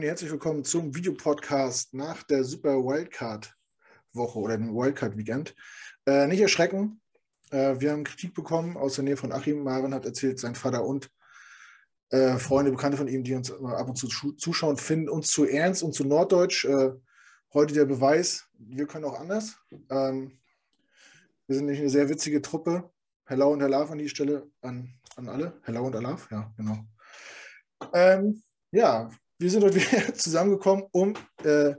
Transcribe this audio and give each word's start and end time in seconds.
Germany, 0.00 0.12
herzlich 0.12 0.30
willkommen 0.30 0.64
zum 0.64 0.94
Videopodcast 0.94 1.92
nach 1.92 2.22
der 2.22 2.42
Super 2.42 2.78
Wildcard-Woche 2.78 4.38
oder 4.38 4.56
dem 4.56 4.74
Wildcard-Weekend. 4.74 5.54
Äh, 6.06 6.26
nicht 6.26 6.40
erschrecken, 6.40 7.02
äh, 7.50 7.78
wir 7.80 7.92
haben 7.92 8.04
Kritik 8.04 8.32
bekommen 8.32 8.78
aus 8.78 8.94
der 8.94 9.04
Nähe 9.04 9.18
von 9.18 9.30
Achim. 9.30 9.62
Marvin 9.62 9.92
hat 9.92 10.06
erzählt, 10.06 10.40
sein 10.40 10.54
Vater 10.54 10.86
und 10.86 11.10
äh, 12.08 12.38
Freunde, 12.38 12.70
Bekannte 12.70 12.96
von 12.96 13.08
ihm, 13.08 13.24
die 13.24 13.34
uns 13.34 13.52
ab 13.52 13.88
und 13.90 13.96
zu 13.96 14.08
zuschauen, 14.08 14.78
finden 14.78 15.10
uns 15.10 15.28
zu 15.28 15.44
ernst 15.44 15.82
und 15.82 15.92
zu 15.92 16.04
norddeutsch. 16.04 16.64
Äh, 16.64 16.92
heute 17.52 17.74
der 17.74 17.84
Beweis, 17.84 18.48
wir 18.54 18.86
können 18.86 19.04
auch 19.04 19.20
anders. 19.20 19.58
Ähm, 19.90 20.40
wir 21.46 21.56
sind 21.56 21.66
nicht 21.66 21.80
eine 21.80 21.90
sehr 21.90 22.08
witzige 22.08 22.40
Truppe. 22.40 22.90
Hello 23.26 23.52
und 23.52 23.60
Hello 23.60 23.82
an 23.82 23.98
die 23.98 24.08
Stelle 24.08 24.50
an, 24.62 24.94
an 25.16 25.28
alle. 25.28 25.60
Hello 25.64 25.84
und 25.84 25.94
Alaf, 25.94 26.30
ja, 26.30 26.50
genau. 26.56 26.86
Ähm, 27.92 28.42
ja, 28.72 29.10
wir 29.40 29.50
sind 29.50 29.64
heute 29.64 29.76
wieder 29.76 30.14
zusammengekommen, 30.14 30.84
um 30.92 31.14
äh, 31.42 31.74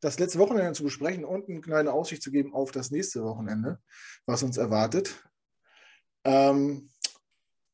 das 0.00 0.18
letzte 0.18 0.40
Wochenende 0.40 0.72
zu 0.72 0.82
besprechen 0.82 1.24
und 1.24 1.48
eine 1.48 1.60
kleine 1.60 1.92
Aussicht 1.92 2.22
zu 2.22 2.30
geben 2.30 2.52
auf 2.52 2.72
das 2.72 2.90
nächste 2.90 3.22
Wochenende, 3.22 3.78
was 4.26 4.42
uns 4.42 4.56
erwartet. 4.56 5.14
Ähm, 6.24 6.90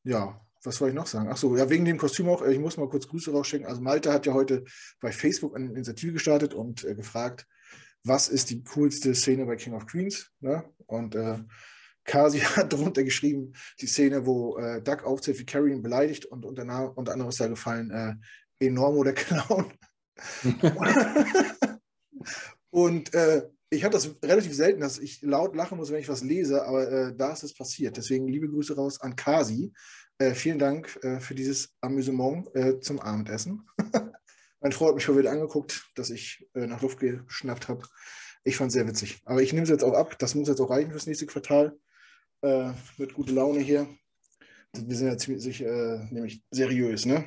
ja, 0.03 0.39
was 0.63 0.75
soll 0.75 0.89
ich 0.89 0.95
noch 0.95 1.07
sagen? 1.07 1.29
Achso, 1.29 1.55
ja, 1.57 1.69
wegen 1.69 1.83
dem 1.83 1.97
Kostüm 1.97 2.29
auch, 2.29 2.43
ich 2.43 2.59
muss 2.59 2.77
mal 2.77 2.87
kurz 2.87 3.07
Grüße 3.07 3.31
rausschicken. 3.31 3.67
Also 3.67 3.81
Malte 3.81 4.13
hat 4.13 4.25
ja 4.27 4.33
heute 4.33 4.63
bei 5.01 5.11
Facebook 5.11 5.55
eine 5.55 5.71
Initiative 5.71 6.13
gestartet 6.13 6.53
und 6.53 6.83
äh, 6.85 6.93
gefragt, 6.93 7.47
was 8.03 8.29
ist 8.29 8.51
die 8.51 8.63
coolste 8.63 9.15
Szene 9.15 9.45
bei 9.45 9.55
King 9.55 9.73
of 9.73 9.87
Queens? 9.87 10.31
Ne? 10.41 10.63
Und 10.85 11.15
äh, 11.15 11.39
Kasi 12.03 12.39
hat 12.55 12.71
darunter 12.71 13.03
geschrieben, 13.03 13.53
die 13.81 13.87
Szene, 13.87 14.25
wo 14.25 14.57
äh, 14.57 14.81
Doug 14.81 15.03
aufzählt, 15.03 15.39
wie 15.39 15.45
Carrie 15.45 15.71
ihn 15.71 15.81
beleidigt 15.81 16.25
und 16.25 16.45
unter, 16.45 16.97
unter 16.97 17.13
anderem 17.13 17.29
ist 17.29 17.39
da 17.39 17.47
gefallen, 17.47 17.91
äh, 17.91 18.15
Enormo 18.67 19.03
der 19.03 19.13
Clown. 19.13 19.71
und 22.69 23.13
äh, 23.13 23.49
ich 23.73 23.83
habe 23.83 23.93
das 23.93 24.15
relativ 24.23 24.53
selten, 24.53 24.81
dass 24.81 24.99
ich 24.99 25.21
laut 25.21 25.55
lachen 25.55 25.77
muss, 25.77 25.91
wenn 25.91 25.99
ich 25.99 26.09
was 26.09 26.23
lese, 26.23 26.65
aber 26.65 26.91
äh, 26.91 27.15
da 27.15 27.33
ist 27.33 27.43
es 27.43 27.53
passiert. 27.53 27.97
Deswegen 27.97 28.27
liebe 28.27 28.47
Grüße 28.47 28.75
raus 28.75 29.01
an 29.01 29.15
Kasi. 29.15 29.73
Äh, 30.19 30.35
vielen 30.35 30.59
Dank 30.59 30.99
äh, 31.01 31.19
für 31.19 31.33
dieses 31.33 31.73
Amüsement 31.81 32.47
äh, 32.55 32.79
zum 32.79 32.99
Abendessen. 32.99 33.67
mein 34.61 34.71
Freund 34.71 34.89
hat 34.89 34.95
mich 34.95 35.03
schon 35.03 35.17
wieder 35.17 35.31
angeguckt, 35.31 35.89
dass 35.95 36.11
ich 36.11 36.47
äh, 36.53 36.67
nach 36.67 36.81
Luft 36.81 36.99
geschnappt 36.99 37.67
habe. 37.67 37.85
Ich 38.43 38.57
fand 38.57 38.69
es 38.69 38.73
sehr 38.73 38.87
witzig. 38.87 39.21
Aber 39.25 39.41
ich 39.41 39.53
nehme 39.53 39.63
es 39.63 39.69
jetzt 39.69 39.83
auch 39.83 39.93
ab. 39.93 40.19
Das 40.19 40.35
muss 40.35 40.49
jetzt 40.49 40.61
auch 40.61 40.69
reichen 40.69 40.91
fürs 40.91 41.07
nächste 41.07 41.25
Quartal. 41.25 41.77
Mit 42.97 43.13
guter 43.13 43.31
Laune 43.31 43.61
hier. 43.61 43.87
Wir 44.73 44.97
sind 44.97 45.07
ja 45.07 45.17
ziemlich 45.17 45.61
nämlich 46.11 46.43
seriös, 46.51 47.05
ne? 47.05 47.25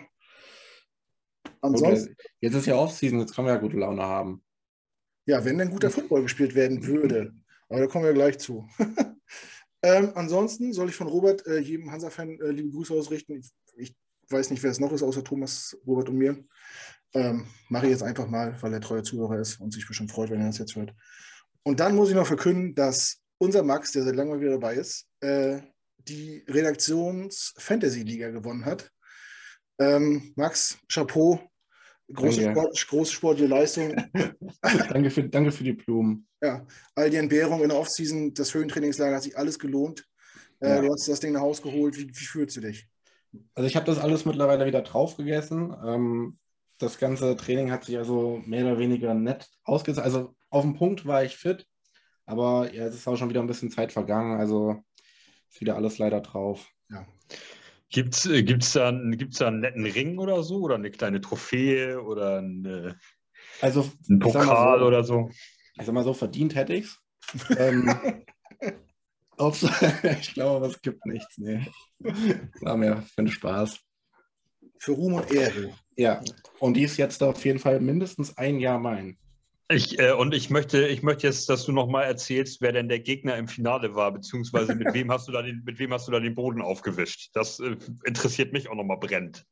Ansonsten. 1.61 2.17
Jetzt 2.41 2.55
ist 2.55 2.67
ja 2.67 2.77
Offseason, 2.77 3.21
jetzt 3.21 3.35
können 3.35 3.47
wir 3.47 3.55
ja 3.55 3.61
gute 3.61 3.77
Laune 3.77 4.03
haben. 4.03 4.43
Ja, 5.27 5.45
wenn 5.45 5.59
dann 5.59 5.71
guter 5.71 5.91
Football 5.91 6.23
gespielt 6.23 6.55
werden 6.55 6.87
würde. 6.87 7.33
Aber 7.69 7.81
da 7.81 7.87
kommen 7.87 8.05
wir 8.05 8.13
gleich 8.13 8.39
zu. 8.39 8.69
ähm, 9.83 10.13
ansonsten 10.15 10.73
soll 10.73 10.89
ich 10.89 10.95
von 10.95 11.09
Robert, 11.09 11.47
äh, 11.47 11.59
jedem 11.59 11.91
Hansa-Fan, 11.91 12.41
äh, 12.41 12.51
liebe 12.51 12.71
Grüße 12.71 12.95
ausrichten. 12.95 13.35
Ich, 13.35 13.51
ich, 13.77 13.97
weiß 14.29 14.51
nicht, 14.51 14.63
wer 14.63 14.71
es 14.71 14.81
noch 14.81 14.93
ist, 14.93 15.03
außer 15.03 15.23
Thomas, 15.23 15.77
Robert 15.87 16.09
und 16.09 16.17
mir. 16.17 16.45
Ähm, 17.15 17.47
Mache 17.69 17.87
ich 17.87 17.93
jetzt 17.93 18.03
einfach 18.03 18.29
mal, 18.29 18.61
weil 18.61 18.73
er 18.73 18.81
treuer 18.81 19.03
Zuhörer 19.03 19.39
ist 19.39 19.61
und 19.61 19.73
sich 19.73 19.87
bestimmt 19.87 20.11
freut, 20.11 20.31
wenn 20.31 20.41
er 20.41 20.49
das 20.49 20.59
jetzt 20.59 20.77
hört. 20.77 20.95
Und 21.63 21.81
dann 21.81 21.95
muss 21.95 22.09
ich 22.09 22.15
noch 22.15 22.27
verkünden, 22.27 22.75
dass 22.75 23.21
unser 23.39 23.63
Max, 23.63 23.93
der 23.93 24.05
seit 24.05 24.17
langem 24.17 24.41
wieder 24.41 24.53
dabei 24.53 24.75
ist, 24.75 25.07
äh, 25.21 25.61
die 25.99 26.45
Redaktions-Fantasy-Liga 26.49 28.31
gewonnen 28.31 28.65
hat. 28.65 28.91
Ähm, 29.79 30.33
Max, 30.37 30.79
Chapeau, 30.89 31.41
große, 32.13 32.51
Sport, 32.51 32.87
große 32.89 33.13
sportliche 33.13 33.49
Leistung. 33.49 33.95
danke, 34.63 35.11
für, 35.11 35.25
danke 35.29 35.53
für 35.53 35.65
die 35.65 35.73
Blumen. 35.73 36.27
Ja, 36.43 36.67
all 36.95 37.11
die 37.11 37.17
Entbehrungen 37.17 37.63
in 37.63 37.69
der 37.69 37.79
Offseason, 37.79 38.35
das 38.35 38.55
Höhentrainingslager 38.55 39.17
hat 39.17 39.23
sich 39.23 39.37
alles 39.37 39.59
gelohnt. 39.59 40.07
Äh, 40.61 40.69
ja. 40.69 40.81
Du 40.83 40.93
hast 40.93 41.09
das 41.09 41.21
Ding 41.21 41.33
nach 41.33 41.41
Hause 41.41 41.63
geholt. 41.63 41.97
Wie, 41.97 42.09
wie 42.09 42.25
fühlst 42.25 42.57
du 42.57 42.61
dich? 42.61 42.89
Also 43.55 43.67
ich 43.67 43.77
habe 43.77 43.87
das 43.87 43.99
alles 43.99 44.25
mittlerweile 44.25 44.67
wieder 44.67 44.83
drauf 44.83 45.17
gegessen. 45.17 45.75
Ähm, 45.85 46.39
das 46.79 46.99
ganze 46.99 47.37
Training 47.37 47.71
hat 47.71 47.85
sich 47.85 47.97
also 47.97 48.41
mehr 48.45 48.65
oder 48.65 48.79
weniger 48.79 49.15
nett 49.15 49.49
ausgesetzt. 49.65 50.05
Also 50.05 50.35
auf 50.51 50.63
dem 50.63 50.75
Punkt 50.75 51.07
war 51.07 51.25
ich 51.25 51.37
fit, 51.37 51.67
aber 52.25 52.73
ja, 52.73 52.87
es 52.87 52.95
ist 52.95 53.09
auch 53.09 53.17
schon 53.17 53.31
wieder 53.31 53.41
ein 53.41 53.47
bisschen 53.47 53.71
Zeit 53.71 53.93
vergangen. 53.93 54.39
Also 54.39 54.83
ist 55.51 55.61
wieder 55.61 55.77
alles 55.77 55.99
leider 55.99 56.21
drauf. 56.21 56.69
Ja. 56.91 57.07
Gibt 57.91 58.15
es 58.15 58.27
äh, 58.27 58.43
gibt's 58.43 58.73
da, 58.73 58.91
gibt's 58.91 59.39
da 59.39 59.49
einen 59.49 59.61
netten 59.61 59.87
Ring 59.87 60.19
oder 60.19 60.43
so? 60.43 60.61
Oder 60.61 60.75
eine 60.77 60.91
kleine 60.91 61.21
Trophäe 61.21 62.03
oder 62.03 62.39
eine, 62.39 62.99
also, 63.61 63.91
ein 64.09 64.19
Pokal 64.19 64.81
so, 64.81 64.87
oder 64.87 65.05
so? 65.05 65.31
Ich 65.79 65.87
sag 65.87 65.95
mal 65.95 66.05
so, 66.05 66.15
verdient 66.15 66.55
hätte 66.55 66.75
ich 66.75 66.87
es. 66.87 67.59
ähm, 67.59 67.95
ich 70.21 70.35
glaube, 70.35 70.67
es 70.67 70.81
gibt 70.81 71.05
nichts. 71.07 71.39
Nee. 71.39 71.67
War 72.61 72.77
mir 72.77 73.03
für 73.03 73.23
den 73.23 73.29
Spaß. 73.29 73.79
Für 74.79 74.93
Ruhm 74.93 75.15
und 75.15 75.31
Ehre. 75.33 75.75
Ja, 75.97 76.23
und 76.59 76.75
die 76.75 76.83
ist 76.83 76.97
jetzt 76.97 77.23
auf 77.23 77.45
jeden 77.45 77.59
Fall 77.59 77.81
mindestens 77.81 78.37
ein 78.37 78.61
Jahr 78.61 78.79
mein. 78.79 79.19
Ich, 79.69 79.99
äh, 79.99 80.13
und 80.13 80.33
ich 80.33 80.49
möchte, 80.49 80.87
ich 80.87 81.03
möchte 81.03 81.27
jetzt, 81.27 81.49
dass 81.49 81.65
du 81.65 81.73
nochmal 81.73 82.05
erzählst, 82.05 82.61
wer 82.61 82.73
denn 82.73 82.89
der 82.89 83.01
Gegner 83.01 83.37
im 83.37 83.49
Finale 83.49 83.97
war, 83.97 84.13
beziehungsweise 84.13 84.77
mit 84.77 84.95
wem 84.95 85.11
hast 85.11 85.27
du 85.27 85.33
da 85.33 85.43
den, 85.43 85.63
mit 85.65 85.79
wem 85.81 85.93
hast 85.93 86.07
du 86.07 86.13
da 86.13 86.21
den 86.21 86.37
Boden 86.37 86.63
aufgewischt? 86.63 87.31
Das 87.35 87.59
äh, 87.59 87.77
interessiert 88.05 88.53
mich 88.53 88.69
auch 88.69 88.77
nochmal 88.77 88.99
brennend. 88.99 89.45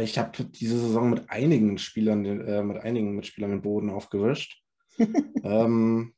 Ich 0.00 0.18
habe 0.18 0.44
diese 0.44 0.78
Saison 0.78 1.10
mit 1.10 1.30
einigen 1.30 1.78
Spielern, 1.78 2.24
äh, 2.24 2.62
mit 2.62 2.78
einigen 2.78 3.14
Mitspielern 3.14 3.52
den 3.52 3.62
Boden 3.62 3.90
aufgewischt. 3.90 4.60
ähm, 5.44 6.14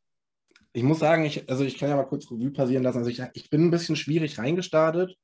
ich 0.73 0.83
muss 0.83 0.99
sagen, 0.99 1.25
ich, 1.25 1.49
also 1.49 1.65
ich 1.65 1.79
kann 1.79 1.91
ja 1.91 1.97
mal 1.97 2.05
kurz 2.05 2.31
Revue 2.31 2.51
passieren 2.53 2.83
lassen. 2.83 2.99
Also 2.99 3.11
ich, 3.11 3.23
ich 3.35 3.51
bin 3.51 3.67
ein 3.67 3.71
bisschen 3.71 3.97
schwierig 3.97 4.39
reingestartet, 4.39 5.15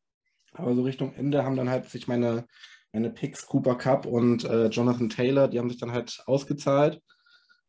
aber 0.53 0.75
so 0.75 0.83
Richtung 0.83 1.15
Ende 1.15 1.45
haben 1.45 1.57
dann 1.57 1.71
halt 1.71 1.89
sich 1.89 2.09
meine 2.09 2.47
meine 2.93 3.11
Picks, 3.11 3.47
Cooper 3.47 3.77
Cup 3.77 4.07
und 4.07 4.45
äh, 4.45 4.69
Jonathan 4.69 5.09
Taylor, 5.09 5.49
die 5.49 5.59
haben 5.59 5.69
sich 5.69 5.79
dann 5.79 5.93
halt 5.93 6.23
ausgezahlt, 6.27 7.03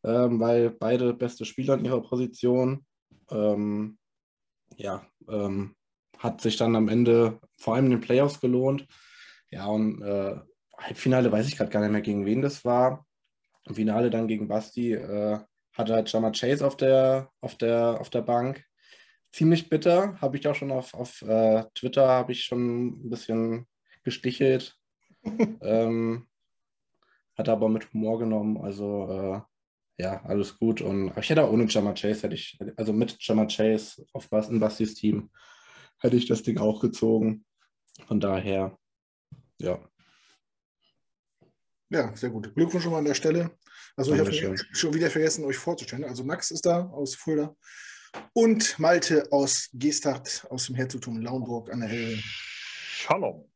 ähm, 0.04 0.40
weil 0.40 0.70
beide 0.70 1.12
beste 1.14 1.44
Spieler 1.44 1.74
in 1.74 1.84
ihrer 1.84 2.02
Position. 2.02 2.86
Ähm, 3.30 3.98
ja, 4.76 5.04
ähm, 5.28 5.74
hat 6.18 6.40
sich 6.40 6.56
dann 6.56 6.76
am 6.76 6.88
Ende 6.88 7.40
vor 7.58 7.74
allem 7.74 7.86
in 7.86 7.90
den 7.92 8.00
Playoffs 8.00 8.40
gelohnt. 8.40 8.86
Ja, 9.50 9.66
und 9.66 10.02
äh, 10.02 10.36
Halbfinale 10.76 11.30
weiß 11.30 11.48
ich 11.48 11.56
gerade 11.56 11.70
gar 11.70 11.80
nicht 11.80 11.92
mehr, 11.92 12.00
gegen 12.00 12.26
wen 12.26 12.42
das 12.42 12.64
war. 12.64 13.06
Im 13.64 13.74
Finale 13.74 14.10
dann 14.10 14.28
gegen 14.28 14.48
Basti 14.48 14.94
äh, 14.94 15.38
hatte 15.72 15.94
halt 15.94 16.10
Jama 16.12 16.30
Chase 16.30 16.66
auf 16.66 16.76
der, 16.76 17.30
auf 17.40 17.56
der, 17.56 18.00
auf 18.00 18.10
der 18.10 18.22
Bank. 18.22 18.64
Ziemlich 19.32 19.68
bitter, 19.68 20.18
habe 20.20 20.36
ich 20.36 20.48
auch 20.48 20.54
schon 20.54 20.72
auf, 20.72 20.94
auf 20.94 21.22
äh, 21.22 21.64
Twitter, 21.74 22.26
ich 22.28 22.44
schon 22.44 23.06
ein 23.06 23.10
bisschen 23.10 23.66
gestichelt, 24.02 24.77
ähm, 25.60 26.26
hat 27.36 27.48
aber 27.48 27.68
mit 27.68 27.92
Humor 27.92 28.18
genommen. 28.18 28.58
Also 28.58 29.08
äh, 29.10 30.02
ja, 30.02 30.22
alles 30.24 30.58
gut. 30.58 30.80
Und 30.80 31.12
ich 31.16 31.28
hätte 31.28 31.44
auch 31.44 31.52
ohne 31.52 31.66
Jammer 31.66 31.94
Chase, 31.94 32.22
hätte 32.22 32.34
ich, 32.34 32.58
also 32.76 32.92
mit 32.92 33.16
Jammer 33.20 33.46
Chase 33.46 34.06
auf 34.12 34.28
Bas, 34.28 34.48
in 34.48 34.60
Bastis 34.60 34.94
Team, 34.94 35.30
hätte 35.98 36.16
ich 36.16 36.26
das 36.26 36.42
Ding 36.42 36.58
auch 36.58 36.80
gezogen. 36.80 37.44
Von 38.06 38.20
daher, 38.20 38.78
ja. 39.60 39.78
Ja, 41.90 42.14
sehr 42.14 42.30
gut. 42.30 42.54
Glückwunsch 42.54 42.84
schon 42.84 42.92
mal 42.92 42.98
an 42.98 43.06
der 43.06 43.14
Stelle. 43.14 43.50
Also 43.96 44.14
ich 44.14 44.20
habe 44.20 44.56
schon 44.72 44.94
wieder 44.94 45.10
vergessen, 45.10 45.44
euch 45.44 45.56
vorzustellen. 45.56 46.04
Also 46.04 46.22
Max 46.22 46.50
ist 46.50 46.66
da 46.66 46.86
aus 46.90 47.14
Fulda 47.14 47.56
und 48.34 48.78
Malte 48.78 49.26
aus 49.32 49.70
Gestacht 49.72 50.46
aus 50.50 50.66
dem 50.66 50.76
Herzogtum 50.76 51.20
Launburg 51.20 51.72
an 51.72 51.80
der 51.80 51.90
Elbe. 51.90 52.22
Shalom. 52.22 53.50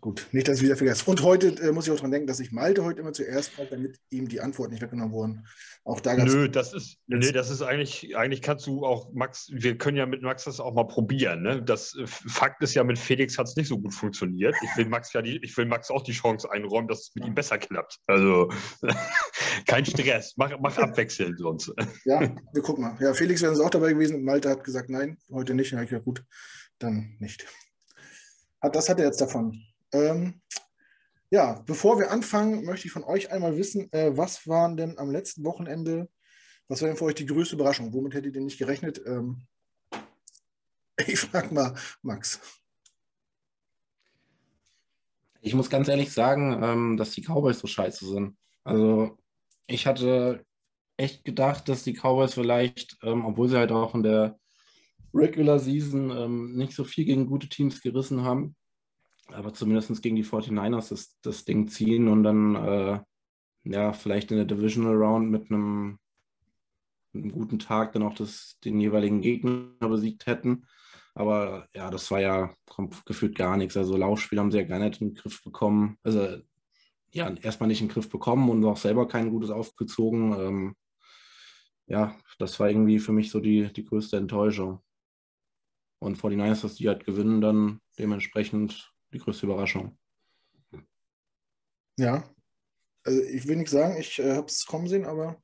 Gut, 0.00 0.28
nicht, 0.32 0.48
dass 0.48 0.58
ich 0.58 0.64
wieder 0.64 0.76
vergesse. 0.76 1.04
Und 1.10 1.22
heute 1.22 1.48
äh, 1.60 1.72
muss 1.72 1.86
ich 1.86 1.92
auch 1.92 1.96
daran 1.96 2.10
denken, 2.10 2.26
dass 2.26 2.40
ich 2.40 2.52
Malte 2.52 2.84
heute 2.84 3.00
immer 3.00 3.12
zuerst 3.12 3.50
frage, 3.50 3.68
damit 3.70 3.98
ihm 4.08 4.28
die 4.28 4.40
Antworten 4.40 4.72
nicht 4.72 4.82
weggenommen 4.82 5.12
wurden. 5.12 5.46
Auch 5.84 6.00
da 6.00 6.14
Nö, 6.14 6.48
das 6.48 6.72
ist, 6.72 6.96
nö, 7.06 7.32
das 7.32 7.50
ist 7.50 7.60
eigentlich, 7.60 8.16
eigentlich 8.16 8.40
kannst 8.40 8.66
du 8.66 8.86
auch, 8.86 9.12
Max, 9.12 9.50
wir 9.52 9.76
können 9.76 9.98
ja 9.98 10.06
mit 10.06 10.22
Max 10.22 10.44
das 10.44 10.58
auch 10.58 10.72
mal 10.72 10.84
probieren. 10.84 11.42
Ne? 11.42 11.62
Das 11.62 11.94
äh, 11.96 12.06
Fakt 12.06 12.62
ist 12.62 12.74
ja, 12.74 12.82
mit 12.82 12.98
Felix 12.98 13.36
hat 13.36 13.48
es 13.48 13.56
nicht 13.56 13.68
so 13.68 13.78
gut 13.78 13.92
funktioniert. 13.92 14.54
Ich 14.62 14.74
will 14.78 14.86
Max 14.86 15.12
ja 15.12 15.20
die, 15.20 15.38
ich 15.42 15.54
will 15.58 15.66
Max 15.66 15.90
auch 15.90 16.02
die 16.02 16.12
Chance 16.12 16.50
einräumen, 16.50 16.88
dass 16.88 17.00
es 17.00 17.14
mit 17.14 17.26
ihm 17.26 17.34
besser 17.34 17.58
klappt. 17.58 17.98
Also 18.06 18.50
kein 19.66 19.84
Stress, 19.84 20.32
mach, 20.38 20.58
mach 20.60 20.78
abwechselnd 20.78 21.38
sonst. 21.38 21.74
Ja, 22.06 22.20
wir 22.54 22.62
gucken 22.62 22.84
mal. 22.84 22.96
Ja, 23.00 23.12
Felix 23.12 23.42
wäre 23.42 23.52
auch 23.62 23.70
dabei 23.70 23.92
gewesen. 23.92 24.24
Malte 24.24 24.48
hat 24.48 24.64
gesagt, 24.64 24.88
nein, 24.88 25.18
heute 25.30 25.52
nicht. 25.52 25.72
Ja, 25.72 25.98
gut, 25.98 26.24
dann 26.78 27.16
nicht. 27.18 27.46
Das 28.62 28.88
hat 28.88 28.98
er 28.98 29.06
jetzt 29.06 29.20
davon. 29.20 29.62
Ähm, 29.92 30.40
ja, 31.30 31.62
bevor 31.66 31.98
wir 31.98 32.10
anfangen, 32.10 32.64
möchte 32.64 32.86
ich 32.86 32.92
von 32.92 33.04
euch 33.04 33.30
einmal 33.30 33.56
wissen, 33.56 33.92
äh, 33.92 34.16
was 34.16 34.48
waren 34.48 34.76
denn 34.76 34.98
am 34.98 35.10
letzten 35.10 35.44
Wochenende, 35.44 36.08
was 36.68 36.82
war 36.82 36.88
denn 36.88 36.96
für 36.96 37.04
euch 37.04 37.14
die 37.14 37.26
größte 37.26 37.54
Überraschung? 37.54 37.92
Womit 37.92 38.14
hättet 38.14 38.34
ihr 38.34 38.40
nicht 38.40 38.58
gerechnet? 38.58 39.00
Ähm, 39.06 39.46
ich 41.06 41.20
frage 41.20 41.54
mal 41.54 41.74
Max. 42.02 42.40
Ich 45.40 45.54
muss 45.54 45.70
ganz 45.70 45.88
ehrlich 45.88 46.12
sagen, 46.12 46.62
ähm, 46.62 46.96
dass 46.96 47.12
die 47.12 47.22
Cowboys 47.22 47.60
so 47.60 47.66
scheiße 47.66 48.06
sind. 48.06 48.36
Also 48.64 49.16
ich 49.66 49.86
hatte 49.86 50.44
echt 50.96 51.24
gedacht, 51.24 51.68
dass 51.68 51.82
die 51.82 51.94
Cowboys 51.94 52.34
vielleicht, 52.34 52.98
ähm, 53.02 53.24
obwohl 53.24 53.48
sie 53.48 53.56
halt 53.56 53.72
auch 53.72 53.94
in 53.94 54.02
der 54.02 54.38
Regular 55.14 55.58
Season 55.58 56.10
ähm, 56.10 56.56
nicht 56.56 56.74
so 56.74 56.84
viel 56.84 57.04
gegen 57.04 57.26
gute 57.26 57.48
Teams 57.48 57.80
gerissen 57.80 58.22
haben, 58.22 58.54
aber 59.34 59.52
zumindest 59.52 60.02
gegen 60.02 60.16
die 60.16 60.24
49ers 60.24 60.90
das, 60.90 61.18
das 61.22 61.44
Ding 61.44 61.68
ziehen 61.68 62.08
und 62.08 62.22
dann 62.22 62.54
äh, 62.56 63.00
ja 63.64 63.92
vielleicht 63.92 64.30
in 64.30 64.36
der 64.36 64.46
Divisional 64.46 64.94
Round 64.94 65.30
mit 65.30 65.50
einem, 65.50 65.98
mit 67.12 67.24
einem 67.24 67.32
guten 67.32 67.58
Tag 67.58 67.92
dann 67.92 68.02
auch 68.02 68.14
das, 68.14 68.58
den 68.64 68.80
jeweiligen 68.80 69.20
Gegner 69.20 69.70
besiegt 69.80 70.26
hätten. 70.26 70.66
Aber 71.14 71.66
ja, 71.74 71.90
das 71.90 72.10
war 72.10 72.20
ja 72.20 72.54
gefühlt 73.04 73.36
gar 73.36 73.56
nichts. 73.56 73.76
Also 73.76 73.96
Laufspiel 73.96 74.38
haben 74.38 74.50
sie 74.50 74.58
ja 74.58 74.64
gar 74.64 74.78
nicht 74.78 75.00
in 75.00 75.08
den 75.08 75.14
Griff 75.14 75.42
bekommen. 75.42 75.98
Also 76.02 76.38
ja, 77.12 77.28
erstmal 77.42 77.68
nicht 77.68 77.80
in 77.80 77.88
den 77.88 77.92
Griff 77.94 78.08
bekommen 78.08 78.48
und 78.48 78.64
auch 78.64 78.76
selber 78.76 79.08
kein 79.08 79.30
gutes 79.30 79.50
aufgezogen. 79.50 80.32
Ähm, 80.32 80.76
ja, 81.86 82.16
das 82.38 82.58
war 82.60 82.70
irgendwie 82.70 83.00
für 83.00 83.12
mich 83.12 83.30
so 83.30 83.40
die, 83.40 83.72
die 83.72 83.84
größte 83.84 84.16
Enttäuschung. 84.16 84.80
Und 85.98 86.16
49ers, 86.16 86.62
dass 86.62 86.76
die 86.76 86.88
halt 86.88 87.04
gewinnen, 87.04 87.40
dann 87.40 87.80
dementsprechend 87.98 88.92
die 89.12 89.18
größte 89.18 89.46
Überraschung. 89.46 89.98
Ja, 91.98 92.24
also 93.04 93.22
ich 93.22 93.46
will 93.46 93.56
nicht 93.56 93.70
sagen, 93.70 93.96
ich 93.98 94.18
äh, 94.18 94.34
habe 94.34 94.46
es 94.46 94.66
kommen 94.66 94.88
sehen, 94.88 95.04
aber. 95.04 95.36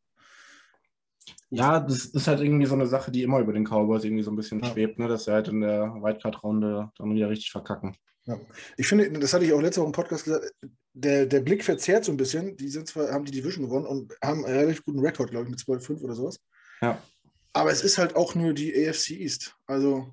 Ja, 1.51 1.81
das 1.81 2.07
ist 2.07 2.27
halt 2.27 2.41
irgendwie 2.41 2.67
so 2.67 2.75
eine 2.75 2.87
Sache, 2.87 3.11
die 3.11 3.23
immer 3.23 3.41
über 3.41 3.53
den 3.53 3.65
Cowboys 3.65 4.05
irgendwie 4.05 4.23
so 4.23 4.31
ein 4.31 4.37
bisschen 4.37 4.61
ja. 4.61 4.71
schwebt, 4.71 4.99
ne? 4.99 5.09
dass 5.09 5.25
sie 5.25 5.33
halt 5.33 5.49
in 5.49 5.61
der 5.61 5.95
Wildcard-Runde 5.95 6.91
dann 6.97 7.15
wieder 7.15 7.31
richtig 7.31 7.51
verkacken. 7.51 7.97
Ja. 8.25 8.39
Ich 8.77 8.89
finde, 8.89 9.11
das 9.19 9.33
hatte 9.33 9.45
ich 9.45 9.53
auch 9.53 9.61
letzte 9.61 9.81
Woche 9.81 9.89
im 9.89 9.93
Podcast 9.93 10.25
gesagt, 10.25 10.53
der, 10.93 11.27
der 11.27 11.41
Blick 11.41 11.63
verzerrt 11.63 12.05
so 12.05 12.13
ein 12.13 12.17
bisschen. 12.17 12.57
Die 12.57 12.69
sind 12.69 12.89
zwar, 12.89 13.13
haben 13.13 13.25
die 13.25 13.33
Division 13.33 13.65
gewonnen 13.65 13.87
und 13.87 14.17
haben 14.23 14.45
einen 14.45 14.57
relativ 14.57 14.85
guten 14.85 14.99
Rekord, 15.01 15.31
glaube 15.31 15.45
ich, 15.45 15.51
mit 15.51 15.61
12-5 15.61 16.03
oder 16.03 16.15
sowas. 16.15 16.41
Ja. 16.81 17.01
Aber 17.53 17.71
es 17.71 17.83
ist 17.83 17.99
halt 17.99 18.17
auch 18.17 18.35
nur 18.35 18.53
die 18.53 18.75
AFC 18.75 19.11
East. 19.11 19.57
Also 19.67 20.13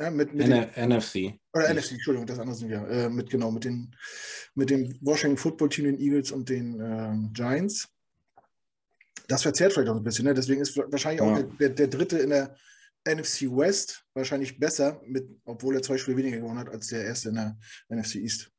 ja, 0.00 0.10
mit, 0.10 0.34
mit 0.34 0.46
den, 0.46 0.88
NFC. 0.88 1.34
Oder 1.52 1.68
East. 1.68 1.74
NFC, 1.74 1.92
Entschuldigung, 1.92 2.26
das 2.26 2.38
andere 2.38 2.56
sind 2.56 2.68
wir. 2.68 2.88
Äh, 2.88 3.08
mit 3.08 3.30
genau, 3.30 3.50
mit 3.50 3.64
den, 3.64 3.94
mit 4.54 4.70
dem 4.70 4.98
Washington 5.00 5.36
Football 5.36 5.68
Team, 5.68 5.84
den 5.84 6.00
Eagles 6.00 6.32
und 6.32 6.48
den 6.48 6.80
ähm, 6.80 7.30
Giants. 7.32 7.88
Das 9.28 9.42
verzerrt 9.42 9.72
vielleicht 9.72 9.90
auch 9.90 9.96
ein 9.96 10.02
bisschen. 10.02 10.24
Ne? 10.24 10.34
Deswegen 10.34 10.60
ist 10.60 10.76
wahrscheinlich 10.76 11.20
ja. 11.20 11.30
auch 11.30 11.36
der, 11.36 11.44
der, 11.44 11.68
der, 11.70 11.86
dritte 11.88 12.18
in 12.18 12.30
der 12.30 12.56
NFC 13.08 13.42
West 13.42 14.04
wahrscheinlich 14.14 14.58
besser, 14.58 15.00
mit, 15.06 15.28
obwohl 15.44 15.74
er 15.74 15.82
zwei 15.82 15.96
Spiele 15.96 16.16
weniger 16.16 16.38
gewonnen 16.38 16.58
hat 16.58 16.68
als 16.68 16.88
der 16.88 17.04
erste 17.04 17.30
in 17.30 17.36
der 17.36 17.56
NFC 17.88 18.16
East. 18.16 18.50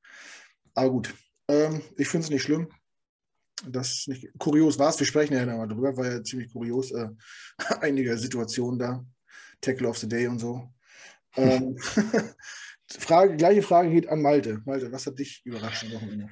Aber 0.74 0.89
gut, 0.89 1.13
ähm, 1.47 1.81
ich 1.97 2.07
finde 2.07 2.25
es 2.25 2.31
nicht 2.31 2.44
schlimm. 2.44 2.69
Das 3.68 4.07
nicht 4.07 4.27
kurios 4.39 4.77
war 4.79 4.89
es. 4.89 5.00
Wir 5.00 5.07
sprechen 5.07 5.33
ja 5.33 5.45
mal 5.45 5.68
drüber, 5.68 5.95
war 5.95 6.12
ja 6.12 6.24
ziemlich 6.24 6.51
kurios. 6.51 6.91
Äh, 6.91 7.09
einige 7.81 8.18
Situationen 8.18 8.79
da. 8.79 9.06
Tackle 9.62 9.88
of 9.88 9.97
the 9.97 10.07
Day 10.07 10.27
und 10.27 10.39
so. 10.39 10.74
Ähm, 11.35 11.77
Frage, 12.88 13.35
gleiche 13.38 13.63
Frage 13.63 13.89
geht 13.89 14.07
an 14.09 14.21
Malte. 14.21 14.62
Malte, 14.65 14.91
was 14.91 15.06
hat 15.06 15.19
dich 15.19 15.41
überrascht 15.45 15.85
am 15.85 15.94
Wochenende? 15.94 16.30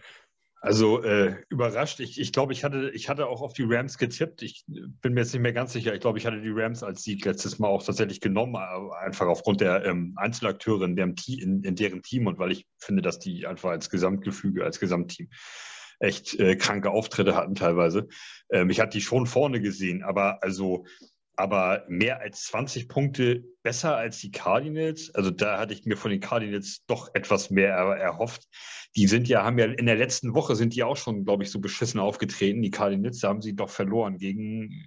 Also 0.64 1.02
äh, 1.02 1.38
überrascht. 1.50 2.00
Ich, 2.00 2.20
ich 2.20 2.32
glaube, 2.32 2.54
ich 2.54 2.64
hatte, 2.64 2.92
ich 2.94 3.10
hatte 3.10 3.26
auch 3.26 3.42
auf 3.42 3.54
die 3.54 3.66
Rams 3.66 3.98
getippt. 3.98 4.44
Ich 4.44 4.64
bin 4.68 5.14
mir 5.14 5.22
jetzt 5.22 5.34
nicht 5.34 5.42
mehr 5.42 5.54
ganz 5.54 5.74
sicher. 5.74 5.96
Ich 5.96 6.02
glaube, 6.02 6.20
ich 6.20 6.28
hatte 6.28 6.40
die 6.40 6.52
Rams 6.54 6.84
als 6.84 7.02
Sieg 7.02 7.26
letztes 7.26 7.58
Mal 7.58 7.68
auch 7.68 7.84
tatsächlich 7.84 8.22
genommen, 8.22 8.56
einfach 8.56 9.26
aufgrund 9.26 9.62
der 9.62 9.84
ähm, 9.86 10.14
Einzelakteure 10.18 10.84
in, 10.84 10.96
dem, 10.96 11.16
in, 11.28 11.64
in, 11.64 11.76
deren 11.76 12.04
Team 12.04 12.28
und 12.28 12.38
weil 12.38 12.52
ich 12.52 12.68
finde, 12.78 13.02
dass 13.02 13.18
die 13.18 13.48
einfach 13.48 13.72
als 13.72 13.90
Gesamtgefüge, 13.90 14.64
als 14.64 14.80
Gesamtteam 14.80 15.30
echt 15.98 16.40
äh, 16.40 16.56
kranke 16.56 16.92
Auftritte 16.92 17.36
hatten 17.36 17.56
teilweise. 17.56 18.08
Ähm, 18.52 18.70
ich 18.70 18.80
hatte 18.80 18.98
die 18.98 19.02
schon 19.02 19.26
vorne 19.26 19.62
gesehen, 19.62 20.04
aber 20.04 20.44
also 20.44 20.86
aber 21.36 21.86
mehr 21.88 22.20
als 22.20 22.44
20 22.46 22.88
Punkte 22.88 23.44
besser 23.64 23.96
als 23.96 24.20
die 24.20 24.32
Cardinals. 24.32 25.14
Also 25.16 25.32
da 25.32 25.60
hatte 25.60 25.74
ich 25.74 25.86
mir 25.86 25.98
von 25.98 26.12
den 26.12 26.20
Cardinals 26.20 26.84
doch 26.88 27.10
etwas 27.14 27.50
mehr 27.50 27.74
erhofft. 27.74 28.48
Die 28.96 29.08
sind 29.08 29.28
ja, 29.28 29.44
haben 29.44 29.58
ja 29.58 29.66
in 29.66 29.86
der 29.86 29.96
letzten 29.96 30.34
Woche 30.34 30.56
sind 30.56 30.76
die 30.76 30.84
auch 30.84 30.98
schon, 30.98 31.24
glaube 31.26 31.44
ich, 31.44 31.52
so 31.52 31.60
beschissen 31.60 32.00
aufgetreten. 32.00 32.62
Die 32.62 32.72
Cardinals, 32.72 33.20
da 33.20 33.30
haben 33.30 33.42
sie 33.42 33.56
doch 33.56 33.70
verloren 33.70 34.18
gegen 34.18 34.86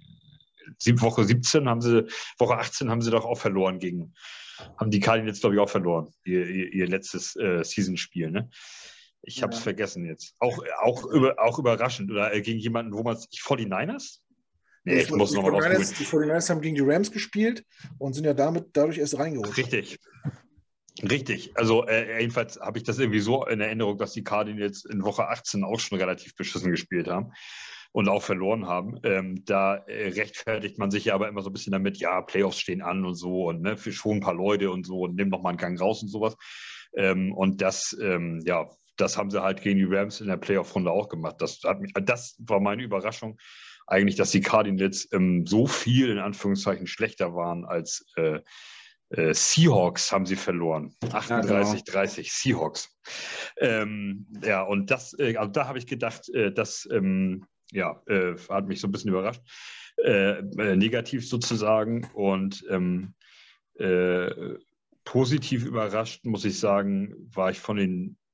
Woche 0.95 1.23
17 1.23 1.69
haben 1.69 1.81
sie, 1.81 2.07
Woche 2.37 2.57
18 2.57 2.89
haben 2.89 3.01
sie 3.01 3.11
doch 3.11 3.25
auch 3.25 3.37
verloren 3.37 3.79
gegen, 3.79 4.13
haben 4.77 4.91
die 4.91 4.99
Cardinals, 4.99 5.39
glaube 5.39 5.55
ich, 5.55 5.61
auch 5.61 5.69
verloren, 5.69 6.11
ihr, 6.23 6.47
ihr, 6.47 6.73
ihr 6.73 6.87
letztes 6.87 7.35
äh, 7.35 7.63
Season-Spiel, 7.63 8.31
ne? 8.31 8.49
Ich 9.27 9.41
habe 9.41 9.53
es 9.53 9.59
ja. 9.59 9.63
vergessen 9.63 10.05
jetzt. 10.05 10.35
Auch, 10.39 10.59
auch, 10.83 11.03
über, 11.05 11.39
auch 11.39 11.57
überraschend. 11.57 12.11
Oder 12.11 12.31
äh, 12.31 12.41
gegen 12.41 12.59
jemanden, 12.59 12.93
wo 12.93 13.01
man 13.01 13.15
es. 13.15 13.27
49ers? 13.31 14.19
Nee, 14.85 15.01
ich 15.01 15.11
muss 15.11 15.31
die, 15.31 15.37
49ers, 15.37 15.97
die 15.97 16.05
49ers 16.05 16.49
haben 16.49 16.61
gegen 16.61 16.75
die 16.75 16.81
Rams 16.81 17.11
gespielt 17.11 17.65
und 17.97 18.13
sind 18.13 18.23
ja 18.23 18.33
damit 18.33 18.67
dadurch 18.73 18.99
erst 18.99 19.17
reingeholt. 19.17 19.57
Richtig. 19.57 19.99
Richtig. 21.01 21.51
Also 21.55 21.85
äh, 21.87 22.21
jedenfalls 22.21 22.59
habe 22.59 22.77
ich 22.77 22.83
das 22.83 22.99
irgendwie 22.99 23.19
so 23.19 23.45
in 23.45 23.59
Erinnerung, 23.59 23.97
dass 23.97 24.13
die 24.13 24.23
Cardinals 24.23 24.85
in 24.85 25.03
Woche 25.03 25.27
18 25.27 25.63
auch 25.63 25.79
schon 25.79 25.97
relativ 25.97 26.35
beschissen 26.35 26.71
gespielt 26.71 27.07
haben 27.07 27.33
und 27.91 28.07
auch 28.07 28.21
verloren 28.21 28.67
haben. 28.67 28.99
Ähm, 29.03 29.43
da 29.43 29.75
äh, 29.75 30.09
rechtfertigt 30.09 30.77
man 30.77 30.91
sich 30.91 31.05
ja 31.05 31.15
aber 31.15 31.27
immer 31.27 31.41
so 31.41 31.49
ein 31.49 31.53
bisschen 31.53 31.73
damit, 31.73 31.97
ja, 31.97 32.21
Playoffs 32.21 32.59
stehen 32.59 32.81
an 32.81 33.05
und 33.05 33.15
so 33.15 33.45
und 33.47 33.61
ne, 33.61 33.75
für 33.77 33.91
schon 33.91 34.17
ein 34.17 34.21
paar 34.21 34.35
Leute 34.35 34.71
und 34.71 34.85
so 34.85 35.01
und 35.01 35.15
nimm 35.15 35.29
noch 35.29 35.41
mal 35.41 35.49
einen 35.49 35.57
Gang 35.57 35.79
raus 35.81 36.01
und 36.01 36.09
sowas. 36.09 36.35
Ähm, 36.95 37.33
und 37.33 37.61
das, 37.61 37.97
ähm, 37.99 38.41
ja, 38.45 38.69
das 38.95 39.17
haben 39.17 39.31
sie 39.31 39.41
halt 39.41 39.61
gegen 39.61 39.79
die 39.79 39.93
Rams 39.93 40.21
in 40.21 40.27
der 40.27 40.37
Playoff-Runde 40.37 40.91
auch 40.91 41.09
gemacht. 41.09 41.35
Das, 41.39 41.59
hat 41.65 41.81
mich, 41.81 41.91
das 41.93 42.37
war 42.39 42.61
meine 42.61 42.83
Überraschung 42.83 43.37
eigentlich, 43.87 44.15
dass 44.15 44.31
die 44.31 44.41
Cardinals 44.41 45.07
ähm, 45.11 45.45
so 45.45 45.67
viel 45.67 46.09
in 46.09 46.19
Anführungszeichen 46.19 46.87
schlechter 46.87 47.35
waren 47.35 47.65
als 47.65 48.05
äh, 48.15 48.39
äh, 49.09 49.33
Seahawks 49.33 50.11
haben 50.11 50.25
sie 50.25 50.35
verloren. 50.35 50.95
38, 51.11 51.79
ja, 51.87 51.93
30 51.93 52.27
genau. 52.27 52.59
Seahawks. 52.59 52.89
Ähm, 53.57 54.27
ja, 54.43 54.63
und 54.63 54.89
das, 54.89 55.17
äh, 55.19 55.35
also 55.35 55.51
da 55.51 55.67
habe 55.67 55.77
ich 55.77 55.85
gedacht, 55.85 56.27
äh, 56.29 56.51
das 56.51 56.87
ähm, 56.91 57.45
ja, 57.71 58.01
äh, 58.07 58.35
hat 58.49 58.67
mich 58.67 58.81
so 58.81 58.87
ein 58.87 58.91
bisschen 58.91 59.11
überrascht. 59.11 59.41
Äh, 60.03 60.41
negativ 60.75 61.27
sozusagen. 61.27 62.09
Und 62.13 62.65
ähm, 62.69 63.13
positiv 65.03 65.65
überrascht, 65.65 66.25
muss 66.25 66.45
ich 66.45 66.57
sagen, 66.57 67.13
war 67.33 67.51
ich 67.51 67.59
von 67.59 67.75
den 67.75 68.11
äh, 68.11 68.24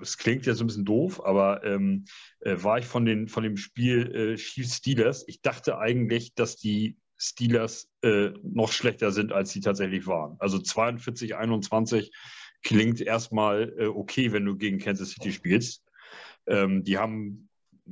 es 0.00 0.16
klingt 0.16 0.46
ja 0.46 0.54
so 0.54 0.64
ein 0.64 0.66
bisschen 0.66 0.84
doof, 0.84 1.24
aber 1.24 1.64
ähm, 1.64 2.04
äh, 2.40 2.56
war 2.62 2.78
ich 2.78 2.86
von, 2.86 3.04
den, 3.04 3.28
von 3.28 3.42
dem 3.42 3.56
Spiel 3.56 4.14
äh, 4.14 4.36
Chiefs 4.36 4.76
Steelers. 4.76 5.24
Ich 5.28 5.42
dachte 5.42 5.78
eigentlich, 5.78 6.34
dass 6.34 6.56
die 6.56 6.96
Steelers 7.16 7.90
äh, 8.02 8.30
noch 8.42 8.72
schlechter 8.72 9.12
sind, 9.12 9.32
als 9.32 9.50
sie 9.50 9.60
tatsächlich 9.60 10.06
waren. 10.06 10.36
Also 10.38 10.58
42, 10.58 11.36
21 11.36 12.12
klingt 12.62 13.00
erstmal 13.00 13.74
äh, 13.78 13.86
okay, 13.86 14.32
wenn 14.32 14.44
du 14.44 14.56
gegen 14.56 14.78
Kansas 14.78 15.10
City 15.10 15.32
spielst. 15.32 15.84
Ähm, 16.46 16.82
die 16.82 16.98
haben 16.98 17.48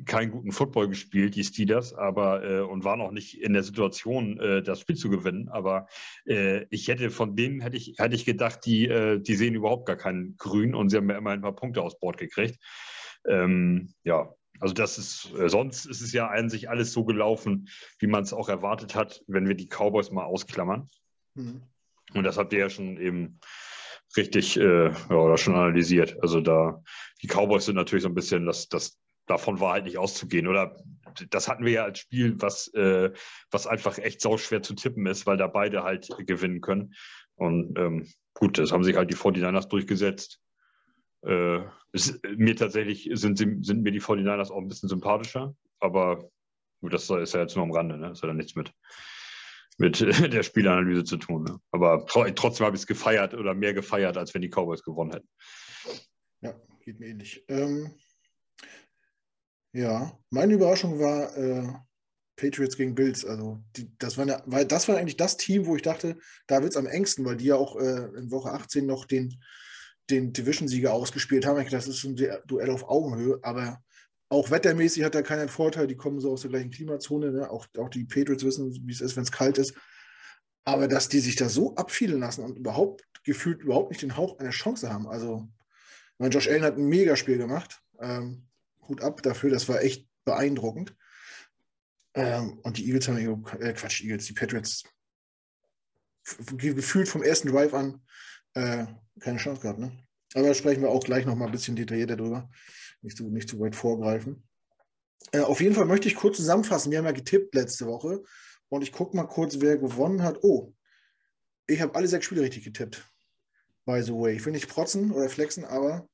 keinen 0.07 0.31
guten 0.31 0.53
Football 0.53 0.89
gespielt, 0.89 1.35
die 1.35 1.45
Steelers, 1.45 1.95
aber 1.95 2.45
äh, 2.45 2.61
und 2.61 2.85
waren 2.85 3.01
auch 3.01 3.11
nicht 3.11 3.41
in 3.41 3.53
der 3.53 3.63
Situation, 3.63 4.41
äh, 4.41 4.63
das 4.63 4.81
Spiel 4.81 4.97
zu 4.97 5.11
gewinnen. 5.11 5.49
Aber 5.49 5.87
äh, 6.27 6.65
ich 6.71 6.89
hätte 6.89 7.11
von 7.11 7.37
denen 7.37 7.61
hätte 7.61 7.77
ich, 7.77 7.95
hätte 7.99 8.15
ich 8.15 8.25
gedacht, 8.25 8.61
die, 8.65 8.89
äh, 8.89 9.21
die 9.21 9.35
sehen 9.35 9.55
überhaupt 9.55 9.87
gar 9.87 9.97
keinen 9.97 10.37
Grün 10.39 10.75
und 10.75 10.89
sie 10.89 10.97
haben 10.97 11.11
ja 11.11 11.19
immer 11.19 11.31
ein 11.31 11.43
paar 11.43 11.55
Punkte 11.55 11.83
aus 11.83 11.99
Bord 11.99 12.17
gekriegt. 12.17 12.59
Ähm, 13.27 13.93
ja, 14.03 14.35
also 14.61 14.75
das 14.75 14.97
ist, 14.97 15.33
äh, 15.39 15.49
sonst 15.49 15.87
ist 15.87 16.01
es 16.01 16.13
ja 16.13 16.29
an 16.29 16.49
sich 16.49 16.71
alles 16.71 16.93
so 16.93 17.05
gelaufen, 17.05 17.69
wie 17.99 18.07
man 18.07 18.23
es 18.23 18.33
auch 18.33 18.49
erwartet 18.49 18.95
hat, 18.95 19.23
wenn 19.27 19.47
wir 19.47 19.55
die 19.55 19.69
Cowboys 19.69 20.11
mal 20.11 20.25
ausklammern. 20.25 20.89
Mhm. 21.35 21.63
Und 22.15 22.25
das 22.25 22.39
habt 22.39 22.53
ihr 22.53 22.61
ja 22.61 22.71
schon 22.71 22.99
eben 22.99 23.41
richtig 24.17 24.59
äh, 24.59 24.91
ja, 24.91 25.37
schon 25.37 25.55
analysiert. 25.55 26.17
Also 26.23 26.41
da, 26.41 26.83
die 27.23 27.27
Cowboys 27.27 27.67
sind 27.67 27.77
natürlich 27.77 28.03
so 28.03 28.09
ein 28.09 28.15
bisschen 28.15 28.47
das, 28.47 28.69
das 28.69 28.99
davon 29.33 29.61
war 29.61 29.73
halt 29.73 29.85
nicht 29.85 29.99
auszugehen. 29.99 30.47
Oder 30.47 30.77
das 31.31 31.49
hatten 31.49 31.65
wir 31.65 31.73
ja 31.73 31.85
als 31.85 31.99
Spiel, 31.99 32.41
was, 32.41 32.69
äh, 32.75 33.11
was 33.51 33.67
einfach 33.67 33.99
echt 33.99 34.21
sauschwer 34.21 34.63
zu 34.63 34.75
tippen 34.75 35.07
ist, 35.07 35.27
weil 35.27 35.37
da 35.37 35.47
beide 35.47 35.83
halt 35.83 36.09
gewinnen 36.27 36.61
können. 36.61 36.95
Und 37.35 37.79
ähm, 37.79 38.09
gut, 38.35 38.59
das 38.59 38.73
haben 38.73 38.85
sich 38.85 38.97
halt 38.97 39.11
die 39.11 39.17
49ers 39.17 39.69
durchgesetzt. 39.69 40.41
Äh, 41.23 41.61
es, 41.93 42.21
mir 42.37 42.57
tatsächlich 42.57 43.09
sind, 43.13 43.39
sind 43.39 43.83
mir 43.83 43.93
die 43.93 44.03
49ers 44.03 44.51
auch 44.51 44.59
ein 44.59 44.69
bisschen 44.69 44.89
sympathischer, 44.89 45.55
aber 45.81 46.29
das 46.83 47.09
ist 47.09 47.35
ja 47.35 47.41
jetzt 47.41 47.57
nur 47.57 47.65
am 47.65 47.73
Rande, 47.73 47.97
ne? 47.97 48.09
Das 48.09 48.23
hat 48.23 48.29
ja 48.29 48.35
nichts 48.35 48.57
mit, 48.57 48.73
mit 49.79 50.01
der 50.33 50.43
Spielanalyse 50.43 51.05
zu 51.05 51.17
tun. 51.17 51.45
Ne? 51.45 51.59
Aber 51.71 52.05
trotzdem 52.07 52.67
habe 52.67 52.77
ich 52.77 52.83
es 52.83 52.87
gefeiert 52.87 53.35
oder 53.35 53.55
mehr 53.55 53.73
gefeiert, 53.73 54.17
als 54.17 54.35
wenn 54.35 54.43
die 54.43 54.51
Cowboys 54.51 54.83
gewonnen 54.83 55.13
hätten. 55.13 55.29
Ja, 56.41 56.55
geht 56.85 56.99
mir 56.99 57.07
ähnlich. 57.07 57.45
Ähm, 57.49 57.95
ja, 59.73 60.19
meine 60.31 60.55
Überraschung 60.55 60.99
war 60.99 61.37
äh, 61.37 61.73
Patriots 62.37 62.77
gegen 62.77 62.95
Bills. 62.95 63.25
Also 63.25 63.63
die, 63.77 63.91
das, 63.99 64.17
war 64.19 64.23
eine, 64.23 64.43
weil 64.47 64.67
das 64.67 64.89
war 64.89 64.97
eigentlich 64.97 65.17
das 65.17 65.37
Team, 65.37 65.67
wo 65.67 65.77
ich 65.77 65.83
dachte, 65.83 66.19
da 66.47 66.63
wird 66.63 66.73
es 66.73 66.77
am 66.77 66.87
engsten, 66.87 67.25
weil 67.25 67.37
die 67.37 67.47
ja 67.47 67.57
auch 67.57 67.77
äh, 67.77 68.09
in 68.17 68.31
Woche 68.31 68.53
18 68.53 68.87
noch 68.87 69.05
den, 69.05 69.41
den 70.11 70.33
Division-Sieger 70.33 70.93
ausgespielt 70.93 71.47
haben. 71.47 71.59
Ich 71.61 71.71
dachte, 71.71 71.87
das 71.87 71.89
ist 71.89 72.05
ein 72.05 72.17
Duell 72.47 72.71
auf 72.71 72.89
Augenhöhe, 72.89 73.39
aber 73.43 73.83
auch 74.29 74.51
wettermäßig 74.51 75.05
hat 75.05 75.15
er 75.15 75.23
keinen 75.23 75.49
Vorteil. 75.49 75.87
Die 75.87 75.97
kommen 75.97 76.21
so 76.21 76.33
aus 76.33 76.41
der 76.41 76.51
gleichen 76.51 76.71
Klimazone. 76.71 77.33
Ne? 77.33 77.51
Auch, 77.51 77.67
auch 77.79 77.91
die 77.91 78.05
Patriots 78.05 78.45
wissen, 78.45 78.73
wie 78.87 78.93
es 78.93 79.01
ist, 79.01 79.15
wenn 79.17 79.25
es 79.25 79.33
kalt 79.33 79.59
ist. 79.59 79.75
Aber 80.65 80.89
dass 80.89 81.09
die 81.09 81.21
sich 81.21 81.37
da 81.37 81.49
so 81.49 81.75
abfielen 81.75 82.21
lassen 82.21 82.43
und 82.45 82.57
überhaupt 82.57 83.05
gefühlt 83.25 83.61
überhaupt 83.61 83.91
nicht 83.91 84.03
den 84.03 84.17
Hauch 84.17 84.39
einer 84.39 84.51
Chance 84.51 84.93
haben. 84.93 85.07
Also, 85.07 85.49
mein 86.19 86.31
Josh 86.31 86.49
Allen 86.49 86.63
hat 86.63 86.77
ein 86.77 86.87
Megaspiel 86.87 87.37
gemacht. 87.37 87.81
Ähm, 88.01 88.49
Hut 88.89 89.03
ab 89.03 89.23
dafür, 89.23 89.51
das 89.51 89.69
war 89.69 89.83
echt 89.83 90.09
beeindruckend. 90.25 90.95
Ähm, 92.15 92.59
und 92.63 92.79
die 92.79 92.87
Eagles 92.87 93.09
haben, 93.09 93.47
äh, 93.61 93.73
Quatsch, 93.73 94.03
Eagles, 94.03 94.27
die 94.27 94.35
Patriots 94.35 94.85
gefühlt 96.57 97.09
vom 97.09 97.23
ersten 97.23 97.49
Drive 97.49 97.75
an 97.75 98.01
äh, 98.55 98.87
keine 99.21 99.39
Chance 99.39 99.63
gehabt. 99.63 99.79
Ne? 99.79 99.93
Aber 100.35 100.49
da 100.49 100.55
sprechen 100.55 100.83
wir 100.83 100.91
auch 100.91 101.03
gleich 101.03 101.27
nochmal 101.27 101.49
ein 101.49 101.53
bisschen 101.53 101.77
detaillierter 101.77 102.17
drüber. 102.17 102.51
Nicht 103.01 103.17
zu, 103.17 103.29
nicht 103.29 103.49
zu 103.49 103.59
weit 103.61 103.75
vorgreifen. 103.75 104.47
Äh, 105.33 105.41
auf 105.41 105.61
jeden 105.61 105.75
Fall 105.75 105.87
möchte 105.87 106.09
ich 106.09 106.15
kurz 106.15 106.37
zusammenfassen. 106.37 106.91
Wir 106.91 106.99
haben 106.99 107.07
ja 107.07 107.13
getippt 107.13 107.55
letzte 107.55 107.87
Woche 107.87 108.23
und 108.69 108.83
ich 108.83 108.93
gucke 108.93 109.17
mal 109.17 109.25
kurz, 109.25 109.61
wer 109.61 109.77
gewonnen 109.77 110.23
hat. 110.23 110.39
Oh, 110.43 110.75
ich 111.67 111.81
habe 111.81 111.95
alle 111.95 112.09
sechs 112.09 112.27
Spiele 112.27 112.43
richtig 112.43 112.65
getippt. 112.65 113.05
By 113.85 114.03
the 114.03 114.13
way. 114.13 114.37
Ich 114.37 114.45
will 114.45 114.53
nicht 114.53 114.69
protzen 114.69 115.11
oder 115.11 115.29
flexen, 115.29 115.65
aber 115.65 116.09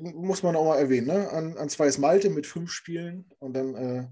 muss 0.00 0.42
man 0.42 0.56
auch 0.56 0.64
mal 0.64 0.78
erwähnen. 0.78 1.08
Ne? 1.08 1.30
An, 1.30 1.56
an 1.56 1.68
zwei 1.68 1.86
ist 1.86 1.98
Malte 1.98 2.30
mit 2.30 2.46
fünf 2.46 2.70
Spielen 2.70 3.26
und 3.38 3.54
dann 3.54 3.74
äh, 3.74 4.08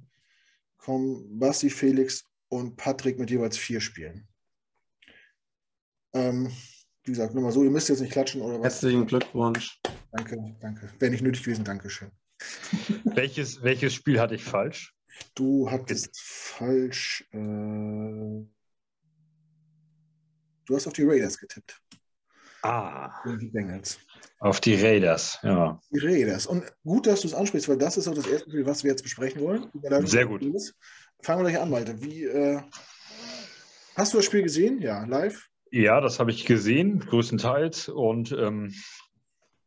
kommen 0.78 1.38
Basti, 1.38 1.70
Felix 1.70 2.24
und 2.48 2.76
Patrick 2.76 3.18
mit 3.18 3.30
jeweils 3.30 3.56
vier 3.56 3.80
Spielen. 3.80 4.28
Ähm, 6.12 6.50
wie 7.04 7.12
gesagt, 7.12 7.34
nur 7.34 7.42
mal 7.42 7.52
so, 7.52 7.62
ihr 7.64 7.70
müsst 7.70 7.88
jetzt 7.88 8.00
nicht 8.00 8.12
klatschen 8.12 8.42
oder 8.42 8.58
was. 8.58 8.64
Herzlichen 8.64 9.06
Glückwunsch. 9.06 9.80
Danke, 10.12 10.56
danke. 10.60 10.92
Wäre 10.98 11.12
nicht 11.12 11.22
nötig 11.22 11.44
gewesen, 11.44 11.64
Dankeschön. 11.64 12.10
welches, 13.04 13.62
welches 13.62 13.94
Spiel 13.94 14.20
hatte 14.20 14.34
ich 14.34 14.44
falsch? 14.44 14.94
Du 15.34 15.70
hattest 15.70 16.06
Jetzt. 16.06 16.20
falsch. 16.20 17.24
Äh, 17.32 17.38
du 17.38 18.46
hast 20.70 20.86
auf 20.86 20.92
die 20.92 21.04
Raiders 21.04 21.38
getippt. 21.38 21.80
Ah. 22.62 23.22
Die 23.24 23.46
Bengals. 23.46 23.98
Auf 24.38 24.60
die 24.60 24.74
Raiders, 24.74 25.38
ja. 25.42 25.78
Die 25.90 25.98
Raiders. 25.98 26.46
Und 26.46 26.64
gut, 26.82 27.06
dass 27.06 27.20
du 27.20 27.28
es 27.28 27.34
ansprichst, 27.34 27.68
weil 27.68 27.76
das 27.76 27.98
ist 27.98 28.08
auch 28.08 28.14
das 28.14 28.26
erste 28.26 28.50
Spiel, 28.50 28.64
was 28.64 28.82
wir 28.84 28.90
jetzt 28.90 29.02
besprechen 29.02 29.42
wollen. 29.42 29.70
Sehr 30.06 30.26
gut. 30.26 30.42
Fangen 31.22 31.44
wir 31.44 31.50
gleich 31.50 31.60
an, 31.60 31.70
Malte. 31.70 32.02
Wie, 32.02 32.24
äh, 32.24 32.62
hast 33.96 34.14
du 34.14 34.18
das 34.18 34.24
Spiel 34.24 34.42
gesehen? 34.42 34.80
Ja, 34.80 35.04
live? 35.04 35.46
Ja, 35.70 36.00
das 36.00 36.18
habe 36.18 36.30
ich 36.30 36.46
gesehen, 36.46 37.00
größtenteils. 37.00 37.90
Und 37.90 38.32
ähm, 38.32 38.72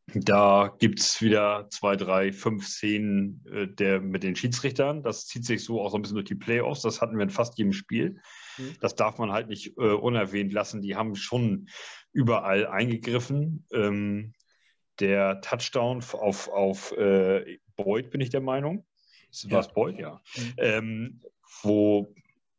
da 0.07 0.75
gibt 0.79 0.99
es 0.99 1.21
wieder 1.21 1.67
zwei, 1.69 1.95
drei, 1.95 2.33
fünf 2.33 2.67
Szenen 2.67 3.45
äh, 3.51 3.67
der, 3.67 4.01
mit 4.01 4.23
den 4.23 4.35
Schiedsrichtern. 4.35 5.03
Das 5.03 5.27
zieht 5.27 5.45
sich 5.45 5.63
so 5.63 5.81
auch 5.81 5.91
so 5.91 5.97
ein 5.97 6.01
bisschen 6.01 6.15
durch 6.15 6.27
die 6.27 6.35
Playoffs. 6.35 6.81
Das 6.81 6.99
hatten 6.99 7.15
wir 7.15 7.23
in 7.23 7.29
fast 7.29 7.57
jedem 7.57 7.73
Spiel. 7.73 8.19
Mhm. 8.57 8.75
Das 8.81 8.95
darf 8.95 9.17
man 9.17 9.31
halt 9.31 9.47
nicht 9.47 9.77
äh, 9.77 9.93
unerwähnt 9.93 10.51
lassen. 10.51 10.81
Die 10.81 10.95
haben 10.95 11.15
schon 11.15 11.69
überall 12.11 12.67
eingegriffen. 12.67 13.65
Ähm, 13.71 14.33
der 14.99 15.41
Touchdown 15.41 16.03
auf, 16.13 16.47
auf 16.49 16.91
äh, 16.93 17.59
Boyd, 17.75 18.11
bin 18.11 18.21
ich 18.21 18.29
der 18.29 18.41
Meinung. 18.41 18.85
War 19.49 19.59
es 19.59 19.67
ja. 19.67 19.73
Boyd, 19.73 19.97
ja. 19.97 20.21
Mhm. 20.35 20.53
Ähm, 20.57 21.21
wo 21.61 22.13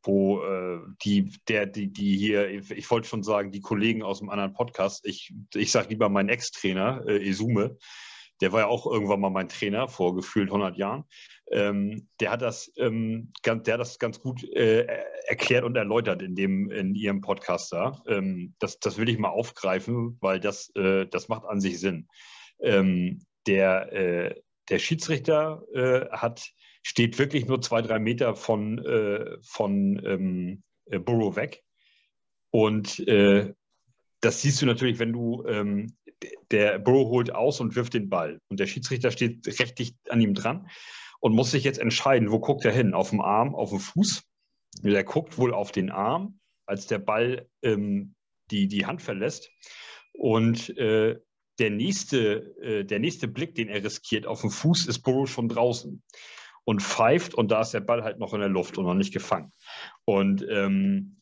wo 0.07 0.43
äh, 0.45 0.81
die, 1.03 1.33
der, 1.49 1.67
die, 1.67 1.91
die 1.91 2.17
hier, 2.17 2.49
ich 2.51 2.91
wollte 2.91 3.09
schon 3.09 3.23
sagen, 3.23 3.53
die 3.53 3.61
Kollegen 3.61 4.03
aus 4.03 4.19
dem 4.19 4.29
anderen 4.29 4.53
Podcast, 4.53 5.07
ich, 5.07 5.33
ich 5.55 5.73
sage 5.73 5.89
lieber 5.89 6.11
meinen 6.11 6.29
Ex-Trainer, 6.29 7.05
äh, 7.07 7.27
Isume, 7.27 7.79
der 8.41 8.53
war 8.53 8.61
ja 8.61 8.67
auch 8.67 8.87
irgendwann 8.87 9.21
mal 9.21 9.31
mein 9.31 9.49
Trainer 9.49 9.89
vor 9.89 10.15
gefühlt 10.15 10.49
100 10.49 10.77
Jahren. 10.77 11.05
Ähm, 11.51 12.09
der 12.21 12.31
hat 12.31 12.43
das, 12.43 12.73
ähm, 12.77 13.33
ganz, 13.43 13.65
der 13.65 13.75
hat 13.75 13.81
das 13.81 13.99
ganz 13.99 14.21
gut 14.21 14.43
äh, 14.55 14.87
erklärt 15.27 15.65
und 15.65 15.77
erläutert 15.77 16.23
in 16.23 16.35
dem 16.35 16.71
in 16.71 16.95
ihrem 16.95 17.21
Podcast 17.21 17.73
da. 17.73 18.03
Ähm, 18.07 18.55
das, 18.59 18.79
das 18.81 18.97
will 18.97 19.09
ich 19.09 19.19
mal 19.19 19.29
aufgreifen, 19.29 20.17
weil 20.21 20.41
das, 20.41 20.71
äh, 20.75 21.07
das 21.07 21.29
macht 21.29 21.45
an 21.45 21.61
sich 21.61 21.81
Sinn. 21.81 22.09
Ähm, 22.61 23.23
der, 23.47 23.93
äh, 23.93 24.41
der 24.71 24.79
Schiedsrichter 24.79 25.63
äh, 25.75 26.09
hat 26.11 26.51
steht 26.87 27.19
wirklich 27.19 27.47
nur 27.47 27.63
zwei, 27.63 27.81
drei 27.81 27.99
Meter 27.99 28.37
von, 28.37 28.79
äh, 28.79 29.39
von 29.43 30.03
ähm, 30.05 30.63
äh, 30.87 30.99
Burrow 30.99 31.37
weg. 31.37 31.63
Und 32.51 33.05
das 34.21 34.43
siehst 34.43 34.63
du 34.63 34.67
natürlich, 34.67 35.01
wenn 35.01 35.13
du, 35.13 35.45
ähm, 35.49 35.97
der 36.53 36.79
Burrow 36.79 37.09
holt 37.09 37.35
aus 37.35 37.61
und 37.61 37.75
wirft 37.75 37.95
den 37.95 38.09
Ball. 38.09 38.39
Und 38.49 38.61
der 38.61 38.69
Schiedsrichter 38.69 39.11
steht 39.11 39.45
recht 39.59 39.77
dicht 39.77 39.97
an 40.09 40.21
ihm 40.21 40.35
dran 40.35 40.69
und 41.25 41.33
muss 41.33 41.53
sich 41.53 41.65
jetzt 41.65 41.79
entscheiden, 41.79 42.31
wo 42.31 42.39
guckt 42.39 42.67
er 42.67 42.73
hin? 42.73 42.93
Auf 42.93 43.09
dem 43.09 43.23
Arm, 43.23 43.55
auf 43.55 43.71
dem 43.71 43.79
Fuß? 43.81 44.25
Der 44.83 45.05
guckt 45.05 45.39
wohl 45.39 45.55
auf 45.55 45.73
den 45.73 45.91
Arm, 45.91 46.39
als 46.67 46.87
der 46.87 46.99
Ball 46.99 47.49
ähm, 47.63 48.15
die, 48.51 48.69
die 48.69 48.85
Hand 48.85 49.01
verlässt. 49.01 49.49
Und 50.13 50.77
äh, 50.77 51.19
der, 51.59 51.71
nächste, 51.71 52.55
äh, 52.61 52.85
der 52.85 52.99
nächste 52.99 53.27
Blick, 53.27 53.55
den 53.55 53.71
er 53.71 53.83
riskiert 53.83 54.27
auf 54.27 54.43
dem 54.43 54.51
Fuß, 54.51 54.85
ist 54.87 54.99
Burrow 54.99 55.27
schon 55.27 55.49
draußen 55.49 56.03
und 56.65 56.83
pfeift 56.83 57.35
und 57.35 57.51
da 57.51 57.63
ist 57.63 57.73
der 57.73 57.81
Ball 57.81 58.05
halt 58.05 58.19
noch 58.19 58.35
in 58.35 58.41
der 58.41 58.51
Luft 58.51 58.77
und 58.77 58.85
noch 58.85 58.93
nicht 58.93 59.15
gefangen. 59.15 59.51
Und, 60.05 60.45
ähm, 60.51 61.21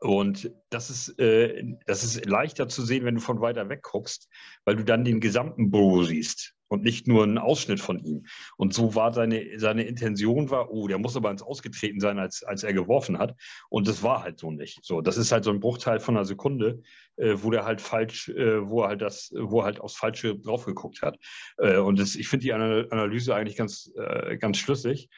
und 0.00 0.50
das, 0.70 0.90
ist, 0.90 1.20
äh, 1.20 1.62
das 1.86 2.02
ist 2.02 2.26
leichter 2.26 2.66
zu 2.66 2.84
sehen, 2.84 3.04
wenn 3.04 3.14
du 3.14 3.20
von 3.20 3.40
weiter 3.40 3.68
weg 3.68 3.82
guckst, 3.84 4.28
weil 4.64 4.74
du 4.74 4.84
dann 4.84 5.04
den 5.04 5.20
gesamten 5.20 5.70
Burrow 5.70 6.04
siehst 6.04 6.53
und 6.68 6.82
nicht 6.82 7.06
nur 7.06 7.22
einen 7.22 7.38
Ausschnitt 7.38 7.80
von 7.80 7.98
ihm. 7.98 8.26
Und 8.56 8.74
so 8.74 8.94
war 8.94 9.12
seine, 9.12 9.58
seine 9.58 9.84
Intention 9.84 10.50
war, 10.50 10.70
oh, 10.70 10.88
der 10.88 10.98
muss 10.98 11.16
aber 11.16 11.30
ins 11.30 11.42
Ausgetreten 11.42 12.00
sein, 12.00 12.18
als, 12.18 12.42
als 12.42 12.62
er 12.62 12.72
geworfen 12.72 13.18
hat. 13.18 13.36
Und 13.68 13.88
das 13.88 14.02
war 14.02 14.22
halt 14.22 14.38
so 14.38 14.50
nicht. 14.50 14.84
So, 14.84 15.00
das 15.00 15.16
ist 15.16 15.32
halt 15.32 15.44
so 15.44 15.50
ein 15.50 15.60
Bruchteil 15.60 16.00
von 16.00 16.16
einer 16.16 16.24
Sekunde, 16.24 16.82
äh, 17.16 17.34
wo 17.36 17.50
der 17.50 17.64
halt 17.64 17.80
falsch, 17.80 18.28
äh, 18.28 18.68
wo 18.68 18.82
er 18.82 18.88
halt 18.88 19.02
das, 19.02 19.32
wo 19.36 19.60
er 19.60 19.66
halt 19.66 19.80
aufs 19.80 19.96
Falsche 19.96 20.36
drauf 20.36 20.64
geguckt 20.64 21.02
hat. 21.02 21.18
Äh, 21.58 21.78
und 21.78 21.98
das, 21.98 22.14
ich 22.14 22.28
finde 22.28 22.44
die 22.44 22.52
Analyse 22.52 23.34
eigentlich 23.34 23.56
ganz, 23.56 23.90
äh, 23.96 24.36
ganz 24.36 24.58
schlüssig. 24.58 25.08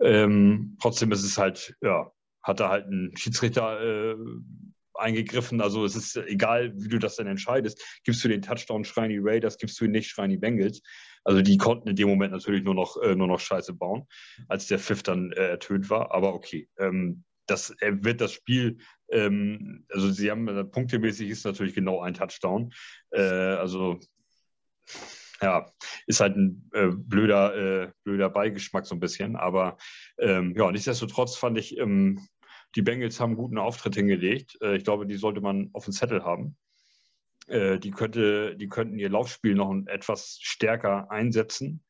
Ähm, 0.00 0.76
trotzdem 0.80 1.12
ist 1.12 1.22
es 1.22 1.38
halt, 1.38 1.76
ja, 1.80 2.10
hat 2.42 2.60
da 2.60 2.68
halt 2.68 2.86
ein 2.88 3.16
Schiedsrichter 3.16 3.80
äh, 3.80 4.16
eingegriffen. 4.94 5.60
Also 5.60 5.84
es 5.84 5.96
ist 5.96 6.16
egal, 6.16 6.72
wie 6.76 6.88
du 6.88 6.98
das 6.98 7.16
dann 7.16 7.26
entscheidest. 7.26 7.82
Gibst 8.04 8.24
du 8.24 8.28
den 8.28 8.42
Touchdown, 8.42 8.84
schreien 8.84 9.10
die 9.10 9.20
Raiders, 9.20 9.58
gibst 9.58 9.80
du 9.80 9.84
ihn 9.84 9.90
nicht, 9.90 10.08
schreien 10.08 10.30
die 10.30 10.36
Bengals. 10.36 10.82
Also 11.24 11.42
die 11.42 11.56
konnten 11.56 11.88
in 11.88 11.96
dem 11.96 12.08
Moment 12.08 12.32
natürlich 12.32 12.62
nur 12.62 12.74
noch, 12.74 13.00
äh, 13.02 13.14
nur 13.14 13.26
noch 13.26 13.40
Scheiße 13.40 13.72
bauen, 13.74 14.06
als 14.48 14.66
der 14.66 14.78
Pfiff 14.78 15.02
dann 15.02 15.32
äh, 15.32 15.48
ertönt 15.48 15.90
war. 15.90 16.12
Aber 16.12 16.34
okay, 16.34 16.68
ähm, 16.78 17.24
das 17.46 17.74
wird 17.80 18.20
das 18.20 18.32
Spiel, 18.32 18.78
ähm, 19.10 19.84
also 19.90 20.10
sie 20.10 20.30
haben 20.30 20.48
äh, 20.48 20.64
punktemäßig 20.64 21.28
ist 21.28 21.44
natürlich 21.44 21.74
genau 21.74 22.00
ein 22.00 22.14
Touchdown. 22.14 22.72
Äh, 23.10 23.20
also 23.20 24.00
ja, 25.42 25.66
ist 26.06 26.20
halt 26.20 26.36
ein 26.36 26.70
äh, 26.72 26.88
blöder, 26.88 27.82
äh, 27.84 27.92
blöder 28.04 28.30
Beigeschmack 28.30 28.86
so 28.86 28.94
ein 28.94 29.00
bisschen. 29.00 29.36
Aber 29.36 29.76
ähm, 30.18 30.54
ja, 30.56 30.70
nichtsdestotrotz 30.70 31.36
fand 31.36 31.58
ich, 31.58 31.76
ähm, 31.76 32.20
die 32.76 32.82
Bengals 32.82 33.20
haben 33.20 33.30
einen 33.30 33.36
guten 33.36 33.58
Auftritt 33.58 33.94
hingelegt. 33.94 34.58
Äh, 34.60 34.76
ich 34.76 34.84
glaube, 34.84 35.06
die 35.06 35.16
sollte 35.16 35.40
man 35.40 35.70
auf 35.72 35.84
dem 35.84 35.92
Zettel 35.92 36.24
haben. 36.24 36.56
Äh, 37.46 37.78
die, 37.78 37.90
könnte, 37.90 38.56
die 38.56 38.68
könnten 38.68 38.98
ihr 38.98 39.10
Laufspiel 39.10 39.54
noch 39.54 39.74
etwas 39.86 40.38
stärker 40.40 41.10
einsetzen. 41.10 41.84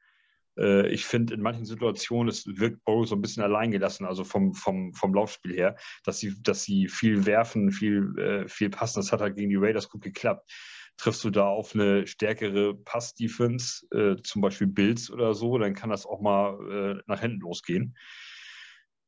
Äh, 0.58 0.88
ich 0.88 1.04
finde, 1.04 1.34
in 1.34 1.40
manchen 1.40 1.64
Situationen 1.64 2.28
es 2.28 2.46
wirkt 2.46 2.84
Burrow 2.84 3.06
so 3.06 3.14
ein 3.14 3.22
bisschen 3.22 3.42
alleingelassen, 3.42 4.06
also 4.06 4.24
vom, 4.24 4.54
vom, 4.54 4.94
vom 4.94 5.14
Laufspiel 5.14 5.54
her, 5.54 5.76
dass 6.04 6.18
sie, 6.18 6.34
dass 6.42 6.64
sie 6.64 6.88
viel 6.88 7.26
werfen, 7.26 7.70
viel, 7.70 8.46
viel 8.48 8.70
passen. 8.70 9.00
Das 9.00 9.12
hat 9.12 9.20
halt 9.20 9.36
gegen 9.36 9.50
die 9.50 9.56
Raiders 9.56 9.88
gut 9.88 10.02
geklappt 10.02 10.50
triffst 10.96 11.24
du 11.24 11.30
da 11.30 11.48
auf 11.48 11.74
eine 11.74 12.06
stärkere 12.06 12.74
Pass-Defense, 12.74 13.86
äh, 13.90 14.22
zum 14.22 14.42
Beispiel 14.42 14.66
Bills 14.66 15.10
oder 15.10 15.34
so, 15.34 15.58
dann 15.58 15.74
kann 15.74 15.90
das 15.90 16.06
auch 16.06 16.20
mal 16.20 16.98
äh, 16.98 17.02
nach 17.06 17.20
hinten 17.20 17.40
losgehen. 17.40 17.96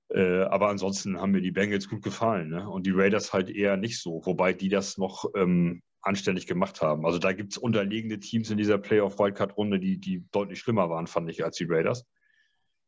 Äh, 0.09 0.43
aber 0.43 0.69
ansonsten 0.69 1.21
haben 1.21 1.33
mir 1.33 1.41
die 1.41 1.51
Bengals 1.51 1.89
gut 1.89 2.03
gefallen 2.03 2.49
ne? 2.51 2.69
und 2.69 2.87
die 2.87 2.93
Raiders 2.93 3.33
halt 3.33 3.51
eher 3.51 3.77
nicht 3.77 4.01
so, 4.01 4.23
wobei 4.25 4.53
die 4.53 4.69
das 4.69 4.99
noch 4.99 5.25
ähm, 5.35 5.83
anständig 6.01 6.47
gemacht 6.47 6.81
haben. 6.81 7.05
Also 7.05 7.19
da 7.19 7.33
gibt 7.33 7.53
es 7.53 7.59
unterlegene 7.59 8.21
Teams 8.21 8.51
in 8.51 8.57
dieser 8.57 8.79
Playoff-Wildcard-Runde, 8.79 9.81
die, 9.81 9.99
die 9.99 10.25
deutlich 10.31 10.61
schlimmer 10.61 10.89
waren, 10.89 11.09
fand 11.09 11.29
ich, 11.31 11.45
als 11.45 11.57
die 11.57 11.67
Raiders. 11.69 12.07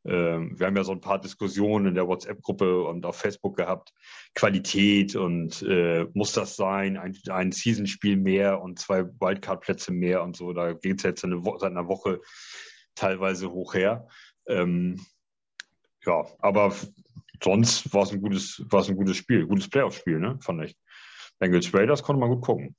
Ähm, 0.05 0.59
wir 0.59 0.67
haben 0.67 0.77
ja 0.77 0.85
so 0.85 0.93
ein 0.93 1.01
paar 1.01 1.21
Diskussionen 1.21 1.87
in 1.87 1.95
der 1.95 2.07
WhatsApp-Gruppe 2.07 2.85
und 2.85 3.05
auf 3.05 3.17
Facebook 3.17 3.57
gehabt. 3.57 3.93
Qualität 4.35 5.17
und 5.17 5.63
äh, 5.63 6.07
muss 6.15 6.33
das 6.33 6.55
sein? 6.55 6.97
Ein, 6.97 7.19
ein 7.29 7.51
Season-Spiel 7.51 8.17
mehr 8.17 8.63
und 8.63 8.79
zwei 8.79 9.05
Wildcard-Plätze 9.05 9.93
mehr 9.93 10.23
und 10.23 10.37
so. 10.37 10.53
Da 10.53 10.73
geht 10.75 10.99
es 10.99 11.03
jetzt 11.03 11.25
eine 11.25 11.43
seit 11.43 11.73
einer 11.73 11.89
Woche 11.89 12.21
teilweise 12.95 13.51
hoch 13.51 13.75
her. 13.75 14.07
Ähm, 14.47 15.01
ja, 16.05 16.25
aber 16.39 16.75
sonst 17.43 17.93
war 17.93 18.03
es 18.03 18.13
ein 18.13 18.21
gutes, 18.21 18.65
war 18.71 18.81
es 18.81 18.89
ein 18.89 18.97
gutes 18.97 19.17
Spiel, 19.17 19.47
gutes 19.47 19.69
Playoff-Spiel, 19.69 20.19
ne, 20.19 20.39
fand 20.41 20.65
ich. 20.65 20.77
Bengals 21.39 21.73
Raiders 21.73 22.03
konnte 22.03 22.21
man 22.21 22.31
gut 22.31 22.43
gucken. 22.43 22.77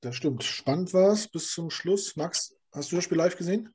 Das 0.00 0.16
stimmt. 0.16 0.42
Spannend 0.44 0.92
war 0.94 1.12
es 1.12 1.28
bis 1.28 1.52
zum 1.52 1.70
Schluss. 1.70 2.16
Max, 2.16 2.56
hast 2.72 2.92
du 2.92 2.96
das 2.96 3.04
Spiel 3.04 3.18
live 3.18 3.36
gesehen? 3.36 3.74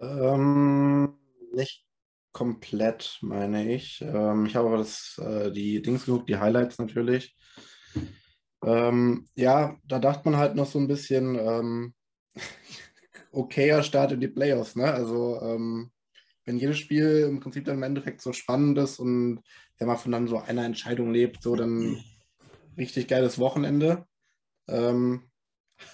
Ähm, 0.00 1.14
nicht 1.52 1.84
komplett, 2.32 3.18
meine 3.22 3.72
ich. 3.72 4.00
Ähm, 4.02 4.46
ich 4.46 4.56
habe 4.56 4.68
aber 4.68 4.78
das, 4.78 5.18
äh, 5.18 5.50
die 5.50 5.82
Dings 5.82 6.06
geguckt, 6.06 6.28
die 6.28 6.36
Highlights 6.36 6.78
natürlich. 6.78 7.36
Ähm, 8.64 9.26
ja, 9.34 9.76
da 9.84 9.98
dachte 9.98 10.28
man 10.28 10.38
halt 10.38 10.54
noch 10.54 10.66
so 10.66 10.78
ein 10.78 10.88
bisschen, 10.88 11.36
ähm, 11.36 11.94
okayer 13.32 13.82
Start 13.82 14.12
in 14.12 14.20
die 14.20 14.28
Playoffs, 14.28 14.76
ne? 14.76 14.92
Also, 14.92 15.40
ähm, 15.42 15.90
wenn 16.48 16.56
jedes 16.56 16.78
Spiel 16.78 17.26
im 17.28 17.40
Prinzip 17.40 17.66
dann 17.66 17.76
im 17.76 17.82
Endeffekt 17.82 18.22
so 18.22 18.32
spannend 18.32 18.78
ist 18.78 18.98
und 18.98 19.42
wenn 19.76 19.86
man 19.86 19.98
von 19.98 20.12
dann 20.12 20.26
so 20.26 20.38
einer 20.38 20.64
Entscheidung 20.64 21.12
lebt, 21.12 21.42
so 21.42 21.54
dann 21.54 22.02
richtig 22.78 23.06
geiles 23.06 23.38
Wochenende. 23.38 24.06
Ähm, 24.66 25.24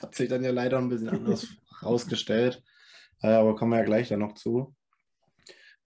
hat 0.01 0.15
sich 0.15 0.29
dann 0.29 0.45
ja 0.45 0.53
leider 0.53 0.79
ein 0.79 0.89
bisschen 0.89 1.09
anders 1.09 1.49
rausgestellt. 1.83 2.63
Äh, 3.21 3.33
aber 3.33 3.57
kommen 3.57 3.73
wir 3.73 3.79
ja 3.79 3.85
gleich 3.85 4.09
dann 4.09 4.21
noch 4.21 4.35
zu. 4.35 4.73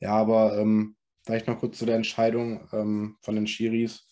Ja, 0.00 0.12
aber 0.12 0.58
ähm, 0.58 0.96
vielleicht 1.24 1.46
noch 1.46 1.58
kurz 1.58 1.78
zu 1.78 1.86
der 1.86 1.96
Entscheidung 1.96 2.68
ähm, 2.72 3.16
von 3.22 3.36
den 3.36 3.46
Schiris. 3.46 4.06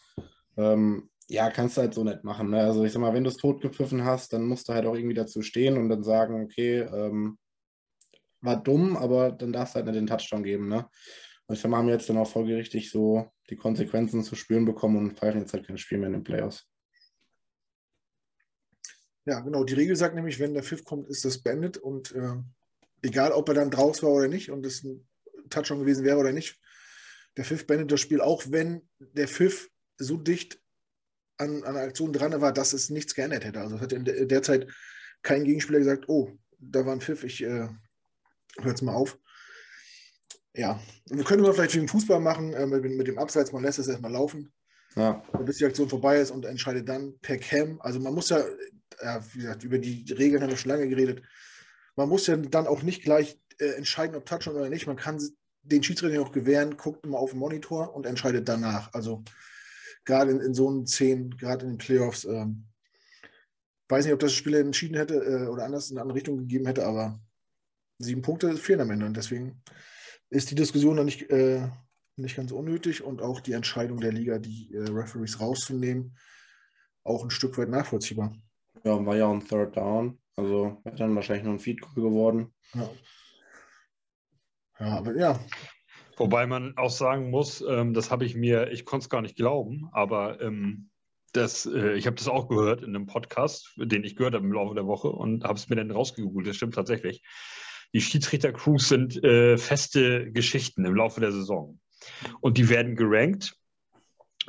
Ähm, 0.56 1.10
ja, 1.28 1.50
kannst 1.50 1.76
du 1.76 1.82
halt 1.82 1.92
so 1.92 2.02
nicht 2.02 2.24
machen. 2.24 2.48
Ne? 2.48 2.62
Also 2.62 2.82
ich 2.82 2.92
sag 2.92 3.00
mal, 3.00 3.12
wenn 3.12 3.24
du 3.24 3.30
es 3.30 3.36
totgepfiffen 3.36 4.06
hast, 4.06 4.32
dann 4.32 4.46
musst 4.46 4.70
du 4.70 4.72
halt 4.72 4.86
auch 4.86 4.94
irgendwie 4.94 5.14
dazu 5.14 5.42
stehen 5.42 5.76
und 5.76 5.90
dann 5.90 6.02
sagen, 6.02 6.42
okay, 6.42 6.78
ähm, 6.78 7.36
war 8.46 8.62
dumm, 8.62 8.96
aber 8.96 9.32
dann 9.32 9.52
darfst 9.52 9.74
du 9.74 9.76
halt 9.76 9.86
nicht 9.86 9.96
den 9.96 10.06
Touchdown 10.06 10.42
geben. 10.42 10.68
Ne? 10.68 10.88
Und 11.46 11.56
ich 11.56 11.64
haben 11.64 11.88
jetzt 11.88 12.08
dann 12.08 12.16
auch 12.16 12.30
folgerichtig 12.30 12.90
so 12.90 13.30
die 13.50 13.56
Konsequenzen 13.56 14.22
zu 14.22 14.34
spüren 14.34 14.64
bekommen 14.64 14.96
und 14.96 15.18
pfeifen 15.18 15.40
jetzt 15.40 15.52
halt 15.52 15.66
kein 15.66 15.78
Spiel 15.78 15.98
mehr 15.98 16.08
in 16.08 16.14
den 16.14 16.24
Playoffs. 16.24 16.66
Ja, 19.26 19.40
genau. 19.40 19.64
Die 19.64 19.74
Regel 19.74 19.96
sagt 19.96 20.14
nämlich, 20.14 20.38
wenn 20.38 20.54
der 20.54 20.62
Pfiff 20.62 20.84
kommt, 20.84 21.08
ist 21.08 21.24
das 21.24 21.38
beendet 21.38 21.76
und 21.76 22.12
äh, 22.12 22.36
egal, 23.02 23.32
ob 23.32 23.48
er 23.48 23.54
dann 23.54 23.70
draußen 23.70 24.06
war 24.06 24.14
oder 24.14 24.28
nicht 24.28 24.50
und 24.50 24.64
es 24.64 24.84
ein 24.84 25.06
Touchdown 25.50 25.80
gewesen 25.80 26.04
wäre 26.04 26.18
oder 26.18 26.32
nicht, 26.32 26.60
der 27.36 27.44
Pfiff 27.44 27.66
beendet 27.66 27.92
das 27.92 28.00
Spiel, 28.00 28.20
auch 28.20 28.44
wenn 28.48 28.88
der 28.98 29.28
Pfiff 29.28 29.68
so 29.98 30.16
dicht 30.16 30.60
an, 31.38 31.64
an 31.64 31.76
Aktion 31.76 32.12
dran 32.12 32.40
war, 32.40 32.52
dass 32.52 32.72
es 32.72 32.88
nichts 32.88 33.14
geändert 33.14 33.44
hätte. 33.44 33.60
Also 33.60 33.80
hat 33.80 33.92
in 33.92 34.04
der, 34.04 34.24
der 34.24 34.42
Zeit 34.42 34.68
kein 35.22 35.44
Gegenspieler 35.44 35.80
gesagt, 35.80 36.08
oh, 36.08 36.32
da 36.58 36.86
war 36.86 36.92
ein 36.92 37.00
Pfiff, 37.00 37.24
ich 37.24 37.42
äh, 37.42 37.68
höre 38.58 38.70
jetzt 38.70 38.82
mal 38.82 38.94
auf. 38.94 39.18
Ja, 40.54 40.80
wir 41.10 41.24
können 41.24 41.44
wir 41.44 41.52
vielleicht 41.52 41.74
wegen 41.74 41.88
Fußball 41.88 42.20
machen, 42.20 42.54
äh, 42.54 42.66
mit, 42.66 42.84
mit, 42.84 43.06
dem 43.06 43.18
Abseits, 43.18 43.52
man 43.52 43.62
lässt 43.62 43.78
es 43.78 43.88
erstmal 43.88 44.12
laufen, 44.12 44.52
ja. 44.94 45.22
bis 45.44 45.58
die 45.58 45.66
Aktion 45.66 45.88
vorbei 45.88 46.18
ist 46.18 46.30
und 46.30 46.46
entscheidet 46.46 46.88
dann 46.88 47.18
per 47.20 47.36
Cam. 47.36 47.78
Also 47.82 48.00
man 48.00 48.14
muss 48.14 48.30
ja, 48.30 48.42
ja, 49.02 49.22
wie 49.32 49.40
gesagt, 49.40 49.64
über 49.64 49.78
die 49.78 50.10
Regeln 50.12 50.42
haben 50.42 50.50
wir 50.50 50.56
schon 50.56 50.70
lange 50.70 50.88
geredet. 50.88 51.22
Man 51.94 52.08
muss 52.08 52.26
ja 52.26 52.36
dann 52.36 52.66
auch 52.66 52.82
nicht 52.82 53.02
gleich 53.02 53.38
äh, 53.58 53.72
entscheiden, 53.72 54.16
ob 54.16 54.24
Touchdown 54.24 54.56
oder 54.56 54.70
nicht. 54.70 54.86
Man 54.86 54.96
kann 54.96 55.20
den 55.62 55.82
Schiedsrichter 55.82 56.22
auch 56.22 56.32
gewähren, 56.32 56.76
guckt 56.76 57.04
immer 57.04 57.18
auf 57.18 57.30
den 57.30 57.40
Monitor 57.40 57.94
und 57.94 58.06
entscheidet 58.06 58.48
danach. 58.48 58.94
Also 58.94 59.24
gerade 60.04 60.30
in, 60.30 60.40
in 60.40 60.54
so 60.54 60.68
einen 60.68 60.86
Szenen, 60.86 61.36
gerade 61.36 61.66
in 61.66 61.72
den 61.72 61.78
Playoffs, 61.78 62.24
ähm, 62.24 62.66
weiß 63.88 64.04
nicht, 64.04 64.14
ob 64.14 64.20
das 64.20 64.32
Spiel 64.32 64.54
entschieden 64.54 64.96
hätte 64.96 65.16
äh, 65.16 65.48
oder 65.48 65.64
anders 65.64 65.90
in 65.90 65.96
eine 65.96 66.02
andere 66.02 66.16
Richtung 66.16 66.38
gegeben 66.38 66.66
hätte, 66.66 66.86
aber 66.86 67.20
sieben 67.98 68.22
Punkte 68.22 68.56
fehlen 68.56 68.80
am 68.80 68.90
Ende 68.90 69.06
und 69.06 69.16
deswegen 69.16 69.62
ist 70.30 70.50
die 70.50 70.54
Diskussion 70.54 70.96
dann 70.96 71.06
nicht, 71.06 71.30
äh, 71.30 71.68
nicht 72.16 72.36
ganz 72.36 72.52
unnötig 72.52 73.02
und 73.02 73.22
auch 73.22 73.40
die 73.40 73.52
Entscheidung 73.52 74.00
der 74.00 74.12
Liga, 74.12 74.38
die 74.38 74.72
äh, 74.74 74.90
Referees 74.90 75.40
rauszunehmen, 75.40 76.16
auch 77.04 77.24
ein 77.24 77.30
Stück 77.30 77.56
weit 77.58 77.68
nachvollziehbar. 77.68 78.34
Ja, 78.84 79.04
war 79.04 79.16
ja 79.16 79.30
ein 79.30 79.46
Third 79.46 79.76
Down, 79.76 80.18
also 80.36 80.80
wäre 80.84 80.96
dann 80.96 81.14
wahrscheinlich 81.14 81.44
noch 81.44 81.52
ein 81.52 81.60
Feed 81.60 81.80
geworden. 81.94 82.54
Ja. 82.74 82.90
ja, 84.80 84.86
aber 84.98 85.16
ja, 85.16 85.40
Wobei 86.16 86.46
man 86.46 86.76
auch 86.78 86.90
sagen 86.90 87.30
muss, 87.30 87.62
ähm, 87.68 87.92
das 87.92 88.10
habe 88.10 88.24
ich 88.24 88.34
mir, 88.34 88.72
ich 88.72 88.86
konnte 88.86 89.04
es 89.04 89.10
gar 89.10 89.20
nicht 89.20 89.36
glauben, 89.36 89.90
aber 89.92 90.40
ähm, 90.40 90.88
das, 91.32 91.66
äh, 91.66 91.92
ich 91.92 92.06
habe 92.06 92.16
das 92.16 92.28
auch 92.28 92.48
gehört 92.48 92.82
in 92.82 92.96
einem 92.96 93.06
Podcast, 93.06 93.74
den 93.76 94.02
ich 94.02 94.16
gehört 94.16 94.34
habe 94.34 94.46
im 94.46 94.52
Laufe 94.52 94.74
der 94.74 94.86
Woche 94.86 95.08
und 95.08 95.44
habe 95.44 95.58
es 95.58 95.68
mir 95.68 95.76
dann 95.76 95.90
rausgegoogelt. 95.90 96.46
Das 96.46 96.56
stimmt 96.56 96.74
tatsächlich. 96.74 97.22
Die 97.92 98.00
Schiedsrichter-Crews 98.00 98.88
sind 98.88 99.22
äh, 99.22 99.56
feste 99.58 100.30
Geschichten 100.32 100.84
im 100.84 100.94
Laufe 100.94 101.20
der 101.20 101.32
Saison. 101.32 101.78
Und 102.40 102.58
die 102.58 102.68
werden 102.68 102.96
gerankt. 102.96 103.56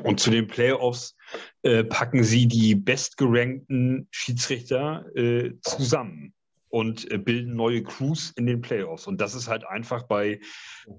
Und 0.03 0.19
zu 0.19 0.29
den 0.29 0.47
Playoffs 0.47 1.15
äh, 1.63 1.83
packen 1.83 2.23
sie 2.23 2.47
die 2.47 2.75
bestgerankten 2.75 4.07
Schiedsrichter 4.11 5.05
äh, 5.15 5.53
zusammen 5.61 6.35
und 6.69 7.09
äh, 7.09 7.17
bilden 7.17 7.55
neue 7.55 7.81
Crews 7.81 8.31
in 8.35 8.45
den 8.45 8.61
Playoffs. 8.61 9.07
Und 9.07 9.19
das 9.19 9.33
ist 9.33 9.47
halt 9.47 9.65
einfach 9.65 10.03
bei, 10.03 10.39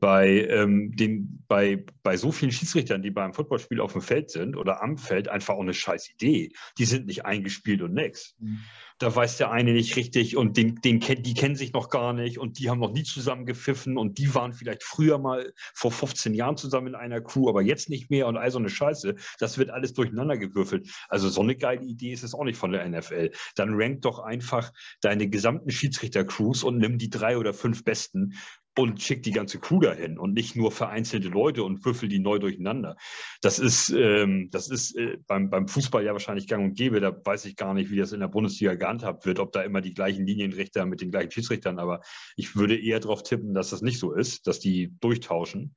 bei, 0.01 0.47
ähm, 0.49 0.97
den, 0.97 1.45
bei, 1.47 1.85
bei 2.03 2.17
so 2.17 2.33
vielen 2.33 2.51
Schiedsrichtern, 2.51 3.03
die 3.03 3.13
beim 3.13 3.35
Footballspiel 3.35 3.81
auf 3.81 3.93
dem 3.93 4.03
Feld 4.03 4.31
sind 4.31 4.57
oder 4.57 4.83
am 4.83 4.99
Feld, 4.99 5.29
einfach 5.29 5.55
auch 5.55 5.63
eine 5.63 5.75
scheiß 5.75 6.11
Idee. 6.11 6.53
Die 6.79 6.85
sind 6.85 7.07
nicht 7.07 7.25
eingespielt 7.25 7.83
und 7.83 7.95
nix. 7.95 8.35
Mhm 8.41 8.61
da 8.99 9.15
weiß 9.15 9.37
der 9.37 9.51
eine 9.51 9.73
nicht 9.73 9.97
richtig 9.97 10.37
und 10.37 10.57
den, 10.57 10.77
den, 10.77 11.01
die 11.01 11.35
kennen 11.35 11.57
sich 11.57 11.73
noch 11.73 11.89
gar 11.89 12.13
nicht 12.13 12.39
und 12.39 12.59
die 12.59 12.69
haben 12.69 12.81
noch 12.81 12.93
nie 12.93 13.05
zusammen 13.05 13.47
gepfiffen 13.47 13.97
und 13.97 14.19
die 14.19 14.35
waren 14.35 14.53
vielleicht 14.53 14.83
früher 14.83 15.19
mal 15.19 15.53
vor 15.75 15.93
15 15.93 16.35
Jahren 16.35 16.57
zusammen 16.57 16.89
in 16.89 16.95
einer 16.95 17.21
Crew, 17.21 17.49
aber 17.49 17.63
jetzt 17.63 17.89
nicht 17.89 18.11
mehr 18.11 18.27
und 18.27 18.37
all 18.37 18.51
so 18.51 18.59
eine 18.59 18.71
Scheiße. 18.71 19.15
Das 19.39 19.59
wird 19.59 19.71
alles 19.71 19.93
durcheinander 19.95 20.37
gewürfelt. 20.37 20.89
Also 21.09 21.29
so 21.29 21.41
eine 21.41 21.57
geile 21.57 21.85
Idee 21.85 22.13
ist 22.13 22.25
es 22.25 22.35
auch 22.35 22.45
nicht 22.45 22.59
von 22.59 22.73
der 22.73 22.89
NFL. 22.89 23.31
Dann 23.55 23.71
rank 23.75 24.03
doch 24.03 24.19
einfach 24.19 24.73
deine 25.01 25.29
gesamten 25.29 25.71
Schiedsrichter-Crews 25.71 26.65
und 26.65 26.79
nimm 26.79 26.99
die 26.99 27.11
drei 27.11 27.39
oder 27.39 27.55
fünf 27.55 27.85
besten 27.85 28.35
und 28.79 29.03
schickt 29.03 29.27
die 29.27 29.33
ganze 29.33 29.59
Crew 29.59 29.81
dahin 29.81 30.19
und 30.19 30.35
nicht 30.35 30.55
nur 30.55 30.71
vereinzelte 30.71 31.29
Leute 31.29 31.65
und 31.65 31.85
würfel 31.85 32.09
die 32.09 32.21
neu 32.21 32.39
durcheinander. 32.39 32.97
Das 33.43 33.59
ist, 33.59 33.91
ähm, 33.91 34.51
das 34.53 34.71
ist 34.71 34.97
äh, 34.97 35.19
beim, 35.27 35.51
beim 35.51 35.67
Fußball 35.67 36.05
ja 36.05 36.13
wahrscheinlich 36.13 36.47
gang 36.47 36.65
und 36.65 36.75
gäbe. 36.77 37.01
Da 37.01 37.13
weiß 37.13 37.47
ich 37.47 37.57
gar 37.57 37.75
nicht, 37.75 37.91
wie 37.91 37.97
das 37.97 38.13
in 38.13 38.21
der 38.21 38.29
Bundesliga 38.29 38.75
gehandhabt 38.75 39.27
wird, 39.27 39.41
ob 39.41 39.51
da 39.51 39.63
immer 39.63 39.81
die 39.81 39.95
gleichen 39.95 40.25
Linienrichter 40.25 40.87
mit 40.87 41.01
den 41.01 41.11
gleichen 41.11 41.33
Schiedsrichtern, 41.33 41.81
aber 41.81 42.03
ich 42.37 42.55
würde 42.55 42.79
eher 42.79 43.01
darauf 43.01 43.25
tippen, 43.25 43.53
dass 43.53 43.71
das 43.71 43.83
nicht 43.83 43.99
so 43.99 44.13
ist, 44.13 44.47
dass 44.47 44.61
die 44.61 44.95
durchtauschen 45.01 45.75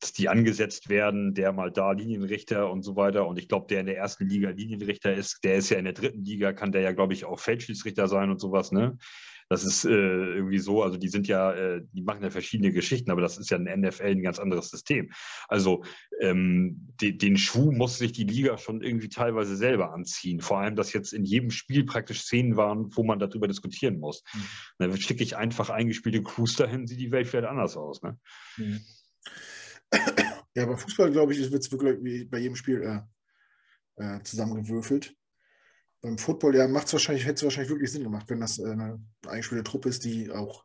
dass 0.00 0.12
die 0.12 0.28
angesetzt 0.28 0.88
werden, 0.88 1.32
der 1.32 1.52
mal 1.52 1.70
da 1.70 1.92
Linienrichter 1.92 2.68
und 2.68 2.82
so 2.82 2.96
weiter. 2.96 3.28
Und 3.28 3.38
ich 3.38 3.46
glaube, 3.46 3.68
der 3.68 3.78
in 3.78 3.86
der 3.86 3.96
ersten 3.96 4.26
Liga 4.26 4.50
Linienrichter 4.50 5.14
ist, 5.14 5.44
der 5.44 5.54
ist 5.54 5.70
ja 5.70 5.78
in 5.78 5.84
der 5.84 5.92
dritten 5.92 6.24
Liga, 6.24 6.52
kann 6.52 6.72
der 6.72 6.80
ja, 6.80 6.90
glaube 6.90 7.12
ich, 7.12 7.24
auch 7.24 7.38
Feldschiedsrichter 7.38 8.08
sein 8.08 8.28
und 8.28 8.40
sowas. 8.40 8.72
Ne? 8.72 8.98
Das 9.52 9.64
ist 9.64 9.84
äh, 9.84 9.90
irgendwie 9.90 10.58
so, 10.58 10.82
also 10.82 10.96
die 10.96 11.10
sind 11.10 11.28
ja, 11.28 11.52
äh, 11.52 11.82
die 11.92 12.00
machen 12.00 12.22
ja 12.22 12.30
verschiedene 12.30 12.72
Geschichten, 12.72 13.10
aber 13.10 13.20
das 13.20 13.36
ist 13.36 13.50
ja 13.50 13.58
ein 13.58 13.80
NFL 13.80 14.04
ein 14.04 14.22
ganz 14.22 14.38
anderes 14.38 14.70
System. 14.70 15.10
Also 15.46 15.84
ähm, 16.20 16.88
de, 17.02 17.12
den 17.12 17.36
Schuh 17.36 17.70
muss 17.70 17.98
sich 17.98 18.12
die 18.12 18.24
Liga 18.24 18.56
schon 18.56 18.80
irgendwie 18.80 19.10
teilweise 19.10 19.54
selber 19.54 19.92
anziehen. 19.92 20.40
Vor 20.40 20.58
allem, 20.58 20.74
dass 20.74 20.94
jetzt 20.94 21.12
in 21.12 21.26
jedem 21.26 21.50
Spiel 21.50 21.84
praktisch 21.84 22.22
Szenen 22.22 22.56
waren, 22.56 22.96
wo 22.96 23.04
man 23.04 23.18
darüber 23.18 23.46
diskutieren 23.46 23.98
muss. 23.98 24.24
Mhm. 24.32 24.40
Dann 24.78 24.96
schicke 24.96 25.22
ich 25.22 25.36
einfach 25.36 25.68
eingespielte 25.68 26.22
Crews 26.22 26.56
dahin, 26.56 26.86
sieht 26.86 27.00
die 27.00 27.12
Welt 27.12 27.26
vielleicht 27.26 27.48
anders 27.48 27.76
aus. 27.76 28.02
Ne? 28.02 28.18
Mhm. 28.56 28.80
Ja, 30.54 30.64
beim 30.64 30.78
Fußball, 30.78 31.10
glaube 31.10 31.34
ich, 31.34 31.50
wird 31.50 31.62
es 31.62 31.70
wirklich 31.70 31.98
wie 32.02 32.24
bei 32.24 32.38
jedem 32.38 32.56
Spiel 32.56 32.82
äh, 32.82 33.02
äh, 34.02 34.22
zusammengewürfelt 34.22 35.14
beim 36.02 36.18
Football, 36.18 36.56
ja, 36.56 36.68
macht 36.68 36.88
es 36.88 36.92
wahrscheinlich, 36.92 37.24
hätte 37.24 37.36
es 37.36 37.42
wahrscheinlich 37.44 37.70
wirklich 37.70 37.92
Sinn 37.92 38.02
gemacht, 38.02 38.28
wenn 38.28 38.40
das 38.40 38.58
äh, 38.58 38.70
eine 38.70 39.00
eingespielte 39.26 39.64
Truppe 39.64 39.88
ist, 39.88 40.04
die 40.04 40.30
auch 40.30 40.64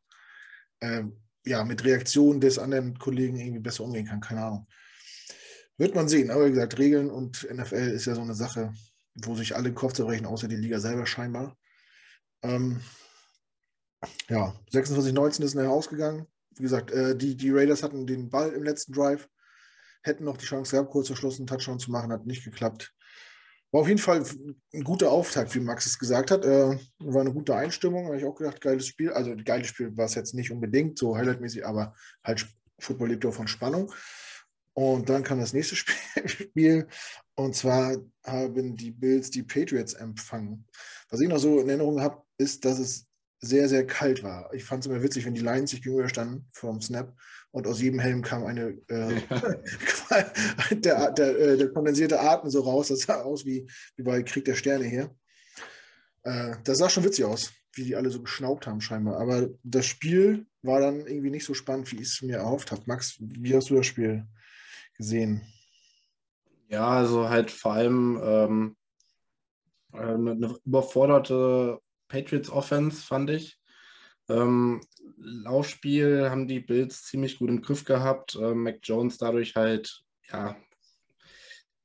äh, 0.79 1.03
ja, 1.45 1.63
mit 1.63 1.85
Reaktionen 1.85 2.41
des 2.41 2.59
anderen 2.59 2.97
Kollegen 2.97 3.37
irgendwie 3.37 3.59
besser 3.59 3.83
umgehen 3.83 4.07
kann. 4.07 4.19
Keine 4.19 4.43
Ahnung. 4.43 4.67
Wird 5.77 5.95
man 5.95 6.09
sehen. 6.09 6.31
Aber 6.31 6.47
wie 6.47 6.51
gesagt, 6.51 6.79
Regeln 6.79 7.09
und 7.09 7.47
NFL 7.51 7.75
ist 7.75 8.05
ja 8.05 8.15
so 8.15 8.21
eine 8.21 8.33
Sache, 8.33 8.73
wo 9.13 9.35
sich 9.35 9.55
alle 9.55 9.69
den 9.69 9.75
Kopf 9.75 9.93
zerbrechen, 9.93 10.25
außer 10.25 10.47
die 10.47 10.55
Liga 10.55 10.79
selber 10.79 11.05
scheinbar. 11.05 11.55
Ähm, 12.41 12.81
ja, 14.29 14.53
26-19 14.73 15.43
ist 15.43 15.55
nachher 15.55 15.71
ausgegangen. 15.71 16.27
Wie 16.55 16.63
gesagt, 16.63 16.91
äh, 16.91 17.15
die, 17.15 17.37
die 17.37 17.51
Raiders 17.51 17.83
hatten 17.83 18.07
den 18.07 18.29
Ball 18.29 18.51
im 18.51 18.63
letzten 18.63 18.93
Drive, 18.93 19.29
hätten 20.01 20.23
noch 20.23 20.37
die 20.37 20.45
Chance 20.45 20.71
gehabt, 20.71 20.91
kurz 20.91 21.07
verschlossen 21.07 21.45
Touchdown 21.45 21.79
zu 21.79 21.91
machen, 21.91 22.11
hat 22.11 22.25
nicht 22.25 22.43
geklappt. 22.43 22.93
War 23.71 23.81
auf 23.81 23.87
jeden 23.87 23.99
Fall 23.99 24.23
ein 24.73 24.83
guter 24.83 25.11
Auftakt, 25.11 25.53
wie 25.53 25.59
Max 25.59 25.85
es 25.85 25.99
gesagt 25.99 26.31
hat. 26.31 26.45
Äh, 26.45 26.77
war 26.99 27.21
eine 27.21 27.33
gute 27.33 27.55
Einstimmung, 27.55 28.05
habe 28.05 28.17
ich 28.17 28.25
auch 28.25 28.35
gedacht, 28.35 28.61
geiles 28.61 28.87
Spiel. 28.87 29.11
Also 29.11 29.35
geiles 29.43 29.67
Spiel 29.67 29.95
war 29.97 30.05
es 30.05 30.15
jetzt 30.15 30.33
nicht 30.33 30.51
unbedingt, 30.51 30.97
so 30.97 31.17
highlightmäßig, 31.17 31.65
aber 31.65 31.93
halt 32.23 32.47
Football 32.79 33.09
lebt 33.09 33.25
auch 33.25 33.33
von 33.33 33.47
Spannung. 33.47 33.91
Und 34.73 35.09
dann 35.09 35.23
kam 35.23 35.39
das 35.39 35.53
nächste 35.53 35.75
Spiel. 36.25 36.87
Und 37.35 37.55
zwar 37.55 37.97
haben 38.23 38.75
die 38.75 38.91
Bills 38.91 39.31
die 39.31 39.43
Patriots 39.43 39.93
empfangen. 39.93 40.65
Was 41.09 41.19
ich 41.19 41.27
noch 41.27 41.39
so 41.39 41.59
in 41.59 41.67
Erinnerung 41.67 41.99
habe, 41.99 42.21
ist, 42.37 42.63
dass 42.63 42.79
es 42.79 43.07
sehr, 43.39 43.69
sehr 43.69 43.85
kalt 43.85 44.23
war. 44.23 44.51
Ich 44.53 44.63
fand 44.63 44.83
es 44.83 44.91
immer 44.91 45.03
witzig, 45.03 45.25
wenn 45.25 45.35
die 45.35 45.41
Lions 45.41 45.71
sich 45.71 45.83
gegenüberstanden 45.83 46.47
vom 46.51 46.81
Snap 46.81 47.15
und 47.51 47.67
aus 47.67 47.81
jedem 47.81 47.99
Helm 47.99 48.21
kam 48.21 48.45
eine 48.45 48.77
äh, 48.87 49.21
der, 50.75 51.11
der, 51.11 51.39
äh, 51.39 51.57
der, 51.57 51.71
kondensierte 51.71 52.19
Atem 52.19 52.49
so 52.49 52.61
raus. 52.61 52.87
Das 52.87 53.01
sah 53.01 53.21
aus 53.21 53.45
wie, 53.45 53.69
wie 53.95 54.03
bei 54.03 54.23
Krieg 54.23 54.45
der 54.45 54.55
Sterne 54.55 54.85
hier. 54.85 55.15
Äh, 56.23 56.55
das 56.63 56.79
sah 56.79 56.89
schon 56.89 57.03
witzig 57.03 57.25
aus, 57.25 57.51
wie 57.73 57.83
die 57.83 57.95
alle 57.95 58.09
so 58.09 58.21
geschnaubt 58.21 58.67
haben 58.67 58.81
scheinbar. 58.81 59.19
Aber 59.19 59.49
das 59.63 59.85
Spiel 59.85 60.45
war 60.63 60.79
dann 60.79 61.05
irgendwie 61.05 61.31
nicht 61.31 61.45
so 61.45 61.53
spannend, 61.53 61.91
wie 61.91 61.97
ich 61.97 62.07
es 62.07 62.21
mir 62.21 62.37
erhofft 62.37 62.71
habe. 62.71 62.81
Max, 62.85 63.17
wie 63.19 63.55
hast 63.55 63.69
du 63.69 63.75
das 63.75 63.85
Spiel 63.85 64.25
gesehen? 64.97 65.41
Ja, 66.69 66.87
also 66.89 67.29
halt 67.29 67.49
vor 67.49 67.73
allem 67.73 68.19
ähm, 68.21 68.77
eine, 69.93 70.31
eine 70.31 70.55
überforderte 70.65 71.79
Patriots 72.07 72.49
Offense, 72.49 73.01
fand 73.01 73.29
ich. 73.29 73.59
Ähm, 74.29 74.81
Laufspiel 75.17 76.29
haben 76.29 76.47
die 76.47 76.59
Bills 76.59 77.03
ziemlich 77.03 77.39
gut 77.39 77.49
im 77.49 77.61
Griff 77.61 77.85
gehabt. 77.85 78.35
Äh, 78.35 78.53
Mac 78.53 78.79
Jones 78.83 79.17
dadurch 79.17 79.55
halt, 79.55 80.03
ja, 80.31 80.57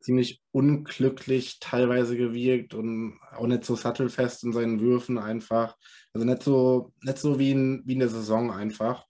ziemlich 0.00 0.42
unglücklich 0.50 1.58
teilweise 1.60 2.16
gewirkt 2.16 2.74
und 2.74 3.18
auch 3.30 3.46
nicht 3.46 3.64
so 3.64 3.76
sattelfest 3.76 4.44
in 4.44 4.52
seinen 4.52 4.80
Würfen 4.80 5.18
einfach. 5.18 5.76
Also 6.12 6.26
nicht 6.26 6.42
so, 6.42 6.92
nicht 7.02 7.18
so 7.18 7.38
wie, 7.38 7.52
in, 7.52 7.82
wie 7.86 7.94
in 7.94 8.00
der 8.00 8.08
Saison 8.08 8.50
einfach. 8.50 9.06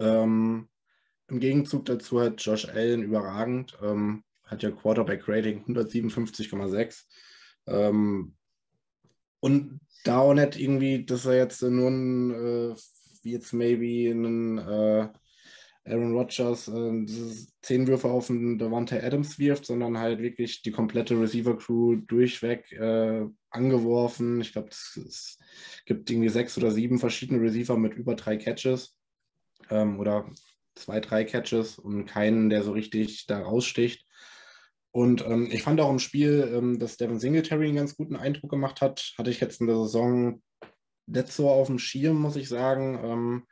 Ähm, 0.00 0.68
Im 1.28 1.40
Gegenzug 1.40 1.84
dazu 1.84 2.20
hat 2.20 2.42
Josh 2.42 2.68
Allen 2.68 3.02
überragend, 3.02 3.78
ähm, 3.82 4.24
hat 4.44 4.62
ja 4.62 4.70
Quarterback-Rating 4.70 5.64
157,6. 5.64 7.04
Ähm, 7.68 8.34
und 9.40 9.80
da 10.04 10.18
auch 10.18 10.34
nicht 10.34 10.58
irgendwie, 10.58 11.04
dass 11.04 11.26
er 11.26 11.36
jetzt 11.36 11.62
nur 11.62 11.88
ein, 11.90 12.30
äh, 12.30 12.74
wie 13.22 13.32
jetzt 13.32 13.52
maybe 13.52 14.10
einen 14.10 14.58
äh, 14.58 15.08
Aaron 15.84 16.12
Rodgers 16.12 16.68
äh, 16.68 17.06
zehn 17.62 17.86
Würfe 17.86 18.08
auf 18.08 18.28
den 18.28 18.58
Devante 18.58 19.02
Adams 19.02 19.38
wirft, 19.38 19.66
sondern 19.66 19.98
halt 19.98 20.20
wirklich 20.20 20.62
die 20.62 20.70
komplette 20.70 21.20
Receiver-Crew 21.20 21.96
durchweg 22.06 22.70
äh, 22.72 23.26
angeworfen. 23.50 24.40
Ich 24.40 24.52
glaube, 24.52 24.68
es 24.70 25.38
gibt 25.84 26.08
irgendwie 26.10 26.28
sechs 26.28 26.56
oder 26.56 26.70
sieben 26.70 26.98
verschiedene 26.98 27.40
Receiver 27.40 27.76
mit 27.76 27.94
über 27.94 28.14
drei 28.14 28.36
Catches 28.36 28.96
ähm, 29.70 29.98
oder 29.98 30.30
zwei, 30.74 31.00
drei 31.00 31.24
Catches 31.24 31.78
und 31.78 32.06
keinen, 32.06 32.48
der 32.48 32.62
so 32.62 32.72
richtig 32.72 33.26
da 33.26 33.40
raussticht. 33.40 34.06
Und 34.92 35.24
ähm, 35.26 35.48
ich 35.50 35.62
fand 35.62 35.80
auch 35.80 35.90
im 35.90 35.98
Spiel, 35.98 36.52
ähm, 36.54 36.78
dass 36.78 36.98
Devin 36.98 37.18
Singletary 37.18 37.66
einen 37.66 37.76
ganz 37.76 37.96
guten 37.96 38.14
Eindruck 38.14 38.50
gemacht 38.50 38.80
hat. 38.82 39.14
Hatte 39.16 39.30
ich 39.30 39.40
jetzt 39.40 39.60
in 39.60 39.66
der 39.66 39.76
Saison 39.76 40.42
nicht 41.06 41.32
so 41.32 41.48
auf 41.48 41.66
dem 41.66 41.78
Schirm, 41.78 42.20
muss 42.20 42.36
ich 42.36 42.48
sagen. 42.48 43.00
Ähm, 43.02 43.46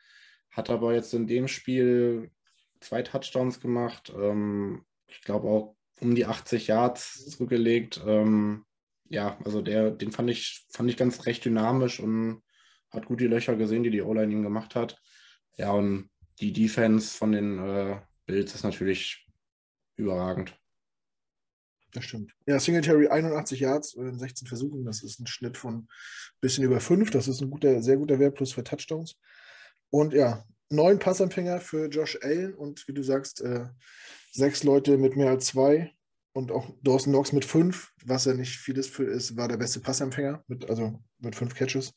hat 0.51 0.69
aber 0.69 0.95
jetzt 0.95 1.15
in 1.15 1.27
dem 1.27 1.49
Spiel 1.49 2.31
zwei 2.81 3.03
Touchdowns 3.03 3.59
gemacht. 3.59 4.13
Ähm, 4.15 4.85
ich 5.07 5.23
glaube 5.23 5.49
auch 5.49 5.77
um 6.01 6.15
die 6.15 6.27
80 6.27 6.67
Yards 6.67 7.31
zurückgelegt. 7.31 8.03
Ähm, 8.07 8.65
ja, 9.09 9.39
also 9.45 9.63
der, 9.63 9.91
den 9.91 10.13
fand 10.13 10.31
ich, 10.31 10.67
fand 10.71 10.91
ich 10.91 10.97
ganz 10.97 11.27
recht 11.27 11.45
dynamisch 11.45 12.01
und 12.01 12.43
hat 12.91 13.07
gut 13.07 13.21
die 13.21 13.27
Löcher 13.27 13.57
gesehen, 13.57 13.83
die 13.83 13.91
die 13.91 14.03
O-Line 14.03 14.33
ihm 14.33 14.43
gemacht 14.43 14.75
hat. 14.75 15.01
Ja, 15.57 15.73
und 15.73 16.11
die 16.39 16.53
Defense 16.53 17.17
von 17.17 17.33
den 17.33 17.59
äh, 17.59 18.01
Bills 18.27 18.55
ist 18.55 18.65
natürlich 18.65 19.27
überragend. 19.97 20.60
Das 21.93 22.05
stimmt. 22.05 22.33
Ja, 22.47 22.61
Singletary 22.61 23.09
81 23.09 23.61
Yards 23.61 23.95
in 23.95 24.19
16 24.19 24.47
Versuchen, 24.47 24.85
das 24.85 25.03
ist 25.03 25.21
ein 25.21 25.27
Schnitt 25.27 25.57
von 25.57 25.75
ein 25.75 25.89
bisschen 26.41 26.65
über 26.65 26.81
5. 26.81 27.11
Das 27.11 27.27
ist 27.27 27.41
ein 27.41 27.51
guter, 27.51 27.83
sehr 27.83 27.97
guter 27.97 28.19
Wert 28.19 28.37
plus 28.37 28.53
für 28.53 28.63
Touchdowns. 28.63 29.17
Und 29.91 30.15
ja, 30.15 30.45
neun 30.69 30.99
Passempfänger 30.99 31.61
für 31.61 31.87
Josh 31.87 32.19
Allen 32.23 32.55
und 32.55 32.87
wie 32.87 32.93
du 32.93 33.03
sagst, 33.03 33.41
äh, 33.41 33.67
sechs 34.33 34.63
Leute 34.63 34.99
mit 34.99 35.17
mehr 35.17 35.31
als 35.31 35.47
zwei 35.47 35.93
und 36.33 36.53
auch 36.53 36.71
Dawson 36.83 37.13
Knox 37.13 37.33
mit 37.33 37.45
fünf, 37.45 37.93
was 38.05 38.25
ja 38.25 38.35
nicht 38.35 38.57
vieles 38.57 38.87
für 38.87 39.05
ist, 39.05 39.37
war 39.37 39.49
der 39.49 39.57
beste 39.57 39.81
Passempfänger, 39.81 40.45
mit, 40.47 40.71
also 40.71 41.03
mit 41.19 41.35
fünf 41.35 41.55
Catches. 41.55 41.93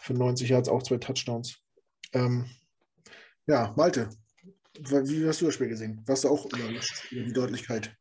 Für 0.00 0.14
90 0.14 0.48
Yards 0.48 0.68
auch 0.68 0.82
zwei 0.82 0.96
Touchdowns. 0.96 1.58
Ähm, 2.12 2.46
ja, 3.46 3.74
Malte, 3.76 4.08
wie 4.78 5.26
hast 5.26 5.40
du 5.40 5.46
das 5.46 5.54
Spiel 5.54 5.68
gesehen? 5.68 6.02
Warst 6.06 6.24
du 6.24 6.28
auch 6.28 6.46
überrascht 6.46 7.10
über 7.10 7.24
die 7.24 7.32
Deutlichkeit? 7.32 7.97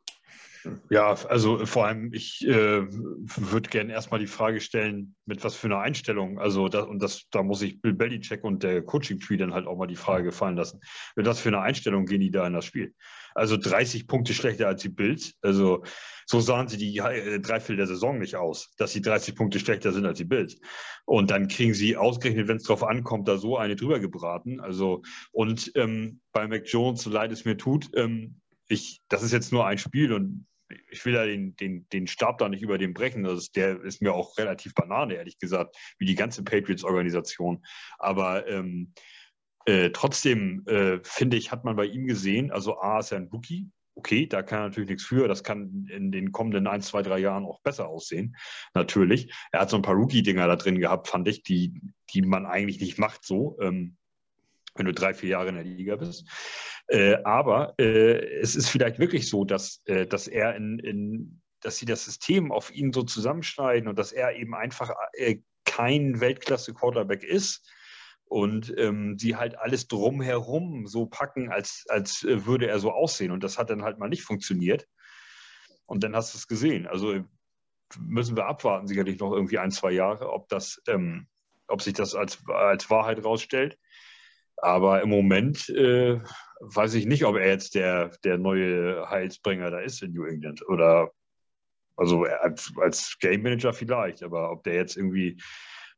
Ja, 0.90 1.14
also 1.14 1.66
vor 1.66 1.86
allem, 1.86 2.14
ich 2.14 2.46
äh, 2.48 2.86
würde 2.88 3.70
gerne 3.70 3.94
erstmal 3.94 4.20
die 4.20 4.28
Frage 4.28 4.62
stellen, 4.62 5.16
mit 5.26 5.44
was 5.44 5.56
für 5.56 5.68
einer 5.68 5.80
Einstellung. 5.80 6.40
Also, 6.40 6.68
das, 6.70 6.86
und 6.86 7.02
das, 7.02 7.28
da 7.32 7.44
muss 7.44 7.62
ich 7.62 7.82
Bill 7.82 7.94
Belichick 7.94 8.44
und 8.44 8.64
der 8.64 8.82
Coaching-Tree 8.82 9.38
dann 9.38 9.54
halt 9.54 9.68
auch 9.68 9.78
mal 9.78 9.88
die 9.88 9.96
Frage 9.96 10.26
gefallen 10.26 10.56
lassen. 10.56 10.80
Mit 11.16 11.26
was 11.26 11.40
für 11.40 11.50
einer 11.50 11.62
Einstellung 11.62 12.06
gehen 12.06 12.22
die 12.22 12.32
da 12.32 12.48
in 12.48 12.54
das 12.54 12.66
Spiel? 12.66 12.94
Also 13.36 13.56
30 13.56 14.08
Punkte 14.08 14.34
schlechter 14.34 14.68
als 14.68 14.82
die 14.82 14.90
Bills. 14.90 15.36
Also, 15.42 15.84
so 16.26 16.40
sahen 16.40 16.68
sie 16.68 16.78
die 16.78 16.98
äh, 16.98 17.40
Dreiviertel 17.40 17.78
der 17.78 17.88
Saison 17.88 18.18
nicht 18.20 18.36
aus, 18.36 18.74
dass 18.78 18.92
sie 18.92 19.02
30 19.02 19.36
Punkte 19.36 19.60
schlechter 19.60 19.92
sind 19.92 20.06
als 20.06 20.18
die 20.18 20.26
Bills. 20.26 20.60
Und 21.06 21.32
dann 21.32 21.48
kriegen 21.48 21.74
sie 21.74 21.96
ausgerechnet, 21.96 22.48
wenn 22.48 22.58
es 22.58 22.64
drauf 22.64 22.84
ankommt, 22.84 23.28
da 23.28 23.38
so 23.38 23.58
eine 23.58 23.76
drüber 23.76 24.00
gebraten. 24.00 24.60
Also, 24.60 25.04
und 25.32 25.72
ähm, 25.76 26.20
bei 26.34 26.48
Mac 26.48 26.64
Jones, 26.66 27.04
so 27.04 27.10
leid 27.10 27.32
es 27.32 27.46
mir 27.46 27.58
tut, 27.58 27.90
ähm, 27.96 28.42
ich, 28.68 29.02
das 29.10 29.24
ist 29.24 29.32
jetzt 29.32 29.52
nur 29.52 29.66
ein 29.66 29.78
Spiel 29.78 30.14
und 30.14 30.46
ich 30.90 31.06
will 31.06 31.14
ja 31.14 31.26
den, 31.26 31.56
den, 31.56 31.88
den 31.90 32.08
Stab 32.08 32.38
da 32.40 32.50
nicht 32.50 32.62
über 32.62 32.78
den 32.78 32.94
brechen. 32.94 33.24
Das 33.24 33.40
ist, 33.40 33.56
der 33.56 33.82
ist 33.82 34.02
mir 34.02 34.14
auch 34.14 34.38
relativ 34.38 34.74
banane, 34.74 35.16
ehrlich 35.16 35.40
gesagt, 35.40 35.78
wie 35.98 36.06
die 36.06 36.16
ganze 36.16 36.44
Patriots-Organisation. 36.44 37.66
Aber 37.98 38.48
ähm, 38.48 38.94
äh, 39.66 39.92
trotzdem 39.92 40.66
äh, 40.68 41.00
finde 41.04 41.38
ich, 41.38 41.52
hat 41.52 41.64
man 41.64 41.76
bei 41.76 41.86
ihm 41.86 42.08
gesehen, 42.08 42.52
also 42.52 42.80
A 42.80 43.00
ist 43.00 43.12
er 43.12 43.20
ein 43.20 43.30
Rookie. 43.32 43.70
Okay, 43.96 44.28
da 44.28 44.44
kann 44.44 44.60
er 44.60 44.68
natürlich 44.68 44.90
nichts 44.90 45.06
für. 45.06 45.28
Das 45.28 45.44
kann 45.44 45.88
in 45.90 46.12
den 46.12 46.32
kommenden 46.32 46.68
ein, 46.68 46.82
zwei, 46.82 47.02
drei 47.02 47.18
Jahren 47.18 47.46
auch 47.46 47.62
besser 47.62 47.88
aussehen. 47.88 48.36
Natürlich. 48.76 49.34
Er 49.52 49.62
hat 49.62 49.72
so 49.72 49.76
ein 49.76 49.82
paar 49.82 49.96
Rookie-Dinger 49.96 50.48
da 50.48 50.56
drin 50.56 50.80
gehabt, 50.80 51.08
fand 51.08 51.28
ich, 51.28 51.42
die, 51.42 51.82
die 52.14 52.22
man 52.22 52.46
eigentlich 52.46 52.80
nicht 52.80 53.00
macht 53.00 53.26
so. 53.26 53.58
Ähm, 53.60 53.98
wenn 54.78 54.86
du 54.86 54.94
drei, 54.94 55.14
vier 55.14 55.30
Jahre 55.30 55.50
in 55.50 55.56
der 55.56 55.64
Liga 55.64 55.96
bist. 55.96 56.28
Äh, 56.88 57.18
aber 57.24 57.74
äh, 57.80 58.40
es 58.40 58.56
ist 58.56 58.70
vielleicht 58.70 59.00
wirklich 59.00 59.30
so, 59.30 59.44
dass, 59.44 59.82
äh, 59.86 60.08
dass 60.08 60.28
er 60.28 60.56
in, 60.56 60.80
in, 60.80 61.42
dass 61.62 61.78
sie 61.78 61.86
das 61.86 62.06
System 62.06 62.52
auf 62.52 62.74
ihn 62.74 62.94
so 62.94 63.04
zusammenschneiden 63.04 63.90
und 63.90 64.00
dass 64.00 64.12
er 64.12 64.36
eben 64.36 64.56
einfach 64.56 64.92
äh, 65.14 65.38
kein 65.66 66.22
Weltklasse-Quarterback 66.22 67.24
ist 67.24 67.70
und 68.26 68.74
ähm, 68.78 69.18
sie 69.18 69.36
halt 69.36 69.58
alles 69.58 69.88
drumherum 69.88 70.88
so 70.88 71.06
packen, 71.06 71.50
als, 71.50 71.86
als 71.90 72.24
äh, 72.24 72.46
würde 72.46 72.68
er 72.68 72.80
so 72.80 72.92
aussehen. 72.92 73.32
Und 73.32 73.44
das 73.44 73.58
hat 73.58 73.70
dann 73.70 73.84
halt 73.84 74.00
mal 74.00 74.10
nicht 74.10 74.24
funktioniert. 74.24 74.88
Und 75.86 76.04
dann 76.04 76.16
hast 76.16 76.34
du 76.34 76.38
es 76.38 76.48
gesehen. 76.48 76.88
Also 76.88 77.24
müssen 78.00 78.36
wir 78.36 78.46
abwarten, 78.46 78.88
sicherlich 78.88 79.20
noch 79.20 79.32
irgendwie 79.32 79.60
ein, 79.60 79.72
zwei 79.72 79.92
Jahre, 79.92 80.32
ob 80.32 80.50
das, 80.50 80.82
ähm, 80.88 81.28
ob 81.68 81.82
sich 81.82 81.94
das 81.94 82.16
als, 82.16 82.40
als 82.48 82.90
Wahrheit 82.90 83.24
rausstellt. 83.24 83.78
Aber 84.58 85.02
im 85.02 85.10
Moment 85.10 85.70
äh, 85.70 86.20
weiß 86.60 86.96
ich 86.96 87.06
nicht, 87.06 87.26
ob 87.26 87.36
er 87.36 87.48
jetzt 87.48 87.76
der, 87.76 88.10
der 88.24 88.38
neue 88.38 89.10
Heilsbringer 89.10 89.72
da 89.72 89.80
ist 89.80 90.02
in 90.02 90.14
New 90.14 90.26
England. 90.26 90.68
Oder 90.68 91.12
also 91.96 92.24
als, 92.24 92.72
als 92.82 93.18
Game 93.20 93.42
Manager 93.42 93.74
vielleicht, 93.74 94.24
aber 94.24 94.52
ob 94.52 94.64
der 94.64 94.76
jetzt 94.76 94.98
irgendwie 94.98 95.42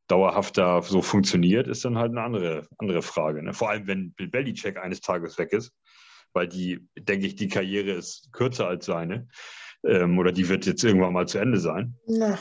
dauerhaft 0.08 0.58
da 0.58 0.82
so 0.82 1.02
funktioniert, 1.02 1.68
ist 1.68 1.86
dann 1.86 1.98
halt 1.98 2.12
eine 2.12 2.22
andere, 2.22 2.68
andere 2.78 3.02
Frage. 3.02 3.44
Ne? 3.44 3.54
Vor 3.54 3.70
allem, 3.70 3.88
wenn 3.88 4.14
Bill 4.14 4.28
Belichick 4.28 4.78
eines 4.78 5.02
Tages 5.02 5.38
weg 5.38 5.54
ist, 5.54 5.72
weil 6.34 6.48
die, 6.48 6.88
denke 6.98 7.28
ich, 7.28 7.36
die 7.36 7.48
Karriere 7.48 7.92
ist 7.92 8.32
kürzer 8.32 8.68
als 8.68 8.86
seine. 8.86 9.28
Ähm, 9.86 10.18
oder 10.18 10.32
die 10.32 10.50
wird 10.50 10.66
jetzt 10.66 10.84
irgendwann 10.84 11.14
mal 11.14 11.28
zu 11.28 11.38
Ende 11.38 11.60
sein. 11.60 11.96
Na. 12.08 12.40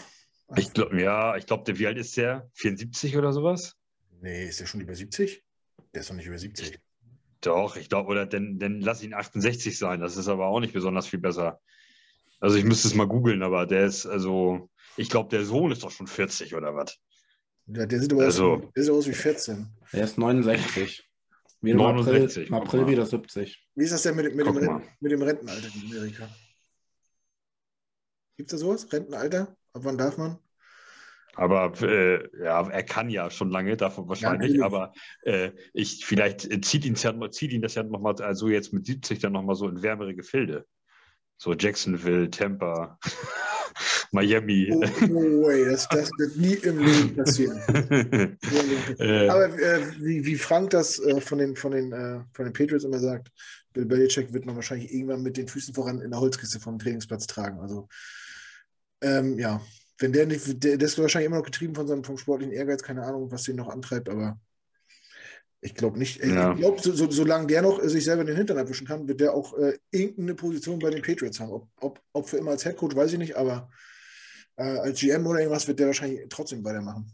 Ich 0.56 0.72
glaube, 0.72 1.00
ja, 1.00 1.36
ich 1.36 1.46
glaube, 1.46 1.78
wie 1.78 1.86
alt 1.86 1.98
ist 1.98 2.16
der? 2.16 2.48
74 2.54 3.16
oder 3.16 3.32
sowas? 3.32 3.76
Nee, 4.20 4.48
ist 4.48 4.60
der 4.60 4.66
schon 4.66 4.80
über 4.80 4.94
70? 4.94 5.44
Der 5.94 6.00
ist 6.00 6.10
doch 6.10 6.14
nicht 6.14 6.26
über 6.26 6.38
70. 6.38 6.78
Doch, 7.40 7.76
ich 7.76 7.88
glaube, 7.88 8.08
oder 8.08 8.26
dann, 8.26 8.58
dann 8.58 8.80
lass 8.80 9.02
ihn 9.02 9.14
68 9.14 9.78
sein. 9.78 10.00
Das 10.00 10.16
ist 10.16 10.28
aber 10.28 10.46
auch 10.46 10.60
nicht 10.60 10.72
besonders 10.72 11.06
viel 11.06 11.20
besser. 11.20 11.60
Also 12.40 12.56
ich 12.56 12.64
müsste 12.64 12.88
es 12.88 12.94
mal 12.94 13.06
googeln, 13.06 13.42
aber 13.42 13.66
der 13.66 13.86
ist, 13.86 14.06
also, 14.06 14.70
ich 14.96 15.08
glaube, 15.08 15.28
der 15.30 15.44
Sohn 15.44 15.72
ist 15.72 15.82
doch 15.82 15.90
schon 15.90 16.06
40 16.06 16.54
oder 16.54 16.74
was. 16.74 16.98
Ja, 17.66 17.86
der 17.86 18.00
sieht 18.00 18.12
aber 18.12 18.24
also, 18.24 18.54
aus, 18.54 18.62
der 18.74 18.82
sieht 18.82 18.92
aus 18.92 19.06
wie 19.08 19.12
14. 19.12 19.68
Der 19.92 20.04
ist 20.04 20.18
69. 20.18 21.08
Wie 21.60 21.74
69. 21.74 22.48
Im 22.48 22.54
April, 22.54 22.80
April 22.80 22.92
wieder 22.92 23.06
70. 23.06 23.68
Wie 23.74 23.84
ist 23.84 23.92
das 23.92 24.02
denn 24.02 24.16
mit, 24.16 24.34
mit, 24.34 24.46
dem, 24.46 24.56
Renten, 24.56 24.88
mit 25.00 25.12
dem 25.12 25.22
Rentenalter 25.22 25.68
in 25.74 25.90
Amerika? 25.90 26.28
Gibt 28.36 28.52
es 28.52 28.58
da 28.60 28.64
sowas? 28.64 28.92
Rentenalter? 28.92 29.56
Ab 29.72 29.82
wann 29.84 29.98
darf 29.98 30.16
man? 30.16 30.38
Aber 31.38 31.72
äh, 31.82 32.28
ja, 32.42 32.68
er 32.68 32.82
kann 32.82 33.08
ja 33.10 33.30
schon 33.30 33.50
lange, 33.50 33.76
davon 33.76 34.08
wahrscheinlich. 34.08 34.56
Ja, 34.56 34.64
aber 34.64 34.92
äh, 35.22 35.52
ich 35.72 36.04
vielleicht 36.04 36.50
äh, 36.50 36.60
zieht 36.60 36.84
ihn, 36.84 36.96
zieht 36.96 37.52
ihn 37.52 37.62
das 37.62 37.76
ja 37.76 37.84
nochmal, 37.84 38.20
also 38.20 38.48
jetzt 38.48 38.72
mit 38.72 38.86
70 38.86 39.20
dann 39.20 39.34
nochmal 39.34 39.54
so 39.54 39.68
in 39.68 39.80
wärmere 39.80 40.16
Gefilde. 40.16 40.66
So 41.36 41.54
Jacksonville, 41.54 42.28
Tampa, 42.28 42.98
Miami. 44.10 44.68
Oh, 44.72 44.82
oh 45.14 45.48
ey, 45.48 45.64
das, 45.66 45.86
das, 45.90 46.10
wird 46.18 46.36
nie 46.38 46.54
im 46.54 46.84
Leben 46.84 47.14
passieren. 47.14 47.60
Äh. 48.98 49.28
aber 49.28 49.56
äh, 49.60 49.80
wie, 50.00 50.24
wie 50.24 50.34
Frank 50.34 50.70
das 50.70 51.00
von, 51.20 51.38
den, 51.38 51.54
von, 51.54 51.70
den, 51.70 51.90
von 52.32 52.46
den 52.46 52.52
Patriots 52.52 52.84
immer 52.84 52.98
sagt, 52.98 53.30
Bill 53.72 53.84
Belichick 53.84 54.32
wird 54.32 54.44
man 54.44 54.56
wahrscheinlich 54.56 54.92
irgendwann 54.92 55.22
mit 55.22 55.36
den 55.36 55.46
Füßen 55.46 55.74
voran 55.74 56.00
in 56.00 56.10
der 56.10 56.18
Holzkiste 56.18 56.58
vom 56.58 56.80
Trainingsplatz 56.80 57.28
tragen. 57.28 57.60
Also 57.60 57.88
ähm, 59.02 59.38
ja, 59.38 59.60
wenn 59.98 60.12
der 60.12 60.26
nicht, 60.26 60.62
der, 60.62 60.76
der 60.76 60.86
ist 60.86 60.98
wahrscheinlich 60.98 61.26
immer 61.26 61.38
noch 61.38 61.44
getrieben 61.44 61.74
von 61.74 61.86
seinem 61.86 62.04
vom 62.04 62.18
sportlichen 62.18 62.52
Ehrgeiz, 62.52 62.82
keine 62.82 63.04
Ahnung, 63.04 63.30
was 63.30 63.44
den 63.44 63.56
noch 63.56 63.68
antreibt, 63.68 64.08
aber 64.08 64.38
ich 65.60 65.74
glaube 65.74 65.98
nicht. 65.98 66.24
Ja. 66.24 66.52
Ich 66.52 66.58
glaube, 66.58 66.80
so, 66.80 66.92
so, 66.92 67.10
solange 67.10 67.48
der 67.48 67.62
noch 67.62 67.82
sich 67.82 68.04
selber 68.04 68.24
den 68.24 68.36
Hintern 68.36 68.58
abwischen 68.58 68.86
kann, 68.86 69.08
wird 69.08 69.20
der 69.20 69.34
auch 69.34 69.58
äh, 69.58 69.76
irgendeine 69.90 70.34
Position 70.34 70.78
bei 70.78 70.90
den 70.90 71.02
Patriots 71.02 71.40
haben. 71.40 71.50
Ob, 71.50 71.68
ob, 71.80 72.00
ob 72.12 72.28
für 72.28 72.36
immer 72.36 72.52
als 72.52 72.64
Headcoach, 72.64 72.94
weiß 72.94 73.12
ich 73.12 73.18
nicht, 73.18 73.36
aber 73.36 73.68
äh, 74.56 74.62
als 74.62 75.00
GM 75.00 75.26
oder 75.26 75.40
irgendwas 75.40 75.66
wird 75.66 75.80
der 75.80 75.88
wahrscheinlich 75.88 76.26
trotzdem 76.28 76.64
weitermachen. 76.64 77.12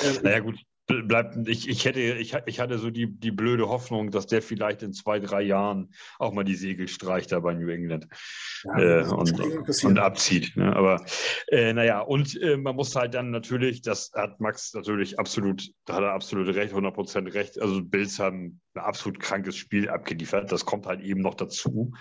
Ähm, 0.00 0.18
naja, 0.22 0.40
gut, 0.40 0.58
bleibt, 0.88 1.36
ich, 1.46 1.68
ich, 1.68 1.84
hätte, 1.84 2.00
ich, 2.00 2.34
ich 2.46 2.60
hatte 2.60 2.78
so 2.78 2.90
die, 2.90 3.06
die 3.06 3.30
blöde 3.30 3.68
Hoffnung, 3.68 4.10
dass 4.10 4.26
der 4.26 4.40
vielleicht 4.40 4.82
in 4.82 4.94
zwei, 4.94 5.20
drei 5.20 5.42
Jahren 5.42 5.92
auch 6.18 6.32
mal 6.32 6.44
die 6.44 6.54
Segel 6.54 6.88
streicht 6.88 7.30
da 7.30 7.40
bei 7.40 7.52
New 7.52 7.68
England 7.68 8.08
ja, 8.64 9.00
äh, 9.00 9.04
und, 9.04 9.38
und, 9.84 9.98
abzieht. 9.98 10.56
Ne? 10.56 10.74
Aber 10.74 11.04
äh, 11.48 11.72
naja, 11.74 12.00
und 12.00 12.40
äh, 12.40 12.56
man 12.56 12.74
muss 12.74 12.96
halt 12.96 13.14
dann 13.14 13.30
natürlich, 13.30 13.82
das 13.82 14.12
hat 14.14 14.40
Max 14.40 14.72
natürlich 14.72 15.18
absolut, 15.18 15.70
da 15.84 15.94
hat 15.94 16.02
er 16.02 16.12
absolut 16.12 16.54
recht, 16.54 16.72
100% 16.72 17.34
recht. 17.34 17.60
Also 17.60 17.84
Bills 17.84 18.18
haben 18.18 18.60
ein 18.74 18.80
absolut 18.80 19.20
krankes 19.20 19.56
Spiel 19.56 19.90
abgeliefert. 19.90 20.50
Das 20.50 20.64
kommt 20.64 20.86
halt 20.86 21.02
eben 21.02 21.20
noch 21.20 21.34
dazu. 21.34 21.92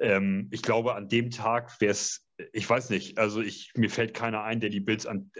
Ähm, 0.00 0.48
ich 0.52 0.62
glaube, 0.62 0.94
an 0.94 1.08
dem 1.08 1.30
Tag 1.30 1.80
wäre 1.80 1.92
es, 1.92 2.24
ich 2.52 2.68
weiß 2.68 2.90
nicht, 2.90 3.18
also 3.18 3.40
ich, 3.40 3.72
mir 3.74 3.90
fällt 3.90 4.14
keiner 4.14 4.42
ein, 4.44 4.60
der 4.60 4.70
die 4.70 4.80
Bills 4.80 5.06
an, 5.06 5.30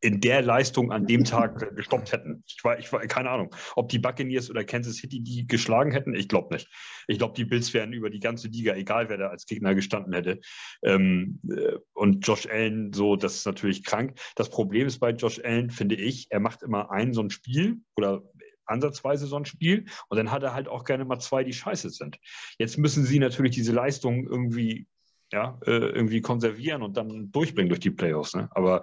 in 0.00 0.20
der 0.20 0.42
Leistung 0.42 0.92
an 0.92 1.06
dem 1.06 1.24
Tag 1.24 1.76
gestoppt 1.76 2.12
hätten. 2.12 2.42
Ich 2.46 2.62
war, 2.64 2.78
ich 2.78 2.92
war, 2.92 3.00
keine 3.02 3.30
Ahnung, 3.30 3.54
ob 3.76 3.88
die 3.88 3.98
Buccaneers 3.98 4.50
oder 4.50 4.64
Kansas 4.64 4.96
City 4.96 5.20
die 5.20 5.46
geschlagen 5.46 5.92
hätten, 5.92 6.14
ich 6.14 6.28
glaube 6.28 6.54
nicht. 6.54 6.68
Ich 7.06 7.18
glaube, 7.18 7.34
die 7.34 7.44
Bills 7.44 7.74
wären 7.74 7.92
über 7.92 8.08
die 8.08 8.20
ganze 8.20 8.48
Liga, 8.48 8.74
egal 8.74 9.08
wer 9.08 9.18
da 9.18 9.28
als 9.28 9.46
Gegner 9.46 9.74
gestanden 9.74 10.12
hätte. 10.12 10.40
Ähm, 10.82 11.40
äh, 11.48 11.76
und 11.92 12.26
Josh 12.26 12.46
Allen, 12.46 12.92
so, 12.92 13.16
das 13.16 13.36
ist 13.36 13.46
natürlich 13.46 13.84
krank. 13.84 14.18
Das 14.36 14.48
Problem 14.48 14.86
ist 14.86 14.98
bei 14.98 15.10
Josh 15.10 15.40
Allen, 15.44 15.70
finde 15.70 15.96
ich, 15.96 16.28
er 16.30 16.40
macht 16.40 16.62
immer 16.62 16.90
ein 16.90 17.12
so 17.12 17.22
ein 17.22 17.30
Spiel 17.30 17.78
oder 17.96 18.22
ansatzweise 18.70 19.26
so 19.26 19.36
ein 19.36 19.44
Spiel 19.44 19.86
und 20.08 20.16
dann 20.16 20.30
hat 20.30 20.42
er 20.42 20.54
halt 20.54 20.68
auch 20.68 20.84
gerne 20.84 21.04
mal 21.04 21.18
zwei, 21.18 21.44
die 21.44 21.52
scheiße 21.52 21.90
sind. 21.90 22.18
Jetzt 22.58 22.78
müssen 22.78 23.04
sie 23.04 23.18
natürlich 23.18 23.54
diese 23.54 23.72
Leistung 23.72 24.26
irgendwie 24.26 24.86
ja, 25.32 25.58
äh, 25.66 25.70
irgendwie 25.70 26.20
konservieren 26.20 26.82
und 26.82 26.96
dann 26.96 27.30
durchbringen 27.30 27.68
durch 27.68 27.80
die 27.80 27.90
Playoffs. 27.90 28.34
Ne? 28.34 28.48
Aber 28.52 28.82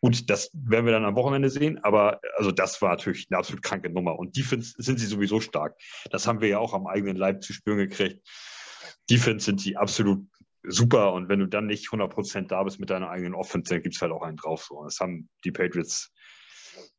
gut, 0.00 0.28
das 0.28 0.50
werden 0.52 0.84
wir 0.84 0.92
dann 0.92 1.04
am 1.04 1.16
Wochenende 1.16 1.50
sehen. 1.50 1.82
Aber 1.82 2.20
also 2.36 2.50
das 2.50 2.80
war 2.82 2.90
natürlich 2.90 3.28
eine 3.30 3.38
absolut 3.38 3.62
kranke 3.62 3.90
Nummer. 3.90 4.18
Und 4.18 4.36
Defense 4.36 4.74
sind 4.78 4.98
sie 4.98 5.06
sowieso 5.06 5.40
stark. 5.40 5.76
Das 6.10 6.26
haben 6.26 6.40
wir 6.40 6.48
ja 6.48 6.58
auch 6.58 6.74
am 6.74 6.86
eigenen 6.86 7.16
Leib 7.16 7.42
zu 7.42 7.52
spüren 7.52 7.78
gekriegt. 7.78 8.26
Defense 9.10 9.46
sind 9.46 9.60
sie 9.60 9.76
absolut 9.76 10.26
super. 10.62 11.12
Und 11.12 11.28
wenn 11.28 11.40
du 11.40 11.46
dann 11.46 11.66
nicht 11.66 11.88
100% 11.88 12.48
da 12.48 12.62
bist 12.62 12.78
mit 12.78 12.90
deiner 12.90 13.10
eigenen 13.10 13.34
Offense, 13.34 13.70
dann 13.70 13.82
gibt 13.82 13.94
es 13.94 14.02
halt 14.02 14.12
auch 14.12 14.22
einen 14.22 14.36
drauf. 14.36 14.64
So. 14.64 14.84
Das 14.84 15.00
haben 15.00 15.28
die 15.44 15.52
Patriots 15.52 16.12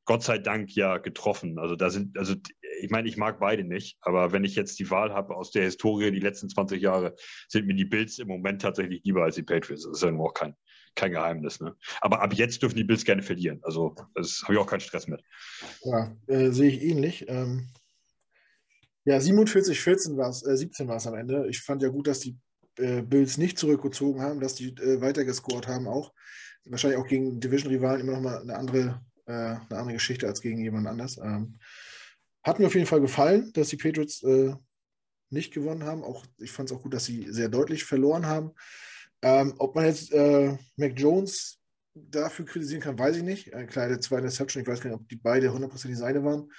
Gott 0.05 0.23
sei 0.23 0.37
Dank 0.37 0.75
ja 0.75 0.97
getroffen. 0.97 1.59
Also 1.59 1.75
da 1.75 1.89
sind, 1.89 2.17
also 2.17 2.35
ich 2.81 2.89
meine, 2.89 3.07
ich 3.07 3.17
mag 3.17 3.39
beide 3.39 3.63
nicht, 3.63 3.97
aber 4.01 4.31
wenn 4.31 4.43
ich 4.43 4.55
jetzt 4.55 4.79
die 4.79 4.89
Wahl 4.89 5.13
habe 5.13 5.35
aus 5.35 5.51
der 5.51 5.63
Historie, 5.63 6.11
die 6.11 6.19
letzten 6.19 6.49
20 6.49 6.81
Jahre, 6.81 7.15
sind 7.47 7.67
mir 7.67 7.75
die 7.75 7.85
Bills 7.85 8.19
im 8.19 8.27
Moment 8.27 8.61
tatsächlich 8.61 9.01
lieber 9.03 9.23
als 9.23 9.35
die 9.35 9.43
Patriots. 9.43 9.83
Das 9.83 9.97
ist 9.97 10.03
ja 10.03 10.13
auch 10.13 10.33
kein, 10.33 10.55
kein 10.95 11.11
Geheimnis. 11.11 11.59
Ne? 11.59 11.75
Aber 12.01 12.21
ab 12.21 12.33
jetzt 12.33 12.61
dürfen 12.61 12.75
die 12.75 12.83
Bills 12.83 13.03
gerne 13.03 13.21
verlieren. 13.21 13.59
Also 13.63 13.95
das 14.13 14.41
habe 14.43 14.53
ich 14.53 14.59
auch 14.59 14.67
keinen 14.67 14.81
Stress 14.81 15.07
mit. 15.07 15.21
Ja, 15.83 16.15
äh, 16.27 16.51
sehe 16.51 16.69
ich 16.69 16.81
ähnlich. 16.81 17.25
Ähm, 17.27 17.67
ja, 19.03 19.19
47, 19.19 19.79
14 19.79 20.17
war 20.17 20.29
es, 20.29 20.45
äh, 20.45 20.57
17 20.57 20.87
war 20.87 20.97
es 20.97 21.07
am 21.07 21.15
Ende. 21.15 21.47
Ich 21.49 21.61
fand 21.61 21.81
ja 21.81 21.89
gut, 21.89 22.07
dass 22.07 22.19
die 22.19 22.37
äh, 22.77 23.01
Bills 23.01 23.37
nicht 23.37 23.57
zurückgezogen 23.57 24.21
haben, 24.21 24.39
dass 24.39 24.55
die 24.55 24.69
äh, 24.69 25.01
weitergescored 25.01 25.67
haben 25.67 25.87
auch. 25.87 26.13
Wahrscheinlich 26.67 26.99
auch 26.99 27.07
gegen 27.07 27.39
Division-Rivalen 27.39 28.01
immer 28.01 28.13
noch 28.13 28.21
mal 28.21 28.41
eine 28.41 28.55
andere 28.55 28.99
äh, 29.27 29.31
eine 29.31 29.59
andere 29.71 29.93
Geschichte 29.93 30.27
als 30.27 30.41
gegen 30.41 30.61
jemand 30.61 30.87
anders. 30.87 31.17
Ähm, 31.17 31.55
hat 32.45 32.59
mir 32.59 32.67
auf 32.67 32.75
jeden 32.75 32.85
Fall 32.85 33.01
gefallen, 33.01 33.51
dass 33.53 33.69
die 33.69 33.77
Patriots 33.77 34.21
äh, 34.23 34.53
nicht 35.31 35.51
gewonnen 35.51 35.83
haben. 35.83 36.03
Auch, 36.03 36.23
ich 36.37 36.51
fand 36.51 36.69
es 36.69 36.77
auch 36.77 36.83
gut, 36.83 36.93
dass 36.93 37.05
sie 37.05 37.25
sehr 37.31 37.49
deutlich 37.49 37.83
verloren 37.83 38.27
haben. 38.27 38.51
Ähm, 39.23 39.55
ob 39.57 39.75
man 39.75 39.85
jetzt 39.85 40.13
äh, 40.13 40.55
Mac 40.77 40.93
Jones 40.95 41.59
dafür 41.95 42.45
kritisieren 42.45 42.81
kann, 42.81 42.99
weiß 42.99 43.17
ich 43.17 43.23
nicht. 43.23 43.53
Eine 43.53 43.65
kleine 43.65 43.99
zwei 43.99 44.17
Interception, 44.17 44.61
ich 44.61 44.69
weiß 44.69 44.79
gar 44.79 44.91
nicht, 44.91 44.99
ob 44.99 45.09
die 45.09 45.15
beide 45.15 45.51
hundertprozentig 45.51 45.97
seine 45.97 46.23
waren. 46.23 46.51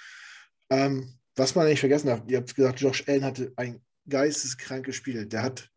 Ähm, 0.69 1.17
was 1.37 1.55
man 1.55 1.67
nicht 1.67 1.79
vergessen 1.79 2.07
darf, 2.07 2.21
ihr 2.27 2.39
habt 2.39 2.53
gesagt, 2.53 2.81
Josh 2.81 3.07
Allen 3.07 3.23
hatte 3.23 3.53
ein 3.55 3.81
geisteskrankes 4.09 4.95
Spiel. 4.95 5.25
Der 5.25 5.43
hat, 5.43 5.69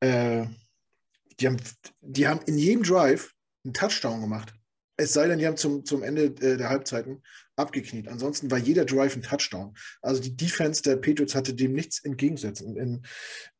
äh, 0.00 0.46
die, 1.38 1.46
haben, 1.46 1.58
die 2.00 2.26
haben 2.26 2.40
in 2.46 2.58
jedem 2.58 2.82
Drive 2.82 3.32
einen 3.64 3.74
Touchdown 3.74 4.20
gemacht. 4.20 4.52
Es 5.00 5.12
sei 5.12 5.28
denn, 5.28 5.38
die 5.38 5.46
haben 5.46 5.56
zum, 5.56 5.84
zum 5.84 6.02
Ende 6.02 6.24
äh, 6.24 6.56
der 6.56 6.68
Halbzeiten 6.68 7.22
abgekniet. 7.54 8.08
Ansonsten 8.08 8.50
war 8.50 8.58
jeder 8.58 8.84
Drive 8.84 9.14
ein 9.14 9.22
Touchdown. 9.22 9.74
Also 10.02 10.20
die 10.20 10.36
Defense 10.36 10.82
der 10.82 10.96
Patriots 10.96 11.36
hatte 11.36 11.54
dem 11.54 11.72
nichts 11.72 12.04
entgegensetzen, 12.04 12.76
in, 12.76 13.02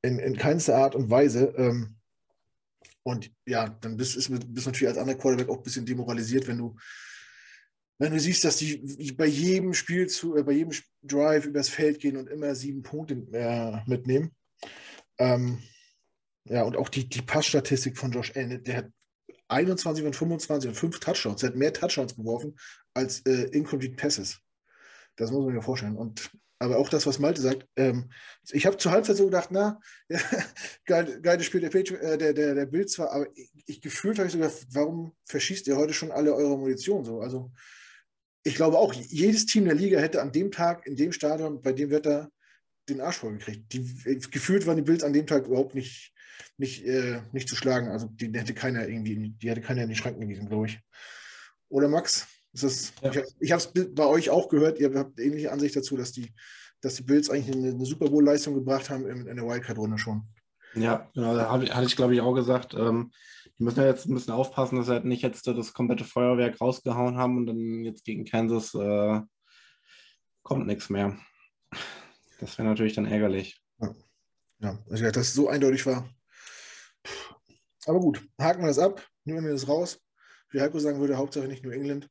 in, 0.02 0.18
in 0.18 0.36
keinster 0.36 0.76
Art 0.76 0.96
und 0.96 1.10
Weise. 1.10 1.54
Ähm, 1.56 1.96
und 3.04 3.30
ja, 3.46 3.68
dann 3.68 3.96
bist 3.96 4.28
du 4.28 4.32
natürlich 4.32 4.88
als 4.88 4.98
anderer 4.98 5.16
Quarterback 5.16 5.48
auch 5.48 5.58
ein 5.58 5.62
bisschen 5.62 5.86
demoralisiert, 5.86 6.48
wenn 6.48 6.58
du, 6.58 6.76
wenn 7.98 8.12
du 8.12 8.18
siehst, 8.18 8.44
dass 8.44 8.56
die 8.56 9.12
bei 9.16 9.26
jedem 9.26 9.74
Spiel 9.74 10.08
zu, 10.08 10.36
äh, 10.36 10.42
bei 10.42 10.52
jedem 10.52 10.76
Drive 11.02 11.46
übers 11.46 11.68
Feld 11.68 12.00
gehen 12.00 12.16
und 12.16 12.28
immer 12.28 12.54
sieben 12.56 12.82
Punkte 12.82 13.14
äh, 13.32 13.88
mitnehmen. 13.88 14.34
Ähm, 15.18 15.62
ja, 16.44 16.62
und 16.64 16.76
auch 16.76 16.88
die, 16.88 17.08
die 17.08 17.22
Passstatistik 17.22 17.96
von 17.96 18.10
Josh 18.10 18.34
Allen, 18.34 18.62
der 18.64 18.76
hat 18.78 18.90
21 19.48 20.04
und 20.04 20.14
25 20.14 20.68
und 20.68 20.74
5 20.74 21.00
Touchdowns. 21.00 21.42
Er 21.42 21.50
hat 21.50 21.56
mehr 21.56 21.72
Touchdowns 21.72 22.16
geworfen 22.16 22.58
als 22.94 23.20
äh, 23.20 23.44
Incomplete 23.50 23.96
Passes. 23.96 24.38
Das 25.16 25.30
muss 25.30 25.44
man 25.44 25.54
sich 25.54 25.64
vorstellen. 25.64 25.96
Und, 25.96 26.30
aber 26.58 26.78
auch 26.78 26.88
das, 26.88 27.06
was 27.06 27.18
Malte 27.18 27.40
sagt, 27.40 27.66
ähm, 27.76 28.10
ich 28.50 28.66
habe 28.66 28.76
zur 28.76 28.92
Halbzeit 28.92 29.16
so 29.16 29.26
gedacht, 29.26 29.48
na, 29.50 29.80
ja, 30.08 30.20
geil, 30.86 31.20
geiles 31.20 31.46
Spiel 31.46 31.60
der, 31.60 31.74
äh, 31.74 32.18
der, 32.18 32.32
der, 32.32 32.54
der 32.54 32.66
Bild 32.66 32.90
zwar, 32.90 33.12
aber 33.12 33.26
ich, 33.34 33.50
ich 33.66 33.80
gefühlt 33.80 34.18
habe 34.18 34.26
ich 34.26 34.32
sogar, 34.32 34.50
warum 34.72 35.16
verschießt 35.26 35.66
ihr 35.68 35.76
heute 35.76 35.94
schon 35.94 36.12
alle 36.12 36.34
eure 36.34 36.58
Munition 36.58 37.04
so? 37.04 37.20
Also 37.20 37.52
ich 38.44 38.54
glaube 38.54 38.78
auch, 38.78 38.92
jedes 38.92 39.46
Team 39.46 39.64
der 39.64 39.74
Liga 39.74 39.98
hätte 39.98 40.22
an 40.22 40.32
dem 40.32 40.50
Tag, 40.50 40.86
in 40.86 40.96
dem 40.96 41.12
Stadion, 41.12 41.60
bei 41.60 41.72
dem 41.72 41.90
Wetter 41.90 42.30
den 42.88 43.00
Arsch 43.00 43.18
vollgekriegt. 43.18 43.72
Die, 43.72 44.20
gefühlt 44.30 44.66
waren 44.66 44.76
die 44.76 44.82
Bills 44.82 45.02
an 45.02 45.12
dem 45.12 45.26
Tag 45.26 45.46
überhaupt 45.46 45.74
nicht 45.74 46.12
nicht, 46.56 46.84
äh, 46.84 47.22
nicht 47.32 47.48
zu 47.48 47.56
schlagen. 47.56 47.88
Also 47.88 48.06
die, 48.06 48.30
die 48.30 48.38
hätte 48.38 48.54
keiner 48.54 48.88
irgendwie, 48.88 49.30
die 49.30 49.50
hätte 49.50 49.60
keiner 49.60 49.82
in 49.82 49.88
die 49.88 49.96
Schranken 49.96 50.20
gewiesen, 50.20 50.48
glaube 50.48 50.66
ich. 50.66 50.80
Oder 51.68 51.88
Max? 51.88 52.26
Das, 52.52 52.92
ja. 53.02 53.12
Ich 53.40 53.52
habe 53.52 53.62
es 53.62 53.94
bei 53.94 54.06
euch 54.06 54.30
auch 54.30 54.48
gehört, 54.48 54.78
ihr 54.78 54.92
habt 54.94 55.20
ähnliche 55.20 55.52
Ansicht 55.52 55.76
dazu, 55.76 55.96
dass 55.96 56.12
die, 56.12 56.34
dass 56.80 56.94
die 56.94 57.02
Bills 57.02 57.30
eigentlich 57.30 57.54
eine, 57.54 57.70
eine 57.70 57.84
Super 57.84 58.08
Bowl-Leistung 58.08 58.54
gebracht 58.54 58.90
haben 58.90 59.06
in, 59.06 59.26
in 59.26 59.36
der 59.36 59.46
Wildcard-Runde 59.46 59.98
schon. 59.98 60.22
Ja, 60.74 61.10
genau, 61.14 61.34
da 61.34 61.50
hatte 61.50 61.86
ich, 61.86 61.96
glaube 61.96 62.14
ich, 62.14 62.20
auch 62.20 62.34
gesagt, 62.34 62.74
ähm, 62.74 63.10
die 63.58 63.64
müssen 63.64 63.80
ja 63.80 63.86
jetzt 63.86 64.06
ein 64.06 64.14
bisschen 64.14 64.34
aufpassen, 64.34 64.76
dass 64.76 64.86
sie 64.86 64.92
halt 64.92 65.04
nicht 65.04 65.22
jetzt 65.22 65.46
das 65.46 65.72
komplette 65.72 66.04
Feuerwerk 66.04 66.60
rausgehauen 66.60 67.16
haben 67.16 67.38
und 67.38 67.46
dann 67.46 67.84
jetzt 67.84 68.04
gegen 68.04 68.24
Kansas 68.24 68.74
äh, 68.74 69.20
kommt 70.42 70.66
nichts 70.66 70.90
mehr. 70.90 71.18
Das 72.40 72.56
wäre 72.56 72.68
natürlich 72.68 72.94
dann 72.94 73.06
ärgerlich. 73.06 73.60
Ja, 73.80 73.94
ja 74.60 74.78
also, 74.88 75.04
dass 75.04 75.28
es 75.28 75.34
so 75.34 75.48
eindeutig 75.48 75.84
war, 75.86 76.08
aber 77.88 78.00
gut, 78.00 78.22
haken 78.38 78.60
wir 78.60 78.68
das 78.68 78.78
ab, 78.78 79.06
nehmen 79.24 79.44
wir 79.44 79.52
das 79.52 79.66
raus. 79.66 79.98
Wie 80.50 80.60
Heiko 80.60 80.78
sagen 80.78 81.00
würde, 81.00 81.16
Hauptsache 81.16 81.48
nicht 81.48 81.64
New 81.64 81.70
England. 81.70 82.08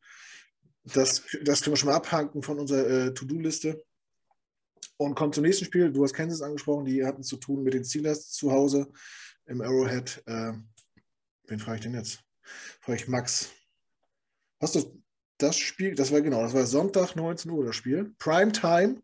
Das, 0.83 1.23
das 1.43 1.61
können 1.61 1.73
wir 1.73 1.77
schon 1.77 1.89
mal 1.89 1.95
abhaken 1.95 2.41
von 2.41 2.59
unserer 2.59 2.87
äh, 2.87 3.13
To-Do-Liste. 3.13 3.83
Und 4.97 5.13
kommen 5.13 5.33
zum 5.33 5.43
nächsten 5.43 5.65
Spiel. 5.65 5.91
Du 5.91 6.03
hast 6.03 6.13
Kansas 6.13 6.41
angesprochen, 6.41 6.85
die 6.85 7.05
hatten 7.05 7.21
zu 7.21 7.37
tun 7.37 7.61
mit 7.61 7.75
den 7.75 7.83
Steelers 7.83 8.31
zu 8.31 8.51
Hause 8.51 8.91
im 9.45 9.61
Arrowhead. 9.61 10.23
Äh, 10.25 10.53
wen 11.45 11.59
frage 11.59 11.77
ich 11.77 11.83
denn 11.83 11.93
jetzt? 11.93 12.23
Frage 12.81 13.01
ich 13.01 13.07
Max. 13.07 13.51
Hast 14.59 14.75
du 14.75 15.03
das 15.37 15.57
Spiel, 15.57 15.93
das 15.93 16.11
war 16.11 16.21
genau, 16.21 16.41
das 16.41 16.55
war 16.55 16.65
Sonntag 16.65 17.15
19 17.15 17.51
Uhr 17.51 17.65
das 17.65 17.75
Spiel. 17.75 18.15
Primetime. 18.17 19.03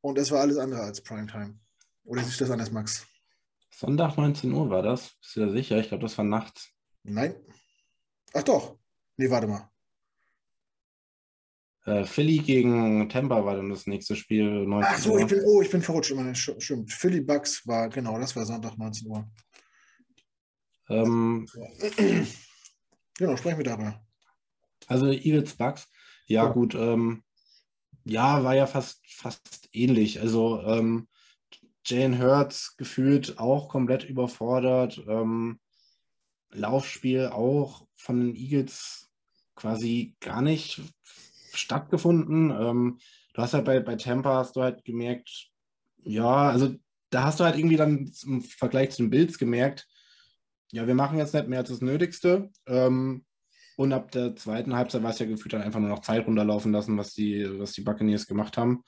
Und 0.00 0.18
es 0.18 0.30
war 0.30 0.40
alles 0.40 0.56
andere 0.56 0.80
als 0.80 1.02
Primetime. 1.02 1.58
Oder 2.04 2.22
siehst 2.22 2.40
du 2.40 2.44
das 2.44 2.50
anders, 2.50 2.70
Max? 2.70 3.06
Sonntag 3.76 4.16
19 4.16 4.52
Uhr 4.52 4.70
war 4.70 4.82
das? 4.82 5.16
Bist 5.20 5.36
du 5.36 5.40
da 5.40 5.48
sicher? 5.50 5.78
Ich 5.78 5.88
glaube, 5.88 6.02
das 6.02 6.16
war 6.16 6.24
nachts. 6.24 6.70
Nein. 7.02 7.34
Ach 8.32 8.42
doch. 8.42 8.78
Nee, 9.16 9.28
warte 9.28 9.48
mal. 9.48 9.68
Äh, 11.84 12.04
Philly 12.04 12.38
gegen 12.38 13.08
Tampa 13.08 13.44
war 13.44 13.56
dann 13.56 13.70
das 13.70 13.86
nächste 13.86 14.14
Spiel. 14.14 14.64
19 14.64 14.94
Ach 14.94 14.98
so, 14.98 15.18
ich 15.18 15.26
bin, 15.26 15.42
oh, 15.44 15.60
ich 15.60 15.70
bin 15.70 15.82
verrutscht. 15.82 16.14
Stimmt. 16.36 16.92
Philly 16.92 17.20
Bucks 17.20 17.66
war, 17.66 17.88
genau, 17.88 18.18
das 18.18 18.34
war 18.36 18.46
Sonntag 18.46 18.78
19 18.78 19.08
Uhr. 19.08 19.28
Ähm, 20.88 21.46
genau, 23.18 23.36
sprechen 23.36 23.58
wir 23.58 23.64
darüber. 23.64 24.06
Also 24.86 25.08
Eagles 25.08 25.54
Bucks, 25.54 25.88
ja, 26.26 26.44
ja. 26.44 26.50
gut. 26.50 26.74
Ähm, 26.74 27.24
ja, 28.04 28.44
war 28.44 28.54
ja 28.54 28.66
fast, 28.66 29.02
fast 29.08 29.68
ähnlich. 29.72 30.20
Also 30.20 30.62
ähm, 30.62 31.08
Jane 31.84 32.18
Hurts 32.18 32.76
gefühlt 32.76 33.38
auch 33.38 33.68
komplett 33.68 34.04
überfordert. 34.04 35.02
Ähm, 35.06 35.60
Laufspiel 36.50 37.26
auch 37.26 37.86
von 37.96 38.20
den 38.20 38.36
Eagles 38.36 39.10
quasi 39.54 40.16
gar 40.20 40.42
nicht 40.42 40.80
stattgefunden. 41.52 42.50
Ähm, 42.50 42.98
du 43.34 43.42
hast 43.42 43.54
halt 43.54 43.64
bei, 43.64 43.80
bei 43.80 43.96
Tampa 43.96 44.36
hast 44.36 44.56
du 44.56 44.62
halt 44.62 44.84
gemerkt, 44.84 45.50
ja, 46.04 46.50
also 46.50 46.74
da 47.10 47.24
hast 47.24 47.40
du 47.40 47.44
halt 47.44 47.56
irgendwie 47.56 47.76
dann 47.76 48.10
im 48.24 48.42
Vergleich 48.42 48.90
zu 48.90 49.02
den 49.02 49.10
Bills 49.10 49.38
gemerkt, 49.38 49.86
ja, 50.72 50.86
wir 50.86 50.94
machen 50.94 51.18
jetzt 51.18 51.34
nicht 51.34 51.46
mehr 51.46 51.60
als 51.60 51.68
das 51.68 51.80
Nötigste. 51.80 52.50
Ähm, 52.66 53.24
und 53.76 53.92
ab 53.92 54.10
der 54.12 54.34
zweiten 54.36 54.74
Halbzeit 54.74 55.02
war 55.02 55.10
es 55.10 55.18
ja 55.18 55.26
gefühlt 55.26 55.52
dann 55.52 55.62
einfach 55.62 55.80
nur 55.80 55.88
noch 55.88 56.00
Zeit 56.00 56.26
runterlaufen 56.26 56.72
lassen, 56.72 56.96
was 56.96 57.12
die, 57.12 57.46
was 57.58 57.72
die 57.72 57.82
Buccaneers 57.82 58.26
gemacht 58.26 58.56
haben. 58.56 58.82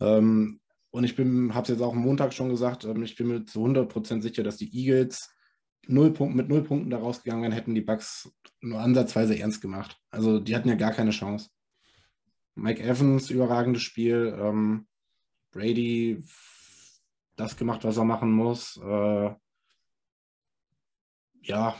Ähm, 0.00 0.60
und 0.98 1.04
ich 1.04 1.16
habe 1.16 1.62
es 1.62 1.68
jetzt 1.68 1.80
auch 1.80 1.92
am 1.92 2.00
Montag 2.00 2.34
schon 2.34 2.48
gesagt, 2.48 2.84
ähm, 2.84 3.04
ich 3.04 3.14
bin 3.14 3.28
mir 3.28 3.44
zu 3.44 3.64
100% 3.64 4.20
sicher, 4.20 4.42
dass 4.42 4.56
die 4.56 4.76
Eagles 4.76 5.32
null 5.86 6.12
Punkt, 6.12 6.34
mit 6.34 6.48
null 6.48 6.64
Punkten 6.64 6.90
da 6.90 6.98
rausgegangen 6.98 7.44
wären, 7.44 7.52
hätten 7.52 7.76
die 7.76 7.82
Bucks 7.82 8.34
nur 8.60 8.80
ansatzweise 8.80 9.38
ernst 9.38 9.60
gemacht. 9.60 9.96
Also 10.10 10.40
die 10.40 10.56
hatten 10.56 10.68
ja 10.68 10.74
gar 10.74 10.90
keine 10.90 11.12
Chance. 11.12 11.50
Mike 12.56 12.82
Evans, 12.82 13.30
überragendes 13.30 13.82
Spiel. 13.82 14.36
Ähm, 14.40 14.88
Brady, 15.52 16.20
das 17.36 17.56
gemacht, 17.56 17.84
was 17.84 17.96
er 17.96 18.04
machen 18.04 18.32
muss. 18.32 18.76
Äh, 18.82 19.30
ja, 21.42 21.76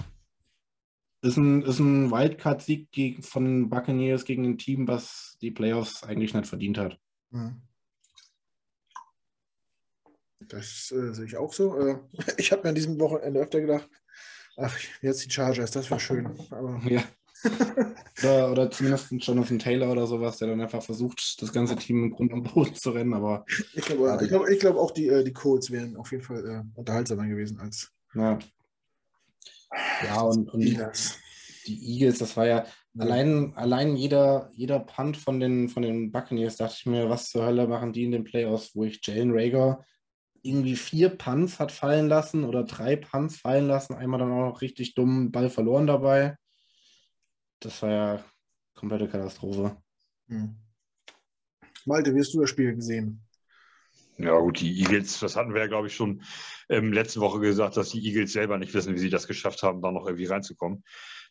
ist 1.23 1.39
ein, 1.39 1.63
ist 1.63 1.81
ein 1.81 2.13
Wildcard-Sieg 2.13 3.25
von 3.25 3.45
den 3.45 3.69
Buccaneers 3.69 4.25
gegen 4.25 4.45
ein 4.45 4.59
Team, 4.59 4.87
was 4.87 5.37
die 5.43 5.51
Playoffs 5.51 6.05
eigentlich 6.05 6.35
nicht 6.35 6.47
verdient 6.47 6.79
hat. 6.79 7.01
Mhm. 7.31 7.63
Das 10.41 10.93
äh, 10.93 11.13
sehe 11.13 11.27
ich 11.27 11.37
auch 11.37 11.53
so. 11.53 11.79
Äh, 11.79 11.99
ich 12.37 12.53
habe 12.53 12.63
mir 12.63 12.69
an 12.71 12.75
diesem 12.75 12.99
Wochenende 13.01 13.41
öfter 13.41 13.61
gedacht, 13.61 13.89
ach, 14.57 14.77
jetzt 15.03 15.25
die 15.25 15.31
Chargers, 15.31 15.71
das 15.71 15.91
wäre 15.91 16.01
schön. 16.01 16.39
Aber 16.51 16.81
ja. 16.89 17.03
oder, 18.19 18.51
oder 18.51 18.71
zumindest 18.71 19.13
Jonathan 19.13 19.59
Taylor 19.59 19.93
oder 19.93 20.07
sowas, 20.07 20.39
der 20.39 20.49
dann 20.49 20.61
einfach 20.61 20.83
versucht, 20.83 21.41
das 21.41 21.53
ganze 21.53 21.77
Team 21.77 22.05
im 22.05 22.11
Grund 22.11 22.33
und 22.33 22.53
Boden 22.53 22.75
zu 22.75 22.91
rennen. 22.91 23.15
Aber 23.15 23.45
ich 23.75 23.85
glaube 23.85 24.19
ich 24.23 24.29
glaub, 24.29 24.49
ich 24.49 24.59
glaub 24.59 24.77
auch, 24.77 24.91
die, 24.91 25.09
äh, 25.09 25.25
die 25.25 25.33
Colts 25.33 25.71
wären 25.71 25.97
auf 25.97 26.11
jeden 26.11 26.25
Fall 26.25 26.45
äh, 26.47 26.79
unterhaltsamer 26.79 27.27
gewesen 27.27 27.61
als. 27.61 27.93
Ja, 28.15 28.39
ja 30.05 30.21
und, 30.23 30.53
und 30.53 30.61
die, 30.61 30.81
die 31.67 31.95
Eagles, 31.95 32.19
das 32.19 32.37
war 32.37 32.47
ja, 32.47 32.65
ja. 32.95 33.05
Allein, 33.05 33.53
allein 33.55 33.95
jeder, 33.95 34.51
jeder 34.55 34.81
Punt 34.81 35.17
von 35.17 35.39
den, 35.39 35.69
von 35.69 35.83
den 35.83 36.11
Buccaneers 36.11 36.57
dachte 36.57 36.75
ich 36.79 36.87
mir, 36.87 37.09
was 37.09 37.31
zur 37.31 37.45
Hölle 37.45 37.69
machen 37.69 37.93
die 37.93 38.05
in 38.05 38.11
den 38.13 38.25
Playoffs, 38.25 38.75
wo 38.75 38.85
ich 38.85 39.01
Jalen 39.07 39.31
Rager 39.33 39.85
irgendwie 40.43 40.77
vier 40.77 41.11
Punts 41.11 41.59
hat 41.59 41.73
fallen 41.73 42.09
lassen 42.09 42.45
oder 42.45 42.65
drei 42.65 42.97
Punts 42.97 43.39
fallen 43.39 43.67
lassen, 43.67 43.95
einmal 43.95 44.21
dann 44.21 44.33
auch 44.33 44.51
noch 44.51 44.61
richtig 44.61 44.95
dumm 44.95 45.31
Ball 45.31 45.51
verloren 45.51 45.87
dabei. 45.87 46.37
Das 47.61 47.83
war 47.83 47.91
ja 47.91 48.25
komplette 48.75 49.09
Katastrophe. 49.09 49.77
Hm. 50.29 50.57
Malte, 51.85 52.15
wie 52.15 52.21
hast 52.21 52.35
du 52.35 52.41
das 52.41 52.51
Spiel 52.51 52.75
gesehen? 52.75 53.23
Ja, 54.19 54.39
gut, 54.39 54.61
die 54.61 54.81
Eagles, 54.81 55.21
das 55.21 55.37
hatten 55.37 55.55
wir 55.55 55.61
ja, 55.61 55.69
glaube 55.69 55.87
ich, 55.87 55.95
schon 55.95 56.23
ähm, 56.69 56.93
letzte 56.93 57.21
Woche 57.21 57.39
gesagt, 57.39 57.77
dass 57.77 57.91
die 57.91 58.05
Eagles 58.05 58.33
selber 58.33 58.59
nicht 58.59 58.75
wissen, 58.75 58.95
wie 58.95 58.99
sie 58.99 59.11
das 59.11 59.29
geschafft 59.29 59.63
haben, 59.63 59.81
da 59.81 59.93
noch 59.93 60.07
irgendwie 60.07 60.27
reinzukommen. 60.27 60.83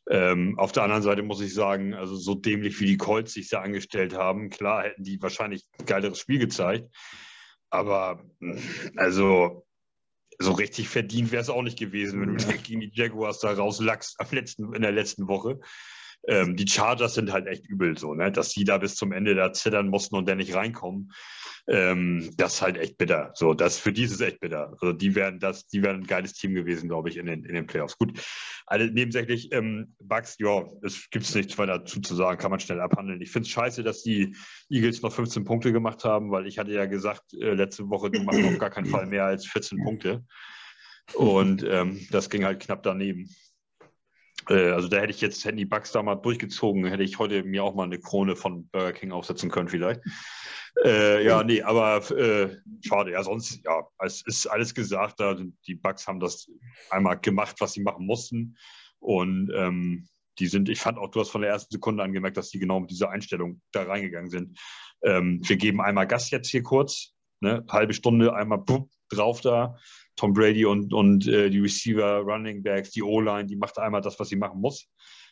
Ähm, 0.10 0.58
auf 0.58 0.72
der 0.72 0.84
anderen 0.84 1.04
Seite 1.04 1.22
muss 1.22 1.42
ich 1.42 1.54
sagen, 1.54 1.94
also 1.94 2.16
so 2.16 2.34
dämlich 2.34 2.80
wie 2.80 2.86
die 2.86 2.98
Colts 2.98 3.34
sich 3.34 3.50
da 3.50 3.62
angestellt 3.62 4.16
haben, 4.16 4.50
klar 4.50 4.84
hätten 4.84 5.04
die 5.04 5.22
wahrscheinlich 5.22 5.66
ein 5.80 5.86
geileres 5.86 6.20
Spiel 6.20 6.40
gezeigt. 6.40 6.90
Aber 7.70 8.24
also 8.96 9.66
so 10.40 10.52
richtig 10.52 10.90
verdient 10.90 11.32
wäre 11.32 11.42
es 11.42 11.50
auch 11.50 11.62
nicht 11.62 11.80
gewesen, 11.80 12.22
wenn 12.22 12.38
du 12.38 12.58
gegen 12.60 12.82
die 12.82 12.92
Jaguars 12.94 13.40
da 13.40 13.52
rauslachst 13.52 14.20
am 14.20 14.28
letzten, 14.32 14.74
in 14.74 14.82
der 14.82 14.92
letzten 14.92 15.28
Woche. 15.28 15.60
Ähm, 16.28 16.56
die 16.56 16.68
Chargers 16.68 17.14
sind 17.14 17.32
halt 17.32 17.48
echt 17.48 17.68
übel 17.68 17.98
so, 17.98 18.14
ne? 18.14 18.32
dass 18.32 18.52
sie 18.52 18.66
da 18.66 18.78
bis 18.78 18.96
zum 18.96 19.12
Ende 19.12 19.34
da 19.34 19.54
zittern 19.54 19.88
mussten 19.88 20.16
und 20.16 20.28
dann 20.28 20.38
nicht 20.38 20.54
reinkommen. 20.54 21.14
Ähm, 21.70 22.32
das 22.38 22.56
ist 22.56 22.62
halt 22.62 22.78
echt 22.78 22.98
bitter. 22.98 23.32
So, 23.34 23.54
das 23.54 23.78
für 23.78 23.92
die 23.92 24.04
ist 24.04 24.12
es 24.12 24.22
echt 24.22 24.40
bitter. 24.40 24.72
Also 24.72 24.94
die 24.94 25.16
wären 25.16 25.40
das, 25.40 25.68
die 25.68 25.84
wären 25.84 26.02
ein 26.02 26.08
geiles 26.08 26.34
Team 26.34 26.54
gewesen, 26.54 26.88
glaube 26.88 27.10
ich, 27.10 27.18
in 27.18 27.26
den, 27.26 27.44
in 27.44 27.56
den 27.56 27.68
Playoffs. 27.68 27.98
Gut, 27.98 28.20
alle 28.66 28.92
nebensächlich 28.92 29.52
ähm, 29.54 29.94
Bugs, 30.00 30.36
ja, 30.40 30.66
es 30.82 31.10
gibt 31.10 31.34
nichts 31.36 31.58
weiter 31.58 31.80
dazu 31.80 32.02
zu 32.02 32.16
sagen, 32.16 32.38
kann 32.38 32.52
man 32.52 32.60
schnell 32.60 32.80
abhandeln. 32.80 33.22
Ich 33.22 33.32
finde 33.32 33.48
es 33.48 33.52
scheiße, 33.52 33.84
dass 33.84 34.04
die 34.04 34.36
Eagles 34.70 35.02
noch 35.02 35.14
15 35.14 35.44
Punkte 35.44 35.72
gemacht 35.72 36.04
haben, 36.04 36.32
weil 36.32 36.48
ich 36.48 36.58
hatte 36.58 36.72
ja 36.72 36.86
gesagt 36.86 37.34
äh, 37.34 37.54
letzte 37.54 37.90
Woche, 37.90 38.12
die 38.12 38.20
machen 38.20 38.46
auf 38.46 38.60
gar 38.60 38.70
keinen 38.70 38.88
Fall 38.88 39.06
mehr 39.06 39.26
als 39.26 39.46
14 39.46 39.84
Punkte. 39.84 40.26
Und 41.14 41.66
ähm, 41.68 42.06
das 42.12 42.30
ging 42.30 42.44
halt 42.44 42.62
knapp 42.62 42.84
daneben. 42.84 43.30
Äh, 44.50 44.72
also 44.72 44.88
da 44.88 44.98
hätte 44.98 45.12
ich 45.12 45.22
jetzt, 45.22 45.44
hätten 45.46 45.58
die 45.58 45.66
Bugs 45.66 45.92
da 45.92 46.02
mal 46.04 46.16
durchgezogen, 46.16 46.86
hätte 46.86 47.04
ich 47.04 47.20
heute 47.20 47.44
mir 47.44 47.64
auch 47.64 47.76
mal 47.76 47.84
eine 47.84 48.00
Krone 48.00 48.36
von 48.36 48.68
Burger 48.70 48.94
King 48.94 49.12
aufsetzen 49.12 49.50
können 49.50 49.70
vielleicht. 49.70 50.02
Äh, 50.84 51.26
ja, 51.26 51.44
nee, 51.44 51.62
aber 51.62 52.10
äh, 52.12 52.56
schade. 52.86 53.12
Ja, 53.12 53.24
sonst, 53.24 53.64
ja, 53.66 53.88
es 54.00 54.22
ist 54.26 54.46
alles 54.48 54.76
gesagt. 54.76 55.20
Da, 55.20 55.36
die 55.66 55.76
Bugs 55.76 56.08
haben 56.08 56.20
das 56.20 56.50
einmal 56.90 57.20
gemacht, 57.20 57.56
was 57.60 57.74
sie 57.74 57.82
machen 57.82 58.06
mussten. 58.06 58.58
Und 59.00 59.52
ähm, 59.56 60.08
die 60.40 60.48
sind, 60.48 60.70
ich 60.70 60.80
fand 60.80 60.98
auch, 60.98 61.10
du 61.10 61.20
hast 61.20 61.30
von 61.30 61.42
der 61.42 61.50
ersten 61.50 61.74
Sekunde 61.74 62.04
angemerkt, 62.04 62.38
dass 62.38 62.50
die 62.50 62.60
genau 62.60 62.80
mit 62.80 62.92
dieser 62.92 63.10
Einstellung 63.10 63.62
da 63.72 63.84
reingegangen 63.84 64.30
sind. 64.30 64.60
Ähm, 65.04 65.42
wir 65.44 65.58
geben 65.58 65.82
einmal 65.82 66.08
Gas 66.08 66.30
jetzt 66.32 66.50
hier 66.50 66.64
kurz, 66.64 67.14
ne, 67.40 67.66
halbe 67.70 67.94
Stunde, 67.94 68.34
einmal 68.36 68.60
bup, 68.60 68.90
drauf 69.10 69.42
da. 69.42 69.78
Tom 70.18 70.34
Brady 70.34 70.66
und, 70.66 70.94
und 70.94 71.28
äh, 71.28 71.50
die 71.50 71.60
Receiver, 71.60 72.20
Running 72.20 72.62
Backs, 72.62 72.92
die 72.92 73.04
O-Line, 73.04 73.46
die 73.46 73.56
macht 73.56 73.78
einmal 73.80 74.02
das, 74.02 74.20
was 74.20 74.30
sie 74.30 74.36
machen 74.36 74.60
muss 74.60 74.90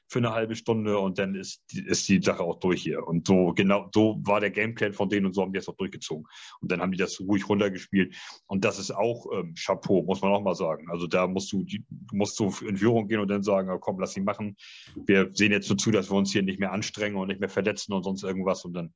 für 0.07 0.19
eine 0.19 0.33
halbe 0.33 0.55
Stunde 0.55 0.99
und 0.99 1.17
dann 1.17 1.35
ist, 1.35 1.63
ist 1.73 2.07
die 2.07 2.21
Sache 2.21 2.43
auch 2.43 2.59
durch 2.59 2.83
hier. 2.83 3.05
Und 3.07 3.27
so 3.27 3.53
genau, 3.55 3.89
so 3.93 4.19
war 4.23 4.39
der 4.39 4.51
Gameplan 4.51 4.93
von 4.93 5.09
denen 5.09 5.25
und 5.25 5.33
so 5.33 5.41
haben 5.41 5.51
die 5.51 5.57
das 5.57 5.67
auch 5.67 5.77
durchgezogen. 5.77 6.25
Und 6.61 6.71
dann 6.71 6.81
haben 6.81 6.91
die 6.91 6.97
das 6.97 7.19
ruhig 7.19 7.47
runtergespielt. 7.49 8.15
Und 8.45 8.63
das 8.65 8.77
ist 8.77 8.91
auch 8.91 9.25
ähm, 9.33 9.55
Chapeau, 9.55 10.03
muss 10.03 10.21
man 10.21 10.31
auch 10.31 10.41
mal 10.41 10.55
sagen. 10.55 10.89
Also 10.91 11.07
da 11.07 11.27
musst 11.27 11.51
du, 11.51 11.63
die, 11.63 11.83
musst 12.11 12.39
du 12.39 12.53
in 12.67 12.77
Führung 12.77 13.07
gehen 13.07 13.19
und 13.19 13.29
dann 13.29 13.43
sagen, 13.43 13.69
oh, 13.71 13.79
komm, 13.79 13.99
lass 13.99 14.13
sie 14.13 14.21
machen. 14.21 14.55
Wir 14.95 15.31
sehen 15.33 15.51
jetzt 15.51 15.67
so 15.67 15.75
zu, 15.75 15.91
dass 15.91 16.11
wir 16.11 16.17
uns 16.17 16.31
hier 16.31 16.43
nicht 16.43 16.59
mehr 16.59 16.71
anstrengen 16.71 17.17
und 17.17 17.27
nicht 17.27 17.39
mehr 17.39 17.49
verletzen 17.49 17.93
und 17.93 18.03
sonst 18.03 18.23
irgendwas. 18.23 18.63
Und 18.63 18.73
dann 18.73 18.93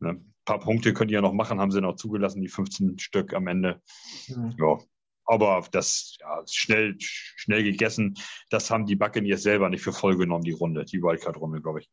ne, 0.00 0.10
ein 0.10 0.34
paar 0.44 0.58
Punkte 0.58 0.92
könnt 0.92 1.12
ihr 1.12 1.16
ja 1.16 1.22
noch 1.22 1.32
machen, 1.32 1.60
haben 1.60 1.70
sie 1.70 1.80
noch 1.80 1.96
zugelassen, 1.96 2.42
die 2.42 2.48
15 2.48 2.98
Stück 2.98 3.32
am 3.32 3.46
Ende. 3.46 3.80
Mhm. 4.28 4.54
Ja, 4.58 4.78
aber 5.26 5.66
das 5.70 6.16
ja, 6.20 6.42
schnell, 6.50 6.96
schnell 6.98 7.64
gegessen. 7.64 8.14
Das 8.50 8.70
haben 8.70 8.86
die 8.86 8.96
Buccaneers 8.96 9.42
selber 9.42 9.68
nicht 9.68 9.82
für 9.82 9.92
voll 9.92 10.16
genommen, 10.16 10.44
die 10.44 10.52
Runde, 10.52 10.84
die 10.84 11.02
Wildcard-Runde, 11.02 11.60
glaube 11.60 11.80
ich. 11.80 11.90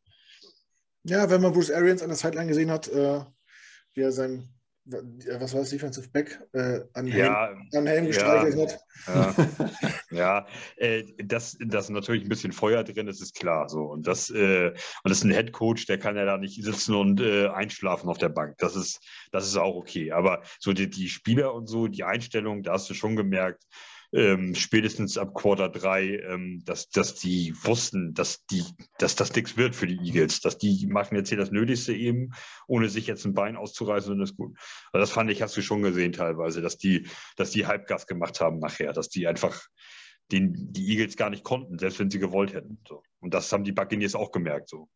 Ja, 1.04 1.30
wenn 1.30 1.42
man 1.42 1.52
Bruce 1.52 1.72
Arians 1.72 2.02
an 2.02 2.10
der 2.10 2.18
Sideline 2.18 2.48
gesehen 2.48 2.72
hat, 2.72 2.88
äh, 2.88 3.22
wie 3.94 4.02
er 4.02 4.12
sein 4.12 4.48
was 4.86 5.54
war 5.54 5.62
das, 5.62 5.70
Defensive 5.70 6.10
Back, 6.10 6.42
äh, 6.54 6.82
an, 6.94 7.08
ja, 7.08 7.48
Helm, 7.48 7.70
an 7.74 7.88
Helm 7.88 8.06
gestreichelt 8.08 8.80
ja, 9.08 9.36
hat. 9.36 9.36
Ja, 9.38 9.96
ja 10.12 10.48
äh, 10.78 11.04
das, 11.24 11.58
das 11.60 11.86
ist 11.86 11.92
natürlich 11.92 12.24
ein 12.24 12.30
bisschen 12.30 12.52
Feuer 12.52 12.84
drin, 12.84 13.08
das 13.08 13.22
ist 13.22 13.36
klar. 13.36 13.70
So. 13.70 13.84
Und, 13.84 14.08
das, 14.08 14.30
äh, 14.30 14.70
und 14.70 15.10
das 15.10 15.20
ist 15.20 15.24
ein 15.24 15.32
Head 15.32 15.54
Coach, 15.54 15.86
der 15.86 16.00
kann 16.00 16.18
ja 16.18 16.26
da 16.26 16.38
nicht 16.38 16.62
sitzen 16.62 16.96
und 16.96 17.22
äh, 17.22 17.48
einschlafen 17.48 18.10
auf 18.10 18.18
der 18.18 18.30
Bank. 18.30 18.58
Das 18.58 18.76
ist, 18.76 19.00
das 19.32 19.48
ist 19.48 19.58
auch 19.58 19.76
okay. 19.76 20.12
Aber 20.12 20.44
so 20.60 20.74
die, 20.74 20.90
die 20.90 21.08
Spieler 21.08 21.54
und 21.54 21.68
so, 21.68 21.88
die 21.88 22.04
Einstellung, 22.04 22.64
da 22.64 22.74
hast 22.74 22.90
du 22.90 22.94
schon 22.94 23.16
gemerkt, 23.16 23.64
ähm, 24.14 24.54
spätestens 24.54 25.18
ab 25.18 25.34
Quarter 25.34 25.70
3, 25.70 26.20
ähm, 26.20 26.62
dass, 26.66 26.90
dass 26.90 27.16
die 27.16 27.54
wussten, 27.64 28.14
dass, 28.14 28.46
die, 28.46 28.64
dass 29.00 29.16
das 29.16 29.36
nichts 29.36 29.58
wird 29.58 29.76
für 29.76 29.88
die 29.88 29.98
Eagles, 29.98 30.40
dass 30.42 30.58
die 30.58 30.86
machen 30.88 31.16
jetzt 31.16 31.30
hier 31.30 31.38
das 31.38 31.52
Nötigste 31.52 31.94
eben, 31.94 32.32
ohne 32.68 32.90
sich 32.90 33.08
jetzt 33.08 33.26
ein 33.26 33.34
Bein 33.34 33.56
auszureißen 33.56 34.12
und 34.12 34.20
das 34.20 34.36
gut. 34.36 34.56
Also 34.92 35.02
das 35.02 35.12
fand 35.12 35.32
ich, 35.32 35.42
hast 35.42 35.58
du 35.58 35.62
schon 35.62 35.82
gesehen 35.82 36.12
teilweise, 36.12 36.62
dass 36.62 36.78
die, 36.78 37.08
dass 37.38 37.52
die 37.52 37.66
Halbgas 37.66 38.06
gemacht 38.06 38.40
haben 38.40 38.60
nachher, 38.60 38.94
dass 38.94 39.10
die 39.10 39.28
einfach 39.28 39.68
den 40.32 40.72
die 40.72 40.90
Eagles 40.92 41.18
gar 41.18 41.30
nicht 41.30 41.44
konnten, 41.44 41.80
selbst 41.80 42.00
wenn 42.00 42.12
sie 42.12 42.20
gewollt 42.20 42.54
hätten. 42.54 42.80
So. 42.88 43.04
Und 43.20 43.34
das 43.34 43.52
haben 43.52 43.64
die 43.64 43.72
Buccaneers 43.72 44.16
auch 44.16 44.32
gemerkt. 44.32 44.70
So. 44.70 44.90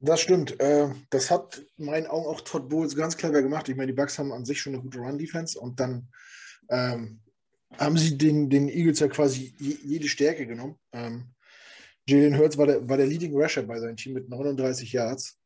Das 0.00 0.20
stimmt. 0.20 0.58
Äh, 0.60 0.88
das 1.10 1.30
hat 1.30 1.62
in 1.76 1.84
meinen 1.84 2.06
Augen 2.06 2.26
auch 2.26 2.40
Todd 2.40 2.70
Bowles 2.70 2.96
ganz 2.96 3.18
clever 3.18 3.42
gemacht. 3.42 3.68
Ich 3.68 3.76
meine, 3.76 3.92
die 3.92 3.96
Bucks 3.96 4.18
haben 4.18 4.32
an 4.32 4.46
sich 4.46 4.60
schon 4.60 4.74
eine 4.74 4.82
gute 4.82 4.98
Run-Defense 4.98 5.60
und 5.60 5.78
dann 5.78 6.08
ähm, 6.70 7.20
haben 7.78 7.96
sie 7.96 8.16
den, 8.18 8.50
den 8.50 8.68
Eagles 8.68 9.00
ja 9.00 9.08
quasi 9.08 9.54
jede 9.58 10.08
Stärke 10.08 10.46
genommen. 10.46 10.76
Ähm, 10.92 11.34
Jalen 12.08 12.38
Hurts 12.38 12.58
war 12.58 12.66
der, 12.66 12.88
war 12.88 12.96
der 12.96 13.06
Leading 13.06 13.34
Rusher 13.34 13.62
bei 13.62 13.78
seinem 13.78 13.96
Team 13.96 14.14
mit 14.14 14.28
39 14.28 14.92
Yards. 14.92 15.38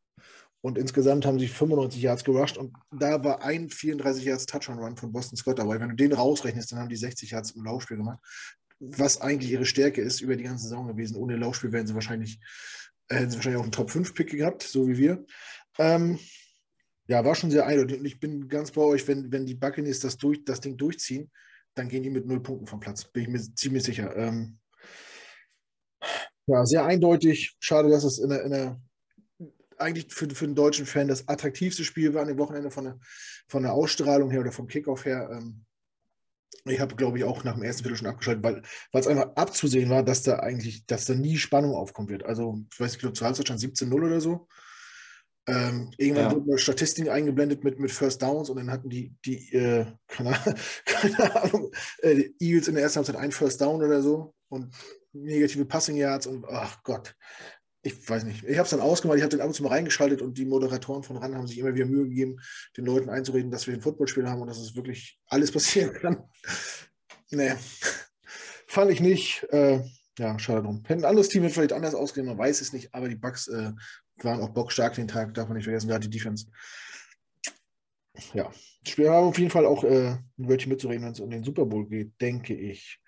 Und 0.62 0.78
insgesamt 0.78 1.26
haben 1.26 1.38
sie 1.38 1.48
95 1.48 2.00
Yards 2.00 2.24
gerusht. 2.24 2.56
Und 2.56 2.74
da 2.90 3.22
war 3.22 3.42
ein 3.42 3.68
34 3.68 4.24
Yards 4.24 4.46
Touchdown-Run 4.46 4.96
von 4.96 5.12
Boston 5.12 5.36
Scott 5.36 5.58
dabei. 5.58 5.78
Wenn 5.78 5.90
du 5.90 5.94
den 5.94 6.14
rausrechnest, 6.14 6.72
dann 6.72 6.78
haben 6.78 6.88
die 6.88 6.96
60 6.96 7.32
Yards 7.32 7.50
im 7.50 7.64
Laufspiel 7.64 7.98
gemacht. 7.98 8.18
Was 8.80 9.20
eigentlich 9.20 9.50
ihre 9.50 9.66
Stärke 9.66 10.00
ist 10.00 10.22
über 10.22 10.36
die 10.36 10.44
ganze 10.44 10.64
Saison 10.64 10.86
gewesen. 10.86 11.16
Ohne 11.16 11.36
Laufspiel 11.36 11.72
wären 11.72 11.86
sie 11.86 11.94
wahrscheinlich, 11.94 12.40
äh, 13.08 13.16
hätten 13.16 13.30
sie 13.30 13.36
wahrscheinlich 13.36 13.58
auch 13.58 13.64
einen 13.64 13.72
Top-5-Pick 13.72 14.30
gehabt, 14.30 14.62
so 14.62 14.88
wie 14.88 14.96
wir. 14.96 15.26
Ähm, 15.78 16.18
ja, 17.08 17.22
war 17.22 17.34
schon 17.34 17.50
sehr 17.50 17.66
eindeutig. 17.66 17.98
Und 17.98 18.06
ich 18.06 18.18
bin 18.18 18.48
ganz 18.48 18.70
bei 18.70 18.80
euch, 18.80 19.06
wenn, 19.06 19.30
wenn 19.30 19.44
die 19.44 19.54
Buccaneers 19.54 20.00
das, 20.00 20.16
durch, 20.16 20.46
das 20.46 20.62
Ding 20.62 20.78
durchziehen, 20.78 21.30
dann 21.74 21.88
gehen 21.88 22.02
die 22.02 22.10
mit 22.10 22.26
null 22.26 22.42
Punkten 22.42 22.66
vom 22.66 22.80
Platz. 22.80 23.04
Bin 23.04 23.24
ich 23.24 23.28
mir 23.28 23.54
ziemlich 23.54 23.82
sicher. 23.82 24.14
Ähm, 24.16 24.58
Ja, 26.46 26.64
sehr 26.66 26.84
eindeutig. 26.84 27.56
Schade, 27.60 27.88
dass 27.88 28.04
es 28.04 28.18
in 28.18 28.30
der, 28.30 28.42
in 28.44 28.50
der 28.50 28.80
eigentlich 29.78 30.12
für, 30.12 30.28
für 30.30 30.46
den 30.46 30.54
deutschen 30.54 30.86
Fan 30.86 31.08
das 31.08 31.28
attraktivste 31.28 31.84
Spiel 31.84 32.14
war 32.14 32.22
an 32.22 32.28
dem 32.28 32.38
Wochenende 32.38 32.70
von 32.70 32.84
der, 32.84 32.98
von 33.48 33.62
der 33.62 33.72
Ausstrahlung 33.72 34.30
her 34.30 34.40
oder 34.40 34.52
vom 34.52 34.68
Kickoff 34.68 35.04
her. 35.04 35.28
Ähm, 35.32 35.64
ich 36.66 36.80
habe, 36.80 36.94
glaube 36.94 37.18
ich, 37.18 37.24
auch 37.24 37.44
nach 37.44 37.54
dem 37.54 37.62
ersten 37.62 37.82
Viertel 37.82 37.98
schon 37.98 38.06
abgeschaltet, 38.08 38.42
weil, 38.44 38.62
es 38.92 39.06
einfach 39.06 39.34
abzusehen 39.36 39.90
war, 39.90 40.02
dass 40.02 40.22
da 40.22 40.38
eigentlich, 40.38 40.86
dass 40.86 41.04
da 41.04 41.14
nie 41.14 41.36
Spannung 41.36 41.74
aufkommen 41.74 42.08
wird. 42.08 42.24
Also, 42.24 42.58
ich 42.72 42.80
weiß 42.80 42.86
nicht, 42.86 42.94
ich 42.94 43.00
glaube, 43.00 43.14
zur 43.14 43.26
Halbzeit 43.26 43.46
stand 43.46 43.60
17-0 43.60 43.92
oder 43.92 44.20
so. 44.20 44.48
Ähm, 45.46 45.90
irgendwann 45.98 46.24
ja. 46.24 46.32
wurden 46.32 46.50
eine 46.50 46.58
Statistiken 46.58 47.10
eingeblendet 47.10 47.64
mit, 47.64 47.78
mit 47.78 47.92
First 47.92 48.22
Downs 48.22 48.48
und 48.48 48.56
dann 48.56 48.70
hatten 48.70 48.88
die, 48.88 49.14
die 49.26 49.52
äh, 49.52 49.86
keine, 50.08 50.32
keine, 50.86 51.42
Ahnung, 51.42 51.70
äh, 51.98 52.14
die 52.14 52.34
Eagles 52.40 52.68
in 52.68 52.74
der 52.74 52.84
ersten 52.84 52.98
Halbzeit 52.98 53.16
ein 53.16 53.32
First 53.32 53.60
Down 53.60 53.82
oder 53.82 54.00
so 54.02 54.34
und 54.48 54.74
negative 55.12 55.66
Passing 55.66 55.96
Yards 55.96 56.26
und 56.26 56.46
ach 56.48 56.82
Gott, 56.82 57.14
ich 57.82 58.08
weiß 58.08 58.24
nicht. 58.24 58.44
Ich 58.44 58.56
habe 58.56 58.64
es 58.64 58.70
dann 58.70 58.80
ausgemacht, 58.80 59.18
ich 59.18 59.22
habe 59.22 59.30
den 59.30 59.42
ab 59.42 59.48
und 59.48 59.54
zu 59.54 59.62
mal 59.62 59.68
reingeschaltet 59.68 60.22
und 60.22 60.38
die 60.38 60.46
Moderatoren 60.46 61.02
von 61.02 61.18
RAN 61.18 61.34
haben 61.34 61.46
sich 61.46 61.58
immer 61.58 61.74
wieder 61.74 61.84
Mühe 61.84 62.08
gegeben, 62.08 62.36
den 62.78 62.86
Leuten 62.86 63.10
einzureden, 63.10 63.50
dass 63.50 63.66
wir 63.66 63.74
ein 63.74 63.82
Footballspiel 63.82 64.26
haben 64.26 64.40
und 64.40 64.48
dass 64.48 64.58
es 64.58 64.74
wirklich 64.74 65.20
alles 65.26 65.52
passieren 65.52 65.92
kann. 65.92 66.22
nee, 67.30 67.52
fand 68.66 68.90
ich 68.90 69.00
nicht. 69.00 69.46
Äh, 69.50 69.82
ja, 70.18 70.38
schade 70.38 70.62
drum. 70.62 70.82
Hätte 70.86 71.02
ein 71.02 71.10
anderes 71.10 71.28
Team 71.28 71.48
vielleicht 71.50 71.74
anders 71.74 71.94
ausgehen, 71.94 72.26
man 72.26 72.38
weiß 72.38 72.62
es 72.62 72.72
nicht, 72.72 72.94
aber 72.94 73.08
die 73.08 73.16
Bugs 73.16 73.48
äh, 73.48 73.72
waren 74.22 74.40
auch 74.40 74.50
bockstark 74.50 74.94
den 74.94 75.08
Tag, 75.08 75.34
darf 75.34 75.48
man 75.48 75.56
nicht 75.56 75.64
vergessen, 75.64 75.88
gerade 75.88 76.08
die 76.08 76.16
Defense. 76.16 76.46
Ja, 78.32 78.50
wir 78.96 79.10
haben 79.10 79.28
auf 79.28 79.38
jeden 79.38 79.50
Fall 79.50 79.66
auch 79.66 79.82
äh, 79.82 80.16
ein 80.38 80.48
Wörtchen 80.48 80.70
mitzureden, 80.70 81.04
wenn 81.04 81.12
es 81.12 81.20
um 81.20 81.30
den 81.30 81.42
Super 81.42 81.66
Bowl 81.66 81.88
geht, 81.88 82.12
denke 82.20 82.54
ich. 82.54 83.00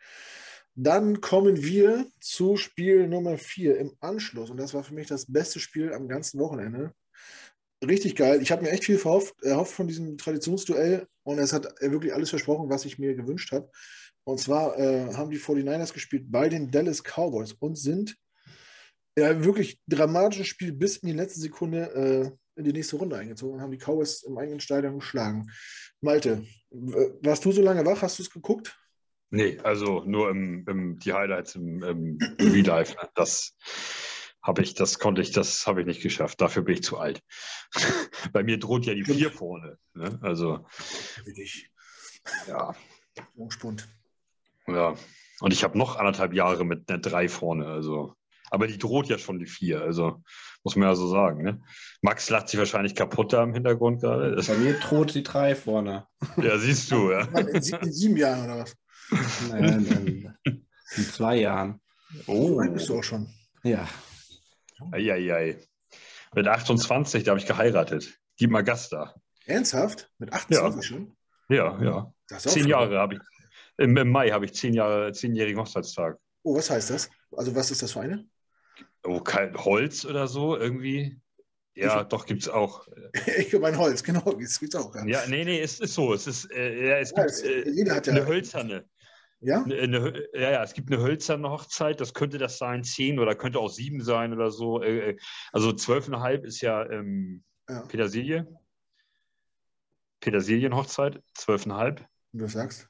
Dann 0.75 1.21
kommen 1.21 1.63
wir 1.63 2.07
zu 2.21 2.57
Spiel 2.57 3.07
Nummer 3.09 3.39
4 3.39 3.79
im 3.79 3.97
Anschluss. 4.01 4.51
Und 4.51 4.59
das 4.59 4.75
war 4.75 4.85
für 4.85 4.95
mich 4.95 5.07
das 5.07 5.31
beste 5.33 5.59
Spiel 5.59 5.93
am 5.95 6.09
ganzen 6.09 6.39
Wochenende. 6.39 6.93
Richtig 7.83 8.17
geil. 8.17 8.43
Ich 8.43 8.51
habe 8.51 8.63
mir 8.63 8.71
echt 8.71 8.85
viel 8.85 8.99
verhofft, 8.99 9.43
erhofft 9.43 9.73
von 9.73 9.87
diesem 9.87 10.19
Traditionsduell 10.19 11.07
und 11.23 11.39
es 11.39 11.53
hat 11.53 11.67
wirklich 11.81 12.13
alles 12.13 12.31
versprochen, 12.31 12.69
was 12.69 12.85
ich 12.85 12.99
mir 12.99 13.15
gewünscht 13.15 13.53
habe. 13.53 13.71
Und 14.25 14.41
zwar 14.41 14.79
äh, 14.79 15.15
haben 15.15 15.31
die 15.31 15.39
49ers 15.39 15.93
gespielt 15.93 16.25
bei 16.31 16.49
den 16.49 16.71
Dallas 16.71 17.03
Cowboys 17.03 17.53
und 17.53 17.77
sind 17.77 18.17
ja 19.17 19.45
wirklich 19.45 19.81
dramatisches 19.87 20.47
Spiel 20.47 20.73
bis 20.73 20.99
in 20.99 21.09
die 21.09 21.15
letzte 21.15 21.41
Sekunde 21.41 21.95
äh, 21.95 22.31
in 22.57 22.65
die 22.65 22.73
nächste 22.73 22.97
Runde 22.97 23.17
eingezogen 23.17 23.57
und 23.57 23.61
haben 23.61 23.71
die 23.73 23.79
Cowboys 23.79 24.23
im 24.23 24.39
eigenen 24.39 24.61
Stadion 24.61 24.99
geschlagen. 24.99 25.47
Malte, 26.01 26.47
warst 26.71 27.45
du 27.45 27.53
so 27.53 27.63
lange 27.63 27.85
wach? 27.85 28.03
Hast 28.03 28.19
du 28.19 28.23
es 28.23 28.31
geguckt? 28.31 28.79
Nee, 29.31 29.59
also 29.63 30.05
nur 30.05 30.31
im, 30.31 30.65
im 30.69 30.99
die 30.99 31.13
Highlights 31.13 31.57
im, 31.57 31.83
im 31.83 32.19
Real 32.41 32.67
Life. 32.67 32.95
Ne? 32.95 33.09
Das 33.15 33.57
habe 34.43 34.63
ich, 34.63 34.75
das 34.75 34.99
konnte 34.99 35.21
ich, 35.21 35.33
das 35.33 35.67
habe 35.67 35.81
ich 35.81 35.87
nicht 35.87 36.03
geschafft. 36.03 36.41
Dafür 36.41 36.63
bin 36.63 36.75
ich 36.75 36.83
zu 36.83 36.99
alt. 36.99 37.21
Bei 38.33 38.43
mir 38.43 38.59
droht 38.59 38.87
ja 38.87 38.95
die 38.95 39.05
vier 39.05 39.31
vorne. 39.31 39.79
Ne? 39.95 40.19
Also. 40.23 40.67
Ja. 42.47 42.75
Spund. 43.49 43.89
Ja. 44.69 44.95
Und 45.41 45.53
ich 45.53 45.65
habe 45.65 45.77
noch 45.77 45.97
anderthalb 45.97 46.33
Jahre 46.33 46.65
mit 46.65 46.89
einer 46.89 46.99
drei 46.99 47.29
vorne. 47.29 47.67
Also. 47.67 48.15
Aber 48.51 48.67
die 48.67 48.79
droht 48.79 49.09
ja 49.09 49.19
schon 49.19 49.39
die 49.39 49.47
vier. 49.47 49.83
Also 49.83 50.23
muss 50.63 50.77
man 50.77 50.89
ja 50.89 50.95
so 50.95 51.09
sagen. 51.09 51.43
Ne? 51.43 51.61
Max 52.03 52.29
lacht 52.31 52.49
sich 52.49 52.59
wahrscheinlich 52.59 52.95
kaputt 52.95 53.33
da 53.33 53.43
im 53.43 53.55
Hintergrund 53.55 54.01
gerade. 54.01 54.35
Bei 54.35 54.57
mir 54.57 54.79
droht 54.79 55.15
die 55.15 55.23
drei 55.23 55.55
vorne. 55.55 56.07
Ja, 56.37 56.59
siehst 56.59 56.91
du, 56.91 57.11
ja. 57.11 57.21
In, 57.39 57.49
in 57.49 57.93
sieben 57.93 58.17
Jahren 58.17 58.45
oder 58.45 58.59
was? 58.63 58.77
Nein, 59.49 59.87
in, 59.87 60.63
in 60.97 61.05
zwei 61.05 61.37
Jahren. 61.37 61.81
Oh, 62.27 62.63
so 62.63 62.73
bist 62.73 62.89
du 62.89 62.99
auch 62.99 63.05
schon. 63.05 63.29
Ja. 63.63 63.87
Eieiei. 64.93 65.59
Mit 66.35 66.49
28, 66.49 67.25
da 67.25 67.31
habe 67.31 67.41
ich 67.41 67.47
geheiratet. 67.47 68.19
Die 68.41 68.47
Magasta. 68.47 69.15
Ernsthaft? 69.47 70.11
Mit 70.19 70.33
28 70.33 70.77
ja. 70.77 70.83
schon? 70.83 71.17
Ja, 71.49 71.83
ja. 71.83 72.13
Zehn 72.39 72.67
Jahre 72.67 72.99
habe 72.99 73.15
ich. 73.15 73.21
Im, 73.79 73.97
Im, 73.97 74.11
Mai 74.11 74.31
habe 74.31 74.47
ich 74.47 74.55
zehn 74.55 74.75
Jahre, 74.75 75.13
zehnjährigen 75.13 75.61
Hochzeitstag. 75.61 76.19
Oh, 76.43 76.57
was 76.57 76.71
heißt 76.71 76.91
das? 76.91 77.11
Also, 77.31 77.55
was 77.55 77.71
ist 77.71 77.83
das 77.83 77.93
für 77.93 78.01
eine? 78.01 78.27
Oh, 79.07 79.21
kein 79.21 79.57
Holz 79.57 80.05
oder 80.05 80.29
so 80.29 80.57
irgendwie. 80.57 81.21
Ja, 81.75 82.03
ich, 82.03 82.09
doch, 82.09 82.25
gibt 82.25 82.43
es 82.43 82.49
auch. 82.49 82.87
ich 83.39 83.53
habe 83.55 83.67
ein 83.67 83.79
Holz, 83.79 84.03
genau, 84.03 84.33
das 84.33 84.59
gibt 84.59 84.75
es 84.75 84.81
auch. 84.81 84.95
Ja. 84.95 85.05
ja, 85.05 85.21
nee, 85.29 85.45
nee, 85.45 85.61
es 85.61 85.79
ist 85.81 85.95
so. 85.95 86.15
Es 86.15 86.27
ist, 86.27 86.51
äh, 86.51 86.89
ja, 86.89 86.99
es 86.99 87.11
ja, 87.11 87.23
gibt 87.23 87.31
es, 87.31 87.43
äh, 87.43 87.91
hat 87.91 88.07
ja 88.07 88.15
eine 88.15 88.27
hölzerne. 88.27 88.89
Ja? 89.41 89.63
Eine, 89.63 89.77
eine, 89.77 90.27
ja, 90.33 90.51
ja, 90.53 90.63
es 90.63 90.73
gibt 90.73 90.91
eine 90.91 91.03
hölzerne 91.03 91.51
Hochzeit, 91.51 92.01
das 92.01 92.15
könnte 92.15 92.39
das 92.39 92.57
sein, 92.57 92.83
zehn 92.83 93.19
oder 93.19 93.35
könnte 93.35 93.59
auch 93.59 93.69
sieben 93.69 94.03
sein 94.03 94.33
oder 94.33 94.51
so. 94.51 94.83
Äh, 94.83 95.11
äh, 95.11 95.17
also 95.53 95.73
zwölfeinhalb 95.73 96.45
ist 96.45 96.63
ja, 96.63 96.89
ähm, 96.91 97.45
ja. 97.69 97.83
Petersilie. 97.83 98.47
Petersilienhochzeit, 100.21 101.23
zwölfeinhalb. 101.35 102.05
Du 102.33 102.49
sagst. 102.49 102.89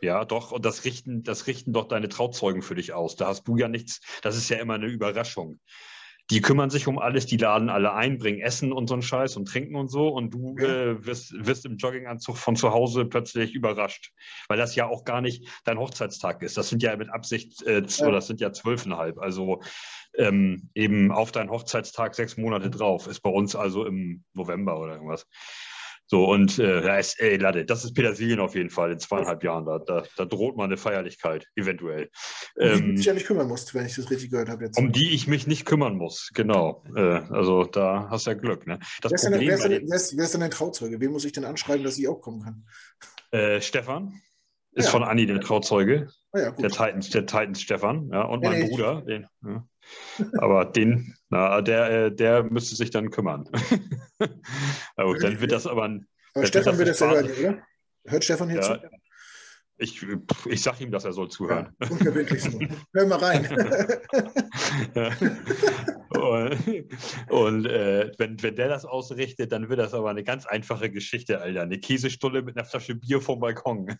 Ja, 0.00 0.24
doch, 0.24 0.52
und 0.52 0.64
das 0.64 0.84
richten, 0.84 1.22
das 1.22 1.46
richten 1.46 1.72
doch 1.72 1.88
deine 1.88 2.08
Trauzeugen 2.08 2.62
für 2.62 2.74
dich 2.74 2.92
aus. 2.92 3.16
Da 3.16 3.26
hast 3.26 3.44
du 3.44 3.56
ja 3.56 3.68
nichts, 3.68 4.00
das 4.22 4.36
ist 4.36 4.48
ja 4.48 4.58
immer 4.58 4.74
eine 4.74 4.86
Überraschung 4.86 5.60
die 6.30 6.40
kümmern 6.40 6.70
sich 6.70 6.86
um 6.86 6.98
alles, 6.98 7.26
die 7.26 7.36
laden 7.36 7.68
alle 7.68 7.92
ein, 7.92 8.16
bringen 8.18 8.40
Essen 8.40 8.72
und 8.72 8.88
so 8.88 8.94
einen 8.94 9.02
Scheiß 9.02 9.36
und 9.36 9.46
trinken 9.46 9.76
und 9.76 9.88
so 9.88 10.08
und 10.08 10.32
du 10.32 10.56
äh, 10.56 11.04
wirst, 11.04 11.34
wirst 11.36 11.66
im 11.66 11.76
Jogginganzug 11.76 12.38
von 12.38 12.56
zu 12.56 12.72
Hause 12.72 13.04
plötzlich 13.04 13.54
überrascht, 13.54 14.12
weil 14.48 14.56
das 14.56 14.74
ja 14.74 14.86
auch 14.86 15.04
gar 15.04 15.20
nicht 15.20 15.46
dein 15.64 15.78
Hochzeitstag 15.78 16.42
ist. 16.42 16.56
Das 16.56 16.70
sind 16.70 16.82
ja 16.82 16.96
mit 16.96 17.10
Absicht, 17.10 17.62
äh, 17.66 17.82
ja. 17.86 18.10
das 18.10 18.26
sind 18.26 18.40
ja 18.40 18.52
zwölfeinhalb, 18.52 19.18
also 19.18 19.60
ähm, 20.16 20.70
eben 20.74 21.12
auf 21.12 21.30
deinen 21.30 21.50
Hochzeitstag 21.50 22.14
sechs 22.14 22.38
Monate 22.38 22.70
drauf, 22.70 23.06
ist 23.06 23.20
bei 23.20 23.30
uns 23.30 23.54
also 23.54 23.84
im 23.84 24.24
November 24.32 24.80
oder 24.80 24.94
irgendwas. 24.94 25.26
So, 26.06 26.26
und 26.26 26.58
äh, 26.58 26.82
da 26.82 26.98
ist, 26.98 27.18
ey, 27.18 27.36
Latte, 27.38 27.64
das 27.64 27.84
ist 27.84 27.94
Petersilien 27.94 28.40
auf 28.40 28.54
jeden 28.54 28.68
Fall 28.68 28.92
in 28.92 28.98
zweieinhalb 28.98 29.42
Jahren. 29.42 29.64
Da, 29.64 29.78
da, 29.78 30.04
da 30.16 30.24
droht 30.26 30.56
mal 30.56 30.64
eine 30.64 30.76
Feierlichkeit, 30.76 31.46
eventuell. 31.56 32.10
Um 32.56 32.62
die 32.62 32.68
ähm, 32.68 32.88
du 32.88 32.94
dich 32.94 33.06
ja 33.06 33.14
nicht 33.14 33.26
kümmern 33.26 33.48
musst, 33.48 33.74
wenn 33.74 33.86
ich 33.86 33.94
das 33.94 34.10
richtig 34.10 34.30
gehört 34.30 34.50
habe 34.50 34.64
jetzt. 34.64 34.78
Um 34.78 34.92
die 34.92 35.14
ich 35.14 35.26
mich 35.26 35.46
nicht 35.46 35.64
kümmern 35.64 35.96
muss, 35.96 36.30
genau. 36.34 36.84
Äh, 36.94 37.00
also 37.00 37.64
da 37.64 38.08
hast 38.10 38.26
du 38.26 38.32
ja 38.32 38.36
Glück. 38.36 38.66
Ne? 38.66 38.78
Das 39.00 39.12
wer, 39.12 39.16
ist 39.16 39.22
Problem 39.30 39.40
denn, 39.40 39.48
wer, 39.48 39.54
ist 39.54 39.64
denn, 39.64 39.88
wer, 39.88 39.96
ist, 39.96 40.16
wer 40.16 40.24
ist 40.24 40.34
denn 40.34 40.40
dein 40.42 40.50
Trauzeuge? 40.50 41.00
Wen 41.00 41.10
muss 41.10 41.24
ich 41.24 41.32
denn 41.32 41.44
anschreiben, 41.44 41.84
dass 41.84 41.98
ich 41.98 42.06
auch 42.06 42.20
kommen 42.20 42.42
kann? 42.42 42.66
Äh, 43.30 43.60
Stefan 43.62 44.20
ist 44.72 44.86
ja. 44.86 44.90
von 44.90 45.04
Anni 45.04 45.26
der 45.26 45.40
Trauzeuge. 45.40 46.08
Ah 46.32 46.40
ja, 46.40 46.50
der 46.50 46.70
Titans, 46.70 47.10
der 47.10 47.26
Titans 47.26 47.62
Stefan, 47.62 48.10
ja, 48.12 48.22
und 48.22 48.42
mein 48.42 48.68
Bruder, 48.68 49.02
den, 49.02 49.26
ja. 49.44 49.66
Aber 50.38 50.64
den, 50.64 51.14
na, 51.28 51.60
der, 51.60 51.90
äh, 51.90 52.12
der 52.14 52.44
müsste 52.44 52.76
sich 52.76 52.90
dann 52.90 53.10
kümmern. 53.10 53.44
gut, 54.96 55.22
dann 55.22 55.40
wird 55.40 55.52
das 55.52 55.66
aber 55.66 55.84
ein. 55.84 56.06
Aber 56.34 56.46
Stefan 56.46 56.78
wird 56.78 56.88
das 56.88 57.00
ja 57.00 57.10
hören, 57.10 57.30
oder? 57.30 57.62
Hört 58.06 58.24
Stefan 58.24 58.50
hier 58.50 58.60
zu? 58.60 58.80
Ich, 59.76 60.06
ich 60.46 60.62
sage 60.62 60.84
ihm, 60.84 60.92
dass 60.92 61.04
er 61.04 61.12
soll 61.12 61.28
zuhören. 61.30 61.74
Ja, 61.80 61.90
unverbindlich 61.90 62.42
so. 62.42 62.58
Hör 62.92 63.06
mal 63.06 63.18
rein. 63.18 63.44
und, 66.24 66.88
und 67.30 67.66
äh, 67.66 68.10
wenn, 68.18 68.42
wenn 68.42 68.56
der 68.56 68.68
das 68.68 68.84
ausrichtet, 68.84 69.52
dann 69.52 69.68
wird 69.68 69.78
das 69.78 69.94
aber 69.94 70.10
eine 70.10 70.24
ganz 70.24 70.46
einfache 70.46 70.90
Geschichte, 70.90 71.40
Alter. 71.40 71.62
Eine 71.62 71.78
Käsestulle 71.78 72.42
mit 72.42 72.56
einer 72.56 72.64
Flasche 72.64 72.94
Bier 72.94 73.20
vom 73.20 73.40
Balkon. 73.40 73.96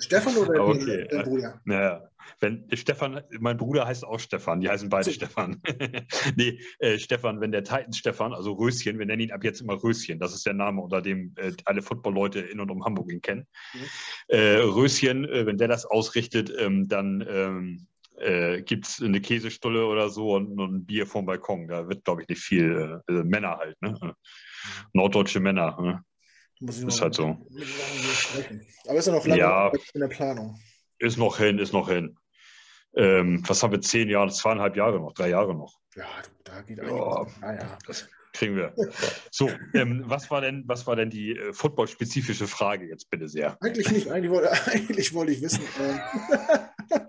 Stefan 0.00 0.36
oder 0.36 0.66
okay. 0.66 1.08
der 1.10 1.22
Bruder? 1.22 1.60
Naja, 1.64 2.08
wenn 2.40 2.64
Stefan, 2.72 3.22
mein 3.38 3.56
Bruder 3.56 3.86
heißt 3.86 4.04
auch 4.04 4.20
Stefan, 4.20 4.60
die 4.60 4.68
heißen 4.68 4.88
beide 4.88 5.04
so. 5.04 5.12
Stefan. 5.12 5.60
nee, 6.36 6.60
äh, 6.78 6.98
Stefan, 6.98 7.40
wenn 7.40 7.52
der 7.52 7.64
Titans 7.64 7.98
Stefan, 7.98 8.32
also 8.32 8.52
Röschen, 8.52 8.98
wir 8.98 9.06
nennen 9.06 9.22
ihn 9.22 9.32
ab 9.32 9.44
jetzt 9.44 9.60
immer 9.60 9.82
Röschen, 9.82 10.18
das 10.18 10.34
ist 10.34 10.46
der 10.46 10.54
Name, 10.54 10.80
unter 10.80 11.02
dem 11.02 11.34
äh, 11.36 11.52
alle 11.64 11.82
Football-Leute 11.82 12.40
in 12.40 12.60
und 12.60 12.70
um 12.70 12.84
Hamburg 12.84 13.12
ihn 13.12 13.22
kennen. 13.22 13.46
Mhm. 13.74 13.80
Äh, 14.28 14.56
Röschen, 14.56 15.24
äh, 15.24 15.46
wenn 15.46 15.58
der 15.58 15.68
das 15.68 15.84
ausrichtet, 15.84 16.52
ähm, 16.58 16.88
dann 16.88 17.24
ähm, 17.28 17.86
äh, 18.22 18.62
gibt 18.62 18.86
es 18.86 19.02
eine 19.02 19.20
Käsestulle 19.20 19.86
oder 19.86 20.08
so 20.08 20.34
und, 20.34 20.58
und, 20.58 20.74
ein 20.74 20.84
Bier 20.84 21.06
vom 21.06 21.26
Balkon. 21.26 21.68
Da 21.68 21.88
wird, 21.88 22.04
glaube 22.04 22.22
ich, 22.22 22.28
nicht 22.28 22.42
viel. 22.42 23.02
Äh, 23.08 23.12
also 23.12 23.24
Männer 23.24 23.58
halt, 23.58 23.80
ne? 23.82 24.14
Norddeutsche 24.92 25.40
Männer. 25.40 25.76
Ne? 25.80 26.04
ist 26.60 27.00
halt 27.00 27.14
so. 27.14 27.36
Aber 28.86 28.98
ist 28.98 29.06
ja 29.06 29.12
noch 29.12 29.26
lange 29.26 29.40
ja, 29.40 29.72
in 29.94 30.00
der 30.00 30.08
Planung. 30.08 30.58
Ist 30.98 31.18
noch 31.18 31.38
hin, 31.38 31.58
ist 31.58 31.72
noch 31.72 31.88
hin. 31.88 32.16
Ähm, 32.94 33.42
was 33.46 33.62
haben 33.62 33.72
wir? 33.72 33.80
Zehn 33.80 34.08
Jahre, 34.08 34.30
zweieinhalb 34.30 34.76
Jahre 34.76 35.00
noch, 35.00 35.12
drei 35.12 35.30
Jahre 35.30 35.54
noch. 35.54 35.80
Ja, 35.96 36.06
da 36.44 36.62
geht 36.62 36.78
einiges. 36.78 37.00
Oh, 37.00 37.26
ja. 37.42 37.78
Das 37.86 38.08
kriegen 38.32 38.56
wir. 38.56 38.74
So, 39.30 39.50
ähm, 39.74 40.04
was, 40.06 40.30
war 40.30 40.40
denn, 40.40 40.64
was 40.66 40.86
war 40.86 40.96
denn 40.96 41.10
die 41.10 41.36
äh, 41.36 41.52
football-spezifische 41.52 42.46
Frage 42.46 42.86
jetzt 42.86 43.10
bitte 43.10 43.28
sehr? 43.28 43.58
Eigentlich 43.60 43.90
nicht. 43.90 44.10
Eigentlich 44.10 44.30
wollte, 44.30 44.50
eigentlich 44.66 45.12
wollte 45.14 45.32
ich 45.32 45.42
wissen. 45.42 45.62
Äh, 45.80 45.98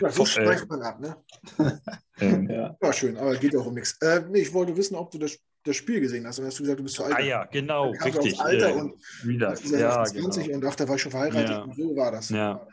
ja, 0.00 0.10
so 0.10 0.26
schweift 0.26 0.68
man 0.68 0.82
ab, 0.82 1.00
ne? 1.00 1.16
Ähm, 2.20 2.50
ja. 2.50 2.76
War 2.80 2.92
schön, 2.92 3.16
aber 3.16 3.36
geht 3.36 3.54
auch 3.54 3.66
um 3.66 3.74
nichts. 3.74 3.96
Äh, 4.00 4.22
nee, 4.28 4.40
ich 4.40 4.52
wollte 4.52 4.76
wissen, 4.76 4.96
ob 4.96 5.12
du 5.12 5.18
das, 5.18 5.38
das 5.62 5.76
Spiel 5.76 6.00
gesehen 6.00 6.26
hast. 6.26 6.40
Und 6.40 6.46
hast 6.46 6.58
du 6.58 6.64
gesagt, 6.64 6.80
du 6.80 6.82
bist 6.82 6.96
zu 6.96 7.04
alt. 7.04 7.14
Ah 7.14 7.20
ja, 7.20 7.44
genau, 7.44 7.90
richtig. 7.90 8.40
Alter 8.40 8.70
äh, 8.70 8.72
und 8.72 8.94
wieder. 9.22 9.54
Ja, 9.66 10.04
20 10.04 10.46
genau. 10.46 10.56
und 10.56 10.64
ach, 10.64 10.74
da 10.74 10.88
war 10.88 10.96
ich 10.96 11.02
schon 11.02 11.12
verheiratet. 11.12 11.48
Ja. 11.48 11.62
Und 11.62 11.76
so 11.76 11.94
war 11.94 12.10
das. 12.10 12.30
Ja. 12.30 12.66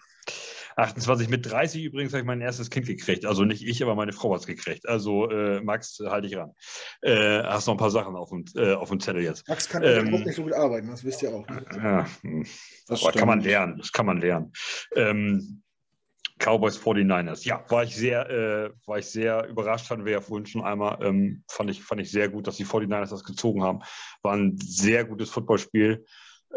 28 0.75 1.29
mit 1.29 1.49
30 1.49 1.83
übrigens 1.83 2.11
habe 2.11 2.21
ich 2.21 2.25
mein 2.25 2.41
erstes 2.41 2.69
Kind 2.69 2.85
gekriegt. 2.85 3.25
Also 3.25 3.45
nicht 3.45 3.65
ich, 3.65 3.81
aber 3.81 3.95
meine 3.95 4.11
Frau 4.11 4.33
hat 4.33 4.41
es 4.41 4.47
gekriegt. 4.47 4.87
Also 4.87 5.29
äh, 5.29 5.61
Max, 5.61 5.99
halte 6.05 6.27
ich 6.27 6.35
ran. 6.35 6.51
Äh, 7.01 7.43
hast 7.43 7.67
noch 7.67 7.75
ein 7.75 7.79
paar 7.79 7.91
Sachen 7.91 8.15
auf 8.15 8.29
dem, 8.29 8.45
äh, 8.55 8.73
auf 8.73 8.89
dem 8.89 8.99
Zettel 8.99 9.23
jetzt. 9.23 9.47
Max 9.47 9.69
kann 9.69 9.83
ähm, 9.83 10.13
auch 10.13 10.19
nicht 10.19 10.35
so 10.35 10.43
gut 10.43 10.53
arbeiten, 10.53 10.87
das 10.87 11.03
wisst 11.03 11.23
ihr 11.23 11.33
auch. 11.33 11.47
Ne? 11.47 11.65
Ja, 11.75 12.07
hm. 12.21 12.45
das 12.87 13.01
kann 13.13 13.27
man 13.27 13.39
lernen. 13.41 13.77
Das 13.77 13.91
kann 13.91 14.05
man 14.05 14.19
lernen. 14.19 14.51
Ähm, 14.95 15.63
Cowboys 16.37 16.77
49ers. 16.77 17.45
Ja, 17.45 17.63
war 17.69 17.83
ich 17.83 17.95
sehr, 17.95 18.29
äh, 18.29 18.69
war 18.85 18.99
ich 18.99 19.05
sehr 19.05 19.47
überrascht, 19.47 19.89
hatten 19.89 20.03
wir 20.03 20.11
ja 20.11 20.21
vorhin 20.21 20.45
schon 20.45 20.63
einmal. 20.63 20.97
Ähm, 21.01 21.43
fand, 21.49 21.69
ich, 21.69 21.81
fand 21.81 22.01
ich 22.01 22.11
sehr 22.11 22.27
gut, 22.27 22.47
dass 22.47 22.57
die 22.57 22.65
49ers 22.65 23.09
das 23.09 23.23
gezogen 23.23 23.63
haben. 23.63 23.79
War 24.21 24.33
ein 24.33 24.57
sehr 24.57 25.05
gutes 25.05 25.29
Footballspiel 25.29 26.05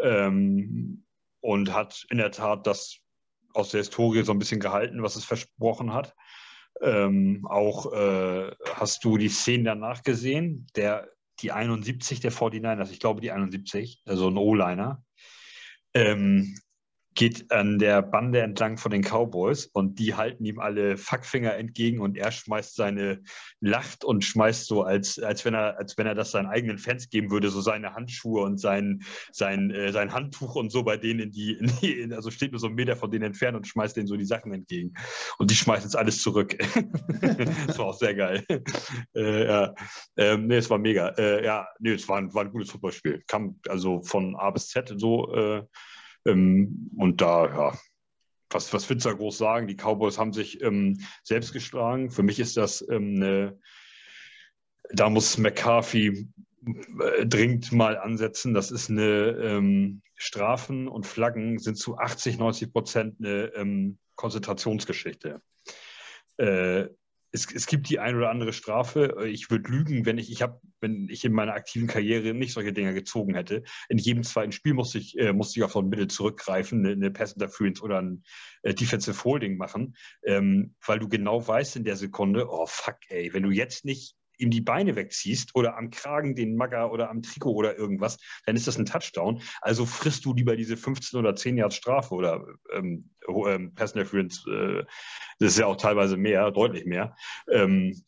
ähm, 0.01 1.05
und 1.39 1.73
hat 1.73 2.05
in 2.09 2.17
der 2.17 2.31
Tat 2.31 2.67
das 2.67 2.99
aus 3.53 3.69
der 3.71 3.79
Historie 3.79 4.23
so 4.23 4.31
ein 4.31 4.39
bisschen 4.39 4.59
gehalten, 4.59 5.03
was 5.03 5.15
es 5.15 5.25
versprochen 5.25 5.93
hat. 5.93 6.15
Ähm, 6.81 7.45
auch 7.49 7.91
äh, 7.91 8.51
hast 8.75 9.03
du 9.03 9.17
die 9.17 9.29
Szenen 9.29 9.65
danach 9.65 10.03
gesehen, 10.03 10.67
der, 10.75 11.09
die 11.41 11.51
71 11.51 12.19
der 12.19 12.31
49ers, 12.31 12.91
ich 12.91 12.99
glaube 12.99 13.21
die 13.21 13.31
71, 13.31 14.03
also 14.05 14.29
ein 14.29 14.37
O-Liner, 14.37 15.03
ähm, 15.93 16.55
geht 17.19 17.51
an 17.51 17.79
der 17.79 18.01
Bande 18.01 18.39
entlang 18.39 18.77
von 18.77 18.91
den 18.91 19.01
Cowboys 19.01 19.65
und 19.65 19.99
die 19.99 20.15
halten 20.15 20.45
ihm 20.45 20.57
alle 20.57 20.95
Fackfinger 20.95 21.53
entgegen 21.55 21.99
und 21.99 22.17
er 22.17 22.31
schmeißt 22.31 22.77
seine, 22.77 23.21
lacht 23.59 24.05
und 24.05 24.23
schmeißt 24.23 24.65
so, 24.65 24.83
als, 24.83 25.19
als, 25.19 25.43
wenn, 25.43 25.53
er, 25.53 25.77
als 25.77 25.97
wenn 25.97 26.07
er 26.07 26.15
das 26.15 26.31
seinen 26.31 26.45
eigenen 26.45 26.77
Fans 26.77 27.09
geben 27.09 27.29
würde, 27.29 27.49
so 27.49 27.59
seine 27.59 27.93
Handschuhe 27.93 28.41
und 28.41 28.57
sein, 28.57 29.03
sein, 29.33 29.69
äh, 29.69 29.91
sein 29.91 30.13
Handtuch 30.13 30.55
und 30.55 30.71
so 30.71 30.83
bei 30.83 30.95
denen 30.95 31.19
in 31.19 31.31
die, 31.31 31.51
in 31.59 31.69
die, 31.81 32.15
also 32.15 32.31
steht 32.31 32.53
nur 32.53 32.59
so 32.61 32.67
einen 32.67 32.77
Meter 32.77 32.95
von 32.95 33.11
denen 33.11 33.25
entfernt 33.25 33.57
und 33.57 33.67
schmeißt 33.67 33.97
denen 33.97 34.07
so 34.07 34.15
die 34.15 34.23
Sachen 34.23 34.53
entgegen. 34.53 34.93
Und 35.39 35.51
die 35.51 35.55
schmeißen 35.55 35.89
jetzt 35.89 35.97
alles 35.97 36.21
zurück. 36.21 36.57
das 37.67 37.77
war 37.77 37.87
auch 37.87 37.99
sehr 37.99 38.15
geil. 38.15 38.45
Äh, 39.13 39.45
ja. 39.45 39.75
Ähm, 40.15 40.47
nee, 40.47 40.55
es 40.55 40.69
war 40.69 40.77
mega. 40.77 41.09
Äh, 41.17 41.43
ja, 41.43 41.67
nee, 41.79 41.91
es 41.91 42.07
war 42.07 42.17
ein, 42.17 42.33
war 42.33 42.45
ein 42.45 42.51
gutes 42.51 42.71
Fußballspiel. 42.71 43.23
Kam 43.27 43.59
also 43.67 44.01
von 44.03 44.37
A 44.37 44.51
bis 44.51 44.69
Z 44.69 44.93
so 44.95 45.33
äh, 45.35 45.63
ähm, 46.29 46.91
und 46.97 47.21
da, 47.21 47.45
ja, 47.45 47.79
was, 48.49 48.73
was 48.73 48.89
willst 48.89 49.05
du 49.05 49.09
da 49.09 49.15
groß 49.15 49.37
sagen? 49.37 49.67
Die 49.67 49.75
Cowboys 49.75 50.17
haben 50.17 50.33
sich 50.33 50.61
ähm, 50.61 50.99
selbst 51.23 51.53
geschlagen. 51.53 52.09
Für 52.09 52.23
mich 52.23 52.39
ist 52.39 52.57
das 52.57 52.85
ähm, 52.89 53.15
eine, 53.15 53.59
da 54.91 55.09
muss 55.09 55.37
McCarthy 55.37 56.27
äh, 56.65 57.25
dringend 57.25 57.71
mal 57.71 57.97
ansetzen. 57.97 58.53
Das 58.53 58.71
ist 58.71 58.89
eine 58.89 59.37
ähm, 59.41 60.01
Strafen 60.15 60.87
und 60.87 61.05
Flaggen 61.05 61.59
sind 61.59 61.75
zu 61.75 61.97
80, 61.97 62.37
90 62.39 62.73
Prozent 62.73 63.15
eine 63.19 63.51
ähm, 63.55 63.97
Konzentrationsgeschichte. 64.15 65.41
Äh, 66.37 66.87
es, 67.31 67.53
es, 67.53 67.67
gibt 67.67 67.89
die 67.89 67.99
ein 67.99 68.15
oder 68.15 68.29
andere 68.29 68.53
Strafe. 68.53 69.27
Ich 69.27 69.49
würde 69.49 69.69
lügen, 69.69 70.05
wenn 70.05 70.17
ich, 70.17 70.31
ich 70.31 70.41
habe, 70.41 70.59
wenn 70.81 71.07
ich 71.09 71.23
in 71.25 71.33
meiner 71.33 71.53
aktiven 71.53 71.87
Karriere 71.87 72.33
nicht 72.33 72.53
solche 72.53 72.73
Dinge 72.73 72.93
gezogen 72.93 73.35
hätte. 73.35 73.63
In 73.87 73.97
jedem 73.97 74.23
zweiten 74.23 74.51
Spiel 74.51 74.73
musste 74.73 74.97
ich, 74.97 75.17
äh, 75.17 75.33
musste 75.33 75.59
ich 75.59 75.63
auf 75.63 75.73
so 75.73 75.79
ein 75.79 75.89
Mittel 75.89 76.07
zurückgreifen, 76.07 76.79
eine, 76.79 76.93
eine 76.93 77.11
Pass 77.11 77.33
Interference 77.33 77.81
oder 77.81 78.01
ein 78.01 78.23
äh, 78.63 78.73
Defensive 78.73 79.23
Holding 79.23 79.57
machen, 79.57 79.95
ähm, 80.23 80.75
weil 80.85 80.99
du 80.99 81.07
genau 81.07 81.45
weißt 81.45 81.75
in 81.75 81.83
der 81.83 81.95
Sekunde, 81.95 82.47
oh 82.49 82.65
fuck, 82.65 82.97
ey, 83.09 83.33
wenn 83.33 83.43
du 83.43 83.51
jetzt 83.51 83.85
nicht 83.85 84.15
ihm 84.39 84.49
die 84.49 84.61
Beine 84.61 84.95
wegziehst 84.95 85.55
oder 85.55 85.77
am 85.77 85.91
Kragen 85.91 86.35
den 86.35 86.55
Magger 86.55 86.91
oder 86.91 87.09
am 87.09 87.21
Trikot 87.21 87.53
oder 87.53 87.77
irgendwas, 87.77 88.17
dann 88.45 88.55
ist 88.55 88.67
das 88.67 88.77
ein 88.77 88.85
Touchdown. 88.85 89.41
Also 89.61 89.85
frisst 89.85 90.25
du 90.25 90.33
lieber 90.33 90.55
diese 90.55 90.77
15 90.77 91.19
oder 91.19 91.35
10 91.35 91.57
Yards 91.57 91.75
Strafe 91.75 92.13
oder 92.13 92.45
ähm, 92.73 93.09
ähm, 93.27 93.73
Pass 93.75 93.91
Interference, 93.91 94.45
äh, 94.47 94.83
das 95.39 95.53
ist 95.53 95.59
ja 95.59 95.65
auch 95.67 95.77
teilweise 95.77 96.17
mehr, 96.17 96.51
deutlich 96.51 96.85
mehr. 96.85 97.15
Ähm, 97.51 98.01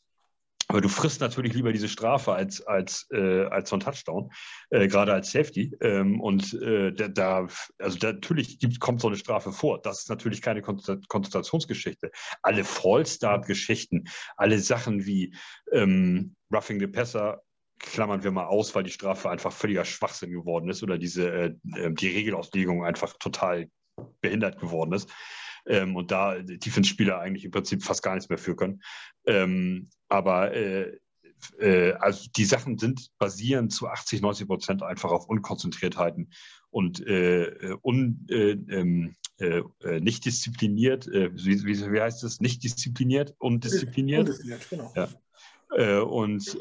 aber 0.71 0.79
du 0.79 0.87
frisst 0.87 1.19
natürlich 1.19 1.53
lieber 1.53 1.73
diese 1.73 1.89
Strafe 1.89 2.31
als, 2.31 2.61
als, 2.65 3.05
äh, 3.11 3.43
als 3.47 3.69
so 3.69 3.75
ein 3.75 3.81
Touchdown, 3.81 4.31
äh, 4.69 4.87
gerade 4.87 5.11
als 5.11 5.29
Safety. 5.29 5.75
Ähm, 5.81 6.21
und 6.21 6.53
äh, 6.61 6.93
da, 6.93 7.45
also 7.77 7.97
da, 7.97 8.13
natürlich 8.13 8.57
gibt, 8.57 8.79
kommt 8.79 9.01
so 9.01 9.09
eine 9.09 9.17
Strafe 9.17 9.51
vor. 9.51 9.81
Das 9.81 10.03
ist 10.03 10.09
natürlich 10.09 10.41
keine 10.41 10.61
Konzentrationsgeschichte. 10.61 12.09
Alle 12.41 12.63
Fallstart-Geschichten, 12.63 14.05
alle 14.37 14.59
Sachen 14.59 15.05
wie 15.05 15.35
ähm, 15.73 16.37
Roughing 16.53 16.79
the 16.79 16.87
Passer, 16.87 17.41
klammern 17.77 18.23
wir 18.23 18.31
mal 18.31 18.45
aus, 18.45 18.73
weil 18.73 18.83
die 18.83 18.91
Strafe 18.91 19.29
einfach 19.29 19.51
völliger 19.51 19.83
Schwachsinn 19.83 20.31
geworden 20.31 20.69
ist 20.69 20.83
oder 20.83 20.97
diese, 20.97 21.29
äh, 21.33 21.53
äh, 21.75 21.91
die 21.91 22.07
Regelauslegung 22.07 22.85
einfach 22.85 23.17
total 23.19 23.69
behindert 24.21 24.57
geworden 24.57 24.93
ist 24.93 25.11
ähm, 25.67 25.95
und 25.95 26.11
da 26.11 26.39
Defense-Spieler 26.39 27.19
eigentlich 27.19 27.45
im 27.45 27.51
Prinzip 27.51 27.83
fast 27.83 28.03
gar 28.03 28.15
nichts 28.15 28.29
mehr 28.29 28.37
für 28.37 28.55
können. 28.55 28.81
Ähm, 29.25 29.89
aber 30.07 30.53
äh, 30.53 30.97
äh, 31.59 31.93
also 31.93 32.29
die 32.35 32.45
Sachen 32.45 32.77
sind 32.77 33.09
basieren 33.17 33.69
zu 33.69 33.87
80, 33.87 34.21
90 34.21 34.47
Prozent 34.47 34.83
einfach 34.83 35.11
auf 35.11 35.27
Unkonzentriertheiten 35.27 36.31
und 36.69 37.05
äh, 37.05 37.45
äh 37.45 37.77
un, 37.81 38.25
äh, 38.29 38.51
ähm, 38.51 39.15
äh, 39.37 39.63
nicht 39.99 40.25
diszipliniert, 40.25 41.07
wie, 41.07 41.65
wie, 41.65 41.91
wie, 41.91 42.01
heißt 42.01 42.23
es, 42.23 42.41
nicht 42.41 42.63
diszipliniert, 42.63 43.33
undiszipliniert. 43.39 44.29
Undiszipliniert, 44.29 44.69
genau. 44.69 44.93
Ja. 44.95 46.01
und 46.01 46.59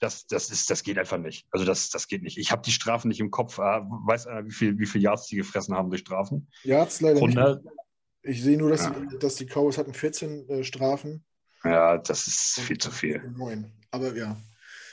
das, 0.00 0.26
das, 0.26 0.50
ist, 0.50 0.70
das 0.70 0.82
geht 0.82 0.98
einfach 0.98 1.18
nicht. 1.18 1.46
Also 1.52 1.64
das, 1.64 1.90
das 1.90 2.08
geht 2.08 2.22
nicht. 2.22 2.38
Ich 2.38 2.50
habe 2.50 2.62
die 2.62 2.72
Strafen 2.72 3.08
nicht 3.08 3.20
im 3.20 3.30
Kopf. 3.30 3.60
Ah, 3.60 3.86
weiß 4.06 4.26
einer, 4.26 4.46
wie 4.46 4.50
viel, 4.50 4.78
wie 4.78 4.86
viel 4.86 5.02
Yards 5.02 5.26
die 5.26 5.36
gefressen 5.36 5.74
haben 5.74 5.90
durch 5.90 6.00
Strafen? 6.00 6.48
Yards 6.64 7.00
leider 7.00 7.20
100, 7.20 7.62
nicht. 7.62 7.74
Ich 8.22 8.42
sehe 8.42 8.58
nur, 8.58 8.70
dass, 8.70 8.84
ja. 8.84 8.90
die, 8.90 9.18
dass 9.18 9.36
die 9.36 9.46
Cowboys 9.46 9.78
hatten 9.78 9.94
14 9.94 10.48
äh, 10.48 10.64
Strafen. 10.64 11.24
Ja, 11.64 11.98
das 11.98 12.26
ist 12.26 12.60
viel 12.60 12.78
zu 12.78 12.90
viel. 12.90 13.22
9. 13.36 13.70
Aber 13.90 14.14
ja, 14.14 14.36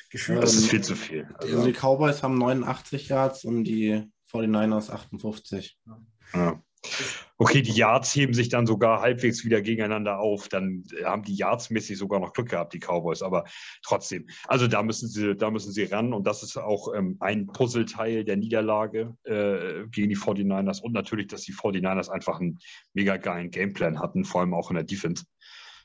gefühlt. 0.09 0.43
Das 0.43 0.55
ist 0.55 0.69
viel 0.69 0.83
zu 0.83 0.95
viel. 0.95 1.27
Also, 1.35 1.57
also 1.57 1.67
die 1.67 1.73
Cowboys 1.73 2.23
haben 2.23 2.37
89 2.37 3.09
Yards 3.09 3.45
und 3.45 3.63
die 3.63 4.03
49ers 4.31 4.89
58. 4.89 5.77
Ja. 6.33 6.61
Okay, 7.39 7.61
die 7.61 7.73
Yards 7.73 8.15
heben 8.15 8.33
sich 8.33 8.49
dann 8.49 8.65
sogar 8.65 9.01
halbwegs 9.01 9.45
wieder 9.45 9.61
gegeneinander 9.61 10.19
auf. 10.19 10.47
Dann 10.47 10.83
haben 11.03 11.23
die 11.23 11.35
Yards 11.35 11.69
mäßig 11.69 11.97
sogar 11.97 12.19
noch 12.19 12.33
Glück 12.33 12.49
gehabt, 12.49 12.73
die 12.73 12.79
Cowboys. 12.79 13.21
Aber 13.21 13.45
trotzdem, 13.83 14.27
also 14.47 14.67
da 14.67 14.81
müssen 14.81 15.07
sie, 15.07 15.35
da 15.35 15.51
müssen 15.51 15.71
sie 15.71 15.83
ran. 15.83 16.13
Und 16.13 16.25
das 16.25 16.41
ist 16.41 16.57
auch 16.57 16.93
ähm, 16.95 17.17
ein 17.19 17.47
Puzzleteil 17.47 18.23
der 18.23 18.37
Niederlage 18.37 19.15
äh, 19.23 19.87
gegen 19.89 20.09
die 20.09 20.17
49ers. 20.17 20.81
Und 20.81 20.93
natürlich, 20.93 21.27
dass 21.27 21.41
die 21.41 21.53
49ers 21.53 22.09
einfach 22.09 22.39
einen 22.39 22.57
mega 22.93 23.17
geilen 23.17 23.51
Gameplan 23.51 23.99
hatten, 23.99 24.25
vor 24.25 24.41
allem 24.41 24.53
auch 24.53 24.71
in 24.71 24.75
der 24.75 24.85
Defense 24.85 25.25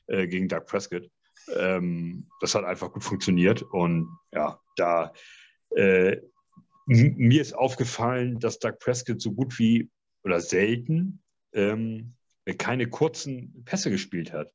äh, 0.07 0.27
gegen 0.27 0.47
Doug 0.47 0.65
Prescott. 0.65 1.09
Ähm, 1.55 2.27
das 2.39 2.55
hat 2.55 2.65
einfach 2.65 2.91
gut 2.91 3.03
funktioniert. 3.03 3.61
Und 3.61 4.07
ja, 4.31 4.59
da 4.75 5.13
äh, 5.75 6.17
mir 6.85 7.41
ist 7.41 7.53
aufgefallen, 7.53 8.39
dass 8.39 8.59
Doug 8.59 8.79
Prescott 8.79 9.21
so 9.21 9.31
gut 9.31 9.57
wie 9.59 9.89
oder 10.23 10.39
selten 10.41 11.21
ähm, 11.53 12.15
keine 12.57 12.89
kurzen 12.89 13.63
Pässe 13.65 13.89
gespielt 13.89 14.33
hat. 14.33 14.51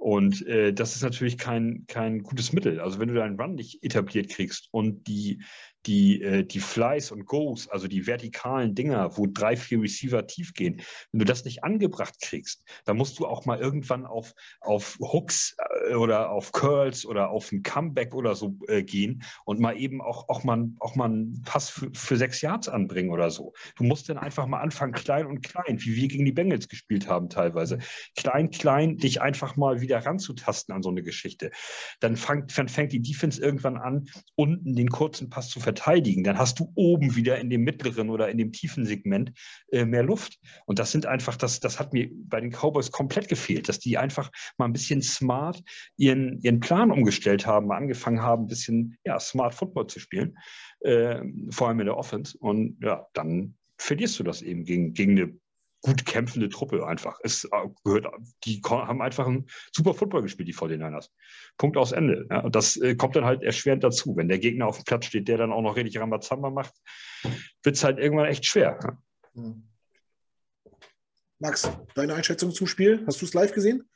Und 0.00 0.46
äh, 0.46 0.72
das 0.72 0.96
ist 0.96 1.02
natürlich 1.02 1.36
kein, 1.36 1.84
kein 1.86 2.22
gutes 2.22 2.54
Mittel. 2.54 2.80
Also 2.80 2.98
wenn 2.98 3.08
du 3.08 3.14
deinen 3.14 3.38
Run 3.38 3.54
nicht 3.54 3.84
etabliert 3.84 4.30
kriegst 4.30 4.68
und 4.70 5.06
die, 5.06 5.42
die, 5.84 6.22
äh, 6.22 6.42
die 6.42 6.60
Flies 6.60 7.10
und 7.10 7.26
Goes, 7.26 7.68
also 7.68 7.86
die 7.86 8.06
vertikalen 8.06 8.74
Dinger, 8.74 9.16
wo 9.18 9.26
drei, 9.26 9.56
vier 9.56 9.82
Receiver 9.82 10.26
tief 10.26 10.54
gehen, 10.54 10.80
wenn 11.12 11.18
du 11.18 11.24
das 11.26 11.44
nicht 11.44 11.64
angebracht 11.64 12.14
kriegst, 12.22 12.64
dann 12.86 12.96
musst 12.96 13.18
du 13.18 13.26
auch 13.26 13.44
mal 13.44 13.58
irgendwann 13.58 14.06
auf, 14.06 14.34
auf 14.60 14.98
Hooks 15.00 15.56
äh, 15.88 15.94
oder 15.94 16.30
auf 16.30 16.52
Curls 16.52 17.04
oder 17.04 17.28
auf 17.28 17.52
ein 17.52 17.62
Comeback 17.62 18.14
oder 18.14 18.34
so 18.34 18.56
äh, 18.68 18.82
gehen 18.82 19.22
und 19.44 19.60
mal 19.60 19.76
eben 19.76 20.00
auch, 20.00 20.30
auch, 20.30 20.44
mal, 20.44 20.70
auch 20.78 20.96
mal 20.96 21.10
einen 21.10 21.42
Pass 21.42 21.68
für, 21.68 21.90
für 21.92 22.16
sechs 22.16 22.40
Yards 22.40 22.68
anbringen 22.68 23.10
oder 23.10 23.30
so. 23.30 23.52
Du 23.76 23.84
musst 23.84 24.08
dann 24.08 24.16
einfach 24.16 24.46
mal 24.46 24.60
anfangen, 24.60 24.92
klein 24.92 25.26
und 25.26 25.42
klein, 25.42 25.78
wie 25.80 25.96
wir 25.96 26.08
gegen 26.08 26.24
die 26.24 26.32
Bengals 26.32 26.68
gespielt 26.68 27.06
haben 27.06 27.28
teilweise. 27.28 27.78
Klein, 28.16 28.50
klein, 28.50 28.96
dich 28.96 29.20
einfach 29.20 29.56
mal 29.56 29.80
wieder 29.80 29.89
ranzutasten 29.98 30.74
an 30.74 30.82
so 30.82 30.90
eine 30.90 31.02
Geschichte. 31.02 31.50
Dann, 32.00 32.16
fang, 32.16 32.46
dann 32.54 32.68
fängt 32.68 32.92
die 32.92 33.02
Defense 33.02 33.40
irgendwann 33.42 33.76
an, 33.76 34.08
unten 34.34 34.74
den 34.74 34.88
kurzen 34.88 35.30
Pass 35.30 35.48
zu 35.48 35.60
verteidigen, 35.60 36.24
dann 36.24 36.38
hast 36.38 36.60
du 36.60 36.72
oben 36.74 37.16
wieder 37.16 37.38
in 37.38 37.50
dem 37.50 37.62
mittleren 37.62 38.10
oder 38.10 38.28
in 38.28 38.38
dem 38.38 38.52
tiefen 38.52 38.84
Segment 38.84 39.32
äh, 39.72 39.84
mehr 39.84 40.02
Luft. 40.02 40.38
Und 40.66 40.78
das 40.78 40.92
sind 40.92 41.06
einfach, 41.06 41.36
das, 41.36 41.60
das 41.60 41.78
hat 41.78 41.92
mir 41.92 42.08
bei 42.12 42.40
den 42.40 42.50
Cowboys 42.50 42.90
komplett 42.90 43.28
gefehlt, 43.28 43.68
dass 43.68 43.78
die 43.78 43.98
einfach 43.98 44.30
mal 44.58 44.66
ein 44.66 44.72
bisschen 44.72 45.02
smart 45.02 45.62
ihren, 45.96 46.40
ihren 46.40 46.60
Plan 46.60 46.90
umgestellt 46.90 47.46
haben, 47.46 47.66
mal 47.66 47.76
angefangen 47.76 48.22
haben, 48.22 48.44
ein 48.44 48.48
bisschen 48.48 48.98
ja, 49.04 49.18
smart 49.18 49.54
Football 49.54 49.86
zu 49.86 50.00
spielen, 50.00 50.36
äh, 50.80 51.20
vor 51.50 51.68
allem 51.68 51.80
in 51.80 51.86
der 51.86 51.96
Offense. 51.96 52.36
Und 52.38 52.78
ja, 52.82 53.06
dann 53.12 53.54
verlierst 53.78 54.18
du 54.18 54.22
das 54.22 54.42
eben 54.42 54.64
gegen, 54.64 54.92
gegen 54.92 55.18
eine 55.18 55.39
gut 55.82 56.04
kämpfende 56.04 56.48
Truppe 56.48 56.86
einfach. 56.86 57.18
Es 57.22 57.44
äh, 57.44 57.68
gehört, 57.84 58.06
die 58.44 58.60
haben 58.64 59.00
einfach 59.00 59.26
einen 59.26 59.46
super 59.72 59.94
Football 59.94 60.22
gespielt, 60.22 60.48
die 60.48 60.54
49ers. 60.54 61.08
Punkt 61.56 61.76
aus 61.76 61.92
Ende. 61.92 62.26
Ja. 62.30 62.40
Und 62.40 62.54
das 62.54 62.76
äh, 62.76 62.94
kommt 62.94 63.16
dann 63.16 63.24
halt 63.24 63.42
erschwerend 63.42 63.82
dazu. 63.84 64.16
Wenn 64.16 64.28
der 64.28 64.38
Gegner 64.38 64.66
auf 64.66 64.76
dem 64.76 64.84
Platz 64.84 65.06
steht, 65.06 65.28
der 65.28 65.38
dann 65.38 65.52
auch 65.52 65.62
noch 65.62 65.76
richtig 65.76 65.98
Rambazamba 66.00 66.50
macht, 66.50 66.74
wird 67.62 67.76
es 67.76 67.84
halt 67.84 67.98
irgendwann 67.98 68.26
echt 68.26 68.46
schwer. 68.46 68.78
Ja. 68.82 68.98
Hm. 69.34 69.66
Max, 71.38 71.70
deine 71.94 72.14
Einschätzung 72.14 72.52
zum 72.52 72.66
Spiel? 72.66 73.02
Hast 73.06 73.22
du 73.22 73.26
es 73.26 73.32
live 73.32 73.52
gesehen? 73.52 73.88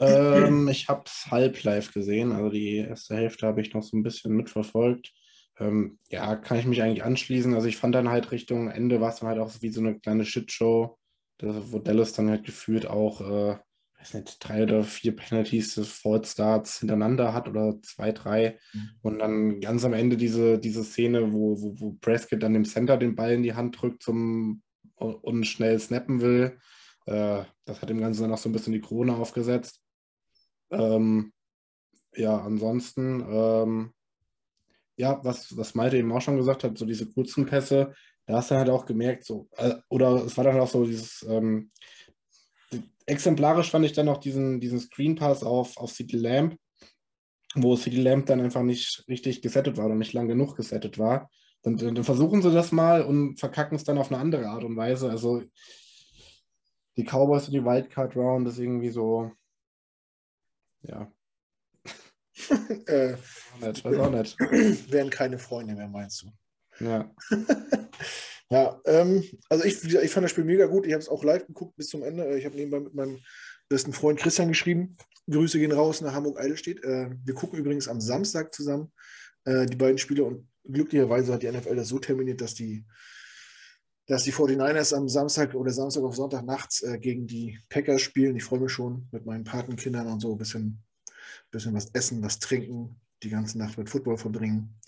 Ähm, 0.00 0.68
ich 0.68 0.88
habe 0.88 1.04
es 1.06 1.30
halb 1.30 1.62
live 1.62 1.92
gesehen, 1.92 2.32
also 2.32 2.50
die 2.50 2.78
erste 2.78 3.14
Hälfte 3.14 3.46
habe 3.46 3.60
ich 3.60 3.72
noch 3.72 3.84
so 3.84 3.96
ein 3.96 4.02
bisschen 4.02 4.34
mitverfolgt. 4.34 5.12
Ähm, 5.60 5.98
ja, 6.08 6.36
kann 6.36 6.58
ich 6.58 6.66
mich 6.66 6.82
eigentlich 6.82 7.04
anschließen. 7.04 7.54
Also 7.54 7.68
ich 7.68 7.76
fand 7.76 7.94
dann 7.94 8.08
halt 8.08 8.32
Richtung 8.32 8.70
Ende 8.70 9.00
war 9.00 9.10
es 9.10 9.20
dann 9.20 9.28
halt 9.28 9.38
auch 9.38 9.52
wie 9.60 9.68
so 9.68 9.80
eine 9.80 9.98
kleine 10.00 10.24
Shitshow, 10.24 10.98
wo 11.38 11.78
Dallas 11.78 12.12
dann 12.14 12.30
halt 12.30 12.44
gefühlt 12.44 12.86
auch, 12.86 13.20
äh, 13.20 13.58
weiß 13.98 14.14
nicht, 14.14 14.38
drei 14.40 14.62
oder 14.62 14.82
vier 14.82 15.14
Penalties 15.14 15.74
des 15.74 16.02
Starts 16.24 16.78
hintereinander 16.78 17.34
hat 17.34 17.46
oder 17.46 17.80
zwei, 17.82 18.12
drei. 18.12 18.58
Mhm. 18.72 18.90
Und 19.02 19.18
dann 19.18 19.60
ganz 19.60 19.84
am 19.84 19.92
Ende 19.92 20.16
diese, 20.16 20.58
diese 20.58 20.82
Szene, 20.82 21.32
wo, 21.32 21.60
wo, 21.60 21.78
wo 21.78 21.92
Prescott 22.00 22.42
dann 22.42 22.54
dem 22.54 22.64
Center 22.64 22.96
den 22.96 23.14
Ball 23.14 23.32
in 23.32 23.42
die 23.42 23.54
Hand 23.54 23.80
drückt 23.80 24.02
zum 24.02 24.62
und 24.96 25.46
schnell 25.46 25.78
snappen 25.78 26.20
will. 26.20 26.58
Äh, 27.06 27.44
das 27.64 27.82
hat 27.82 27.90
dem 27.90 28.00
Ganzen 28.00 28.22
dann 28.22 28.32
auch 28.32 28.38
so 28.38 28.48
ein 28.48 28.52
bisschen 28.52 28.72
die 28.72 28.80
Krone 28.80 29.14
aufgesetzt. 29.16 29.82
Ähm, 30.70 31.32
ja, 32.14 32.38
ansonsten, 32.38 33.24
ähm, 33.28 33.92
ja, 35.00 35.18
was, 35.24 35.56
was 35.56 35.74
Malte 35.74 35.96
eben 35.96 36.12
auch 36.12 36.20
schon 36.20 36.36
gesagt 36.36 36.62
hat, 36.62 36.76
so 36.78 36.84
diese 36.84 37.10
kurzen 37.10 37.46
Pässe, 37.46 37.94
da 38.26 38.34
hast 38.36 38.50
du 38.50 38.54
halt 38.54 38.68
auch 38.70 38.84
gemerkt, 38.86 39.24
so, 39.24 39.48
äh, 39.56 39.74
oder 39.88 40.24
es 40.24 40.36
war 40.36 40.44
dann 40.44 40.60
auch 40.60 40.68
so 40.68 40.84
dieses, 40.84 41.26
ähm, 41.28 41.70
exemplarisch 43.06 43.70
fand 43.70 43.84
ich 43.86 43.92
dann 43.92 44.08
auch 44.08 44.18
diesen, 44.18 44.60
diesen 44.60 44.78
Screen 44.78 45.16
Pass 45.16 45.42
auf, 45.42 45.76
auf 45.78 45.90
City 45.90 46.16
Lamp, 46.16 46.56
wo 47.54 47.74
City 47.76 48.00
Lamp 48.00 48.26
dann 48.26 48.40
einfach 48.40 48.62
nicht 48.62 49.04
richtig 49.08 49.42
gesettet 49.42 49.76
war 49.76 49.86
oder 49.86 49.96
nicht 49.96 50.12
lang 50.12 50.28
genug 50.28 50.56
gesettet 50.56 50.98
war. 50.98 51.30
Dann, 51.62 51.76
dann 51.76 52.04
versuchen 52.04 52.42
sie 52.42 52.52
das 52.52 52.72
mal 52.72 53.02
und 53.02 53.38
verkacken 53.38 53.76
es 53.76 53.84
dann 53.84 53.98
auf 53.98 54.12
eine 54.12 54.20
andere 54.20 54.46
Art 54.46 54.64
und 54.64 54.76
Weise. 54.76 55.10
Also 55.10 55.42
die 56.96 57.04
Cowboys 57.04 57.46
und 57.46 57.54
die 57.54 57.64
Wildcard 57.64 58.16
Round 58.16 58.46
ist 58.46 58.58
irgendwie 58.58 58.90
so, 58.90 59.32
ja. 60.82 61.10
Äh, 62.86 63.14
nicht, 63.60 63.84
weiß 63.84 63.98
auch 63.98 64.10
nicht. 64.10 64.38
Wären 64.90 65.10
keine 65.10 65.38
Freunde 65.38 65.74
mehr, 65.74 65.88
meinst 65.88 66.22
du? 66.22 66.84
Ja. 66.84 67.10
ja, 68.50 68.80
ähm, 68.86 69.24
also 69.48 69.64
ich, 69.64 69.84
ich 69.84 70.10
fand 70.10 70.24
das 70.24 70.30
Spiel 70.30 70.44
mega 70.44 70.66
gut. 70.66 70.86
Ich 70.86 70.92
habe 70.92 71.02
es 71.02 71.08
auch 71.08 71.24
live 71.24 71.46
geguckt 71.46 71.76
bis 71.76 71.88
zum 71.88 72.02
Ende. 72.02 72.38
Ich 72.38 72.44
habe 72.44 72.56
nebenbei 72.56 72.80
mit 72.80 72.94
meinem 72.94 73.18
besten 73.68 73.92
Freund 73.92 74.18
Christian 74.18 74.48
geschrieben. 74.48 74.96
Grüße 75.30 75.58
gehen 75.58 75.72
raus 75.72 76.00
nach 76.00 76.14
Hamburg-Eidelstedt. 76.14 76.82
Äh, 76.84 77.10
wir 77.24 77.34
gucken 77.34 77.58
übrigens 77.58 77.88
am 77.88 78.00
Samstag 78.00 78.54
zusammen 78.54 78.92
äh, 79.44 79.66
die 79.66 79.76
beiden 79.76 79.98
Spiele 79.98 80.24
und 80.24 80.48
glücklicherweise 80.64 81.32
hat 81.32 81.42
die 81.42 81.50
NFL 81.50 81.76
das 81.76 81.88
so 81.88 81.98
terminiert, 81.98 82.40
dass 82.40 82.54
die, 82.54 82.84
dass 84.06 84.24
die 84.24 84.32
49ers 84.32 84.94
am 84.94 85.08
Samstag 85.08 85.54
oder 85.54 85.70
Samstag 85.70 86.02
auf 86.02 86.16
Sonntag 86.16 86.44
nachts 86.44 86.82
äh, 86.82 86.98
gegen 86.98 87.26
die 87.26 87.58
Packers 87.68 88.02
spielen. 88.02 88.36
Ich 88.36 88.44
freue 88.44 88.60
mich 88.60 88.72
schon 88.72 89.08
mit 89.12 89.24
meinen 89.24 89.44
Patenkindern 89.44 90.06
und 90.08 90.20
so 90.20 90.32
ein 90.32 90.38
bisschen, 90.38 90.82
bisschen 91.50 91.74
was 91.74 91.90
essen, 91.92 92.22
was 92.22 92.38
trinken, 92.38 93.00
die 93.22 93.30
ganze 93.30 93.58
Nacht 93.58 93.78
mit 93.78 93.90
Football 93.90 94.18
verbringen. 94.18 94.80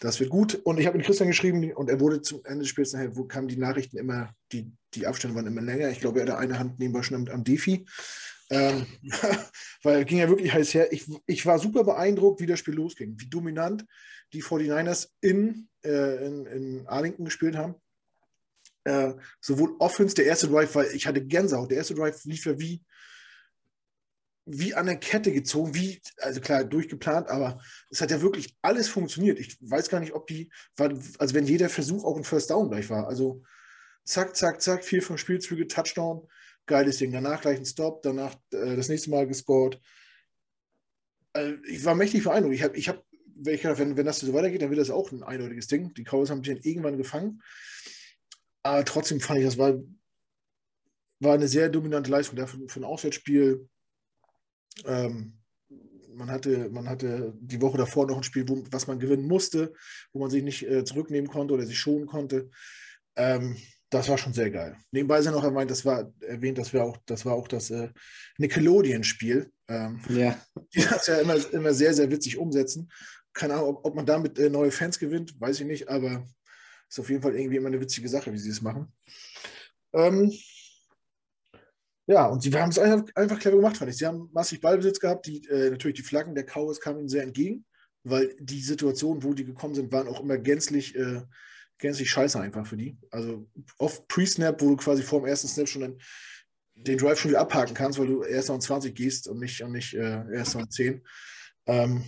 Das 0.00 0.18
wird 0.18 0.30
gut. 0.30 0.54
Und 0.64 0.78
ich 0.78 0.86
habe 0.86 0.96
mit 0.96 1.06
Christian 1.06 1.28
geschrieben 1.28 1.72
und 1.74 1.90
er 1.90 2.00
wurde 2.00 2.22
zum 2.22 2.42
Ende 2.44 2.60
des 2.60 2.68
Spiels 2.68 2.92
nachher, 2.92 3.16
wo 3.16 3.24
kamen 3.24 3.48
die 3.48 3.58
Nachrichten 3.58 3.98
immer, 3.98 4.34
die, 4.50 4.72
die 4.94 5.06
Abstände 5.06 5.36
waren 5.36 5.46
immer 5.46 5.60
länger. 5.60 5.90
Ich 5.90 6.00
glaube, 6.00 6.20
er 6.20 6.26
hatte 6.26 6.38
eine 6.38 6.58
Hand 6.58 6.78
nebenbei 6.78 7.02
schon 7.02 7.28
am, 7.28 7.44
Defi. 7.44 7.86
Ähm, 8.48 8.86
weil 9.82 10.04
ging 10.06 10.18
ja 10.18 10.28
wirklich 10.28 10.52
heiß 10.52 10.72
her. 10.72 10.92
Ich, 10.92 11.06
ich 11.26 11.44
war 11.44 11.58
super 11.58 11.84
beeindruckt, 11.84 12.40
wie 12.40 12.46
das 12.46 12.58
Spiel 12.58 12.74
losging, 12.74 13.14
wie 13.18 13.28
dominant 13.28 13.84
die 14.32 14.42
49ers 14.42 15.10
in, 15.20 15.68
äh, 15.84 16.26
in, 16.26 16.46
in 16.46 16.86
Arlington 16.86 17.26
gespielt 17.26 17.56
haben. 17.56 17.74
Äh, 18.84 19.12
sowohl 19.40 19.76
Offense, 19.78 20.14
der 20.14 20.24
erste 20.24 20.48
Drive, 20.48 20.74
weil 20.74 20.86
ich 20.94 21.06
hatte 21.06 21.24
Gänsehaut. 21.24 21.70
Der 21.70 21.78
erste 21.78 21.94
Drive 21.94 22.24
lief 22.24 22.46
ja 22.46 22.58
wie, 22.58 22.82
wie 24.58 24.74
an 24.74 24.86
der 24.86 24.96
Kette 24.96 25.32
gezogen, 25.32 25.74
wie, 25.74 26.00
also 26.18 26.40
klar, 26.40 26.64
durchgeplant, 26.64 27.28
aber 27.28 27.60
es 27.90 28.00
hat 28.00 28.10
ja 28.10 28.20
wirklich 28.20 28.56
alles 28.62 28.88
funktioniert. 28.88 29.38
Ich 29.38 29.56
weiß 29.60 29.88
gar 29.88 30.00
nicht, 30.00 30.14
ob 30.14 30.26
die, 30.26 30.50
also 30.76 31.34
wenn 31.34 31.46
jeder 31.46 31.68
Versuch 31.68 32.04
auch 32.04 32.16
ein 32.16 32.24
First 32.24 32.50
Down 32.50 32.70
gleich 32.70 32.90
war. 32.90 33.06
Also 33.06 33.42
zack, 34.04 34.36
zack, 34.36 34.60
zack, 34.60 34.84
vier, 34.84 35.02
fünf 35.02 35.20
Spielzüge, 35.20 35.66
Touchdown 35.66 36.26
geiles 36.70 36.98
Ding. 36.98 37.12
Danach 37.12 37.42
gleich 37.42 37.58
ein 37.58 37.66
Stop, 37.66 38.02
danach 38.02 38.34
äh, 38.52 38.76
das 38.76 38.88
nächste 38.88 39.10
Mal 39.10 39.26
gescored. 39.26 39.78
Also 41.34 41.56
ich 41.68 41.84
war 41.84 41.94
mächtig 41.94 42.24
beeindruckt. 42.24 42.54
Ich 42.54 42.62
habe, 42.62 42.76
ich 42.76 42.88
hab, 42.88 43.04
wenn, 43.34 43.96
wenn 43.96 44.06
das 44.06 44.20
so 44.20 44.32
weitergeht, 44.32 44.62
dann 44.62 44.70
wird 44.70 44.80
das 44.80 44.90
auch 44.90 45.12
ein 45.12 45.22
eindeutiges 45.22 45.66
Ding. 45.66 45.92
Die 45.94 46.04
Cowboys 46.04 46.30
haben 46.30 46.42
sich 46.42 46.64
irgendwann 46.64 46.96
gefangen. 46.96 47.42
Aber 48.62 48.84
trotzdem 48.84 49.20
fand 49.20 49.40
ich, 49.40 49.46
das 49.46 49.58
war, 49.58 49.74
war 51.20 51.34
eine 51.34 51.48
sehr 51.48 51.68
dominante 51.68 52.10
Leistung 52.10 52.36
dafür 52.36 52.68
für 52.68 52.80
ein 52.80 52.84
Auswärtsspiel. 52.84 53.68
Ähm, 54.84 55.40
man 56.14 56.30
hatte, 56.30 56.68
man 56.70 56.88
hatte 56.88 57.32
die 57.40 57.60
Woche 57.60 57.78
davor 57.78 58.06
noch 58.06 58.16
ein 58.16 58.22
Spiel, 58.22 58.48
wo, 58.48 58.62
was 58.70 58.86
man 58.86 58.98
gewinnen 58.98 59.26
musste, 59.26 59.72
wo 60.12 60.20
man 60.20 60.30
sich 60.30 60.42
nicht 60.42 60.68
äh, 60.68 60.84
zurücknehmen 60.84 61.30
konnte 61.30 61.54
oder 61.54 61.66
sich 61.66 61.78
schonen 61.78 62.06
konnte. 62.06 62.50
Ähm, 63.16 63.56
das 63.90 64.08
war 64.08 64.18
schon 64.18 64.32
sehr 64.32 64.50
geil. 64.50 64.76
Nebenbei 64.92 65.20
sind 65.20 65.32
noch 65.32 65.42
erwähnt, 65.42 65.70
das 65.70 65.84
war 65.84 66.12
erwähnt, 66.20 66.58
das 66.58 66.72
war 66.72 66.84
auch, 66.84 66.96
das 67.06 67.26
war 67.26 67.34
auch 67.34 67.48
das 67.48 67.70
äh, 67.70 67.88
Nickelodeon-Spiel. 68.38 69.50
Ähm, 69.68 70.00
ja. 70.08 70.40
Die 70.74 70.80
das 70.80 71.06
ja 71.08 71.20
immer, 71.20 71.36
immer 71.52 71.74
sehr, 71.74 71.92
sehr 71.92 72.10
witzig 72.10 72.38
umsetzen. 72.38 72.90
Keine 73.32 73.54
Ahnung, 73.54 73.76
ob, 73.76 73.86
ob 73.86 73.94
man 73.96 74.06
damit 74.06 74.38
äh, 74.38 74.48
neue 74.48 74.70
Fans 74.70 74.98
gewinnt, 74.98 75.40
weiß 75.40 75.60
ich 75.60 75.66
nicht, 75.66 75.88
aber 75.88 76.24
ist 76.88 77.00
auf 77.00 77.10
jeden 77.10 77.22
Fall 77.22 77.36
irgendwie 77.36 77.56
immer 77.56 77.68
eine 77.68 77.80
witzige 77.80 78.08
Sache, 78.08 78.32
wie 78.32 78.38
sie 78.38 78.50
es 78.50 78.62
machen. 78.62 78.92
Ähm, 79.92 80.32
ja, 82.10 82.26
und 82.26 82.42
sie 82.42 82.52
haben 82.52 82.70
es 82.70 82.78
einfach, 82.78 83.06
einfach, 83.14 83.38
clever 83.38 83.56
gemacht, 83.56 83.76
fand 83.76 83.90
ich. 83.90 83.98
Sie 83.98 84.06
haben 84.06 84.28
massig 84.32 84.60
Ballbesitz 84.60 84.98
gehabt. 84.98 85.26
Die, 85.26 85.46
äh, 85.48 85.70
natürlich 85.70 85.96
die 85.96 86.02
Flaggen 86.02 86.34
der 86.34 86.44
Cowboys 86.44 86.80
kamen 86.80 86.98
ihnen 86.98 87.08
sehr 87.08 87.22
entgegen, 87.22 87.64
weil 88.02 88.34
die 88.40 88.60
Situationen, 88.60 89.22
wo 89.22 89.32
die 89.32 89.44
gekommen 89.44 89.74
sind, 89.74 89.92
waren 89.92 90.08
auch 90.08 90.20
immer 90.20 90.36
gänzlich 90.36 90.96
äh, 90.96 91.22
gänzlich 91.78 92.10
scheiße 92.10 92.38
einfach 92.38 92.66
für 92.66 92.76
die. 92.76 92.96
Also 93.10 93.48
oft 93.78 94.06
Pre-Snap, 94.08 94.60
wo 94.60 94.70
du 94.70 94.76
quasi 94.76 95.02
vor 95.02 95.20
dem 95.20 95.26
ersten 95.28 95.48
Snap 95.48 95.68
schon 95.68 95.82
den, 95.82 95.98
den 96.74 96.98
Drive 96.98 97.18
schon 97.18 97.30
wieder 97.30 97.40
abhaken 97.40 97.74
kannst, 97.74 97.98
weil 97.98 98.06
du 98.06 98.22
erst 98.22 98.50
an 98.50 98.60
20 98.60 98.94
gehst 98.94 99.28
und 99.28 99.38
nicht, 99.38 99.62
und 99.62 99.72
nicht 99.72 99.94
äh, 99.94 100.22
erst 100.32 100.56
an 100.56 100.70
10. 100.70 101.02
Ähm, 101.66 102.04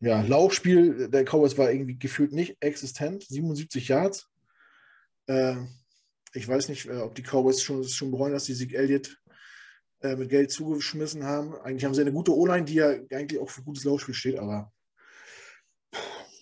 ja, 0.00 0.20
Laufspiel 0.22 1.08
der 1.08 1.24
Cowboys 1.24 1.58
war 1.58 1.70
irgendwie 1.70 1.98
gefühlt 1.98 2.32
nicht 2.32 2.56
existent. 2.60 3.24
77 3.24 3.88
Yards. 3.88 4.28
Äh, 5.26 5.56
ich 6.34 6.46
weiß 6.46 6.68
nicht, 6.68 6.86
äh, 6.86 6.98
ob 6.98 7.14
die 7.14 7.22
Cowboys 7.22 7.62
schon, 7.62 7.84
schon 7.84 8.10
bereuen, 8.10 8.32
dass 8.32 8.44
sie 8.44 8.54
Sieg 8.54 8.74
Elliott 8.74 9.16
äh, 10.00 10.16
mit 10.16 10.30
Geld 10.30 10.50
zugeschmissen 10.50 11.24
haben. 11.24 11.54
Eigentlich 11.56 11.84
haben 11.84 11.94
sie 11.94 12.02
eine 12.02 12.12
gute 12.12 12.34
O-Line, 12.34 12.64
die 12.64 12.74
ja 12.74 12.90
eigentlich 13.10 13.40
auch 13.40 13.50
für 13.50 13.62
gutes 13.62 13.84
Laufspiel 13.84 14.14
steht, 14.14 14.38
aber 14.38 14.72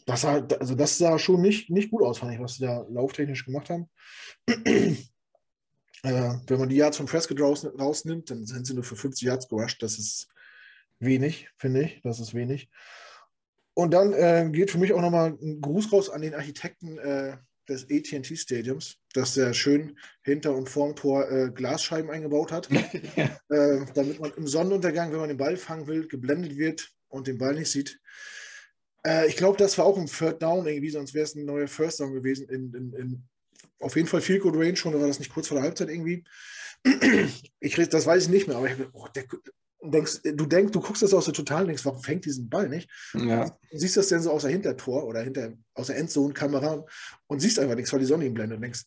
das 0.06 0.20
sah, 0.20 0.46
also 0.60 0.74
das 0.74 0.98
sah 0.98 1.18
schon 1.18 1.40
nicht, 1.40 1.68
nicht 1.70 1.90
gut 1.90 2.02
aus, 2.02 2.18
fand 2.18 2.32
ich, 2.32 2.40
was 2.40 2.54
sie 2.54 2.64
da 2.64 2.86
lauftechnisch 2.88 3.44
gemacht 3.44 3.70
haben. 3.70 3.90
äh, 4.46 4.94
wenn 6.02 6.58
man 6.58 6.68
die 6.68 6.76
Yards 6.76 6.96
von 6.96 7.06
Prescott 7.06 7.40
raus, 7.40 7.66
rausnimmt, 7.78 8.30
dann 8.30 8.46
sind 8.46 8.66
sie 8.66 8.74
nur 8.74 8.84
für 8.84 8.96
50 8.96 9.26
Yards 9.26 9.48
gerusht. 9.48 9.82
Das 9.82 9.98
ist 9.98 10.28
wenig, 11.00 11.48
finde 11.58 11.82
ich. 11.82 12.00
Das 12.02 12.20
ist 12.20 12.34
wenig. 12.34 12.70
Und 13.74 13.92
dann 13.92 14.12
äh, 14.12 14.48
geht 14.52 14.70
für 14.70 14.78
mich 14.78 14.92
auch 14.92 15.00
nochmal 15.00 15.36
ein 15.40 15.60
Gruß 15.60 15.92
raus 15.92 16.08
an 16.08 16.22
den 16.22 16.34
Architekten 16.34 16.98
äh, 16.98 17.36
des 17.68 17.84
AT&T 17.84 18.36
Stadiums, 18.36 18.98
dass 19.12 19.36
er 19.36 19.54
schön 19.54 19.98
hinter 20.22 20.54
und 20.54 20.68
vorm 20.68 20.94
Tor 20.94 21.30
äh, 21.30 21.50
Glasscheiben 21.50 22.10
eingebaut 22.10 22.52
hat, 22.52 22.68
ja. 22.70 22.82
Äh, 23.48 23.86
damit 23.94 24.20
man 24.20 24.32
im 24.36 24.48
Sonnenuntergang, 24.48 25.12
wenn 25.12 25.20
man 25.20 25.28
den 25.28 25.38
Ball 25.38 25.56
fangen 25.56 25.86
will, 25.86 26.08
geblendet 26.08 26.56
wird 26.56 26.90
und 27.08 27.26
den 27.28 27.38
Ball 27.38 27.54
nicht 27.54 27.70
sieht. 27.70 28.00
Äh, 29.06 29.28
ich 29.28 29.36
glaube, 29.36 29.56
das 29.56 29.78
war 29.78 29.84
auch 29.84 29.96
ein 29.96 30.06
Third 30.06 30.42
Down 30.42 30.66
irgendwie, 30.66 30.90
sonst 30.90 31.14
wäre 31.14 31.24
es 31.24 31.34
ein 31.34 31.44
neuer 31.44 31.68
First 31.68 32.00
Down 32.00 32.12
gewesen. 32.12 32.48
In, 32.48 32.74
in, 32.74 32.92
in, 32.94 33.22
auf 33.80 33.94
jeden 33.94 34.08
Fall 34.08 34.20
viel 34.20 34.40
Good 34.40 34.56
Range 34.56 34.76
schon, 34.76 34.92
oder 34.92 35.02
war 35.02 35.08
das 35.08 35.20
nicht 35.20 35.32
kurz 35.32 35.48
vor 35.48 35.56
der 35.56 35.64
Halbzeit 35.64 35.88
irgendwie? 35.88 36.24
Ich, 37.58 37.74
das 37.74 38.06
weiß 38.06 38.24
ich 38.24 38.28
nicht 38.28 38.46
mehr, 38.46 38.58
aber 38.58 38.70
ich, 38.70 38.76
oh, 38.92 39.08
der, 39.14 39.24
denkst, 39.82 40.20
du 40.22 40.46
denkst, 40.46 40.72
du 40.72 40.80
guckst 40.80 41.02
das 41.02 41.14
aus 41.14 41.26
der 41.26 41.34
Totalen 41.34 41.66
denkst, 41.66 41.84
warum 41.84 42.02
fängt 42.02 42.24
diesen 42.24 42.48
Ball 42.48 42.68
nicht? 42.68 42.90
Ja. 43.14 43.44
Du 43.70 43.78
siehst 43.78 43.96
das 43.96 44.08
denn 44.08 44.22
so 44.22 44.30
aus 44.30 44.42
der 44.42 44.50
Hintertor 44.50 45.04
oder 45.04 45.20
hinter, 45.20 45.52
aus 45.74 45.88
der 45.88 45.96
Endzone-Kamera 45.98 46.84
und 47.26 47.40
siehst 47.40 47.58
einfach 47.58 47.76
nichts, 47.76 47.92
weil 47.92 48.00
die 48.00 48.06
Sonne 48.06 48.26
ihn 48.26 48.34
blendet 48.34 48.56
und 48.56 48.62
denkst, 48.62 48.82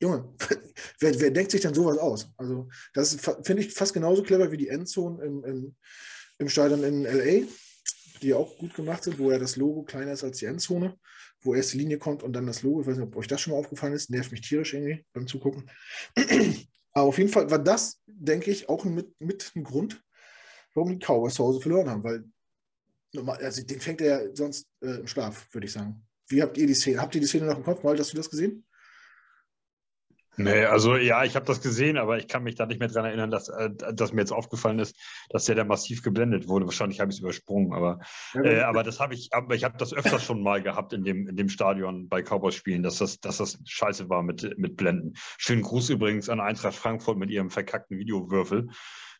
Junge, 0.00 0.34
wer, 0.98 1.20
wer, 1.20 1.30
denkt 1.30 1.52
sich 1.52 1.60
denn 1.60 1.74
sowas 1.74 1.98
aus? 1.98 2.28
Also, 2.36 2.68
das 2.92 3.18
finde 3.44 3.62
ich 3.62 3.72
fast 3.72 3.94
genauso 3.94 4.22
clever 4.24 4.50
wie 4.50 4.56
die 4.56 4.68
Endzone 4.68 5.24
im, 5.24 5.44
im, 5.44 5.76
im 6.38 6.48
Stadion 6.48 6.82
in 6.82 7.04
LA 7.04 7.46
die 8.22 8.34
auch 8.34 8.56
gut 8.56 8.74
gemacht 8.74 9.04
sind, 9.04 9.18
wo 9.18 9.30
ja 9.30 9.38
das 9.38 9.56
Logo 9.56 9.82
kleiner 9.82 10.12
ist 10.12 10.24
als 10.24 10.38
die 10.38 10.46
Endzone, 10.46 10.96
wo 11.40 11.54
erst 11.54 11.72
die 11.72 11.78
Linie 11.78 11.98
kommt 11.98 12.22
und 12.22 12.32
dann 12.32 12.46
das 12.46 12.62
Logo. 12.62 12.82
Ich 12.82 12.86
weiß 12.86 12.96
nicht, 12.96 13.06
ob 13.06 13.16
euch 13.16 13.26
das 13.26 13.40
schon 13.40 13.52
mal 13.52 13.58
aufgefallen 13.58 13.94
ist. 13.94 14.10
Nervt 14.10 14.30
mich 14.30 14.42
tierisch 14.42 14.74
irgendwie 14.74 15.04
beim 15.12 15.26
Zugucken. 15.26 15.68
Aber 16.92 17.08
auf 17.08 17.18
jeden 17.18 17.30
Fall 17.30 17.50
war 17.50 17.58
das, 17.58 18.00
denke 18.06 18.50
ich, 18.50 18.68
auch 18.68 18.84
mit, 18.84 19.18
mit 19.20 19.52
ein 19.54 19.64
Grund, 19.64 20.02
warum 20.74 20.98
die 20.98 21.04
Cowboys 21.04 21.34
zu 21.34 21.44
Hause 21.44 21.60
verloren 21.60 21.88
haben, 21.88 22.04
weil 22.04 22.24
also 23.44 23.62
den 23.62 23.80
fängt 23.80 24.00
er 24.00 24.24
ja 24.24 24.34
sonst 24.34 24.66
äh, 24.80 25.00
im 25.00 25.06
Schlaf, 25.06 25.46
würde 25.52 25.66
ich 25.66 25.72
sagen. 25.72 26.02
Wie 26.28 26.42
habt 26.42 26.56
ihr 26.56 26.66
die 26.66 26.74
Szene? 26.74 27.00
Habt 27.00 27.14
ihr 27.14 27.20
die 27.20 27.26
Szene 27.26 27.46
noch 27.46 27.58
im 27.58 27.64
Kopf? 27.64 27.82
Mal, 27.82 27.98
hast 27.98 28.12
du 28.12 28.16
das 28.16 28.30
gesehen? 28.30 28.64
Nee, 30.36 30.64
also 30.64 30.96
ja, 30.96 31.24
ich 31.24 31.36
habe 31.36 31.44
das 31.44 31.60
gesehen, 31.60 31.98
aber 31.98 32.16
ich 32.16 32.26
kann 32.26 32.42
mich 32.42 32.54
da 32.54 32.64
nicht 32.64 32.80
mehr 32.80 32.88
dran 32.88 33.04
erinnern, 33.04 33.30
dass, 33.30 33.48
äh, 33.50 33.68
dass 33.70 34.12
mir 34.12 34.22
jetzt 34.22 34.32
aufgefallen 34.32 34.78
ist, 34.78 34.96
dass 35.28 35.44
der 35.44 35.56
da 35.56 35.64
massiv 35.64 36.02
geblendet 36.02 36.48
wurde. 36.48 36.64
Wahrscheinlich 36.64 37.00
habe 37.00 37.10
ich 37.10 37.16
es 37.18 37.20
übersprungen, 37.20 37.74
aber, 37.74 38.00
äh, 38.42 38.60
aber 38.60 38.82
das 38.82 38.98
habe 38.98 39.14
ich, 39.14 39.28
aber 39.32 39.54
ich 39.54 39.64
habe 39.64 39.76
das 39.76 39.92
öfters 39.92 40.24
schon 40.24 40.42
mal 40.42 40.62
gehabt 40.62 40.94
in 40.94 41.04
dem, 41.04 41.28
in 41.28 41.36
dem 41.36 41.50
Stadion 41.50 42.08
bei 42.08 42.22
Cowboys-Spielen, 42.22 42.82
dass 42.82 42.96
das, 42.96 43.20
dass 43.20 43.36
das 43.36 43.58
scheiße 43.64 44.08
war 44.08 44.22
mit, 44.22 44.56
mit 44.58 44.76
Blenden. 44.76 45.14
Schönen 45.36 45.62
Gruß 45.62 45.90
übrigens 45.90 46.30
an 46.30 46.40
Eintracht 46.40 46.74
Frankfurt 46.74 47.18
mit 47.18 47.30
ihrem 47.30 47.50
verkackten 47.50 47.98
Videowürfel. 47.98 48.68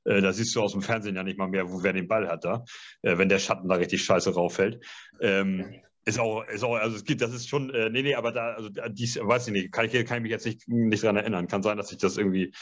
Äh, 0.05 0.23
da 0.23 0.33
siehst 0.33 0.57
du 0.57 0.63
aus 0.63 0.73
dem 0.73 0.83
Fernsehen 0.83 1.17
ja 1.17 1.23
nicht 1.23 1.39
mal 1.39 1.49
mehr, 1.49 1.71
wo 1.71 1.83
wer 1.83 1.93
den 1.93 2.09
Ball 2.09 2.29
hat 2.29 2.45
da, 2.45 2.65
äh, 3.03 3.19
wenn 3.19 3.29
der 3.29 3.39
Schatten 3.39 3.69
da 3.69 3.75
richtig 3.75 4.03
scheiße 4.03 4.35
rauffällt. 4.35 4.85
Ähm, 5.21 5.83
ist 6.05 6.19
auch, 6.19 6.45
ist 6.45 6.65
auch, 6.65 6.77
also 6.77 6.97
es 6.97 7.05
gibt, 7.05 7.21
das 7.21 7.33
ist 7.33 7.49
schon, 7.49 7.71
äh, 7.71 7.89
nee, 7.89 8.03
nee, 8.03 8.15
aber 8.15 8.33
da, 8.33 8.55
also 8.55 8.69
dies, 8.91 9.19
weiß 9.21 9.47
ich 9.47 9.53
nicht, 9.53 9.73
kann 9.73 9.87
ich, 9.87 9.93
kann 10.07 10.19
ich 10.19 10.23
mich 10.23 10.31
jetzt 10.31 10.47
nicht, 10.47 10.69
nicht 10.69 11.05
dran 11.05 11.17
erinnern. 11.17 11.47
Kann 11.47 11.63
sein, 11.63 11.77
dass 11.77 11.93
ich 11.93 11.99
das 11.99 12.17
irgendwie 12.17 12.53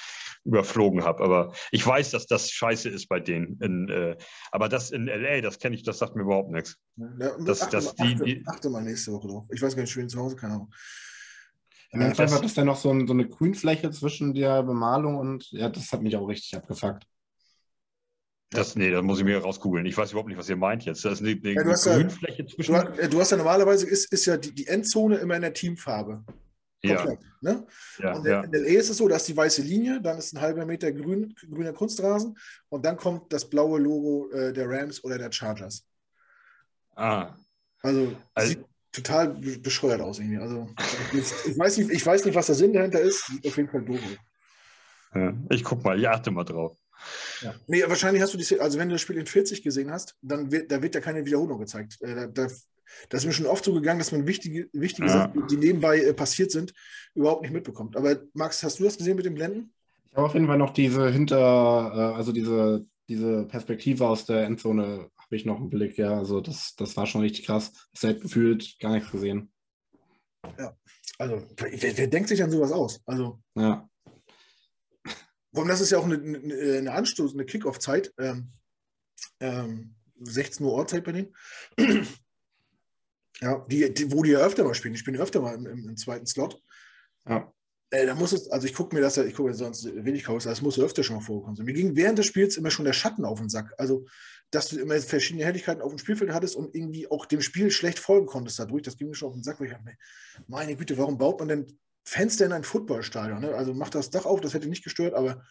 überflogen 0.45 1.05
habe. 1.05 1.24
Aber 1.24 1.55
ich 1.70 1.86
weiß, 1.86 2.11
dass 2.11 2.26
das 2.26 2.51
scheiße 2.51 2.88
ist 2.88 3.09
bei 3.09 3.20
denen. 3.20 3.59
In, 3.61 3.88
äh, 3.88 4.16
aber 4.53 4.68
das 4.68 4.91
in 4.91 5.07
LA, 5.07 5.41
das 5.41 5.59
kenne 5.59 5.74
ich, 5.74 5.82
das 5.82 5.99
sagt 5.99 6.16
mir 6.16 6.22
überhaupt 6.22 6.51
nichts. 6.51 6.76
Ja, 6.97 7.36
das, 7.38 7.62
achte, 7.62 7.76
das, 7.76 7.95
die, 7.95 8.03
achte, 8.03 8.24
die, 8.24 8.45
achte 8.47 8.70
mal 8.70 8.82
nächste 8.82 9.12
Woche 9.12 9.28
drauf. 9.28 9.47
Ich 9.53 9.62
weiß 9.62 9.74
gar 9.74 9.82
nicht, 9.82 9.91
ich 9.91 9.97
bin 9.97 10.09
zu 10.09 10.18
Hause, 10.20 10.36
keine 10.36 10.55
Ahnung. 10.55 10.72
Ja, 11.93 12.01
ja, 12.03 12.12
das, 12.12 12.41
ist 12.43 12.57
dann 12.57 12.66
noch 12.66 12.76
so, 12.76 12.91
ein, 12.91 13.07
so 13.07 13.12
eine 13.12 13.26
Grünfläche 13.26 13.91
zwischen 13.91 14.32
der 14.32 14.62
Bemalung 14.62 15.16
und 15.16 15.51
ja, 15.51 15.68
das 15.68 15.91
hat 15.93 16.03
mich 16.03 16.14
auch 16.16 16.26
richtig 16.26 16.57
abgefuckt. 16.57 17.05
Das, 18.51 18.75
nee, 18.75 18.91
da 18.91 19.01
muss 19.01 19.19
ich 19.19 19.25
mir 19.25 19.39
rausgoogeln. 19.39 19.87
Ich 19.87 19.97
weiß 19.97 20.11
überhaupt 20.11 20.29
nicht, 20.29 20.39
was 20.39 20.49
ihr 20.49 20.57
meint 20.57 20.85
jetzt. 20.85 21.05
Das 21.05 21.21
ist 21.21 21.21
eine, 21.21 21.31
eine 21.31 21.53
ja, 21.53 21.63
Grünfläche 21.63 22.43
ja, 22.43 22.49
zwischen. 22.49 22.75
Du, 22.75 23.09
du, 23.09 23.21
hast 23.21 23.31
ja 23.31 23.37
normalerweise 23.37 23.87
ist, 23.87 24.13
ist 24.13 24.27
ja 24.27 24.37
die, 24.37 24.53
die 24.53 24.67
Endzone 24.67 25.19
immer 25.19 25.37
in 25.37 25.43
der 25.43 25.55
Teamfarbe. 25.55 26.25
Komplett, 26.83 27.21
ja. 27.43 27.53
Ne? 27.53 27.67
ja. 27.99 28.13
Und 28.15 28.27
in 28.27 28.51
der 28.53 28.61
LA 28.63 28.79
ist 28.79 28.89
es 28.89 28.97
so, 28.97 29.07
da 29.07 29.17
ist 29.17 29.29
die 29.29 29.37
weiße 29.37 29.63
Linie, 29.63 30.01
dann 30.01 30.19
ist 30.19 30.35
ein 30.35 30.41
halber 30.41 30.65
Meter 30.65 30.91
grün, 30.91 31.35
grüner 31.51 31.73
Kunstrasen 31.73 32.37
und 32.71 32.85
dann 32.85 32.97
kommt 32.97 33.33
das 33.33 33.49
blaue 33.49 33.79
Logo 33.79 34.31
äh, 34.31 34.53
der 34.53 34.69
Rams 34.69 35.05
oder 35.05 35.19
der 35.19 35.31
Chargers. 35.31 35.87
Ah. 36.97 37.35
Also, 37.83 38.17
also 38.35 38.49
sieht 38.49 38.65
total 38.93 39.29
bescheuert 39.29 40.01
aus 40.01 40.19
irgendwie. 40.19 40.39
Also 40.39 40.69
ich, 41.13 41.51
ich, 41.51 41.59
weiß 41.59 41.79
nicht, 41.79 41.91
ich 41.91 42.05
weiß 42.05 42.25
nicht, 42.25 42.35
was 42.35 42.47
der 42.47 42.55
Sinn 42.55 42.73
dahinter 42.73 43.01
ist. 43.01 43.27
Sieht 43.27 43.47
auf 43.47 43.57
jeden 43.57 43.69
Fall 43.69 43.85
doof 43.85 44.01
Ja, 45.15 45.35
ich 45.51 45.63
guck 45.63 45.85
mal, 45.85 45.99
ich 45.99 46.09
achte 46.09 46.31
mal 46.31 46.45
drauf. 46.45 46.77
Ja. 47.43 47.55
Nee, 47.67 47.83
wahrscheinlich 47.87 48.23
hast 48.23 48.35
du 48.35 48.39
die, 48.39 48.61
also 48.61 48.79
wenn 48.79 48.89
du 48.89 48.95
das 48.95 49.03
Spiel 49.03 49.17
in 49.17 49.27
40 49.27 49.63
gesehen 49.63 49.91
hast, 49.91 50.17
dann 50.23 50.51
wird, 50.51 50.71
da 50.71 50.83
wird 50.83 50.95
ja 50.95 51.01
keine 51.01 51.25
Wiederholung 51.25 51.59
gezeigt. 51.59 52.01
Äh, 52.01 52.15
da, 52.15 52.27
da, 52.27 52.49
das 53.09 53.23
ist 53.23 53.27
mir 53.27 53.33
schon 53.33 53.47
oft 53.47 53.65
so 53.65 53.73
gegangen, 53.73 53.99
dass 53.99 54.13
man 54.13 54.27
wichtige, 54.27 54.69
wichtige 54.73 55.09
ja. 55.09 55.13
Sachen, 55.13 55.47
die 55.49 55.57
nebenbei 55.57 55.99
äh, 55.99 56.13
passiert 56.13 56.51
sind, 56.51 56.73
überhaupt 57.15 57.43
nicht 57.43 57.53
mitbekommt. 57.53 57.97
Aber 57.97 58.21
Max, 58.35 58.63
hast 58.63 58.79
du 58.79 58.85
das 58.85 58.99
gesehen 58.99 59.17
mit 59.17 59.27
dem 59.27 59.35
Blenden? 59.35 59.73
Ich 60.11 60.17
habe 60.17 60.27
auf 60.27 60.35
jeden 60.35 60.47
Fall 60.47 60.59
noch 60.59 60.73
diese 60.73 61.11
hinter, 61.11 61.37
äh, 61.37 62.17
also 62.17 62.33
diese, 62.33 62.87
diese 63.09 63.45
Perspektive 63.45 64.09
aus 64.09 64.27
der 64.27 64.45
Endzone 64.45 65.11
habe 65.17 65.37
ich 65.37 65.45
noch 65.45 65.61
im 65.61 65.71
Blick, 65.71 65.99
ja. 65.99 66.19
Also 66.19 66.41
das, 66.41 66.75
das 66.77 66.97
war 66.97 67.07
schon 67.07 67.21
richtig 67.21 67.47
krass. 67.47 67.73
Ich 67.93 68.03
habe 68.03 68.19
gefühlt 68.19 68.79
gar 68.81 68.93
nichts 68.93 69.11
gesehen. 69.11 69.53
Ja, 70.59 70.75
also 71.19 71.43
wer, 71.57 71.99
wer 71.99 72.07
denkt 72.07 72.29
sich 72.29 72.43
an 72.43 72.51
sowas 72.51 72.73
aus? 72.73 73.01
Also. 73.07 73.41
Ja. 73.55 73.89
Und 75.53 75.69
das 75.69 75.81
ist 75.81 75.91
ja 75.91 75.99
auch 75.99 76.05
eine, 76.05 76.17
eine, 76.17 76.93
Anstoß, 76.93 77.35
eine 77.35 77.45
Kickoff-Zeit. 77.45 78.13
Ähm, 78.19 78.53
ähm, 79.41 79.95
16 80.21 80.65
Uhr 80.65 80.73
Ortszeit 80.73 81.05
bei 81.05 81.13
denen. 81.13 81.37
ja, 83.41 83.67
die, 83.71 83.93
die, 83.93 84.13
wo 84.13 84.23
die 84.23 84.31
ja 84.31 84.41
öfter 84.41 84.65
mal 84.65 84.75
spielen. 84.75 84.95
Die 84.95 85.01
spielen 85.01 85.21
öfter 85.21 85.41
mal 85.41 85.55
im, 85.55 85.67
im, 85.67 85.89
im 85.89 85.97
zweiten 85.97 86.27
Slot. 86.27 86.63
Ja. 87.27 87.53
Äh, 87.91 88.07
da 88.07 88.15
muss 88.15 88.33
es, 88.33 88.49
also 88.51 88.67
ich 88.67 88.75
gucke 88.75 88.95
mir 88.95 89.03
das 89.03 89.17
ja, 89.17 89.25
ich 89.25 89.35
gucke 89.35 89.53
sonst 89.53 89.85
wenig 90.05 90.25
Chaos, 90.25 90.45
das 90.45 90.63
muss 90.63 90.79
öfter 90.79 91.03
schon 91.03 91.17
mal 91.17 91.23
vorkommen. 91.23 91.57
Mir 91.65 91.73
ging 91.73 91.97
während 91.97 92.19
des 92.19 92.27
Spiels 92.27 92.57
immer 92.57 92.71
schon 92.71 92.85
der 92.85 92.93
Schatten 92.93 93.25
auf 93.25 93.41
den 93.41 93.49
Sack. 93.49 93.75
Also, 93.79 94.07
dass 94.53 94.69
du 94.69 94.79
immer 94.79 94.99
verschiedene 95.01 95.45
Helligkeiten 95.45 95.83
auf 95.83 95.91
dem 95.91 95.99
Spielfeld 95.99 96.33
hattest 96.33 96.57
und 96.57 96.75
irgendwie 96.75 97.11
auch 97.11 97.27
dem 97.27 97.41
Spiel 97.41 97.71
schlecht 97.71 97.99
folgen 97.99 98.27
konntest 98.27 98.59
dadurch. 98.59 98.83
Das 98.83 98.97
ging 98.97 99.09
mir 99.09 99.15
schon 99.15 99.29
auf 99.29 99.35
den 99.35 99.43
Sack, 99.43 99.59
weil 99.59 99.67
ich 99.67 99.73
dachte, 99.73 99.97
meine 100.47 100.77
Güte, 100.77 100.99
warum 100.99 101.19
baut 101.19 101.41
man 101.41 101.49
denn 101.49 101.79
Fenster 102.05 102.47
in 102.47 102.53
ein 102.53 102.65
Footballstadion. 102.65 103.41
Ne? 103.41 103.55
Also 103.55 103.75
macht 103.75 103.95
das 103.95 104.11
Dach 104.11 104.25
auf, 104.25 104.41
das 104.41 104.55
hätte 104.55 104.69
nicht 104.69 104.85
gestört, 104.85 105.15
aber 105.15 105.45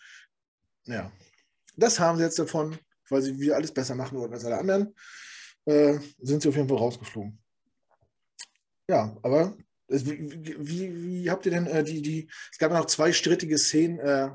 ja, 0.85 1.11
das 1.75 1.99
haben 1.99 2.17
sie 2.17 2.23
jetzt 2.23 2.39
davon, 2.39 2.77
weil 3.09 3.21
sie 3.21 3.39
wieder 3.39 3.55
alles 3.55 3.73
besser 3.73 3.95
machen 3.95 4.17
wollten 4.17 4.33
als 4.33 4.45
alle 4.45 4.57
anderen, 4.57 4.95
äh, 5.65 5.99
sind 6.19 6.41
sie 6.41 6.49
auf 6.49 6.55
jeden 6.55 6.67
Fall 6.67 6.77
rausgeflogen. 6.77 7.39
Ja, 8.89 9.15
aber 9.21 9.55
wie, 9.87 10.67
wie, 10.67 11.03
wie 11.03 11.29
habt 11.31 11.45
ihr 11.45 11.51
denn 11.51 11.67
äh, 11.67 11.83
die, 11.83 12.01
die, 12.01 12.29
es 12.51 12.57
gab 12.57 12.71
noch 12.71 12.85
zwei 12.85 13.11
strittige 13.11 13.57
Szenen 13.57 13.99
äh, 13.99 14.31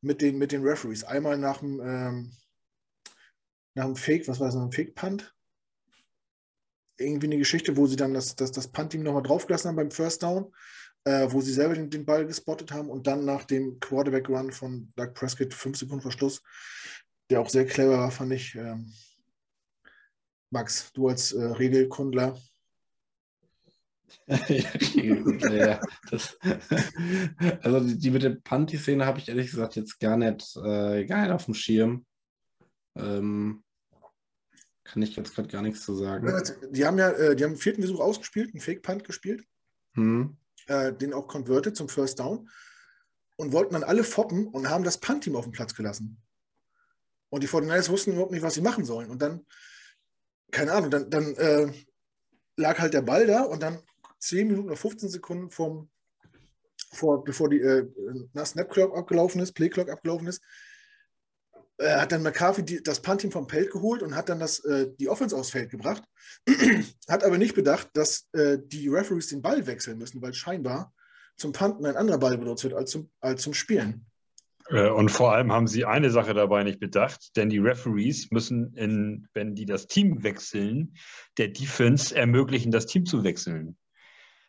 mit, 0.00 0.20
den, 0.20 0.38
mit 0.38 0.52
den 0.52 0.62
Referees. 0.62 1.04
Einmal 1.04 1.38
nach 1.38 1.58
dem, 1.58 1.80
ähm, 1.80 2.32
nach 3.74 3.86
dem 3.86 3.96
Fake, 3.96 4.28
was 4.28 4.40
war 4.40 4.48
das, 4.48 4.56
ein 4.56 4.72
Fake-Punt? 4.72 5.34
Irgendwie 6.98 7.26
eine 7.26 7.38
Geschichte, 7.38 7.76
wo 7.76 7.86
sie 7.86 7.96
dann 7.96 8.12
das, 8.12 8.36
das, 8.36 8.52
das 8.52 8.68
Punt-Team 8.68 9.02
nochmal 9.02 9.22
draufgelassen 9.22 9.68
haben 9.68 9.76
beim 9.76 9.90
First 9.90 10.22
Down 10.22 10.52
äh, 11.04 11.26
wo 11.30 11.40
sie 11.40 11.52
selber 11.52 11.74
den, 11.74 11.90
den, 11.90 12.04
Ball 12.04 12.26
gespottet 12.26 12.70
haben 12.72 12.88
und 12.88 13.06
dann 13.06 13.24
nach 13.24 13.44
dem 13.44 13.80
Quarterback-Run 13.80 14.52
von 14.52 14.92
Doug 14.96 15.14
Prescott, 15.14 15.52
fünf 15.52 15.76
Sekunden 15.76 16.02
Verschluss, 16.02 16.42
der 17.30 17.40
auch 17.40 17.48
sehr 17.48 17.66
clever 17.66 17.98
war, 17.98 18.10
fand 18.10 18.32
ich. 18.32 18.54
Ähm, 18.54 18.92
Max, 20.50 20.92
du 20.92 21.08
als 21.08 21.32
äh, 21.32 21.42
Regelkundler. 21.42 22.38
ja, 24.28 25.80
das, 26.10 26.38
also 27.62 27.80
die 27.80 28.10
mit 28.10 28.22
der 28.22 28.36
Panty-Szene 28.44 29.06
habe 29.06 29.18
ich 29.18 29.28
ehrlich 29.28 29.50
gesagt 29.50 29.74
jetzt 29.74 29.98
gar 29.98 30.16
nicht, 30.16 30.56
äh, 30.56 31.04
gar 31.06 31.22
nicht 31.22 31.32
auf 31.32 31.46
dem 31.46 31.54
Schirm. 31.54 32.06
Ähm, 32.94 33.64
kann 34.84 35.02
ich 35.02 35.16
jetzt 35.16 35.34
gerade 35.34 35.48
gar 35.48 35.62
nichts 35.62 35.82
zu 35.84 35.94
sagen. 35.94 36.30
Die 36.70 36.84
haben 36.84 36.98
ja, 36.98 37.10
äh, 37.10 37.34
die 37.34 37.44
haben 37.44 37.56
vierten 37.56 37.82
Versuch 37.82 38.00
ausgespielt, 38.00 38.52
einen 38.52 38.60
Fake-Punt 38.60 39.04
gespielt. 39.04 39.44
Hm 39.94 40.36
äh, 40.66 40.92
den 40.92 41.12
auch 41.12 41.26
converted 41.26 41.76
zum 41.76 41.88
First 41.88 42.18
Down 42.18 42.48
und 43.36 43.52
wollten 43.52 43.74
dann 43.74 43.84
alle 43.84 44.04
foppen 44.04 44.46
und 44.46 44.68
haben 44.68 44.84
das 44.84 44.98
Punt-Team 44.98 45.36
auf 45.36 45.44
den 45.44 45.52
Platz 45.52 45.74
gelassen. 45.74 46.22
Und 47.30 47.42
die 47.42 47.48
49ers 47.48 47.88
wussten 47.88 48.12
überhaupt 48.12 48.32
nicht, 48.32 48.42
was 48.42 48.54
sie 48.54 48.60
machen 48.60 48.84
sollen. 48.84 49.10
Und 49.10 49.22
dann, 49.22 49.46
keine 50.50 50.72
Ahnung, 50.72 50.90
dann, 50.90 51.10
dann 51.10 51.34
äh, 51.36 51.72
lag 52.56 52.78
halt 52.78 52.94
der 52.94 53.02
Ball 53.02 53.26
da 53.26 53.42
und 53.42 53.62
dann 53.62 53.82
10 54.18 54.48
Minuten 54.48 54.68
oder 54.68 54.76
15 54.76 55.08
Sekunden 55.08 55.50
vom, 55.50 55.90
vor, 56.92 57.24
bevor 57.24 57.48
die 57.48 57.60
äh, 57.60 57.88
Snap 58.44 58.70
Clock 58.70 58.96
abgelaufen 58.96 59.40
ist, 59.40 59.52
Play 59.52 59.70
Clock 59.70 59.90
abgelaufen 59.90 60.26
ist, 60.28 60.42
äh, 61.82 61.96
hat 61.96 62.12
dann 62.12 62.22
McCarthy 62.22 62.64
die, 62.64 62.82
das 62.82 63.00
Punt-Team 63.00 63.30
vom 63.30 63.48
Feld 63.48 63.70
geholt 63.70 64.02
und 64.02 64.14
hat 64.14 64.28
dann 64.28 64.40
das, 64.40 64.60
äh, 64.64 64.88
die 64.98 65.08
Offense 65.08 65.36
aufs 65.36 65.50
Feld 65.50 65.70
gebracht. 65.70 66.02
hat 67.08 67.24
aber 67.24 67.38
nicht 67.38 67.54
bedacht, 67.54 67.88
dass 67.94 68.28
äh, 68.32 68.58
die 68.64 68.88
Referees 68.88 69.28
den 69.28 69.42
Ball 69.42 69.66
wechseln 69.66 69.98
müssen, 69.98 70.22
weil 70.22 70.34
scheinbar 70.34 70.94
zum 71.36 71.52
Punten 71.52 71.84
ein 71.86 71.96
anderer 71.96 72.18
Ball 72.18 72.38
benutzt 72.38 72.64
wird 72.64 72.74
als 72.74 72.90
zum, 72.90 73.10
als 73.20 73.42
zum 73.42 73.54
Spielen. 73.54 74.06
Äh, 74.68 74.88
und 74.90 75.10
vor 75.10 75.32
allem 75.32 75.52
haben 75.52 75.66
sie 75.66 75.84
eine 75.84 76.10
Sache 76.10 76.34
dabei 76.34 76.62
nicht 76.62 76.80
bedacht, 76.80 77.36
denn 77.36 77.50
die 77.50 77.58
Referees 77.58 78.30
müssen, 78.30 78.74
in, 78.74 79.28
wenn 79.34 79.54
die 79.54 79.66
das 79.66 79.86
Team 79.86 80.22
wechseln, 80.22 80.94
der 81.38 81.48
Defense 81.48 82.14
ermöglichen, 82.14 82.70
das 82.70 82.86
Team 82.86 83.06
zu 83.06 83.24
wechseln. 83.24 83.76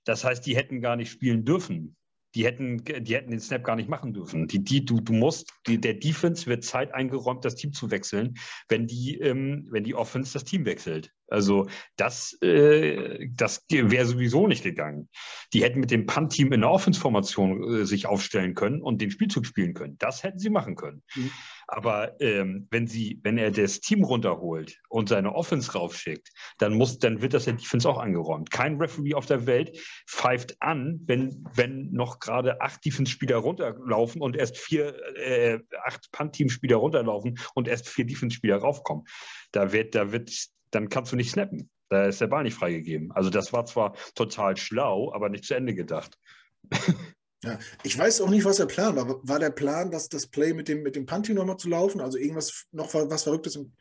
Das 0.05 0.23
heißt, 0.23 0.45
die 0.45 0.55
hätten 0.55 0.81
gar 0.81 0.95
nicht 0.95 1.11
spielen 1.11 1.45
dürfen 1.45 1.95
die 2.35 2.45
hätten, 2.45 2.83
die 2.83 3.15
hätten 3.15 3.31
den 3.31 3.39
Snap 3.39 3.63
gar 3.63 3.75
nicht 3.75 3.89
machen 3.89 4.13
dürfen. 4.13 4.47
Die, 4.47 4.63
die, 4.63 4.85
du, 4.85 4.99
du 4.99 5.13
musst, 5.13 5.51
die, 5.67 5.79
der 5.79 5.93
Defense 5.93 6.47
wird 6.47 6.63
Zeit 6.63 6.93
eingeräumt, 6.93 7.45
das 7.45 7.55
Team 7.55 7.73
zu 7.73 7.91
wechseln, 7.91 8.35
wenn 8.69 8.87
die, 8.87 9.19
ähm, 9.19 9.67
wenn 9.69 9.83
die 9.83 9.95
Offense 9.95 10.33
das 10.33 10.43
Team 10.43 10.65
wechselt. 10.65 11.11
Also 11.27 11.67
das, 11.95 12.37
äh, 12.41 13.27
das 13.35 13.65
wäre 13.69 14.05
sowieso 14.05 14.47
nicht 14.47 14.63
gegangen. 14.63 15.09
Die 15.53 15.63
hätten 15.63 15.79
mit 15.79 15.91
dem 15.91 16.05
Punt-Team 16.05 16.51
in 16.53 16.61
der 16.61 16.71
Offense-Formation 16.71 17.81
äh, 17.81 17.85
sich 17.85 18.05
aufstellen 18.05 18.55
können 18.55 18.81
und 18.81 19.01
den 19.01 19.11
Spielzug 19.11 19.45
spielen 19.45 19.73
können. 19.73 19.97
Das 19.97 20.23
hätten 20.23 20.39
sie 20.39 20.49
machen 20.49 20.75
können. 20.75 21.03
Mhm. 21.15 21.31
Aber 21.67 22.19
ähm, 22.21 22.67
wenn 22.71 22.87
sie, 22.87 23.19
wenn 23.23 23.37
er 23.37 23.51
das 23.51 23.79
Team 23.79 24.03
runterholt 24.03 24.79
und 24.89 25.09
seine 25.09 25.33
Offense 25.33 25.73
raufschickt, 25.73 26.29
dann 26.57 26.73
muss, 26.73 26.99
dann 26.99 27.21
wird 27.21 27.33
das 27.33 27.45
der 27.45 27.53
Defense 27.53 27.87
auch 27.87 27.97
angeräumt. 27.97 28.51
Kein 28.51 28.77
Referee 28.77 29.13
auf 29.13 29.25
der 29.25 29.45
Welt 29.45 29.77
pfeift 30.07 30.61
an, 30.61 31.01
wenn, 31.05 31.45
wenn 31.55 31.91
noch 31.91 32.19
gerade 32.19 32.61
acht 32.61 32.83
Defense-Spieler 32.85 33.37
runterlaufen 33.37 34.21
und 34.21 34.35
erst 34.35 34.57
vier, 34.57 34.95
äh, 35.17 35.59
acht 35.85 36.11
Punt-Team-Spieler 36.11 36.77
runterlaufen 36.77 37.39
und 37.55 37.67
erst 37.67 37.87
vier 37.87 38.05
Defense-Spieler 38.05 38.57
raufkommen. 38.57 39.05
Da 39.51 39.71
wird, 39.71 39.95
da 39.95 40.11
wird, 40.11 40.31
dann 40.71 40.89
kannst 40.89 41.11
du 41.11 41.15
nicht 41.15 41.31
snappen. 41.31 41.69
Da 41.89 42.05
ist 42.05 42.21
der 42.21 42.27
Ball 42.27 42.43
nicht 42.43 42.55
freigegeben. 42.55 43.11
Also 43.11 43.29
das 43.29 43.53
war 43.53 43.65
zwar 43.65 43.93
total 44.15 44.57
schlau, 44.57 45.13
aber 45.13 45.29
nicht 45.29 45.45
zu 45.45 45.53
Ende 45.53 45.75
gedacht. 45.75 46.17
Ja, 47.43 47.59
ich 47.83 47.97
weiß 47.97 48.21
auch 48.21 48.29
nicht, 48.29 48.45
was 48.45 48.57
der 48.57 48.65
Plan 48.65 48.95
war. 48.95 49.19
War 49.27 49.39
der 49.39 49.49
Plan, 49.49 49.91
dass 49.91 50.09
das 50.09 50.27
Play 50.27 50.53
mit 50.53 50.67
dem, 50.67 50.81
mit 50.81 50.95
dem 50.95 51.05
Panty 51.05 51.33
nochmal 51.33 51.57
zu 51.57 51.69
laufen, 51.69 52.01
also 52.01 52.17
irgendwas 52.17 52.67
noch 52.71 52.93
was 52.93 53.23
Verrücktes 53.23 53.55
in, 53.55 53.73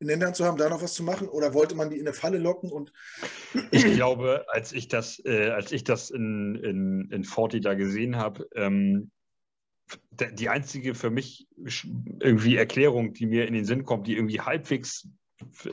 in 0.00 0.08
den 0.08 0.20
Händen 0.20 0.34
zu 0.34 0.44
haben, 0.44 0.56
da 0.56 0.68
noch 0.68 0.82
was 0.82 0.94
zu 0.94 1.04
machen? 1.04 1.28
Oder 1.28 1.54
wollte 1.54 1.76
man 1.76 1.90
die 1.90 1.98
in 1.98 2.06
eine 2.06 2.14
Falle 2.14 2.38
locken? 2.38 2.70
Und 2.70 2.92
ich 3.70 3.84
glaube, 3.84 4.46
als 4.48 4.72
ich 4.72 4.88
das, 4.88 5.22
äh, 5.24 5.50
als 5.50 5.70
ich 5.70 5.84
das 5.84 6.10
in, 6.10 6.56
in, 6.56 7.10
in 7.10 7.24
Forti 7.24 7.60
da 7.60 7.74
gesehen 7.74 8.16
habe, 8.16 8.48
ähm, 8.54 9.12
die 10.10 10.48
einzige 10.48 10.94
für 10.94 11.10
mich 11.10 11.46
irgendwie 12.20 12.56
Erklärung, 12.56 13.12
die 13.12 13.26
mir 13.26 13.46
in 13.46 13.54
den 13.54 13.64
Sinn 13.64 13.84
kommt, 13.84 14.06
die 14.06 14.16
irgendwie 14.16 14.40
halbwegs 14.40 15.08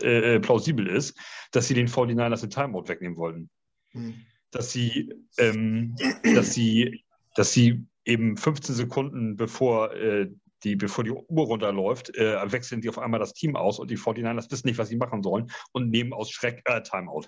äh, 0.01 0.39
plausibel 0.39 0.87
ist, 0.87 1.17
dass 1.51 1.67
sie 1.67 1.73
den 1.73 1.87
49ers 1.87 2.41
den 2.41 2.49
Timeout 2.49 2.87
wegnehmen 2.87 3.17
wollten. 3.17 3.49
Hm. 3.91 4.15
Dass 4.51 4.71
sie, 4.71 5.13
ähm, 5.37 5.95
dass 6.35 6.53
sie, 6.53 7.03
dass 7.35 7.53
sie 7.53 7.85
eben 8.05 8.37
15 8.37 8.75
Sekunden 8.75 9.35
bevor 9.35 9.93
äh, 9.93 10.29
die, 10.63 10.75
bevor 10.75 11.03
die 11.03 11.11
Uhr 11.11 11.45
runterläuft, 11.45 12.15
äh, 12.15 12.51
wechseln 12.51 12.81
die 12.81 12.89
auf 12.89 12.99
einmal 12.99 13.19
das 13.19 13.33
Team 13.33 13.55
aus 13.55 13.79
und 13.79 13.89
die 13.89 13.97
49ers 13.97 14.51
wissen 14.51 14.67
nicht, 14.67 14.77
was 14.77 14.89
sie 14.89 14.95
machen 14.95 15.23
sollen 15.23 15.51
und 15.71 15.89
nehmen 15.89 16.13
aus 16.13 16.31
Schreck 16.31 16.61
äh, 16.65 16.81
Timeout. 16.81 17.25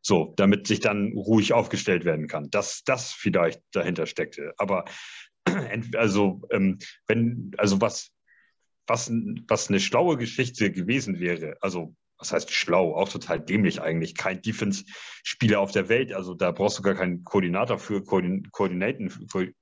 So, 0.00 0.32
damit 0.36 0.68
sich 0.68 0.78
dann 0.78 1.12
ruhig 1.12 1.52
aufgestellt 1.52 2.04
werden 2.04 2.28
kann. 2.28 2.50
Dass 2.50 2.84
das 2.84 3.12
vielleicht 3.12 3.60
dahinter 3.72 4.06
steckte. 4.06 4.54
Aber 4.56 4.84
also, 5.96 6.42
ähm, 6.50 6.78
wenn, 7.08 7.50
also 7.58 7.80
was, 7.80 8.12
was, 8.86 9.10
was 9.48 9.68
eine 9.68 9.80
schlaue 9.80 10.16
Geschichte 10.16 10.70
gewesen 10.70 11.18
wäre, 11.18 11.56
also 11.60 11.94
was 12.18 12.32
heißt 12.32 12.50
schlau, 12.50 12.94
auch 12.94 13.08
total 13.08 13.40
dämlich 13.40 13.80
eigentlich, 13.80 14.16
kein 14.16 14.42
Defense-Spieler 14.42 15.60
auf 15.60 15.70
der 15.70 15.88
Welt, 15.88 16.12
also 16.12 16.34
da 16.34 16.50
brauchst 16.50 16.78
du 16.78 16.82
gar 16.82 16.94
keinen 16.94 17.24
Koordinator 17.24 17.78
für, 17.78 18.02
Koordinaten, 18.02 19.10
für 19.10 19.52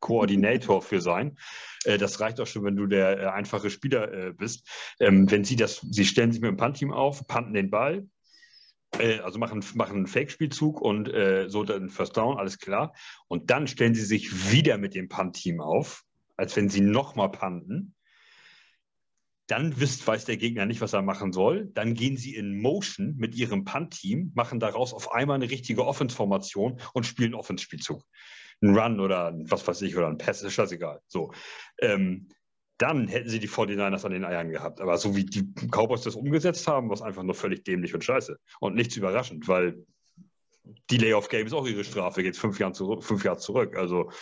Koordinator 0.00 0.82
für 0.82 1.00
sein. 1.00 1.36
Äh, 1.84 1.98
das 1.98 2.20
reicht 2.20 2.40
auch 2.40 2.46
schon, 2.46 2.64
wenn 2.64 2.76
du 2.76 2.86
der 2.86 3.20
äh, 3.20 3.26
einfache 3.26 3.70
Spieler 3.70 4.12
äh, 4.12 4.32
bist. 4.32 4.68
Ähm, 4.98 5.30
wenn 5.30 5.44
sie 5.44 5.56
das, 5.56 5.80
sie 5.90 6.06
stellen 6.06 6.32
sich 6.32 6.40
mit 6.40 6.50
dem 6.50 6.56
Punt-Team 6.56 6.92
auf, 6.92 7.26
panten 7.26 7.54
den 7.54 7.70
Ball, 7.70 8.06
also 9.22 9.38
machen, 9.38 9.64
machen 9.74 9.98
einen 9.98 10.06
Fake-Spielzug 10.08 10.80
und 10.80 11.12
so 11.46 11.62
dann 11.62 11.90
First 11.90 12.16
Down, 12.16 12.38
alles 12.38 12.58
klar. 12.58 12.92
Und 13.28 13.48
dann 13.48 13.68
stellen 13.68 13.94
sie 13.94 14.04
sich 14.04 14.50
wieder 14.50 14.78
mit 14.78 14.96
dem 14.96 15.08
Punt-Team 15.08 15.60
auf, 15.60 16.02
als 16.36 16.56
wenn 16.56 16.68
sie 16.68 16.80
nochmal 16.80 17.30
panten. 17.30 17.94
Dann 19.50 19.80
wisst, 19.80 20.06
weiß 20.06 20.26
der 20.26 20.36
Gegner 20.36 20.64
nicht, 20.64 20.80
was 20.80 20.92
er 20.92 21.02
machen 21.02 21.32
soll. 21.32 21.70
Dann 21.74 21.94
gehen 21.94 22.16
sie 22.16 22.36
in 22.36 22.60
Motion 22.60 23.16
mit 23.16 23.34
ihrem 23.34 23.64
Punt-Team, 23.64 24.30
machen 24.34 24.60
daraus 24.60 24.94
auf 24.94 25.10
einmal 25.10 25.34
eine 25.34 25.50
richtige 25.50 25.84
Offense-Formation 25.84 26.80
und 26.92 27.04
spielen 27.04 27.34
Offense-Spielzug. 27.34 28.04
Ein 28.62 28.78
Run 28.78 29.00
oder 29.00 29.34
was 29.36 29.66
weiß 29.66 29.82
ich, 29.82 29.96
oder 29.96 30.06
ein 30.06 30.18
Pass, 30.18 30.42
ist 30.42 30.52
scheißegal. 30.52 31.00
So. 31.08 31.32
Ähm, 31.80 32.28
dann 32.78 33.08
hätten 33.08 33.28
sie 33.28 33.40
die 33.40 33.48
49ers 33.48 34.06
an 34.06 34.12
den 34.12 34.24
Eiern 34.24 34.50
gehabt. 34.50 34.80
Aber 34.80 34.96
so 34.98 35.16
wie 35.16 35.24
die 35.24 35.52
Cowboys 35.70 36.02
das 36.02 36.14
umgesetzt 36.14 36.68
haben, 36.68 36.88
war 36.88 36.94
es 36.94 37.02
einfach 37.02 37.24
nur 37.24 37.34
völlig 37.34 37.64
dämlich 37.64 37.92
und 37.92 38.04
scheiße. 38.04 38.38
Und 38.60 38.76
nichts 38.76 38.96
überraschend, 38.96 39.48
weil 39.48 39.84
die 40.90 40.98
Layoff 40.98 41.28
Game 41.28 41.46
ist 41.46 41.54
auch 41.54 41.66
ihre 41.66 41.82
Strafe, 41.82 42.22
geht 42.22 42.36
fünf 42.36 42.60
Jahre 42.60 42.72
zurück. 42.72 43.02
Fünf 43.02 43.24
Jahre 43.24 43.38
zurück. 43.38 43.76
Also, 43.76 44.12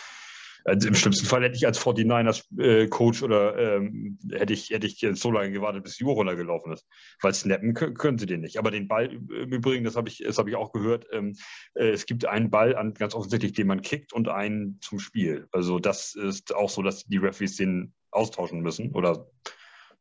also 0.65 0.87
im 0.87 0.95
schlimmsten 0.95 1.25
Fall 1.25 1.43
hätte 1.43 1.55
ich 1.55 1.65
als 1.65 1.79
49ers 1.79 2.45
äh, 2.59 2.87
Coach 2.87 3.23
oder 3.23 3.57
ähm, 3.57 4.19
hätte, 4.31 4.53
ich, 4.53 4.69
hätte 4.69 4.87
ich 4.87 5.05
so 5.13 5.31
lange 5.31 5.51
gewartet, 5.51 5.83
bis 5.83 5.97
die 5.97 6.03
Uhr 6.03 6.13
runtergelaufen 6.13 6.73
ist. 6.73 6.85
Weil 7.21 7.33
snappen 7.33 7.73
können, 7.73 7.95
können 7.95 8.17
sie 8.17 8.25
den 8.25 8.41
nicht. 8.41 8.57
Aber 8.57 8.71
den 8.71 8.87
Ball 8.87 9.11
im 9.13 9.51
Übrigen, 9.51 9.83
das 9.83 9.95
habe 9.95 10.09
ich, 10.09 10.19
hab 10.19 10.47
ich 10.47 10.55
auch 10.55 10.71
gehört, 10.71 11.07
ähm, 11.11 11.35
äh, 11.75 11.89
es 11.89 12.05
gibt 12.05 12.25
einen 12.25 12.49
Ball 12.49 12.75
an, 12.75 12.93
ganz 12.93 13.13
offensichtlich, 13.13 13.53
den 13.53 13.67
man 13.67 13.81
kickt 13.81 14.13
und 14.13 14.27
einen 14.27 14.79
zum 14.81 14.99
Spiel. 14.99 15.47
Also 15.51 15.79
das 15.79 16.15
ist 16.15 16.53
auch 16.53 16.69
so, 16.69 16.81
dass 16.81 17.05
die 17.05 17.17
Referees 17.17 17.55
den 17.55 17.93
austauschen 18.11 18.61
müssen 18.61 18.91
oder 18.91 19.29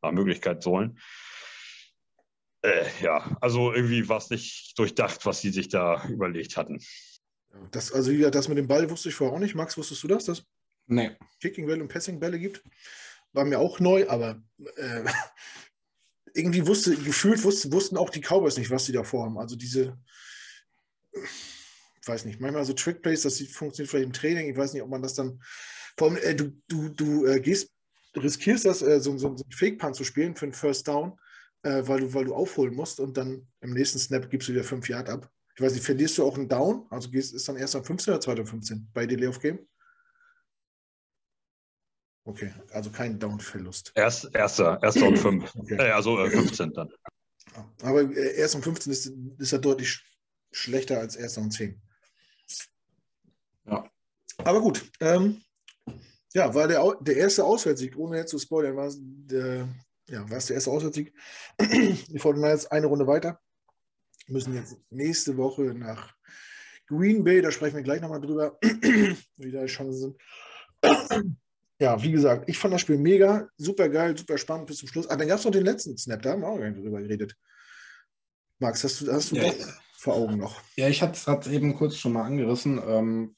nach 0.02 0.12
Möglichkeit 0.12 0.62
sollen. 0.62 0.98
Äh, 2.62 2.84
ja, 3.00 3.36
also 3.40 3.72
irgendwie 3.72 4.09
war 4.09 4.18
es 4.18 4.30
nicht 4.30 4.78
durchdacht, 4.78 5.24
was 5.26 5.40
sie 5.40 5.50
sich 5.50 5.68
da 5.68 6.04
überlegt 6.09 6.56
hatten. 6.56 6.80
Das, 7.70 7.92
also 7.92 8.11
ja, 8.11 8.30
das 8.30 8.48
mit 8.48 8.59
dem 8.59 8.68
Ball 8.68 8.88
wusste 8.90 9.09
ich 9.09 9.14
vorher 9.14 9.34
auch 9.34 9.40
nicht. 9.40 9.54
Max, 9.54 9.76
wusstest 9.76 10.02
du 10.02 10.09
das? 10.09 10.24
Dass 10.24 10.42
nee. 10.86 11.16
Kicking-Bälle 11.40 11.82
und 11.82 11.88
Passing-Bälle 11.88 12.38
gibt? 12.38 12.62
War 13.32 13.44
mir 13.44 13.59
auch 13.59 13.80
neu, 13.80 14.09
aber 14.09 14.42
äh, 14.76 15.04
irgendwie 16.34 16.66
wusste, 16.66 16.96
gefühlt 16.96 17.42
wusste, 17.44 17.72
wussten 17.72 17.96
auch 17.96 18.11
die 18.11 18.20
Cowboys 18.20 18.56
nicht, 18.56 18.70
was 18.70 18.86
sie 18.86 18.92
da 18.92 19.04
vorhaben. 19.04 19.38
Also 19.38 19.56
diese, 19.56 19.98
ich 21.12 22.06
weiß 22.06 22.24
nicht, 22.24 22.40
manchmal 22.40 22.64
so 22.64 22.72
Trick-Plays, 22.72 23.22
das 23.22 23.40
funktioniert 23.40 23.90
vielleicht 23.90 24.06
im 24.06 24.12
Training. 24.12 24.50
Ich 24.50 24.56
weiß 24.56 24.72
nicht, 24.72 24.82
ob 24.82 24.90
man 24.90 25.02
das 25.02 25.14
dann, 25.14 25.42
vor 25.96 26.09
allem, 26.09 26.16
äh, 26.18 26.34
du, 26.34 26.52
du, 26.68 26.88
du 26.88 27.26
äh, 27.26 27.40
gehst 27.40 27.70
riskierst 28.16 28.64
das, 28.64 28.82
äh, 28.82 29.00
so, 29.00 29.16
so, 29.18 29.36
so 29.36 29.44
einen 29.44 29.52
Fake-Punt 29.52 29.96
zu 29.96 30.04
spielen 30.04 30.34
für 30.34 30.46
einen 30.46 30.52
First 30.52 30.88
Down, 30.88 31.18
äh, 31.62 31.82
weil, 31.86 32.00
du, 32.00 32.14
weil 32.14 32.24
du 32.24 32.34
aufholen 32.34 32.74
musst 32.74 33.00
und 33.00 33.16
dann 33.16 33.46
im 33.61 33.72
nächsten 33.72 33.98
Snap 33.98 34.30
gibst 34.30 34.48
du 34.48 34.52
wieder 34.52 34.64
5 34.64 34.88
Yard 34.88 35.09
ab. 35.09 35.30
Ich 35.59 35.62
weiß 35.62 35.72
nicht, 35.72 35.84
verlierst 35.84 36.16
du 36.16 36.24
auch 36.24 36.36
einen 36.36 36.48
Down? 36.48 36.86
Also 36.88 37.11
gehst, 37.11 37.34
ist 37.34 37.48
dann 37.48 37.56
erst 37.56 37.74
am 37.74 37.82
15 37.82 38.14
oder 38.14 38.20
2. 38.20 38.44
15 38.44 38.90
bei 38.94 39.06
Delay 39.06 39.26
of 39.26 39.40
Game? 39.40 39.59
Okay, 42.22 42.54
also 42.70 42.90
kein 42.90 43.18
Down-Verlust. 43.18 43.90
Erst, 43.96 44.32
erster, 44.32 44.80
erster 44.80 45.09
und 45.09 45.16
5. 45.16 45.54
Okay. 45.56 45.74
Äh, 45.74 45.90
also 45.90 46.16
äh, 46.24 46.30
15 46.30 46.72
dann. 46.74 46.88
Aber 47.82 48.02
äh, 48.02 48.36
erst 48.36 48.54
und 48.54 48.62
15 48.62 48.92
ist, 48.92 49.12
ist 49.38 49.52
er 49.52 49.59
deutlich 49.59 49.90
sch 49.90 50.04
schlechter 50.52 51.00
als 51.00 51.16
erster 51.16 51.40
und 51.40 51.50
10. 51.50 51.82
Ja. 53.66 53.90
Aber 54.36 54.61
gut, 54.61 54.88
ähm, 55.00 55.42
ja, 56.34 56.54
war 56.54 56.68
der, 56.68 56.84
der 57.00 57.16
erste 57.16 57.42
Auswärtssieg, 57.42 57.98
ohne 57.98 58.18
jetzt 58.18 58.30
zu 58.30 58.38
spoilern, 58.38 58.76
war 58.76 58.86
es 58.86 58.96
der, 59.00 59.68
ja, 60.06 60.30
war 60.30 60.36
es 60.36 60.46
der 60.46 60.54
erste 60.54 60.70
Auswärtssieg. 60.70 61.12
Die 61.61 62.18
Fortnite 62.20 62.48
jetzt 62.48 62.70
eine 62.70 62.86
Runde 62.86 63.09
weiter. 63.09 63.40
Müssen 64.29 64.55
jetzt 64.55 64.76
nächste 64.91 65.37
Woche 65.37 65.74
nach 65.74 66.14
Green 66.87 67.24
Bay, 67.24 67.43
da 67.43 67.51
sprechen 67.51 67.76
wir 67.76 67.83
gleich 67.83 68.01
nochmal 68.01 68.20
drüber, 68.20 68.59
wie 69.37 69.53
da 69.53 69.62
die 69.62 69.66
Chancen 69.66 70.16
sind. 70.83 71.37
Ja, 71.81 72.03
wie 72.03 72.11
gesagt, 72.11 72.49
ich 72.49 72.59
fand 72.59 72.74
das 72.74 72.81
Spiel 72.81 72.99
mega, 72.99 73.49
super 73.57 73.89
geil, 73.89 74.18
super 74.18 74.37
spannend 74.37 74.66
bis 74.66 74.79
zum 74.79 74.89
Schluss. 74.89 75.07
Ah, 75.07 75.16
dann 75.16 75.29
gab 75.29 75.39
es 75.39 75.45
noch 75.45 75.53
den 75.53 75.64
letzten 75.64 75.97
Snap, 75.97 76.20
da 76.22 76.33
haben 76.33 76.41
wir 76.41 76.49
auch 76.49 76.59
gar 76.59 76.68
nicht 76.68 76.83
drüber 76.83 77.01
geredet. 77.01 77.37
Max, 78.59 78.83
hast 78.83 79.01
du, 79.01 79.12
hast 79.12 79.31
du 79.31 79.37
ja, 79.37 79.45
das 79.45 79.79
vor 79.97 80.16
Augen 80.16 80.39
noch? 80.39 80.61
Ja, 80.74 80.89
ich 80.89 81.03
hatte 81.03 81.16
es 81.16 81.47
eben 81.47 81.76
kurz 81.76 81.95
schon 81.95 82.14
mal 82.14 82.24
angerissen. 82.24 82.81
Ähm, 82.85 83.37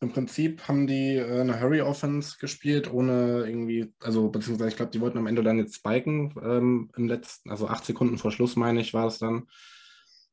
im 0.00 0.12
Prinzip 0.12 0.66
haben 0.66 0.86
die 0.86 1.14
äh, 1.14 1.40
eine 1.42 1.60
Hurry-Offense 1.60 2.38
gespielt, 2.40 2.92
ohne 2.92 3.44
irgendwie, 3.46 3.92
also 4.00 4.30
beziehungsweise 4.30 4.70
ich 4.70 4.76
glaube, 4.76 4.90
die 4.90 5.00
wollten 5.00 5.18
am 5.18 5.28
Ende 5.28 5.44
dann 5.44 5.58
jetzt 5.58 5.76
spiken 5.76 6.34
ähm, 6.42 6.90
im 6.96 7.06
letzten, 7.06 7.50
also 7.50 7.68
acht 7.68 7.84
Sekunden 7.84 8.18
vor 8.18 8.32
Schluss, 8.32 8.56
meine 8.56 8.80
ich, 8.80 8.94
war 8.94 9.06
es 9.06 9.18
dann. 9.18 9.46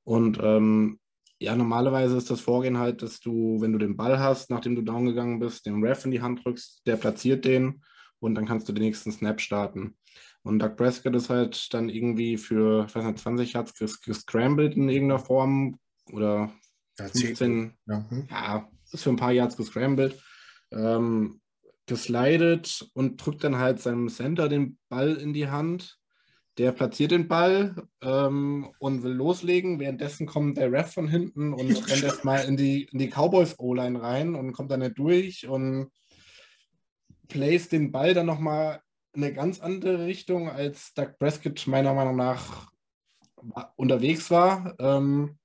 Und 0.07 0.39
ähm, 0.41 0.99
ja, 1.37 1.53
normalerweise 1.53 2.15
ist 2.15 2.31
das 2.31 2.39
Vorgehen 2.39 2.77
halt, 2.77 3.01
dass 3.01 3.19
du, 3.19 3.59
wenn 3.59 3.73
du 3.73 3.77
den 3.77 3.97
Ball 3.97 4.19
hast, 4.19 4.49
nachdem 4.49 4.73
du 4.73 4.81
down 4.81 5.05
gegangen 5.05 5.39
bist, 5.39 5.65
den 5.65 5.83
Ref 5.83 6.05
in 6.05 6.11
die 6.11 6.21
Hand 6.21 6.45
drückst, 6.45 6.83
der 6.87 6.95
platziert 6.95 7.43
den 7.43 7.83
und 8.19 8.35
dann 8.35 8.45
kannst 8.45 8.69
du 8.69 8.73
den 8.73 8.85
nächsten 8.85 9.11
Snap 9.11 9.41
starten. 9.41 9.97
Und 10.43 10.59
Doug 10.59 10.77
Prescott 10.77 11.13
ist 11.13 11.29
halt 11.29 11.73
dann 11.73 11.89
irgendwie 11.89 12.37
für, 12.37 12.85
ich 12.87 12.95
weiß 12.95 13.03
nicht, 13.03 13.19
20 13.19 13.51
Yards 13.51 13.73
gescrambled 14.01 14.77
in 14.77 14.87
irgendeiner 14.87 15.19
Form 15.19 15.77
oder 16.13 16.53
15, 16.95 17.73
ja, 17.85 18.09
hm. 18.09 18.27
ja 18.31 18.69
ist 18.93 19.03
für 19.03 19.09
ein 19.09 19.17
paar 19.17 19.33
Yards 19.33 19.57
gescrambled, 19.57 20.17
ähm, 20.71 21.41
geslidet 21.85 22.89
und 22.93 23.17
drückt 23.17 23.43
dann 23.43 23.57
halt 23.57 23.81
seinem 23.81 24.07
Center 24.07 24.47
den 24.47 24.77
Ball 24.87 25.15
in 25.15 25.33
die 25.33 25.49
Hand. 25.49 25.96
Der 26.57 26.71
platziert 26.71 27.11
den 27.11 27.27
Ball 27.27 27.75
ähm, 28.01 28.69
und 28.79 29.03
will 29.03 29.13
loslegen. 29.13 29.79
Währenddessen 29.79 30.25
kommt 30.25 30.57
der 30.57 30.71
Ref 30.71 30.93
von 30.93 31.07
hinten 31.07 31.53
und 31.53 31.69
rennt 31.89 32.03
erstmal 32.03 32.45
in 32.45 32.57
die, 32.57 32.83
in 32.91 32.99
die 32.99 33.09
Cowboys 33.09 33.55
O-Line 33.59 34.01
rein 34.01 34.35
und 34.35 34.53
kommt 34.53 34.71
dann 34.71 34.79
nicht 34.79 34.97
durch 34.97 35.47
und 35.47 35.91
plays 37.27 37.69
den 37.69 37.91
Ball 37.91 38.13
dann 38.13 38.25
nochmal 38.25 38.81
in 39.13 39.23
eine 39.23 39.33
ganz 39.33 39.59
andere 39.59 40.05
Richtung, 40.05 40.49
als 40.49 40.93
Doug 40.93 41.17
Prescott 41.19 41.65
meiner 41.67 41.93
Meinung 41.93 42.15
nach 42.15 42.71
unterwegs 43.75 44.31
war. 44.31 44.75
Ähm, 44.79 45.37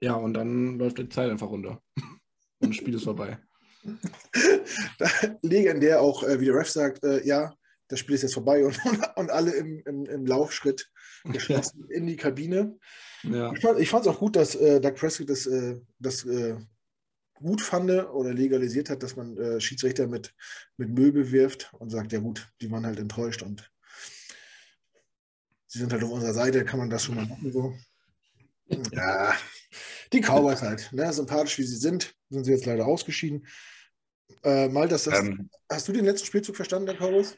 ja, 0.00 0.14
und 0.14 0.34
dann 0.34 0.78
läuft 0.78 0.98
die 0.98 1.08
Zeit 1.08 1.30
einfach 1.30 1.48
runter 1.48 1.80
und 2.64 2.70
das 2.70 2.76
Spiel 2.76 2.94
ist 2.94 3.04
vorbei. 3.04 3.38
Legendär 5.42 6.00
auch, 6.00 6.22
äh, 6.22 6.40
wie 6.40 6.46
der 6.46 6.54
Ref 6.54 6.70
sagt, 6.70 7.04
äh, 7.04 7.24
ja, 7.26 7.52
das 7.94 8.00
Spiel 8.00 8.16
ist 8.16 8.22
jetzt 8.22 8.34
vorbei 8.34 8.64
und, 8.64 8.76
und 9.16 9.30
alle 9.30 9.52
im, 9.52 9.80
im, 9.86 10.04
im 10.06 10.26
Laufschritt 10.26 10.90
geschlossen 11.24 11.88
in 11.90 12.06
die 12.06 12.16
Kabine. 12.16 12.76
Ja. 13.22 13.52
Ich 13.52 13.90
fand 13.90 14.06
es 14.06 14.08
auch 14.08 14.18
gut, 14.18 14.34
dass 14.34 14.56
äh, 14.56 14.80
Doug 14.80 14.94
Prescott 14.96 15.30
das, 15.30 15.46
äh, 15.46 15.80
das 16.00 16.24
äh, 16.24 16.56
gut 17.34 17.60
fand 17.60 17.90
oder 17.90 18.34
legalisiert 18.34 18.90
hat, 18.90 19.02
dass 19.02 19.14
man 19.14 19.36
äh, 19.36 19.60
Schiedsrichter 19.60 20.08
mit, 20.08 20.34
mit 20.76 20.90
Müll 20.90 21.12
bewirft 21.12 21.72
und 21.78 21.90
sagt, 21.90 22.12
ja 22.12 22.18
gut, 22.18 22.48
die 22.60 22.70
waren 22.70 22.84
halt 22.84 22.98
enttäuscht 22.98 23.42
und 23.42 23.70
sie 25.68 25.78
sind 25.78 25.92
halt 25.92 26.02
auf 26.02 26.10
unserer 26.10 26.34
Seite, 26.34 26.64
kann 26.64 26.80
man 26.80 26.90
das 26.90 27.04
schon 27.04 27.14
mal 27.14 27.26
machen 27.26 27.52
so. 27.52 27.74
Ja, 28.92 29.34
die 30.12 30.20
Cowboys 30.20 30.62
halt, 30.62 30.90
ne? 30.92 31.12
sympathisch 31.12 31.58
wie 31.58 31.64
sie 31.64 31.76
sind, 31.76 32.14
sind 32.28 32.44
sie 32.44 32.52
jetzt 32.52 32.66
leider 32.66 32.86
ausgeschieden. 32.86 33.46
Äh, 34.42 34.68
mal, 34.68 34.88
das, 34.88 35.06
ähm, 35.06 35.48
hast 35.70 35.86
du 35.88 35.92
den 35.92 36.04
letzten 36.04 36.26
Spielzug 36.26 36.56
verstanden, 36.56 36.86
der 36.86 36.96
Cowboys? 36.96 37.36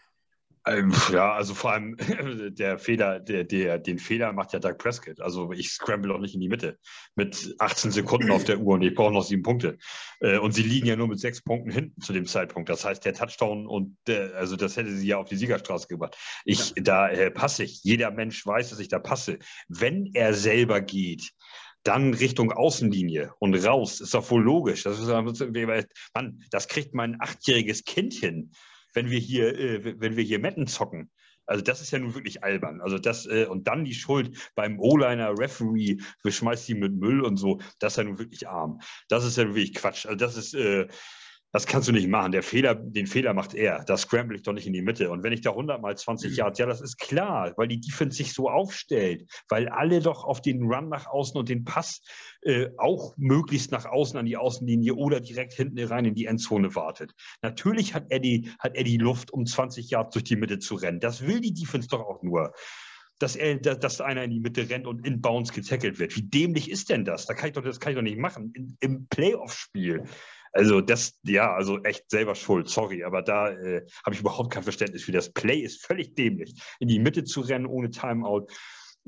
Ähm, 0.69 0.93
ja, 1.13 1.33
also 1.33 1.55
vor 1.55 1.73
allem 1.73 1.97
der 2.57 2.79
Fehler, 2.79 3.21
der, 3.21 3.45
der, 3.45 3.79
den 3.79 4.01
Fehler 4.01 4.33
macht 4.33 4.53
ja 4.53 4.59
Doug 4.59 4.79
Prescott. 4.79 5.21
Also 5.21 5.53
ich 5.53 5.71
scramble 5.71 6.13
auch 6.13 6.19
nicht 6.19 6.35
in 6.35 6.41
die 6.41 6.49
Mitte 6.49 6.79
mit 7.15 7.55
18 7.59 7.93
Sekunden 7.93 8.33
auf 8.33 8.43
der 8.43 8.59
Uhr 8.59 8.75
und 8.75 8.83
ich 8.83 8.95
brauche 8.95 9.13
noch 9.13 9.23
sieben 9.23 9.45
Punkte. 9.45 9.79
Äh, 10.19 10.39
und 10.39 10.53
sie 10.53 10.65
liegen 10.65 10.89
ja 10.89 10.97
nur 10.97 11.07
mit 11.07 11.21
sechs 11.21 11.41
Punkten 11.41 11.71
hinten 11.71 12.01
zu 12.01 12.13
dem 12.13 12.27
Zeitpunkt. 12.27 12.69
Das 12.69 12.85
heißt, 12.85 13.05
der 13.05 13.15
Touchdown 13.15 13.67
und 13.67 13.97
der, 14.09 14.35
also 14.35 14.57
das 14.57 14.77
hätte 14.77 14.91
sie 14.91 15.07
ja 15.07 15.19
auf 15.19 15.29
die 15.29 15.37
Siegerstraße 15.37 15.87
gebracht. 15.87 16.17
Ich, 16.45 16.71
ja. 16.71 16.83
da 16.83 17.09
äh, 17.11 17.31
passe 17.31 17.63
ich. 17.63 17.85
Jeder 17.85 18.11
Mensch 18.11 18.45
weiß, 18.45 18.71
dass 18.71 18.81
ich 18.81 18.89
da 18.89 18.99
passe. 18.99 19.39
Wenn 19.69 20.11
er 20.15 20.35
selber 20.35 20.81
geht, 20.81 21.31
dann 21.85 22.13
Richtung 22.13 22.51
Außenlinie 22.51 23.33
und 23.39 23.55
raus. 23.55 24.01
Ist 24.01 24.15
doch 24.15 24.29
wohl 24.33 24.43
logisch. 24.43 24.83
Das 24.83 24.99
ist, 24.99 25.07
Mann, 25.07 26.43
das 26.51 26.67
kriegt 26.67 26.93
mein 26.93 27.21
achtjähriges 27.21 27.85
Kind 27.85 28.15
hin 28.15 28.51
wenn 28.97 29.11
wir 29.11 29.21
hier, 29.21 29.57
äh, 29.57 30.01
wenn 30.01 30.17
wir 30.17 30.25
hier 30.25 30.41
Metten 30.41 30.67
zocken. 30.67 31.11
Also 31.45 31.63
das 31.63 31.81
ist 31.81 31.93
ja 31.93 32.01
nun 32.01 32.15
wirklich 32.15 32.43
albern. 32.43 32.81
Also 32.81 32.99
das 32.99 33.27
äh, 33.27 33.47
und 33.47 33.69
dann 33.69 33.85
die 33.85 33.95
Schuld 33.95 34.51
beim 34.57 34.81
O-Liner 34.81 35.39
Referee, 35.39 35.99
wir 36.25 36.33
schmeißt 36.33 36.67
die 36.67 36.75
mit 36.75 36.95
Müll 36.95 37.21
und 37.21 37.37
so, 37.37 37.61
das 37.79 37.93
ist 37.93 37.99
ja 37.99 38.05
nun 38.05 38.19
wirklich 38.19 38.49
arm. 38.49 38.81
Das 39.09 39.25
ist 39.25 39.37
ja 39.37 39.45
wirklich 39.45 39.75
Quatsch. 39.75 40.07
Also 40.07 40.17
das 40.17 40.37
ist 40.37 40.55
äh, 40.55 40.89
das 41.57 41.67
kannst 41.67 41.89
du 41.89 41.93
nicht 41.93 42.09
machen. 42.09 42.33
Der 42.33 42.43
Fehler, 42.43 42.75
den 42.75 43.07
Fehler 43.07 43.33
macht 43.33 43.55
er. 43.55 43.83
Da 43.85 43.97
scramble 43.97 44.37
ich 44.37 44.43
doch 44.43 44.53
nicht 44.53 44.67
in 44.67 44.75
die 44.75 44.83
Mitte. 44.83 45.11
Und 45.11 45.23
wenn 45.23 45.33
ich 45.33 45.41
da 45.41 45.53
100 45.53 45.81
mal 45.81 45.97
20 45.97 46.33
mhm. 46.33 46.37
Yards, 46.37 46.59
ja, 46.59 46.67
das 46.67 46.83
ist 46.83 46.99
klar, 46.99 47.55
weil 47.57 47.67
die 47.67 47.81
Defense 47.81 48.19
sich 48.19 48.35
so 48.35 48.51
aufstellt, 48.51 49.25
weil 49.49 49.71
alle 49.71 50.01
doch 50.01 50.23
auf 50.25 50.43
den 50.43 50.71
Run 50.71 50.91
nach 50.91 51.07
außen 51.07 51.35
und 51.35 51.49
den 51.49 51.65
Pass 51.65 52.03
äh, 52.43 52.69
auch 52.77 53.15
möglichst 53.17 53.73
nach 53.73 53.87
außen 53.87 54.19
an 54.19 54.27
die 54.27 54.37
Außenlinie 54.37 54.97
oder 54.97 55.19
direkt 55.21 55.55
hinten 55.55 55.83
rein 55.83 56.05
in 56.05 56.15
die 56.15 56.27
Endzone 56.27 56.75
wartet. 56.75 57.15
Natürlich 57.41 57.95
hat 57.95 58.05
er 58.11 58.19
die, 58.19 58.51
hat 58.59 58.77
er 58.77 58.85
die 58.85 58.99
Luft, 58.99 59.33
um 59.33 59.47
20 59.47 59.89
Yards 59.89 60.13
durch 60.13 60.25
die 60.25 60.37
Mitte 60.37 60.59
zu 60.59 60.75
rennen. 60.75 61.01
Das 61.01 61.27
will 61.27 61.41
die 61.41 61.55
Defense 61.55 61.89
doch 61.89 62.01
auch 62.01 62.23
nur 62.23 62.53
dass, 63.19 63.35
er, 63.35 63.57
dass 63.57 64.03
einer 64.03 64.25
in 64.25 64.31
die 64.31 64.41
Mitte 64.41 64.69
rennt 64.69 64.87
und 64.87 65.07
in 65.07 65.23
Bounce 65.23 65.53
getackelt 65.55 65.99
wird. 65.99 66.15
Wie 66.17 66.23
dämlich 66.23 66.71
ist 66.71 66.91
denn 66.91 67.07
das? 67.07 67.25
Da 67.25 67.33
kann 67.33 67.49
ich 67.49 67.55
doch, 67.55 67.65
das 67.65 67.81
kann 67.81 67.93
ich 67.93 67.97
doch 67.97 68.03
nicht 68.03 68.19
machen. 68.19 68.53
In, 68.55 68.77
Im 68.81 69.07
Playoff-Spiel 69.07 70.05
also 70.57 70.81
das, 70.81 71.19
ja, 71.23 71.55
also 71.55 71.83
echt 71.83 72.11
selber 72.11 72.35
schuld, 72.35 72.69
sorry, 72.69 73.05
aber 73.05 73.23
da 73.23 73.51
äh, 73.51 73.87
habe 74.05 74.15
ich 74.15 74.21
überhaupt 74.21 74.53
kein 74.53 74.63
Verständnis 74.63 75.05
für. 75.05 75.13
Das 75.13 75.33
Play 75.33 75.61
ist 75.61 75.85
völlig 75.85 76.15
dämlich. 76.15 76.55
In 76.81 76.89
die 76.89 76.99
Mitte 76.99 77.25
zu 77.25 77.43
rennen 77.43 77.67
ohne 77.67 77.91
Timeout. 77.91 78.47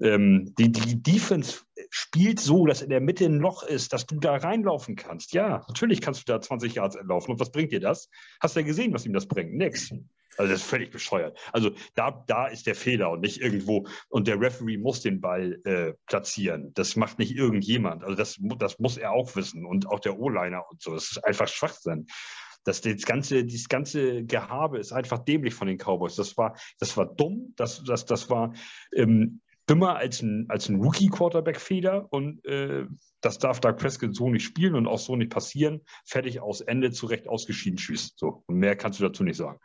Ähm, 0.01 0.55
die, 0.59 0.71
die 0.71 1.03
Defense 1.03 1.63
spielt 1.91 2.39
so, 2.39 2.67
dass 2.67 2.83
in 2.83 2.91
der 2.91 3.01
Mitte 3.01 3.25
ein 3.25 3.39
Loch 3.39 3.63
ist, 3.63 3.93
dass 3.93 4.07
du 4.07 4.21
da 4.21 4.37
reinlaufen 4.37 4.95
kannst. 4.95 5.33
Ja, 5.33 5.65
natürlich 5.69 6.01
kannst 6.01 6.29
du 6.29 6.33
da 6.33 6.41
20 6.41 6.75
Yards 6.75 6.97
entlaufen. 6.97 7.33
Und 7.33 7.41
was 7.41 7.51
bringt 7.51 7.73
dir 7.73 7.81
das? 7.81 8.09
Hast 8.41 8.55
du 8.55 8.61
ja 8.61 8.67
gesehen, 8.67 8.93
was 8.93 9.07
ihm 9.07 9.13
das 9.13 9.27
bringt? 9.27 9.55
Nix. 9.55 9.93
Also 10.39 10.53
das 10.53 10.63
ist 10.63 10.69
völlig 10.69 10.91
bescheuert. 10.91 11.37
Also 11.53 11.71
da, 11.95 12.25
da 12.27 12.47
ist 12.47 12.67
der 12.67 12.77
Fehler 12.77 13.11
und 13.11 13.21
nicht 13.21 13.41
irgendwo. 13.41 13.87
Und 14.09 14.29
der 14.29 14.41
Referee 14.41 14.79
muss 14.79 15.03
den 15.03 15.21
Ball 15.21 15.61
äh, 15.65 15.95
platzieren. 16.07 16.73
Das 16.75 16.97
macht 16.97 17.19
nicht 17.19 17.35
irgendjemand. 17.35 18.05
Also 18.05 18.15
das, 18.15 18.39
das 18.59 18.79
muss 18.79 18.97
er 18.97 19.13
auch 19.13 19.35
wissen. 19.37 19.67
Und 19.67 19.89
auch 19.89 20.01
der 20.01 20.19
O-Liner 20.19 20.63
und 20.71 20.81
so. 20.81 20.95
Das 20.95 21.11
ist 21.11 21.25
einfach 21.25 21.49
Schwachsinn. 21.49 22.07
Das, 22.65 22.81
das, 22.81 23.03
ganze, 23.03 23.45
dieses 23.45 23.69
ganze 23.69 24.25
Gehabe 24.25 24.79
ist 24.79 24.93
einfach 24.93 25.19
dämlich 25.19 25.55
von 25.55 25.69
den 25.69 25.79
Cowboys. 25.79 26.17
Das 26.17 26.37
war, 26.37 26.57
das 26.79 26.97
war 26.97 27.07
dumm, 27.07 27.55
das, 27.57 27.83
das, 27.85 28.05
das 28.05 28.31
war 28.31 28.53
ähm, 28.95 29.41
dümmer 29.69 29.97
als 29.97 30.23
ein, 30.23 30.47
als 30.49 30.69
ein 30.69 30.77
Rookie-Quarterback-Fehler 30.77 32.13
und 32.13 32.45
äh, 32.45 32.87
das 33.21 33.39
darf 33.39 33.61
Doug 33.61 33.77
Prescott 33.77 34.15
so 34.15 34.29
nicht 34.31 34.45
spielen 34.45 34.75
und 34.75 34.87
auch 34.87 34.99
so 34.99 35.17
nicht 35.17 35.31
passieren. 35.31 35.81
Fertig 36.05 36.41
aus 36.41 36.61
Ende, 36.61 36.91
zu 36.91 37.07
Recht 37.07 37.29
ausgeschieden, 37.29 37.77
tschüss. 37.77 38.15
So, 38.17 38.45
und 38.47 38.57
mehr 38.57 38.77
kannst 38.77 39.01
du 39.01 39.05
dazu 39.05 39.25
nicht 39.25 39.37
sagen. 39.37 39.59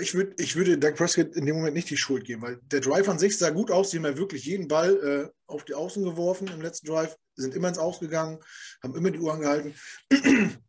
Ich, 0.00 0.14
würd, 0.14 0.40
ich 0.40 0.56
würde 0.56 0.78
Doug 0.78 0.94
Prescott 0.94 1.36
in 1.36 1.46
dem 1.46 1.56
Moment 1.56 1.74
nicht 1.74 1.90
die 1.90 1.96
Schuld 1.96 2.24
geben, 2.24 2.42
weil 2.42 2.58
der 2.62 2.80
Drive 2.80 3.08
an 3.08 3.18
sich 3.18 3.36
sah 3.38 3.50
gut 3.50 3.70
aus. 3.70 3.90
Sie 3.90 3.98
haben 3.98 4.04
ja 4.04 4.16
wirklich 4.16 4.44
jeden 4.44 4.68
Ball 4.68 4.96
äh, 4.96 5.28
auf 5.46 5.64
die 5.64 5.74
Außen 5.74 6.04
geworfen 6.04 6.48
im 6.48 6.60
letzten 6.60 6.86
Drive, 6.86 7.16
sind 7.34 7.54
immer 7.54 7.68
ins 7.68 7.78
Ausgegangen, 7.78 8.38
haben 8.82 8.96
immer 8.96 9.10
die 9.10 9.18
Uhr 9.18 9.32
angehalten. 9.32 9.74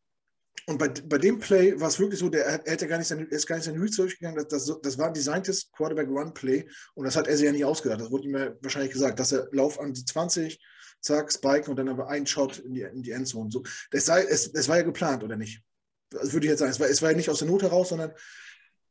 Und 0.69 0.79
bei, 0.79 0.89
bei 0.89 1.17
dem 1.17 1.39
Play 1.39 1.79
war 1.79 1.87
es 1.87 1.97
wirklich 1.97 2.19
so, 2.19 2.27
der 2.27 2.45
er 2.45 2.71
hätte 2.71 2.87
gar 2.87 2.97
nicht 2.97 3.07
seine, 3.07 3.23
ist 3.23 3.47
gar 3.47 3.55
nicht 3.55 3.63
seine 3.63 3.79
Hüte 3.79 3.95
durchgegangen. 3.95 4.35
Das, 4.35 4.65
das, 4.65 4.81
das 4.81 4.97
war 4.97 5.07
ein 5.07 5.13
designtes 5.13 5.71
Quarterback-Run-Play 5.71 6.67
und 6.93 7.05
das 7.05 7.15
hat 7.15 7.27
er 7.27 7.37
sich 7.37 7.45
ja 7.45 7.53
nicht 7.53 7.63
ausgedacht. 7.63 8.01
Das 8.01 8.11
wurde 8.11 8.25
ihm 8.25 8.35
ja 8.35 8.53
wahrscheinlich 8.61 8.91
gesagt, 8.91 9.17
dass 9.17 9.31
er 9.31 9.47
Lauf 9.53 9.79
an 9.79 9.93
die 9.93 10.03
20, 10.03 10.61
zack, 10.99 11.31
Spike 11.31 11.69
und 11.69 11.77
dann 11.77 11.87
aber 11.87 12.09
ein 12.09 12.27
Shot 12.27 12.59
in 12.59 12.73
die, 12.73 12.81
in 12.81 13.01
die 13.01 13.11
Endzone. 13.11 13.49
So, 13.49 13.63
das, 13.91 14.05
sei, 14.05 14.23
es, 14.23 14.47
es 14.47 14.67
war 14.67 14.77
ja 14.77 14.83
geplant, 14.83 15.23
oder 15.23 15.37
nicht? 15.37 15.61
Das 16.09 16.33
würde 16.33 16.47
ich 16.47 16.49
jetzt 16.49 16.59
sagen. 16.59 16.71
Es 16.71 16.79
war, 16.81 16.89
es 16.89 17.01
war 17.01 17.11
ja 17.11 17.17
nicht 17.17 17.29
aus 17.29 17.39
der 17.39 17.47
Not 17.47 17.63
heraus, 17.63 17.89
sondern 17.89 18.11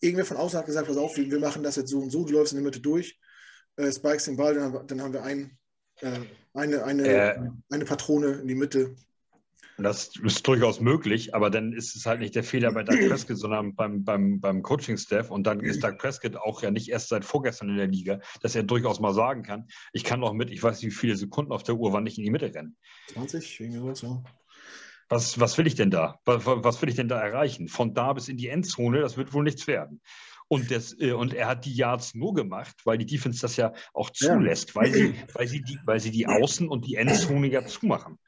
irgendwer 0.01 0.25
von 0.25 0.37
außen 0.37 0.59
hat 0.59 0.67
gesagt, 0.67 0.89
pass 0.89 0.97
auf, 0.97 1.17
wir 1.17 1.39
machen 1.39 1.63
das 1.63 1.77
jetzt 1.77 1.91
so 1.91 1.99
und 1.99 2.11
so, 2.11 2.25
du 2.25 2.33
läufst 2.33 2.53
in 2.53 2.59
der 2.59 2.65
Mitte 2.65 2.81
durch, 2.81 3.19
äh, 3.77 3.91
spikes 3.91 4.25
den 4.25 4.37
Ball, 4.37 4.55
dann, 4.55 4.87
dann 4.87 5.03
haben 5.03 5.13
wir 5.13 5.23
ein, 5.23 5.59
äh, 6.01 6.21
eine, 6.55 6.85
eine, 6.85 7.09
äh, 7.09 7.39
eine 7.71 7.85
Patrone 7.85 8.33
in 8.41 8.49
die 8.49 8.55
Mitte 8.55 8.97
das 9.79 10.17
ist 10.17 10.47
durchaus 10.47 10.81
möglich, 10.81 11.35
aber 11.35 11.51
dann 11.51 11.73
ist 11.73 11.97
es 11.97 12.07
halt 12.07 12.21
nicht 12.21 12.35
der 12.35 12.45
Fehler 12.45 12.73
bei 12.73 12.83
Doug 12.83 12.97
Prescott, 13.09 13.37
sondern 13.37 13.75
beim, 13.75 14.05
beim, 14.05 14.41
beim 14.41 14.63
Coaching-Staff. 14.63 15.31
Und 15.31 15.47
dann 15.47 15.61
ist 15.61 15.85
Doug 15.85 15.99
Prescott 15.99 16.37
auch 16.37 16.63
ja 16.63 16.71
nicht 16.71 16.89
erst 16.89 17.09
seit 17.09 17.25
vorgestern 17.25 17.69
in 17.71 17.77
der 17.77 17.87
Liga, 17.87 18.21
dass 18.41 18.55
er 18.55 18.63
durchaus 18.63 19.01
mal 19.01 19.13
sagen 19.13 19.43
kann, 19.43 19.67
ich 19.93 20.05
kann 20.05 20.21
noch 20.21 20.33
mit, 20.33 20.51
ich 20.51 20.63
weiß 20.63 20.83
nicht, 20.83 20.93
wie 20.93 20.97
viele 20.97 21.17
Sekunden 21.17 21.53
auf 21.53 21.63
der 21.63 21.77
Uhr, 21.77 21.93
wann 21.93 22.07
ich 22.07 22.17
in 22.17 22.25
die 22.25 22.31
Mitte 22.31 22.53
renne. 22.55 22.75
20, 23.13 23.61
irgendwas, 23.61 24.03
ja. 24.03 24.23
Was, 25.09 25.39
was 25.39 25.57
will 25.57 25.67
ich 25.67 25.77
denn 25.77 25.91
da? 25.91 26.19
Was, 26.25 26.47
was 26.47 26.83
will 26.83 26.89
ich 26.89 26.97
denn 26.97 27.09
da 27.09 27.21
erreichen? 27.21 27.69
Von 27.69 27.95
da 27.95 28.13
bis 28.13 28.29
in 28.29 28.37
die 28.37 28.49
Endzone, 28.49 29.01
das 29.01 29.17
wird 29.17 29.33
wohl 29.33 29.45
nichts 29.45 29.67
werden. 29.67 30.01
Und, 30.49 30.71
das, 30.71 30.99
äh, 31.01 31.13
und 31.13 31.35
er 31.35 31.49
hat 31.49 31.65
die 31.65 31.75
Yards 31.75 32.15
nur 32.15 32.35
gemacht, 32.35 32.77
weil 32.85 32.99
die 32.99 33.07
Defense 33.07 33.41
das 33.41 33.57
ja 33.57 33.73
auch 33.93 34.11
zulässt, 34.11 34.71
ja. 34.71 34.75
weil, 34.77 34.93
sie, 34.93 35.15
weil, 35.33 35.49
sie 35.49 35.63
die, 35.63 35.79
weil 35.85 36.01
sie 36.01 36.11
die 36.11 36.29
Außen- 36.29 36.69
und 36.69 36.87
die 36.87 36.95
Endzone 36.95 37.49
ja 37.49 37.65
zumachen. 37.67 38.19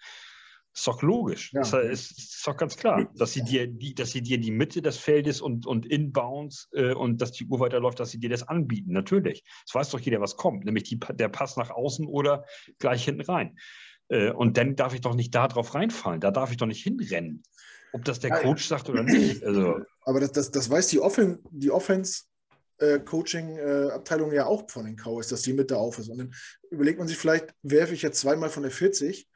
Ist 0.74 0.86
doch 0.86 1.02
logisch. 1.02 1.52
Ja. 1.52 1.62
Ist, 1.62 2.12
ist, 2.12 2.46
doch 2.46 2.56
ganz 2.56 2.76
klar, 2.76 3.10
dass 3.16 3.32
sie 3.32 3.42
dir 3.42 3.66
die, 3.66 3.94
dass 3.94 4.12
sie 4.12 4.22
dir 4.22 4.38
die 4.38 4.52
Mitte 4.52 4.80
des 4.80 4.96
Feldes 4.96 5.40
und, 5.40 5.66
und 5.66 5.86
Inbounds 5.86 6.68
äh, 6.72 6.92
und 6.92 7.20
dass 7.20 7.32
die 7.32 7.46
Uhr 7.46 7.58
weiterläuft, 7.58 7.98
dass 7.98 8.12
sie 8.12 8.20
dir 8.20 8.30
das 8.30 8.46
anbieten. 8.46 8.92
Natürlich. 8.92 9.42
Es 9.66 9.74
weiß 9.74 9.90
doch 9.90 9.98
jeder, 9.98 10.20
was 10.20 10.36
kommt, 10.36 10.64
nämlich 10.64 10.84
die, 10.84 10.98
der 10.98 11.28
Pass 11.30 11.56
nach 11.56 11.70
außen 11.70 12.06
oder 12.06 12.44
gleich 12.78 13.04
hinten 13.04 13.22
rein. 13.22 13.58
Äh, 14.08 14.30
und 14.30 14.56
dann 14.56 14.76
darf 14.76 14.94
ich 14.94 15.00
doch 15.00 15.14
nicht 15.14 15.34
da 15.34 15.48
drauf 15.48 15.74
reinfallen. 15.74 16.20
Da 16.20 16.30
darf 16.30 16.50
ich 16.50 16.56
doch 16.56 16.66
nicht 16.66 16.82
hinrennen. 16.82 17.42
Ob 17.92 18.04
das 18.04 18.20
der 18.20 18.30
Coach 18.30 18.66
sagt 18.66 18.88
oder 18.88 19.02
nicht. 19.02 19.42
Also, 19.44 19.80
Aber 20.02 20.20
das, 20.20 20.32
das, 20.32 20.50
das 20.50 20.68
weiß 20.68 20.88
die, 20.88 21.00
Offen, 21.00 21.38
die 21.50 21.70
Offense. 21.70 22.24
Äh, 22.80 23.00
Coaching-Abteilung 23.00 24.32
ja 24.32 24.46
auch 24.46 24.70
von 24.70 24.84
den 24.84 24.94
Cowboys, 24.94 25.26
dass 25.26 25.42
die 25.42 25.52
Mitte 25.52 25.76
auf 25.76 25.98
ist. 25.98 26.10
Und 26.10 26.18
dann 26.18 26.34
überlegt 26.70 26.98
man 27.00 27.08
sich 27.08 27.16
vielleicht, 27.16 27.52
werfe 27.62 27.92
ich 27.92 28.02
jetzt 28.02 28.20
zweimal 28.20 28.50
von 28.50 28.62
der 28.62 28.70
40 28.70 29.28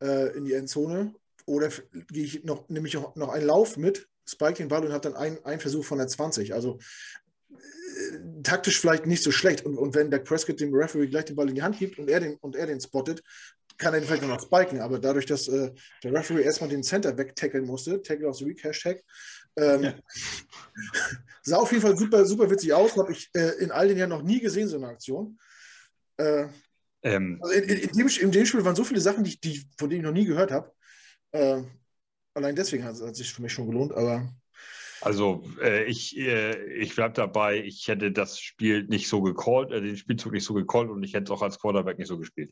äh, 0.00 0.36
in 0.36 0.44
die 0.44 0.52
Endzone 0.52 1.12
oder 1.46 1.70
gehe 2.10 2.24
ich 2.24 2.44
noch, 2.44 2.68
nehme 2.68 2.86
ich 2.86 2.94
noch 2.94 3.28
einen 3.30 3.46
Lauf 3.46 3.76
mit, 3.76 4.08
spike 4.24 4.54
den 4.54 4.68
Ball 4.68 4.84
und 4.84 4.92
habe 4.92 5.00
dann 5.00 5.16
einen, 5.16 5.44
einen 5.44 5.60
Versuch 5.60 5.84
von 5.84 5.98
der 5.98 6.06
20. 6.06 6.54
Also 6.54 6.78
äh, 7.50 8.42
taktisch 8.44 8.80
vielleicht 8.80 9.06
nicht 9.06 9.22
so 9.22 9.32
schlecht. 9.32 9.64
Und, 9.64 9.78
und 9.78 9.94
wenn 9.94 10.10
der 10.10 10.18
Prescott 10.18 10.60
dem 10.60 10.74
Referee 10.74 11.08
gleich 11.08 11.24
den 11.24 11.36
Ball 11.36 11.48
in 11.48 11.56
die 11.56 11.62
Hand 11.62 11.78
gibt 11.78 11.98
und 11.98 12.08
er 12.08 12.20
den, 12.20 12.36
und 12.36 12.54
er 12.54 12.66
den 12.66 12.80
spottet, 12.80 13.22
kann 13.78 13.94
er 13.94 14.00
den 14.00 14.06
vielleicht 14.06 14.22
noch 14.22 14.40
spiken. 14.40 14.80
Aber 14.80 14.98
dadurch, 14.98 15.26
dass 15.26 15.48
äh, 15.48 15.72
der 16.02 16.12
Referee 16.12 16.42
erstmal 16.42 16.70
den 16.70 16.82
Center 16.82 17.16
wegtackeln 17.16 17.64
musste, 17.64 18.02
Tackle 18.02 18.28
of 18.28 18.36
the 18.36 18.46
Week, 18.46 18.62
Hashtag, 18.62 19.02
ähm, 19.56 19.82
ja. 19.82 19.94
sah 21.42 21.56
auf 21.56 21.70
jeden 21.70 21.82
Fall 21.82 21.96
super, 21.96 22.24
super 22.24 22.50
witzig 22.50 22.72
aus. 22.72 22.96
Habe 22.96 23.12
ich 23.12 23.30
äh, 23.34 23.62
in 23.62 23.70
all 23.70 23.88
den 23.88 23.98
Jahren 23.98 24.10
noch 24.10 24.22
nie 24.22 24.40
gesehen, 24.40 24.68
so 24.68 24.76
eine 24.76 24.88
Aktion. 24.88 25.38
Äh, 26.16 26.46
ähm, 27.02 27.38
also 27.40 27.54
in, 27.54 27.64
in, 27.64 27.78
in, 27.78 27.98
dem, 27.98 28.08
in, 28.08 28.32
dem, 28.32 28.46
Spiel 28.46 28.64
waren 28.64 28.76
so 28.76 28.84
viele 28.84 29.00
Sachen, 29.00 29.24
die, 29.24 29.38
die, 29.40 29.66
von 29.78 29.88
denen 29.88 30.00
ich 30.00 30.06
noch 30.06 30.12
nie 30.12 30.24
gehört 30.24 30.50
habe. 30.50 30.72
Äh, 31.32 31.62
allein 32.34 32.56
deswegen 32.56 32.84
hat, 32.84 32.94
es 32.94 33.16
sich 33.16 33.32
für 33.32 33.42
mich 33.42 33.52
schon 33.52 33.68
gelohnt, 33.68 33.92
aber. 33.92 34.28
Also 35.02 35.44
äh, 35.62 35.84
ich, 35.84 36.16
äh, 36.18 36.74
ich 36.74 36.94
bleibe 36.94 37.14
dabei, 37.14 37.62
ich 37.62 37.86
hätte 37.86 38.10
das 38.10 38.40
Spiel 38.40 38.84
nicht 38.84 39.08
so 39.08 39.22
gecallt, 39.22 39.70
äh, 39.70 39.80
den 39.80 39.96
Spielzug 39.96 40.32
nicht 40.32 40.44
so 40.44 40.54
gecallt 40.54 40.90
und 40.90 41.02
ich 41.02 41.14
hätte 41.14 41.24
es 41.24 41.30
auch 41.30 41.42
als 41.42 41.58
Quarterback 41.58 41.98
nicht 41.98 42.08
so 42.08 42.18
gespielt. 42.18 42.50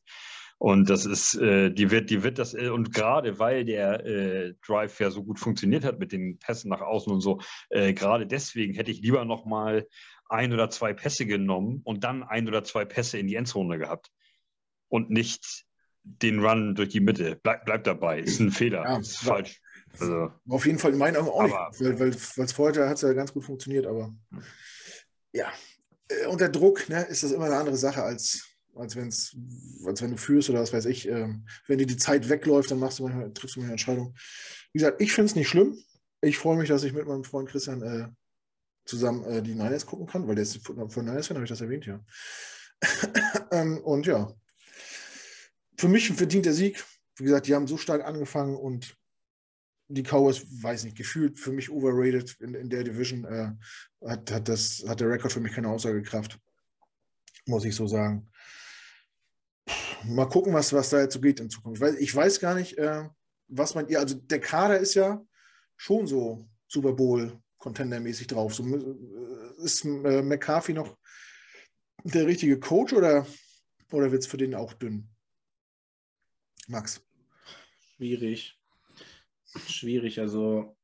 Und 0.59 0.88
das 0.88 1.05
ist, 1.05 1.34
äh, 1.34 1.70
die 1.70 1.90
wird, 1.90 2.11
die 2.11 2.22
wird 2.22 2.38
das, 2.38 2.55
äh, 2.55 2.68
und 2.68 2.92
gerade 2.94 3.38
weil 3.38 3.64
der 3.64 4.07
äh, 4.07 4.55
Drive 4.66 5.00
ja 5.00 5.11
so 5.11 5.24
gut 5.24 5.38
funktioniert 5.38 5.84
hat 5.84 5.98
mit 5.98 6.12
den 6.12 6.38
Pässen 6.38 6.70
nach 6.70 6.80
außen 6.80 7.12
und 7.12 7.20
so, 7.20 7.40
äh, 7.70 7.92
gerade 7.92 8.26
deswegen 8.26 8.74
hätte 8.74 8.90
ich 8.90 9.00
lieber 9.00 9.24
nochmal 9.24 9.86
ein 10.28 10.52
oder 10.52 10.70
zwei 10.70 10.94
Pässe 10.94 11.26
genommen 11.26 11.80
und 11.84 12.05
dann 12.05 12.22
ein 12.22 12.48
oder 12.48 12.64
zwei 12.64 12.84
Pässe 12.84 13.18
in 13.18 13.26
die 13.26 13.34
Endzone 13.34 13.78
gehabt 13.78 14.11
und 14.88 15.11
nicht 15.11 15.66
den 16.02 16.44
Run 16.44 16.74
durch 16.74 16.90
die 16.90 17.00
Mitte. 17.00 17.38
Bleib, 17.42 17.64
bleib 17.64 17.84
dabei, 17.84 18.20
ist 18.20 18.40
ein 18.40 18.50
Fehler, 18.50 18.84
ja, 18.84 18.98
ist 18.98 19.18
falsch. 19.18 19.61
Also, 19.98 20.30
auf 20.48 20.66
jeden 20.66 20.78
Fall 20.78 20.92
in 20.92 20.98
meinen 20.98 21.16
Augen 21.16 21.28
auch 21.28 21.40
aber, 21.40 21.70
nicht, 21.70 21.80
weil, 21.80 22.00
weil, 22.00 22.14
weil 22.36 22.48
vorher 22.48 22.88
hat 22.88 22.96
es 22.96 23.02
ja 23.02 23.12
ganz 23.12 23.32
gut 23.32 23.44
funktioniert, 23.44 23.86
aber 23.86 24.14
ja, 25.32 25.52
äh, 26.09 26.26
unter 26.26 26.48
Druck 26.48 26.88
ne, 26.88 27.02
ist 27.02 27.22
das 27.22 27.32
immer 27.32 27.46
eine 27.46 27.57
andere 27.57 27.76
Sache 27.76 28.02
als, 28.02 28.53
als, 28.76 28.96
wenn's, 28.96 29.36
als 29.84 30.02
wenn 30.02 30.10
du 30.10 30.16
führst 30.16 30.50
oder 30.50 30.60
was 30.60 30.72
weiß 30.72 30.86
ich. 30.86 31.08
Ähm, 31.08 31.46
wenn 31.66 31.78
dir 31.78 31.86
die 31.86 31.96
Zeit 31.96 32.28
wegläuft, 32.28 32.70
dann 32.70 32.78
machst 32.78 32.98
du 32.98 33.04
manchmal, 33.04 33.32
triffst 33.32 33.56
du 33.56 33.60
manchmal 33.60 33.64
eine 33.64 33.72
Entscheidung. 33.72 34.14
Wie 34.72 34.78
gesagt, 34.78 35.00
ich 35.00 35.12
finde 35.12 35.30
es 35.30 35.36
nicht 35.36 35.48
schlimm. 35.48 35.78
Ich 36.20 36.38
freue 36.38 36.56
mich, 36.56 36.68
dass 36.68 36.84
ich 36.84 36.92
mit 36.92 37.06
meinem 37.06 37.24
Freund 37.24 37.48
Christian 37.48 37.82
äh, 37.82 38.08
zusammen 38.84 39.24
äh, 39.24 39.42
die 39.42 39.54
Niners 39.54 39.86
gucken 39.86 40.06
kann, 40.06 40.26
weil 40.26 40.34
der 40.34 40.42
ist 40.42 40.66
von 40.66 41.04
Niners-Fan, 41.04 41.36
habe 41.36 41.44
ich 41.44 41.50
das 41.50 41.60
erwähnt, 41.60 41.86
ja. 41.86 42.00
ähm, 43.50 43.78
und 43.78 44.06
ja, 44.06 44.32
für 45.76 45.88
mich 45.88 46.10
ein 46.10 46.16
verdienter 46.16 46.52
Sieg. 46.52 46.84
Wie 47.16 47.24
gesagt, 47.24 47.46
die 47.46 47.54
haben 47.54 47.66
so 47.66 47.76
stark 47.76 48.04
angefangen 48.04 48.56
und 48.56 48.96
die 49.88 50.02
Cowboys, 50.02 50.44
weiß 50.62 50.84
nicht, 50.84 50.96
gefühlt 50.96 51.38
für 51.38 51.52
mich 51.52 51.70
overrated 51.70 52.36
in, 52.40 52.54
in 52.54 52.70
der 52.70 52.84
Division. 52.84 53.24
Äh, 53.24 53.52
hat, 54.06 54.30
hat, 54.30 54.48
das, 54.48 54.84
hat 54.86 55.00
der 55.00 55.08
Rekord 55.08 55.32
für 55.32 55.40
mich 55.40 55.52
keine 55.52 55.68
Aussagekraft, 55.68 56.38
muss 57.46 57.64
ich 57.64 57.74
so 57.74 57.86
sagen. 57.86 58.30
Mal 60.07 60.28
gucken, 60.28 60.52
was, 60.52 60.72
was 60.72 60.90
da 60.90 61.00
jetzt 61.00 61.14
so 61.14 61.20
geht 61.20 61.40
in 61.40 61.50
Zukunft. 61.50 61.80
Weil 61.80 61.96
ich 61.96 62.14
weiß 62.14 62.40
gar 62.40 62.55
nicht, 62.55 62.76
äh, 62.78 63.09
was 63.48 63.74
man 63.74 63.88
ihr, 63.88 64.00
also 64.00 64.14
der 64.14 64.40
Kader 64.40 64.78
ist 64.78 64.94
ja 64.94 65.24
schon 65.76 66.07
so 66.07 66.48
Super 66.68 66.92
Bowl 66.92 67.40
Contender-mäßig 67.59 68.26
drauf. 68.26 68.55
So, 68.55 68.64
äh, 68.64 69.64
ist 69.64 69.84
äh, 69.84 70.22
McCarthy 70.22 70.74
noch 70.74 70.98
der 72.05 72.26
richtige 72.26 72.61
Coach 72.61 72.92
oder, 72.92 73.26
oder 73.92 74.11
wird 74.12 74.22
es 74.22 74.26
für 74.26 74.36
den 74.36 74.55
auch 74.55 74.74
dünn? 74.74 75.09
Max. 76.68 77.02
Schwierig. 77.96 78.61
Schwierig. 79.66 80.20
Also 80.20 80.76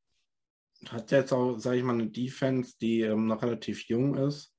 hat 0.88 1.10
jetzt 1.10 1.32
auch, 1.32 1.58
sage 1.58 1.78
ich 1.78 1.82
mal, 1.82 1.94
eine 1.94 2.08
Defense, 2.08 2.76
die 2.80 3.02
ähm, 3.02 3.26
noch 3.26 3.42
relativ 3.42 3.86
jung 3.88 4.16
ist. 4.16 4.54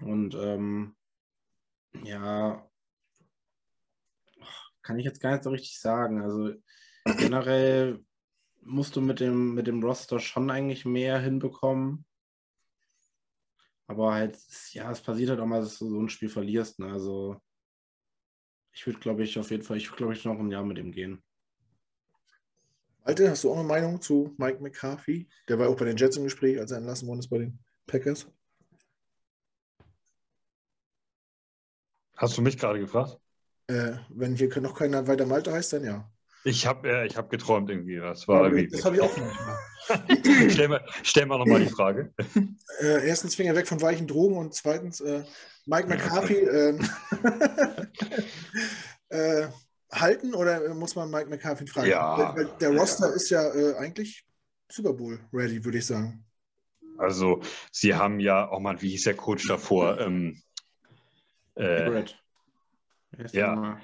Und 0.00 0.34
ähm, 0.34 0.96
ja, 2.04 2.67
kann 4.88 4.98
ich 4.98 5.04
jetzt 5.04 5.20
gar 5.20 5.32
nicht 5.32 5.44
so 5.44 5.50
richtig 5.50 5.78
sagen. 5.78 6.22
Also 6.22 6.54
generell 7.18 8.02
musst 8.62 8.96
du 8.96 9.02
mit 9.02 9.20
dem, 9.20 9.52
mit 9.52 9.66
dem 9.66 9.82
Roster 9.82 10.18
schon 10.18 10.50
eigentlich 10.50 10.86
mehr 10.86 11.18
hinbekommen. 11.18 12.06
Aber 13.86 14.14
halt, 14.14 14.38
ja, 14.72 14.90
es 14.90 15.02
passiert 15.02 15.28
halt 15.28 15.40
auch 15.40 15.46
mal, 15.46 15.60
dass 15.60 15.78
du 15.78 15.90
so 15.90 16.00
ein 16.00 16.08
Spiel 16.08 16.30
verlierst. 16.30 16.78
Ne? 16.78 16.90
Also 16.90 17.38
ich 18.72 18.86
würde, 18.86 18.98
glaube 18.98 19.24
ich, 19.24 19.38
auf 19.38 19.50
jeden 19.50 19.62
Fall, 19.62 19.76
ich 19.76 19.88
würde, 19.88 19.98
glaube 19.98 20.14
ich, 20.14 20.24
noch 20.24 20.38
ein 20.38 20.50
Jahr 20.50 20.64
mit 20.64 20.78
ihm 20.78 20.90
gehen. 20.90 21.22
Alte, 23.02 23.28
hast 23.28 23.44
du 23.44 23.50
auch 23.50 23.58
eine 23.58 23.68
Meinung 23.68 24.00
zu 24.00 24.34
Mike 24.38 24.62
McCarthy? 24.62 25.28
Der 25.48 25.58
war 25.58 25.68
auch 25.68 25.76
bei 25.76 25.84
den 25.84 25.98
Jets 25.98 26.16
im 26.16 26.24
Gespräch, 26.24 26.58
als 26.58 26.70
er 26.70 26.78
entlassen 26.78 27.08
worden 27.08 27.18
ist 27.18 27.28
bei 27.28 27.40
den 27.40 27.58
Packers. 27.86 28.26
Hast 32.16 32.38
du 32.38 32.40
mich 32.40 32.56
gerade 32.56 32.80
gefragt? 32.80 33.20
Äh, 33.68 33.98
wenn 34.08 34.34
hier 34.34 34.48
noch 34.60 34.74
keiner 34.74 35.06
weiter 35.06 35.26
Malte 35.26 35.52
heißt, 35.52 35.74
dann 35.74 35.84
ja. 35.84 36.10
Ich 36.44 36.66
habe 36.66 36.88
äh, 36.88 37.08
hab 37.10 37.30
geträumt 37.30 37.68
irgendwie. 37.68 37.96
Das, 37.96 38.26
war 38.26 38.52
ja, 38.52 38.66
das 38.66 38.84
habe 38.84 38.96
ich 38.96 39.02
auch 39.02 39.14
manchmal. 39.16 40.50
stell, 40.50 40.68
mal, 40.68 40.84
stell 41.02 41.26
mal 41.26 41.38
nochmal 41.38 41.60
die 41.60 41.68
Frage. 41.70 42.12
Äh, 42.80 43.08
erstens 43.08 43.34
Finger 43.34 43.56
weg 43.56 43.66
von 43.66 43.82
weichen 43.82 44.06
Drogen 44.06 44.36
und 44.36 44.54
zweitens 44.54 45.00
äh, 45.00 45.24
Mike 45.66 45.88
McCarthy 45.88 46.34
ähm, 46.36 46.88
äh, 49.08 49.48
halten 49.90 50.32
oder 50.32 50.72
muss 50.74 50.94
man 50.94 51.10
Mike 51.10 51.28
McCarthy 51.28 51.66
fragen? 51.66 51.88
Ja. 51.88 52.32
Der, 52.34 52.44
der 52.44 52.70
Roster 52.70 53.08
ja. 53.08 53.14
ist 53.14 53.30
ja 53.30 53.52
äh, 53.52 53.74
eigentlich 53.78 54.24
Super 54.70 54.92
Bowl 54.92 55.18
ready, 55.32 55.64
würde 55.64 55.78
ich 55.78 55.86
sagen. 55.86 56.24
Also, 56.98 57.40
sie 57.72 57.96
haben 57.96 58.20
ja 58.20 58.48
auch 58.48 58.60
mal, 58.60 58.80
wie 58.80 58.90
hieß 58.90 59.04
der 59.04 59.16
Coach 59.16 59.48
davor? 59.48 59.98
Ähm, 59.98 60.40
äh, 61.56 62.04
ja. 63.32 63.80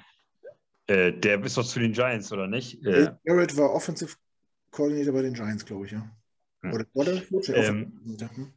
Äh, 0.87 1.13
der 1.13 1.43
ist 1.43 1.57
doch 1.57 1.65
zu 1.65 1.79
den 1.79 1.93
Giants, 1.93 2.31
oder 2.31 2.47
nicht? 2.47 2.85
Äh, 2.85 3.11
Garrett 3.25 3.57
war 3.57 3.71
Offensive 3.71 4.15
Coordinator 4.71 5.13
bei 5.13 5.21
den 5.23 5.33
Giants, 5.33 5.65
glaube 5.65 5.85
ich, 5.85 5.93
ja. 5.93 6.09
Hm. 6.61 6.73
Oder 6.73 6.85
war 6.93 7.05
der 7.05 7.21
Coach? 7.21 7.49
Ähm, 7.49 7.99
hm? 8.05 8.53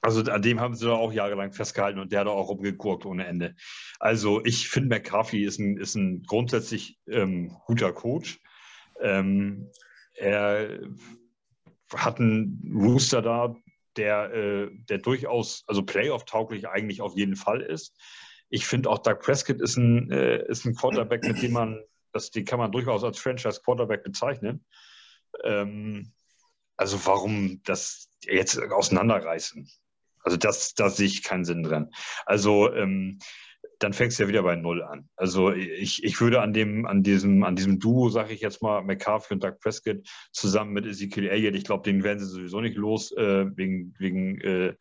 Also 0.00 0.22
an 0.30 0.42
dem 0.42 0.60
haben 0.60 0.76
sie 0.76 0.86
doch 0.86 0.98
auch 0.98 1.12
jahrelang 1.12 1.52
festgehalten 1.52 1.98
und 1.98 2.12
der 2.12 2.20
hat 2.20 2.28
auch 2.28 2.48
rumgeguckt 2.48 3.04
ohne 3.04 3.26
Ende. 3.26 3.56
Also 3.98 4.44
ich 4.44 4.68
finde, 4.68 4.90
McCarthy 4.90 5.44
ist 5.44 5.58
ein, 5.58 5.76
ist 5.76 5.96
ein 5.96 6.22
grundsätzlich 6.22 6.98
ähm, 7.08 7.56
guter 7.66 7.92
Coach. 7.92 8.40
Ähm, 9.00 9.70
er 10.14 10.80
hat 11.94 12.20
einen 12.20 12.72
Rooster 12.72 13.22
da, 13.22 13.56
der, 13.96 14.32
äh, 14.32 14.70
der 14.88 14.98
durchaus, 14.98 15.64
also 15.66 15.82
Playoff-tauglich 15.82 16.68
eigentlich 16.68 17.00
auf 17.00 17.16
jeden 17.16 17.34
Fall 17.34 17.60
ist 17.60 17.96
ich 18.50 18.66
finde 18.66 18.90
auch 18.90 18.98
Doug 18.98 19.20
Prescott 19.20 19.60
ist 19.60 19.76
ein, 19.76 20.10
äh, 20.10 20.46
ist 20.48 20.64
ein 20.64 20.74
Quarterback, 20.74 21.24
mit 21.24 21.42
dem 21.42 21.52
man, 21.52 21.82
das, 22.12 22.30
die 22.30 22.44
kann 22.44 22.58
man 22.58 22.72
durchaus 22.72 23.04
als 23.04 23.18
Franchise-Quarterback 23.18 24.02
bezeichnen. 24.02 24.64
Ähm, 25.44 26.12
also 26.76 27.04
warum 27.04 27.60
das 27.64 28.08
jetzt 28.22 28.58
auseinanderreißen? 28.58 29.68
Also 30.22 30.36
das, 30.36 30.74
da 30.74 30.90
sehe 30.90 31.06
ich 31.06 31.22
keinen 31.22 31.44
Sinn 31.44 31.62
drin. 31.62 31.90
Also 32.26 32.72
ähm, 32.72 33.18
dann 33.78 33.92
fängst 33.92 34.18
du 34.18 34.24
ja 34.24 34.28
wieder 34.28 34.42
bei 34.42 34.56
Null 34.56 34.82
an. 34.82 35.08
Also 35.16 35.52
ich, 35.52 36.02
ich 36.02 36.20
würde 36.20 36.40
an 36.40 36.52
dem, 36.52 36.86
an 36.86 37.02
diesem, 37.02 37.44
an 37.44 37.54
diesem 37.54 37.78
Duo, 37.78 38.08
sage 38.08 38.32
ich 38.32 38.40
jetzt 38.40 38.62
mal, 38.62 38.82
McCarthy 38.82 39.34
und 39.34 39.44
Doug 39.44 39.58
Prescott 39.60 40.06
zusammen 40.32 40.72
mit 40.72 40.86
Ezekiel 40.86 41.28
Elliott, 41.28 41.54
ich 41.54 41.64
glaube, 41.64 41.84
den 41.84 42.02
werden 42.02 42.18
sie 42.18 42.26
sowieso 42.26 42.60
nicht 42.60 42.76
los, 42.76 43.12
äh, 43.12 43.46
wegen, 43.56 43.94
wegen 43.98 44.40
äh, 44.40 44.74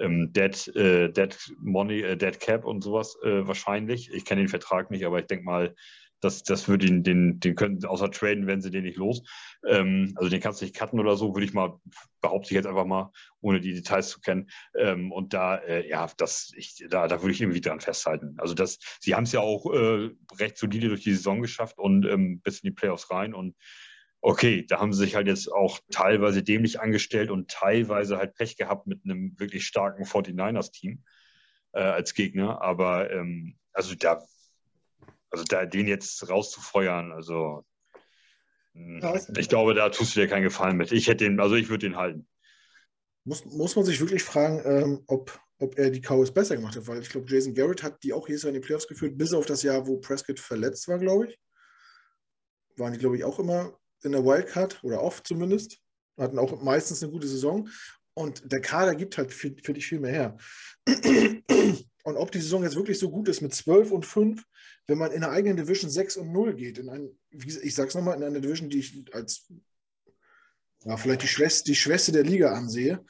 ähm, 0.00 0.32
Dead, 0.32 0.76
äh, 0.76 1.10
Dead 1.10 1.36
Money, 1.58 2.02
äh, 2.02 2.16
Dead 2.16 2.38
Cap 2.38 2.64
und 2.64 2.82
sowas 2.82 3.16
äh, 3.22 3.46
wahrscheinlich. 3.46 4.12
Ich 4.12 4.24
kenne 4.24 4.42
den 4.42 4.48
Vertrag 4.48 4.90
nicht, 4.90 5.04
aber 5.04 5.18
ich 5.18 5.26
denke 5.26 5.44
mal, 5.44 5.74
das, 6.20 6.42
das 6.42 6.68
würde 6.68 6.86
ihn, 6.86 7.02
den, 7.02 7.38
den 7.40 7.54
können, 7.54 7.84
außer 7.84 8.10
traden, 8.10 8.46
wenn 8.46 8.60
sie 8.60 8.70
den 8.70 8.84
nicht 8.84 8.96
los. 8.96 9.22
Ähm, 9.66 10.12
also 10.16 10.28
den 10.28 10.40
kannst 10.40 10.60
du 10.60 10.64
nicht 10.64 10.76
cutten 10.76 10.98
oder 10.98 11.16
so, 11.16 11.34
würde 11.34 11.44
ich 11.44 11.52
mal, 11.52 11.78
behaupte 12.20 12.48
ich 12.48 12.56
jetzt 12.56 12.66
einfach 12.66 12.84
mal, 12.84 13.12
ohne 13.40 13.60
die 13.60 13.74
Details 13.74 14.08
zu 14.08 14.20
kennen. 14.20 14.50
Ähm, 14.76 15.12
und 15.12 15.32
da, 15.32 15.56
äh, 15.56 15.88
ja, 15.88 16.08
das, 16.16 16.52
ich, 16.56 16.84
da, 16.88 17.06
da 17.06 17.22
würde 17.22 17.32
ich 17.32 17.40
irgendwie 17.40 17.60
dran 17.60 17.80
festhalten. 17.80 18.34
Also 18.38 18.54
das, 18.54 18.78
sie 19.00 19.14
haben 19.14 19.24
es 19.24 19.32
ja 19.32 19.40
auch 19.40 19.72
äh, 19.72 20.10
recht 20.38 20.58
solide 20.58 20.88
durch 20.88 21.02
die 21.02 21.14
Saison 21.14 21.40
geschafft 21.40 21.78
und 21.78 22.04
ähm, 22.06 22.40
bis 22.40 22.60
in 22.60 22.70
die 22.70 22.74
Playoffs 22.74 23.10
rein 23.10 23.32
und 23.34 23.54
okay, 24.20 24.64
da 24.66 24.80
haben 24.80 24.92
sie 24.92 25.04
sich 25.04 25.14
halt 25.14 25.26
jetzt 25.26 25.50
auch 25.50 25.78
teilweise 25.90 26.42
dämlich 26.42 26.80
angestellt 26.80 27.30
und 27.30 27.50
teilweise 27.50 28.18
halt 28.18 28.34
Pech 28.34 28.56
gehabt 28.56 28.86
mit 28.86 29.04
einem 29.04 29.38
wirklich 29.38 29.66
starken 29.66 30.04
49ers-Team 30.04 31.04
äh, 31.72 31.80
als 31.80 32.14
Gegner. 32.14 32.60
Aber 32.60 33.10
ähm, 33.10 33.56
also 33.72 33.94
da, 33.94 34.22
also 35.30 35.44
da 35.44 35.66
den 35.66 35.86
jetzt 35.86 36.28
rauszufeuern, 36.28 37.12
also 37.12 37.64
hm, 38.74 39.00
ich 39.36 39.48
glaube, 39.48 39.74
da 39.74 39.88
tust 39.90 40.16
du 40.16 40.20
dir 40.20 40.28
keinen 40.28 40.42
Gefallen 40.42 40.76
mit. 40.76 40.92
Ich 40.92 41.06
hätte 41.06 41.24
den, 41.24 41.40
also 41.40 41.54
ich 41.54 41.68
würde 41.68 41.86
den 41.86 41.96
halten. 41.96 42.26
Muss, 43.24 43.44
muss 43.44 43.76
man 43.76 43.84
sich 43.84 44.00
wirklich 44.00 44.24
fragen, 44.24 44.62
ähm, 44.64 45.04
ob, 45.06 45.38
ob 45.58 45.78
er 45.78 45.90
die 45.90 46.00
Cowboys 46.00 46.32
besser 46.32 46.56
gemacht 46.56 46.76
hat, 46.76 46.86
weil 46.86 47.00
ich 47.00 47.10
glaube, 47.10 47.30
Jason 47.30 47.54
Garrett 47.54 47.82
hat 47.82 48.02
die 48.02 48.12
auch 48.12 48.26
jedes 48.26 48.42
Jahr 48.42 48.54
in 48.54 48.60
die 48.60 48.66
Playoffs 48.66 48.88
geführt, 48.88 49.18
bis 49.18 49.32
auf 49.32 49.46
das 49.46 49.62
Jahr, 49.62 49.86
wo 49.86 49.98
Prescott 49.98 50.40
verletzt 50.40 50.88
war, 50.88 50.98
glaube 50.98 51.28
ich. 51.28 51.38
Waren 52.76 52.92
die, 52.92 52.98
glaube 52.98 53.16
ich, 53.16 53.24
auch 53.24 53.38
immer 53.38 53.78
in 54.02 54.12
der 54.12 54.24
Wildcard 54.24 54.82
oder 54.82 55.02
oft 55.02 55.26
zumindest. 55.26 55.78
Hatten 56.16 56.38
auch 56.38 56.60
meistens 56.62 57.02
eine 57.02 57.12
gute 57.12 57.28
Saison. 57.28 57.68
Und 58.14 58.50
der 58.50 58.60
Kader 58.60 58.94
gibt 58.94 59.16
halt 59.16 59.32
für, 59.32 59.54
für 59.62 59.72
dich 59.72 59.86
viel 59.86 60.00
mehr 60.00 60.12
her. 60.12 60.36
Und 62.02 62.16
ob 62.16 62.32
die 62.32 62.40
Saison 62.40 62.62
jetzt 62.62 62.74
wirklich 62.74 62.98
so 62.98 63.10
gut 63.10 63.28
ist 63.28 63.42
mit 63.42 63.54
12 63.54 63.92
und 63.92 64.06
5, 64.06 64.42
wenn 64.86 64.98
man 64.98 65.12
in 65.12 65.20
der 65.20 65.30
eigenen 65.30 65.56
Division 65.56 65.90
6 65.90 66.16
und 66.16 66.32
0 66.32 66.54
geht, 66.54 66.78
in 66.78 66.88
ein, 66.88 67.10
ich 67.30 67.74
sag's 67.74 67.94
nochmal, 67.94 68.16
in 68.16 68.24
einer 68.24 68.40
Division, 68.40 68.70
die 68.70 68.78
ich 68.78 69.14
als 69.14 69.46
ja, 70.84 70.96
vielleicht 70.96 71.22
die 71.22 71.28
Schwester, 71.28 71.64
die 71.64 71.74
Schwester 71.74 72.12
der 72.12 72.24
Liga 72.24 72.52
ansehe, 72.52 73.04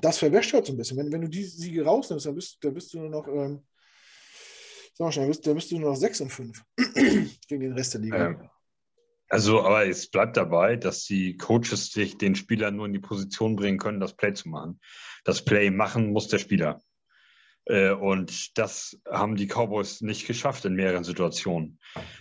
das 0.00 0.18
verwäscht 0.18 0.52
halt 0.52 0.66
so 0.66 0.72
ein 0.72 0.76
bisschen. 0.76 0.98
Wenn, 0.98 1.10
wenn 1.10 1.22
du 1.22 1.28
die 1.28 1.44
Siege 1.44 1.84
rausnimmst, 1.84 2.26
dann 2.26 2.34
bist, 2.34 2.58
dann 2.60 2.74
bist 2.74 2.92
du 2.92 3.00
nur 3.00 3.10
noch, 3.10 3.26
ähm, 3.28 3.66
sag 4.94 5.06
mal 5.06 5.12
schnell, 5.12 5.28
bist, 5.28 5.42
bist 5.42 5.70
du 5.70 5.78
nur 5.78 5.90
noch 5.90 5.96
6 5.96 6.20
und 6.20 6.30
5 6.30 6.62
gegen 7.48 7.60
den 7.60 7.72
Rest 7.72 7.94
der 7.94 8.02
Liga. 8.02 8.26
Ähm, 8.28 8.48
also, 9.32 9.64
aber 9.64 9.86
es 9.86 10.10
bleibt 10.10 10.36
dabei, 10.36 10.76
dass 10.76 11.06
die 11.06 11.38
Coaches 11.38 11.90
sich 11.90 12.18
den 12.18 12.34
Spieler 12.34 12.70
nur 12.70 12.84
in 12.84 12.92
die 12.92 12.98
Position 12.98 13.56
bringen 13.56 13.78
können, 13.78 13.98
das 13.98 14.14
Play 14.14 14.34
zu 14.34 14.50
machen. 14.50 14.78
Das 15.24 15.42
Play 15.42 15.70
machen 15.70 16.12
muss 16.12 16.28
der 16.28 16.38
Spieler. 16.38 16.82
Äh, 17.64 17.92
und 17.92 18.58
das 18.58 19.00
haben 19.10 19.36
die 19.36 19.46
Cowboys 19.46 20.02
nicht 20.02 20.26
geschafft 20.26 20.66
in 20.66 20.74
mehreren 20.74 21.02
Situationen. 21.02 21.78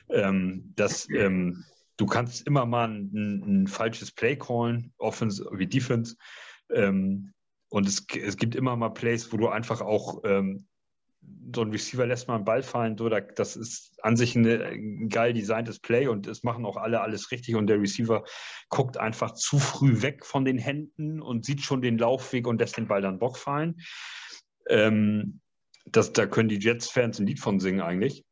Ähm, 0.07 0.71
das, 0.77 1.09
ähm, 1.13 1.65
du 1.97 2.05
kannst 2.05 2.47
immer 2.47 2.65
mal 2.65 2.87
ein, 2.87 3.43
ein, 3.45 3.67
falsches 3.67 4.13
Play 4.13 4.37
callen, 4.37 4.93
Offense 4.97 5.45
wie 5.51 5.67
Defense. 5.67 6.15
Ähm, 6.73 7.33
und 7.67 7.89
es, 7.89 8.05
es, 8.15 8.37
gibt 8.37 8.55
immer 8.55 8.77
mal 8.77 8.91
Plays, 8.91 9.33
wo 9.33 9.35
du 9.35 9.49
einfach 9.49 9.81
auch 9.81 10.23
so 11.53 11.61
ein 11.61 11.71
Receiver 11.71 12.05
lässt 12.05 12.27
mal 12.27 12.35
einen 12.35 12.45
Ball 12.45 12.63
fallen, 12.63 12.97
so, 12.97 13.09
das 13.09 13.55
ist 13.55 13.99
an 14.01 14.15
sich 14.15 14.35
ein 14.35 15.09
geil 15.09 15.33
designtes 15.33 15.79
Play 15.79 16.07
und 16.07 16.27
es 16.27 16.43
machen 16.43 16.65
auch 16.65 16.77
alle 16.77 17.01
alles 17.01 17.31
richtig 17.31 17.55
und 17.55 17.67
der 17.67 17.79
Receiver 17.79 18.23
guckt 18.69 18.97
einfach 18.97 19.33
zu 19.33 19.59
früh 19.59 20.01
weg 20.01 20.25
von 20.25 20.45
den 20.45 20.57
Händen 20.57 21.21
und 21.21 21.45
sieht 21.45 21.61
schon 21.61 21.81
den 21.81 21.97
Laufweg 21.97 22.47
und 22.47 22.59
lässt 22.59 22.77
den 22.77 22.87
Ball 22.87 23.01
dann 23.01 23.19
Bock 23.19 23.37
fallen. 23.37 23.81
Ähm, 24.69 25.41
das, 25.85 26.13
da 26.13 26.25
können 26.25 26.49
die 26.49 26.59
Jets-Fans 26.59 27.19
ein 27.19 27.27
Lied 27.27 27.39
von 27.39 27.59
singen 27.59 27.81
eigentlich. 27.81 28.23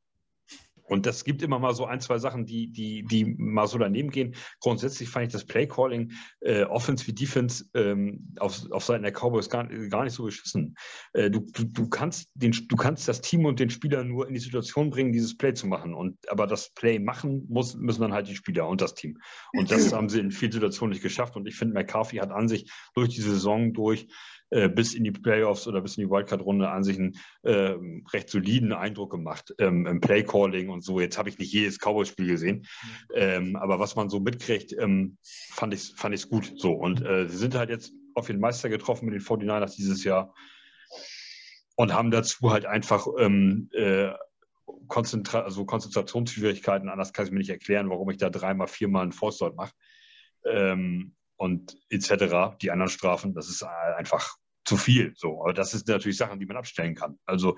Und 0.89 1.05
das 1.05 1.23
gibt 1.23 1.41
immer 1.41 1.59
mal 1.59 1.73
so 1.73 1.85
ein, 1.85 2.01
zwei 2.01 2.17
Sachen, 2.17 2.45
die, 2.45 2.71
die, 2.71 3.03
die 3.03 3.25
mal 3.37 3.67
so 3.67 3.77
daneben 3.77 4.09
gehen. 4.09 4.35
Grundsätzlich 4.59 5.09
fand 5.09 5.27
ich 5.27 5.31
das 5.31 5.45
Playcalling, 5.45 6.11
äh, 6.41 6.63
Offense 6.63 7.05
wie 7.07 7.13
Defense, 7.13 7.65
ähm, 7.75 8.33
auf, 8.39 8.69
auf 8.71 8.83
Seiten 8.83 9.03
der 9.03 9.11
Cowboys 9.11 9.49
gar, 9.49 9.67
gar 9.67 10.03
nicht 10.03 10.13
so 10.13 10.23
beschissen. 10.23 10.75
Äh, 11.13 11.29
du, 11.29 11.45
du, 11.53 11.65
du, 11.65 11.89
kannst 11.89 12.29
den, 12.33 12.51
du 12.51 12.75
kannst 12.75 13.07
das 13.07 13.21
Team 13.21 13.45
und 13.45 13.59
den 13.59 13.69
Spieler 13.69 14.03
nur 14.03 14.27
in 14.27 14.33
die 14.33 14.39
Situation 14.39 14.89
bringen, 14.89 15.13
dieses 15.13 15.37
Play 15.37 15.53
zu 15.53 15.67
machen. 15.67 15.93
Und, 15.93 16.17
aber 16.29 16.47
das 16.47 16.71
Play 16.71 16.99
machen 16.99 17.45
muss, 17.49 17.75
müssen 17.75 18.01
dann 18.01 18.13
halt 18.13 18.27
die 18.27 18.35
Spieler 18.35 18.67
und 18.67 18.81
das 18.81 18.95
Team. 18.95 19.19
Und 19.53 19.71
das 19.71 19.93
haben 19.93 20.09
sie 20.09 20.19
in 20.19 20.31
vielen 20.31 20.51
Situationen 20.51 20.93
nicht 20.93 21.03
geschafft. 21.03 21.35
Und 21.35 21.47
ich 21.47 21.55
finde, 21.55 21.75
McCarthy 21.75 22.17
hat 22.17 22.31
an 22.31 22.47
sich 22.47 22.71
durch 22.95 23.09
die 23.09 23.21
Saison 23.21 23.73
durch 23.73 24.07
äh, 24.51 24.69
bis 24.69 24.93
in 24.93 25.03
die 25.03 25.11
Playoffs 25.11 25.67
oder 25.67 25.81
bis 25.81 25.97
in 25.97 26.05
die 26.05 26.09
Wildcard-Runde 26.09 26.69
an 26.69 26.83
sich 26.83 26.97
einen 26.97 27.17
äh, 27.43 27.75
recht 28.13 28.29
soliden 28.29 28.73
Eindruck 28.73 29.11
gemacht 29.11 29.53
ähm, 29.59 29.85
im 29.85 30.01
Playcalling 30.01 30.69
und 30.69 30.83
so. 30.83 30.99
Jetzt 30.99 31.17
habe 31.17 31.29
ich 31.29 31.37
nicht 31.37 31.53
jedes 31.53 31.77
Cowboys-Spiel 31.79 32.27
gesehen, 32.27 32.65
ähm, 33.13 33.55
aber 33.55 33.79
was 33.79 33.95
man 33.95 34.09
so 34.09 34.19
mitkriegt, 34.19 34.73
ähm, 34.73 35.17
fand 35.51 35.73
ich 35.73 35.81
es 35.81 35.89
fand 35.91 36.29
gut. 36.29 36.53
So 36.55 36.73
und 36.73 37.05
äh, 37.05 37.27
sie 37.29 37.37
sind 37.37 37.55
halt 37.55 37.69
jetzt 37.69 37.93
auf 38.15 38.27
den 38.27 38.39
Meister 38.39 38.69
getroffen 38.69 39.05
mit 39.05 39.13
den 39.13 39.21
49ers 39.21 39.75
dieses 39.75 40.03
Jahr 40.03 40.33
und 41.75 41.93
haben 41.93 42.11
dazu 42.11 42.51
halt 42.51 42.65
einfach 42.65 43.07
ähm, 43.17 43.69
äh, 43.73 44.11
Konzentra 44.87 45.41
also 45.41 45.65
Konzentrationsschwierigkeiten. 45.65 46.89
Anders 46.89 47.13
kann 47.13 47.25
ich 47.25 47.31
mir 47.31 47.39
nicht 47.39 47.49
erklären, 47.49 47.89
warum 47.89 48.09
ich 48.09 48.17
da 48.17 48.29
dreimal, 48.29 48.67
viermal 48.67 49.03
einen 49.03 49.11
Force 49.11 49.39
mache. 49.55 49.73
Ähm, 50.45 51.15
und 51.39 51.77
etc. 51.89 52.57
Die 52.61 52.69
anderen 52.69 52.91
Strafen, 52.91 53.33
das 53.33 53.49
ist 53.49 53.63
einfach 53.63 54.35
zu 54.65 54.77
viel. 54.77 55.13
So, 55.15 55.41
aber 55.41 55.53
das 55.53 55.71
sind 55.71 55.87
natürlich 55.87 56.17
Sachen, 56.17 56.39
die 56.39 56.45
man 56.45 56.57
abstellen 56.57 56.95
kann. 56.95 57.17
Also 57.25 57.57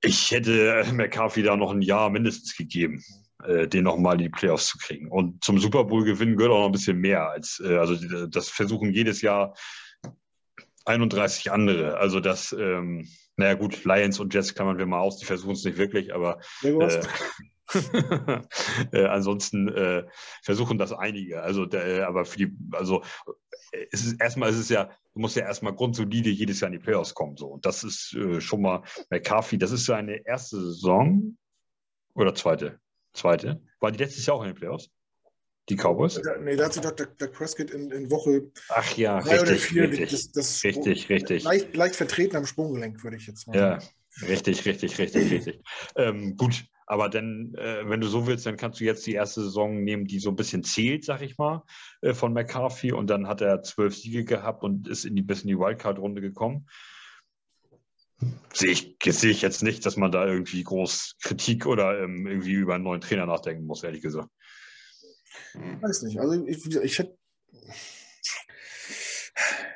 ich 0.00 0.30
hätte 0.30 0.84
McCarthy 0.92 1.42
da 1.42 1.56
noch 1.56 1.70
ein 1.70 1.82
Jahr 1.82 2.08
mindestens 2.10 2.56
gegeben, 2.56 3.04
äh, 3.44 3.68
den 3.68 3.84
nochmal 3.84 4.14
in 4.14 4.22
die 4.22 4.28
Playoffs 4.30 4.68
zu 4.68 4.78
kriegen. 4.78 5.10
Und 5.10 5.44
zum 5.44 5.58
Super 5.58 5.84
Bowl 5.84 6.04
gewinnen 6.04 6.36
gehört 6.36 6.52
auch 6.52 6.60
noch 6.60 6.66
ein 6.66 6.72
bisschen 6.72 6.98
mehr 6.98 7.28
als, 7.28 7.62
äh, 7.64 7.76
also 7.76 8.26
das 8.26 8.48
versuchen 8.48 8.92
jedes 8.92 9.20
Jahr 9.20 9.54
31 10.86 11.52
andere. 11.52 11.98
Also 11.98 12.20
das, 12.20 12.52
ähm, 12.58 13.06
naja 13.36 13.54
gut, 13.54 13.84
Lions 13.84 14.18
und 14.18 14.32
Jets 14.32 14.54
klammern 14.54 14.78
wir 14.78 14.86
mal 14.86 15.00
aus, 15.00 15.18
die 15.18 15.26
versuchen 15.26 15.52
es 15.52 15.64
nicht 15.64 15.76
wirklich, 15.76 16.14
aber 16.14 16.40
äh, 16.62 17.02
äh, 18.92 19.04
ansonsten 19.06 19.68
äh, 19.68 20.04
versuchen 20.42 20.78
das 20.78 20.92
einige. 20.92 21.42
Also, 21.42 21.66
der, 21.66 22.06
aber 22.06 22.24
für 22.24 22.38
die, 22.38 22.56
also 22.72 23.02
es 23.90 24.04
ist 24.04 24.20
erstmal 24.20 24.50
ist 24.50 24.58
es 24.58 24.68
ja, 24.68 24.90
du 25.14 25.20
musst 25.20 25.36
ja 25.36 25.44
erstmal 25.44 25.74
grundsolide 25.74 26.30
jedes 26.30 26.60
Jahr 26.60 26.72
in 26.72 26.78
die 26.78 26.84
Playoffs 26.84 27.14
kommen. 27.14 27.36
So. 27.36 27.48
Und 27.48 27.66
das 27.66 27.84
ist 27.84 28.14
äh, 28.14 28.40
schon 28.40 28.62
mal 28.62 28.82
McCarthy, 29.10 29.58
das 29.58 29.72
ist 29.72 29.86
seine 29.86 30.26
erste 30.26 30.60
Saison 30.60 31.36
oder 32.14 32.34
zweite? 32.34 32.80
Zweite. 33.12 33.60
War 33.80 33.92
die 33.92 33.98
letztes 33.98 34.26
Jahr 34.26 34.36
auch 34.36 34.42
in 34.42 34.48
den 34.48 34.56
Playoffs? 34.56 34.90
Die 35.68 35.76
Cowboys? 35.76 36.20
Nee, 36.40 36.54
da 36.54 36.66
hat 36.66 36.74
sich 36.74 36.82
doch 36.82 36.92
der, 36.92 37.06
der 37.06 37.26
Prescott 37.26 37.70
in, 37.70 37.90
in, 37.90 38.10
Woche 38.10 38.52
Ach 38.68 38.96
ja, 38.96 39.18
richtig, 39.18 39.62
vier, 39.62 39.90
richtig, 39.90 40.10
das, 40.10 40.30
das 40.30 40.64
richtig, 40.64 41.08
richtig. 41.08 41.42
Leicht, 41.42 41.74
leicht, 41.74 41.96
vertreten 41.96 42.36
am 42.36 42.46
Sprunggelenk, 42.46 43.02
würde 43.02 43.16
ich 43.16 43.26
jetzt 43.26 43.48
mal 43.48 43.58
sagen. 43.58 43.84
Ja, 44.20 44.28
richtig, 44.28 44.64
richtig, 44.64 44.96
richtig, 44.98 45.32
richtig. 45.32 45.60
Ähm, 45.96 46.36
gut, 46.36 46.64
aber 46.86 47.08
dann, 47.08 47.52
äh, 47.54 47.88
wenn 47.88 48.00
du 48.00 48.06
so 48.06 48.26
willst, 48.26 48.46
dann 48.46 48.56
kannst 48.56 48.80
du 48.80 48.84
jetzt 48.84 49.06
die 49.06 49.14
erste 49.14 49.42
Saison 49.42 49.82
nehmen, 49.82 50.06
die 50.06 50.20
so 50.20 50.30
ein 50.30 50.36
bisschen 50.36 50.62
zählt, 50.62 51.04
sag 51.04 51.20
ich 51.20 51.36
mal, 51.36 51.64
äh, 52.00 52.14
von 52.14 52.32
McCarthy. 52.32 52.92
Und 52.92 53.10
dann 53.10 53.26
hat 53.26 53.40
er 53.40 53.62
zwölf 53.62 53.96
Siege 53.96 54.24
gehabt 54.24 54.62
und 54.62 54.86
ist 54.86 55.04
in 55.04 55.16
die, 55.16 55.22
bis 55.22 55.42
in 55.42 55.48
die 55.48 55.58
Wildcard-Runde 55.58 56.20
gekommen. 56.20 56.68
Sehe 58.54 58.70
ich, 58.70 58.96
sehe 59.04 59.30
ich 59.30 59.42
jetzt 59.42 59.62
nicht, 59.62 59.84
dass 59.84 59.96
man 59.96 60.12
da 60.12 60.26
irgendwie 60.26 60.62
groß 60.62 61.16
Kritik 61.22 61.66
oder 61.66 62.00
ähm, 62.00 62.26
irgendwie 62.26 62.54
über 62.54 62.76
einen 62.76 62.84
neuen 62.84 63.00
Trainer 63.00 63.26
nachdenken 63.26 63.66
muss, 63.66 63.82
ehrlich 63.82 64.00
gesagt. 64.00 64.30
Ich 65.54 65.82
weiß 65.82 66.02
nicht. 66.02 66.20
Also 66.20 66.46
ich, 66.46 66.66
ich 66.66 66.98
hätte. 66.98 67.18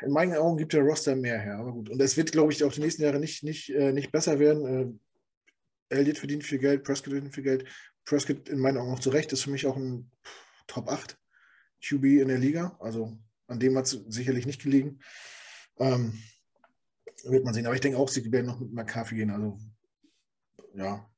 In 0.03 0.13
meinen 0.13 0.35
Augen 0.35 0.57
gibt 0.57 0.73
der 0.73 0.83
Roster 0.83 1.15
mehr 1.15 1.39
her, 1.39 1.59
aber 1.59 1.73
gut. 1.73 1.91
Und 1.91 2.01
es 2.01 2.17
wird, 2.17 2.33
glaube 2.33 2.53
ich, 2.53 2.65
auch 2.65 2.73
die 2.73 2.81
nächsten 2.81 3.03
Jahre 3.03 3.19
nicht, 3.19 3.43
nicht, 3.43 3.69
äh, 3.69 3.93
nicht 3.93 4.13
besser 4.13 4.39
werden. 4.39 5.01
Elliott 5.91 6.19
verdient 6.19 6.45
viel 6.45 6.59
Geld, 6.59 6.85
Prescott 6.85 7.13
verdient 7.13 7.35
viel 7.35 7.45
Geld. 7.45 7.65
Prescott 8.05 8.49
in 8.49 8.59
meinen 8.59 8.79
Augen 8.79 8.93
auch 8.93 9.01
zu 9.01 9.11
Recht 9.11 9.33
ist 9.33 9.43
für 9.43 9.51
mich 9.51 9.67
auch 9.67 9.77
ein 9.77 10.11
Top 10.67 10.89
8 10.89 11.19
QB 11.87 12.05
in 12.05 12.29
der 12.29 12.39
Liga. 12.39 12.77
Also 12.81 13.19
an 13.47 13.61
dem 13.61 13.77
hat 13.77 13.87
es 13.87 13.93
sicherlich 14.09 14.47
nicht 14.47 14.63
gelegen. 14.63 15.01
Ähm, 15.79 16.19
wird 17.25 17.45
man 17.45 17.53
sehen. 17.53 17.67
Aber 17.67 17.75
ich 17.75 17.81
denke 17.81 17.99
auch, 17.99 18.09
sie 18.09 18.31
werden 18.33 18.47
noch 18.47 18.61
mit 18.61 18.73
McCarthy 18.73 19.17
gehen. 19.17 19.31
Also 19.31 19.59
ja, 20.75 21.09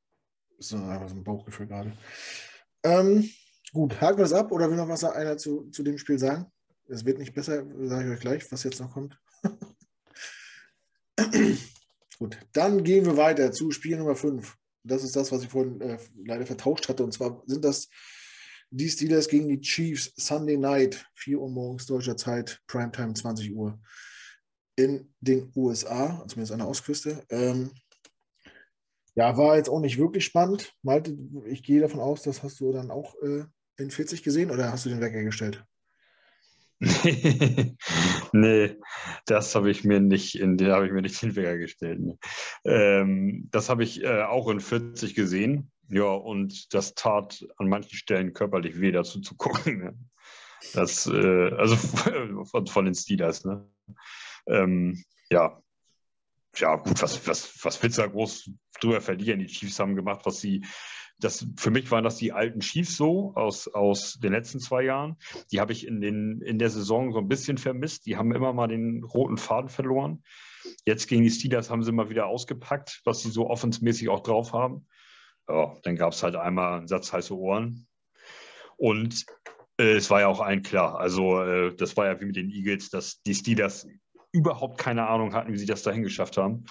ist 0.58 0.72
einfach 0.74 1.08
so 1.08 1.14
ein 1.14 1.24
Bauchgefühl 1.24 1.66
gerade. 1.66 1.96
Ähm, 2.82 3.28
gut, 3.72 4.00
haken 4.00 4.18
wir 4.18 4.24
das 4.24 4.32
ab 4.32 4.50
oder 4.52 4.70
will 4.70 4.76
noch 4.76 4.88
was 4.88 5.04
einer 5.04 5.36
zu, 5.36 5.70
zu 5.70 5.82
dem 5.82 5.98
Spiel 5.98 6.18
sagen? 6.18 6.46
Es 6.88 7.04
wird 7.04 7.18
nicht 7.18 7.34
besser, 7.34 7.64
sage 7.86 8.06
ich 8.06 8.14
euch 8.14 8.20
gleich, 8.20 8.50
was 8.50 8.64
jetzt 8.64 8.80
noch 8.80 8.92
kommt. 8.92 9.18
Gut, 12.18 12.38
dann 12.52 12.84
gehen 12.84 13.04
wir 13.06 13.16
weiter 13.16 13.52
zu 13.52 13.70
Spiel 13.70 13.96
Nummer 13.96 14.16
5 14.16 14.56
das 14.84 15.04
ist 15.04 15.16
das, 15.16 15.32
was 15.32 15.42
ich 15.42 15.48
vorhin 15.48 15.80
äh, 15.80 15.98
leider 16.24 16.46
vertauscht 16.46 16.88
hatte. 16.88 17.04
Und 17.04 17.12
zwar 17.12 17.42
sind 17.46 17.64
das 17.64 17.88
die 18.70 18.88
Steelers 18.88 19.28
gegen 19.28 19.48
die 19.48 19.60
Chiefs 19.60 20.12
Sunday 20.16 20.56
Night, 20.56 21.06
4 21.14 21.38
Uhr 21.38 21.50
morgens 21.50 21.86
deutscher 21.86 22.16
Zeit, 22.16 22.60
Primetime 22.66 23.12
20 23.12 23.54
Uhr 23.54 23.78
in 24.76 25.12
den 25.20 25.52
USA, 25.54 26.24
zumindest 26.26 26.52
an 26.52 26.60
der 26.60 26.68
Ostküste. 26.68 27.22
Ähm, 27.28 27.70
ja, 29.14 29.36
war 29.36 29.56
jetzt 29.56 29.68
auch 29.68 29.80
nicht 29.80 29.98
wirklich 29.98 30.24
spannend. 30.24 30.72
Malte, 30.82 31.16
ich 31.44 31.62
gehe 31.62 31.82
davon 31.82 32.00
aus, 32.00 32.22
das 32.22 32.42
hast 32.42 32.60
du 32.60 32.72
dann 32.72 32.90
auch 32.90 33.14
äh, 33.22 33.44
in 33.76 33.90
40 33.90 34.22
gesehen 34.22 34.50
oder 34.50 34.72
hast 34.72 34.86
du 34.86 34.88
den 34.88 35.00
Wecker 35.00 35.22
gestellt? 35.22 35.62
nee, 38.32 38.76
das 39.26 39.54
habe 39.54 39.70
ich 39.70 39.84
mir 39.84 40.00
nicht 40.00 40.34
in 40.38 40.56
den 40.56 40.72
habe 40.72 40.86
ich 40.86 40.92
mir 40.92 41.02
nicht 41.02 41.22
den 41.22 41.36
Wecker 41.36 41.56
gestellt. 41.56 42.00
Nee. 42.00 42.18
Ähm, 42.64 43.48
das 43.52 43.68
habe 43.68 43.84
ich 43.84 44.02
äh, 44.02 44.22
auch 44.22 44.48
in 44.48 44.60
40 44.60 45.14
gesehen. 45.14 45.70
Ja, 45.88 46.04
und 46.04 46.74
das 46.74 46.94
tat 46.94 47.46
an 47.56 47.68
manchen 47.68 47.96
Stellen 47.96 48.32
körperlich 48.32 48.80
weh, 48.80 48.90
dazu 48.90 49.20
zu 49.20 49.36
gucken. 49.36 49.78
Ne? 49.78 49.98
Das, 50.74 51.06
äh, 51.06 51.50
also 51.52 51.76
von, 52.44 52.66
von, 52.66 52.84
den 52.84 52.94
Steelers, 52.94 53.44
ne? 53.44 53.68
Ähm, 54.46 55.04
ja. 55.30 55.62
Ja, 56.56 56.76
gut, 56.76 57.00
was, 57.00 57.26
was, 57.26 57.64
was 57.64 57.82
willst 57.82 57.98
du 57.98 58.02
da 58.02 58.08
groß 58.08 58.50
drüber 58.80 59.00
verlieren? 59.00 59.38
Die 59.38 59.46
Chiefs 59.46 59.78
haben 59.78 59.94
gemacht, 59.94 60.22
was 60.24 60.40
sie 60.40 60.64
das, 61.18 61.46
für 61.56 61.70
mich 61.70 61.90
waren 61.90 62.04
das 62.04 62.16
die 62.16 62.32
alten 62.32 62.60
Chiefs 62.60 62.96
so 62.96 63.32
aus, 63.34 63.68
aus 63.68 64.14
den 64.14 64.32
letzten 64.32 64.60
zwei 64.60 64.82
Jahren. 64.82 65.16
Die 65.50 65.60
habe 65.60 65.72
ich 65.72 65.86
in, 65.86 66.00
den, 66.00 66.40
in 66.42 66.58
der 66.58 66.70
Saison 66.70 67.12
so 67.12 67.18
ein 67.18 67.28
bisschen 67.28 67.58
vermisst. 67.58 68.06
Die 68.06 68.16
haben 68.16 68.34
immer 68.34 68.52
mal 68.52 68.68
den 68.68 69.04
roten 69.04 69.36
Faden 69.36 69.68
verloren. 69.68 70.22
Jetzt 70.84 71.08
gegen 71.08 71.22
die 71.22 71.30
Steelers 71.30 71.70
haben 71.70 71.82
sie 71.82 71.92
mal 71.92 72.10
wieder 72.10 72.26
ausgepackt, 72.26 73.00
was 73.04 73.20
sie 73.20 73.30
so 73.30 73.48
offensmäßig 73.48 74.08
auch 74.08 74.20
drauf 74.20 74.52
haben. 74.52 74.86
Ja, 75.48 75.76
dann 75.82 75.96
gab 75.96 76.12
es 76.12 76.22
halt 76.22 76.36
einmal 76.36 76.78
einen 76.78 76.88
Satz 76.88 77.12
heiße 77.12 77.36
Ohren. 77.36 77.86
Und 78.76 79.24
äh, 79.78 79.94
es 79.94 80.10
war 80.10 80.20
ja 80.20 80.28
auch 80.28 80.40
allen 80.40 80.62
klar. 80.62 80.98
Also, 80.98 81.42
äh, 81.42 81.74
das 81.74 81.96
war 81.96 82.06
ja 82.06 82.20
wie 82.20 82.26
mit 82.26 82.36
den 82.36 82.50
Eagles, 82.50 82.90
dass 82.90 83.22
die 83.22 83.34
Steelers 83.34 83.86
überhaupt 84.32 84.78
keine 84.78 85.06
Ahnung 85.08 85.34
hatten, 85.34 85.52
wie 85.52 85.58
sie 85.58 85.66
das 85.66 85.82
dahin 85.82 86.02
geschafft 86.02 86.36
haben 86.36 86.64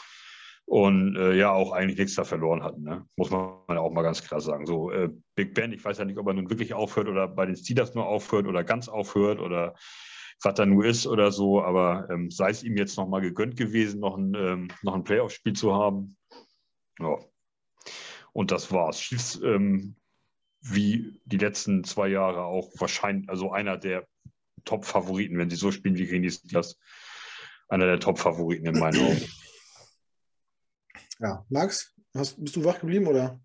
und 0.71 1.17
äh, 1.17 1.33
ja 1.33 1.51
auch 1.51 1.73
eigentlich 1.73 1.99
nichts 1.99 2.15
da 2.15 2.23
verloren 2.23 2.63
hatten. 2.63 2.83
Ne? 2.83 3.05
Muss 3.17 3.29
man 3.29 3.77
auch 3.77 3.91
mal 3.91 4.03
ganz 4.03 4.23
klar 4.23 4.39
sagen. 4.39 4.65
So, 4.65 4.89
äh, 4.89 5.09
Big 5.35 5.53
Ben, 5.53 5.73
ich 5.73 5.83
weiß 5.83 5.97
ja 5.97 6.05
nicht, 6.05 6.17
ob 6.17 6.27
er 6.27 6.33
nun 6.33 6.49
wirklich 6.49 6.73
aufhört 6.73 7.09
oder 7.09 7.27
bei 7.27 7.45
den 7.45 7.57
Steelers 7.57 7.93
nur 7.93 8.05
aufhört 8.05 8.47
oder 8.47 8.63
ganz 8.63 8.87
aufhört 8.87 9.41
oder 9.41 9.75
was 10.41 10.53
da 10.53 10.65
nur 10.65 10.85
ist 10.85 11.07
oder 11.07 11.33
so, 11.33 11.61
aber 11.61 12.07
ähm, 12.09 12.31
sei 12.31 12.51
es 12.51 12.63
ihm 12.63 12.77
jetzt 12.77 12.95
nochmal 12.95 13.19
gegönnt 13.19 13.57
gewesen, 13.57 13.99
noch 13.99 14.17
ein, 14.17 14.33
ähm, 14.33 14.67
noch 14.81 14.95
ein 14.95 15.03
Playoff-Spiel 15.03 15.51
zu 15.51 15.75
haben. 15.75 16.15
Ja. 17.01 17.17
Und 18.31 18.51
das 18.51 18.71
war's. 18.71 18.97
Chiefs, 18.97 19.41
ähm, 19.43 19.97
wie 20.61 21.19
die 21.25 21.37
letzten 21.37 21.83
zwei 21.83 22.07
Jahre 22.07 22.45
auch 22.45 22.69
wahrscheinlich, 22.77 23.27
also 23.29 23.51
einer 23.51 23.77
der 23.77 24.07
Top-Favoriten, 24.63 25.37
wenn 25.37 25.49
sie 25.49 25.57
so 25.57 25.69
spielen 25.69 25.97
wie 25.97 26.07
gegen 26.07 26.23
die 26.23 26.31
Steelers, 26.31 26.79
einer 27.67 27.87
der 27.87 27.99
Top-Favoriten 27.99 28.67
in 28.67 28.79
meinen 28.79 29.05
Augen. 29.05 29.21
Ja, 31.21 31.45
Max, 31.49 31.93
hast, 32.15 32.43
bist 32.43 32.55
du 32.55 32.65
wach 32.65 32.79
geblieben 32.79 33.05
oder 33.05 33.39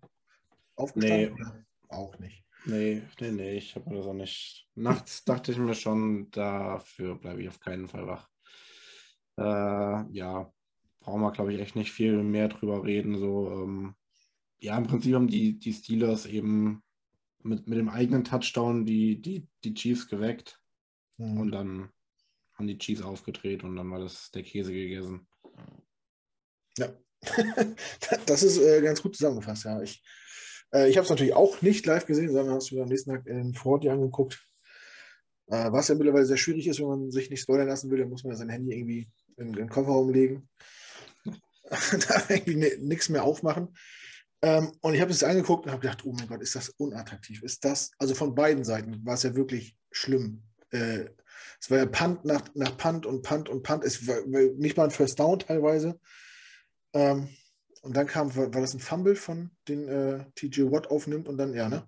aufgestanden? 0.75 1.35
Nee. 1.35 1.63
Auch 1.89 2.17
nicht. 2.17 2.43
Nee, 2.65 3.03
nee, 3.21 3.31
nee, 3.31 3.57
ich 3.57 3.75
habe 3.75 3.89
mir 3.89 3.97
das 3.97 4.07
auch 4.07 4.13
nicht. 4.13 4.67
Nachts 4.73 5.23
dachte 5.23 5.51
ich 5.51 5.59
mir 5.59 5.75
schon, 5.75 6.29
dafür 6.31 7.15
bleibe 7.15 7.41
ich 7.41 7.47
auf 7.47 7.59
keinen 7.59 7.87
Fall 7.87 8.07
wach. 8.07 8.27
Äh, 9.37 10.11
ja, 10.11 10.51
brauchen 10.99 11.21
wir, 11.21 11.31
glaube 11.31 11.53
ich, 11.53 11.59
echt 11.59 11.75
nicht 11.75 11.91
viel 11.91 12.23
mehr 12.23 12.49
drüber 12.49 12.83
reden. 12.83 13.19
So, 13.19 13.51
ähm, 13.51 13.95
ja, 14.57 14.75
im 14.75 14.87
Prinzip 14.87 15.13
haben 15.13 15.27
die, 15.27 15.59
die 15.59 15.73
Steelers 15.73 16.25
eben 16.25 16.83
mit, 17.43 17.67
mit 17.67 17.77
dem 17.77 17.89
eigenen 17.89 18.23
Touchdown 18.23 18.85
die, 18.85 19.21
die, 19.21 19.47
die 19.63 19.75
Chiefs 19.75 20.07
geweckt. 20.07 20.59
Mhm. 21.17 21.39
Und 21.39 21.51
dann 21.51 21.89
haben 22.53 22.67
die 22.67 22.79
Chiefs 22.79 23.03
aufgedreht 23.03 23.63
und 23.63 23.75
dann 23.75 23.91
war 23.91 23.99
das 23.99 24.31
der 24.31 24.41
Käse 24.41 24.73
gegessen. 24.73 25.27
Ja, 26.79 26.89
das 28.25 28.43
ist 28.43 28.59
äh, 28.59 28.81
ganz 28.81 29.01
gut 29.01 29.15
zusammengefasst, 29.15 29.65
ja. 29.65 29.81
Ich 29.81 30.03
Äh, 30.73 30.89
ich 30.89 30.97
habe 30.97 31.05
es 31.05 31.09
natürlich 31.09 31.33
auch 31.33 31.61
nicht 31.61 31.85
live 31.85 32.05
gesehen, 32.05 32.27
sondern 32.27 32.49
habe 32.49 32.57
es 32.57 32.71
mir 32.71 32.83
am 32.83 32.89
nächsten 32.89 33.11
Tag 33.11 33.25
in 33.25 33.53
4D 33.53 33.89
angeguckt. 33.89 34.43
Äh, 35.47 35.71
was 35.71 35.87
ja 35.87 35.95
mittlerweile 35.95 36.25
sehr 36.25 36.37
schwierig 36.37 36.67
ist, 36.67 36.79
wenn 36.79 36.87
man 36.87 37.11
sich 37.11 37.29
nicht 37.29 37.41
spoilern 37.41 37.67
lassen 37.67 37.89
will, 37.89 37.99
dann 37.99 38.09
muss 38.09 38.23
man 38.23 38.35
sein 38.35 38.49
Handy 38.49 38.77
irgendwie 38.77 39.09
in, 39.37 39.47
in 39.47 39.53
den 39.53 39.69
Kofferraum 39.69 40.09
legen. 40.09 40.49
da 41.69 42.23
irgendwie 42.29 42.77
nichts 42.79 43.09
mehr 43.09 43.23
aufmachen. 43.23 43.75
Ähm, 44.41 44.71
und 44.81 44.93
ich 44.93 45.01
habe 45.01 45.11
es 45.11 45.23
angeguckt 45.23 45.65
und 45.65 45.71
habe 45.71 45.81
gedacht, 45.81 46.05
oh 46.05 46.13
mein 46.13 46.27
Gott, 46.27 46.41
ist 46.41 46.55
das 46.55 46.69
unattraktiv. 46.69 47.43
Ist 47.43 47.65
das, 47.65 47.91
also 47.97 48.13
von 48.13 48.35
beiden 48.35 48.63
Seiten 48.63 49.03
war 49.05 49.15
es 49.15 49.23
ja 49.23 49.35
wirklich 49.35 49.75
schlimm. 49.91 50.43
Äh, 50.71 51.05
es 51.59 51.71
war 51.71 51.79
ja 51.79 51.85
Punt 51.85 52.25
nach, 52.25 52.43
nach 52.53 52.77
Punt 52.77 53.05
und 53.05 53.23
Punt 53.23 53.49
und 53.49 53.63
Punt. 53.63 53.83
Es 53.83 54.07
war 54.07 54.21
nicht 54.25 54.77
mal 54.77 54.85
ein 54.85 54.91
First 54.91 55.19
Down 55.19 55.39
teilweise. 55.39 55.99
Ähm, 56.97 57.29
und 57.81 57.95
dann 57.95 58.07
kam, 58.07 58.35
war, 58.35 58.53
war, 58.53 58.61
das 58.61 58.73
ein 58.73 58.79
Fumble 58.79 59.15
von 59.15 59.51
den 59.67 59.87
äh, 59.87 60.25
TJ 60.35 60.71
Watt 60.71 60.89
aufnimmt 60.89 61.29
und 61.29 61.37
dann, 61.37 61.53
ja, 61.53 61.69
ne? 61.69 61.87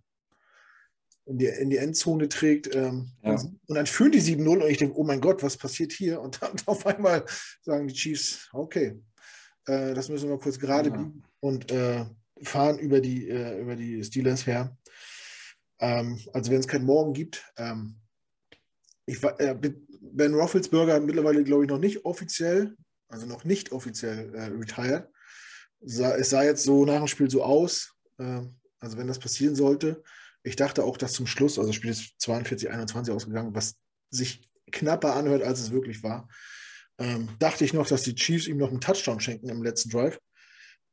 In 1.26 1.38
die, 1.38 1.46
in 1.46 1.70
die 1.70 1.78
Endzone 1.78 2.28
trägt. 2.28 2.74
Ähm, 2.76 3.12
ja. 3.24 3.34
und, 3.34 3.60
dann 3.68 3.86
führen 3.86 4.12
die 4.12 4.22
7-0 4.22 4.64
und 4.64 4.70
ich 4.70 4.78
denke, 4.78 4.98
oh 4.98 5.04
mein 5.04 5.22
Gott, 5.22 5.44
was 5.44 5.58
passiert 5.58 5.92
hier? 5.92 6.22
Und 6.22 6.42
dann 6.42 6.54
auf 6.66 6.86
einmal 6.86 7.26
sagen 7.62 7.88
die 7.88 7.94
Chiefs, 7.94 8.50
okay, 8.54 9.00
äh, 9.66 9.94
das 9.94 10.10
müssen 10.10 10.30
wir 10.30 10.40
kurz 10.40 10.60
gerade 10.60 10.90
ja. 10.90 10.96
biegen 10.96 11.24
und 11.40 11.72
äh, 11.72 12.06
fahren 12.42 12.80
über 12.80 13.00
die, 13.00 13.28
äh, 13.28 13.60
über 13.60 13.76
die 13.76 14.04
Steelers 14.04 14.48
her. 14.48 14.76
Ähm, 15.80 16.20
also 16.34 16.52
wenn 16.52 16.60
es 16.60 16.68
keinen 16.68 16.86
Morgen 16.86 17.14
gibt, 17.14 17.52
ähm, 17.58 17.96
ich 19.06 19.24
äh, 19.24 19.56
Ben 20.02 20.34
Roethlisberger 20.34 21.00
mittlerweile, 21.00 21.44
glaube 21.44 21.64
ich, 21.64 21.70
noch 21.70 21.80
nicht 21.80 22.06
offiziell, 22.06 22.76
also 23.10 23.26
noch 23.26 23.44
nicht 23.44 23.72
offiziell 23.72 24.34
äh, 24.36 24.46
retired. 24.46 25.10
Es 25.82 26.30
sah 26.30 26.44
jetzt 26.44 26.64
so 26.64 26.86
nach 26.86 26.98
dem 26.98 27.08
Spiel 27.08 27.30
so 27.30 27.44
aus, 27.44 27.94
äh, 28.18 28.42
also 28.80 28.98
wenn 28.98 29.08
das 29.08 29.20
passieren 29.20 29.56
sollte. 29.56 30.04
Ich 30.44 30.56
dachte 30.56 30.84
auch, 30.84 30.98
dass 30.98 31.14
zum 31.14 31.28
Schluss, 31.28 31.58
also 31.58 31.70
das 31.70 31.76
Spiel 31.76 31.92
ist 31.92 32.14
42, 32.20 32.70
21 32.70 33.14
ausgegangen, 33.14 33.54
was 33.54 33.76
sich 34.10 34.42
knapper 34.72 35.16
anhört, 35.16 35.44
als 35.44 35.60
es 35.60 35.72
wirklich 35.72 36.04
war. 36.04 36.30
Ähm, 36.98 37.30
dachte 37.40 37.66
ich 37.66 37.74
noch, 37.74 37.88
dass 37.88 38.04
die 38.04 38.16
Chiefs 38.16 38.48
ihm 38.48 38.58
noch 38.58 38.70
einen 38.70 38.82
Touchdown 38.82 39.20
schenken 39.20 39.50
im 39.50 39.64
letzten 39.64 39.90
Drive, 39.90 40.20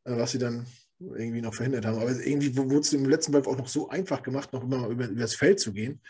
äh, 0.05 0.17
was 0.17 0.33
sie 0.33 0.39
dann 0.39 0.67
irgendwie 0.99 1.43
noch 1.43 1.55
verhindert 1.55 1.85
haben. 1.85 1.99
Aber 1.99 2.11
irgendwie 2.11 2.57
wurde 2.57 2.79
es 2.79 2.93
im 2.93 3.09
letzten 3.09 3.33
Drive 3.33 3.47
auch 3.47 3.59
noch 3.59 3.69
so 3.69 3.89
einfach 3.89 4.23
gemacht, 4.23 4.53
noch 4.53 4.63
immer 4.63 4.79
mal 4.79 4.91
über, 4.91 5.07
über 5.07 5.21
das 5.21 5.35
Feld 5.35 5.61
zu 5.61 5.73
gehen. 5.73 6.01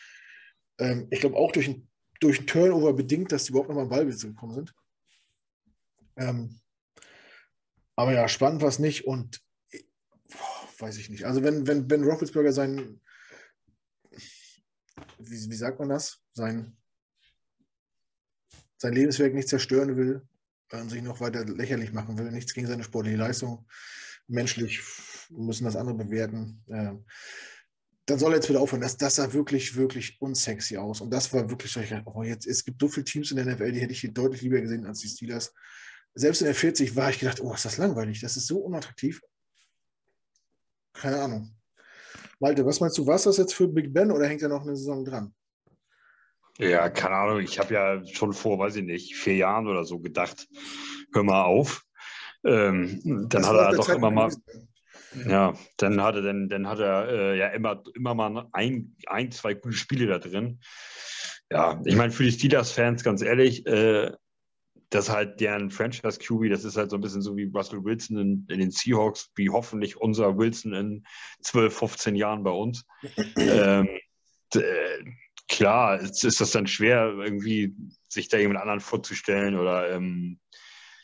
Ähm, 0.78 1.08
ich 1.10 1.20
glaube 1.20 1.36
auch 1.36 1.52
durch 1.52 1.68
ein 1.68 1.88
durch 2.20 2.40
ein 2.40 2.46
Turnover 2.46 2.92
bedingt, 2.92 3.32
dass 3.32 3.44
die 3.44 3.50
überhaupt 3.50 3.68
nochmal 3.68 3.84
in 3.84 3.90
Ballbesitz 3.90 4.22
gekommen 4.22 4.54
sind. 4.54 4.74
Ähm, 6.16 6.60
aber 7.94 8.12
ja, 8.12 8.28
spannend 8.28 8.62
war 8.62 8.68
es 8.68 8.78
nicht 8.78 9.06
und 9.06 9.40
boah, 9.70 10.68
weiß 10.78 10.98
ich 10.98 11.10
nicht. 11.10 11.24
Also 11.24 11.42
wenn, 11.42 11.66
wenn 11.66 11.88
Ben 11.88 12.04
Roethlisberger 12.04 12.52
sein, 12.52 13.00
wie, 15.18 15.50
wie 15.50 15.56
sagt 15.56 15.78
man 15.78 15.88
das, 15.88 16.22
sein, 16.32 16.76
sein 18.78 18.92
Lebenswerk 18.92 19.34
nicht 19.34 19.48
zerstören 19.48 19.96
will 19.96 20.26
und 20.72 20.90
sich 20.90 21.02
noch 21.02 21.20
weiter 21.20 21.44
lächerlich 21.44 21.92
machen 21.92 22.18
will, 22.18 22.30
nichts 22.30 22.52
gegen 22.52 22.66
seine 22.66 22.84
sportliche 22.84 23.16
Leistung, 23.16 23.66
menschlich 24.26 24.82
müssen 25.30 25.64
das 25.64 25.76
andere 25.76 25.96
bewerten. 25.96 26.62
Äh, 26.68 26.94
dann 28.06 28.20
soll 28.20 28.32
er 28.32 28.36
jetzt 28.36 28.48
wieder 28.48 28.60
aufhören. 28.60 28.82
Das, 28.82 28.96
das 28.96 29.16
sah 29.16 29.32
wirklich, 29.32 29.74
wirklich 29.74 30.20
unsexy 30.20 30.76
aus. 30.76 31.00
Und 31.00 31.10
das 31.10 31.32
war 31.32 31.50
wirklich 31.50 31.76
oh, 32.04 32.22
jetzt, 32.22 32.46
es 32.46 32.64
gibt 32.64 32.80
so 32.80 32.88
viele 32.88 33.04
Teams 33.04 33.30
in 33.32 33.36
der 33.36 33.46
NFL, 33.46 33.72
die 33.72 33.80
hätte 33.80 33.92
ich 33.92 34.00
hier 34.00 34.12
deutlich 34.12 34.42
lieber 34.42 34.60
gesehen 34.60 34.86
als 34.86 35.00
die 35.00 35.08
Steelers. 35.08 35.52
Selbst 36.18 36.40
in 36.40 36.46
der 36.46 36.54
40 36.54 36.96
war 36.96 37.10
ich 37.10 37.18
gedacht, 37.18 37.40
oh, 37.40 37.52
ist 37.52 37.66
das 37.66 37.76
langweilig, 37.76 38.20
das 38.22 38.38
ist 38.38 38.46
so 38.46 38.58
unattraktiv. 38.58 39.20
Keine 40.94 41.20
Ahnung. 41.20 41.54
Malte, 42.40 42.64
was 42.64 42.80
meinst 42.80 42.96
du, 42.96 43.06
war 43.06 43.16
es 43.16 43.24
das 43.24 43.36
jetzt 43.36 43.54
für 43.54 43.68
Big 43.68 43.92
Ben 43.92 44.10
oder 44.10 44.26
hängt 44.26 44.40
er 44.40 44.48
noch 44.48 44.62
eine 44.62 44.76
Saison 44.76 45.04
dran? 45.04 45.34
Ja, 46.58 46.88
keine 46.88 47.16
Ahnung. 47.16 47.40
Ich 47.40 47.58
habe 47.58 47.74
ja 47.74 48.06
schon 48.06 48.32
vor, 48.32 48.58
weiß 48.58 48.76
ich 48.76 48.84
nicht, 48.84 49.14
vier 49.14 49.36
Jahren 49.36 49.66
oder 49.66 49.84
so 49.84 49.98
gedacht, 49.98 50.48
hör 51.12 51.22
mal 51.22 51.44
auf. 51.44 51.84
Ähm, 52.44 53.28
dann 53.28 53.46
hat 53.46 53.54
er 53.54 53.72
doch 53.72 53.86
Zeit 53.86 53.96
immer 53.96 54.10
mal. 54.10 54.32
Ja, 55.28 55.54
dann 55.76 56.02
hat 56.02 56.14
er, 56.14 56.22
dann, 56.22 56.48
dann 56.48 56.66
hat 56.66 56.78
er 56.78 57.08
äh, 57.08 57.38
ja 57.38 57.48
immer, 57.48 57.82
immer 57.94 58.14
mal 58.14 58.48
ein, 58.52 58.96
ein, 59.06 59.30
zwei 59.32 59.52
gute 59.52 59.76
Spiele 59.76 60.06
da 60.06 60.18
drin. 60.18 60.60
Ja, 61.50 61.80
ich 61.84 61.94
meine, 61.94 62.12
für 62.12 62.24
die 62.24 62.32
Steelers-Fans, 62.32 63.04
ganz 63.04 63.20
ehrlich, 63.20 63.66
äh, 63.66 64.12
das 64.90 65.10
halt 65.10 65.40
deren 65.40 65.70
Franchise-QB, 65.70 66.50
das 66.50 66.64
ist 66.64 66.76
halt 66.76 66.90
so 66.90 66.96
ein 66.96 67.00
bisschen 67.00 67.22
so 67.22 67.36
wie 67.36 67.50
Russell 67.52 67.84
Wilson 67.84 68.18
in, 68.18 68.46
in, 68.48 68.60
den 68.60 68.70
Seahawks, 68.70 69.30
wie 69.34 69.50
hoffentlich 69.50 69.96
unser 69.96 70.36
Wilson 70.38 70.74
in 70.74 71.04
12, 71.42 71.76
15 71.76 72.14
Jahren 72.14 72.44
bei 72.44 72.50
uns. 72.50 72.84
ähm, 73.36 73.88
klar, 75.48 76.00
ist, 76.00 76.24
ist 76.24 76.40
das 76.40 76.52
dann 76.52 76.66
schwer, 76.66 77.14
irgendwie 77.18 77.74
sich 78.08 78.28
da 78.28 78.38
jemand 78.38 78.60
anderen 78.60 78.80
vorzustellen 78.80 79.58
oder 79.58 79.90
ähm, 79.90 80.38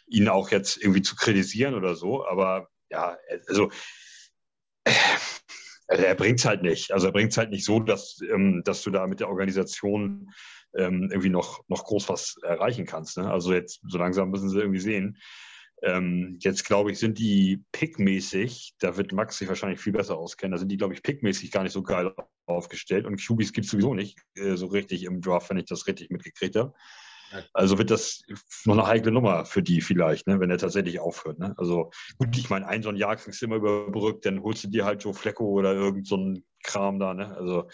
ihn 0.06 0.28
auch 0.28 0.50
jetzt 0.50 0.80
irgendwie 0.80 1.02
zu 1.02 1.16
kritisieren 1.16 1.74
oder 1.74 1.96
so, 1.96 2.26
aber 2.26 2.68
ja, 2.90 3.16
also 3.48 3.70
also 5.92 6.04
er 6.04 6.14
bringt 6.14 6.38
es 6.38 6.46
halt 6.46 6.62
nicht. 6.62 6.92
Also 6.92 7.08
er 7.08 7.12
bringt 7.12 7.32
es 7.32 7.38
halt 7.38 7.50
nicht 7.50 7.64
so, 7.64 7.78
dass, 7.78 8.18
ähm, 8.22 8.62
dass 8.64 8.82
du 8.82 8.90
da 8.90 9.06
mit 9.06 9.20
der 9.20 9.28
Organisation 9.28 10.30
ähm, 10.76 11.08
irgendwie 11.10 11.30
noch, 11.30 11.62
noch 11.68 11.84
groß 11.84 12.08
was 12.08 12.36
erreichen 12.42 12.86
kannst. 12.86 13.18
Ne? 13.18 13.30
Also 13.30 13.52
jetzt 13.52 13.80
so 13.86 13.98
langsam 13.98 14.30
müssen 14.30 14.48
sie 14.48 14.58
irgendwie 14.58 14.80
sehen. 14.80 15.18
Ähm, 15.82 16.38
jetzt 16.40 16.64
glaube 16.64 16.92
ich, 16.92 16.98
sind 16.98 17.18
die 17.18 17.64
pickmäßig, 17.72 18.74
da 18.78 18.96
wird 18.96 19.12
Max 19.12 19.38
sich 19.38 19.48
wahrscheinlich 19.48 19.80
viel 19.80 19.92
besser 19.92 20.16
auskennen, 20.16 20.52
da 20.52 20.58
sind 20.58 20.68
die, 20.68 20.76
glaube 20.76 20.94
ich, 20.94 21.02
pickmäßig 21.02 21.50
gar 21.50 21.64
nicht 21.64 21.72
so 21.72 21.82
geil 21.82 22.14
aufgestellt 22.46 23.04
und 23.04 23.16
QBs 23.16 23.52
gibt 23.52 23.64
es 23.64 23.72
sowieso 23.72 23.92
nicht 23.92 24.16
äh, 24.36 24.54
so 24.54 24.66
richtig 24.66 25.02
im 25.02 25.20
Draft, 25.20 25.50
wenn 25.50 25.56
ich 25.56 25.64
das 25.64 25.88
richtig 25.88 26.10
mitgekriegt 26.10 26.54
habe. 26.54 26.72
Also 27.52 27.78
wird 27.78 27.90
das 27.90 28.22
noch 28.64 28.74
eine 28.76 28.86
heikle 28.86 29.10
Nummer 29.10 29.44
für 29.44 29.62
die 29.62 29.80
vielleicht, 29.80 30.26
ne, 30.26 30.40
wenn 30.40 30.50
er 30.50 30.58
tatsächlich 30.58 31.00
aufhört. 31.00 31.38
Ne? 31.38 31.54
Also 31.56 31.90
gut, 32.18 32.36
ich 32.36 32.50
meine, 32.50 32.66
ein 32.68 32.82
so 32.82 32.90
ein 32.90 32.96
Jahr 32.96 33.16
kriegst 33.16 33.40
du 33.40 33.46
immer 33.46 33.56
überbrückt, 33.56 34.26
dann 34.26 34.42
holst 34.42 34.64
du 34.64 34.68
dir 34.68 34.84
halt 34.84 35.02
Joe 35.02 35.14
Flecko 35.14 35.46
oder 35.46 35.72
irgend 35.72 36.06
so 36.06 36.16
ein 36.16 36.44
Kram 36.62 36.98
da. 36.98 37.14
Ne? 37.14 37.34
Also 37.36 37.68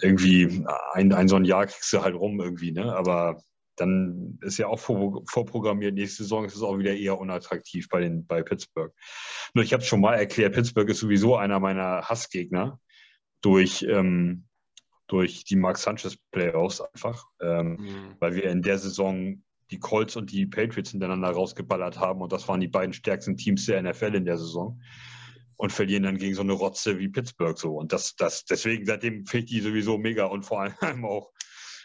irgendwie 0.00 0.64
ein, 0.92 1.12
ein 1.12 1.28
so 1.28 1.36
ein 1.36 1.44
Jahr 1.44 1.66
kriegst 1.66 1.92
du 1.92 2.02
halt 2.02 2.14
rum 2.14 2.40
irgendwie. 2.40 2.72
Ne? 2.72 2.94
Aber 2.94 3.42
dann 3.76 4.38
ist 4.42 4.58
ja 4.58 4.66
auch 4.66 4.78
vor, 4.78 5.22
vorprogrammiert, 5.26 5.94
nächste 5.94 6.24
Saison 6.24 6.44
ist 6.44 6.54
es 6.54 6.62
auch 6.62 6.78
wieder 6.78 6.94
eher 6.94 7.18
unattraktiv 7.18 7.88
bei, 7.88 8.00
den, 8.00 8.26
bei 8.26 8.42
Pittsburgh. 8.42 8.92
Nur 9.54 9.64
ich 9.64 9.72
habe 9.72 9.82
es 9.82 9.88
schon 9.88 10.00
mal 10.00 10.14
erklärt, 10.14 10.54
Pittsburgh 10.54 10.88
ist 10.88 11.00
sowieso 11.00 11.36
einer 11.36 11.60
meiner 11.60 12.02
Hassgegner 12.02 12.78
durch... 13.40 13.84
Ähm, 13.88 14.46
durch 15.10 15.42
die 15.42 15.56
Mark 15.56 15.76
Sanchez 15.76 16.16
Playoffs 16.30 16.80
einfach, 16.80 17.24
ähm, 17.42 17.78
mhm. 17.80 18.16
weil 18.20 18.36
wir 18.36 18.44
in 18.44 18.62
der 18.62 18.78
Saison 18.78 19.42
die 19.70 19.78
Colts 19.78 20.14
und 20.14 20.30
die 20.30 20.46
Patriots 20.46 20.92
hintereinander 20.92 21.30
rausgeballert 21.30 21.98
haben 21.98 22.20
und 22.22 22.32
das 22.32 22.46
waren 22.46 22.60
die 22.60 22.68
beiden 22.68 22.92
stärksten 22.92 23.36
Teams 23.36 23.66
der 23.66 23.82
NFL 23.82 24.14
in 24.14 24.24
der 24.24 24.38
Saison 24.38 24.80
und 25.60 25.72
verlieren 25.72 26.04
dann 26.04 26.16
gegen 26.16 26.34
so 26.34 26.40
eine 26.40 26.54
Rotze 26.54 26.98
wie 26.98 27.10
Pittsburgh 27.10 27.58
so 27.58 27.76
und 27.76 27.92
das, 27.92 28.16
das 28.16 28.46
deswegen 28.46 28.86
seitdem 28.86 29.26
finde 29.26 29.44
ich 29.44 29.50
die 29.50 29.60
sowieso 29.60 29.98
mega 29.98 30.24
und 30.24 30.42
vor 30.42 30.62
allem 30.62 31.04
auch 31.04 31.32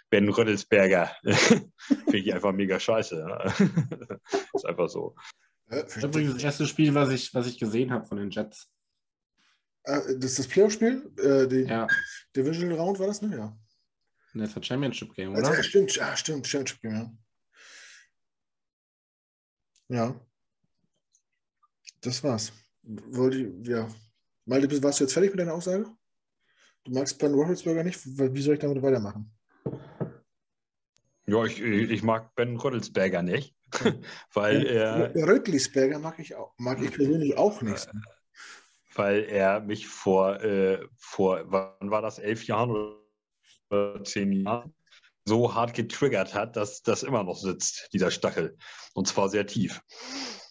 Ben 0.10 0.30
Rödelsberger 0.30 1.12
finde 1.24 2.18
ich 2.18 2.34
einfach 2.34 2.54
mega 2.54 2.80
scheiße. 2.80 3.18
ist 4.54 4.66
einfach 4.66 4.88
so. 4.88 5.16
Das 5.68 5.98
ist 5.98 6.04
übrigens 6.04 6.36
das 6.36 6.44
erste 6.44 6.68
Spiel, 6.68 6.96
was 6.96 7.10
ich, 7.10 7.34
was 7.34 7.48
ich 7.48 7.60
gesehen 7.60 7.92
habe 7.92 8.06
von 8.06 8.18
den 8.18 8.30
Jets. 8.30 8.70
Äh, 9.84 10.00
das 10.20 10.32
ist 10.32 10.40
das 10.40 10.48
Playoff-Spiel? 10.48 11.12
Äh, 11.18 11.48
die 11.48 11.68
ja. 11.68 11.88
Divisional 12.34 12.78
Round 12.78 13.00
war 13.00 13.08
das, 13.08 13.22
ne? 13.22 13.36
Ja. 13.36 13.58
Das 14.36 14.56
war 14.56 14.64
Championship 14.64 15.14
Game, 15.16 15.32
oder? 15.32 15.40
Also, 15.40 15.54
ja, 15.54 15.64
stimmt, 15.64 15.96
ja, 15.96 16.16
stimmt, 16.16 16.48
Championship 16.48 16.82
Game, 16.82 16.94
ja. 19.90 19.98
Ja. 19.98 20.22
Das 22.00 22.24
war's. 22.24 22.54
Wollte 22.86 23.38
ich, 23.38 23.68
ja. 23.68 23.88
Malte, 24.46 24.84
warst 24.84 25.00
du 25.00 25.06
jetzt 25.06 25.14
fertig 25.14 25.32
mit 25.32 25.40
deiner 25.40 25.54
Aussage? 25.54 25.86
Du 26.84 26.92
magst 26.92 27.18
Ben 27.18 27.34
Roethlisberger 27.34 27.84
nicht? 27.84 28.00
Wie 28.06 28.42
soll 28.42 28.54
ich 28.56 28.60
damit 28.60 28.82
weitermachen? 28.82 29.32
Ja, 31.26 31.44
ich, 31.46 31.60
ich 31.60 32.04
mag 32.04 32.36
Ben 32.36 32.56
Roethlisberger 32.56 33.24
nicht, 33.24 33.56
weil 34.34 34.66
er... 34.68 35.16
Röttlisberger 35.16 35.98
mag 35.98 36.20
ich 36.20 36.36
auch, 36.36 36.54
mag 36.60 36.80
ich 36.82 36.92
persönlich 36.92 37.36
auch 37.36 37.64
nicht. 37.64 37.88
Äh, 37.88 37.92
weil 38.94 39.24
er 39.24 39.60
mich 39.62 39.88
vor, 39.88 40.40
äh, 40.42 40.88
vor, 40.96 41.44
wann 41.46 41.90
war 41.90 42.04
das, 42.04 42.20
elf 42.20 42.46
Jahren 42.46 42.70
oder 43.70 44.04
zehn 44.04 44.32
Jahren, 44.32 44.76
so 45.26 45.56
hart 45.56 45.74
getriggert 45.74 46.34
hat, 46.34 46.56
dass 46.56 46.84
das 46.84 47.04
immer 47.04 47.24
noch 47.24 47.38
sitzt, 47.38 47.90
dieser 47.94 48.12
Stachel. 48.12 48.58
Und 48.94 49.08
zwar 49.08 49.30
sehr 49.30 49.48
tief. 49.48 49.82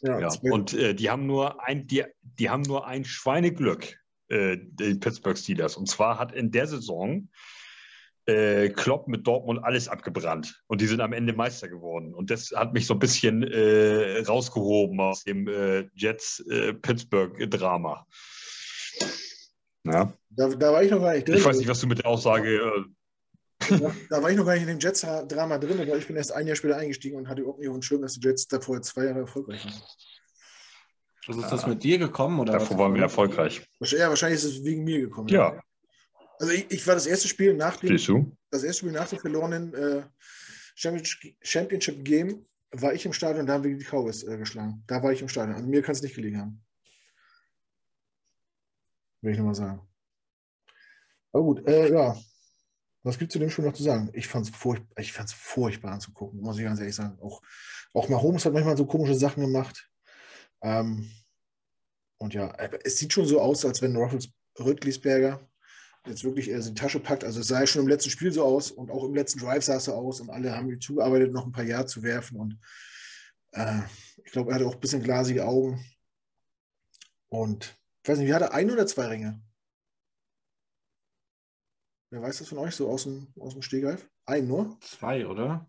Ja, 0.02 0.18
ja. 0.18 0.28
Und 0.42 0.74
äh, 0.74 0.94
die 0.94 1.10
haben 1.10 1.26
nur 1.26 1.64
ein, 1.64 1.86
die, 1.86 2.04
die 2.22 2.50
haben 2.50 2.62
nur 2.62 2.86
ein 2.86 3.04
Schweineglück, 3.04 3.96
äh, 4.28 4.58
die 4.60 4.96
Pittsburgh 4.96 5.38
Steelers. 5.38 5.76
Und 5.76 5.88
zwar 5.88 6.18
hat 6.18 6.32
in 6.32 6.50
der 6.50 6.66
Saison 6.66 7.28
äh, 8.26 8.70
Klopp 8.70 9.06
mit 9.06 9.26
Dortmund 9.26 9.62
alles 9.62 9.88
abgebrannt 9.88 10.62
und 10.66 10.80
die 10.80 10.86
sind 10.86 11.00
am 11.00 11.12
Ende 11.12 11.34
Meister 11.34 11.68
geworden. 11.68 12.14
Und 12.14 12.30
das 12.30 12.52
hat 12.54 12.72
mich 12.72 12.86
so 12.86 12.94
ein 12.94 12.98
bisschen 12.98 13.42
äh, 13.42 14.22
rausgehoben 14.26 14.98
aus 15.00 15.24
dem 15.24 15.46
äh, 15.46 15.88
Jets-Pittsburgh-Drama. 15.94 18.06
Ja. 19.86 20.12
Da, 20.30 20.48
da 20.48 20.72
war 20.72 20.82
ich 20.82 20.90
noch 20.90 21.00
gar 21.00 21.14
nicht 21.14 21.28
drin. 21.28 21.36
Ich 21.36 21.44
weiß 21.44 21.58
nicht, 21.58 21.68
was 21.68 21.80
du 21.80 21.86
mit 21.86 21.98
der 21.98 22.06
Aussage. 22.06 22.86
Da, 23.68 23.94
da 24.10 24.22
war 24.22 24.30
ich 24.30 24.36
noch 24.36 24.44
gar 24.44 24.54
nicht 24.54 24.62
in 24.62 24.68
dem 24.68 24.78
Jets-Drama 24.78 25.58
drin, 25.58 25.80
aber 25.80 25.96
ich 25.96 26.06
bin 26.06 26.16
erst 26.16 26.32
ein 26.32 26.46
Jahr 26.46 26.56
später 26.56 26.76
eingestiegen 26.76 27.16
und 27.16 27.28
hatte 27.28 27.42
überhaupt 27.42 27.60
nicht 27.60 27.68
auf 27.68 27.74
dem 27.74 27.82
Schirm, 27.82 28.02
dass 28.02 28.14
die 28.14 28.26
Jets 28.26 28.48
davor 28.48 28.80
zwei 28.82 29.04
Jahre 29.04 29.20
erfolgreich 29.20 29.64
waren. 29.64 29.82
Also 31.26 31.40
ist 31.40 31.50
das 31.50 31.66
mit 31.66 31.82
dir 31.82 31.98
gekommen? 31.98 32.38
Oder 32.40 32.54
davor 32.54 32.78
waren 32.78 32.94
wir 32.94 33.02
erfolgreich. 33.02 33.66
Ja, 33.80 34.08
wahrscheinlich 34.08 34.42
ist 34.42 34.44
es 34.44 34.64
wegen 34.64 34.84
mir 34.84 35.00
gekommen. 35.00 35.28
Ja. 35.28 35.60
Also 36.38 36.52
ich, 36.52 36.70
ich 36.70 36.86
war 36.86 36.94
das 36.94 37.06
erste 37.06 37.28
Spiel 37.28 37.54
nach 37.54 37.76
dem, 37.76 37.90
das 38.50 38.62
erste 38.62 38.80
Spiel 38.80 38.92
nach 38.92 39.08
dem 39.08 39.18
verlorenen 39.18 39.72
äh, 39.74 40.02
Championship, 40.74 42.04
Game 42.04 42.44
war 42.72 42.92
ich 42.92 43.06
im 43.06 43.12
Stadion 43.12 43.42
und 43.42 43.46
da 43.46 43.54
haben 43.54 43.64
wir 43.64 43.76
die 43.76 43.84
Cowboys 43.84 44.24
äh, 44.24 44.36
geschlagen. 44.36 44.82
Da 44.86 45.02
war 45.02 45.12
ich 45.12 45.22
im 45.22 45.28
Stadion. 45.28 45.56
An 45.56 45.68
mir 45.68 45.80
kann 45.80 45.94
es 45.94 46.02
nicht 46.02 46.16
gelegen 46.16 46.38
haben. 46.38 46.60
Will 49.22 49.32
ich 49.32 49.38
nochmal 49.38 49.54
sagen. 49.54 49.80
Aber 51.32 51.44
gut, 51.44 51.66
äh, 51.66 51.92
ja. 51.92 52.16
Was 53.04 53.18
gibt 53.18 53.30
es 53.30 53.34
zu 53.34 53.38
dem 53.38 53.50
Spiel 53.50 53.66
noch 53.66 53.74
zu 53.74 53.82
sagen? 53.82 54.10
Ich 54.14 54.26
fand 54.26 54.46
es 54.46 54.56
furch 54.56 54.80
furchtbar 55.36 55.92
anzugucken, 55.92 56.40
muss 56.40 56.58
ich 56.58 56.64
ganz 56.64 56.80
ehrlich 56.80 56.94
sagen. 56.94 57.18
Auch, 57.20 57.42
auch 57.92 58.08
Mahomes 58.08 58.44
hat 58.44 58.54
manchmal 58.54 58.76
so 58.76 58.86
komische 58.86 59.14
Sachen 59.14 59.42
gemacht. 59.42 59.88
Ähm, 60.62 61.10
und 62.18 62.32
ja, 62.32 62.54
es 62.82 62.96
sieht 62.96 63.12
schon 63.12 63.26
so 63.26 63.40
aus, 63.40 63.64
als 63.64 63.82
wenn 63.82 63.94
Ruffles 63.94 64.30
Röttlisberger 64.58 65.46
jetzt 66.06 66.24
wirklich 66.24 66.50
äh, 66.50 66.60
die 66.60 66.74
Tasche 66.74 67.00
packt. 67.00 67.24
Also 67.24 67.40
es 67.40 67.48
sah 67.48 67.60
ja 67.60 67.66
schon 67.66 67.82
im 67.82 67.88
letzten 67.88 68.10
Spiel 68.10 68.32
so 68.32 68.44
aus 68.44 68.70
und 68.70 68.90
auch 68.90 69.04
im 69.04 69.14
letzten 69.14 69.40
Drive 69.40 69.64
sah 69.64 69.76
es 69.76 69.84
so 69.84 69.92
aus 69.92 70.20
und 70.20 70.30
alle 70.30 70.56
haben 70.56 70.70
ihm 70.70 70.80
zugearbeitet, 70.80 71.32
noch 71.32 71.44
ein 71.44 71.52
paar 71.52 71.64
Jahre 71.64 71.86
zu 71.86 72.02
werfen. 72.02 72.38
Und 72.38 72.58
äh, 73.52 73.80
ich 74.24 74.32
glaube, 74.32 74.50
er 74.50 74.56
hatte 74.56 74.66
auch 74.66 74.74
ein 74.74 74.80
bisschen 74.80 75.02
glasige 75.02 75.46
Augen. 75.46 75.84
Und 77.28 77.76
ich 78.02 78.08
weiß 78.08 78.18
nicht, 78.18 78.28
wie 78.28 78.34
hat 78.34 78.42
er 78.42 78.54
ein 78.54 78.70
oder 78.70 78.86
zwei 78.86 79.06
Ringe? 79.06 79.42
Wer 82.10 82.22
weiß 82.22 82.38
das 82.38 82.48
von 82.48 82.58
euch 82.58 82.74
so 82.74 82.88
aus 82.88 83.04
dem, 83.04 83.28
aus 83.38 83.54
dem 83.54 83.62
Stehgreif? 83.62 84.08
Ein 84.26 84.46
nur? 84.46 84.78
Zwei, 84.80 85.26
oder? 85.26 85.68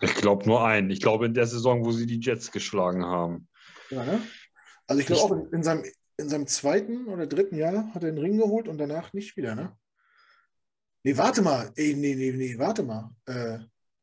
Ich 0.00 0.14
glaube 0.14 0.46
nur 0.46 0.64
einen. 0.64 0.90
Ich 0.90 1.00
glaube 1.00 1.26
in 1.26 1.34
der 1.34 1.46
Saison, 1.46 1.84
wo 1.84 1.92
sie 1.92 2.06
die 2.06 2.20
Jets 2.20 2.52
geschlagen 2.52 3.04
haben. 3.04 3.48
Ja, 3.90 4.04
ne? 4.04 4.22
Also 4.86 5.00
ich 5.00 5.06
glaube 5.06 5.22
auch 5.22 5.30
in, 5.32 5.52
in, 5.52 5.62
seinem, 5.62 5.84
in 6.18 6.28
seinem 6.28 6.46
zweiten 6.46 7.06
oder 7.06 7.26
dritten 7.26 7.56
Jahr 7.56 7.92
hat 7.94 8.02
er 8.02 8.12
den 8.12 8.18
Ring 8.18 8.36
geholt 8.36 8.68
und 8.68 8.78
danach 8.78 9.12
nicht 9.12 9.36
wieder, 9.36 9.54
ne? 9.54 9.76
Nee, 11.02 11.16
warte 11.16 11.42
mal. 11.42 11.72
Ey, 11.76 11.94
nee, 11.94 12.14
nee, 12.14 12.32
nee, 12.32 12.58
warte 12.58 12.82
mal. 12.82 13.10
Äh, 13.26 13.58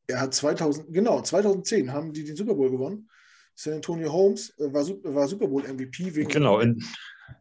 er 0.08 0.22
hat 0.22 0.34
2000, 0.34 0.94
genau, 0.94 1.22
2010 1.22 1.92
haben 1.92 2.14
die 2.14 2.24
den 2.24 2.36
Super 2.36 2.56
Bowl 2.56 2.72
gewonnen. 2.72 3.10
San 3.56 3.74
Antonio 3.74 4.12
Holmes 4.12 4.58
äh, 4.58 4.74
war, 4.74 4.86
war 5.14 5.28
Super 5.28 5.48
Bowl 5.48 5.64
MVP 5.64 6.16
wegen, 6.16 6.30
genau, 6.30 6.60
in, 6.60 6.84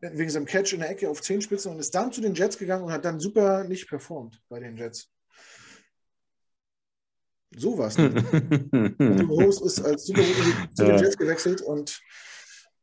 wegen 0.01 0.31
seinem 0.31 0.47
Catch 0.47 0.73
in 0.73 0.81
der 0.81 0.91
Ecke 0.91 1.09
auf 1.09 1.23
Zehenspitzen 1.23 1.73
und 1.73 1.79
ist 1.79 1.95
dann 1.95 2.13
zu 2.13 2.21
den 2.21 2.35
Jets 2.35 2.59
gegangen 2.59 2.85
und 2.85 2.93
hat 2.93 3.05
dann 3.05 3.21
super 3.21 3.65
nicht 3.65 3.89
performt 3.89 4.41
bei 4.49 4.61
den 4.61 4.77
Jets. 4.77 5.11
So 7.55 7.77
was. 7.77 7.99
Holmes 7.99 9.61
ist 9.63 9.81
als 9.85 10.07
Super 10.07 10.23
Bowl 10.23 10.75
zu 10.75 10.85
den 10.85 10.99
Jets 10.99 11.19
gewechselt 11.19 11.61
und 11.61 12.01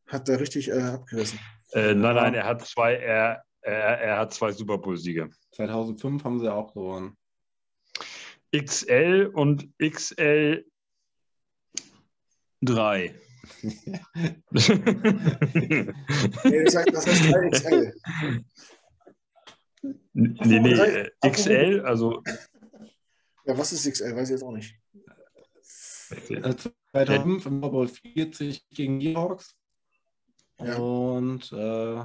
hat 0.08 0.28
da 0.30 0.36
richtig 0.36 0.70
äh, 0.70 0.82
abgerissen. 0.82 1.40
Äh, 1.72 1.94
nein, 1.94 2.16
nein, 2.16 2.34
er 2.34 2.46
hat 2.46 2.66
zwei, 2.66 2.96
er, 2.96 3.44
er, 3.62 3.74
er 3.74 4.18
hat 4.20 4.34
zwei 4.34 4.52
Super 4.52 4.78
Bowl-Siege. 4.78 5.30
2005 5.52 6.24
haben 6.24 6.40
sie 6.40 6.52
auch 6.52 6.74
gewonnen. 6.74 7.18
XL 8.56 9.30
und 9.34 9.70
XL 9.80 10.66
3. 12.62 13.16
nee, 13.62 14.02
das 16.64 16.76
heißt 16.76 16.90
3XL. 16.90 17.94
Nee, 20.14 20.60
nee, 20.60 20.74
äh, 20.74 21.10
XL, 21.30 21.82
also. 21.86 22.24
Ja, 23.46 23.58
was 23.58 23.72
ist 23.72 23.90
XL? 23.90 24.14
Weiß 24.16 24.30
ich 24.30 24.34
jetzt 24.34 24.44
auch 24.44 24.52
nicht. 24.52 24.76
2005 26.92 27.46
im 27.46 27.50
Super 27.56 27.70
Bowl 27.70 27.88
40 27.88 28.68
gegen 28.70 29.00
die 29.00 29.16
Hawks. 29.16 29.56
Ja. 30.60 30.78
Und 30.78 31.52
äh, 31.54 32.04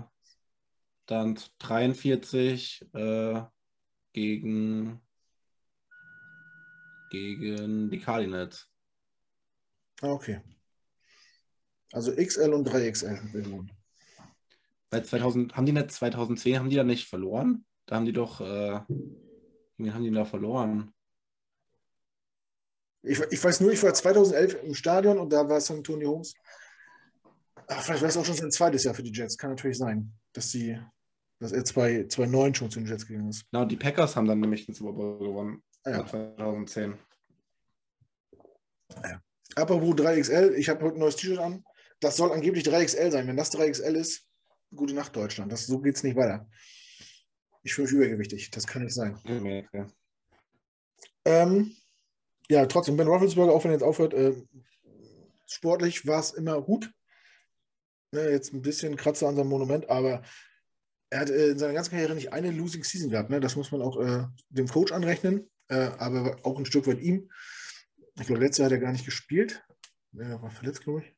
dann 1.06 1.38
43 1.58 2.86
äh, 2.92 3.42
gegen, 4.12 5.00
gegen 7.10 7.90
die 7.90 7.98
Cardinals. 7.98 8.68
Ah, 10.02 10.12
okay. 10.12 10.40
Also 11.94 12.12
XL 12.12 12.52
und 12.52 12.68
3XL. 12.68 13.68
Bei 14.90 15.00
2000, 15.00 15.56
haben 15.56 15.64
die 15.64 15.70
nicht 15.70 15.92
2010, 15.92 16.58
haben 16.58 16.68
die 16.68 16.74
da 16.74 16.82
nicht 16.82 17.08
verloren? 17.08 17.64
Da 17.86 17.94
haben 17.94 18.04
die 18.04 18.12
doch, 18.12 18.40
äh, 18.40 18.80
wie 19.76 19.92
haben 19.92 20.02
die 20.02 20.10
da 20.10 20.24
verloren? 20.24 20.92
Ich, 23.02 23.20
ich 23.30 23.44
weiß 23.44 23.60
nur, 23.60 23.70
ich 23.70 23.80
war 23.84 23.94
2011 23.94 24.64
im 24.64 24.74
Stadion 24.74 25.18
und 25.18 25.32
da 25.32 25.48
war 25.48 25.60
St. 25.60 25.84
Tony 25.84 26.04
Holmes. 26.04 26.34
Ach, 27.68 27.80
vielleicht 27.84 28.02
war 28.02 28.08
es 28.08 28.16
auch 28.16 28.24
schon 28.24 28.34
sein 28.34 28.50
zweites 28.50 28.82
Jahr 28.82 28.94
für 28.94 29.04
die 29.04 29.12
Jets. 29.12 29.38
Kann 29.38 29.50
natürlich 29.50 29.78
sein, 29.78 30.12
dass, 30.32 30.50
sie, 30.50 30.76
dass 31.38 31.52
er 31.52 31.64
2009 31.64 32.56
schon 32.56 32.70
zu 32.72 32.80
den 32.80 32.88
Jets 32.88 33.06
gegangen 33.06 33.28
ist. 33.28 33.48
Genau, 33.52 33.66
die 33.66 33.76
Packers 33.76 34.16
haben 34.16 34.26
dann 34.26 34.40
nämlich 34.40 34.66
den 34.66 34.74
Super 34.74 34.94
Bowl 34.94 35.18
gewonnen. 35.20 35.62
Ah, 35.84 35.90
ja. 35.90 36.06
2010. 36.06 36.98
Ja. 39.00 39.20
Apropos 39.54 39.94
3XL, 39.94 40.54
ich 40.54 40.68
habe 40.68 40.84
heute 40.84 40.96
ein 40.96 40.98
neues 40.98 41.14
T-Shirt 41.14 41.38
an. 41.38 41.64
Das 42.04 42.16
soll 42.18 42.32
angeblich 42.32 42.64
3XL 42.64 43.10
sein. 43.10 43.26
Wenn 43.26 43.38
das 43.38 43.50
3XL 43.52 43.94
ist, 43.94 44.28
gute 44.74 44.92
Nacht, 44.92 45.16
Deutschland. 45.16 45.50
Das, 45.50 45.66
so 45.66 45.80
geht 45.80 45.96
es 45.96 46.02
nicht 46.02 46.16
weiter. 46.16 46.46
Ich 47.62 47.72
fühle 47.72 47.86
mich 47.86 47.96
übergewichtig. 47.96 48.50
Das 48.50 48.66
kann 48.66 48.84
nicht 48.84 48.92
sein. 48.92 49.18
Okay. 49.24 49.86
Ähm, 51.24 51.74
ja, 52.50 52.66
trotzdem, 52.66 52.98
Ben 52.98 53.08
Roethlisberger, 53.08 53.52
auch 53.52 53.64
wenn 53.64 53.70
er 53.70 53.76
jetzt 53.76 53.84
aufhört, 53.84 54.12
äh, 54.12 54.34
sportlich 55.46 56.06
war 56.06 56.20
es 56.20 56.32
immer 56.32 56.60
gut. 56.60 56.92
Ne, 58.12 58.28
jetzt 58.28 58.52
ein 58.52 58.60
bisschen 58.60 58.96
Kratzer 58.96 59.28
an 59.28 59.36
seinem 59.36 59.48
Monument, 59.48 59.88
aber 59.88 60.20
er 61.08 61.20
hat 61.20 61.30
äh, 61.30 61.52
in 61.52 61.58
seiner 61.58 61.72
ganzen 61.72 61.92
Karriere 61.92 62.14
nicht 62.14 62.34
eine 62.34 62.50
Losing 62.50 62.84
Season 62.84 63.08
gehabt. 63.08 63.30
Ne? 63.30 63.40
Das 63.40 63.56
muss 63.56 63.72
man 63.72 63.80
auch 63.80 63.98
äh, 63.98 64.26
dem 64.50 64.68
Coach 64.68 64.92
anrechnen, 64.92 65.50
äh, 65.68 65.88
aber 65.96 66.36
auch 66.42 66.58
ein 66.58 66.66
Stück 66.66 66.86
weit 66.86 67.00
ihm. 67.00 67.30
Ich 68.20 68.26
glaube, 68.26 68.42
letztes 68.42 68.58
Jahr 68.58 68.66
hat 68.66 68.72
er 68.72 68.80
gar 68.80 68.92
nicht 68.92 69.06
gespielt. 69.06 69.64
Er 70.18 70.42
war 70.42 70.50
verletzt, 70.50 70.82
glaube 70.82 71.00
ich. 71.00 71.14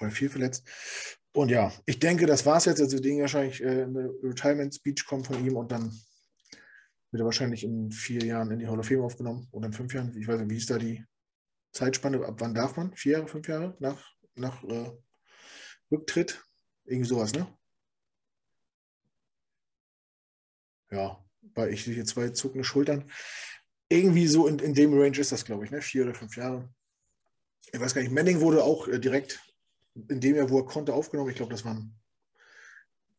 Oder 0.00 0.10
viel 0.10 0.30
verletzt. 0.30 0.66
Und 1.32 1.50
ja, 1.50 1.72
ich 1.86 1.98
denke, 1.98 2.26
das 2.26 2.44
war 2.46 2.56
es 2.56 2.64
jetzt. 2.64 2.80
Also, 2.80 2.98
Ding 2.98 3.20
wahrscheinlich 3.20 3.62
äh, 3.62 3.82
eine 3.82 4.10
Retirement 4.22 4.74
Speech 4.74 5.06
kommt 5.06 5.26
von 5.26 5.44
ihm 5.44 5.56
und 5.56 5.70
dann 5.70 5.90
wird 7.10 7.22
er 7.22 7.24
wahrscheinlich 7.24 7.64
in 7.64 7.92
vier 7.92 8.24
Jahren 8.24 8.50
in 8.50 8.58
die 8.58 8.66
Hall 8.66 8.78
of 8.78 8.86
Fame 8.86 9.02
aufgenommen 9.02 9.48
oder 9.52 9.66
in 9.66 9.72
fünf 9.72 9.94
Jahren. 9.94 10.16
Ich 10.16 10.26
weiß 10.26 10.40
nicht, 10.40 10.50
wie 10.50 10.56
ist 10.56 10.70
da 10.70 10.78
die 10.78 11.04
Zeitspanne? 11.72 12.24
Ab 12.24 12.36
wann 12.38 12.54
darf 12.54 12.76
man? 12.76 12.94
Vier 12.96 13.12
Jahre, 13.12 13.28
fünf 13.28 13.46
Jahre 13.46 13.76
nach, 13.78 14.12
nach 14.34 14.64
äh, 14.64 14.90
Rücktritt? 15.90 16.42
Irgendwie 16.84 17.08
sowas, 17.08 17.32
ne? 17.32 17.46
Ja, 20.90 21.24
weil 21.54 21.72
ich 21.72 21.84
sehe 21.84 22.04
zwei 22.04 22.30
zuckende 22.30 22.64
Schultern. 22.64 23.10
Irgendwie 23.88 24.26
so 24.26 24.48
in, 24.48 24.58
in 24.58 24.74
dem 24.74 24.92
Range 24.98 25.18
ist 25.18 25.30
das, 25.30 25.44
glaube 25.44 25.64
ich, 25.64 25.70
ne? 25.70 25.82
Vier 25.82 26.04
oder 26.04 26.14
fünf 26.14 26.36
Jahre. 26.36 26.72
Ich 27.72 27.78
weiß 27.78 27.94
gar 27.94 28.02
nicht, 28.02 28.12
Manning 28.12 28.40
wurde 28.40 28.64
auch 28.64 28.88
äh, 28.88 28.98
direkt 28.98 29.40
in 30.08 30.20
dem 30.20 30.36
Jahr, 30.36 30.50
wo 30.50 30.58
er 30.58 30.66
konnte, 30.66 30.94
aufgenommen. 30.94 31.30
Ich 31.30 31.36
glaube, 31.36 31.52
das 31.52 31.64
waren 31.64 31.94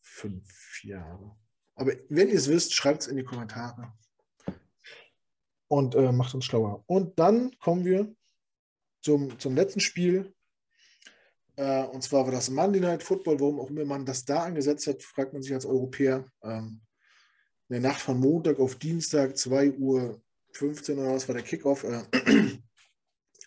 fünf 0.01 0.83
Jahre. 0.83 1.35
Aber 1.75 1.93
wenn 2.09 2.29
ihr 2.29 2.35
es 2.35 2.49
wisst, 2.49 2.73
schreibt 2.73 3.01
es 3.01 3.07
in 3.07 3.17
die 3.17 3.23
Kommentare. 3.23 3.93
Und 5.67 5.95
äh, 5.95 6.11
macht 6.11 6.35
uns 6.35 6.45
schlauer. 6.45 6.83
Und 6.87 7.17
dann 7.17 7.57
kommen 7.59 7.85
wir 7.85 8.13
zum, 9.01 9.39
zum 9.39 9.55
letzten 9.55 9.79
Spiel. 9.79 10.33
Äh, 11.55 11.85
und 11.85 12.03
zwar 12.03 12.25
war 12.25 12.31
das 12.31 12.49
Monday 12.49 12.81
Night 12.81 13.03
Football. 13.03 13.39
Warum 13.39 13.59
auch 13.59 13.69
immer 13.69 13.85
man 13.85 14.05
das 14.05 14.25
da 14.25 14.43
angesetzt 14.43 14.87
hat, 14.87 15.01
fragt 15.01 15.33
man 15.33 15.41
sich 15.41 15.53
als 15.53 15.65
Europäer. 15.65 16.29
Ähm, 16.43 16.81
in 17.69 17.81
der 17.81 17.89
Nacht 17.89 18.01
von 18.01 18.19
Montag 18.19 18.59
auf 18.59 18.75
Dienstag, 18.75 19.37
2 19.37 19.71
Uhr 19.71 20.21
15 20.51 20.99
oder 20.99 21.13
was 21.13 21.27
war 21.29 21.35
der 21.35 21.43
Kickoff. 21.45 21.85
Äh, 21.85 22.03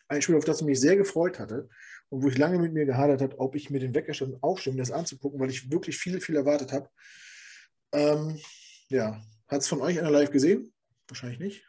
ein 0.08 0.22
Spiel, 0.22 0.36
auf 0.36 0.46
das 0.46 0.60
ich 0.60 0.66
mich 0.66 0.80
sehr 0.80 0.96
gefreut 0.96 1.38
hatte 1.38 1.68
und 2.14 2.22
wo 2.22 2.28
ich 2.28 2.38
lange 2.38 2.60
mit 2.60 2.72
mir 2.72 2.86
gehadert 2.86 3.20
habe, 3.20 3.40
ob 3.40 3.56
ich 3.56 3.70
mir 3.70 3.80
den 3.80 3.92
Wecker 3.92 4.14
schon 4.14 4.40
aufstimme, 4.40 4.76
das 4.76 4.92
anzugucken, 4.92 5.40
weil 5.40 5.50
ich 5.50 5.72
wirklich 5.72 5.98
viel, 5.98 6.20
viel 6.20 6.36
erwartet 6.36 6.72
habe. 6.72 6.88
Ähm, 7.90 8.40
ja, 8.88 9.20
hat 9.48 9.62
es 9.62 9.66
von 9.66 9.80
euch 9.80 9.98
einer 9.98 10.12
live 10.12 10.30
gesehen? 10.30 10.72
Wahrscheinlich 11.08 11.40
nicht. 11.40 11.68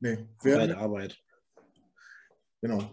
Nee, 0.00 0.26
wer? 0.42 0.56
Bei 0.56 0.66
der 0.66 0.78
Arbeit. 0.78 1.22
Genau. 2.60 2.90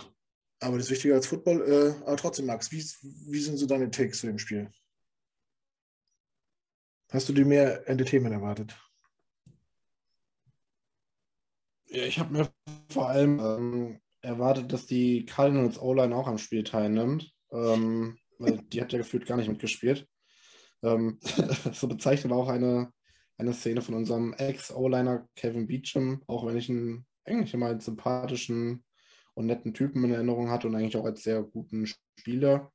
Aber 0.59 0.77
das 0.77 0.85
ist 0.85 0.91
wichtiger 0.91 1.15
als 1.15 1.25
Football. 1.25 1.67
Äh, 1.67 2.03
aber 2.03 2.17
trotzdem, 2.17 2.45
Max, 2.45 2.71
wie, 2.71 2.85
wie 3.01 3.41
sind 3.41 3.57
so 3.57 3.65
deine 3.65 3.89
Takes 3.89 4.19
zu 4.19 4.27
dem 4.27 4.37
Spiel? 4.37 4.69
Hast 7.09 7.27
du 7.27 7.33
dir 7.33 7.45
mehr 7.45 7.89
Entertainment 7.89 8.35
erwartet? 8.35 8.79
Ja, 9.47 9.55
ich 11.89 12.19
habe 12.19 12.33
mir 12.33 12.49
vor 12.89 13.09
allem 13.09 13.39
ähm, 13.39 13.99
erwartet, 14.21 14.71
dass 14.71 14.85
die 14.85 15.25
Cardinals 15.25 15.81
O-Line 15.81 16.15
auch 16.15 16.27
am 16.27 16.37
Spiel 16.37 16.63
teilnimmt. 16.63 17.31
Ähm, 17.51 18.17
weil 18.39 18.57
die 18.57 18.81
hat 18.81 18.91
ja 18.91 18.97
gefühlt 18.97 19.25
gar 19.25 19.37
nicht 19.37 19.49
mitgespielt. 19.49 20.07
Ähm, 20.81 21.19
so 21.73 21.87
bezeichnet 21.87 22.31
auch 22.31 22.47
eine, 22.47 22.91
eine 23.37 23.53
Szene 23.53 23.81
von 23.81 23.95
unserem 23.95 24.33
Ex-O-Liner 24.33 25.27
Kevin 25.35 25.67
Beecham, 25.67 26.23
auch 26.27 26.45
wenn 26.45 26.57
ich 26.57 26.69
ihn 26.69 27.05
eigentlich 27.25 27.53
immer 27.53 27.67
als 27.67 27.85
sympathischen 27.85 28.83
und 29.33 29.45
netten 29.45 29.73
Typen 29.73 30.03
in 30.03 30.11
Erinnerung 30.11 30.49
hatte 30.49 30.67
und 30.67 30.75
eigentlich 30.75 30.97
auch 30.97 31.05
als 31.05 31.23
sehr 31.23 31.43
guten 31.43 31.85
Spieler. 31.85 32.71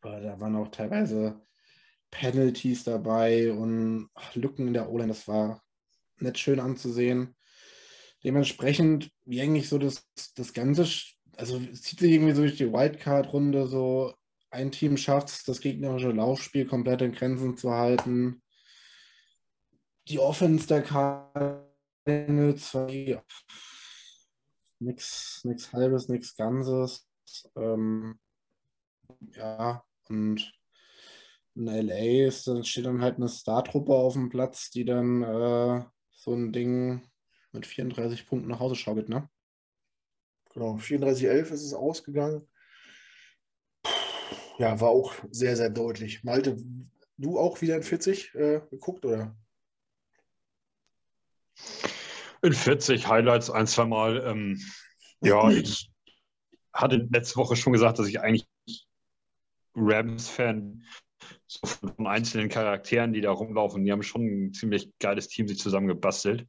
Aber 0.00 0.20
da 0.20 0.38
waren 0.40 0.56
auch 0.56 0.68
teilweise 0.68 1.40
Penalties 2.10 2.84
dabei 2.84 3.52
und 3.52 4.08
Lücken 4.34 4.66
in 4.66 4.74
der 4.74 4.90
O-Line. 4.90 5.08
Das 5.08 5.28
war 5.28 5.62
nicht 6.18 6.38
schön 6.38 6.60
anzusehen. 6.60 7.36
Dementsprechend, 8.24 9.10
wie 9.24 9.40
eigentlich 9.40 9.68
so 9.68 9.78
das, 9.78 10.06
das 10.34 10.52
Ganze, 10.52 10.86
also 11.36 11.58
zieht 11.58 12.00
sich 12.00 12.12
irgendwie 12.12 12.34
so 12.34 12.42
durch 12.42 12.56
die 12.56 12.72
Wildcard-Runde 12.72 13.66
so, 13.66 14.14
ein 14.50 14.72
Team 14.72 14.96
schafft 14.96 15.28
es, 15.28 15.44
das 15.44 15.60
gegnerische 15.60 16.10
Laufspiel 16.10 16.66
komplett 16.66 17.02
in 17.02 17.12
Grenzen 17.12 17.56
zu 17.56 17.70
halten. 17.70 18.42
Die 20.08 20.18
Offense 20.18 20.66
der 20.66 20.82
Cardinals 20.82 22.74
war 22.74 22.88
nichts 24.80 25.42
nix 25.44 25.72
Halbes, 25.72 26.08
nichts 26.08 26.34
Ganzes. 26.36 27.08
Ähm, 27.56 28.18
ja, 29.36 29.84
und 30.08 30.52
in 31.54 31.66
LA 31.66 32.26
ist, 32.26 32.46
dann 32.46 32.64
steht 32.64 32.86
dann 32.86 33.02
halt 33.02 33.16
eine 33.16 33.28
Startruppe 33.28 33.92
auf 33.92 34.14
dem 34.14 34.30
Platz, 34.30 34.70
die 34.70 34.84
dann 34.84 35.22
äh, 35.22 35.84
so 36.12 36.34
ein 36.34 36.52
Ding 36.52 37.09
mit 37.52 37.66
34 37.66 38.26
Punkten 38.26 38.48
nach 38.48 38.60
Hause 38.60 38.76
schaukelt, 38.76 39.08
ne? 39.08 39.28
Genau, 40.52 40.76
34-11 40.76 41.52
ist 41.52 41.62
es 41.62 41.74
ausgegangen. 41.74 42.48
Ja, 44.58 44.80
war 44.80 44.90
auch 44.90 45.14
sehr, 45.30 45.56
sehr 45.56 45.70
deutlich. 45.70 46.22
Malte, 46.24 46.56
du 47.16 47.38
auch 47.38 47.60
wieder 47.60 47.76
in 47.76 47.82
40 47.82 48.34
äh, 48.34 48.60
geguckt, 48.70 49.04
oder? 49.04 49.36
In 52.42 52.52
40 52.52 53.06
Highlights 53.06 53.50
ein, 53.50 53.66
zwei 53.66 53.84
Mal. 53.84 54.22
Ähm, 54.26 54.60
ja, 55.20 55.48
ich 55.50 55.90
hatte 56.72 57.08
letzte 57.10 57.36
Woche 57.36 57.56
schon 57.56 57.72
gesagt, 57.72 57.98
dass 57.98 58.08
ich 58.08 58.20
eigentlich 58.20 58.48
Rams-Fan 59.74 60.84
so 61.46 61.66
von 61.66 62.06
einzelnen 62.06 62.48
Charakteren, 62.48 63.12
die 63.12 63.20
da 63.20 63.30
rumlaufen, 63.30 63.84
die 63.84 63.92
haben 63.92 64.02
schon 64.02 64.22
ein 64.22 64.52
ziemlich 64.52 64.92
geiles 64.98 65.28
Team 65.28 65.48
sich 65.48 65.58
zusammengebastelt. 65.58 66.46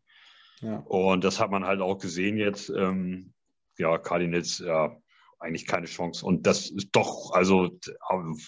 Ja. 0.62 0.78
Und 0.78 1.24
das 1.24 1.40
hat 1.40 1.52
man 1.52 1.66
halt 1.66 1.82
auch 1.82 1.98
gesehen 1.98 2.38
jetzt. 2.38 2.70
Ähm, 2.70 3.34
ja, 3.78 3.98
Cardinals, 3.98 4.60
ja, 4.60 4.96
eigentlich 5.40 5.66
keine 5.66 5.88
Chance. 5.88 6.26
Und 6.26 6.46
das 6.46 6.70
ist 6.70 6.90
doch, 6.92 7.32
also 7.34 7.80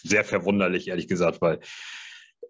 sehr 0.03 0.23
verwunderlich, 0.23 0.87
ehrlich 0.87 1.07
gesagt, 1.07 1.41
weil 1.41 1.59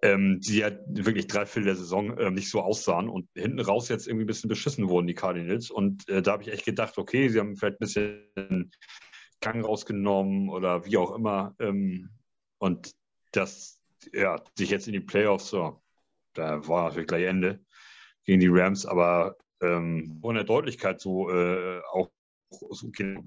ähm, 0.02 0.42
die 0.42 0.58
ja 0.58 0.72
wirklich 0.88 1.28
drei 1.28 1.46
Viertel 1.46 1.68
der 1.68 1.76
Saison 1.78 2.18
äh, 2.18 2.30
nicht 2.30 2.50
so 2.50 2.62
aussahen 2.62 3.08
und 3.08 3.30
hinten 3.36 3.62
raus 3.62 3.88
jetzt 3.88 4.06
irgendwie 4.06 4.26
ein 4.26 4.28
bisschen 4.28 4.50
beschissen 4.50 4.90
wurden, 4.90 5.08
die 5.08 5.14
Cardinals. 5.14 5.72
Und 5.72 6.08
äh, 6.10 6.22
da 6.22 6.34
habe 6.34 6.44
ich 6.44 6.52
echt 6.52 6.66
gedacht, 6.66 6.98
okay, 6.98 7.30
sie 7.30 7.40
haben 7.40 7.56
vielleicht 7.56 7.76
ein 7.76 7.86
bisschen 7.86 8.72
Gang 9.40 9.64
rausgenommen 9.64 10.50
oder 10.50 10.86
wie 10.86 10.98
auch 10.98 11.16
immer. 11.16 11.56
Ähm, 11.60 12.10
und 12.58 12.92
das, 13.32 13.80
ja, 14.12 14.44
sich 14.58 14.70
jetzt 14.70 14.88
in 14.88 14.94
die 14.94 15.00
Playoffs, 15.00 15.48
so, 15.50 15.82
da 16.34 16.68
war 16.68 16.90
natürlich 16.90 17.08
gleich 17.08 17.24
Ende 17.24 17.64
gegen 18.26 18.42
die 18.42 18.50
Rams, 18.50 18.86
aber 18.86 19.38
ähm, 19.64 20.22
der 20.24 20.44
Deutlichkeit 20.44 21.02
so 21.02 21.30
äh, 21.30 21.82
auch 21.92 22.10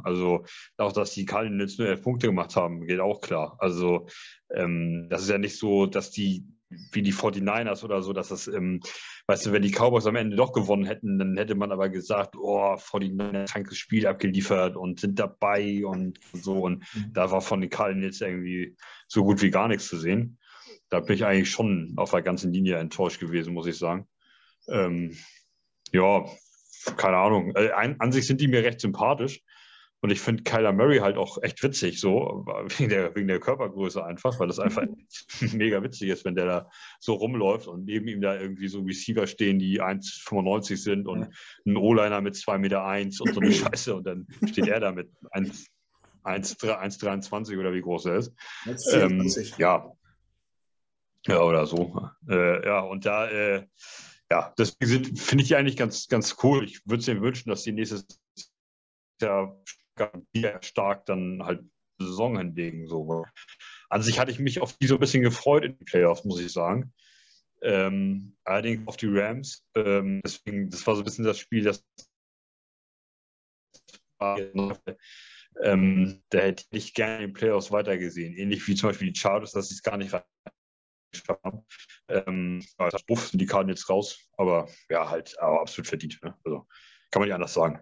also 0.04 0.44
auch, 0.76 0.92
dass 0.92 1.12
die 1.12 1.24
Cardinals 1.24 1.78
nur 1.78 1.88
elf 1.88 2.02
Punkte 2.02 2.28
gemacht 2.28 2.54
haben, 2.54 2.86
geht 2.86 3.00
auch 3.00 3.20
klar. 3.20 3.56
Also 3.58 4.06
ähm, 4.54 5.08
das 5.10 5.22
ist 5.22 5.30
ja 5.30 5.38
nicht 5.38 5.58
so, 5.58 5.86
dass 5.86 6.12
die 6.12 6.46
wie 6.68 7.02
die 7.02 7.12
49ers 7.12 7.84
oder 7.84 8.02
so, 8.02 8.12
dass 8.12 8.28
das, 8.28 8.48
ähm, 8.48 8.80
weißt 9.28 9.46
du, 9.46 9.52
wenn 9.52 9.62
die 9.62 9.70
Cowboys 9.70 10.06
am 10.06 10.16
Ende 10.16 10.36
doch 10.36 10.52
gewonnen 10.52 10.84
hätten, 10.84 11.18
dann 11.18 11.36
hätte 11.36 11.54
man 11.54 11.70
aber 11.70 11.88
gesagt, 11.88 12.36
oh, 12.36 12.74
49ers 12.74 13.52
krankes 13.52 13.78
Spiel 13.78 14.06
abgeliefert 14.06 14.76
und 14.76 14.98
sind 14.98 15.18
dabei 15.18 15.86
und, 15.86 16.18
und 16.32 16.44
so. 16.44 16.60
Und 16.60 16.78
mhm. 16.94 17.12
da 17.12 17.30
war 17.30 17.40
von 17.40 17.60
den 17.60 17.70
Cardinals 17.70 18.20
irgendwie 18.20 18.76
so 19.06 19.24
gut 19.24 19.42
wie 19.42 19.50
gar 19.50 19.68
nichts 19.68 19.86
zu 19.86 19.96
sehen. 19.96 20.38
Da 20.88 21.00
bin 21.00 21.16
ich 21.16 21.24
eigentlich 21.24 21.50
schon 21.50 21.94
auf 21.96 22.10
der 22.10 22.22
ganzen 22.22 22.52
Linie 22.52 22.78
enttäuscht 22.78 23.20
gewesen, 23.20 23.54
muss 23.54 23.66
ich 23.66 23.78
sagen. 23.78 24.08
Ähm, 24.68 25.16
ja, 25.92 26.24
keine 26.96 27.16
Ahnung. 27.16 27.54
Äh, 27.54 27.70
an 27.72 28.12
sich 28.12 28.26
sind 28.26 28.40
die 28.40 28.48
mir 28.48 28.64
recht 28.64 28.80
sympathisch. 28.80 29.42
Und 30.00 30.10
ich 30.10 30.20
finde 30.20 30.42
Kyler 30.42 30.72
Murray 30.72 30.98
halt 30.98 31.16
auch 31.16 31.42
echt 31.42 31.62
witzig, 31.62 31.98
so, 32.00 32.44
wegen 32.78 32.90
der, 32.90 33.16
wegen 33.16 33.28
der 33.28 33.40
Körpergröße 33.40 34.04
einfach, 34.04 34.38
weil 34.38 34.48
das 34.48 34.58
einfach 34.58 34.84
mega 35.52 35.82
witzig 35.82 36.10
ist, 36.10 36.24
wenn 36.24 36.34
der 36.34 36.46
da 36.46 36.70
so 37.00 37.14
rumläuft 37.14 37.66
und 37.66 37.86
neben 37.86 38.06
ihm 38.06 38.20
da 38.20 38.38
irgendwie 38.38 38.68
so 38.68 38.82
Receiver 38.82 39.26
stehen, 39.26 39.58
die 39.58 39.80
1,95 39.80 40.76
sind 40.76 41.08
und 41.08 41.28
ein 41.64 41.76
O-Liner 41.76 42.20
mit 42.20 42.34
2,1 42.34 42.58
Meter 42.58 42.84
eins 42.84 43.20
und 43.20 43.34
so 43.34 43.40
eine 43.40 43.52
Scheiße 43.52 43.96
und 43.96 44.06
dann 44.06 44.26
steht 44.46 44.68
er 44.68 44.80
da 44.80 44.92
mit 44.92 45.08
1,23 45.32 47.58
oder 47.58 47.72
wie 47.72 47.80
groß 47.80 48.04
er 48.06 48.16
ist. 48.16 48.34
Ähm, 48.92 49.32
ja. 49.58 49.92
Ja, 51.26 51.42
oder 51.42 51.66
so. 51.66 52.10
Äh, 52.28 52.64
ja, 52.64 52.78
und 52.80 53.04
da, 53.04 53.28
äh, 53.28 53.66
ja, 54.30 54.52
das 54.56 54.76
finde 54.80 55.42
ich 55.42 55.56
eigentlich 55.56 55.76
ganz, 55.76 56.08
ganz 56.08 56.36
cool. 56.42 56.64
Ich 56.64 56.86
würde 56.86 57.00
es 57.00 57.06
mir 57.06 57.20
wünschen, 57.20 57.50
dass 57.50 57.62
die 57.62 57.72
nächstes 57.72 58.06
Jahr 59.20 59.62
stark 60.60 61.06
dann 61.06 61.42
halt 61.44 61.64
Saison 61.98 62.36
hinlegen. 62.36 62.88
So. 62.88 63.24
An 63.88 64.02
sich 64.02 64.18
hatte 64.18 64.30
ich 64.30 64.38
mich 64.38 64.60
auf 64.60 64.76
die 64.76 64.86
so 64.86 64.94
ein 64.94 65.00
bisschen 65.00 65.22
gefreut 65.22 65.64
in 65.64 65.76
den 65.76 65.84
Playoffs, 65.84 66.24
muss 66.24 66.40
ich 66.40 66.52
sagen. 66.52 66.92
Ähm, 67.62 68.36
allerdings 68.44 68.86
auf 68.86 68.96
die 68.96 69.08
Rams. 69.08 69.64
Ähm, 69.74 70.20
deswegen, 70.24 70.68
das 70.70 70.86
war 70.86 70.94
so 70.94 71.02
ein 71.02 71.04
bisschen 71.04 71.24
das 71.24 71.38
Spiel, 71.38 71.64
das 71.64 71.84
ähm, 75.62 76.22
da 76.30 76.38
hätte 76.38 76.64
ich 76.70 76.94
gerne 76.94 77.24
in 77.24 77.30
den 77.30 77.32
Playoffs 77.32 77.70
weitergesehen. 77.70 78.34
Ähnlich 78.34 78.66
wie 78.66 78.74
zum 78.74 78.90
Beispiel 78.90 79.12
die 79.12 79.18
Chargers, 79.18 79.52
dass 79.52 79.68
sie 79.68 79.74
es 79.74 79.82
gar 79.82 79.96
nicht 79.96 80.14
haben. 81.42 81.64
Ähm, 82.08 82.64
das 82.78 83.02
Buff 83.04 83.28
sind 83.28 83.40
die 83.40 83.46
Karten 83.46 83.68
jetzt 83.68 83.88
raus, 83.88 84.18
aber 84.36 84.68
ja, 84.88 85.08
halt 85.08 85.38
aber 85.38 85.60
absolut 85.60 85.88
verdient. 85.88 86.18
Ne? 86.22 86.36
Also 86.44 86.66
kann 87.10 87.20
man 87.20 87.28
nicht 87.28 87.34
anders 87.34 87.54
sagen. 87.54 87.80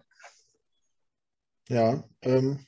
Ja, 1.68 2.04
ähm, 2.22 2.66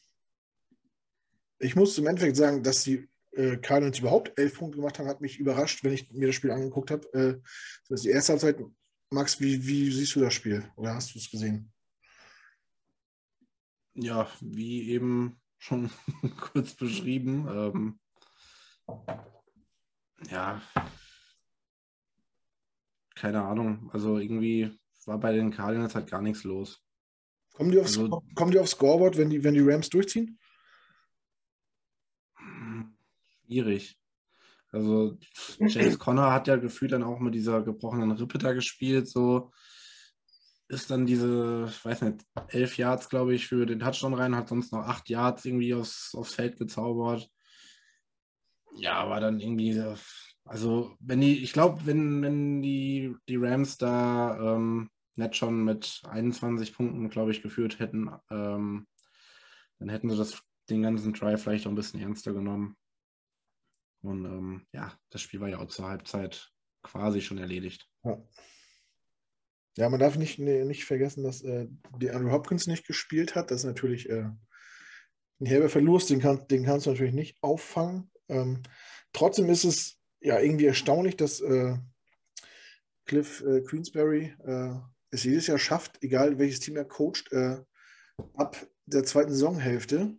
ich 1.58 1.76
muss 1.76 1.98
im 1.98 2.06
Endeffekt 2.06 2.36
sagen, 2.36 2.62
dass 2.62 2.82
die 2.82 3.08
äh, 3.32 3.56
Cardinals 3.58 3.98
überhaupt 3.98 4.38
elf 4.38 4.58
Punkte 4.58 4.76
gemacht 4.76 4.98
haben, 4.98 5.08
hat 5.08 5.20
mich 5.20 5.38
überrascht, 5.38 5.84
wenn 5.84 5.92
ich 5.92 6.10
mir 6.12 6.28
das 6.28 6.36
Spiel 6.36 6.50
angeguckt 6.50 6.90
habe. 6.90 7.06
Äh, 7.12 7.40
das 7.88 8.00
ist 8.00 8.04
die 8.04 8.10
erste 8.10 8.32
Halbzeit. 8.32 8.58
Max, 9.10 9.40
wie, 9.40 9.64
wie 9.66 9.90
siehst 9.92 10.16
du 10.16 10.20
das 10.20 10.34
Spiel? 10.34 10.68
Oder 10.76 10.94
hast 10.94 11.14
du 11.14 11.18
es 11.18 11.30
gesehen? 11.30 11.72
Ja, 13.94 14.28
wie 14.40 14.90
eben 14.90 15.40
schon 15.58 15.90
kurz 16.52 16.74
beschrieben. 16.74 17.46
Ähm, 17.48 18.00
ja, 20.30 20.60
keine 23.14 23.42
Ahnung. 23.42 23.90
Also 23.92 24.18
irgendwie 24.18 24.78
war 25.06 25.18
bei 25.18 25.32
den 25.32 25.50
Cardinals 25.50 25.94
halt 25.94 26.10
gar 26.10 26.22
nichts 26.22 26.44
los. 26.44 26.82
Kommen 27.54 27.70
die 27.70 27.80
aufs, 27.80 27.96
also, 27.96 28.22
kommen 28.34 28.50
die 28.50 28.58
aufs 28.58 28.72
Scoreboard, 28.72 29.16
wenn 29.16 29.30
die, 29.30 29.42
wenn 29.42 29.54
die 29.54 29.62
Rams 29.62 29.88
durchziehen? 29.88 30.38
Schwierig. 33.44 33.98
Also 34.70 35.16
James 35.58 35.98
Conner 35.98 36.32
hat 36.32 36.48
ja 36.48 36.56
gefühlt 36.56 36.92
dann 36.92 37.02
auch 37.02 37.18
mit 37.18 37.34
dieser 37.34 37.62
gebrochenen 37.62 38.10
Rippe 38.10 38.36
da 38.36 38.52
gespielt. 38.52 39.08
So 39.08 39.52
ist 40.68 40.90
dann 40.90 41.06
diese, 41.06 41.66
ich 41.70 41.84
weiß 41.84 42.02
nicht, 42.02 42.26
elf 42.48 42.76
Yards, 42.76 43.08
glaube 43.08 43.34
ich, 43.34 43.46
für 43.46 43.64
den 43.64 43.78
Touchdown 43.78 44.14
rein, 44.14 44.36
hat 44.36 44.48
sonst 44.48 44.72
noch 44.72 44.80
acht 44.80 45.08
Yards 45.08 45.44
irgendwie 45.44 45.72
aufs, 45.74 46.14
aufs 46.14 46.34
Feld 46.34 46.58
gezaubert. 46.58 47.30
Ja, 48.76 49.08
war 49.08 49.20
dann 49.20 49.40
irgendwie, 49.40 49.82
also 50.44 50.94
wenn 51.00 51.20
die, 51.20 51.42
ich 51.42 51.52
glaube, 51.52 51.86
wenn, 51.86 52.22
wenn 52.22 52.62
die, 52.62 53.14
die 53.28 53.36
Rams 53.36 53.78
da 53.78 54.38
ähm, 54.38 54.90
nicht 55.16 55.36
schon 55.36 55.64
mit 55.64 56.02
21 56.08 56.74
Punkten, 56.74 57.08
glaube 57.08 57.30
ich, 57.30 57.42
geführt 57.42 57.78
hätten, 57.78 58.10
ähm, 58.30 58.86
dann 59.78 59.88
hätten 59.88 60.10
sie 60.10 60.16
das, 60.16 60.42
den 60.68 60.82
ganzen 60.82 61.12
Drive 61.12 61.42
vielleicht 61.42 61.66
auch 61.66 61.70
ein 61.70 61.76
bisschen 61.76 62.00
ernster 62.00 62.32
genommen. 62.32 62.76
Und 64.02 64.24
ähm, 64.24 64.66
ja, 64.72 64.92
das 65.10 65.22
Spiel 65.22 65.40
war 65.40 65.48
ja 65.48 65.58
auch 65.58 65.68
zur 65.68 65.88
Halbzeit 65.88 66.50
quasi 66.82 67.20
schon 67.20 67.38
erledigt. 67.38 67.88
Ja, 68.04 68.22
ja 69.76 69.88
man 69.88 70.00
darf 70.00 70.16
nicht, 70.16 70.38
nicht 70.38 70.84
vergessen, 70.84 71.24
dass 71.24 71.42
äh, 71.42 71.66
die 71.98 72.10
Andrew 72.10 72.30
Hopkins 72.30 72.66
nicht 72.66 72.86
gespielt 72.86 73.34
hat. 73.34 73.50
Das 73.50 73.60
ist 73.60 73.66
natürlich 73.66 74.08
äh, 74.10 74.30
ein 75.40 75.46
herber 75.46 75.68
Verlust, 75.68 76.10
den, 76.10 76.20
kann, 76.20 76.46
den 76.48 76.64
kannst 76.64 76.86
du 76.86 76.90
natürlich 76.90 77.14
nicht 77.14 77.42
auffangen. 77.42 78.10
Ähm, 78.28 78.62
trotzdem 79.12 79.48
ist 79.48 79.64
es 79.64 79.98
ja 80.20 80.40
irgendwie 80.40 80.66
erstaunlich, 80.66 81.16
dass 81.16 81.40
äh, 81.40 81.76
Cliff 83.04 83.42
äh, 83.42 83.60
Queensberry 83.62 84.34
äh, 84.44 84.74
es 85.10 85.24
jedes 85.24 85.46
Jahr 85.46 85.58
schafft, 85.58 86.02
egal 86.02 86.38
welches 86.38 86.60
Team 86.60 86.76
er 86.76 86.84
coacht, 86.84 87.32
äh, 87.32 87.58
ab 88.34 88.66
der 88.86 89.04
zweiten 89.04 89.30
Saisonhälfte 89.30 90.16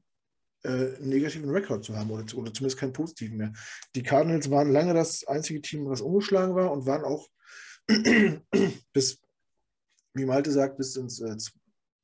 äh, 0.63 0.69
einen 0.69 1.09
negativen 1.09 1.49
Rekord 1.49 1.83
zu 1.83 1.95
haben 1.95 2.11
oder, 2.11 2.23
oder 2.35 2.53
zumindest 2.53 2.77
keinen 2.77 2.93
positiven 2.93 3.37
mehr. 3.37 3.53
Die 3.95 4.03
Cardinals 4.03 4.49
waren 4.49 4.71
lange 4.71 4.93
das 4.93 5.25
einzige 5.25 5.61
Team, 5.61 5.87
was 5.87 6.01
umgeschlagen 6.01 6.55
war 6.55 6.71
und 6.71 6.85
waren 6.85 7.03
auch 7.03 7.29
bis, 8.93 9.19
wie 10.13 10.25
Malte 10.25 10.51
sagt, 10.51 10.77
bis 10.77 10.95
ins 10.95 11.21
äh, 11.21 11.37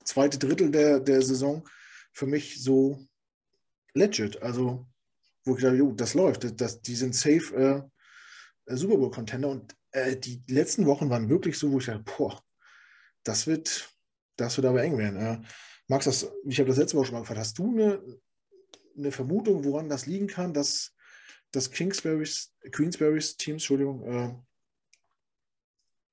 zweite 0.03 0.37
Drittel 0.37 0.71
der, 0.71 0.99
der 0.99 1.21
Saison 1.21 1.67
für 2.11 2.25
mich 2.25 2.63
so 2.63 3.05
legit. 3.93 4.41
Also, 4.41 4.87
wo 5.45 5.55
ich 5.55 5.61
dachte, 5.61 5.77
jo, 5.77 5.91
das 5.91 6.13
läuft, 6.13 6.59
das, 6.59 6.81
die 6.81 6.95
sind 6.95 7.15
safe 7.15 7.89
äh, 8.67 8.75
Super 8.75 8.97
Bowl-Contender 8.97 9.49
und 9.49 9.75
äh, 9.91 10.15
die 10.15 10.41
letzten 10.47 10.85
Wochen 10.85 11.09
waren 11.09 11.29
wirklich 11.29 11.57
so, 11.57 11.71
wo 11.71 11.79
ich 11.79 11.85
dachte, 11.85 12.03
boah, 12.17 12.41
das 13.23 13.47
wird, 13.47 13.89
das 14.37 14.57
wird 14.57 14.67
aber 14.67 14.83
eng 14.83 14.97
werden. 14.97 15.19
Äh, 15.19 15.41
Max, 15.87 16.05
das, 16.05 16.31
ich 16.45 16.59
habe 16.59 16.69
das 16.69 16.77
letzte 16.77 16.97
Woche 16.97 17.07
schon 17.07 17.15
mal 17.15 17.21
gefragt, 17.21 17.39
hast 17.39 17.57
du 17.57 17.71
eine, 17.71 18.01
eine 18.97 19.11
Vermutung, 19.11 19.63
woran 19.65 19.89
das 19.89 20.05
liegen 20.05 20.27
kann, 20.27 20.53
dass 20.53 20.95
das 21.51 21.69
Kingsbury's, 21.69 22.53
Queensberrys 22.71 23.37
Teams, 23.37 23.63
Entschuldigung, 23.63 24.03
äh, 24.03 24.33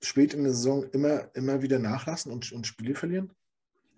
spät 0.03 0.35
in 0.35 0.45
der 0.45 0.53
Saison 0.53 0.85
immer, 0.91 1.35
immer 1.35 1.63
wieder 1.63 1.79
nachlassen 1.79 2.33
und, 2.33 2.51
und 2.53 2.67
Spiele 2.67 2.95
verlieren? 2.95 3.33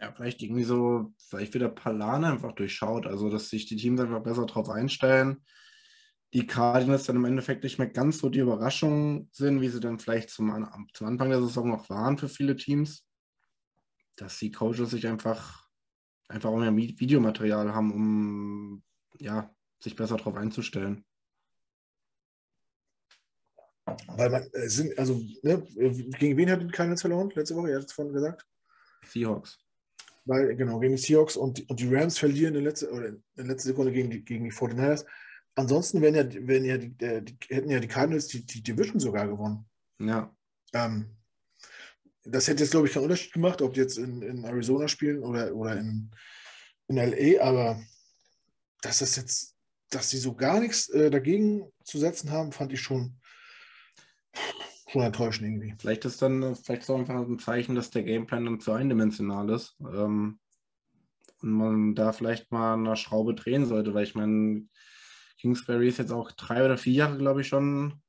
Ja, 0.02 0.10
vielleicht 0.10 0.42
irgendwie 0.42 0.64
so, 0.64 1.14
vielleicht 1.28 1.54
wieder 1.54 1.68
Palane 1.68 2.26
einfach 2.26 2.50
durchschaut, 2.50 3.06
also 3.06 3.30
dass 3.30 3.48
sich 3.48 3.66
die 3.66 3.76
Teams 3.76 4.00
einfach 4.00 4.20
besser 4.20 4.46
darauf 4.46 4.68
einstellen. 4.68 5.44
Die 6.32 6.44
Cardinals 6.44 7.04
dann 7.04 7.14
im 7.14 7.24
Endeffekt 7.24 7.62
nicht 7.62 7.78
mehr 7.78 7.88
ganz 7.88 8.18
so 8.18 8.28
die 8.28 8.40
Überraschung 8.40 9.28
sind, 9.30 9.60
wie 9.60 9.68
sie 9.68 9.78
dann 9.78 10.00
vielleicht 10.00 10.30
zum, 10.30 10.68
zum 10.92 11.06
Anfang 11.06 11.30
der 11.30 11.40
Saison 11.40 11.68
noch 11.68 11.88
waren 11.88 12.18
für 12.18 12.28
viele 12.28 12.56
Teams. 12.56 13.06
Dass 14.16 14.40
die 14.40 14.50
Coaches 14.50 14.90
sich 14.90 15.06
einfach, 15.06 15.68
einfach 16.28 16.50
auch 16.50 16.58
mehr 16.58 16.76
Videomaterial 16.76 17.72
haben, 17.72 17.92
um 17.92 18.82
ja, 19.20 19.54
sich 19.78 19.94
besser 19.94 20.16
darauf 20.16 20.34
einzustellen. 20.34 21.04
Weil 24.08 24.30
man 24.30 24.42
äh, 24.52 24.68
sind, 24.68 24.98
also, 24.98 25.22
ne, 25.42 25.62
gegen 26.18 26.36
wen 26.36 26.50
hat 26.50 26.60
die 26.60 26.66
Cardinals 26.66 27.02
verloren 27.02 27.30
letzte 27.36 27.54
Woche? 27.54 27.68
Ihr 27.68 27.76
habt 27.76 27.84
es 27.84 27.92
vorhin 27.92 28.12
gesagt. 28.12 28.44
Seahawks. 29.06 29.61
Weil, 30.24 30.55
genau, 30.55 30.78
gegen 30.78 30.94
die 30.94 31.03
Seahawks 31.03 31.36
und, 31.36 31.69
und 31.69 31.81
die 31.81 31.93
Rams 31.93 32.19
verlieren 32.19 32.55
in 32.55 32.62
der 32.62 32.70
letzten, 32.70 32.86
oder 32.86 33.09
in 33.09 33.23
der 33.36 33.47
letzten 33.47 33.69
Sekunde 33.69 33.93
gegen 33.93 34.11
die, 34.11 34.24
gegen 34.24 34.44
die 34.44 34.53
49ers. 34.53 35.05
Ansonsten 35.55 36.01
wären 36.01 36.15
ja, 36.15 36.24
wären 36.47 36.65
ja 36.65 36.78
die, 36.78 36.90
die, 36.90 37.36
hätten 37.49 37.70
ja 37.70 37.81
die 37.81 37.89
Cardinals 37.89 38.28
die, 38.28 38.47
die 38.47 38.62
Division 38.62 39.01
sogar 39.01 39.27
gewonnen. 39.27 39.69
Ja. 39.99 40.35
Ähm, 40.73 41.16
das 42.24 42.47
hätte 42.47 42.62
jetzt, 42.62 42.70
glaube 42.70 42.86
ich, 42.86 42.94
keinen 42.94 43.05
Unterschied 43.05 43.32
gemacht, 43.32 43.61
ob 43.62 43.74
die 43.74 43.81
jetzt 43.81 43.99
in, 43.99 44.23
in 44.23 44.44
Arizona 44.44 44.89
spielen 44.89 45.23
oder, 45.24 45.55
oder 45.55 45.77
in, 45.77 46.11
in 46.86 46.97
LA, 46.97 47.43
aber 47.43 47.82
dass 48.81 49.01
das 49.01 49.16
jetzt, 49.16 49.57
dass 49.90 50.11
sie 50.11 50.19
so 50.19 50.35
gar 50.35 50.61
nichts 50.61 50.89
äh, 50.90 51.11
dagegen 51.11 51.70
zu 51.85 51.99
setzen 51.99 52.31
haben, 52.31 52.53
fand 52.53 52.73
ich 52.73 52.81
schon 52.81 53.20
schon 54.93 55.02
enttäuschend 55.02 55.48
irgendwie. 55.48 55.74
Vielleicht 55.78 56.05
ist 56.05 56.20
dann 56.20 56.55
vielleicht 56.55 56.85
so 56.85 56.94
einfach 56.94 57.14
ein 57.14 57.39
Zeichen, 57.39 57.74
dass 57.74 57.90
der 57.90 58.02
Gameplan 58.02 58.44
dann 58.44 58.60
zu 58.60 58.73
eindimensional 58.73 59.48
ist. 59.51 59.77
Ähm, 59.81 60.39
und 61.40 61.51
man 61.51 61.94
da 61.94 62.12
vielleicht 62.12 62.52
mal 62.52 62.74
eine 62.74 62.97
Schraube 62.97 63.35
drehen 63.35 63.66
sollte, 63.66 63.94
weil 63.94 64.05
ich 64.05 64.14
meine, 64.14 64.66
Kingsbury 65.40 65.89
ist 65.89 65.98
jetzt 65.98 66.12
auch 66.12 66.31
drei 66.32 66.64
oder 66.64 66.78
vier 66.78 66.93
Jahre, 66.93 67.19
glaube 67.19 67.40
ich, 67.40 67.48
schon 67.48 68.01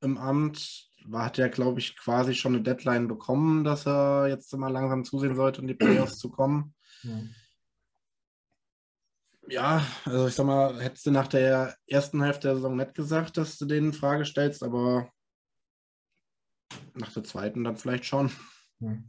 im 0.00 0.18
Amt. 0.18 0.88
War, 1.04 1.26
hat 1.26 1.38
ja, 1.38 1.48
glaube 1.48 1.80
ich, 1.80 1.96
quasi 1.96 2.34
schon 2.34 2.54
eine 2.54 2.62
Deadline 2.62 3.08
bekommen, 3.08 3.64
dass 3.64 3.86
er 3.86 4.28
jetzt 4.28 4.56
mal 4.56 4.68
langsam 4.68 5.04
zusehen 5.04 5.34
sollte, 5.34 5.60
in 5.60 5.66
die 5.66 5.74
Playoffs 5.74 6.18
zu 6.18 6.30
kommen. 6.30 6.74
Ja. 7.02 7.20
ja. 9.48 9.86
also 10.04 10.28
ich 10.28 10.34
sag 10.34 10.46
mal, 10.46 10.80
hättest 10.80 11.06
du 11.06 11.10
nach 11.10 11.26
der 11.26 11.76
ersten 11.86 12.22
Hälfte 12.22 12.48
der 12.48 12.56
Saison 12.56 12.76
nicht 12.76 12.94
gesagt, 12.94 13.36
dass 13.36 13.58
du 13.58 13.66
den 13.66 13.86
in 13.86 13.92
Frage 13.92 14.24
stellst, 14.24 14.62
aber 14.62 15.11
nach 16.94 17.12
der 17.12 17.24
zweiten 17.24 17.64
dann 17.64 17.76
vielleicht 17.76 18.04
schon. 18.04 18.30
Hm. 18.80 19.06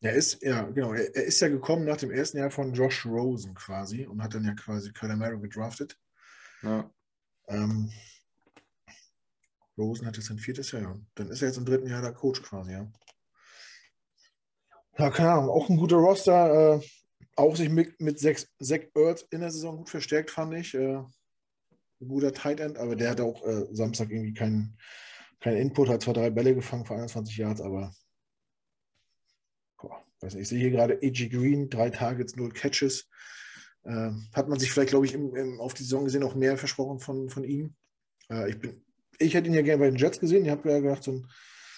Er 0.00 0.12
ist, 0.12 0.42
ja, 0.42 0.62
genau, 0.64 0.92
er, 0.92 1.14
ist 1.14 1.40
ja 1.40 1.48
gekommen 1.48 1.86
nach 1.86 1.96
dem 1.96 2.10
ersten 2.10 2.36
Jahr 2.36 2.50
von 2.50 2.74
Josh 2.74 3.06
Rosen 3.06 3.54
quasi 3.54 4.04
und 4.06 4.22
hat 4.22 4.34
dann 4.34 4.44
ja 4.44 4.52
quasi 4.54 4.92
Murray 5.00 5.40
gedraftet. 5.40 5.98
Ja. 6.62 6.90
Ähm, 7.48 7.90
Rosen 9.78 10.06
hat 10.06 10.16
jetzt 10.16 10.26
sein 10.26 10.38
viertes 10.38 10.70
Jahr, 10.72 10.82
ja. 10.82 10.96
Dann 11.14 11.28
ist 11.30 11.42
er 11.42 11.48
jetzt 11.48 11.56
im 11.56 11.64
dritten 11.64 11.88
Jahr 11.88 12.02
der 12.02 12.12
Coach 12.12 12.42
quasi, 12.42 12.72
ja. 12.72 12.86
Ja, 14.98 15.10
keine 15.10 15.32
Ahnung, 15.32 15.50
auch 15.50 15.68
ein 15.68 15.76
guter 15.76 15.96
Roster. 15.96 16.76
Äh, 16.76 16.80
auch 17.36 17.56
sich 17.56 17.68
mit, 17.68 18.00
mit 18.00 18.20
Zach 18.20 18.36
Ertz 18.94 19.26
in 19.30 19.40
der 19.40 19.50
Saison 19.50 19.78
gut 19.78 19.90
verstärkt, 19.90 20.30
fand 20.30 20.54
ich. 20.54 20.74
Äh, 20.74 20.96
ein 22.00 22.08
guter 22.08 22.32
Tight 22.32 22.60
End, 22.60 22.78
aber 22.78 22.94
der 22.94 23.10
hat 23.10 23.20
auch 23.20 23.44
äh, 23.44 23.66
Samstag 23.72 24.10
irgendwie 24.10 24.34
keinen 24.34 24.76
kein 25.44 25.58
Input, 25.58 25.90
hat 25.90 26.00
zwar 26.00 26.14
drei 26.14 26.30
Bälle 26.30 26.54
gefangen 26.54 26.86
für 26.86 26.94
21 26.94 27.36
Yards, 27.36 27.60
aber 27.60 27.94
boah, 29.76 30.02
weiß 30.20 30.32
nicht, 30.32 30.44
ich 30.44 30.48
sehe 30.48 30.58
hier 30.58 30.70
gerade 30.70 30.94
A.G. 30.94 31.28
Green, 31.28 31.68
drei 31.68 31.90
Targets, 31.90 32.34
null 32.34 32.50
Catches. 32.50 33.10
Äh, 33.82 34.12
hat 34.32 34.48
man 34.48 34.58
sich 34.58 34.72
vielleicht, 34.72 34.88
glaube 34.88 35.04
ich, 35.04 35.12
im, 35.12 35.36
im, 35.36 35.60
auf 35.60 35.74
die 35.74 35.82
Saison 35.82 36.04
gesehen 36.04 36.22
auch 36.22 36.34
mehr 36.34 36.56
versprochen 36.56 36.98
von, 36.98 37.28
von 37.28 37.44
ihm. 37.44 37.74
Äh, 38.30 38.48
ich, 38.48 38.58
bin, 38.58 38.82
ich 39.18 39.34
hätte 39.34 39.48
ihn 39.48 39.54
ja 39.54 39.60
gerne 39.60 39.80
bei 39.80 39.90
den 39.90 39.98
Jets 39.98 40.18
gesehen. 40.18 40.46
Ich 40.46 40.50
habe 40.50 40.70
ja 40.70 40.78
gedacht, 40.80 41.02
so 41.02 41.12
ein, 41.12 41.30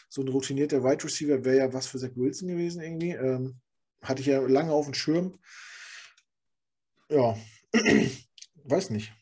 so 0.08 0.22
ein 0.22 0.28
routinierter 0.28 0.84
Wide 0.84 1.02
Receiver 1.02 1.44
wäre 1.44 1.56
ja 1.56 1.72
was 1.72 1.88
für 1.88 1.98
Zach 1.98 2.14
Wilson 2.14 2.46
gewesen 2.46 2.80
irgendwie. 2.80 3.10
Ähm, 3.10 3.58
hatte 4.00 4.20
ich 4.20 4.28
ja 4.28 4.38
lange 4.42 4.70
auf 4.70 4.84
dem 4.84 4.94
Schirm. 4.94 5.40
Ja, 7.10 7.36
weiß 8.62 8.90
nicht. 8.90 9.12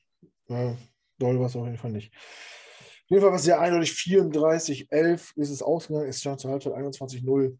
Äh, 0.48 0.74
doll 1.18 1.40
war 1.40 1.46
es 1.46 1.56
auf 1.56 1.64
jeden 1.64 1.78
Fall 1.78 1.92
nicht. 1.92 2.12
Auf 3.04 3.10
jeden 3.10 3.20
Fall 3.20 3.30
war 3.30 3.36
es 3.36 3.44
sehr 3.44 3.60
eindeutig. 3.60 3.92
34, 3.92 4.90
11 4.90 5.34
ist 5.36 5.50
es 5.50 5.62
ausgegangen. 5.62 6.08
Es 6.08 6.20
stand 6.20 6.40
zur 6.40 6.50
Halbzeit 6.50 6.72
21, 6.72 7.22
0. 7.22 7.58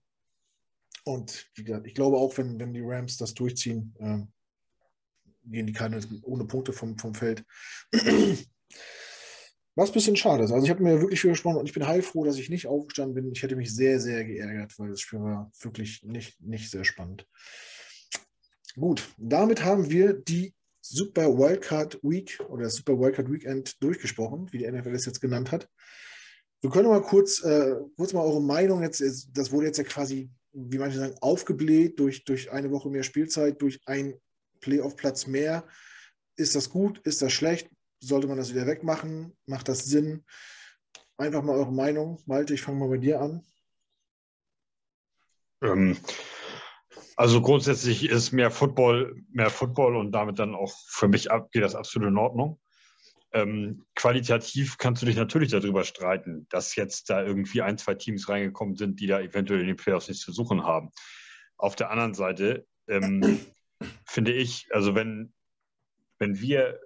Und 1.05 1.51
wie 1.55 1.65
gesagt, 1.65 1.87
ich 1.87 1.95
glaube 1.95 2.17
auch, 2.17 2.37
wenn, 2.39 2.59
wenn 2.59 2.73
die 2.73 2.81
Rams 2.83 3.19
das 3.19 3.35
durchziehen, 3.35 3.95
ähm, 4.01 4.33
gehen 5.45 5.67
die 5.67 5.75
Cardinals 5.75 6.09
ohne 6.23 6.47
Punkte 6.47 6.73
vom, 6.73 6.97
vom 6.99 7.15
Feld. 7.15 7.45
Was 9.77 9.91
ein 9.91 9.95
bisschen 9.95 10.17
schade 10.17 10.45
ist. 10.45 10.53
Also 10.53 10.65
ich 10.65 10.71
habe 10.71 10.83
mir 10.83 11.01
wirklich 11.01 11.21
viel 11.21 11.31
gesprochen 11.31 11.57
und 11.57 11.67
ich 11.67 11.75
bin 11.75 11.87
heilfroh, 11.87 12.25
dass 12.25 12.39
ich 12.39 12.49
nicht 12.49 12.67
aufgestanden 12.67 13.15
bin. 13.15 13.33
Ich 13.33 13.43
hätte 13.43 13.57
mich 13.57 13.75
sehr, 13.75 14.01
sehr 14.01 14.25
geärgert, 14.25 14.79
weil 14.79 14.91
das 14.91 15.01
Spiel 15.01 15.21
war 15.21 15.51
wirklich 15.61 16.05
nicht, 16.05 16.41
nicht 16.41 16.71
sehr 16.71 16.85
spannend. 16.85 17.27
Gut, 18.77 19.13
damit 19.19 19.65
haben 19.65 19.91
wir 19.91 20.15
die 20.15 20.55
Super 20.87 21.39
Wildcard 21.39 21.99
Week 22.03 22.39
oder 22.51 22.69
Super 22.69 22.99
Wildcard 22.99 23.33
Weekend 23.33 23.83
durchgesprochen, 23.83 24.53
wie 24.53 24.59
die 24.59 24.71
NFL 24.71 24.95
es 24.95 25.07
jetzt 25.07 25.21
genannt 25.21 25.51
hat. 25.51 25.67
Wir 26.61 26.69
können 26.69 26.91
mal 26.91 27.01
kurz, 27.01 27.43
äh, 27.43 27.77
kurz 27.97 28.13
mal 28.13 28.21
eure 28.21 28.43
Meinung 28.43 28.83
jetzt, 28.83 29.03
das 29.33 29.51
wurde 29.51 29.67
jetzt 29.67 29.79
ja 29.79 29.85
quasi, 29.85 30.31
wie 30.53 30.77
manche 30.77 30.99
sagen, 30.99 31.17
aufgebläht 31.23 31.99
durch, 31.99 32.25
durch 32.25 32.53
eine 32.53 32.71
Woche 32.71 32.91
mehr 32.91 33.03
Spielzeit, 33.03 33.63
durch 33.63 33.81
ein 33.87 34.15
Playoff-Platz 34.61 35.27
mehr. 35.27 35.67
Ist 36.37 36.55
das 36.55 36.69
gut? 36.69 36.99
Ist 36.99 37.23
das 37.23 37.33
schlecht? 37.33 37.71
Sollte 38.01 38.27
man 38.27 38.37
das 38.37 38.53
wieder 38.53 38.67
wegmachen? 38.67 39.35
Macht 39.47 39.71
das 39.71 39.87
Sinn? 39.87 40.25
Einfach 41.17 41.43
mal 41.43 41.57
eure 41.57 41.73
Meinung. 41.73 42.23
Malte, 42.27 42.53
ich 42.53 42.61
fange 42.61 42.79
mal 42.79 42.91
bei 42.91 42.99
dir 42.99 43.23
an. 43.23 43.43
Ähm, 45.63 45.97
also 47.17 47.41
grundsätzlich 47.41 48.09
ist 48.09 48.33
mehr 48.33 48.51
Football, 48.51 49.23
mehr 49.31 49.51
Football 49.51 49.97
und 49.97 50.13
damit 50.13 50.39
dann 50.39 50.55
auch 50.55 50.73
für 50.89 51.09
mich 51.09 51.31
ab, 51.31 51.51
geht 51.53 51.63
das 51.63 51.75
absolut 51.75 52.09
in 52.09 52.19
Ordnung. 52.19 52.61
Ähm, 53.33 53.85
qualitativ 53.95 54.79
kannst 54.79 55.03
du 55.03 55.07
dich 55.07 55.17
natürlich 55.17 55.51
darüber 55.51 55.85
streiten, 55.85 56.47
dass 56.51 56.77
jetzt 56.77 57.11
da 57.11 57.25
irgendwie 57.25 57.63
ein, 57.63 57.79
zwei 57.79 57.95
Teams 57.95 58.29
reingekommen 58.29 58.77
sind, 58.77 59.01
die 59.01 59.07
da 59.07 59.21
eventuell 59.21 59.61
in 59.61 59.67
den 59.67 59.77
Playoffs 59.77 60.09
nichts 60.09 60.25
zu 60.25 60.33
suchen 60.33 60.65
haben. 60.65 60.91
Auf 61.57 61.75
der 61.77 61.91
anderen 61.91 62.15
Seite 62.15 62.67
ähm, 62.89 63.41
finde 64.07 64.33
ich, 64.33 64.69
also 64.71 64.95
wenn, 64.95 65.33
wenn 66.19 66.41
wir 66.41 66.81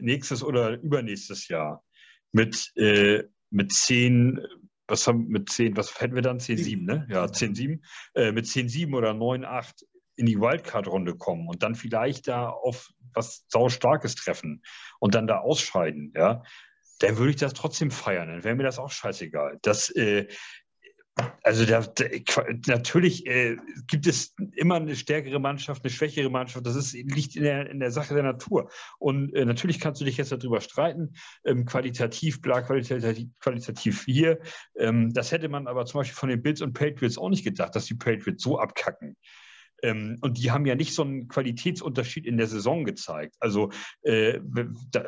nächstes 0.00 0.42
oder 0.42 0.80
übernächstes 0.80 1.48
Jahr 1.48 1.84
mit, 2.32 2.72
äh, 2.76 3.24
mit 3.50 3.72
zehn 3.72 4.40
was 4.86 5.06
haben 5.06 5.28
mit 5.28 5.50
10, 5.50 5.76
was 5.76 6.00
hätten 6.00 6.14
wir 6.14 6.22
dann? 6.22 6.38
10-7, 6.38 6.84
ne? 6.84 7.06
Ja, 7.10 7.24
10-7. 7.24 7.80
Äh, 8.14 8.32
mit 8.32 8.46
10-7 8.46 8.94
oder 8.94 9.12
9-8 9.12 9.84
in 10.16 10.26
die 10.26 10.38
Wildcard-Runde 10.38 11.16
kommen 11.16 11.48
und 11.48 11.62
dann 11.62 11.74
vielleicht 11.74 12.28
da 12.28 12.48
auf 12.48 12.90
was 13.14 13.44
Saustarkes 13.48 14.14
treffen 14.14 14.62
und 15.00 15.14
dann 15.14 15.26
da 15.26 15.38
ausscheiden, 15.38 16.12
ja, 16.16 16.42
dann 17.00 17.16
würde 17.18 17.30
ich 17.30 17.36
das 17.36 17.54
trotzdem 17.54 17.90
feiern. 17.90 18.28
Dann 18.28 18.44
wäre 18.44 18.54
mir 18.54 18.62
das 18.62 18.78
auch 18.78 18.90
scheißegal. 18.90 19.58
Das, 19.62 19.90
äh, 19.90 20.28
also 21.42 21.64
da, 21.64 21.80
da, 21.80 22.04
natürlich 22.66 23.26
äh, 23.26 23.56
gibt 23.86 24.06
es 24.06 24.34
immer 24.56 24.76
eine 24.76 24.96
stärkere 24.96 25.38
Mannschaft, 25.38 25.84
eine 25.84 25.92
schwächere 25.92 26.28
Mannschaft. 26.28 26.66
Das 26.66 26.74
ist, 26.74 26.92
liegt 26.92 27.36
in 27.36 27.44
der, 27.44 27.70
in 27.70 27.78
der 27.78 27.92
Sache 27.92 28.14
der 28.14 28.24
Natur. 28.24 28.70
Und 28.98 29.32
äh, 29.34 29.44
natürlich 29.44 29.78
kannst 29.78 30.00
du 30.00 30.04
dich 30.04 30.16
jetzt 30.16 30.32
darüber 30.32 30.60
streiten, 30.60 31.14
ähm, 31.44 31.66
qualitativ, 31.66 32.40
bla, 32.40 32.62
qualitativ, 32.62 33.28
qualitativ 33.38 34.04
hier. 34.04 34.40
Ähm, 34.76 35.12
das 35.12 35.30
hätte 35.30 35.48
man 35.48 35.68
aber 35.68 35.86
zum 35.86 36.00
Beispiel 36.00 36.16
von 36.16 36.30
den 36.30 36.42
Bills 36.42 36.60
und 36.60 36.72
Patriots 36.72 37.18
auch 37.18 37.30
nicht 37.30 37.44
gedacht, 37.44 37.76
dass 37.76 37.86
die 37.86 37.94
Patriots 37.94 38.42
so 38.42 38.58
abkacken. 38.58 39.16
Ähm, 39.82 40.18
und 40.20 40.38
die 40.38 40.50
haben 40.50 40.66
ja 40.66 40.74
nicht 40.74 40.94
so 40.94 41.02
einen 41.02 41.28
Qualitätsunterschied 41.28 42.26
in 42.26 42.38
der 42.38 42.46
Saison 42.48 42.84
gezeigt. 42.84 43.36
Also, 43.38 43.70
äh, 44.02 44.40
da, 44.90 45.04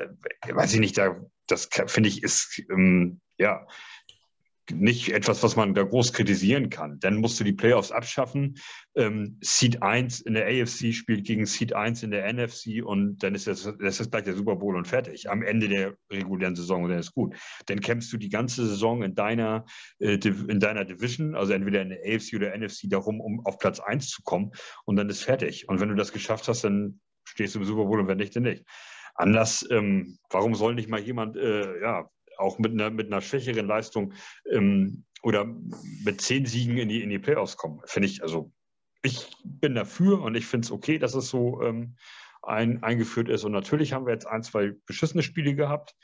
weiß 0.49 0.74
ich 0.74 0.81
nicht, 0.81 0.99
da, 0.99 1.16
das 1.47 1.69
finde 1.87 2.09
ich 2.11 2.23
ist, 2.23 2.62
ähm, 2.70 3.20
ja, 3.39 3.66
nicht 4.73 5.13
etwas, 5.13 5.43
was 5.43 5.57
man 5.57 5.75
da 5.75 5.83
groß 5.83 6.13
kritisieren 6.13 6.71
kann. 6.71 6.99
Dann 7.01 7.17
musst 7.17 7.39
du 7.39 7.45
die 7.45 7.53
Playoffs 7.53 7.93
abschaffen. 7.93 8.57
Ähm, 8.95 9.39
Seed 9.41 9.83
1 9.83 10.21
in 10.21 10.35
der 10.35 10.47
AFC 10.47 10.93
spielt 10.93 11.25
gegen 11.25 11.47
Seed 11.47 11.73
1 11.75 12.03
in 12.03 12.11
der 12.11 12.33
NFC 12.33 12.85
und 12.85 13.23
dann 13.23 13.35
ist 13.35 13.47
das, 13.47 13.63
das 13.81 14.01
ist 14.01 14.11
gleich 14.11 14.25
der 14.25 14.35
Super 14.35 14.57
Bowl 14.57 14.77
und 14.77 14.87
fertig. 14.87 15.31
Am 15.31 15.43
Ende 15.43 15.69
der 15.69 15.95
regulären 16.11 16.57
Saison 16.57 16.85
und 16.85 16.91
dann 16.91 16.99
ist 16.99 17.15
gut. 17.15 17.37
Dann 17.67 17.81
kämpfst 17.81 18.13
du 18.13 18.17
die 18.17 18.29
ganze 18.29 18.67
Saison 18.67 19.03
in 19.03 19.15
deiner, 19.15 19.65
äh, 19.99 20.19
in 20.49 20.61
deiner 20.61 20.85
Division, 20.85 21.35
also 21.35 21.53
entweder 21.53 21.83
in 21.83 21.91
der 21.91 22.01
AFC 22.01 22.35
oder 22.35 22.57
NFC, 22.57 22.91
darum, 22.91 23.21
um 23.21 23.45
auf 23.47 23.59
Platz 23.59 23.81
1 23.81 24.09
zu 24.09 24.23
kommen 24.23 24.53
und 24.85 24.97
dann 24.97 25.09
ist 25.09 25.23
fertig. 25.23 25.69
Und 25.69 25.81
wenn 25.81 25.89
du 25.89 25.95
das 25.95 26.13
geschafft 26.13 26.49
hast, 26.49 26.65
dann 26.65 27.01
stehst 27.25 27.55
du 27.55 27.61
im 27.61 27.65
Super 27.65 27.85
Bowl 27.85 28.01
und 28.01 28.09
wenn 28.09 28.19
nicht, 28.19 28.35
dann 28.35 28.45
nicht. 28.45 28.65
Anders, 29.15 29.67
ähm, 29.71 30.19
warum 30.31 30.55
soll 30.55 30.75
nicht 30.75 30.91
mal 30.91 31.01
jemand 31.01 31.37
äh, 31.37 31.81
ja, 31.81 32.11
auch 32.39 32.59
mit 32.59 32.73
einer, 32.73 32.91
mit 32.91 33.07
einer 33.07 33.21
schwächeren 33.21 33.67
Leistung 33.67 34.13
ähm, 34.51 35.05
oder 35.23 35.47
mit 36.05 36.21
zehn 36.21 36.47
Siegen 36.47 36.77
in 36.79 36.89
die, 36.89 37.03
in 37.03 37.11
die 37.11 37.19
Playoffs 37.19 37.57
kommen. 37.57 37.81
Finde 37.85 38.09
ich, 38.09 38.23
also 38.23 38.53
ich 39.03 39.29
bin 39.45 39.75
dafür 39.75 40.23
und 40.23 40.35
ich 40.35 40.47
finde 40.47 40.67
es 40.67 40.73
okay, 40.73 40.99
dass 40.99 41.15
es 41.15 41.29
so 41.29 41.63
ähm, 41.63 41.97
ein, 42.43 42.83
eingeführt 42.83 43.29
ist. 43.29 43.45
Und 43.45 43.53
natürlich 43.53 43.93
haben 43.93 44.07
wir 44.07 44.13
jetzt 44.13 44.27
ein, 44.27 44.43
zwei 44.43 44.73
beschissene 44.87 45.23
Spiele 45.23 45.55
gehabt. 45.55 45.95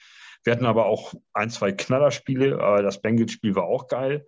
Wir 0.44 0.52
hatten 0.52 0.66
aber 0.66 0.86
auch 0.86 1.14
ein, 1.32 1.50
zwei 1.50 1.72
Knallerspiele. 1.72 2.58
Äh, 2.58 2.82
das 2.82 3.00
Bengals-Spiel 3.00 3.54
war 3.54 3.64
auch 3.64 3.88
geil. 3.88 4.26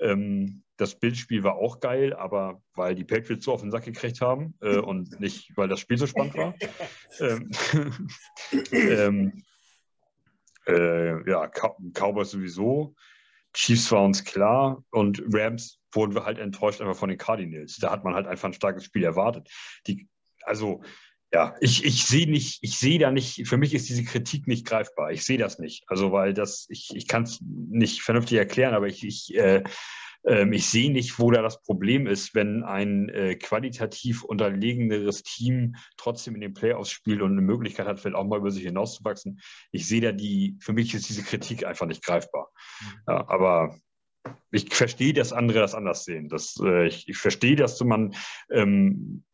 Ähm, 0.00 0.62
das 0.76 0.98
Bildspiel 0.98 1.42
war 1.42 1.56
auch 1.56 1.80
geil, 1.80 2.12
aber 2.14 2.62
weil 2.74 2.94
die 2.94 3.04
Patriots 3.04 3.44
so 3.44 3.52
auf 3.52 3.62
den 3.62 3.70
Sack 3.70 3.84
gekriegt 3.84 4.20
haben 4.20 4.54
äh, 4.60 4.76
und 4.76 5.20
nicht, 5.20 5.56
weil 5.56 5.68
das 5.68 5.80
Spiel 5.80 5.96
so 5.96 6.06
spannend 6.06 6.34
war. 6.34 6.54
ähm, 7.20 7.50
ähm, 8.72 9.44
äh, 10.66 11.28
ja, 11.30 11.48
Cowboys 11.48 12.30
sowieso. 12.30 12.94
Chiefs 13.52 13.90
war 13.90 14.04
uns 14.04 14.24
klar 14.24 14.84
und 14.90 15.22
Rams 15.32 15.80
wurden 15.92 16.14
wir 16.14 16.24
halt 16.24 16.38
enttäuscht 16.38 16.80
einfach 16.80 16.96
von 16.96 17.08
den 17.08 17.18
Cardinals. 17.18 17.76
Da 17.76 17.90
hat 17.90 18.04
man 18.04 18.14
halt 18.14 18.26
einfach 18.26 18.48
ein 18.48 18.54
starkes 18.54 18.84
Spiel 18.84 19.02
erwartet. 19.02 19.48
Die, 19.86 20.08
also, 20.42 20.82
ja, 21.32 21.56
ich, 21.60 21.84
ich 21.84 22.04
sehe 22.04 22.30
nicht, 22.30 22.58
ich 22.62 22.78
sehe 22.78 22.98
da 22.98 23.10
nicht, 23.10 23.48
für 23.48 23.56
mich 23.56 23.74
ist 23.74 23.88
diese 23.88 24.04
Kritik 24.04 24.46
nicht 24.46 24.66
greifbar. 24.66 25.10
Ich 25.10 25.24
sehe 25.24 25.38
das 25.38 25.58
nicht. 25.58 25.84
Also, 25.86 26.12
weil 26.12 26.34
das, 26.34 26.66
ich, 26.68 26.90
ich 26.94 27.08
kann 27.08 27.22
es 27.22 27.40
nicht 27.42 28.02
vernünftig 28.02 28.36
erklären, 28.38 28.74
aber 28.74 28.88
ich, 28.88 29.04
ich 29.04 29.34
äh, 29.34 29.64
ähm, 30.26 30.52
ich 30.52 30.66
sehe 30.66 30.90
nicht, 30.90 31.18
wo 31.18 31.30
da 31.30 31.40
das 31.40 31.62
Problem 31.62 32.06
ist, 32.06 32.34
wenn 32.34 32.64
ein 32.64 33.08
äh, 33.08 33.36
qualitativ 33.36 34.24
unterlegeneres 34.24 35.22
Team 35.22 35.76
trotzdem 35.96 36.34
in 36.34 36.40
den 36.40 36.54
Playoffs 36.54 36.90
spielt 36.90 37.22
und 37.22 37.32
eine 37.32 37.42
Möglichkeit 37.42 37.86
hat, 37.86 38.00
vielleicht 38.00 38.16
auch 38.16 38.26
mal 38.26 38.38
über 38.38 38.50
sich 38.50 38.64
hinauszuwachsen. 38.64 39.40
Ich 39.70 39.86
sehe 39.86 40.00
da 40.00 40.12
die, 40.12 40.56
für 40.60 40.72
mich 40.72 40.94
ist 40.94 41.08
diese 41.08 41.22
Kritik 41.22 41.64
einfach 41.64 41.86
nicht 41.86 42.04
greifbar. 42.04 42.50
Mhm. 42.80 42.86
Ja, 43.08 43.28
aber 43.28 43.78
ich 44.50 44.74
verstehe, 44.74 45.12
dass 45.12 45.32
andere 45.32 45.60
das 45.60 45.74
anders 45.74 46.04
sehen. 46.04 46.28
Das, 46.28 46.56
äh, 46.60 46.88
ich, 46.88 47.08
ich, 47.08 47.16
verstehe, 47.16 47.54
dass 47.54 47.80
man 47.84 48.14
ähm, 48.50 49.24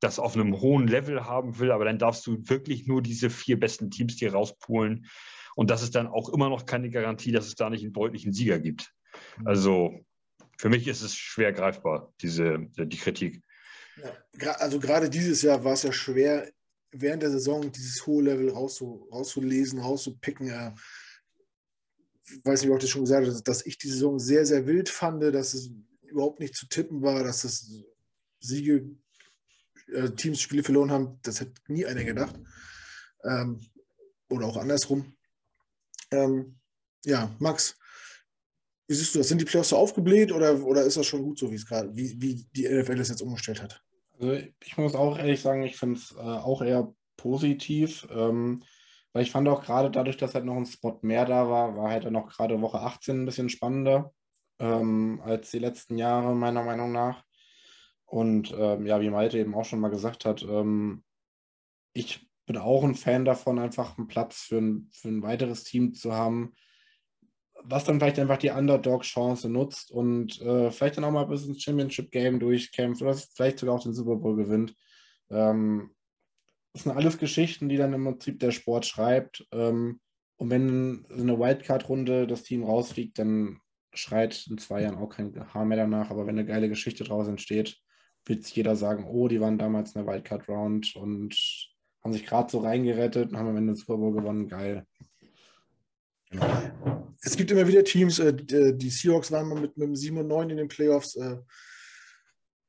das 0.00 0.18
auf 0.18 0.34
einem 0.34 0.60
hohen 0.60 0.88
Level 0.88 1.26
haben 1.26 1.60
will, 1.60 1.70
aber 1.70 1.84
dann 1.84 1.98
darfst 1.98 2.26
du 2.26 2.38
wirklich 2.48 2.88
nur 2.88 3.02
diese 3.02 3.30
vier 3.30 3.60
besten 3.60 3.90
Teams 3.90 4.18
hier 4.18 4.32
rauspulen. 4.32 5.06
Und 5.54 5.70
das 5.70 5.82
ist 5.82 5.94
dann 5.94 6.08
auch 6.08 6.28
immer 6.30 6.48
noch 6.48 6.66
keine 6.66 6.90
Garantie, 6.90 7.30
dass 7.30 7.46
es 7.46 7.54
da 7.54 7.70
nicht 7.70 7.84
einen 7.84 7.92
deutlichen 7.92 8.32
Sieger 8.32 8.58
gibt. 8.58 8.92
Mhm. 9.38 9.46
Also 9.46 10.04
für 10.58 10.68
mich 10.68 10.86
ist 10.86 11.02
es 11.02 11.14
schwer 11.14 11.52
greifbar, 11.52 12.12
diese, 12.20 12.68
die 12.76 12.96
Kritik. 12.96 13.42
Ja, 14.40 14.52
also 14.52 14.78
gerade 14.78 15.10
dieses 15.10 15.42
Jahr 15.42 15.64
war 15.64 15.74
es 15.74 15.82
ja 15.82 15.92
schwer, 15.92 16.50
während 16.92 17.22
der 17.22 17.30
Saison 17.30 17.72
dieses 17.72 18.06
hohe 18.06 18.22
Level 18.22 18.50
rauszu, 18.50 19.08
rauszulesen, 19.10 19.80
rauszupicken. 19.80 20.48
Äh, 20.48 20.72
ich 22.24 22.44
weiß 22.44 22.62
nicht, 22.62 22.70
ob 22.70 22.76
ich 22.78 22.84
das 22.84 22.90
schon 22.90 23.02
gesagt 23.02 23.26
habe, 23.26 23.42
dass 23.42 23.66
ich 23.66 23.78
die 23.78 23.88
Saison 23.88 24.18
sehr, 24.18 24.46
sehr 24.46 24.66
wild 24.66 24.88
fand, 24.88 25.22
dass 25.22 25.54
es 25.54 25.70
überhaupt 26.02 26.40
nicht 26.40 26.54
zu 26.54 26.66
tippen 26.66 27.02
war, 27.02 27.24
dass 27.24 27.42
das 27.42 27.70
Siege, 28.40 28.88
äh, 29.88 30.10
Teams 30.10 30.40
Spiele 30.40 30.62
verloren 30.62 30.90
haben. 30.90 31.18
Das 31.22 31.40
hätte 31.40 31.54
nie 31.68 31.86
einer 31.86 32.04
gedacht. 32.04 32.38
Ähm, 33.24 33.60
oder 34.28 34.46
auch 34.46 34.56
andersrum. 34.56 35.14
Ähm, 36.10 36.58
ja, 37.04 37.34
Max, 37.38 37.76
wie 38.86 38.94
siehst 38.94 39.14
du 39.14 39.18
das? 39.18 39.28
Sind 39.28 39.40
die 39.40 39.44
Playoffs 39.44 39.70
so 39.70 39.76
aufgebläht 39.76 40.32
oder, 40.32 40.62
oder 40.64 40.82
ist 40.82 40.96
das 40.96 41.06
schon 41.06 41.22
gut 41.22 41.38
so, 41.38 41.50
wie 41.50 41.56
es 41.56 41.66
gerade, 41.66 41.94
wie, 41.94 42.20
wie 42.20 42.46
die 42.56 42.68
NFL 42.68 43.00
es 43.00 43.08
jetzt 43.08 43.22
umgestellt 43.22 43.62
hat? 43.62 43.82
Also 44.18 44.34
ich 44.64 44.76
muss 44.76 44.94
auch 44.94 45.18
ehrlich 45.18 45.40
sagen, 45.40 45.62
ich 45.62 45.76
finde 45.76 45.96
es 45.96 46.12
äh, 46.12 46.20
auch 46.20 46.62
eher 46.62 46.92
positiv, 47.16 48.06
ähm, 48.10 48.62
weil 49.12 49.22
ich 49.22 49.30
fand 49.30 49.48
auch 49.48 49.62
gerade 49.62 49.90
dadurch, 49.90 50.16
dass 50.16 50.34
halt 50.34 50.44
noch 50.44 50.56
ein 50.56 50.66
Spot 50.66 50.98
mehr 51.02 51.24
da 51.24 51.48
war, 51.48 51.76
war 51.76 51.90
halt 51.90 52.04
dann 52.04 52.16
auch 52.16 52.28
gerade 52.28 52.60
Woche 52.60 52.80
18 52.80 53.22
ein 53.22 53.26
bisschen 53.26 53.48
spannender 53.48 54.12
ähm, 54.58 55.20
als 55.24 55.50
die 55.50 55.58
letzten 55.58 55.98
Jahre, 55.98 56.34
meiner 56.34 56.62
Meinung 56.62 56.92
nach. 56.92 57.24
Und 58.06 58.54
ähm, 58.56 58.86
ja, 58.86 59.00
wie 59.00 59.10
Malte 59.10 59.38
eben 59.38 59.54
auch 59.54 59.64
schon 59.64 59.80
mal 59.80 59.88
gesagt 59.88 60.24
hat, 60.24 60.42
ähm, 60.42 61.02
ich 61.94 62.28
bin 62.46 62.58
auch 62.58 62.84
ein 62.84 62.94
Fan 62.94 63.24
davon, 63.24 63.58
einfach 63.58 63.96
einen 63.98 64.08
Platz 64.08 64.42
für 64.42 64.58
ein, 64.58 64.90
für 64.92 65.08
ein 65.08 65.22
weiteres 65.22 65.64
Team 65.64 65.94
zu 65.94 66.12
haben, 66.12 66.52
was 67.64 67.84
dann 67.84 67.98
vielleicht 67.98 68.18
einfach 68.18 68.38
die 68.38 68.50
Underdog-Chance 68.50 69.48
nutzt 69.48 69.90
und 69.90 70.40
äh, 70.40 70.70
vielleicht 70.70 70.96
dann 70.96 71.04
auch 71.04 71.10
mal 71.10 71.24
bis 71.24 71.46
ins 71.46 71.62
Championship-Game 71.62 72.40
durchkämpft 72.40 73.02
oder 73.02 73.14
vielleicht 73.14 73.58
sogar 73.58 73.76
auch 73.76 73.82
den 73.82 73.94
Super 73.94 74.16
Bowl 74.16 74.36
gewinnt. 74.36 74.74
Ähm, 75.30 75.90
das 76.72 76.84
sind 76.84 76.92
alles 76.92 77.18
Geschichten, 77.18 77.68
die 77.68 77.76
dann 77.76 77.92
im 77.92 78.04
Prinzip 78.04 78.40
der 78.40 78.50
Sport 78.50 78.86
schreibt. 78.86 79.46
Ähm, 79.52 80.00
und 80.36 80.50
wenn 80.50 81.06
eine 81.10 81.38
Wildcard-Runde 81.38 82.26
das 82.26 82.42
Team 82.42 82.64
rausfliegt, 82.64 83.18
dann 83.18 83.60
schreit 83.94 84.46
in 84.48 84.58
zwei 84.58 84.82
Jahren 84.82 84.96
auch 84.96 85.10
kein 85.10 85.32
Haar 85.52 85.64
mehr 85.64 85.76
danach. 85.76 86.10
Aber 86.10 86.26
wenn 86.26 86.38
eine 86.38 86.46
geile 86.46 86.68
Geschichte 86.68 87.04
draus 87.04 87.28
entsteht, 87.28 87.78
wird 88.24 88.44
sich 88.44 88.56
jeder 88.56 88.74
sagen, 88.76 89.04
oh, 89.04 89.28
die 89.28 89.40
waren 89.40 89.58
damals 89.58 89.94
in 89.94 90.04
der 90.04 90.12
Wildcard-Round 90.12 90.96
und 90.96 91.36
haben 92.02 92.12
sich 92.12 92.26
gerade 92.26 92.50
so 92.50 92.58
reingerettet 92.58 93.30
und 93.30 93.38
haben 93.38 93.48
am 93.48 93.56
Ende 93.56 93.72
den 93.72 93.76
Super 93.76 93.98
Bowl 93.98 94.12
gewonnen. 94.12 94.48
Geil. 94.48 94.86
Genau 96.30 97.01
es 97.24 97.36
gibt 97.36 97.50
immer 97.50 97.66
wieder 97.66 97.84
Teams, 97.84 98.18
äh, 98.18 98.34
die 98.34 98.90
Seahawks 98.90 99.30
waren 99.30 99.48
mal 99.48 99.60
mit, 99.60 99.76
mit 99.76 99.86
dem 99.86 99.96
7 99.96 100.18
und 100.18 100.28
9 100.28 100.50
in 100.50 100.56
den 100.56 100.68
Playoffs. 100.68 101.14
Äh, 101.16 101.38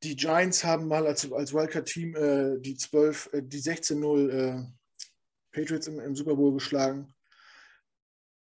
die 0.03 0.15
Giants 0.15 0.63
haben 0.63 0.87
mal 0.87 1.07
als, 1.07 1.31
als 1.31 1.53
Wildcard-Team 1.53 2.15
äh, 2.15 2.59
die 2.59 2.75
12, 2.75 3.29
äh, 3.33 3.41
die 3.43 3.61
16-0 3.61 4.29
äh, 4.29 4.63
Patriots 5.51 5.87
im, 5.87 5.99
im, 5.99 6.15
Super 6.15 6.35
Bowl 6.35 6.53
geschlagen. 6.53 7.13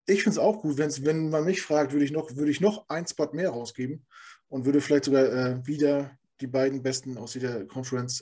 Ich 0.05 0.23
finde 0.23 0.31
es 0.31 0.43
auch 0.43 0.61
gut, 0.61 0.77
wenn's, 0.77 1.05
wenn 1.05 1.29
man 1.29 1.45
mich 1.45 1.61
fragt, 1.61 1.91
würde 1.91 2.05
ich, 2.05 2.11
noch, 2.11 2.35
würde 2.35 2.51
ich 2.51 2.59
noch 2.59 2.89
ein 2.89 3.07
Spot 3.07 3.29
mehr 3.33 3.49
rausgeben 3.49 4.05
und 4.47 4.65
würde 4.65 4.81
vielleicht 4.81 5.05
sogar 5.05 5.25
äh, 5.25 5.67
wieder 5.67 6.17
die 6.41 6.47
beiden 6.47 6.81
Besten 6.81 7.17
aus 7.17 7.35
jeder 7.35 7.65
Conference, 7.65 8.21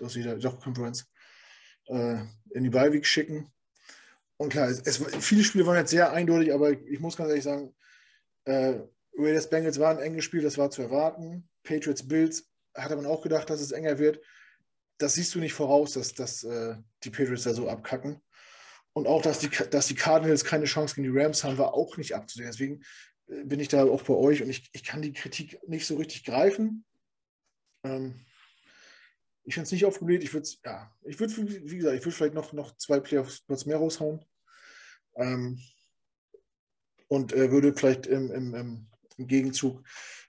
aus 0.00 0.14
jeder 0.14 0.36
doch, 0.38 0.58
Conference 0.58 1.10
in 1.86 2.64
die 2.64 2.72
Week 2.72 3.04
schicken 3.04 3.52
und 4.38 4.50
klar, 4.50 4.68
es, 4.68 5.04
viele 5.20 5.44
Spiele 5.44 5.66
waren 5.66 5.76
jetzt 5.76 5.90
sehr 5.90 6.12
eindeutig, 6.12 6.54
aber 6.54 6.70
ich 6.70 7.00
muss 7.00 7.16
ganz 7.16 7.28
ehrlich 7.28 7.44
sagen, 7.44 7.74
äh, 8.44 8.80
Raiders 9.16 9.50
Bengals 9.50 9.80
war 9.80 9.90
ein 9.90 9.98
enges 9.98 10.24
Spiel, 10.24 10.42
das 10.42 10.56
war 10.56 10.70
zu 10.70 10.80
erwarten. 10.80 11.48
Patriots 11.64 12.06
Bills 12.06 12.48
hatte 12.74 12.94
man 12.94 13.06
auch 13.06 13.22
gedacht, 13.22 13.50
dass 13.50 13.60
es 13.60 13.72
enger 13.72 13.98
wird. 13.98 14.20
Das 14.98 15.14
siehst 15.14 15.34
du 15.34 15.40
nicht 15.40 15.54
voraus, 15.54 15.92
dass, 15.92 16.14
dass 16.14 16.44
äh, 16.44 16.76
die 17.02 17.10
Patriots 17.10 17.42
da 17.42 17.52
so 17.52 17.68
abkacken. 17.68 18.22
Und 18.92 19.08
auch, 19.08 19.22
dass 19.22 19.40
die, 19.40 19.48
dass 19.48 19.88
die 19.88 19.96
Cardinals 19.96 20.44
keine 20.44 20.64
Chance 20.66 20.94
gegen 20.94 21.12
die 21.12 21.18
Rams 21.18 21.42
haben, 21.42 21.58
war 21.58 21.74
auch 21.74 21.96
nicht 21.96 22.14
abzusehen. 22.14 22.48
Deswegen 22.48 22.82
äh, 23.26 23.44
bin 23.44 23.58
ich 23.58 23.68
da 23.68 23.84
auch 23.84 24.02
bei 24.02 24.14
euch 24.14 24.40
und 24.40 24.50
ich, 24.50 24.70
ich 24.72 24.84
kann 24.84 25.02
die 25.02 25.12
Kritik 25.12 25.58
nicht 25.68 25.86
so 25.86 25.96
richtig 25.96 26.24
greifen. 26.24 26.84
Ähm, 27.84 28.24
ich 29.48 29.54
finde 29.54 29.64
es 29.64 29.72
nicht 29.72 29.86
aufgebläht. 29.86 30.22
Ich 30.22 30.34
würde 30.34 30.46
ja, 30.62 30.92
ich 31.04 31.18
würde, 31.18 31.34
wie 31.38 31.78
gesagt, 31.78 31.96
ich 31.96 32.04
würde 32.04 32.14
vielleicht 32.14 32.34
noch, 32.34 32.52
noch 32.52 32.76
zwei 32.76 33.00
Playoffs 33.00 33.42
mehr 33.64 33.78
raushauen. 33.78 34.22
Ähm, 35.16 35.58
und 37.08 37.32
äh, 37.32 37.50
würde 37.50 37.72
vielleicht 37.74 38.06
im, 38.06 38.30
im, 38.30 38.54
im, 38.54 38.86
Gegenzug 39.26 39.82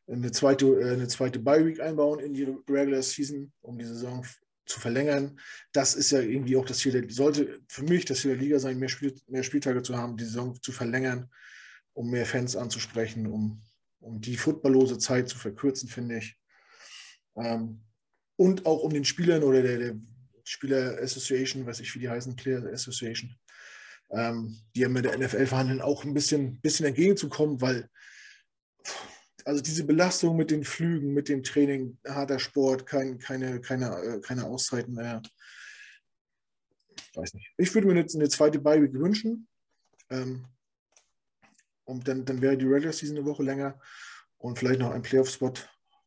eine 0.07 0.31
zweite, 0.31 0.67
äh, 0.67 0.93
eine 0.93 1.09
zweite 1.09 1.37
Bye-Week 1.39 1.81
einbauen 1.81 2.19
in 2.21 2.33
die 2.33 2.45
Regular 2.69 3.03
Season, 3.03 3.51
um 3.61 3.77
die 3.77 3.85
Saison 3.85 4.25
zu 4.65 4.79
verlängern. 4.79 5.37
Das 5.73 5.95
ist 5.95 6.11
ja 6.11 6.21
irgendwie 6.21 6.55
auch 6.55 6.65
das 6.65 6.77
Ziel, 6.77 6.93
der, 6.93 7.09
sollte 7.09 7.59
für 7.67 7.83
mich 7.83 8.05
das 8.05 8.21
Ziel 8.21 8.31
der 8.31 8.39
Liga 8.39 8.57
sein, 8.57 8.79
mehr, 8.79 8.87
Spiel, 8.87 9.13
mehr 9.27 9.43
Spieltage 9.43 9.83
zu 9.83 9.97
haben, 9.97 10.15
die 10.15 10.23
Saison 10.23 10.57
zu 10.61 10.71
verlängern, 10.71 11.29
um 11.91 12.09
mehr 12.09 12.25
Fans 12.25 12.55
anzusprechen, 12.55 13.27
um, 13.27 13.61
um 13.99 14.21
die 14.21 14.37
footballlose 14.37 14.97
Zeit 14.97 15.27
zu 15.27 15.37
verkürzen, 15.37 15.89
finde 15.89 16.19
ich. 16.19 16.39
Ähm, 17.35 17.81
und 18.39 18.65
auch 18.65 18.83
um 18.83 18.93
den 18.93 19.03
Spielern 19.03 19.43
oder 19.43 19.61
der, 19.61 19.77
der 19.77 19.95
Spieler 20.45 20.97
Association, 21.01 21.65
weiß 21.65 21.81
ich, 21.81 21.93
wie 21.93 21.99
die 21.99 22.09
heißen, 22.09 22.37
Clear 22.37 22.65
Association, 22.71 23.35
ähm, 24.11 24.57
die 24.73 24.79
ja 24.79 24.87
mit 24.87 25.03
der 25.03 25.17
NFL 25.17 25.45
verhandeln, 25.45 25.81
auch 25.81 26.05
ein 26.05 26.13
bisschen, 26.13 26.61
bisschen 26.61 26.85
entgegenzukommen, 26.85 27.59
weil 27.59 27.89
Also 29.43 29.61
diese 29.61 29.83
Belastung 29.83 30.37
mit 30.37 30.51
den 30.51 30.63
Flügen, 30.63 31.13
mit 31.13 31.27
dem 31.27 31.43
Training, 31.43 31.97
harter 32.07 32.39
Sport, 32.39 32.85
kein, 32.85 33.19
keine, 33.19 33.59
keine, 33.59 33.87
äh, 34.03 34.21
keine 34.21 34.45
Auszeiten 34.45 34.93
mehr. 34.93 35.21
Weiß 37.15 37.33
nicht. 37.33 37.51
Ich 37.57 37.73
würde 37.73 37.87
mir 37.87 37.99
jetzt 37.99 38.15
eine 38.15 38.29
zweite 38.29 38.59
Bye-Week 38.59 38.93
wünschen. 38.93 39.49
Ähm, 40.09 40.45
und 41.83 42.07
dann, 42.07 42.23
dann 42.23 42.41
wäre 42.41 42.57
die 42.57 42.65
Regular 42.65 42.93
Season 42.93 43.17
eine 43.17 43.25
Woche 43.25 43.43
länger 43.43 43.77
und 44.37 44.59
vielleicht 44.59 44.79
noch 44.79 44.91
ein 44.91 45.01
Playoff-Spot 45.01 45.53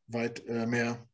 weit 0.06 0.46
äh, 0.46 0.66
mehr. 0.66 1.06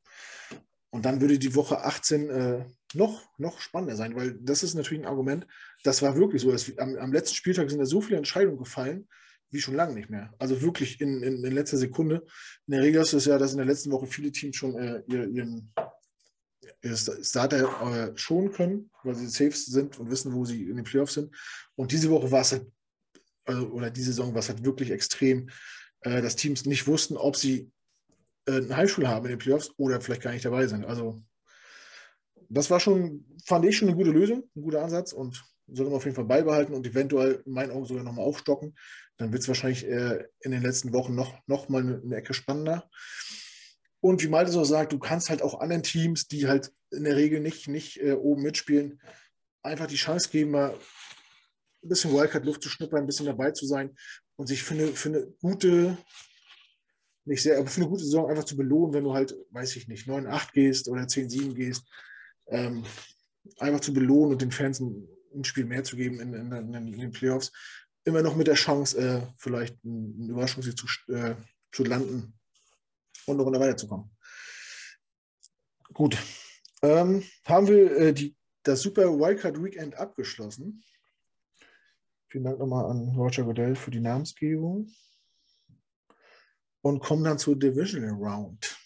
Und 0.91 1.05
dann 1.05 1.21
würde 1.21 1.39
die 1.39 1.55
Woche 1.55 1.85
18 1.85 2.31
äh, 2.31 2.65
noch, 2.95 3.29
noch 3.39 3.61
spannender 3.61 3.97
sein, 3.97 4.17
weil 4.17 4.39
das 4.41 4.63
ist 4.63 4.75
natürlich 4.75 5.03
ein 5.03 5.09
Argument. 5.09 5.47
Das 5.85 6.01
war 6.01 6.17
wirklich 6.17 6.43
so. 6.43 6.51
Dass 6.51 6.77
am, 6.79 6.97
am 6.97 7.13
letzten 7.13 7.35
Spieltag 7.35 7.69
sind 7.69 7.79
da 7.79 7.87
so 7.87 8.01
viele 8.01 8.17
Entscheidungen 8.17 8.59
gefallen, 8.59 9.07
wie 9.51 9.61
schon 9.61 9.75
lange 9.75 9.95
nicht 9.95 10.09
mehr. 10.09 10.33
Also 10.39 10.63
wirklich 10.63 11.01
in, 11.01 11.23
in, 11.23 11.45
in 11.45 11.53
letzter 11.53 11.77
Sekunde. 11.77 12.25
In 12.67 12.73
der 12.73 12.83
Regel 12.83 13.03
ist 13.03 13.13
es 13.13 13.27
ja, 13.27 13.39
dass 13.39 13.53
in 13.53 13.59
der 13.59 13.67
letzten 13.67 13.91
Woche 13.91 14.07
viele 14.07 14.33
Teams 14.33 14.57
schon 14.57 14.77
äh, 14.77 15.03
ihren, 15.07 15.73
Starter 17.23 18.13
äh, 18.13 18.17
schonen 18.17 18.53
können, 18.53 18.91
weil 19.03 19.15
sie 19.15 19.27
safe 19.27 19.57
sind 19.57 19.99
und 19.99 20.11
wissen, 20.11 20.33
wo 20.33 20.45
sie 20.45 20.69
in 20.69 20.77
den 20.77 20.85
Playoffs 20.85 21.15
sind. 21.15 21.35
Und 21.77 21.93
diese 21.93 22.11
Woche 22.11 22.31
war 22.31 22.43
es 22.43 22.53
halt, 22.53 22.67
also, 23.45 23.67
oder 23.69 23.91
diese 23.91 24.13
Saison 24.13 24.33
war 24.33 24.41
es 24.41 24.49
halt 24.49 24.65
wirklich 24.65 24.91
extrem, 24.91 25.49
äh, 26.03 26.23
dass 26.23 26.37
Teams 26.37 26.67
nicht 26.67 26.87
wussten, 26.87 27.17
ob 27.17 27.37
sie 27.37 27.71
einen 28.57 28.77
Heimschul 28.77 29.09
haben 29.09 29.27
in 29.27 29.31
den 29.31 29.39
Playoffs 29.39 29.73
oder 29.77 30.01
vielleicht 30.01 30.23
gar 30.23 30.33
nicht 30.33 30.45
dabei 30.45 30.67
sind. 30.67 30.85
Also 30.85 31.23
das 32.49 32.71
war 32.71 32.81
schon, 32.81 33.25
fand 33.45 33.65
ich 33.65 33.77
schon 33.77 33.89
eine 33.89 33.97
gute 33.97 34.11
Lösung, 34.11 34.45
ein 34.57 34.63
guter 34.63 34.83
Ansatz 34.83 35.13
und 35.13 35.45
sollte 35.67 35.91
man 35.91 35.99
auf 35.99 36.05
jeden 36.05 36.17
Fall 36.17 36.25
beibehalten 36.25 36.75
und 36.75 36.87
eventuell 36.87 37.43
in 37.45 37.53
meinen 37.53 37.71
Augen 37.71 37.85
sogar 37.85 38.05
nochmal 38.05 38.25
aufstocken. 38.25 38.75
Dann 39.19 39.33
wird 39.33 39.43
es 39.43 39.49
wahrscheinlich 39.49 39.87
äh, 39.87 40.25
in 40.41 40.53
den 40.53 40.63
letzten 40.63 40.93
Wochen 40.93 41.15
noch, 41.15 41.35
noch 41.47 41.69
mal 41.69 41.83
eine, 41.83 42.01
eine 42.03 42.17
Ecke 42.17 42.33
spannender. 42.33 42.89
Und 44.01 44.23
wie 44.23 44.29
Malte 44.29 44.59
auch 44.59 44.65
sagt, 44.65 44.93
du 44.93 44.99
kannst 44.99 45.29
halt 45.29 45.43
auch 45.43 45.61
anderen 45.61 45.83
Teams, 45.83 46.29
die 46.29 46.47
halt 46.47 46.73
in 46.91 47.05
der 47.05 47.17
Regel 47.17 47.41
nicht, 47.41 47.69
nicht 47.69 48.01
äh, 48.01 48.13
oben 48.13 48.43
mitspielen, 48.43 49.01
einfach 49.63 49.87
die 49.87 49.97
Chance 49.97 50.31
geben, 50.31 50.53
mal 50.53 50.71
ein 51.83 51.89
bisschen 51.89 52.13
Wildcard-Luft 52.13 52.63
zu 52.63 52.69
schnuppern, 52.69 53.01
ein 53.01 53.07
bisschen 53.07 53.27
dabei 53.27 53.51
zu 53.51 53.67
sein 53.67 53.95
und 54.37 54.47
sich 54.47 54.63
für 54.63 54.75
eine, 54.75 54.87
für 54.89 55.09
eine 55.09 55.27
gute, 55.43 55.99
nicht 57.29 57.43
sehr, 57.43 57.59
aber 57.59 57.69
für 57.69 57.81
eine 57.81 57.91
gute 57.91 58.05
Saison 58.05 58.29
einfach 58.29 58.45
zu 58.45 58.57
belohnen, 58.57 58.95
wenn 58.95 59.05
du 59.05 59.15
halt, 59.15 59.37
weiß 59.51 59.77
ich 59.77 59.89
nicht, 59.89 60.09
9-8 60.09 60.53
gehst 60.53 60.89
oder 60.89 61.03
10-7 61.03 61.55
gehst, 61.55 61.85
ähm, 62.49 62.85
einfach 63.59 63.81
zu 63.81 63.93
belohnen 63.93 64.33
und 64.33 64.43
den 64.43 64.51
Fans 64.51 64.81
ein, 64.81 65.09
ein 65.35 65.45
Spiel 65.45 65.65
mehr 65.65 65.85
zu 65.85 65.97
geben 65.97 66.21
in, 66.21 66.35
in, 66.35 66.53
in, 66.53 66.75
in, 66.75 66.99
den 66.99 67.13
Playoffs. 67.13 67.53
Immer 68.05 68.23
noch 68.23 68.37
mit 68.37 68.47
der 68.47 68.55
Chance, 68.55 68.99
äh, 68.99 69.27
vielleicht 69.37 69.77
einen 69.85 70.31
Überraschungssieg 70.31 70.77
zu, 70.79 70.87
äh, 71.13 71.35
zu 71.73 71.85
landen 71.85 72.35
und 73.27 73.37
eine 73.37 73.43
Runde 73.43 73.61
weiterzukommen. 73.61 74.11
Gut. 75.93 76.17
Ähm, 76.83 77.23
haben 77.45 77.67
wir 77.67 77.97
äh, 77.97 78.13
die, 78.13 78.37
das 78.63 78.83
Super 78.83 79.19
Wildcard 79.19 79.63
Weekend 79.63 79.97
abgeschlossen. 79.97 80.83
Vielen 82.29 82.45
Dank 82.45 82.59
nochmal 82.59 82.91
an 82.91 83.09
Roger 83.17 83.45
Goodell 83.45 83.75
für 83.75 83.91
die 83.91 84.01
Namensgebung. 84.01 84.89
Und 86.81 87.01
kommen 87.01 87.25
dann 87.25 87.39
zur 87.39 87.59
Divisional 87.59 88.13
Round. 88.13 88.77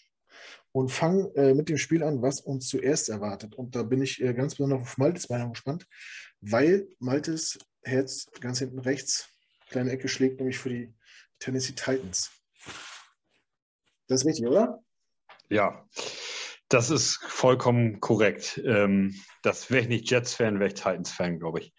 Und 0.71 0.91
fangen 0.91 1.33
äh, 1.35 1.53
mit 1.53 1.69
dem 1.69 1.77
Spiel 1.77 2.03
an, 2.03 2.21
was 2.21 2.41
uns 2.41 2.67
zuerst 2.67 3.09
erwartet. 3.09 3.53
Und 3.55 3.75
da 3.75 3.83
bin 3.83 4.01
ich 4.01 4.21
äh, 4.21 4.33
ganz 4.33 4.55
besonders 4.55 4.81
auf 4.81 4.97
Maltes 4.97 5.29
Meinung 5.29 5.53
gespannt, 5.53 5.85
weil 6.41 6.87
Maltes 6.99 7.59
Herz 7.83 8.27
ganz 8.39 8.59
hinten 8.59 8.79
rechts, 8.79 9.29
kleine 9.69 9.91
Ecke 9.91 10.07
schlägt, 10.07 10.39
nämlich 10.39 10.57
für 10.57 10.69
die 10.69 10.93
Tennessee 11.39 11.73
Titans. 11.73 12.31
Das 14.07 14.21
ist 14.21 14.27
richtig, 14.27 14.47
oder? 14.47 14.83
Ja, 15.49 15.87
das 16.69 16.89
ist 16.89 17.19
vollkommen 17.27 17.99
korrekt. 17.99 18.59
Ähm, 18.65 19.15
das 19.43 19.69
wäre 19.69 19.83
ich 19.83 19.89
nicht 19.89 20.09
Jets-Fan, 20.09 20.59
wäre 20.59 20.69
ich 20.69 20.73
Titans-Fan, 20.73 21.39
glaube 21.39 21.59
ich. 21.59 21.73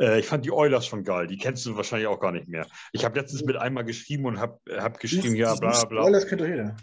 Äh, 0.00 0.20
ich 0.20 0.26
fand 0.26 0.44
die 0.44 0.50
Oilers 0.50 0.86
schon 0.86 1.04
geil. 1.04 1.26
Die 1.26 1.36
kennst 1.36 1.66
du 1.66 1.76
wahrscheinlich 1.76 2.08
auch 2.08 2.18
gar 2.18 2.32
nicht 2.32 2.48
mehr. 2.48 2.66
Ich 2.92 3.04
habe 3.04 3.18
letztens 3.18 3.44
mit 3.44 3.56
einmal 3.56 3.84
geschrieben 3.84 4.24
und 4.26 4.40
habe 4.40 4.58
hab 4.78 4.98
geschrieben, 4.98 5.36
ja, 5.36 5.54
bla 5.54 5.84
bla. 5.84 6.04
Oilers 6.04 6.26
kennt 6.26 6.40
doch 6.40 6.46
jeder. 6.46 6.76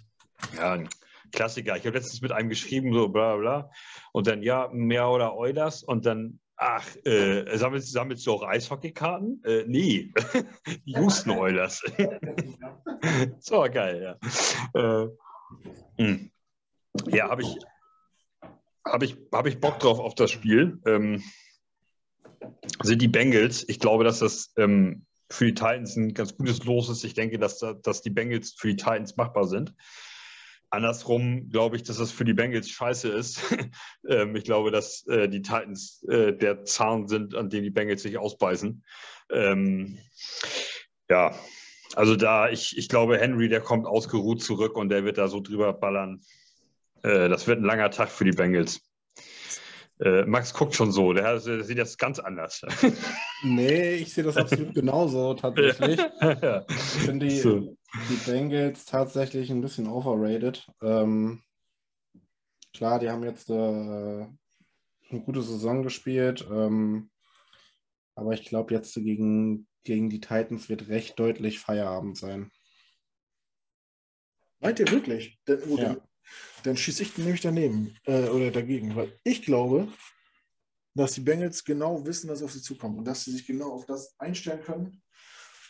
Ja, 0.55 0.83
Klassiker. 1.31 1.75
Ich 1.75 1.85
habe 1.85 1.97
letztens 1.97 2.21
mit 2.21 2.31
einem 2.31 2.49
geschrieben, 2.49 2.93
so 2.93 3.09
bla 3.09 3.35
bla. 3.35 3.71
Und 4.13 4.27
dann, 4.27 4.43
ja, 4.43 4.69
mehr 4.71 5.09
oder 5.09 5.35
Oilers. 5.35 5.83
Und 5.83 6.05
dann, 6.05 6.39
ach, 6.55 6.85
äh, 7.05 7.57
sammelst, 7.57 7.91
sammelst 7.91 8.25
du 8.25 8.33
auch 8.33 8.43
Eishockeykarten? 8.43 9.41
Äh, 9.43 9.63
nee, 9.67 10.13
die 10.85 10.93
Houston 10.93 11.31
Oilers. 11.31 11.83
so 13.39 13.61
geil, 13.63 14.17
ja. 14.73 15.03
Äh, 15.03 15.07
hm. 15.97 16.31
ja, 17.07 17.29
habe 17.29 17.41
ich, 17.41 17.57
hab 18.85 19.03
ich, 19.03 19.17
hab 19.33 19.47
ich 19.47 19.59
Bock 19.59 19.79
drauf 19.79 19.99
auf 19.99 20.15
das 20.15 20.31
Spiel. 20.31 20.79
Ähm, 20.85 21.23
sind 22.83 23.01
die 23.01 23.07
Bengals. 23.07 23.67
Ich 23.67 23.79
glaube, 23.79 24.03
dass 24.03 24.19
das 24.19 24.53
ähm, 24.57 25.05
für 25.29 25.45
die 25.45 25.53
Titans 25.53 25.95
ein 25.95 26.13
ganz 26.13 26.35
gutes 26.35 26.63
Los 26.65 26.89
ist. 26.89 27.03
Ich 27.03 27.13
denke, 27.13 27.37
dass, 27.37 27.63
dass 27.83 28.01
die 28.01 28.09
Bengals 28.09 28.53
für 28.57 28.69
die 28.69 28.75
Titans 28.75 29.17
machbar 29.17 29.45
sind. 29.47 29.73
Andersrum 30.69 31.49
glaube 31.49 31.77
ich, 31.77 31.83
dass 31.83 31.97
das 31.97 32.11
für 32.11 32.25
die 32.25 32.33
Bengals 32.33 32.69
scheiße 32.69 33.09
ist. 33.09 33.41
ähm, 34.09 34.35
ich 34.35 34.43
glaube, 34.43 34.71
dass 34.71 35.05
äh, 35.07 35.29
die 35.29 35.41
Titans 35.41 36.03
äh, 36.09 36.33
der 36.33 36.65
Zahn 36.65 37.07
sind, 37.07 37.35
an 37.35 37.49
dem 37.49 37.63
die 37.63 37.69
Bengals 37.69 38.01
sich 38.01 38.17
ausbeißen. 38.17 38.83
Ähm, 39.31 39.97
ja, 41.09 41.33
also 41.95 42.15
da, 42.15 42.49
ich, 42.49 42.77
ich 42.77 42.89
glaube, 42.89 43.17
Henry, 43.17 43.47
der 43.47 43.61
kommt 43.61 43.87
ausgeruht 43.87 44.41
zurück 44.41 44.75
und 44.75 44.89
der 44.89 45.05
wird 45.05 45.17
da 45.17 45.29
so 45.29 45.39
drüber 45.39 45.71
ballern. 45.71 46.21
Äh, 47.01 47.29
das 47.29 47.47
wird 47.47 47.59
ein 47.59 47.65
langer 47.65 47.89
Tag 47.91 48.09
für 48.09 48.25
die 48.25 48.31
Bengals. 48.31 48.81
Äh, 49.99 50.25
Max 50.25 50.53
guckt 50.53 50.75
schon 50.75 50.91
so, 50.91 51.11
der, 51.13 51.39
der, 51.39 51.63
sieht 51.63 51.77
das 51.77 51.97
ganz 51.97 52.19
anders. 52.19 52.61
nee, 53.43 53.95
ich 53.95 54.13
sehe 54.13 54.23
das 54.23 54.37
absolut 54.37 54.75
genauso 54.75 55.33
tatsächlich. 55.33 55.97
ja. 56.21 56.65
Ich 56.69 56.75
finde 56.75 57.27
die, 57.27 57.39
so. 57.39 57.75
die 58.09 58.29
Bengals 58.29 58.85
tatsächlich 58.85 59.49
ein 59.49 59.61
bisschen 59.61 59.87
overrated. 59.87 60.67
Ähm, 60.83 61.41
klar, 62.73 62.99
die 62.99 63.09
haben 63.09 63.23
jetzt 63.23 63.49
äh, 63.49 63.53
eine 63.53 65.21
gute 65.25 65.41
Saison 65.41 65.81
gespielt, 65.81 66.47
ähm, 66.51 67.09
aber 68.13 68.33
ich 68.33 68.45
glaube, 68.45 68.75
jetzt 68.75 68.93
gegen, 68.93 69.67
gegen 69.83 70.11
die 70.11 70.21
Titans 70.21 70.69
wird 70.69 70.89
recht 70.89 71.19
deutlich 71.19 71.59
Feierabend 71.59 72.17
sein. 72.17 72.51
Meint 74.59 74.79
ihr 74.79 74.91
wirklich? 74.91 75.39
Der, 75.47 75.59
ja 75.67 75.97
dann 76.63 76.77
schieße 76.77 77.03
ich 77.03 77.17
nämlich 77.17 77.41
daneben 77.41 77.95
äh, 78.05 78.27
oder 78.29 78.51
dagegen, 78.51 78.95
weil 78.95 79.13
ich 79.23 79.41
glaube, 79.41 79.87
dass 80.95 81.13
die 81.13 81.21
Bengals 81.21 81.63
genau 81.63 82.05
wissen, 82.05 82.29
was 82.29 82.41
auf 82.41 82.51
sie 82.51 82.61
zukommt 82.61 82.97
und 82.97 83.05
dass 83.05 83.23
sie 83.23 83.31
sich 83.31 83.45
genau 83.45 83.71
auf 83.71 83.85
das 83.85 84.15
einstellen 84.19 84.63
können 84.63 85.01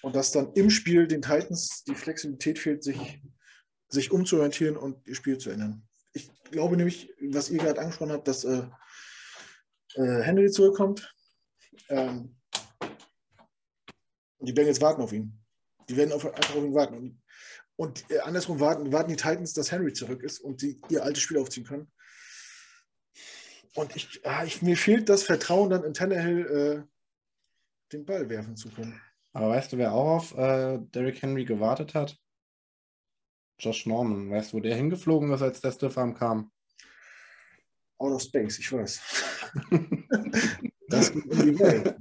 und 0.02 0.16
dass 0.16 0.32
dann 0.32 0.54
im 0.54 0.70
Spiel 0.70 1.08
den 1.08 1.22
Titans 1.22 1.84
die 1.84 1.96
Flexibilität 1.96 2.60
fehlt, 2.60 2.84
sich, 2.84 3.22
sich 3.90 4.12
umzuorientieren 4.12 4.78
und 4.78 5.06
ihr 5.08 5.16
Spiel 5.16 5.38
zu 5.38 5.50
ändern. 5.50 5.88
Ich 6.14 6.30
glaube 6.46 6.78
nämlich, 6.78 7.14
was 7.30 7.50
ihr 7.50 7.58
gerade 7.58 7.82
angesprochen 7.82 8.12
habt, 8.14 8.28
dass 8.28 8.44
äh, 8.46 8.64
äh, 9.96 10.22
Henry 10.22 10.50
zurückkommt. 10.50 11.14
Ähm, 11.90 12.36
die 14.40 14.54
Bengals 14.54 14.82
warten 14.82 15.02
auf 15.02 15.12
ihn. 15.12 15.38
Die 15.90 15.98
werden 15.98 16.12
auf, 16.12 16.26
einfach 16.26 16.56
auf 16.56 16.64
ihn 16.64 16.74
warten. 16.74 16.96
Und 16.96 17.22
und 17.78 18.10
äh, 18.12 18.20
andersrum 18.20 18.60
warten, 18.60 18.92
warten 18.92 19.12
die 19.12 19.16
Titans, 19.16 19.54
dass 19.54 19.72
Henry 19.72 19.94
zurück 19.94 20.24
ist 20.24 20.40
und 20.40 20.60
sie 20.60 20.82
ihr 20.90 21.04
altes 21.04 21.24
Spiel 21.24 21.38
aufziehen 21.38 21.66
können. 21.66 21.92
Und 23.76 23.96
ich, 23.96 24.26
ah, 24.26 24.44
ich, 24.44 24.64
mir 24.64 24.76
fehlt 24.76 25.08
das 25.08 25.24
Vertrauen, 25.24 25.70
dann 25.70 25.84
in 25.84 25.94
Tannehill 25.94 26.86
äh, 26.86 27.94
den 27.94 28.06
Ball 28.06 28.28
werfen 28.30 28.58
zu 28.58 28.70
können. 28.70 29.00
Aber 29.32 29.50
weißt 29.50 29.72
du, 29.72 29.78
wer 29.78 29.94
auch 29.94 30.18
auf 30.18 30.36
äh, 30.36 30.80
Derrick 30.80 31.22
Henry 31.22 31.46
gewartet 31.46 31.94
hat? 31.94 32.18
Josh 33.60 33.86
Norman. 33.86 34.32
Weißt 34.32 34.52
du, 34.52 34.58
wo 34.58 34.62
der 34.62 34.76
hingeflogen 34.76 35.32
ist, 35.32 35.44
als 35.44 35.62
der 35.62 35.72
Stiffarm 35.72 36.16
kam? 36.16 36.52
Out 38.00 38.14
of 38.14 38.22
Space, 38.24 38.58
ich 38.58 38.72
weiß. 38.72 39.00
das 40.88 41.14
geht 41.14 41.26
in 41.26 41.42
die 41.42 41.60
Welt. 41.60 41.96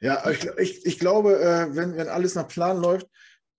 Ja, 0.00 0.28
ich, 0.30 0.44
ich, 0.58 0.86
ich 0.86 0.98
glaube, 0.98 1.38
äh, 1.40 1.76
wenn, 1.76 1.96
wenn 1.96 2.08
alles 2.08 2.34
nach 2.34 2.48
Plan 2.48 2.80
läuft, 2.80 3.06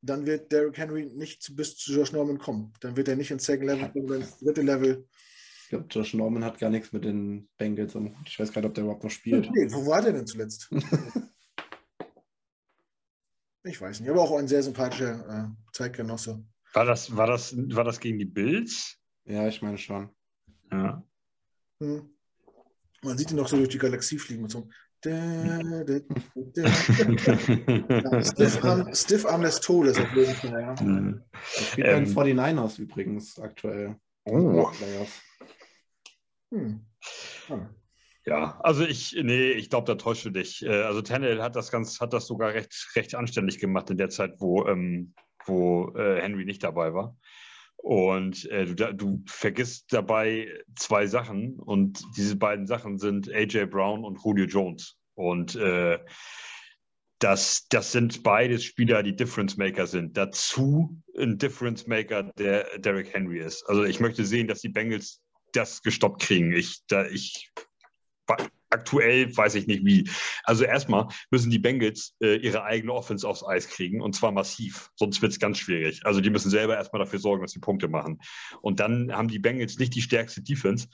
dann 0.01 0.25
wird 0.25 0.51
Derrick 0.51 0.77
Henry 0.77 1.05
nicht 1.05 1.55
bis 1.55 1.77
zu 1.77 1.93
Josh 1.93 2.11
Norman 2.11 2.39
kommen. 2.39 2.73
Dann 2.79 2.97
wird 2.97 3.07
er 3.07 3.15
nicht 3.15 3.31
ins 3.31 3.45
Second 3.45 3.67
Level 3.67 3.89
kommen, 3.91 4.07
sondern 4.07 4.21
ins 4.21 4.37
dritte 4.39 4.61
Level. 4.61 5.07
Ich 5.63 5.69
glaube, 5.69 5.85
Josh 5.89 6.13
Norman 6.13 6.43
hat 6.43 6.59
gar 6.59 6.69
nichts 6.69 6.91
mit 6.91 7.05
den 7.05 7.47
Bengals 7.57 7.95
und 7.95 8.15
ich 8.25 8.39
weiß 8.39 8.51
gar 8.51 8.61
nicht, 8.61 8.69
ob 8.69 8.73
der 8.73 8.83
überhaupt 8.83 9.03
noch 9.03 9.11
spielt. 9.11 9.49
Nee, 9.51 9.71
wo 9.71 9.85
war 9.85 10.01
der 10.01 10.13
denn 10.13 10.27
zuletzt? 10.27 10.69
ich 13.63 13.79
weiß 13.79 13.99
nicht, 13.99 14.09
aber 14.09 14.21
auch 14.21 14.37
ein 14.37 14.47
sehr 14.47 14.63
sympathischer 14.63 15.27
äh, 15.29 15.47
Zeitgenosse. 15.71 16.43
War 16.73 16.85
das, 16.85 17.15
war, 17.15 17.27
das, 17.27 17.55
war 17.55 17.83
das 17.83 17.99
gegen 17.99 18.17
die 18.17 18.25
Bills? 18.25 18.97
Ja, 19.25 19.47
ich 19.47 19.61
meine 19.61 19.77
schon. 19.77 20.09
Ja. 20.71 21.05
Hm. 21.79 22.09
Man 23.03 23.17
sieht 23.17 23.31
ihn 23.31 23.37
noch 23.37 23.47
so 23.47 23.57
durch 23.57 23.69
die 23.69 23.77
Galaxie 23.77 24.17
fliegen 24.17 24.43
mit 24.43 24.51
so 24.51 24.59
einem 24.59 24.71
ja, 25.05 25.83
Stiff, 28.23 28.63
Arm, 28.63 28.93
Stiff 28.93 29.25
Arm 29.25 29.41
des 29.41 29.59
Todes 29.59 29.99
auf 29.99 30.15
jeden 30.15 30.33
Fall, 30.35 30.61
ja. 30.61 30.75
Mhm. 30.83 31.21
Spielt 31.43 31.87
bei 31.87 31.93
den 31.93 32.05
Ähm. 32.05 32.59
49ers 32.59 32.79
übrigens 32.79 33.39
aktuell. 33.39 33.95
Oh. 34.25 34.71
Hm. 36.53 36.85
Ah. 37.49 37.69
Ja, 38.25 38.59
also 38.61 38.85
ich, 38.85 39.17
nee, 39.19 39.51
ich 39.53 39.69
glaube, 39.71 39.87
da 39.87 39.95
täuscht 39.95 40.25
du 40.25 40.29
dich. 40.29 40.63
Äh, 40.63 40.83
Also 40.83 41.01
Tannehill 41.01 41.41
hat 41.41 41.55
das 41.55 41.71
ganz, 41.71 41.99
hat 41.99 42.13
das 42.13 42.27
sogar 42.27 42.53
recht, 42.53 42.91
recht 42.95 43.15
anständig 43.15 43.59
gemacht 43.59 43.89
in 43.89 43.97
der 43.97 44.09
Zeit, 44.09 44.35
wo, 44.37 44.67
ähm, 44.67 45.15
wo 45.45 45.91
äh, 45.95 46.21
Henry 46.21 46.45
nicht 46.45 46.63
dabei 46.63 46.93
war. 46.93 47.17
Und 47.81 48.45
äh, 48.51 48.65
du, 48.65 48.93
du 48.93 49.23
vergisst 49.25 49.91
dabei 49.91 50.47
zwei 50.75 51.07
Sachen 51.07 51.59
und 51.59 52.01
diese 52.15 52.35
beiden 52.35 52.67
Sachen 52.67 52.99
sind 52.99 53.27
AJ 53.29 53.65
Brown 53.65 54.05
und 54.05 54.19
Julio 54.23 54.45
Jones. 54.45 54.97
Und 55.15 55.55
äh, 55.55 55.99
das, 57.17 57.67
das 57.69 57.91
sind 57.91 58.23
beides 58.23 58.63
Spieler, 58.63 59.03
die 59.03 59.15
Difference 59.15 59.57
Maker 59.57 59.87
sind. 59.87 60.15
Dazu 60.15 61.01
ein 61.17 61.37
Difference 61.37 61.87
Maker, 61.87 62.23
der 62.37 62.79
Derrick 62.79 63.13
Henry 63.13 63.39
ist. 63.39 63.63
Also 63.67 63.83
ich 63.83 63.99
möchte 63.99 64.25
sehen, 64.25 64.47
dass 64.47 64.61
die 64.61 64.69
Bengals 64.69 65.21
das 65.53 65.81
gestoppt 65.81 66.21
kriegen. 66.21 66.51
Ich, 66.53 66.81
da, 66.87 67.05
ich 67.07 67.51
aktuell 68.71 69.35
weiß 69.35 69.55
ich 69.55 69.67
nicht 69.67 69.85
wie. 69.85 70.09
Also 70.43 70.63
erstmal 70.63 71.07
müssen 71.29 71.51
die 71.51 71.59
Bengals 71.59 72.15
äh, 72.21 72.37
ihre 72.37 72.63
eigene 72.63 72.93
Offense 72.93 73.27
aufs 73.27 73.45
Eis 73.45 73.67
kriegen 73.67 74.01
und 74.01 74.15
zwar 74.15 74.31
massiv. 74.31 74.89
Sonst 74.95 75.21
wird 75.21 75.33
es 75.33 75.39
ganz 75.39 75.59
schwierig. 75.59 76.05
Also 76.05 76.21
die 76.21 76.29
müssen 76.29 76.49
selber 76.49 76.75
erstmal 76.75 77.01
dafür 77.01 77.19
sorgen, 77.19 77.41
dass 77.41 77.51
sie 77.51 77.59
Punkte 77.59 77.87
machen. 77.87 78.19
Und 78.61 78.79
dann 78.79 79.11
haben 79.11 79.27
die 79.27 79.39
Bengals 79.39 79.77
nicht 79.77 79.93
die 79.95 80.01
stärkste 80.01 80.41
Defense. 80.41 80.87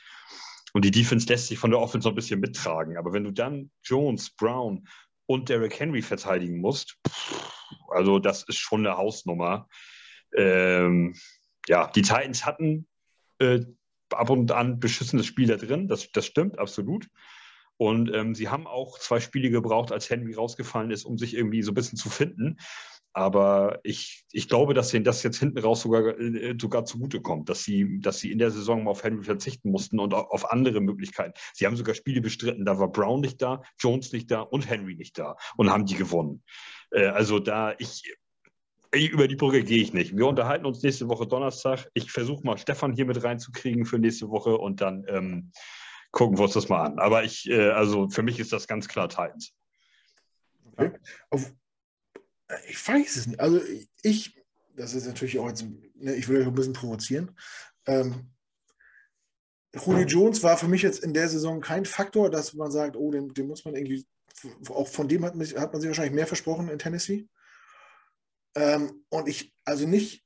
Und 0.74 0.84
die 0.84 0.92
Defense 0.92 1.28
lässt 1.28 1.48
sich 1.48 1.58
von 1.58 1.72
der 1.72 1.80
Offense 1.80 2.08
noch 2.08 2.14
ein 2.14 2.18
bisschen 2.18 2.40
mittragen. 2.40 2.98
Aber 2.98 3.14
wenn 3.14 3.24
du 3.24 3.32
dann 3.32 3.72
Jones, 3.84 4.30
Brown 4.32 4.88
und 5.26 5.50
Derrick 5.50 5.80
Henry 5.80 6.02
verteidigen 6.02 6.60
musst, 6.60 6.98
pff, 7.08 7.54
also 7.90 8.20
das 8.20 8.44
ist 8.44 8.58
schon 8.58 8.86
eine 8.86 8.98
Hausnummer. 8.98 9.68
Ähm, 10.36 11.16
ja, 11.68 11.88
die 11.88 12.02
Titans 12.02 12.46
hatten 12.46 12.88
äh, 13.40 13.62
ab 14.12 14.30
und 14.30 14.52
an 14.52 14.80
beschissenes 14.80 15.26
Spiel 15.26 15.48
da 15.48 15.56
drin. 15.56 15.88
Das, 15.88 16.12
das 16.12 16.26
stimmt, 16.26 16.60
absolut. 16.60 17.08
Und 17.78 18.14
ähm, 18.14 18.34
sie 18.36 18.50
haben 18.50 18.68
auch 18.68 19.00
zwei 19.00 19.20
Spiele 19.20 19.50
gebraucht, 19.50 19.92
als 19.92 20.10
Henry 20.10 20.34
rausgefallen 20.34 20.92
ist, 20.92 21.06
um 21.06 21.18
sich 21.18 21.36
irgendwie 21.36 21.62
so 21.62 21.72
ein 21.72 21.76
bisschen 21.76 21.98
zu 21.98 22.10
finden. 22.10 22.58
Aber 23.14 23.80
ich, 23.84 24.26
ich 24.32 24.48
glaube, 24.48 24.76
dass 24.76 24.90
denen 24.90 25.04
das 25.04 25.24
jetzt 25.24 25.40
hinten 25.40 25.58
raus 25.58 25.82
sogar, 25.82 26.20
äh, 26.20 26.56
sogar 26.60 26.86
zugutekommt, 26.86 27.50
dass 27.50 27.64
sie, 27.64 28.00
dass 28.00 28.20
sie 28.20 28.32
in 28.32 28.38
der 28.38 28.52
Saison 28.52 28.84
mal 28.84 28.92
auf 28.92 29.04
Henry 29.04 29.24
verzichten 29.24 29.72
mussten 29.72 30.00
und 30.00 30.14
auf 30.14 30.52
andere 30.52 30.82
Möglichkeiten. 30.82 31.34
Sie 31.54 31.66
haben 31.66 31.76
sogar 31.76 31.96
Spiele 31.96 32.22
bestritten, 32.22 32.64
da 32.64 32.78
war 32.78 32.92
Brown 32.92 33.22
nicht 33.22 33.42
da, 33.42 33.64
Jones 33.80 34.12
nicht 34.12 34.30
da 34.30 34.42
und 34.42 34.70
Henry 34.70 34.94
nicht 34.94 35.18
da 35.18 35.36
und 35.56 35.72
haben 35.72 35.88
die 35.88 35.96
gewonnen. 35.96 36.44
Äh, 36.92 37.08
also 37.08 37.40
da, 37.40 37.74
ich, 37.80 38.04
ich, 38.94 39.10
über 39.10 39.28
die 39.28 39.36
Brücke 39.36 39.64
gehe 39.64 39.82
ich 39.82 39.94
nicht. 39.94 40.16
Wir 40.16 40.28
unterhalten 40.28 40.68
uns 40.68 40.84
nächste 40.84 41.10
Woche 41.10 41.26
Donnerstag. 41.26 41.90
Ich 41.96 42.12
versuche 42.12 42.46
mal 42.46 42.60
Stefan 42.60 42.94
hier 42.94 43.06
mit 43.06 43.24
reinzukriegen 43.24 43.86
für 43.86 43.98
nächste 43.98 44.30
Woche 44.30 44.58
und 44.58 44.82
dann 44.82 45.06
ähm, 45.08 45.52
gucken 46.18 46.36
wir 46.40 46.46
uns 46.46 46.54
das 46.54 46.68
mal 46.68 46.84
an. 46.84 46.98
Aber 46.98 47.24
ich, 47.24 47.48
äh, 47.48 47.70
also 47.70 48.10
für 48.10 48.24
mich 48.24 48.40
ist 48.40 48.52
das 48.52 48.68
ganz 48.68 48.88
klar 48.88 49.08
Titans. 49.08 49.54
Auf, 51.30 51.54
ich 52.68 52.88
weiß 52.88 53.18
es 53.18 53.28
nicht. 53.28 53.40
Also 53.40 53.62
ich, 54.02 54.44
das 54.76 54.96
ist 54.96 55.06
natürlich 55.06 55.38
auch 55.38 55.48
jetzt, 55.48 55.64
ne, 55.94 56.16
ich 56.16 56.28
will 56.28 56.42
euch 56.42 56.48
ein 56.48 56.56
bisschen 56.56 56.74
provozieren. 56.74 57.38
Ähm, 57.86 58.32
Julio 59.76 60.08
Jones 60.08 60.42
war 60.42 60.58
für 60.58 60.68
mich 60.68 60.82
jetzt 60.82 61.04
in 61.04 61.14
der 61.14 61.30
Saison 61.30 61.62
kein 61.62 61.86
Faktor, 61.86 62.32
dass 62.32 62.56
man 62.56 62.72
sagt, 62.72 62.96
oh, 62.96 63.12
den, 63.12 63.32
den 63.32 63.46
muss 63.46 63.64
man 63.64 63.76
irgendwie, 63.76 64.04
auch 64.70 64.88
von 64.88 65.08
dem 65.08 65.24
hat, 65.24 65.36
man- 65.36 65.46
hat 65.48 65.72
man 65.72 65.82
sich 65.82 65.88
wahrscheinlich 65.88 66.16
mehr 66.16 66.26
versprochen 66.26 66.70
in 66.70 66.80
Tennessee. 66.80 67.28
Ähm, 68.56 69.06
und 69.10 69.28
ich, 69.28 69.54
also 69.66 69.88
nicht, 69.88 70.26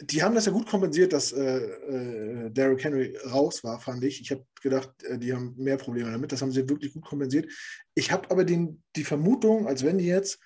die 0.00 0.22
haben 0.22 0.36
das 0.36 0.46
ja 0.46 0.52
gut 0.52 0.68
kompensiert, 0.68 1.12
dass 1.12 1.32
äh, 1.32 1.56
äh, 1.58 2.50
Derrick 2.50 2.84
Henry 2.84 3.16
raus 3.28 3.64
war, 3.64 3.80
fand 3.80 4.04
ich. 4.04 4.20
Ich 4.20 4.30
habe 4.30 4.46
gedacht, 4.62 4.90
äh, 5.04 5.18
die 5.18 5.32
haben 5.32 5.54
mehr 5.56 5.76
Probleme 5.76 6.10
damit. 6.10 6.32
Das 6.32 6.42
haben 6.42 6.52
sie 6.52 6.68
wirklich 6.68 6.92
gut 6.92 7.04
kompensiert. 7.04 7.50
Ich 7.94 8.12
habe 8.12 8.30
aber 8.30 8.44
den, 8.44 8.82
die 8.96 9.04
Vermutung, 9.04 9.66
als 9.66 9.84
wenn 9.84 9.98
die 9.98 10.06
jetzt 10.06 10.38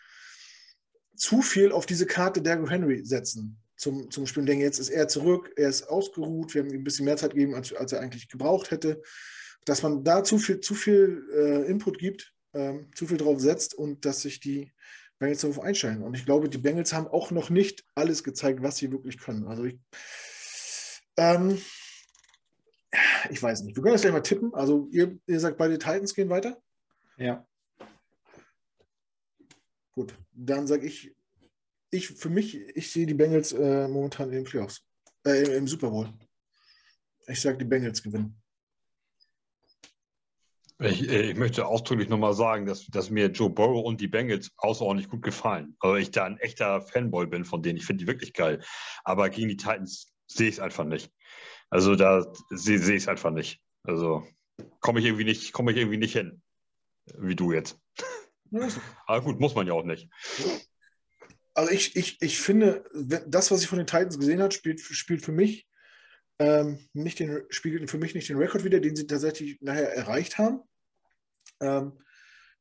zu 1.17 1.43
viel 1.43 1.73
auf 1.73 1.87
diese 1.87 2.07
Karte 2.07 2.43
Derrick 2.43 2.71
Henry 2.71 3.05
setzen 3.05 3.59
zum, 3.77 4.11
zum 4.11 4.27
Spielen. 4.27 4.47
Denke, 4.47 4.65
jetzt 4.65 4.79
ist 4.79 4.91
er 4.91 5.09
zurück, 5.09 5.53
er 5.57 5.69
ist 5.69 5.89
ausgeruht, 5.89 6.55
wir 6.55 6.63
haben 6.63 6.71
ihm 6.71 6.81
ein 6.81 6.85
bisschen 6.85 7.05
mehr 7.05 7.17
Zeit 7.17 7.33
gegeben, 7.33 7.55
als, 7.55 7.73
als 7.73 7.93
er 7.93 8.01
eigentlich 8.01 8.29
gebraucht 8.29 8.71
hätte. 8.71 9.03
Dass 9.65 9.83
man 9.83 10.05
da 10.05 10.23
zu 10.23 10.39
viel, 10.39 10.61
zu 10.61 10.75
viel 10.75 11.25
äh, 11.35 11.71
Input 11.71 11.99
gibt, 11.99 12.33
ähm, 12.55 12.91
zu 12.95 13.07
viel 13.07 13.17
drauf 13.17 13.41
setzt 13.41 13.75
und 13.75 14.05
dass 14.05 14.23
sich 14.23 14.41
die 14.41 14.73
Bengals 15.19 15.41
darauf 15.41 15.61
einstellen. 15.61 16.03
Und 16.03 16.17
ich 16.17 16.25
glaube, 16.25 16.49
die 16.49 16.59
Bengals 16.59 16.93
haben 16.93 17.09
auch 17.09 17.31
noch 17.31 17.51
nicht 17.51 17.85
alles 17.95 18.23
gezeigt, 18.23 18.63
was 18.63 18.77
sie 18.77 18.93
wirklich 18.93 19.19
können. 19.19 19.47
Also 19.47 19.65
ich, 19.65 19.79
ähm, 21.17 21.59
ich 23.31 23.43
weiß 23.43 23.63
nicht. 23.63 23.77
Wir 23.77 23.83
können 23.83 23.95
das 23.95 24.03
gleich 24.03 24.13
mal 24.13 24.21
tippen. 24.21 24.55
Also 24.55 24.89
ihr, 24.91 25.19
ihr 25.27 25.41
sagt, 25.41 25.59
beide 25.59 25.79
Titans 25.79 26.15
gehen 26.15 26.29
weiter? 26.29 26.61
Ja. 27.17 27.47
Gut, 29.93 30.15
dann 30.33 30.67
sage 30.67 30.87
ich, 30.87 31.15
ich 31.91 32.09
für 32.09 32.29
mich, 32.29 32.55
ich 32.55 32.91
sehe 32.91 33.07
die 33.07 33.15
Bengals 33.15 33.53
äh, 33.53 33.89
momentan 33.89 34.29
in 34.29 34.37
den 34.37 34.45
Playoffs, 34.45 34.85
äh, 35.25 35.45
im, 35.45 35.53
im 35.53 35.69
Super 35.69 35.91
Bowl. 35.91 36.13
Ich 37.27 37.41
sage, 37.41 37.59
die 37.59 37.65
Bengals 37.65 38.03
gewinnen. 38.03 38.41
Ich, 40.79 41.09
äh, 41.09 41.31
ich 41.31 41.37
möchte 41.37 41.67
ausdrücklich 41.67 42.09
nochmal 42.09 42.35
sagen, 42.35 42.67
dass, 42.67 42.87
dass 42.87 43.09
mir 43.09 43.29
Joe 43.29 43.49
Burrow 43.49 43.85
und 43.85 44.01
die 44.01 44.09
Bengals 44.09 44.53
außerordentlich 44.59 45.09
gut 45.09 45.23
gefallen. 45.23 45.77
Also 45.81 45.97
ich 45.97 46.11
da 46.11 46.25
ein 46.25 46.39
echter 46.39 46.83
Fanboy 46.83 47.27
bin 47.27 47.45
von 47.45 47.63
denen. 47.63 47.79
Ich 47.79 47.87
finde 47.87 48.05
die 48.05 48.09
wirklich 48.09 48.35
geil. 48.35 48.63
Aber 49.05 49.31
gegen 49.31 49.49
die 49.49 49.57
Titans 49.57 50.13
sehe 50.27 50.49
ich 50.49 50.57
es 50.57 50.61
einfach 50.61 50.85
nicht. 50.85 51.11
Also 51.71 51.97
da 51.97 52.33
sehe 52.51 52.79
seh 52.79 52.95
ich 52.95 53.03
es 53.03 53.09
einfach 53.09 53.31
nicht. 53.31 53.61
Also 53.83 54.27
komme 54.81 55.01
ich 55.01 55.07
irgendwie 55.07 55.25
nicht, 55.25 55.53
komme 55.53 55.73
ich 55.73 55.79
irgendwie 55.79 55.99
nicht 55.99 56.13
hin. 56.13 56.43
Wie 57.19 57.37
du 57.37 57.53
jetzt. 57.53 57.79
Aber 59.07 59.23
gut, 59.23 59.41
muss 59.41 59.55
man 59.55 59.67
ja 59.67 59.73
auch 59.73 59.85
nicht. 59.85 60.09
Also 61.55 61.73
ich, 61.73 61.97
ich, 61.97 62.21
ich 62.21 62.39
finde, 62.39 62.85
das, 63.27 63.51
was 63.51 63.63
ich 63.63 63.69
von 63.69 63.79
den 63.79 63.87
Titans 63.87 64.19
gesehen 64.19 64.43
habe, 64.43 64.53
spielt, 64.53 64.81
spielt 64.81 65.25
für 65.25 65.33
mich 65.33 65.67
ähm, 66.39 66.79
nicht 66.93 67.19
den, 67.19 67.45
spiegelt 67.49 67.91
für 67.91 67.99
mich 67.99 68.15
nicht 68.15 68.29
den 68.29 68.37
Rekord 68.37 68.65
wieder, 68.65 68.81
den 68.81 68.95
sie 68.95 69.07
tatsächlich 69.07 69.61
nachher 69.61 69.93
erreicht 69.95 70.39
haben. 70.39 70.61
Ähm, 71.61 71.99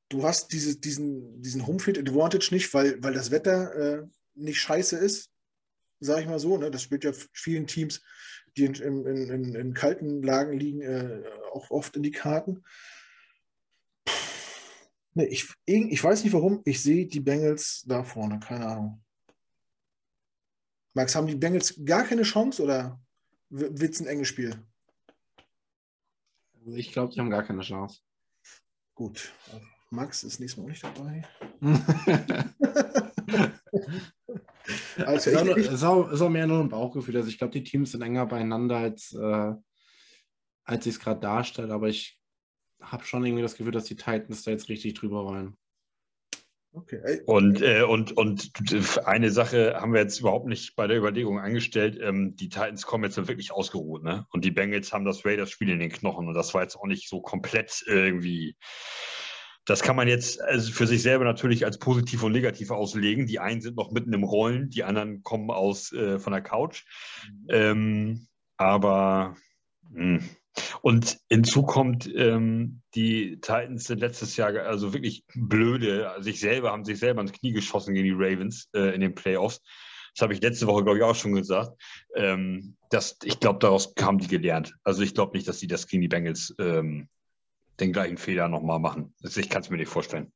du 0.10 0.24
hast 0.24 0.52
diese, 0.54 0.80
diesen, 0.80 1.42
diesen 1.42 1.68
Homefield 1.68 1.98
Advantage 1.98 2.50
nicht, 2.52 2.74
weil, 2.74 3.02
weil 3.04 3.14
das 3.14 3.32
Wetter 3.32 3.76
äh, 3.76 4.08
nicht 4.36 4.62
scheiße 4.62 4.98
ist, 4.98 5.32
sage 6.00 6.22
ich 6.22 6.28
mal 6.28 6.40
so. 6.40 6.58
Ne? 6.58 6.72
Das 6.72 6.84
spielt 6.84 7.04
ja 7.04 7.12
vielen 7.34 7.68
Teams, 7.68 8.02
die 8.58 8.66
in, 8.66 8.76
in, 8.76 9.30
in, 9.30 9.56
in 9.56 9.74
kalten 9.74 10.24
Lagen 10.24 10.58
liegen, 10.58 10.82
äh, 10.82 11.24
auch 11.54 11.72
oft 11.72 11.96
in 11.96 12.04
die 12.04 12.12
Karten. 12.12 12.64
Nee, 15.14 15.26
ich, 15.26 15.48
ich 15.66 16.04
weiß 16.04 16.24
nicht 16.24 16.34
warum, 16.34 16.62
ich 16.66 16.82
sehe 16.82 17.06
die 17.06 17.22
Bengals 17.22 17.84
da 17.88 18.04
vorne, 18.04 18.40
keine 18.40 18.68
Ahnung. 18.68 19.04
Max, 20.94 21.16
haben 21.16 21.28
die 21.28 21.36
Bengals 21.36 21.82
gar 21.86 22.04
keine 22.04 22.24
Chance 22.24 22.64
oder 22.64 23.00
wird 23.50 23.94
es 23.94 24.02
ein 24.02 24.08
enges 24.08 24.28
Spiel? 24.28 24.56
Also 26.66 26.78
ich 26.78 26.92
glaube, 26.92 27.14
die 27.14 27.20
haben 27.20 27.30
gar 27.30 27.44
keine 27.44 27.62
Chance. 27.62 28.02
Gut. 28.94 29.34
Max 29.90 30.24
ist 30.24 30.40
nächstes 30.40 30.58
Mal 30.58 30.66
auch 30.66 30.70
nicht 30.70 30.84
dabei. 30.84 31.24
Also 34.98 35.14
Es 35.14 35.28
ist, 35.28 35.38
auch 35.38 35.58
ich, 35.58 35.72
ist, 35.72 35.84
auch, 35.84 36.12
ist 36.12 36.22
auch 36.22 36.30
mehr 36.30 36.48
nur 36.48 36.60
ein 36.60 36.70
Bauchgefühl. 36.70 37.18
Also 37.18 37.30
ich 37.30 37.38
glaube, 37.38 37.54
die 37.54 37.64
Teams 37.64 37.92
sind 37.92 38.02
enger 38.02 38.26
beieinander, 38.26 38.78
als, 38.78 39.14
äh, 39.14 39.54
als 40.64 40.86
ich 40.86 40.94
es 40.94 41.00
gerade 41.00 41.20
darstelle. 41.20 41.74
Aber 41.74 41.88
ich 41.88 42.20
habe 42.82 43.04
schon 43.04 43.26
irgendwie 43.26 43.44
das 43.44 43.56
Gefühl, 43.56 43.74
dass 43.74 43.86
die 43.86 43.96
Titans 43.96 44.44
da 44.44 44.52
jetzt 44.52 44.70
richtig 44.70 44.94
drüber 44.94 45.26
wollen. 45.26 45.58
okay. 46.74 47.22
Und, 47.26 47.62
äh, 47.62 47.84
und, 47.84 48.16
und 48.18 48.52
eine 49.06 49.32
Sache 49.32 49.76
haben 49.80 49.94
wir 49.94 50.02
jetzt 50.02 50.20
überhaupt 50.20 50.48
nicht 50.48 50.76
bei 50.76 50.88
der 50.88 50.98
Überlegung 50.98 51.40
eingestellt. 51.40 52.00
Ähm, 52.02 52.36
die 52.36 52.50
Titans 52.50 52.86
kommen 52.86 53.04
jetzt 53.04 53.18
wirklich 53.18 53.52
ausgeruht, 53.52 54.04
ne? 54.04 54.26
Und 54.30 54.46
die 54.46 54.52
Bengals 54.52 54.94
haben 54.94 55.06
das 55.06 55.26
Raiders-Spiel 55.26 55.70
in 55.70 55.80
den 55.80 55.92
Knochen. 55.92 56.28
Und 56.28 56.34
das 56.34 56.54
war 56.54 56.62
jetzt 56.62 56.76
auch 56.76 56.88
nicht 56.88 57.10
so 57.10 57.22
komplett 57.22 57.84
irgendwie. 57.88 58.56
Das 59.66 59.82
kann 59.82 59.96
man 59.96 60.08
jetzt 60.08 60.42
also 60.42 60.72
für 60.72 60.86
sich 60.86 61.02
selber 61.02 61.26
natürlich 61.26 61.66
als 61.66 61.80
positiv 61.80 62.24
und 62.24 62.32
negativ 62.32 62.70
auslegen. 62.70 63.26
Die 63.26 63.40
einen 63.40 63.62
sind 63.62 63.76
noch 63.76 63.92
mitten 63.92 64.14
im 64.14 64.24
Rollen, 64.24 64.70
die 64.70 64.84
anderen 64.84 65.24
kommen 65.24 65.50
aus 65.50 65.92
äh, 65.92 66.20
von 66.20 66.34
der 66.34 66.42
Couch. 66.42 66.84
Ähm, 67.50 68.28
aber 68.58 69.36
mh. 69.90 70.20
und 70.82 71.18
hinzu 71.30 71.64
kommt, 71.64 72.10
ähm, 72.16 72.82
die 72.94 73.40
Titans 73.42 73.86
sind 73.86 74.00
letztes 74.00 74.38
Jahr 74.38 74.56
also 74.56 74.94
wirklich 74.94 75.26
blöde, 75.34 76.16
sich 76.20 76.40
selber, 76.40 76.72
haben 76.72 76.86
sich 76.86 77.00
selber 77.00 77.22
ins 77.22 77.34
Knie 77.34 77.52
geschossen 77.52 77.96
gegen 77.96 78.06
die 78.06 78.24
Ravens 78.24 78.70
äh, 78.74 78.94
in 78.94 79.02
den 79.02 79.16
Playoffs. 79.16 79.62
Das 80.14 80.22
habe 80.22 80.34
ich 80.34 80.42
letzte 80.42 80.68
Woche, 80.68 80.84
glaube 80.84 81.00
ich, 81.00 81.04
auch 81.04 81.16
schon 81.16 81.34
gesagt. 81.34 81.82
Ähm, 82.16 82.78
das, 82.90 83.18
ich 83.24 83.40
glaube, 83.42 83.60
daraus 83.60 83.94
haben 84.00 84.20
die 84.20 84.28
gelernt. 84.28 84.74
Also 84.84 85.02
ich 85.02 85.14
glaube 85.14 85.36
nicht, 85.36 85.48
dass 85.48 85.60
sie 85.60 85.68
das 85.68 85.88
gegen 85.88 86.02
die 86.02 86.08
Bengals 86.08 86.56
ähm, 86.58 87.10
den 87.80 87.94
gleichen 87.94 88.18
Fehler 88.18 88.48
nochmal 88.48 88.80
machen. 88.80 89.14
Ich 89.22 89.50
kann 89.50 89.62
es 89.62 89.70
mir 89.70 89.78
nicht 89.78 89.90
vorstellen. 89.90 90.32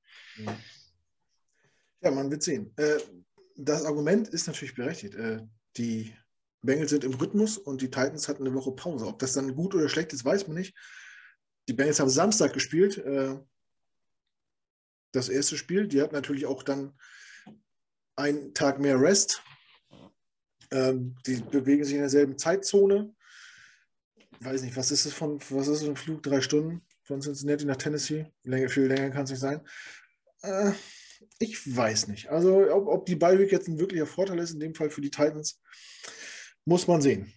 Ja, 2.02 2.11
man 2.11 2.32
wird 2.32 2.44
sehen. 2.44 2.74
Äh, 2.78 2.99
das 3.56 3.86
Argument 3.86 4.28
ist 4.30 4.48
natürlich 4.48 4.76
berechtigt. 4.76 5.16
Äh, 5.16 5.41
die 5.78 6.14
Bengals 6.61 6.90
sind 6.90 7.03
im 7.03 7.14
Rhythmus 7.14 7.57
und 7.57 7.82
die 7.82 7.90
Titans 7.90 8.28
hatten 8.28 8.45
eine 8.45 8.56
Woche 8.56 8.72
Pause. 8.72 9.07
Ob 9.07 9.20
das 9.20 9.34
dann 9.34 9.56
gut 9.56 9.76
oder 9.76 9.90
schlecht 9.90 10.14
ist, 10.14 10.26
weiß 10.26 10.48
man 10.48 10.57
nicht. 10.57 10.76
Die 11.68 11.74
Bengals 11.74 11.99
haben 11.99 12.10
Samstag 12.10 12.53
gespielt. 12.53 12.98
Äh, 12.98 13.38
das 15.11 15.30
erste 15.30 15.57
Spiel. 15.57 15.88
Die 15.88 16.02
hatten 16.02 16.16
natürlich 16.16 16.45
auch 16.45 16.64
dann 16.64 16.98
einen 18.16 18.53
Tag 18.53 18.80
mehr 18.80 18.99
Rest. 18.99 19.41
Ähm, 20.72 21.16
die 21.26 21.38
bewegen 21.38 21.84
sich 21.84 21.95
in 21.95 22.02
derselben 22.02 22.38
Zeitzone. 22.38 23.16
Weiß 24.41 24.61
nicht, 24.61 24.78
was 24.78 24.91
ist 24.91 25.06
es 25.06 25.14
von, 25.14 25.40
was 25.49 25.68
ist 25.68 25.84
ein 25.84 25.95
Flug? 25.95 26.24
Drei 26.24 26.41
Stunden 26.41 26.86
von 27.10 27.22
Cincinnati 27.22 27.65
nach 27.65 27.76
Tennessee? 27.76 28.31
Länger, 28.44 28.69
viel 28.69 28.86
länger 28.86 29.10
kann 29.10 29.23
es 29.23 29.31
nicht 29.31 29.40
sein. 29.40 29.68
Äh, 30.44 30.73
ich 31.40 31.76
weiß 31.76 32.07
nicht. 32.07 32.30
Also, 32.30 32.72
ob, 32.72 32.88
ob 32.88 33.06
die 33.07 33.15
Bye-Week 33.15 33.52
jetzt 33.52 33.68
ein 33.68 33.80
wirklicher 33.80 34.06
Vorteil 34.06 34.38
ist, 34.38 34.52
in 34.52 34.60
dem 34.60 34.76
Fall 34.76 34.91
für 34.91 35.02
die 35.02 35.10
Titans, 35.10 35.60
muss 36.65 36.88
man 36.88 37.02
sehen. 37.02 37.34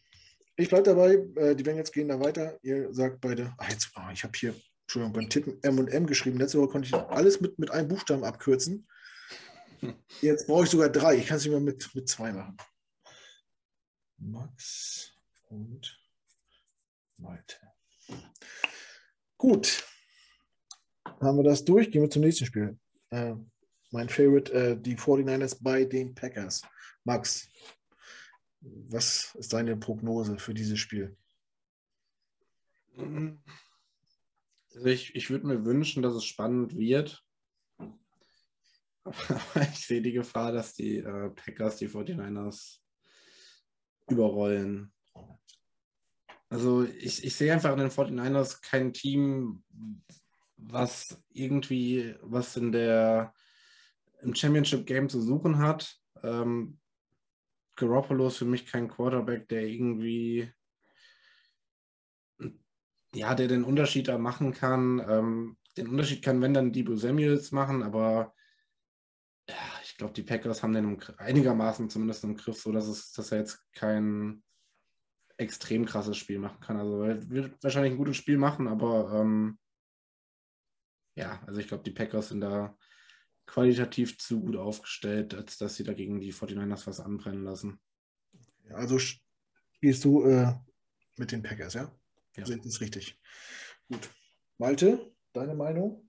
Ich 0.57 0.69
bleibe 0.69 0.83
dabei, 0.83 1.15
äh, 1.37 1.57
die 1.57 1.63
Bengals 1.63 1.91
gehen 1.91 2.09
da 2.09 2.21
weiter. 2.21 2.59
Ihr 2.63 2.93
sagt 2.93 3.23
beide, 3.23 3.55
ach 3.57 3.71
jetzt, 3.71 3.91
oh, 3.97 4.11
ich 4.13 4.23
habe 4.25 4.39
hier, 4.39 4.55
Entschuldigung, 4.83 5.15
beim 5.15 5.31
Tippen 5.31 5.59
M 5.63 5.79
und 5.79 5.89
M 5.89 6.07
geschrieben. 6.07 6.39
Letzte 6.39 6.59
Woche 6.59 6.69
konnte 6.69 6.89
ich 6.89 6.95
alles 6.95 7.41
mit, 7.41 7.59
mit 7.59 7.71
einem 7.71 7.89
Buchstaben 7.89 8.25
abkürzen. 8.25 8.87
Jetzt 10.21 10.47
brauche 10.47 10.65
ich 10.65 10.71
sogar 10.71 10.91
drei. 10.91 11.17
Ich 11.17 11.29
kann 11.29 11.39
es 11.39 11.45
nicht 11.45 11.53
mehr 11.53 11.61
mit, 11.61 11.95
mit 11.95 12.11
zwei 12.11 12.31
machen. 12.31 12.59
Max 14.19 15.13
und 15.49 15.99
Malte. 17.17 17.57
Gut. 19.43 19.85
Haben 21.21 21.39
wir 21.39 21.43
das 21.43 21.65
durch? 21.65 21.91
Gehen 21.91 22.03
wir 22.03 22.09
zum 22.09 22.23
nächsten 22.23 22.47
Spiel. 22.47 22.79
Äh, 23.11 23.35
mein 23.91 24.09
Favorite, 24.09 24.53
äh, 24.53 24.81
die 24.81 24.97
49ers 24.97 25.59
bei 25.61 25.85
den 25.85 26.15
Packers. 26.15 26.63
Max, 27.03 27.49
was 28.61 29.35
ist 29.35 29.53
deine 29.53 29.77
Prognose 29.77 30.39
für 30.39 30.55
dieses 30.55 30.79
Spiel? 30.79 31.17
Also 32.97 34.87
ich, 34.87 35.13
ich 35.17 35.29
würde 35.29 35.49
mir 35.49 35.65
wünschen, 35.65 36.05
dass 36.05 36.15
es 36.15 36.25
spannend 36.25 36.79
wird. 36.79 37.27
Aber 39.03 39.63
ich 39.73 39.85
sehe 39.85 40.03
die 40.03 40.13
Gefahr, 40.13 40.53
dass 40.53 40.75
die 40.75 40.99
äh, 40.99 41.31
Packers 41.31 41.79
die 41.79 41.89
49ers 41.89 42.79
überrollen. 44.09 44.93
Also 46.53 46.85
ich, 46.85 47.25
ich 47.25 47.35
sehe 47.35 47.51
einfach 47.51 47.73
in 47.73 47.79
den 47.79 47.89
49ers 47.89 48.61
kein 48.61 48.93
Team, 48.93 49.65
was 50.59 51.17
irgendwie 51.31 52.15
was 52.21 52.59
in 52.59 52.73
der 52.73 53.33
im 54.21 54.35
Championship 54.35 54.87
Game 54.87 55.09
zu 55.09 55.23
suchen 55.23 55.57
hat. 55.61 55.97
Ähm, 56.23 56.79
Garoppolo 57.77 58.27
ist 58.27 58.37
für 58.37 58.45
mich 58.45 58.67
kein 58.67 58.89
Quarterback, 58.89 59.49
der 59.49 59.63
irgendwie 59.63 60.53
ja, 63.15 63.35
der 63.35 63.49
den 63.49 63.65
Unterschied 63.65 64.09
da 64.09 64.19
machen 64.19 64.53
kann. 64.53 65.03
Ähm, 65.09 65.57
den 65.79 65.89
Unterschied 65.89 66.23
kann, 66.23 66.43
wenn 66.43 66.53
dann 66.53 66.71
Debo 66.71 66.97
Samuels 66.97 67.51
machen, 67.53 67.83
aber 67.83 68.35
ja, 69.49 69.57
ich 69.83 69.97
glaube, 69.97 70.13
die 70.13 70.23
Packers 70.23 70.63
haben 70.63 70.75
den 70.75 71.03
einigermaßen 71.17 71.89
zumindest 71.89 72.25
im 72.25 72.37
Griff, 72.37 72.61
so 72.61 72.73
dass 72.73 72.89
es, 72.89 73.13
dass 73.13 73.33
er 73.33 73.39
jetzt 73.39 73.73
kein 73.73 74.43
extrem 75.37 75.85
krasses 75.85 76.17
Spiel 76.17 76.39
machen 76.39 76.61
kann. 76.61 76.77
Also 76.77 77.03
er 77.03 77.31
wird 77.31 77.63
wahrscheinlich 77.63 77.93
ein 77.93 77.99
gutes 77.99 78.17
Spiel 78.17 78.39
machen, 78.39 78.69
aber 78.69 79.21
ähm, 79.21 79.59
ja, 81.15 81.43
also 81.47 81.61
ich 81.61 81.69
glaube, 81.69 81.85
die 81.85 81.91
Packers 81.91 82.29
sind 82.29 82.41
da 82.41 82.77
qualitativ 83.47 84.19
zu 84.19 84.41
gut 84.41 84.57
aufgestellt, 84.57 85.35
als 85.35 85.59
dass 85.59 85.77
sie 85.77 85.85
dagegen 85.85 86.21
die 86.21 86.33
49ers 86.33 86.87
was 86.87 87.01
anbrennen 87.01 87.45
lassen. 87.45 87.81
Also 88.71 88.99
spielst 88.99 90.05
du 90.05 90.25
äh, 90.25 90.55
mit 91.17 91.33
den 91.33 91.43
Packers, 91.43 91.75
ja? 91.75 91.93
ja. 92.37 92.49
Ich 92.49 92.63
das 92.63 92.81
richtig? 92.81 93.19
Gut. 93.89 94.09
Malte, 94.59 95.13
deine 95.33 95.55
Meinung? 95.55 96.09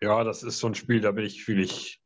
Ja, 0.00 0.24
das 0.24 0.42
ist 0.42 0.58
so 0.58 0.66
ein 0.66 0.74
Spiel, 0.74 1.00
da 1.00 1.10
bin 1.10 1.24
ich, 1.24 1.44
fühle 1.44 1.62
ich 1.62 2.02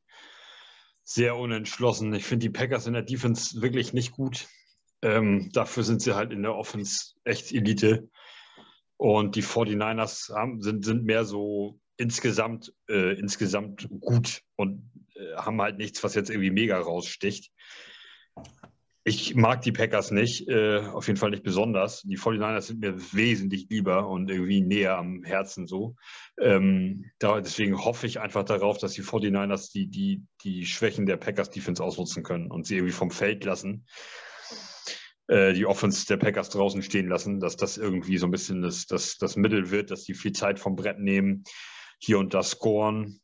sehr 1.03 1.37
unentschlossen. 1.37 2.15
Ich 2.15 2.25
finde 2.25 2.45
die 2.47 2.51
Packers 2.51 2.87
in 2.87 2.93
der 2.93 3.03
Defense 3.03 3.61
wirklich 3.61 3.93
nicht 3.93 4.13
gut. 4.13 4.49
Ähm, 5.03 5.51
dafür 5.53 5.83
sind 5.83 6.03
sie 6.03 6.15
halt 6.15 6.33
in 6.33 6.43
der 6.43 6.55
Offense 6.55 7.15
echt 7.25 7.53
Elite. 7.53 8.09
Und 8.97 9.35
die 9.35 9.43
49ers 9.43 10.35
haben, 10.35 10.61
sind, 10.61 10.85
sind 10.85 11.05
mehr 11.05 11.25
so 11.25 11.81
insgesamt, 11.97 12.73
äh, 12.89 13.19
insgesamt 13.19 13.89
gut 14.01 14.43
und 14.57 14.91
äh, 15.15 15.37
haben 15.37 15.61
halt 15.61 15.79
nichts, 15.79 16.03
was 16.05 16.15
jetzt 16.15 16.31
irgendwie 16.31 16.51
mega 16.51 16.79
raussticht. 16.79 17.51
Ich 19.05 19.35
mag 19.35 19.63
die 19.63 19.73
Packers 19.73 20.11
nicht, 20.11 20.49
äh, 20.49 20.81
auf 20.81 21.07
jeden 21.07 21.19
Fall 21.19 21.31
nicht 21.31 21.43
besonders. 21.43 22.03
Die 22.03 22.19
49ers 22.19 22.61
sind 22.63 22.81
mir 22.81 22.95
wesentlich 23.15 23.69
lieber 23.71 24.07
und 24.09 24.31
irgendwie 24.31 24.61
näher 24.61 24.99
am 24.99 25.25
Herzen 25.25 25.67
so. 25.67 25.97
Ähm, 26.39 27.07
da, 27.19 27.41
deswegen 27.41 27.83
hoffe 27.83 28.07
ich 28.07 28.21
einfach 28.21 28.45
darauf, 28.45 28.77
dass 28.77 28.93
die 28.93 29.03
49ers 29.03 29.73
die, 29.73 29.87
die, 29.87 30.23
die 30.45 30.67
Schwächen 30.67 31.07
der 31.07 31.17
Packers 31.17 31.49
Defense 31.49 31.83
ausnutzen 31.83 32.23
können 32.23 32.51
und 32.51 32.67
sie 32.67 32.77
irgendwie 32.77 32.93
vom 32.93 33.11
Feld 33.11 33.45
lassen. 33.45 33.87
Äh, 35.31 35.53
die 35.53 35.65
Offense 35.65 36.09
der 36.09 36.17
Packers 36.17 36.51
draußen 36.51 36.83
stehen 36.83 37.09
lassen, 37.09 37.39
dass 37.39 37.57
das 37.57 37.79
irgendwie 37.79 38.19
so 38.19 38.27
ein 38.27 38.33
bisschen 38.33 38.63
das, 38.63 38.87
das, 38.87 39.17
das 39.17 39.37
Mittel 39.37 39.71
wird, 39.71 39.93
dass 39.93 40.03
die 40.03 40.15
viel 40.15 40.33
Zeit 40.33 40.59
vom 40.59 40.75
Brett 40.75 40.99
nehmen, 40.99 41.45
hier 42.01 42.19
und 42.19 42.35
da 42.35 42.43
scoren 42.43 43.21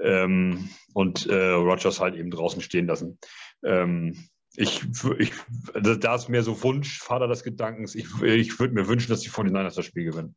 ähm, 0.00 0.70
und 0.94 1.26
äh, 1.26 1.50
Rogers 1.50 2.00
halt 2.00 2.14
eben 2.14 2.30
draußen 2.30 2.62
stehen 2.62 2.86
lassen. 2.86 3.18
Ähm, 3.62 4.30
ich, 4.56 4.82
ich, 5.18 5.32
also 5.74 5.94
da 5.94 6.14
ist 6.14 6.30
mehr 6.30 6.42
so 6.42 6.62
Wunsch, 6.62 6.98
Vater 7.00 7.28
des 7.28 7.44
Gedankens. 7.44 7.94
Ich, 7.94 8.06
ich 8.22 8.58
würde 8.58 8.72
mir 8.72 8.88
wünschen, 8.88 9.10
dass 9.10 9.20
die 9.20 9.30
49ers 9.30 9.76
das 9.76 9.84
Spiel 9.84 10.04
gewinnen. 10.04 10.36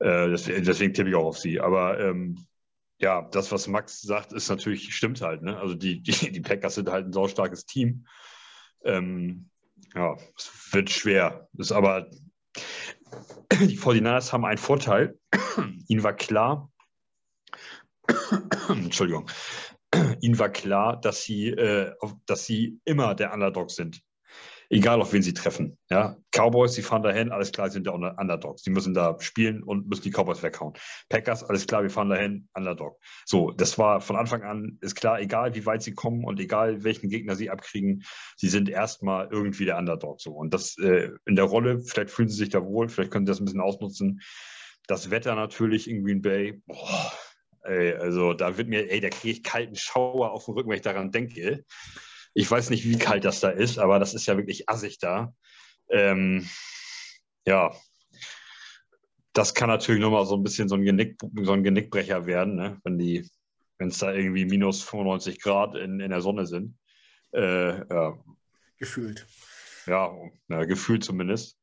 Äh, 0.00 0.28
deswegen, 0.28 0.64
deswegen 0.64 0.92
tippe 0.92 1.10
ich 1.10 1.14
auch 1.14 1.26
auf 1.26 1.38
sie. 1.38 1.60
Aber 1.60 2.00
ähm, 2.00 2.36
ja, 2.98 3.28
das, 3.30 3.52
was 3.52 3.68
Max 3.68 4.00
sagt, 4.00 4.32
ist 4.32 4.48
natürlich, 4.48 4.92
stimmt 4.92 5.20
halt. 5.20 5.42
Ne? 5.42 5.56
Also 5.56 5.76
die, 5.76 6.02
die, 6.02 6.32
die 6.32 6.40
Packers 6.40 6.74
sind 6.74 6.90
halt 6.90 7.06
ein 7.06 7.12
saustarkes 7.12 7.64
Team. 7.64 8.08
Ähm, 8.84 9.50
ja, 9.94 10.16
es 10.36 10.50
wird 10.72 10.90
schwer. 10.90 11.48
Ist 11.56 11.72
aber 11.72 12.08
die 13.52 13.78
49ers 13.78 14.32
haben 14.32 14.44
einen 14.44 14.58
Vorteil. 14.58 15.18
Ihnen 15.88 16.02
war 16.02 16.14
klar, 16.14 16.70
Entschuldigung, 18.68 19.30
ihnen 20.20 20.38
war 20.38 20.50
klar, 20.50 21.00
dass 21.00 21.22
sie, 21.22 21.48
äh, 21.48 21.94
dass 22.26 22.44
sie 22.44 22.80
immer 22.84 23.14
der 23.14 23.32
Underdog 23.32 23.70
sind. 23.70 24.02
Egal, 24.70 25.00
auf 25.00 25.14
wen 25.14 25.22
sie 25.22 25.32
treffen. 25.32 25.78
Ja? 25.88 26.18
Cowboys, 26.30 26.74
die 26.74 26.82
fahren 26.82 27.02
dahin, 27.02 27.32
alles 27.32 27.52
klar, 27.52 27.70
sind 27.70 27.86
der 27.86 27.94
Underdogs. 27.94 28.62
Die 28.62 28.70
müssen 28.70 28.92
da 28.92 29.16
spielen 29.18 29.62
und 29.62 29.88
müssen 29.88 30.02
die 30.02 30.10
Cowboys 30.10 30.42
weghauen. 30.42 30.74
Packers, 31.08 31.42
alles 31.42 31.66
klar, 31.66 31.82
wir 31.82 31.90
fahren 31.90 32.10
dahin, 32.10 32.48
Underdog. 32.54 32.98
So, 33.24 33.50
das 33.50 33.78
war 33.78 34.02
von 34.02 34.16
Anfang 34.16 34.42
an, 34.42 34.76
ist 34.82 34.94
klar, 34.94 35.20
egal 35.20 35.54
wie 35.54 35.64
weit 35.64 35.82
sie 35.82 35.94
kommen 35.94 36.24
und 36.24 36.38
egal 36.38 36.84
welchen 36.84 37.08
Gegner 37.08 37.34
sie 37.34 37.48
abkriegen, 37.48 38.04
sie 38.36 38.48
sind 38.48 38.68
erstmal 38.68 39.28
irgendwie 39.30 39.64
der 39.64 39.78
Underdog. 39.78 40.20
So. 40.20 40.32
Und 40.32 40.52
das 40.52 40.76
äh, 40.78 41.12
in 41.24 41.36
der 41.36 41.46
Rolle, 41.46 41.80
vielleicht 41.80 42.10
fühlen 42.10 42.28
sie 42.28 42.36
sich 42.36 42.50
da 42.50 42.62
wohl, 42.62 42.90
vielleicht 42.90 43.10
können 43.10 43.24
sie 43.24 43.30
das 43.30 43.40
ein 43.40 43.46
bisschen 43.46 43.62
ausnutzen. 43.62 44.20
Das 44.86 45.10
Wetter 45.10 45.34
natürlich 45.34 45.88
in 45.88 46.04
Green 46.04 46.20
Bay, 46.20 46.60
boah, 46.66 47.12
Ey, 47.64 47.94
also 47.94 48.32
da 48.32 48.56
wird 48.56 48.68
mir, 48.68 48.90
ey, 48.90 49.00
da 49.00 49.10
kriege 49.10 49.32
ich 49.32 49.42
kalten 49.42 49.76
Schauer 49.76 50.30
auf 50.30 50.46
den 50.46 50.54
Rücken, 50.54 50.70
wenn 50.70 50.76
ich 50.76 50.82
daran 50.82 51.10
denke. 51.10 51.64
Ich 52.38 52.48
weiß 52.48 52.70
nicht, 52.70 52.84
wie 52.84 52.96
kalt 52.96 53.24
das 53.24 53.40
da 53.40 53.50
ist, 53.50 53.80
aber 53.80 53.98
das 53.98 54.14
ist 54.14 54.26
ja 54.26 54.36
wirklich 54.36 54.68
assig 54.68 55.00
da. 55.00 55.34
Ähm, 55.90 56.48
ja, 57.44 57.74
das 59.32 59.54
kann 59.54 59.68
natürlich 59.68 60.00
nochmal 60.00 60.24
so 60.24 60.36
ein 60.36 60.44
bisschen 60.44 60.68
so 60.68 60.76
ein, 60.76 60.84
Genick, 60.84 61.18
so 61.42 61.50
ein 61.50 61.64
Genickbrecher 61.64 62.26
werden, 62.26 62.54
ne? 62.54 62.80
wenn 62.84 62.96
die, 62.96 63.28
wenn 63.78 63.88
es 63.88 63.98
da 63.98 64.12
irgendwie 64.12 64.44
minus 64.44 64.84
95 64.84 65.42
Grad 65.42 65.74
in, 65.74 65.98
in 65.98 66.10
der 66.10 66.20
Sonne 66.20 66.46
sind. 66.46 66.78
Äh, 67.32 67.78
ja. 67.92 68.16
Gefühlt. 68.78 69.26
Ja, 69.86 70.16
na, 70.46 70.64
gefühlt 70.64 71.02
zumindest. 71.02 71.58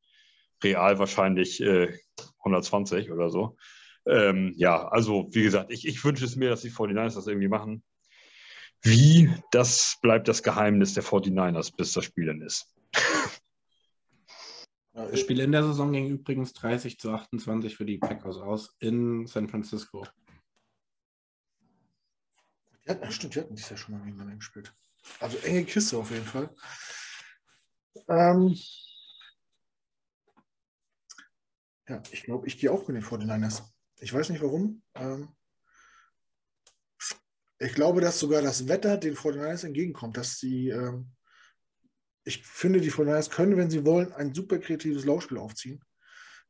Real 0.61 0.99
wahrscheinlich 0.99 1.61
äh, 1.61 1.97
120 2.39 3.11
oder 3.11 3.29
so. 3.29 3.55
Ähm, 4.05 4.51
ja, 4.57 4.89
also 4.89 5.29
wie 5.31 5.43
gesagt, 5.43 5.71
ich, 5.71 5.87
ich 5.87 6.03
wünsche 6.03 6.25
es 6.25 6.35
mir, 6.35 6.49
dass 6.49 6.63
die 6.63 6.71
49ers 6.71 7.15
das 7.15 7.27
irgendwie 7.27 7.47
machen. 7.47 7.81
Wie, 8.85 9.33
das 9.49 9.97
bleibt 10.03 10.27
das 10.27 10.43
Geheimnis 10.43 10.93
der 10.93 11.03
49ers, 11.03 11.75
bis 11.75 11.93
das 11.93 12.05
Spiel 12.05 12.27
dann 12.27 12.41
ist. 12.41 12.71
Das 14.93 15.19
Spiel 15.19 15.39
in 15.39 15.51
der 15.51 15.63
Saison 15.63 15.91
ging 15.91 16.07
übrigens 16.07 16.53
30 16.53 16.99
zu 16.99 17.11
28 17.11 17.75
für 17.75 17.85
die 17.85 17.97
Packers 17.97 18.37
aus 18.37 18.75
in 18.79 19.25
San 19.25 19.49
Francisco. 19.49 20.05
Die 22.85 22.91
hatten, 22.91 23.11
stimmt, 23.11 23.33
die 23.33 23.39
hatten 23.39 23.55
dies 23.55 23.69
ja 23.71 23.75
schon 23.75 23.95
mal 23.95 24.03
gegeneinander 24.03 24.35
gespielt. 24.35 24.71
Also 25.19 25.39
enge 25.39 25.65
Kiste 25.65 25.97
auf 25.97 26.11
jeden 26.11 26.25
Fall. 26.25 26.55
Ähm, 28.07 28.55
ja, 31.87 32.03
ich 32.11 32.23
glaube, 32.23 32.45
ich 32.45 32.59
gehe 32.59 32.71
auch 32.71 32.87
mit 32.87 32.97
den 32.97 33.03
49ers. 33.03 33.63
Ich 33.99 34.13
weiß 34.13 34.29
nicht 34.29 34.43
warum. 34.43 34.83
Ähm, 34.93 35.34
ich 37.59 37.73
glaube, 37.73 38.01
dass 38.01 38.19
sogar 38.19 38.41
das 38.41 38.67
Wetter 38.67 38.97
den 38.97 39.15
49ers 39.15 39.65
entgegenkommt, 39.65 40.17
dass 40.17 40.39
sie, 40.39 40.69
ähm, 40.69 41.11
ich 42.23 42.45
finde, 42.45 42.81
die 42.81 42.91
49ers 42.91 43.29
können, 43.29 43.57
wenn 43.57 43.69
sie 43.69 43.85
wollen, 43.85 44.11
ein 44.13 44.33
super 44.33 44.59
kreatives 44.59 45.05
Laufspiel 45.05 45.37
aufziehen. 45.37 45.83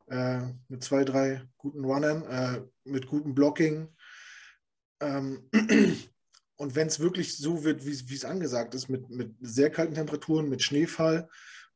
Äh, 0.08 0.42
mit 0.68 0.84
zwei, 0.84 1.04
drei 1.04 1.44
guten 1.58 1.84
Runnern, 1.84 2.24
äh, 2.24 2.62
mit 2.84 3.08
gutem 3.08 3.34
Blocking. 3.34 3.94
Ähm, 5.00 5.50
und 6.56 6.76
wenn 6.76 6.88
es 6.88 7.00
wirklich 7.00 7.38
so 7.38 7.64
wird, 7.64 7.86
wie 7.86 8.16
es 8.16 8.26
angesagt 8.26 8.76
ist, 8.76 8.88
mit, 8.88 9.10
mit 9.10 9.36
sehr 9.42 9.70
kalten 9.70 9.96
Temperaturen, 9.96 10.50
mit 10.50 10.62
Schneefall 10.62 11.30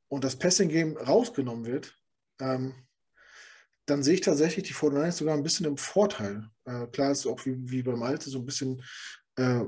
und 0.07 0.23
das 0.23 0.37
Passing-Game 0.37 0.97
rausgenommen 0.97 1.65
wird, 1.65 1.95
ähm, 2.39 2.73
dann 3.89 4.03
sehe 4.03 4.15
ich 4.15 4.21
tatsächlich 4.21 4.67
die 4.67 4.73
49 4.73 5.17
sogar 5.17 5.35
ein 5.35 5.43
bisschen 5.43 5.65
im 5.65 5.77
Vorteil. 5.77 6.47
Äh, 6.65 6.87
klar 6.87 7.11
ist 7.11 7.25
auch 7.25 7.43
wie, 7.45 7.57
wie 7.69 7.83
beim 7.83 8.03
Alte 8.03 8.29
so 8.29 8.39
ein 8.39 8.45
bisschen 8.45 8.83
äh, 9.39 9.65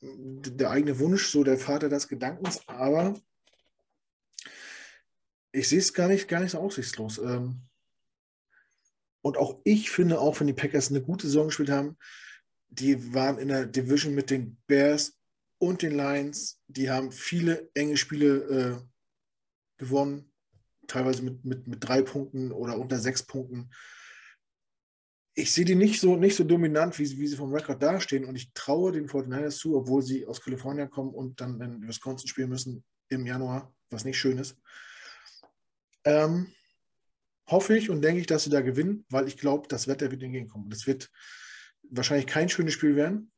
der 0.00 0.70
eigene 0.70 0.98
Wunsch, 0.98 1.28
so 1.28 1.44
der 1.44 1.58
Vater 1.58 1.88
des 1.88 2.08
Gedankens, 2.08 2.60
aber 2.68 3.18
ich 5.52 5.68
sehe 5.68 5.78
es 5.78 5.94
gar 5.94 6.08
nicht, 6.08 6.28
gar 6.28 6.40
nicht 6.40 6.50
so 6.50 6.58
aussichtslos. 6.58 7.18
Ähm, 7.18 7.62
und 9.22 9.38
auch 9.38 9.60
ich 9.64 9.90
finde, 9.90 10.20
auch 10.20 10.38
wenn 10.38 10.48
die 10.48 10.52
Packers 10.52 10.90
eine 10.90 11.00
gute 11.00 11.26
Saison 11.26 11.46
gespielt 11.46 11.70
haben, 11.70 11.96
die 12.68 13.14
waren 13.14 13.38
in 13.38 13.48
der 13.48 13.66
Division 13.66 14.14
mit 14.14 14.30
den 14.30 14.58
Bears 14.66 15.16
und 15.58 15.80
den 15.80 15.96
Lions. 15.96 16.60
Die 16.66 16.90
haben 16.90 17.12
viele 17.12 17.70
enge 17.74 17.96
Spiele 17.96 18.36
äh, 18.36 18.76
gewonnen, 19.78 20.30
teilweise 20.86 21.22
mit, 21.22 21.44
mit, 21.44 21.66
mit 21.66 21.88
drei 21.88 22.02
Punkten 22.02 22.52
oder 22.52 22.78
unter 22.78 22.98
sechs 22.98 23.22
Punkten. 23.22 23.70
Ich 25.34 25.52
sehe 25.52 25.64
die 25.64 25.74
nicht 25.74 26.00
so, 26.00 26.16
nicht 26.16 26.36
so 26.36 26.44
dominant, 26.44 26.98
wie, 26.98 27.18
wie 27.18 27.26
sie 27.26 27.36
vom 27.36 27.52
Rekord 27.52 27.82
dastehen. 27.82 28.24
Und 28.24 28.36
ich 28.36 28.52
traue 28.52 28.92
den 28.92 29.08
49ers 29.08 29.58
zu, 29.58 29.76
obwohl 29.76 30.02
sie 30.02 30.26
aus 30.26 30.40
Kalifornien 30.40 30.90
kommen 30.90 31.12
und 31.12 31.40
dann 31.40 31.60
in 31.60 31.88
Wisconsin 31.88 32.28
spielen 32.28 32.50
müssen 32.50 32.84
im 33.08 33.26
Januar, 33.26 33.74
was 33.90 34.04
nicht 34.04 34.18
schön 34.18 34.38
ist. 34.38 34.56
Ähm, 36.04 36.52
hoffe 37.48 37.76
ich 37.76 37.90
und 37.90 38.02
denke 38.02 38.20
ich, 38.20 38.26
dass 38.26 38.44
sie 38.44 38.50
da 38.50 38.60
gewinnen, 38.60 39.04
weil 39.08 39.26
ich 39.26 39.36
glaube, 39.36 39.68
das 39.68 39.88
Wetter 39.88 40.10
wird 40.10 40.22
entgegenkommen. 40.22 40.70
Das 40.70 40.86
wird 40.86 41.10
wahrscheinlich 41.90 42.26
kein 42.26 42.48
schönes 42.48 42.74
Spiel 42.74 42.96
werden. 42.96 43.32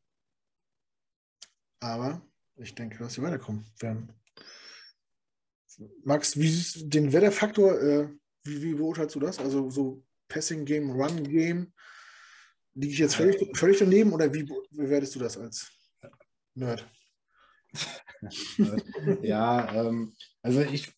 Aber 1.81 2.23
ich 2.57 2.75
denke, 2.75 2.99
dass 2.99 3.15
sie 3.15 3.23
weiterkommen 3.23 3.67
werden. 3.81 4.13
Max, 6.05 6.39
wie 6.39 6.89
den 6.89 7.13
Wetterfaktor, 7.13 7.81
äh, 7.81 8.09
wie, 8.45 8.63
wie, 8.63 8.75
beurteilst 8.75 9.15
du 9.15 9.21
das? 9.21 9.39
Also 9.39 9.69
so 9.71 10.03
Passing 10.29 10.65
Game, 10.65 10.91
Run 10.91 11.23
Game, 11.25 11.73
liege 12.77 12.93
ich 12.93 12.99
jetzt 12.99 13.17
völlig, 13.17 13.57
völlig 13.57 13.79
daneben 13.79 14.13
oder 14.13 14.33
wie 14.33 14.49
bewertest 14.71 15.15
du 15.15 15.19
das 15.19 15.37
als 15.37 15.73
Nerd? 16.55 16.87
ja, 19.23 19.73
ähm, 19.75 20.15
also 20.43 20.61
ich, 20.61 20.93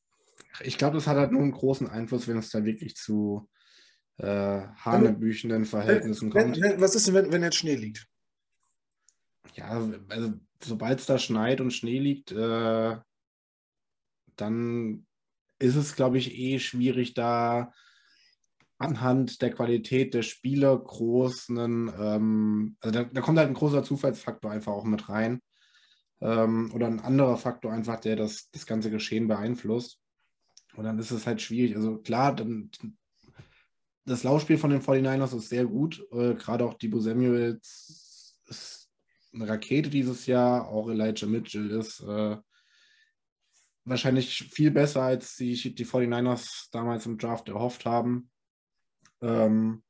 ich 0.60 0.76
glaube, 0.76 0.96
das 0.96 1.06
hat 1.06 1.16
halt 1.16 1.32
nur 1.32 1.42
einen 1.42 1.52
großen 1.52 1.88
Einfluss, 1.88 2.28
wenn 2.28 2.38
es 2.38 2.50
da 2.50 2.64
wirklich 2.64 2.96
zu 2.96 3.48
äh, 4.18 4.62
hanebüchenden 4.76 5.64
Verhältnissen 5.64 6.32
wenn, 6.34 6.52
kommt. 6.52 6.60
Wenn, 6.60 6.80
was 6.80 6.94
ist 6.94 7.06
denn, 7.06 7.14
wenn, 7.14 7.32
wenn 7.32 7.42
jetzt 7.42 7.56
Schnee 7.56 7.76
liegt? 7.76 8.06
Ja, 9.54 9.88
also 10.08 10.34
sobald 10.62 11.00
es 11.00 11.06
da 11.06 11.18
schneit 11.18 11.60
und 11.60 11.72
Schnee 11.72 11.98
liegt, 11.98 12.32
äh, 12.32 12.96
dann 14.36 15.06
ist 15.58 15.76
es, 15.76 15.96
glaube 15.96 16.18
ich, 16.18 16.36
eh 16.36 16.58
schwierig, 16.58 17.14
da 17.14 17.72
anhand 18.78 19.42
der 19.42 19.52
Qualität 19.52 20.14
der 20.14 20.22
Spieler 20.22 20.78
großen, 20.78 21.92
ähm, 21.98 22.76
also 22.80 22.98
da, 22.98 23.04
da, 23.04 23.20
kommt 23.20 23.38
halt 23.38 23.48
ein 23.48 23.54
großer 23.54 23.82
Zufallsfaktor 23.82 24.50
einfach 24.50 24.72
auch 24.72 24.84
mit 24.84 25.08
rein. 25.08 25.40
Ähm, 26.20 26.72
oder 26.72 26.86
ein 26.86 27.00
anderer 27.00 27.36
Faktor 27.36 27.72
einfach, 27.72 28.00
der 28.00 28.16
das, 28.16 28.50
das 28.50 28.66
ganze 28.66 28.90
Geschehen 28.90 29.28
beeinflusst. 29.28 30.00
Und 30.76 30.84
dann 30.84 30.98
ist 30.98 31.10
es 31.10 31.26
halt 31.26 31.42
schwierig. 31.42 31.76
Also 31.76 31.98
klar, 31.98 32.34
dann, 32.34 32.70
das 34.04 34.22
Laufspiel 34.22 34.58
von 34.58 34.70
den 34.70 34.80
49ers 34.80 35.36
ist 35.36 35.48
sehr 35.48 35.66
gut. 35.66 36.04
Äh, 36.12 36.34
Gerade 36.34 36.64
auch 36.64 36.74
Debo 36.74 37.00
Samuels 37.00 38.38
ist 38.46 38.90
eine 39.32 39.48
Rakete 39.48 39.90
dieses 39.90 40.26
Jahr. 40.26 40.68
Auch 40.68 40.88
Elijah 40.88 41.26
Mitchell 41.26 41.70
ist 41.70 42.00
äh, 42.00 42.36
wahrscheinlich 43.84 44.44
viel 44.50 44.70
besser, 44.70 45.02
als 45.02 45.36
die, 45.36 45.74
die 45.74 45.86
49ers 45.86 46.68
damals 46.70 47.06
im 47.06 47.18
Draft 47.18 47.48
erhofft 47.48 47.84
haben. 47.84 48.30
Ähm, 49.22 49.82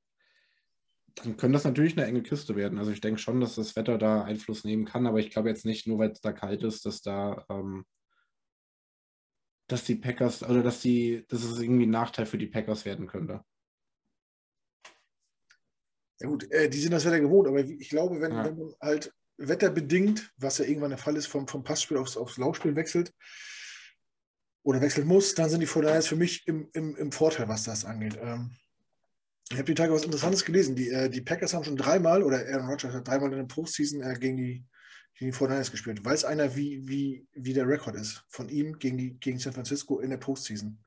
dann 1.17 1.37
können 1.37 1.53
das 1.53 1.65
natürlich 1.65 1.97
eine 1.97 2.07
enge 2.07 2.23
Kiste 2.23 2.55
werden. 2.57 2.79
Also 2.79 2.91
ich 2.93 3.01
denke 3.01 3.21
schon, 3.21 3.41
dass 3.41 3.57
das 3.57 3.75
Wetter 3.77 3.99
da 3.99 4.23
Einfluss 4.23 4.65
nehmen 4.65 4.85
kann, 4.85 5.07
aber 5.07 5.19
ich 5.19 5.31
glaube 5.31 5.49
jetzt 5.49 5.65
nicht, 5.65 5.87
nur 5.87 5.99
weil 5.99 6.11
es 6.11 6.21
da 6.21 6.33
kalt 6.33 6.63
ist, 6.63 6.87
dass 6.87 7.03
da 7.03 7.45
ähm, 7.49 7.85
dass 9.69 9.85
die 9.85 9.97
Packers 9.97 10.43
oder 10.43 10.63
dass 10.63 10.81
die, 10.81 11.25
dass 11.29 11.45
es 11.45 11.61
irgendwie 11.61 11.87
ein 11.87 11.91
Nachteil 11.91 12.27
für 12.27 12.39
die 12.39 12.47
Packers 12.47 12.85
werden 12.85 13.07
könnte. 13.07 13.45
Ja 16.21 16.29
gut, 16.29 16.51
äh, 16.51 16.69
die 16.69 16.81
sind 16.81 16.93
das 16.93 17.05
Wetter 17.05 17.21
gewohnt, 17.21 17.47
aber 17.47 17.61
ich 17.61 17.91
glaube, 17.91 18.21
wenn, 18.21 18.33
ja. 18.33 18.45
wenn 18.45 18.57
man 18.57 18.75
halt 18.81 19.15
wetterbedingt, 19.37 20.33
was 20.37 20.59
ja 20.59 20.65
irgendwann 20.65 20.91
der 20.91 20.99
Fall 20.99 21.17
ist, 21.17 21.27
vom, 21.27 21.47
vom 21.47 21.63
Passspiel 21.63 21.99
aufs, 21.99 22.17
aufs 22.17 22.39
Laufspiel 22.39 22.75
wechselt, 22.75 23.15
oder 24.65 24.81
wechseln 24.81 25.07
muss, 25.07 25.35
dann 25.35 25.49
sind 25.49 25.61
die 25.61 25.67
49 25.67 26.09
für 26.09 26.17
mich 26.17 26.47
im, 26.47 26.69
im, 26.73 26.97
im 26.97 27.13
Vorteil, 27.13 27.49
was 27.49 27.65
das 27.65 27.85
angeht. 27.85 28.19
Ähm, 28.21 28.57
ich 29.51 29.57
habe 29.57 29.65
die 29.65 29.75
Tage 29.75 29.93
was 29.93 30.05
Interessantes 30.05 30.45
gelesen. 30.45 30.77
Die, 30.77 30.91
äh, 30.91 31.09
die 31.09 31.23
Packers 31.23 31.55
haben 31.55 31.65
schon 31.65 31.77
dreimal, 31.77 32.23
oder 32.23 32.39
Aaron 32.39 32.69
Rodgers 32.69 32.95
hat 32.95 33.09
dreimal 33.09 33.33
in 33.33 33.39
der 33.39 33.45
Postseason 33.45 34.03
äh, 34.03 34.15
gegen 34.19 34.37
die, 34.37 34.65
gegen 35.15 35.33
die 35.33 35.37
49ers 35.37 35.71
gespielt. 35.71 36.05
Weiß 36.05 36.25
einer, 36.25 36.55
wie, 36.55 36.87
wie, 36.87 37.27
wie 37.33 37.55
der 37.55 37.67
Rekord 37.67 37.97
ist 37.97 38.25
von 38.29 38.49
ihm 38.49 38.79
gegen, 38.79 38.99
die, 38.99 39.15
gegen 39.19 39.39
San 39.39 39.55
Francisco 39.55 40.01
in 40.01 40.11
der 40.11 40.19
Postseason? 40.19 40.79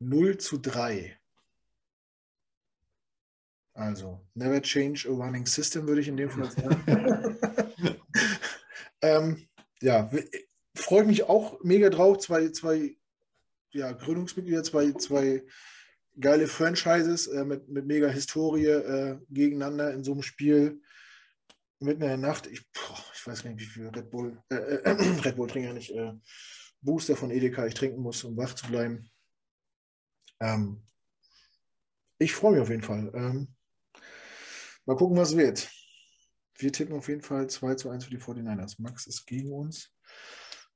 0 0.00 0.36
zu 0.36 0.58
3. 0.58 1.16
Also, 3.74 4.20
never 4.34 4.60
change 4.60 5.08
a 5.08 5.12
running 5.12 5.46
system, 5.46 5.88
würde 5.88 6.02
ich 6.02 6.08
in 6.08 6.18
dem 6.18 6.28
Fall 6.28 6.50
sagen. 6.50 7.38
ähm, 9.00 9.48
ja, 9.80 10.10
freue 10.74 11.04
mich 11.04 11.24
auch 11.24 11.62
mega 11.62 11.88
drauf. 11.88 12.18
Zwei, 12.18 12.50
zwei 12.50 12.96
ja, 13.72 13.92
Gründungsmitglieder, 13.92 14.62
zwei, 14.62 14.92
zwei 14.92 15.44
geile 16.18 16.46
Franchises 16.46 17.26
äh, 17.26 17.44
mit, 17.44 17.68
mit 17.68 17.86
mega 17.86 18.08
Historie 18.08 18.66
äh, 18.66 19.18
gegeneinander 19.30 19.92
in 19.92 20.04
so 20.04 20.12
einem 20.12 20.22
Spiel. 20.22 20.80
Mitten 21.80 22.02
in 22.02 22.08
der 22.08 22.16
Nacht, 22.16 22.46
ich, 22.46 22.70
boah, 22.72 23.04
ich 23.14 23.26
weiß 23.26 23.42
gar 23.42 23.50
nicht, 23.50 23.60
wie 23.60 23.66
viel 23.66 23.88
Red 23.88 24.10
Bull, 24.10 24.40
äh, 24.50 24.54
äh 24.54 24.90
Red 25.24 25.36
Bull 25.36 25.48
trinke 25.48 25.68
ja 25.68 25.74
nicht, 25.74 25.90
äh, 25.90 26.12
Booster 26.80 27.16
von 27.16 27.30
Edeka 27.30 27.66
ich 27.66 27.74
trinken 27.74 28.00
muss, 28.00 28.24
um 28.24 28.36
wach 28.36 28.54
zu 28.54 28.66
bleiben. 28.66 29.10
Ähm, 30.40 30.82
ich 32.18 32.34
freue 32.34 32.52
mich 32.52 32.60
auf 32.60 32.70
jeden 32.70 32.82
Fall. 32.82 33.10
Ähm, 33.14 33.54
mal 34.84 34.96
gucken, 34.96 35.16
was 35.16 35.36
wird. 35.36 35.70
Wir 36.56 36.72
tippen 36.72 36.96
auf 36.96 37.08
jeden 37.08 37.22
Fall 37.22 37.48
2 37.48 37.74
zu 37.76 37.90
1 37.90 38.04
für 38.04 38.10
die 38.10 38.18
49ers. 38.18 38.76
Max 38.78 39.06
ist 39.06 39.26
gegen 39.26 39.52
uns. 39.52 39.92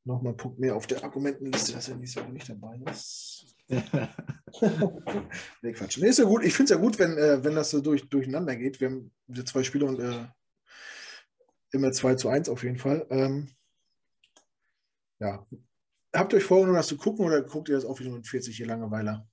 Nochmal 0.06 0.34
ein 0.34 0.36
Punkt 0.36 0.60
mehr 0.60 0.76
auf 0.76 0.86
der 0.86 1.02
Argumentenliste, 1.02 1.72
dass 1.72 1.88
er 1.88 1.96
nächste 1.96 2.22
Woche 2.22 2.32
nicht 2.32 2.48
dabei 2.48 2.80
ist. 2.88 3.56
nee, 3.68 5.72
Quatsch. 5.72 5.98
Nee, 5.98 6.08
ist 6.08 6.20
ja 6.20 6.24
gut. 6.24 6.44
Ich 6.44 6.54
finde 6.54 6.72
es 6.72 6.78
ja 6.78 6.80
gut, 6.80 7.00
wenn, 7.00 7.18
äh, 7.18 7.42
wenn 7.42 7.56
das 7.56 7.70
so 7.70 7.80
durch, 7.80 8.08
durcheinander 8.08 8.54
geht. 8.54 8.80
Wir 8.80 8.90
haben 8.90 9.10
zwei 9.44 9.64
Spiele 9.64 9.86
und 9.86 9.98
äh, 9.98 10.26
immer 11.72 11.90
2 11.90 12.14
zu 12.14 12.28
1 12.28 12.48
auf 12.48 12.62
jeden 12.62 12.78
Fall. 12.78 13.04
Ähm, 13.10 13.48
ja. 15.18 15.44
Habt 16.14 16.32
ihr 16.32 16.36
euch 16.36 16.44
vorgenommen, 16.44 16.76
das 16.76 16.86
zu 16.86 16.96
gucken 16.96 17.26
oder 17.26 17.42
guckt 17.42 17.68
ihr 17.68 17.74
das 17.74 17.84
auch 17.84 17.98
wieder 17.98 18.12
mit 18.12 18.28
40 18.28 18.56
hier 18.56 18.66
Langeweile? 18.66 19.26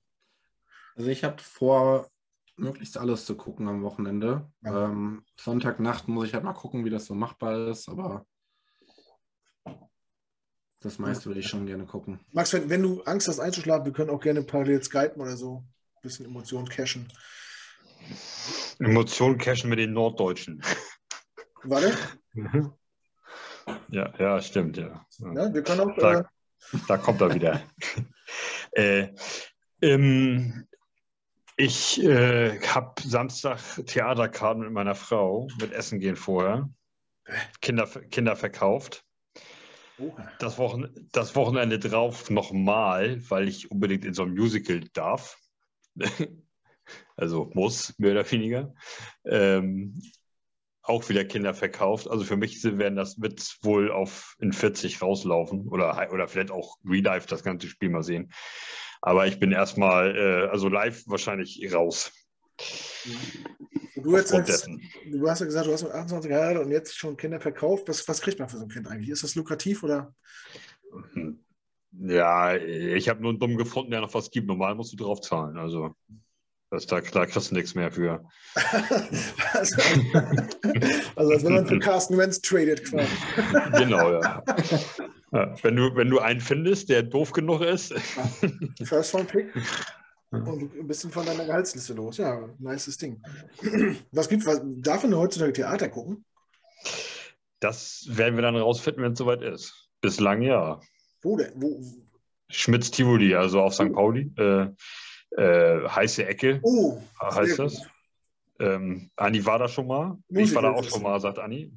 Also 0.96 1.08
ich 1.08 1.22
habe 1.22 1.40
vor, 1.40 2.10
möglichst 2.56 2.98
alles 2.98 3.26
zu 3.26 3.36
gucken 3.36 3.68
am 3.68 3.84
Wochenende. 3.84 4.50
Ja. 4.62 4.86
Ähm, 4.86 5.24
Sonntagnacht 5.38 6.08
muss 6.08 6.26
ich 6.26 6.34
halt 6.34 6.42
mal 6.42 6.52
gucken, 6.52 6.84
wie 6.84 6.90
das 6.90 7.06
so 7.06 7.14
machbar 7.14 7.68
ist, 7.68 7.88
aber 7.88 8.26
das 10.84 10.98
meiste 10.98 11.26
würde 11.26 11.40
ich 11.40 11.48
schon 11.48 11.66
gerne 11.66 11.86
gucken. 11.86 12.20
Max, 12.32 12.52
wenn, 12.52 12.68
wenn 12.68 12.82
du 12.82 13.02
Angst 13.04 13.26
hast 13.26 13.40
einzuschlafen, 13.40 13.86
wir 13.86 13.92
können 13.92 14.10
auch 14.10 14.20
gerne 14.20 14.42
parallel 14.42 14.82
skypen 14.82 15.22
oder 15.22 15.36
so. 15.36 15.64
Ein 15.96 16.02
bisschen 16.02 16.26
Emotionen 16.26 16.68
cashen. 16.68 17.10
Emotionen 18.78 19.38
cashen 19.38 19.70
mit 19.70 19.78
den 19.78 19.94
Norddeutschen. 19.94 20.62
Warte? 21.62 21.96
Ja, 23.88 24.12
ja, 24.18 24.42
stimmt, 24.42 24.76
ja. 24.76 25.06
ja 25.18 25.54
wir 25.54 25.62
können 25.62 25.80
auch. 25.80 25.96
Da, 25.96 26.20
äh, 26.20 26.24
da 26.86 26.98
kommt 26.98 27.22
er 27.22 27.34
wieder. 27.34 27.62
äh, 28.72 29.08
ähm, 29.80 30.66
ich 31.56 32.02
äh, 32.02 32.60
habe 32.60 33.00
Samstag 33.00 33.58
Theaterkarten 33.86 34.62
mit 34.62 34.72
meiner 34.72 34.94
Frau, 34.94 35.48
mit 35.60 35.72
Essen 35.72 35.98
gehen 36.00 36.16
vorher. 36.16 36.68
Kinder, 37.62 37.86
Kinder 37.86 38.36
verkauft. 38.36 39.03
Das, 40.38 40.58
Wochen, 40.58 41.08
das 41.12 41.36
Wochenende 41.36 41.78
drauf 41.78 42.30
nochmal, 42.30 43.18
weil 43.30 43.48
ich 43.48 43.70
unbedingt 43.70 44.04
in 44.04 44.14
so 44.14 44.22
ein 44.22 44.34
Musical 44.34 44.80
darf. 44.92 45.38
Also 47.16 47.50
muss, 47.54 47.98
mehr 47.98 48.10
oder 48.10 48.30
weniger. 48.30 48.74
Ähm, 49.24 50.02
auch 50.82 51.08
wieder 51.08 51.24
Kinder 51.24 51.54
verkauft. 51.54 52.08
Also 52.08 52.24
für 52.24 52.36
mich 52.36 52.62
werden 52.62 52.96
das 52.96 53.20
wird 53.20 53.56
wohl 53.62 53.90
auf 53.90 54.36
in 54.38 54.52
40 54.52 55.00
rauslaufen 55.00 55.68
oder, 55.68 56.10
oder 56.12 56.28
vielleicht 56.28 56.50
auch 56.50 56.76
Relive 56.84 57.26
das 57.26 57.42
ganze 57.42 57.68
Spiel 57.68 57.88
mal 57.88 58.02
sehen. 58.02 58.32
Aber 59.00 59.26
ich 59.26 59.38
bin 59.38 59.52
erstmal, 59.52 60.16
äh, 60.16 60.48
also 60.50 60.68
live 60.68 61.04
wahrscheinlich 61.06 61.72
raus. 61.72 62.12
Du, 63.96 64.16
jetzt 64.16 64.30
sagst, 64.30 64.68
du 65.10 65.28
hast 65.28 65.40
ja 65.40 65.46
gesagt, 65.46 65.66
du 65.66 65.72
hast 65.72 65.82
mit 65.82 65.92
28 65.92 66.30
Jahren 66.30 66.58
und 66.58 66.70
jetzt 66.70 66.96
schon 66.96 67.16
Kinder 67.16 67.40
verkauft. 67.40 67.88
Was, 67.88 68.06
was 68.08 68.20
kriegt 68.20 68.38
man 68.38 68.48
für 68.48 68.56
so 68.56 68.64
ein 68.64 68.68
Kind 68.68 68.88
eigentlich? 68.88 69.10
Ist 69.10 69.22
das 69.22 69.34
lukrativ 69.34 69.82
oder? 69.82 70.14
Hm. 71.12 71.40
Ja, 72.00 72.56
ich 72.56 73.08
habe 73.08 73.22
nur 73.22 73.30
einen 73.30 73.38
Dumm 73.38 73.56
gefunden, 73.56 73.92
der 73.92 74.00
noch 74.00 74.12
was 74.14 74.30
gibt. 74.30 74.48
Normal 74.48 74.74
musst 74.74 74.92
du 74.92 74.96
drauf 74.96 75.20
zahlen. 75.20 75.56
Also 75.56 75.94
das, 76.70 76.86
da, 76.86 77.00
da 77.00 77.24
kriegst 77.24 77.52
du 77.52 77.54
nichts 77.54 77.76
mehr 77.76 77.92
für. 77.92 78.24
also, 79.52 79.76
also 81.14 81.32
als 81.32 81.44
wenn 81.44 81.54
man 81.54 81.66
für 81.66 81.78
Carsten 81.78 82.18
Wentz 82.18 82.40
tradet 82.40 82.84
quasi. 82.84 83.06
genau, 83.78 84.20
ja. 84.20 84.42
ja. 85.32 85.54
Wenn, 85.62 85.76
du, 85.76 85.94
wenn 85.94 86.10
du 86.10 86.18
einen 86.18 86.40
findest, 86.40 86.88
der 86.88 87.04
doof 87.04 87.30
genug 87.30 87.60
ist. 87.60 87.94
First 88.82 89.14
one 89.14 89.24
pick. 89.24 89.52
Und 90.42 90.74
ein 90.74 90.86
bisschen 90.86 91.10
von 91.10 91.26
deiner 91.26 91.44
Gehaltsliste 91.44 91.94
los. 91.94 92.16
Ja, 92.18 92.48
nices 92.58 92.98
Ding. 92.98 93.22
Was 94.12 94.28
gibt 94.28 94.46
was, 94.46 94.60
Darf 94.64 95.02
man 95.02 95.14
heutzutage 95.16 95.52
Theater 95.52 95.88
gucken? 95.88 96.24
Das 97.60 98.06
werden 98.08 98.36
wir 98.36 98.42
dann 98.42 98.56
rausfinden, 98.56 99.02
wenn 99.02 99.12
es 99.12 99.18
soweit 99.18 99.42
ist. 99.42 99.88
Bislang 100.00 100.42
ja. 100.42 100.80
Wo 101.22 101.36
denn? 101.36 101.52
Wo? 101.56 101.82
Schmitz 102.50 102.90
Tivoli, 102.90 103.34
also 103.34 103.62
auf 103.62 103.74
St. 103.74 103.92
Pauli. 103.92 104.30
Äh, 104.36 104.68
äh, 105.36 105.88
heiße 105.88 106.26
Ecke 106.26 106.60
oh, 106.62 107.00
heißt 107.20 107.58
das. 107.58 107.82
Ähm, 108.60 109.10
Anni 109.16 109.44
war 109.44 109.58
da 109.58 109.66
schon 109.66 109.86
mal. 109.86 110.18
Musical 110.28 110.42
ich 110.42 110.54
war 110.54 110.62
da 110.62 110.70
auch 110.72 110.84
schon 110.84 111.02
mal, 111.02 111.18
sagt 111.20 111.38
Anni. 111.38 111.72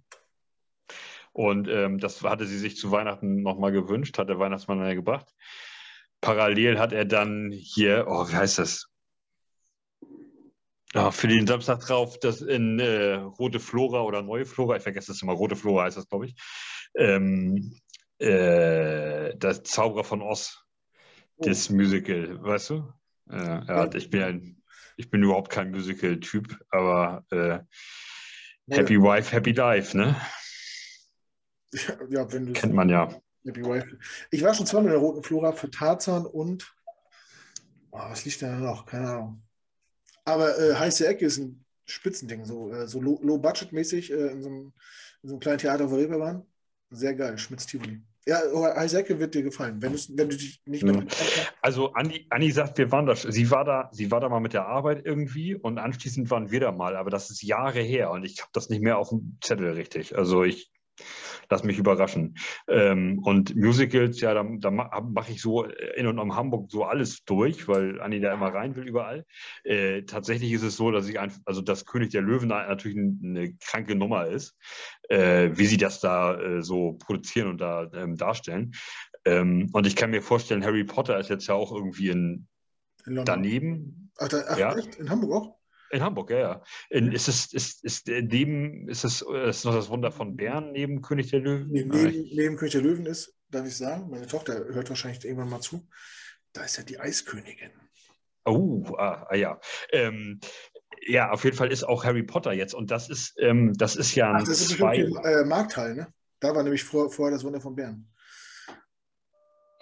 Und 1.34 1.68
ähm, 1.68 2.00
das 2.00 2.24
hatte 2.24 2.46
sie 2.46 2.58
sich 2.58 2.78
zu 2.78 2.92
Weihnachten 2.92 3.42
nochmal 3.42 3.72
gewünscht, 3.72 4.18
hat 4.18 4.30
der 4.30 4.40
Weihnachtsmann 4.40 4.80
dann 4.80 4.96
gebracht. 4.96 5.34
Parallel 6.28 6.78
hat 6.78 6.92
er 6.92 7.06
dann 7.06 7.54
hier, 7.54 8.04
oh, 8.10 8.28
wie 8.28 8.36
heißt 8.36 8.60
das? 8.60 8.90
Oh, 10.94 11.10
für 11.10 11.30
den 11.30 11.48
Samstag 11.48 11.80
drauf, 11.80 12.20
das 12.20 12.42
in 12.42 12.80
äh, 12.82 13.14
Rote 13.14 13.62
Flora 13.62 14.02
oder 14.02 14.22
Neue 14.22 14.46
Flora, 14.46 14.76
ich 14.76 14.84
vergesse 14.84 15.14
das 15.14 15.22
immer, 15.22 15.32
Rote 15.32 15.56
Flora 15.56 15.86
heißt 15.86 15.96
das, 15.96 16.10
glaube 16.10 16.26
ich. 16.26 16.36
Ähm, 16.98 17.80
äh, 18.20 19.38
das 19.38 19.64
Zauberer 19.64 20.04
von 20.04 20.22
Oz, 20.22 20.66
oh. 21.38 21.46
das 21.46 21.70
Musical, 21.70 22.44
weißt 22.44 22.72
du? 22.72 22.94
Äh, 23.30 23.66
ja, 23.66 23.90
ich 23.94 24.10
bin 24.10 24.22
ein, 24.22 24.64
ich 24.98 25.10
bin 25.10 25.24
überhaupt 25.24 25.50
kein 25.50 25.72
Musical-Typ, 25.72 26.60
aber 26.72 27.24
äh, 27.32 27.60
Happy 28.70 28.96
ja. 28.96 29.02
Wife, 29.02 29.34
Happy 29.34 29.54
Life, 29.54 29.96
ne? 29.96 30.20
Ja, 32.10 32.30
wenn 32.34 32.48
du 32.48 32.52
Kennt 32.52 32.74
man 32.74 32.90
ja. 32.90 33.18
Ich 34.32 34.44
war 34.44 34.54
schon 34.54 34.66
zweimal 34.66 34.94
in 34.94 35.00
der 35.00 35.02
Roten 35.02 35.24
Flora 35.24 35.52
für 35.52 35.70
Tarzan 35.70 36.26
und 36.26 36.74
oh, 37.92 38.00
was 38.00 38.26
liegt 38.26 38.42
da 38.42 38.56
noch? 38.56 38.86
Keine 38.86 39.10
Ahnung. 39.10 39.42
Aber 40.26 40.58
äh, 40.60 40.76
Heiße 40.76 41.08
Ecke 41.08 41.26
ist 41.26 41.38
ein 41.38 41.64
Spitzending, 41.86 42.46
so, 42.46 42.72
äh, 42.72 42.88
so 42.88 43.02
low-budget-mäßig 43.02 44.12
äh, 44.12 44.28
in, 44.32 44.42
so 44.42 44.50
in, 44.50 44.74
so 45.24 45.34
einem 45.34 45.40
kleinen 45.40 45.60
Theater, 45.60 45.90
wo 45.90 45.98
wir 45.98 46.10
waren. 46.20 46.46
Sehr 46.90 47.16
geil, 47.16 47.38
Schmitz-Tivoli. 47.38 48.02
Ja, 48.28 48.42
Heisecke 48.76 49.20
wird 49.20 49.36
dir 49.36 49.44
gefallen, 49.44 49.82
wenn, 49.82 49.94
wenn 49.94 50.30
du 50.30 50.36
dich 50.36 50.62
nicht 50.66 50.84
mehr. 50.84 51.06
Also 51.62 51.94
Anni, 51.94 52.28
Anni 52.30 52.52
sagt, 52.52 52.78
wir 52.78 52.92
waren 52.92 53.06
da, 53.06 53.16
sie 53.16 53.50
war 53.50 53.64
da, 53.64 53.90
sie 53.94 54.12
war 54.12 54.20
da 54.20 54.28
mal 54.28 54.42
mit 54.42 54.52
der 54.52 54.66
Arbeit 54.66 55.06
irgendwie 55.06 55.56
und 55.56 55.78
anschließend 55.78 56.30
waren 56.30 56.52
wir 56.52 56.60
da 56.60 56.74
mal, 56.74 56.98
aber 56.98 57.10
das 57.10 57.30
ist 57.30 57.42
Jahre 57.42 57.80
her 57.80 58.12
und 58.12 58.26
ich 58.26 58.42
habe 58.42 58.50
das 58.52 58.68
nicht 58.68 58.82
mehr 58.82 58.98
auf 58.98 59.10
dem 59.10 59.38
Zettel 59.42 59.72
richtig. 59.72 60.18
Also 60.18 60.44
ich 60.44 60.70
lass 61.50 61.64
mich 61.64 61.78
überraschen. 61.78 62.38
Ähm, 62.68 63.20
und 63.24 63.56
Musicals, 63.56 64.22
ja, 64.22 64.34
da, 64.34 64.46
da 64.60 64.72
mache 64.72 65.32
ich 65.32 65.42
so 65.42 65.64
in 65.64 66.08
und 66.08 66.20
um 66.20 66.36
Hamburg 66.36 66.72
so 66.72 66.84
alles 66.84 67.24
durch, 67.26 67.68
weil 67.68 68.02
Anni 68.02 68.20
da 68.20 68.34
immer 68.34 68.54
rein 68.54 68.76
will 68.76 68.88
überall. 68.88 69.26
Äh, 69.64 70.04
tatsächlich 70.04 70.52
ist 70.52 70.64
es 70.64 70.78
so, 70.78 70.92
dass 70.92 71.08
ich 71.08 71.20
einfach, 71.20 71.40
also 71.46 71.62
das 71.62 71.86
König 71.86 72.12
der 72.12 72.22
Löwen 72.22 72.50
natürlich 72.50 72.98
eine 72.98 73.54
kranke 73.56 73.96
Nummer 73.96 74.28
ist, 74.28 74.56
äh, 75.10 75.52
wie 75.54 75.66
sie 75.66 75.78
das 75.78 76.00
da 76.00 76.40
äh, 76.40 76.62
so 76.62 76.94
produzieren 76.94 77.50
und 77.50 77.62
da 77.62 77.90
ähm, 77.94 78.16
darstellen. 78.16 78.74
Ähm, 79.26 79.70
und 79.74 79.88
ich 79.88 79.96
kann 79.96 80.12
mir 80.12 80.22
vorstellen, 80.22 80.64
Harry 80.64 80.84
Potter 80.84 81.20
ist 81.20 81.30
jetzt 81.30 81.48
ja 81.48 81.54
auch 81.56 81.74
irgendwie 81.74 82.10
in, 82.10 82.48
in 83.06 83.24
daneben. 83.26 84.12
Ach, 84.18 84.28
da, 84.28 84.44
ach 84.48 84.58
ja. 84.58 84.76
echt? 84.76 84.96
In 84.96 85.10
Hamburg 85.10 85.32
auch? 85.34 85.57
In 85.92 86.02
Hamburg, 86.02 86.32
ja, 86.32 86.40
ja. 86.40 86.64
In, 86.90 87.12
ist 87.12 87.28
es, 87.28 87.54
ist, 87.54 87.84
ist 87.84 88.08
neben, 88.08 88.90
ist 88.90 89.04
es 89.04 89.22
ist 89.22 89.66
noch 89.66 89.74
das 89.74 89.90
Wunder 89.90 90.12
von 90.12 90.36
Bern 90.36 90.72
neben 90.72 91.02
König 91.02 91.30
der 91.32 91.40
Löwen? 91.40 91.70
Neben, 91.70 91.90
neben, 91.90 92.36
neben 92.36 92.56
König 92.58 92.74
der 92.74 92.82
Löwen 92.82 93.06
ist, 93.06 93.34
darf 93.50 93.66
ich 93.66 93.78
sagen, 93.78 94.10
meine 94.10 94.28
Tochter 94.28 94.54
hört 94.54 94.90
wahrscheinlich 94.90 95.24
irgendwann 95.24 95.50
mal 95.50 95.62
zu, 95.62 95.88
da 96.54 96.64
ist 96.64 96.78
ja 96.78 96.84
die 96.84 97.00
Eiskönigin. 97.00 97.72
Oh, 98.46 98.84
ah, 98.98 99.28
ah 99.30 99.36
ja. 99.36 99.60
Ähm, 99.92 100.40
ja, 101.06 101.32
auf 101.32 101.44
jeden 101.44 101.56
Fall 101.56 101.72
ist 101.72 101.84
auch 101.84 102.04
Harry 102.04 102.24
Potter 102.24 102.54
jetzt 102.54 102.74
und 102.74 102.92
das 102.92 103.10
ist, 103.10 103.36
ähm, 103.40 103.74
das 103.78 103.96
ist 103.96 104.16
ja 104.16 104.32
ein 104.32 104.42
Ach, 104.42 104.48
das 104.48 104.62
ist 104.62 104.78
zwei... 104.78 104.98
äh, 104.98 105.46
Markthall, 105.46 105.96
ne? 105.96 106.08
Da 106.40 106.54
war 106.54 106.64
nämlich 106.64 106.84
vor, 106.84 107.10
vorher 107.12 107.36
das 107.36 107.44
Wunder 107.44 107.62
von 107.62 107.76
Bern. 107.76 108.08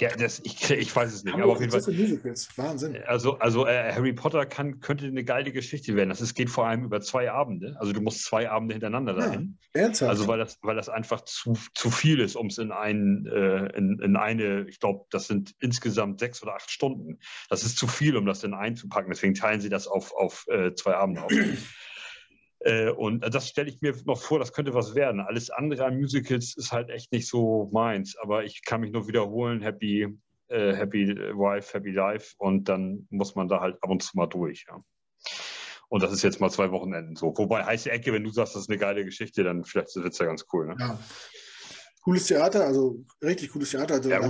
Ja, 0.01 0.09
das, 0.09 0.41
ich, 0.43 0.69
ich 0.72 0.93
weiß 0.93 1.13
es 1.13 1.23
nicht. 1.23 1.34
Aber 1.35 1.53
auf 1.53 1.59
jeden 1.59 1.72
Fall. 1.72 1.81
Musicals. 1.93 2.49
Wahnsinn. 2.57 2.97
Also, 3.05 3.39
also 3.39 3.65
äh, 3.65 3.93
Harry 3.93 4.13
Potter 4.13 4.45
kann, 4.45 4.80
könnte 4.81 5.05
eine 5.05 5.23
geile 5.23 5.51
Geschichte 5.51 5.95
werden. 5.95 6.09
Das 6.09 6.22
ist, 6.22 6.35
geht 6.35 6.49
vor 6.49 6.67
allem 6.67 6.84
über 6.84 7.01
zwei 7.01 7.31
Abende. 7.31 7.76
Also 7.80 7.93
du 7.93 8.01
musst 8.01 8.23
zwei 8.23 8.49
Abende 8.49 8.73
hintereinander 8.73 9.13
ja, 9.13 9.19
dahin. 9.19 9.57
Ernsthaft? 9.73 10.09
Also 10.09 10.27
weil 10.27 10.39
das, 10.39 10.59
weil 10.61 10.76
das 10.76 10.89
einfach 10.89 11.22
zu, 11.22 11.57
zu 11.73 11.89
viel 11.89 12.19
ist, 12.19 12.35
um 12.35 12.47
es 12.47 12.57
in, 12.57 12.72
ein, 12.72 13.26
äh, 13.26 13.77
in, 13.77 13.99
in 13.99 14.15
eine, 14.17 14.67
ich 14.67 14.80
glaube, 14.80 15.05
das 15.11 15.27
sind 15.27 15.55
insgesamt 15.59 16.19
sechs 16.19 16.43
oder 16.43 16.55
acht 16.55 16.69
Stunden. 16.69 17.19
Das 17.49 17.63
ist 17.63 17.77
zu 17.77 17.88
viel, 17.88 18.17
um 18.17 18.26
das 18.26 18.39
dann 18.39 18.53
einzupacken. 18.53 19.09
Deswegen 19.09 19.34
teilen 19.34 19.61
sie 19.61 19.69
das 19.69 19.88
auf, 19.88 20.13
auf 20.13 20.45
äh, 20.47 20.73
zwei 20.73 20.95
Abende 20.95 21.23
auf. 21.23 21.31
Äh, 22.65 22.89
und 22.89 23.21
das 23.21 23.47
stelle 23.47 23.69
ich 23.69 23.81
mir 23.81 23.95
noch 24.05 24.19
vor, 24.19 24.39
das 24.39 24.51
könnte 24.51 24.73
was 24.73 24.95
werden. 24.95 25.21
Alles 25.21 25.51
andere 25.51 25.85
an 25.85 25.97
Musicals 25.97 26.57
ist 26.57 26.71
halt 26.71 26.89
echt 26.89 27.11
nicht 27.11 27.27
so 27.27 27.69
meins. 27.71 28.17
Aber 28.17 28.43
ich 28.43 28.65
kann 28.65 28.81
mich 28.81 28.91
nur 28.91 29.07
wiederholen, 29.07 29.61
Happy, 29.61 30.07
äh, 30.47 30.73
Happy 30.73 31.07
Wife, 31.07 31.73
Happy 31.73 31.91
Life. 31.91 32.33
Und 32.39 32.67
dann 32.67 33.07
muss 33.11 33.35
man 33.35 33.47
da 33.47 33.61
halt 33.61 33.77
ab 33.81 33.89
und 33.91 34.01
zu 34.01 34.17
mal 34.17 34.25
durch. 34.25 34.65
Ja. 34.67 34.83
Und 35.89 36.01
das 36.01 36.11
ist 36.11 36.23
jetzt 36.23 36.41
mal 36.41 36.49
zwei 36.49 36.71
Wochenenden 36.71 37.15
so. 37.15 37.37
Wobei 37.37 37.63
heiße 37.63 37.91
Ecke, 37.91 38.11
wenn 38.11 38.23
du 38.23 38.31
sagst, 38.31 38.55
das 38.55 38.63
ist 38.63 38.69
eine 38.69 38.79
geile 38.79 39.05
Geschichte, 39.05 39.43
dann 39.43 39.63
vielleicht 39.63 39.95
wird 39.95 40.13
es 40.13 40.17
ja 40.17 40.25
ganz 40.25 40.45
cool. 40.51 40.65
Ne? 40.65 40.75
Ja. 40.79 40.99
Cooles 42.01 42.25
Theater, 42.25 42.65
also 42.65 43.03
richtig 43.23 43.51
cooles 43.51 43.69
Theater. 43.71 43.95
Also, 43.95 44.09
ja, 44.09 44.21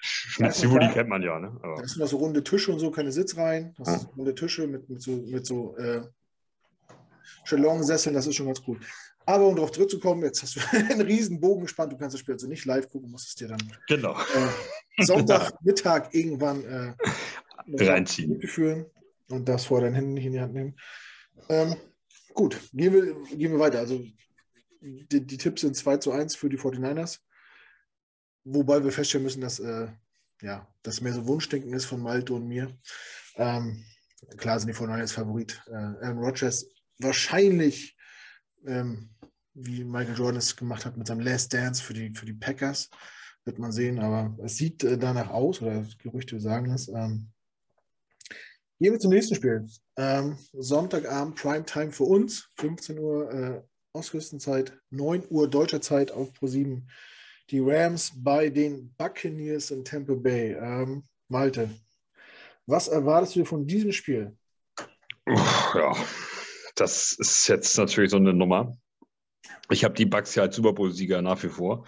Schmitzivoli 0.00 0.88
kennt 0.92 1.08
man 1.08 1.22
ja. 1.22 1.38
Ne? 1.38 1.48
Aber. 1.62 1.76
Da 1.76 1.86
sind 1.86 2.00
noch 2.00 2.08
so 2.08 2.16
runde 2.16 2.42
Tische 2.42 2.72
und 2.72 2.80
so, 2.80 2.90
keine 2.90 3.12
Sitzreihen. 3.12 3.72
Das 3.78 3.88
ja. 3.88 3.98
sind 3.98 4.16
runde 4.16 4.34
Tische 4.34 4.66
mit, 4.66 4.88
mit 4.88 5.00
so, 5.00 5.12
mit 5.12 5.46
so 5.46 5.76
äh, 5.76 6.02
Chalon-Sesseln, 7.44 8.14
das 8.14 8.26
ist 8.26 8.36
schon 8.36 8.46
ganz 8.46 8.60
cool. 8.66 8.78
Aber 9.26 9.46
um 9.46 9.56
darauf 9.56 9.72
zurückzukommen, 9.72 10.22
jetzt 10.22 10.42
hast 10.42 10.56
du 10.56 10.60
einen 10.72 11.00
riesen 11.00 11.40
Bogen 11.40 11.62
gespannt. 11.62 11.92
Du 11.92 11.96
kannst 11.96 12.14
das 12.14 12.20
Spiel 12.20 12.34
also 12.34 12.46
nicht 12.46 12.64
live 12.64 12.88
gucken, 12.88 13.10
musst 13.10 13.28
es 13.28 13.34
dir 13.34 13.48
dann 13.48 13.72
genau. 13.88 14.18
äh, 14.18 15.04
Sonntagmittag 15.04 16.08
irgendwann 16.12 16.64
äh, 16.64 16.94
reinziehen. 17.84 18.40
Führen 18.42 18.86
und 19.28 19.48
das 19.48 19.64
vor 19.64 19.80
deinen 19.80 19.94
Händen 19.94 20.14
nicht 20.14 20.26
in 20.26 20.32
die 20.32 20.40
Hand 20.40 20.54
nehmen. 20.54 20.76
Ähm, 21.48 21.76
gut, 22.34 22.60
gehen 22.72 22.92
wir, 22.92 23.14
gehen 23.36 23.52
wir 23.52 23.58
weiter. 23.58 23.78
Also 23.78 24.04
die, 24.80 25.26
die, 25.26 25.38
Tipps 25.38 25.62
sind 25.62 25.76
2 25.76 25.96
zu 25.98 26.12
1 26.12 26.36
für 26.36 26.48
die 26.48 26.58
49ers. 26.58 27.20
Wobei 28.44 28.84
wir 28.84 28.92
feststellen 28.92 29.24
müssen, 29.24 29.40
dass 29.40 29.58
äh, 29.58 29.88
ja, 30.42 30.68
das 30.82 31.00
mehr 31.00 31.14
so 31.14 31.26
Wunschdenken 31.26 31.72
ist 31.72 31.86
von 31.86 32.02
Malte 32.02 32.34
und 32.34 32.46
mir. 32.46 32.76
Ähm, 33.36 33.82
klar 34.36 34.60
sind 34.60 34.68
die 34.68 34.74
49ers 34.74 35.14
Favorit. 35.14 35.62
Äh, 35.68 35.74
Aaron 35.74 36.18
Rodgers 36.18 36.66
wahrscheinlich, 36.98 37.96
ähm, 38.66 39.10
wie 39.54 39.84
Michael 39.84 40.16
Jordan 40.16 40.36
es 40.36 40.56
gemacht 40.56 40.84
hat 40.84 40.96
mit 40.96 41.06
seinem 41.06 41.20
Last 41.20 41.52
Dance 41.52 41.82
für 41.82 41.94
die, 41.94 42.12
für 42.14 42.26
die 42.26 42.32
Packers, 42.32 42.90
wird 43.44 43.58
man 43.58 43.72
sehen, 43.72 43.98
aber 43.98 44.36
es 44.42 44.56
sieht 44.56 44.82
äh, 44.84 44.98
danach 44.98 45.30
aus, 45.30 45.60
oder 45.60 45.84
Gerüchte 45.98 46.40
sagen 46.40 46.72
es. 46.72 46.88
Ähm, 46.88 47.30
gehen 48.80 48.92
wir 48.92 48.98
zum 48.98 49.10
nächsten 49.10 49.34
Spiel. 49.34 49.66
Ähm, 49.96 50.38
Sonntagabend, 50.52 51.36
Primetime 51.36 51.92
für 51.92 52.04
uns, 52.04 52.50
15 52.56 52.98
Uhr 52.98 53.32
äh, 53.32 53.62
Ostküstenzeit, 53.92 54.76
9 54.90 55.24
Uhr 55.28 55.48
deutscher 55.48 55.80
Zeit 55.80 56.10
auf 56.10 56.32
Pro7. 56.32 56.82
Die 57.50 57.60
Rams 57.60 58.12
bei 58.16 58.48
den 58.48 58.94
Buccaneers 58.96 59.70
in 59.70 59.84
Tampa 59.84 60.14
Bay. 60.14 60.52
Ähm, 60.54 61.04
Malte, 61.28 61.68
was 62.66 62.88
erwartest 62.88 63.36
du 63.36 63.44
von 63.44 63.66
diesem 63.66 63.92
Spiel? 63.92 64.36
Ja, 65.26 65.94
das 66.74 67.12
ist 67.12 67.48
jetzt 67.48 67.76
natürlich 67.78 68.10
so 68.10 68.16
eine 68.16 68.34
Nummer. 68.34 68.76
Ich 69.70 69.84
habe 69.84 69.94
die 69.94 70.06
Bucks 70.06 70.34
ja 70.34 70.44
als 70.44 70.56
Super 70.56 70.72
Bowl-Sieger 70.72 71.22
nach 71.22 71.42
wie 71.42 71.48
vor. 71.48 71.86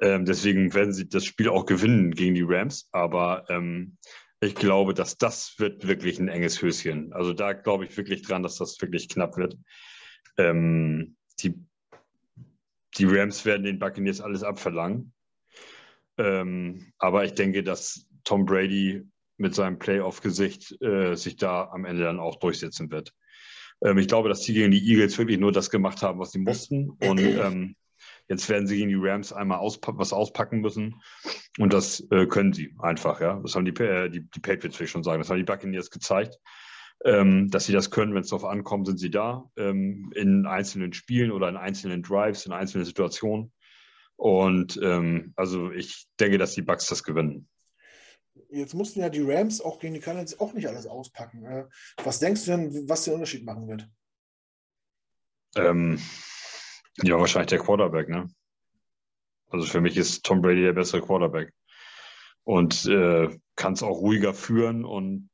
Ähm, 0.00 0.24
deswegen 0.24 0.74
werden 0.74 0.92
sie 0.92 1.08
das 1.08 1.24
Spiel 1.24 1.48
auch 1.48 1.66
gewinnen 1.66 2.12
gegen 2.12 2.34
die 2.34 2.44
Rams. 2.46 2.88
Aber 2.92 3.44
ähm, 3.48 3.98
ich 4.40 4.54
glaube, 4.54 4.94
dass 4.94 5.18
das 5.18 5.58
wird 5.58 5.86
wirklich 5.86 6.18
ein 6.18 6.28
enges 6.28 6.62
Höschen. 6.62 7.12
Also 7.12 7.32
da 7.32 7.52
glaube 7.52 7.84
ich 7.84 7.96
wirklich 7.96 8.22
dran, 8.22 8.42
dass 8.42 8.56
das 8.56 8.80
wirklich 8.80 9.08
knapp 9.08 9.36
wird. 9.36 9.56
Ähm, 10.36 11.16
die, 11.40 11.54
die 12.96 13.04
Rams 13.04 13.44
werden 13.44 13.64
den 13.64 13.78
Buccaneers 13.78 14.20
alles 14.20 14.42
abverlangen. 14.42 15.12
Ähm, 16.18 16.92
aber 16.98 17.24
ich 17.24 17.34
denke, 17.34 17.62
dass 17.62 18.06
Tom 18.24 18.44
Brady 18.44 19.04
mit 19.36 19.54
seinem 19.54 19.78
Playoff-Gesicht 19.78 20.80
äh, 20.82 21.14
sich 21.14 21.36
da 21.36 21.68
am 21.72 21.84
Ende 21.84 22.04
dann 22.04 22.18
auch 22.18 22.36
durchsetzen 22.36 22.90
wird. 22.90 23.14
Ähm, 23.82 23.98
ich 23.98 24.08
glaube, 24.08 24.28
dass 24.28 24.42
sie 24.42 24.54
gegen 24.54 24.70
die 24.70 24.86
Eagles 24.90 25.18
wirklich 25.18 25.38
nur 25.38 25.52
das 25.52 25.70
gemacht 25.70 26.02
haben, 26.02 26.18
was 26.18 26.32
sie 26.32 26.38
mussten. 26.38 26.90
Und 26.90 27.20
ähm, 27.20 27.76
jetzt 28.28 28.48
werden 28.48 28.66
sie 28.66 28.76
gegen 28.76 28.88
die 28.88 28.96
Rams 28.98 29.32
einmal 29.32 29.58
auspa 29.58 29.92
was 29.96 30.12
auspacken 30.12 30.60
müssen. 30.60 31.00
Und 31.58 31.72
das 31.72 32.06
äh, 32.10 32.26
können 32.26 32.52
sie 32.52 32.74
einfach, 32.78 33.20
ja. 33.20 33.40
Das 33.42 33.54
haben 33.54 33.64
die, 33.64 33.82
äh, 33.82 34.10
die, 34.10 34.22
die 34.22 34.40
Patriots, 34.40 34.78
will 34.78 34.84
ich 34.84 34.90
schon 34.90 35.04
sagen. 35.04 35.20
Das 35.20 35.30
haben 35.30 35.38
die 35.38 35.44
Buccaneers 35.44 35.90
gezeigt. 35.90 36.38
Ähm, 37.04 37.48
dass 37.50 37.66
sie 37.66 37.72
das 37.72 37.92
können, 37.92 38.12
wenn 38.14 38.22
es 38.22 38.30
darauf 38.30 38.44
ankommt, 38.44 38.88
sind 38.88 38.98
sie 38.98 39.10
da. 39.10 39.48
Ähm, 39.56 40.10
in 40.14 40.46
einzelnen 40.46 40.92
Spielen 40.92 41.30
oder 41.30 41.48
in 41.48 41.56
einzelnen 41.56 42.02
Drives, 42.02 42.44
in 42.44 42.52
einzelnen 42.52 42.84
Situationen. 42.84 43.52
Und 44.16 44.80
ähm, 44.82 45.32
also 45.36 45.70
ich 45.70 46.08
denke, 46.18 46.38
dass 46.38 46.54
die 46.54 46.62
Bucks 46.62 46.88
das 46.88 47.04
gewinnen. 47.04 47.48
Jetzt 48.50 48.74
mussten 48.74 49.00
ja 49.00 49.10
die 49.10 49.22
Rams 49.22 49.60
auch 49.60 49.78
gegen 49.78 49.94
die 49.94 50.00
Cardinals 50.00 50.40
auch 50.40 50.54
nicht 50.54 50.66
alles 50.66 50.86
auspacken. 50.86 51.44
Äh, 51.44 51.66
was 52.02 52.18
denkst 52.18 52.44
du 52.44 52.50
denn, 52.52 52.88
was 52.88 53.04
den 53.04 53.14
Unterschied 53.14 53.44
machen 53.44 53.68
wird? 53.68 53.88
Ähm, 55.56 56.00
ja, 57.02 57.18
wahrscheinlich 57.18 57.50
der 57.50 57.58
Quarterback, 57.58 58.08
ne? 58.08 58.28
Also 59.50 59.66
für 59.66 59.80
mich 59.80 59.96
ist 59.96 60.24
Tom 60.24 60.42
Brady 60.42 60.62
der 60.62 60.72
bessere 60.72 61.00
Quarterback 61.00 61.52
und 62.44 62.86
äh, 62.86 63.28
kann 63.56 63.72
es 63.74 63.82
auch 63.82 63.98
ruhiger 63.98 64.34
führen. 64.34 64.84
Und 64.84 65.30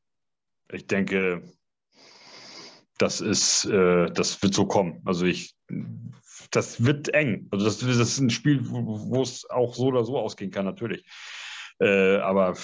ich 0.73 0.87
denke, 0.87 1.43
das 2.99 3.21
ist, 3.21 3.65
äh, 3.67 4.11
das 4.11 4.43
wird 4.43 4.55
so 4.55 4.67
kommen. 4.67 5.03
Also 5.05 5.27
ich, 5.27 5.55
das 6.51 6.85
wird 6.85 7.13
eng. 7.15 7.49
Also 7.51 7.65
das, 7.65 7.79
das 7.79 7.97
ist 7.97 8.19
ein 8.19 8.31
Spiel, 8.31 8.61
wo 8.69 9.23
es 9.23 9.49
auch 9.51 9.75
so 9.75 9.87
oder 9.87 10.05
so 10.05 10.19
ausgehen 10.19 10.51
kann, 10.51 10.65
natürlich. 10.65 11.05
Äh, 11.81 12.17
aber 12.19 12.57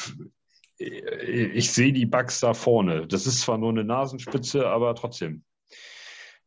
ich 0.80 1.72
sehe 1.72 1.92
die 1.92 2.06
Bugs 2.06 2.40
da 2.40 2.54
vorne. 2.54 3.06
Das 3.06 3.26
ist 3.26 3.42
zwar 3.42 3.58
nur 3.58 3.70
eine 3.70 3.84
Nasenspitze, 3.84 4.66
aber 4.66 4.94
trotzdem. 4.94 5.44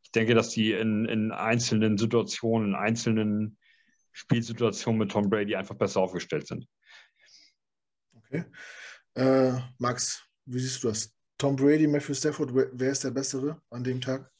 Ich 0.01 0.11
denke, 0.11 0.33
dass 0.33 0.49
die 0.49 0.73
in, 0.73 1.05
in 1.05 1.31
einzelnen 1.31 1.97
Situationen, 1.97 2.69
in 2.69 2.75
einzelnen 2.75 3.57
Spielsituationen 4.11 4.99
mit 4.99 5.11
Tom 5.11 5.29
Brady 5.29 5.55
einfach 5.55 5.75
besser 5.75 6.01
aufgestellt 6.01 6.47
sind. 6.47 6.67
Okay. 8.15 8.45
Äh, 9.15 9.59
Max, 9.77 10.23
wie 10.45 10.59
siehst 10.59 10.83
du 10.83 10.87
das? 10.89 11.15
Tom 11.37 11.55
Brady, 11.55 11.87
Matthew 11.87 12.13
Stafford, 12.15 12.51
wer 12.53 12.91
ist 12.91 13.03
der 13.03 13.11
Bessere 13.11 13.61
an 13.69 13.83
dem 13.83 14.01
Tag? 14.01 14.31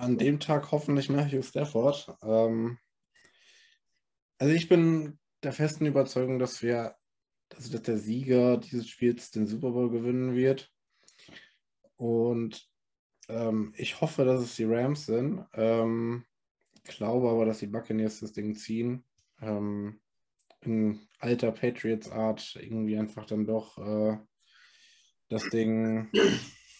An 0.00 0.16
dem 0.16 0.40
Tag 0.40 0.70
hoffentlich 0.70 1.08
Matthew 1.10 1.42
Stafford. 1.42 2.16
Ähm, 2.22 2.78
also 4.38 4.54
ich 4.54 4.68
bin 4.68 5.18
der 5.42 5.52
festen 5.52 5.84
Überzeugung, 5.84 6.38
dass 6.38 6.62
wir, 6.62 6.96
also 7.54 7.72
dass 7.72 7.82
der 7.82 7.98
Sieger 7.98 8.58
dieses 8.58 8.88
Spiels 8.88 9.30
den 9.30 9.46
Super 9.46 9.70
Bowl 9.70 9.90
gewinnen 9.90 10.34
wird. 10.34 10.70
Und 11.96 12.68
ähm, 13.28 13.72
ich 13.76 14.00
hoffe, 14.00 14.24
dass 14.24 14.40
es 14.40 14.56
die 14.56 14.64
Rams 14.64 15.06
sind. 15.06 15.44
Ähm, 15.54 16.24
glaube 16.84 17.30
aber, 17.30 17.44
dass 17.44 17.58
die 17.58 17.66
Buccaneers 17.66 18.20
das 18.20 18.32
Ding 18.32 18.54
ziehen. 18.54 19.04
Ähm, 19.40 20.00
in 20.60 21.00
alter 21.18 21.52
Patriots-Art 21.52 22.56
irgendwie 22.56 22.96
einfach 22.96 23.26
dann 23.26 23.46
doch 23.46 23.78
äh, 23.78 24.18
das 25.28 25.48
Ding 25.50 26.10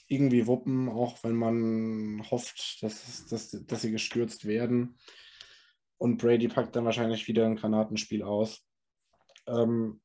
irgendwie 0.08 0.46
wuppen, 0.46 0.88
auch 0.88 1.22
wenn 1.22 1.34
man 1.34 2.22
hofft, 2.30 2.82
dass, 2.82 3.26
dass, 3.26 3.50
dass 3.50 3.82
sie 3.82 3.90
gestürzt 3.90 4.46
werden. 4.46 4.96
Und 5.98 6.18
Brady 6.18 6.48
packt 6.48 6.76
dann 6.76 6.84
wahrscheinlich 6.84 7.28
wieder 7.28 7.46
ein 7.46 7.56
Granatenspiel 7.56 8.22
aus. 8.22 8.66
Ähm, 9.46 10.00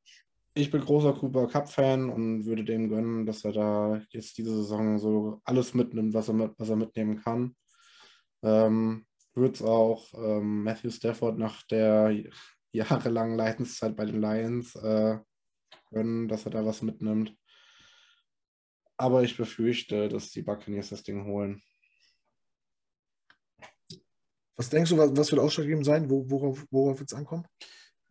ich 0.53 0.71
bin 0.71 0.81
großer 0.81 1.13
Cooper 1.13 1.47
Cup-Fan 1.47 2.09
und 2.09 2.45
würde 2.45 2.63
dem 2.63 2.89
gönnen, 2.89 3.25
dass 3.25 3.45
er 3.45 3.53
da 3.53 4.01
jetzt 4.09 4.37
diese 4.37 4.55
Saison 4.55 4.99
so 4.99 5.41
alles 5.43 5.73
mitnimmt, 5.73 6.13
was 6.13 6.27
er, 6.27 6.33
mit, 6.33 6.51
was 6.57 6.69
er 6.69 6.75
mitnehmen 6.75 7.21
kann. 7.21 7.55
Ähm, 8.43 9.05
Würde 9.33 9.53
es 9.53 9.61
auch 9.61 10.13
ähm, 10.13 10.63
Matthew 10.63 10.91
Stafford 10.91 11.37
nach 11.37 11.63
der 11.63 12.15
jahrelangen 12.71 13.37
Leidenszeit 13.37 13.95
bei 13.95 14.05
den 14.05 14.21
Lions 14.21 14.75
äh, 14.75 15.19
gönnen, 15.91 16.27
dass 16.27 16.45
er 16.45 16.51
da 16.51 16.65
was 16.65 16.81
mitnimmt. 16.81 17.35
Aber 18.97 19.23
ich 19.23 19.37
befürchte, 19.37 20.09
dass 20.09 20.31
die 20.31 20.41
Buccaneers 20.41 20.89
das 20.89 21.03
Ding 21.03 21.25
holen. 21.25 21.61
Was 24.57 24.69
denkst 24.69 24.89
du, 24.89 24.97
was, 24.97 25.15
was 25.15 25.31
wird 25.31 25.39
ausschlaggebend 25.39 25.85
sein? 25.85 26.09
Wo, 26.09 26.29
worauf 26.29 26.65
worauf 26.69 26.99
wird 26.99 27.09
es 27.09 27.17
ankommen? 27.17 27.45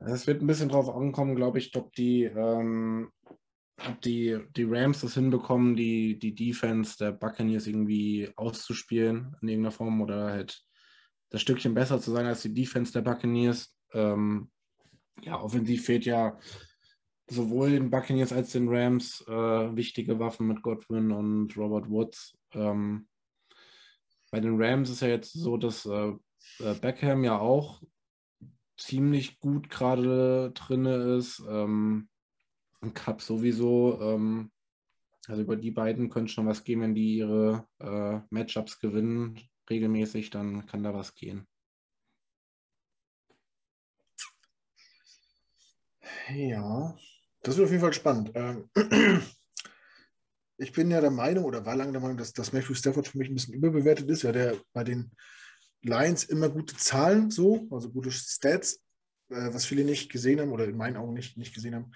Es 0.01 0.27
wird 0.27 0.43
ein 0.43 0.47
bisschen 0.47 0.69
drauf 0.69 0.89
ankommen, 0.89 1.35
glaube 1.35 1.59
ich, 1.59 1.75
ob 1.77 1.93
die, 1.95 2.25
ähm, 2.25 3.11
ob 3.27 4.01
die, 4.03 4.39
die 4.57 4.65
Rams 4.65 5.01
das 5.01 5.15
hinbekommen, 5.15 5.75
die, 5.77 6.19
die 6.19 6.35
Defense 6.35 6.97
der 6.99 7.13
Buccaneers 7.13 7.67
irgendwie 7.67 8.31
auszuspielen 8.37 9.37
in 9.43 9.49
irgendeiner 9.49 9.73
Form 9.73 10.01
oder 10.01 10.31
halt 10.31 10.63
das 11.31 11.43
Stückchen 11.43 11.75
besser 11.75 12.01
zu 12.01 12.13
sein 12.13 12.27
als 12.27 12.43
die 12.43 12.55
Defense 12.55 12.93
der 12.93 13.03
Buccaneers. 13.03 13.75
Ähm, 13.93 14.51
ja, 15.23 15.41
offensiv 15.41 15.85
fehlt 15.85 16.05
ja 16.05 16.39
sowohl 17.29 17.71
den 17.71 17.91
Buccaneers 17.91 18.33
als 18.33 18.53
den 18.53 18.69
Rams 18.69 19.25
äh, 19.29 19.77
wichtige 19.77 20.19
Waffen 20.19 20.47
mit 20.47 20.63
Godwin 20.63 21.11
und 21.11 21.57
Robert 21.57 21.91
Woods. 21.91 22.39
Ähm, 22.53 23.09
bei 24.31 24.41
den 24.41 24.61
Rams 24.61 24.91
ist 24.91 25.01
ja 25.01 25.09
jetzt 25.09 25.33
so, 25.33 25.57
dass 25.57 25.87
äh, 25.87 26.13
äh 26.61 26.75
Beckham 26.81 27.25
ja 27.25 27.39
auch 27.39 27.83
ziemlich 28.79 29.39
gut 29.41 29.69
gerade 29.69 30.53
drin 30.53 30.87
ist. 30.87 31.43
Ähm, 31.49 32.09
Im 32.81 32.95
Cup 32.95 33.21
sowieso. 33.21 34.01
Ähm, 34.01 34.51
also 35.27 35.43
über 35.43 35.57
die 35.57 35.71
beiden 35.71 36.09
könnte 36.09 36.33
schon 36.33 36.47
was 36.47 36.65
gehen, 36.65 36.81
wenn 36.81 36.95
die 36.95 37.17
ihre 37.17 37.67
äh, 37.81 38.21
Matchups 38.31 38.79
gewinnen 38.79 39.39
regelmäßig, 39.69 40.31
dann 40.31 40.65
kann 40.65 40.83
da 40.83 40.95
was 40.95 41.15
gehen. 41.15 41.47
Ja, 46.31 46.97
das 47.43 47.57
wird 47.57 47.67
auf 47.67 47.71
jeden 47.71 47.83
Fall 47.83 47.93
spannend. 47.93 48.33
Ähm, 48.35 48.71
ich 50.57 50.73
bin 50.73 50.91
ja 50.91 51.03
der 51.03 51.11
Meinung 51.11 51.45
oder 51.45 51.67
war 51.67 51.77
lange 51.77 51.93
der 51.93 52.01
Meinung, 52.01 52.17
dass, 52.17 52.33
dass 52.33 52.53
Matthew 52.53 52.75
Stafford 52.75 53.09
für 53.09 53.19
mich 53.19 53.29
ein 53.29 53.35
bisschen 53.35 53.55
überbewertet 53.55 54.09
ist. 54.09 54.23
Ja, 54.23 54.33
der 54.33 54.57
bei 54.73 54.85
den 54.85 55.13
Lions 55.83 56.25
immer 56.25 56.49
gute 56.49 56.77
Zahlen, 56.77 57.31
so, 57.31 57.67
also 57.71 57.91
gute 57.91 58.11
Stats, 58.11 58.83
äh, 59.31 59.53
was 59.53 59.67
viele 59.67 59.85
nicht 59.85 60.11
gesehen 60.11 60.41
haben 60.41 60.53
oder 60.53 60.65
in 60.65 60.77
meinen 60.77 60.97
Augen 60.97 61.15
nicht, 61.15 61.37
nicht 61.37 61.55
gesehen 61.55 61.75
haben, 61.75 61.93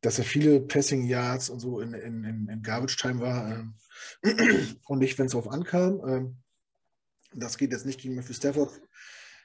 dass 0.00 0.18
er 0.18 0.24
viele 0.24 0.60
Passing 0.60 1.04
Yards 1.04 1.48
und 1.48 1.60
so 1.60 1.80
in, 1.80 1.94
in, 1.94 2.24
in, 2.24 2.48
in 2.48 2.62
Garbage 2.62 2.96
Time 2.96 3.20
war 3.20 3.50
ähm, 3.52 3.74
und 4.86 4.98
nicht, 4.98 5.18
wenn 5.18 5.26
es 5.26 5.32
darauf 5.32 5.48
ankam. 5.48 6.02
Ähm, 6.06 6.36
das 7.34 7.58
geht 7.58 7.72
jetzt 7.72 7.86
nicht 7.86 8.00
gegen 8.00 8.14
Matthew 8.14 8.34
Stafford. 8.34 8.80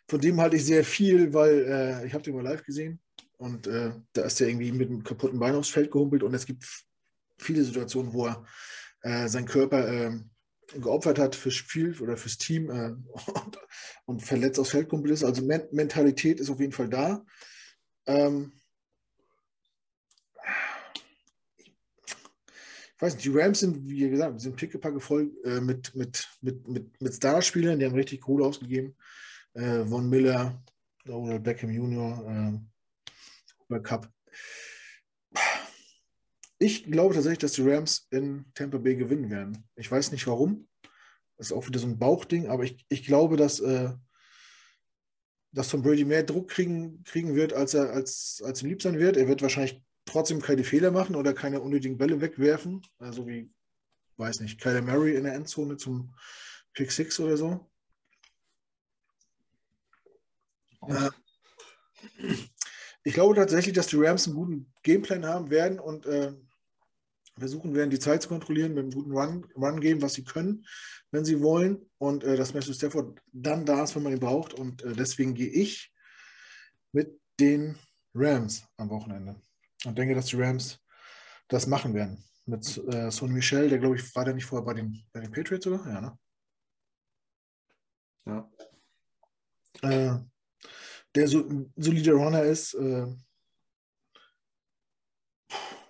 Von 0.08 0.22
dem 0.22 0.40
halte 0.40 0.58
ich 0.58 0.66
sehr 0.66 0.84
viel, 0.84 1.34
weil 1.34 1.66
äh, 1.66 2.06
ich 2.06 2.14
habe 2.14 2.24
den 2.24 2.36
mal 2.36 2.44
live 2.44 2.64
gesehen 2.64 3.00
und 3.38 3.68
äh, 3.68 3.92
da 4.14 4.24
ist 4.24 4.42
er 4.42 4.48
irgendwie 4.48 4.72
mit 4.72 4.90
einem 4.90 5.04
kaputten 5.04 5.40
Bein 5.40 5.56
aufs 5.56 5.70
Feld 5.70 5.92
gehumpelt 5.92 6.24
und 6.24 6.34
es 6.34 6.46
gibt 6.46 6.66
viele 7.38 7.64
Situationen, 7.64 8.14
wo 8.14 8.28
er 8.28 8.46
äh, 9.02 9.28
seinen 9.28 9.46
Körper 9.46 9.88
ähm, 9.88 10.30
geopfert 10.74 11.20
hat 11.20 11.36
fürs 11.36 11.56
Spiel 11.56 12.00
oder 12.00 12.18
fürs 12.18 12.38
Team 12.38 12.70
äh, 12.70 12.92
und, 13.32 13.60
und, 14.06 14.24
verletzt 14.24 14.60
aufs 14.60 14.72
Feld 14.72 14.90
kumpel 14.90 15.12
ist. 15.12 15.24
Also 15.24 15.44
Men 15.44 15.64
Mentalität 15.72 16.40
ist 16.40 16.50
auf 16.50 16.60
jeden 16.60 16.74
Fall 16.74 16.90
da. 16.90 17.26
Ähm, 18.06 18.54
ich 22.96 23.02
weiß 23.02 23.14
nicht, 23.16 23.26
die 23.26 23.38
Rams 23.38 23.60
sind, 23.60 23.88
wie 23.88 24.10
gesagt, 24.10 24.42
sind 24.42 24.56
pickepacke 24.56 25.00
voll 25.00 25.32
äh, 25.46 25.62
mit, 25.62 25.96
mit, 25.96 26.28
mit, 26.42 26.68
mit, 26.68 27.02
mit 27.02 27.14
Starspielern, 27.14 27.80
die 27.80 27.86
haben 27.86 27.96
richtig 27.96 28.22
Kohle 28.22 28.46
ausgegeben. 28.46 28.96
Äh, 29.54 29.86
Von 29.86 30.10
Miller, 30.10 30.62
oder 31.08 31.40
Beckham 31.40 31.72
Jr., 31.72 32.62
äh, 33.72 33.80
Cup. 33.80 34.12
Ich 36.60 36.84
glaube 36.84 37.16
tatsächlich, 37.16 37.40
dass 37.40 37.54
die 37.54 37.68
Rams 37.68 38.08
in 38.12 38.46
Tampa 38.54 38.78
Bay 38.78 38.96
gewinnen 38.96 39.30
werden. 39.30 39.64
Ich 39.76 39.90
weiß 39.90 40.12
nicht 40.12 40.28
warum. 40.28 40.68
Das 41.38 41.48
ist 41.48 41.54
auch 41.54 41.66
wieder 41.68 41.80
so 41.80 41.88
ein 41.88 41.98
Bauchding, 41.98 42.50
aber 42.50 42.66
ich, 42.66 42.86
ich 42.90 43.06
glaube, 43.06 43.38
dass, 43.38 43.62
äh, 43.62 43.94
dass 45.54 45.70
Tom 45.70 45.82
Brady 45.82 46.04
mehr 46.04 46.24
Druck 46.24 46.50
kriegen, 46.50 47.02
kriegen 47.06 47.34
wird, 47.34 47.54
als 47.54 47.74
er 47.74 47.92
als, 47.92 48.42
als 48.44 48.62
ihm 48.62 48.68
lieb 48.68 48.82
sein 48.82 49.00
wird. 49.00 49.16
Er 49.16 49.30
wird 49.30 49.42
wahrscheinlich 49.42 49.82
trotzdem 50.04 50.42
keine 50.42 50.66
Fehler 50.66 50.92
machen 50.92 51.16
oder 51.16 51.34
keine 51.34 51.62
unnötigen 51.62 51.98
Bälle 51.98 52.20
wegwerfen. 52.20 52.82
Also 52.98 53.26
wie, 53.26 53.50
weiß 54.18 54.42
nicht, 54.42 54.60
Kyler 54.60 54.82
Murray 54.82 55.16
in 55.16 55.24
der 55.24 55.36
Endzone 55.36 55.78
zum 55.78 56.14
Pick 56.74 56.92
6 56.92 57.22
oder 57.22 57.38
so. 57.38 57.72
Äh, 60.88 61.10
ich 63.06 63.14
glaube 63.14 63.36
tatsächlich, 63.36 63.74
dass 63.74 63.88
die 63.88 63.98
Rams 63.98 64.28
einen 64.28 64.36
guten 64.36 64.74
Gameplan 64.84 65.26
haben 65.26 65.50
werden 65.50 65.80
und 65.80 66.06
äh, 66.06 66.34
versuchen 67.40 67.76
werden, 67.76 67.90
die 67.90 68.00
Zeit 68.00 68.22
zu 68.22 68.30
kontrollieren 68.30 68.74
mit 68.74 68.84
einem 68.84 68.92
guten 68.92 69.12
Run, 69.12 69.46
Run 69.56 69.80
geben, 69.80 70.02
was 70.02 70.14
sie 70.14 70.24
können, 70.24 70.66
wenn 71.12 71.26
sie 71.26 71.42
wollen. 71.42 71.90
Und 71.98 72.24
äh, 72.24 72.36
dass 72.36 72.54
Matthew 72.54 72.74
Stafford 72.74 73.20
dann 73.32 73.66
da 73.66 73.84
ist, 73.84 73.96
wenn 73.96 74.04
man 74.04 74.14
ihn 74.14 74.20
braucht. 74.20 74.54
Und 74.54 74.84
äh, 74.84 74.94
deswegen 74.94 75.34
gehe 75.34 75.50
ich 75.50 75.94
mit 76.92 77.20
den 77.40 77.78
Rams 78.14 78.64
am 78.78 78.90
Wochenende. 78.90 79.42
Und 79.86 79.98
denke, 79.98 80.16
dass 80.16 80.26
die 80.28 80.42
Rams 80.42 80.80
das 81.48 81.68
machen 81.68 81.94
werden. 81.94 82.24
Mit 82.46 82.66
äh, 82.92 83.12
Son 83.12 83.32
Michel, 83.32 83.70
der 83.70 83.80
glaube 83.80 83.96
ich, 83.96 84.16
war 84.16 84.26
der 84.26 84.34
nicht 84.34 84.46
vorher 84.46 84.66
bei 84.66 84.74
den, 84.74 85.04
bei 85.14 85.20
den 85.20 85.32
Patriots 85.32 85.64
sogar? 85.64 85.88
Ja, 85.88 86.02
ne? 86.02 86.20
Ja. 88.26 88.52
Äh, 89.82 90.20
der 91.16 91.28
so 91.28 91.68
solider 91.76 92.14
Runner 92.14 92.44
ist. 92.44 92.74
Äh, 92.74 93.08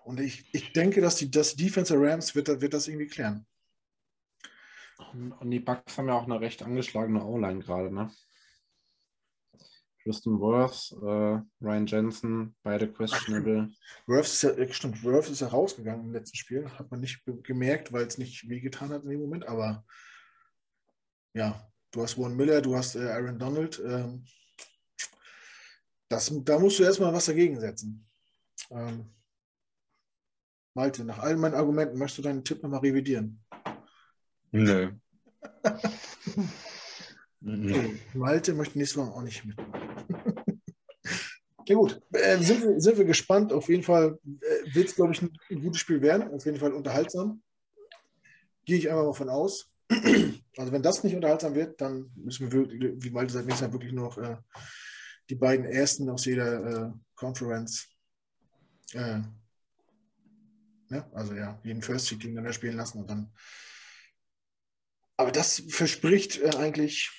und 0.10 0.20
ich, 0.20 0.50
ich 0.54 0.74
denke, 0.74 1.02
dass 1.02 1.18
die 1.18 1.30
das 1.30 1.56
Defense 1.56 1.94
der 1.94 2.02
Rams 2.02 2.34
wird, 2.34 2.48
wird 2.48 2.74
das 2.74 2.88
irgendwie 2.88 3.06
klären. 3.06 3.46
Und 5.14 5.52
die 5.52 5.60
Bucks 5.60 6.00
haben 6.00 6.08
ja 6.08 6.16
auch 6.16 6.24
eine 6.24 6.42
recht 6.42 6.64
angeschlagene 6.64 7.24
O-Line 7.24 7.60
gerade, 7.60 7.94
ne? 7.94 8.12
Tristan 10.02 10.40
Worth, 10.40 10.96
äh, 11.04 11.44
Ryan 11.64 11.86
Jensen, 11.86 12.56
beide 12.64 12.92
questionable. 12.92 13.70
Worth 14.08 14.26
ist 14.26 14.42
ja, 14.42 14.74
stimmt, 14.74 15.04
Worth 15.04 15.30
ist 15.30 15.42
ja 15.42 15.48
rausgegangen 15.48 16.08
im 16.08 16.14
letzten 16.14 16.38
Spiel. 16.38 16.68
Hat 16.72 16.90
man 16.90 17.02
nicht 17.02 17.22
gemerkt, 17.44 17.94
weil 17.94 18.08
es 18.08 18.18
nicht 18.18 18.50
wehgetan 18.50 18.90
hat 18.90 19.04
in 19.04 19.10
dem 19.10 19.22
Moment, 19.22 19.48
aber 19.48 19.86
ja, 21.36 21.70
du 21.92 22.02
hast 22.02 22.18
Warren 22.18 22.36
Miller, 22.36 22.64
du 22.64 22.76
hast 22.76 22.96
äh, 22.96 23.12
Aaron 23.12 23.38
Donald. 23.38 23.80
Ähm, 23.86 24.26
das, 26.10 26.34
da 26.44 26.58
musst 26.58 26.80
du 26.80 26.84
erstmal 26.84 27.14
was 27.14 27.26
dagegen 27.28 27.60
setzen. 27.60 28.10
Ähm, 28.72 29.14
Malte, 30.80 31.04
nach 31.04 31.20
all 31.20 31.36
meinen 31.36 31.56
Argumenten 31.56 31.98
möchtest 31.98 32.20
du 32.20 32.22
deinen 32.22 32.46
Tipp 32.46 32.64
nochmal 32.64 32.80
revidieren? 32.80 33.44
Nö. 34.52 34.92
okay. 37.46 38.00
Malte 38.14 38.54
möchte 38.54 38.78
nächstes 38.78 38.96
Mal 38.96 39.10
auch 39.10 39.22
nicht 39.22 39.44
mitmachen. 39.44 39.74
ja 41.68 41.76
gut, 41.76 42.02
äh, 42.14 42.38
sind, 42.38 42.62
wir, 42.64 42.80
sind 42.80 42.98
wir 42.98 43.04
gespannt. 43.04 43.52
Auf 43.52 43.68
jeden 43.68 43.84
Fall 43.84 44.18
äh, 44.24 44.74
wird 44.74 44.88
es, 44.88 44.96
glaube 44.96 45.12
ich, 45.12 45.22
ein, 45.22 45.38
ein, 45.50 45.62
gutes 45.62 45.82
Spiel 45.82 46.02
werden. 46.02 46.34
Auf 46.34 46.46
jeden 46.46 46.60
Fall 46.60 46.72
unterhaltsam. 46.72 47.42
Gehe 48.64 48.78
ich 48.78 48.90
einfach 48.90 49.04
mal 49.04 49.14
von 49.14 49.30
aus. 49.30 49.70
also 49.90 50.72
wenn 50.72 50.82
das 50.82 51.04
nicht 51.04 51.14
unterhaltsam 51.14 51.56
wird, 51.56 51.82
dann 51.82 52.10
müssen 52.16 52.50
wir, 52.50 52.70
wie 53.04 53.10
Malte 53.10 53.34
sagt, 53.34 53.48
nächstes 53.48 53.68
Mal 53.68 53.74
wirklich 53.74 53.92
nur 53.92 54.06
noch 54.06 54.18
äh, 54.18 54.38
die 55.30 55.36
beiden 55.36 55.66
ersten 55.66 56.10
aus 56.10 56.24
jeder 56.24 56.88
äh, 56.88 56.92
Conference 57.16 57.90
äh, 58.94 59.20
Ne? 60.90 61.10
Also 61.14 61.34
ja, 61.36 61.60
jeden 61.64 61.82
First 61.82 62.08
Seed 62.08 62.20
gegeneinander 62.20 62.54
spielen 62.54 62.78
lassen 62.78 63.00
und 63.00 63.10
dann. 63.10 63.32
Aber 65.18 65.32
das 65.32 65.64
verspricht 65.70 66.40
äh, 66.40 66.56
eigentlich 66.58 67.12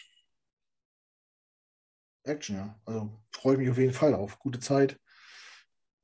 Action, 2.25 2.57
ja. 2.57 2.81
Also 2.85 3.23
freue 3.31 3.55
ich 3.55 3.59
mich 3.61 3.71
auf 3.71 3.79
jeden 3.79 3.93
Fall 3.93 4.15
auf. 4.15 4.39
Gute 4.39 4.61
Zeit, 4.61 4.99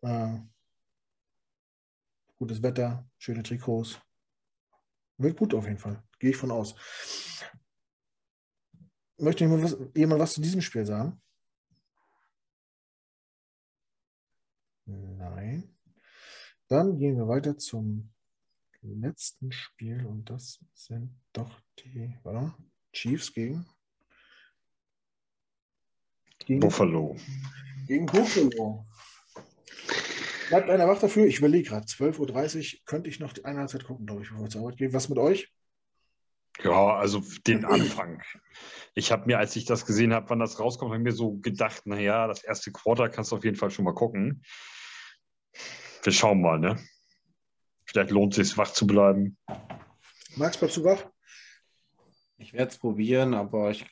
äh, 0.02 0.38
gutes 2.36 2.62
Wetter, 2.62 3.09
schöne 3.18 3.43
Trikots. 3.43 4.01
Wird 5.18 5.36
gut 5.38 5.55
auf 5.55 5.64
jeden 5.64 5.78
Fall. 5.78 6.02
Gehe 6.18 6.30
ich 6.30 6.36
von 6.36 6.51
aus. 6.51 6.74
Möchte 9.18 9.44
jemand 9.44 9.64
was, 9.64 9.76
jemand 9.94 10.20
was 10.20 10.34
zu 10.34 10.43
diesem 10.43 10.60
Spiel 10.60 10.84
sagen? 10.84 11.20
Nein. 14.86 15.76
Dann 16.68 16.98
gehen 16.98 17.16
wir 17.16 17.28
weiter 17.28 17.56
zum 17.59 18.10
letzten 18.82 19.52
Spiel 19.52 20.05
und 20.05 20.28
das 20.30 20.59
sind 20.74 21.14
doch 21.32 21.60
die 21.78 22.16
warte, 22.24 22.55
Chiefs 22.93 23.32
gegen, 23.32 23.66
gegen 26.40 26.60
Buffalo. 26.60 27.16
Gegen 27.86 28.06
Buffalo. 28.06 28.84
Bleibt 30.48 30.70
einer 30.70 30.88
wach 30.88 31.01
dafür? 31.01 31.26
Ich 31.26 31.38
überlege 31.38 31.68
gerade. 31.70 31.86
12.30 31.86 32.74
Uhr 32.74 32.80
könnte 32.84 33.10
ich 33.10 33.20
noch 33.20 33.32
die 33.32 33.44
Einheitszeit 33.44 33.84
gucken, 33.84 34.06
glaube 34.06 34.22
ich, 34.22 34.28
bevor 34.28 34.44
wir 34.44 34.51
zur 34.51 34.62
Arbeit 34.62 34.76
gehen. 34.76 34.93
Was 34.93 35.09
mit 35.09 35.18
euch? 35.18 35.52
Ja, 36.62 36.97
also 36.97 37.22
den 37.47 37.64
Anfang. 37.64 38.22
Ich 38.94 39.12
habe 39.12 39.26
mir, 39.26 39.38
als 39.38 39.55
ich 39.56 39.66
das 39.66 39.86
gesehen 39.86 40.12
habe, 40.12 40.30
wann 40.30 40.38
das 40.38 40.59
rauskommt, 40.59 40.93
habe 40.93 41.02
mir 41.02 41.12
so 41.12 41.36
gedacht, 41.36 41.86
naja, 41.86 42.26
das 42.26 42.43
erste 42.43 42.72
Quarter 42.72 43.09
kannst 43.09 43.30
du 43.30 43.36
auf 43.36 43.44
jeden 43.44 43.56
Fall 43.56 43.70
schon 43.70 43.84
mal 43.84 43.94
gucken 43.94 44.43
wir 46.07 46.12
schauen 46.12 46.41
mal, 46.41 46.59
ne? 46.59 46.78
Vielleicht 47.85 48.11
lohnt 48.11 48.39
es 48.39 48.49
sich, 48.49 48.59
wach 48.59 48.73
zu 48.73 48.87
bleiben. 48.87 49.37
Max, 50.37 50.57
bleibst 50.57 50.77
du 50.77 50.85
wach? 50.85 51.05
Ich 52.39 52.53
werde 52.53 52.70
es 52.70 52.78
probieren, 52.78 53.35
aber 53.35 53.70
ich 53.70 53.85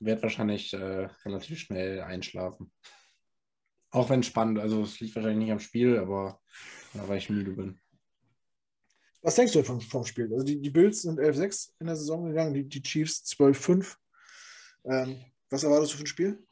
werde 0.00 0.22
wahrscheinlich 0.22 0.72
äh, 0.74 1.08
relativ 1.24 1.58
schnell 1.58 2.02
einschlafen. 2.02 2.72
Auch 3.90 4.10
wenn 4.10 4.20
es 4.20 4.26
spannend, 4.26 4.58
also 4.58 4.82
es 4.82 5.00
liegt 5.00 5.14
wahrscheinlich 5.16 5.44
nicht 5.44 5.52
am 5.52 5.60
Spiel, 5.60 5.98
aber 5.98 6.40
ja, 6.94 7.08
weil 7.08 7.18
ich 7.18 7.30
müde 7.30 7.52
bin. 7.52 7.80
Was 9.22 9.36
denkst 9.36 9.52
du 9.52 9.62
vom, 9.62 9.80
vom 9.80 10.04
Spiel? 10.04 10.30
Also 10.32 10.44
die, 10.44 10.60
die 10.60 10.70
Bills 10.70 11.02
sind 11.02 11.18
11-6 11.18 11.72
in 11.80 11.86
der 11.86 11.96
Saison 11.96 12.26
gegangen, 12.26 12.54
die, 12.54 12.68
die 12.68 12.82
Chiefs 12.82 13.24
12-5. 13.24 13.96
Ähm, 14.84 15.24
was 15.50 15.64
erwartest 15.64 15.94
du 15.94 15.96
für 15.96 16.04
ein 16.04 16.08
Spiel? 16.08 16.46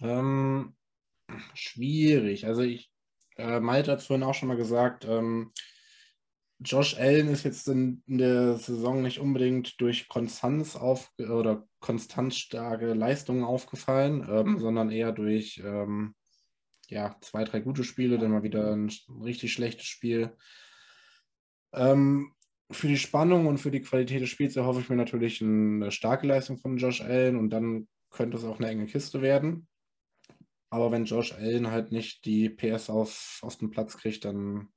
Ähm, 0.00 0.76
schwierig. 1.54 2.46
Also 2.46 2.62
ich 2.62 2.93
äh, 3.36 3.60
Malte 3.60 3.92
hat 3.92 4.00
es 4.00 4.06
vorhin 4.06 4.24
auch 4.24 4.34
schon 4.34 4.48
mal 4.48 4.56
gesagt, 4.56 5.04
ähm, 5.04 5.52
Josh 6.60 6.96
Allen 6.98 7.28
ist 7.28 7.44
jetzt 7.44 7.68
in, 7.68 8.02
in, 8.06 8.18
der 8.18 8.56
Saison 8.56 9.02
nicht 9.02 9.18
unbedingt 9.18 9.80
durch 9.80 10.08
Konstanz 10.08 10.76
auf 10.76 11.10
oder 11.18 11.66
konstant 11.80 12.34
starke 12.34 12.94
Leistungen 12.94 13.44
aufgefallen, 13.44 14.26
ähm, 14.30 14.58
sondern 14.58 14.90
eher 14.90 15.12
durch 15.12 15.60
ähm, 15.64 16.14
ja, 16.88 17.16
zwei, 17.20 17.44
drei 17.44 17.60
gute 17.60 17.84
Spiele, 17.84 18.18
dann 18.18 18.30
mal 18.30 18.42
wieder 18.42 18.72
ein 18.74 18.90
richtig 19.22 19.52
schlechtes 19.52 19.86
Spiel. 19.86 20.36
Ähm, 21.72 22.32
für 22.70 22.88
die 22.88 22.98
Spannung 22.98 23.46
und 23.46 23.58
für 23.58 23.70
die 23.70 23.82
Qualität 23.82 24.22
des 24.22 24.30
Spiels 24.30 24.56
erhoffe 24.56 24.80
ich 24.80 24.88
mir 24.88 24.96
natürlich 24.96 25.42
eine 25.42 25.90
starke 25.90 26.26
Leistung 26.26 26.58
von 26.58 26.76
Josh 26.76 27.00
Allen 27.00 27.36
und 27.36 27.50
dann 27.50 27.88
könnte 28.10 28.36
es 28.36 28.44
auch 28.44 28.58
eine 28.58 28.68
enge 28.68 28.86
Kiste 28.86 29.20
werden. 29.22 29.66
Aber 30.70 30.90
wenn 30.90 31.04
Josh 31.04 31.32
Allen 31.32 31.70
halt 31.70 31.92
nicht 31.92 32.24
die 32.24 32.48
PS 32.48 32.90
auf, 32.90 33.38
auf 33.42 33.56
den 33.56 33.70
Platz 33.70 33.96
kriegt, 33.96 34.24
dann 34.24 34.68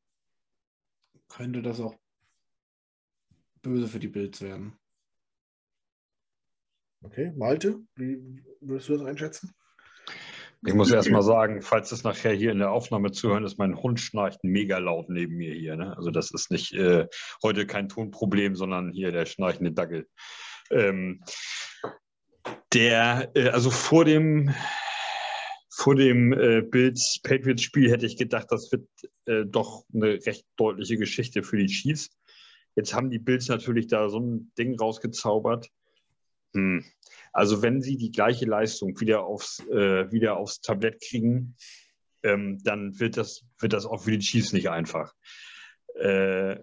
könnte 1.28 1.62
das 1.62 1.80
auch 1.80 1.96
böse 3.62 3.88
für 3.88 4.00
die 4.00 4.08
Bills 4.08 4.42
werden. 4.42 4.78
Okay, 7.02 7.32
Malte, 7.36 7.80
wie 7.96 8.44
würdest 8.62 8.90
du 8.90 8.98
das 8.98 9.06
einschätzen? 9.06 9.54
Ich 10.66 10.74
muss 10.74 10.92
erst 10.92 11.12
mal 11.12 11.22
sagen, 11.22 11.62
falls 11.62 11.90
das 11.90 12.04
nachher 12.04 12.34
hier 12.34 12.52
in 12.52 12.60
der 12.60 12.72
Aufnahme 12.72 13.12
zu 13.12 13.30
hören 13.30 13.44
ist, 13.44 13.60
mein 13.60 13.78
Hund 13.78 14.00
schnarcht 14.00 14.44
mega 14.44 14.80
laut 14.80 15.08
neben 15.08 15.36
mir 15.36 15.54
hier. 15.54 15.76
Ne? 15.76 15.96
Also 15.96 16.10
das 16.10 16.32
ist 16.32 16.50
nicht 16.50 16.74
äh, 16.74 17.08
heute 17.44 17.68
kein 17.68 17.90
Tonproblem, 17.90 18.56
sondern 18.56 18.92
hier 18.92 19.12
der 19.12 19.28
schnarchende 19.28 19.72
Dackel. 19.72 20.08
Ähm, 20.72 21.24
der, 22.74 23.32
äh, 23.36 23.50
also 23.50 23.70
vor 23.70 24.04
dem 24.04 24.54
vor 25.78 25.96
dem 25.96 26.34
äh, 26.34 26.62
Bills 26.62 27.20
Patriots 27.22 27.62
Spiel 27.62 27.92
hätte 27.92 28.08
ich 28.08 28.18
gedacht, 28.18 28.48
das 28.50 28.72
wird 28.72 28.90
äh, 29.26 29.46
doch 29.46 29.86
eine 29.94 30.26
recht 30.26 30.44
deutliche 30.56 30.98
Geschichte 30.98 31.44
für 31.44 31.58
die 31.58 31.68
Chiefs. 31.68 32.10
Jetzt 32.76 32.96
haben 32.96 33.12
die 33.12 33.20
Bills 33.20 33.48
natürlich 33.48 33.86
da 33.86 34.10
so 34.10 34.20
ein 34.20 34.52
Ding 34.58 34.76
rausgezaubert. 34.80 35.70
Hm. 36.56 36.84
Also 37.32 37.62
wenn 37.62 37.84
sie 37.84 37.96
die 37.96 38.12
gleiche 38.12 38.46
Leistung 38.46 39.00
wieder 39.00 39.24
aufs, 39.24 39.60
äh, 39.70 40.12
wieder 40.12 40.38
aufs 40.38 40.62
Tablett 40.62 41.00
kriegen, 41.00 41.56
ähm, 42.24 42.58
dann 42.64 43.00
wird 43.00 43.16
das, 43.16 43.46
wird 43.60 43.74
das 43.74 43.86
auch 43.86 44.04
für 44.04 44.12
die 44.12 44.20
Chiefs 44.20 44.54
nicht 44.54 44.72
einfach. 44.72 45.14
Äh, 45.94 46.58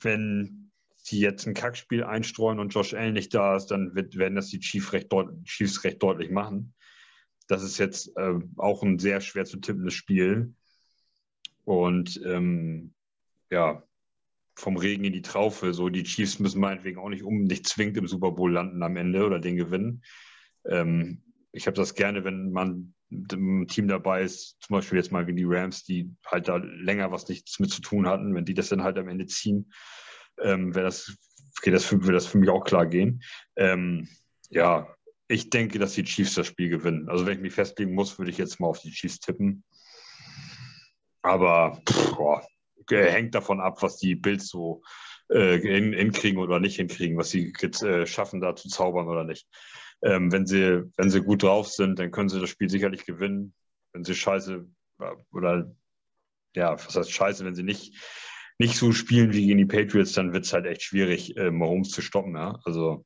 wenn 0.00 0.72
sie 0.96 1.20
jetzt 1.20 1.46
ein 1.46 1.52
Kackspiel 1.52 2.02
einstreuen 2.02 2.60
und 2.60 2.70
Josh 2.70 2.94
Allen 2.94 3.12
nicht 3.12 3.34
da 3.34 3.56
ist, 3.56 3.66
dann 3.66 3.94
wird, 3.94 4.16
werden 4.16 4.36
das 4.36 4.48
die 4.48 4.60
Chiefs 4.60 4.94
recht, 4.94 5.12
Chiefs 5.44 5.84
recht 5.84 6.02
deutlich 6.02 6.30
machen. 6.30 6.72
Das 7.46 7.62
ist 7.62 7.78
jetzt 7.78 8.16
äh, 8.16 8.38
auch 8.56 8.82
ein 8.82 8.98
sehr 8.98 9.20
schwer 9.20 9.44
zu 9.44 9.58
tippendes 9.58 9.94
Spiel. 9.94 10.54
Und 11.64 12.20
ähm, 12.24 12.94
ja, 13.50 13.82
vom 14.56 14.76
Regen 14.76 15.04
in 15.04 15.12
die 15.12 15.22
Traufe. 15.22 15.74
So, 15.74 15.88
die 15.88 16.02
Chiefs 16.02 16.38
müssen 16.38 16.60
meinetwegen 16.60 16.98
auch 16.98 17.10
nicht 17.10 17.22
um, 17.22 17.44
nicht 17.44 17.66
zwingend 17.68 17.98
im 17.98 18.08
Super 18.08 18.32
Bowl 18.32 18.52
landen 18.52 18.82
am 18.82 18.96
Ende 18.96 19.24
oder 19.24 19.38
den 19.38 19.56
gewinnen. 19.56 20.02
Ähm, 20.64 21.22
ich 21.52 21.66
habe 21.66 21.76
das 21.76 21.94
gerne, 21.94 22.24
wenn 22.24 22.50
man 22.50 22.94
im 23.10 23.68
Team 23.68 23.86
dabei 23.86 24.22
ist, 24.22 24.56
zum 24.60 24.74
Beispiel 24.74 24.98
jetzt 24.98 25.12
mal 25.12 25.26
wie 25.26 25.34
die 25.34 25.46
Rams, 25.46 25.84
die 25.84 26.10
halt 26.26 26.48
da 26.48 26.56
länger 26.56 27.12
was 27.12 27.28
nichts 27.28 27.60
mit 27.60 27.70
zu 27.70 27.80
tun 27.80 28.08
hatten, 28.08 28.34
wenn 28.34 28.44
die 28.44 28.54
das 28.54 28.68
dann 28.68 28.82
halt 28.82 28.98
am 28.98 29.08
Ende 29.08 29.26
ziehen, 29.26 29.72
ähm, 30.42 30.74
wäre 30.74 30.86
das, 30.86 31.16
okay, 31.58 31.70
das 31.70 31.90
würde 31.92 32.12
das 32.12 32.26
für 32.26 32.38
mich 32.38 32.48
auch 32.48 32.64
klar 32.64 32.86
gehen. 32.86 33.22
Ähm, 33.54 34.08
ja, 34.50 34.95
ich 35.28 35.50
denke, 35.50 35.78
dass 35.78 35.94
die 35.94 36.04
Chiefs 36.04 36.34
das 36.34 36.46
Spiel 36.46 36.68
gewinnen. 36.68 37.08
Also 37.08 37.26
wenn 37.26 37.34
ich 37.34 37.42
mich 37.42 37.54
festlegen 37.54 37.94
muss, 37.94 38.18
würde 38.18 38.30
ich 38.30 38.38
jetzt 38.38 38.60
mal 38.60 38.68
auf 38.68 38.80
die 38.80 38.90
Chiefs 38.90 39.20
tippen. 39.20 39.64
Aber 41.22 41.80
boah, 42.16 42.46
äh, 42.90 43.10
hängt 43.10 43.34
davon 43.34 43.60
ab, 43.60 43.82
was 43.82 43.96
die 43.96 44.14
Bills 44.14 44.48
so 44.48 44.82
äh, 45.28 45.58
hin, 45.58 45.92
hinkriegen 45.92 46.38
oder 46.38 46.60
nicht 46.60 46.76
hinkriegen, 46.76 47.16
was 47.16 47.30
sie 47.30 47.52
jetzt, 47.60 47.82
äh, 47.82 48.06
schaffen, 48.06 48.40
da 48.40 48.54
zu 48.54 48.68
zaubern 48.68 49.08
oder 49.08 49.24
nicht. 49.24 49.48
Ähm, 50.02 50.30
wenn, 50.30 50.46
sie, 50.46 50.84
wenn 50.96 51.10
sie 51.10 51.22
gut 51.22 51.42
drauf 51.42 51.68
sind, 51.68 51.98
dann 51.98 52.12
können 52.12 52.28
sie 52.28 52.40
das 52.40 52.50
Spiel 52.50 52.70
sicherlich 52.70 53.04
gewinnen. 53.04 53.54
Wenn 53.92 54.04
sie 54.04 54.14
scheiße 54.14 54.66
oder 55.32 55.74
ja, 56.54 56.72
was 56.72 56.96
heißt 56.96 57.12
scheiße, 57.12 57.44
wenn 57.44 57.54
sie 57.54 57.62
nicht, 57.62 57.94
nicht 58.58 58.76
so 58.76 58.92
spielen 58.92 59.32
wie 59.32 59.46
gegen 59.46 59.58
die 59.58 59.66
Patriots, 59.66 60.12
dann 60.12 60.32
wird 60.32 60.44
es 60.44 60.52
halt 60.52 60.66
echt 60.66 60.82
schwierig, 60.82 61.36
äh, 61.36 61.50
Mahomes 61.50 61.90
zu 61.90 62.02
stoppen. 62.02 62.34
Ja? 62.34 62.58
Also 62.64 63.04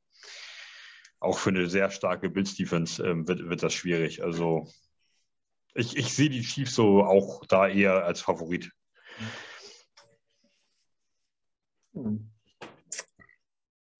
auch 1.21 1.37
für 1.37 1.51
eine 1.51 1.69
sehr 1.69 1.89
starke 1.91 2.29
Bills-Defense 2.29 3.01
ähm, 3.03 3.27
wird, 3.27 3.47
wird 3.47 3.63
das 3.63 3.73
schwierig. 3.73 4.23
Also 4.23 4.67
ich, 5.75 5.95
ich 5.95 6.13
sehe 6.13 6.29
die 6.29 6.41
Chiefs 6.41 6.75
so 6.75 7.03
auch 7.03 7.45
da 7.45 7.67
eher 7.67 8.03
als 8.03 8.21
Favorit. 8.21 8.71
Hm. 11.93 12.29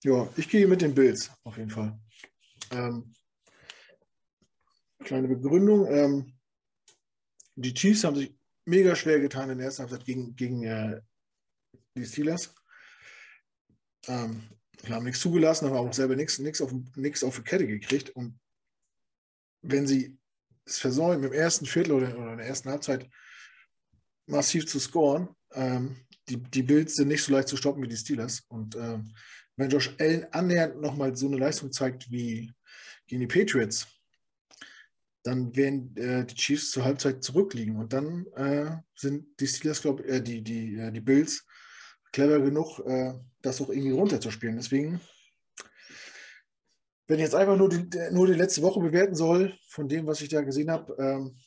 Ja, 0.04 0.28
ich 0.36 0.50
gehe 0.50 0.68
mit 0.68 0.82
den 0.82 0.96
Bills 0.96 1.32
auf 1.44 1.58
jeden 1.58 1.70
Fall. 1.70 2.00
Ähm, 2.72 3.14
kleine 5.04 5.28
Begründung. 5.28 5.86
Ähm, 5.86 6.34
die 7.56 7.74
Chiefs 7.74 8.04
haben 8.04 8.16
sich 8.16 8.36
mega 8.66 8.96
schwer 8.96 9.20
getan 9.20 9.52
in 9.52 9.60
der 9.60 9.68
ersten 9.68 9.84
Halbzeit 9.84 10.06
gegen, 10.06 10.36
gegen 10.36 10.64
äh, 10.64 11.02
die 11.96 12.06
Steelers. 12.06 12.56
Ähm, 14.08 14.50
haben 14.90 15.06
nichts 15.06 15.22
zugelassen, 15.22 15.68
haben 15.68 15.76
auch 15.76 15.94
selber 15.94 16.16
nichts, 16.16 16.40
nichts, 16.40 16.62
auf, 16.62 16.74
nichts 16.96 17.24
auf 17.24 17.38
die 17.38 17.44
Kette 17.44 17.68
gekriegt. 17.68 18.10
Und 18.12 18.40
wenn 19.62 19.88
sie 19.88 20.18
es 20.66 20.80
versäumen, 20.80 21.24
im 21.24 21.34
ersten 21.34 21.66
Viertel 21.66 21.94
oder, 21.94 22.18
oder 22.18 22.32
in 22.34 22.38
der 22.38 22.48
ersten 22.48 22.70
Halbzeit 22.70 23.10
massiv 24.26 24.68
zu 24.68 24.80
scoren, 24.80 25.30
ähm, 25.54 25.98
die, 26.30 26.38
die 26.38 26.64
Bills 26.64 26.96
sind 26.96 27.10
nicht 27.10 27.24
so 27.24 27.34
leicht 27.34 27.48
zu 27.48 27.58
stoppen 27.58 27.84
wie 27.84 27.88
die 27.88 27.98
Steelers. 27.98 28.44
Und 28.48 28.76
ähm, 28.76 29.14
wenn 29.58 29.70
Josh 29.70 29.94
Allen 30.00 30.26
annähernd 30.32 30.80
nochmal 30.82 31.16
so 31.16 31.28
eine 31.28 31.38
Leistung 31.38 31.72
zeigt 31.72 32.10
wie 32.12 32.52
gegen 33.08 33.22
die 33.22 33.28
Patriots, 33.28 33.88
dann 35.24 35.56
werden 35.56 35.96
äh, 35.98 36.26
die 36.26 36.36
Chiefs 36.36 36.72
zur 36.72 36.86
Halbzeit 36.86 37.24
zurückliegen. 37.24 37.76
Und 37.76 37.94
dann 37.94 38.26
äh, 38.36 38.78
sind 38.96 39.40
die 39.40 39.48
Steelers, 39.48 39.82
glaube 39.82 40.04
äh, 40.06 40.22
die, 40.22 40.42
die, 40.42 40.76
äh, 40.78 40.92
die 40.92 41.02
Bills 41.02 41.46
clever 42.12 42.40
genug, 42.40 42.80
äh, 42.80 43.14
das 43.42 43.62
auch 43.62 43.70
irgendwie 43.70 43.92
runterzuspielen. 43.92 44.58
Deswegen, 44.58 45.02
wenn 47.08 47.18
ich 47.18 47.24
jetzt 47.24 47.36
einfach 47.36 47.58
nur 47.58 47.70
die, 47.70 47.88
nur 48.12 48.28
die 48.28 48.34
letzte 48.34 48.62
Woche 48.62 48.80
bewerten 48.80 49.16
soll, 49.16 49.58
von 49.68 49.88
dem, 49.88 50.08
was 50.08 50.22
ich 50.22 50.30
da 50.30 50.42
gesehen 50.42 50.72
habe, 50.72 50.96
ähm, 51.00 51.38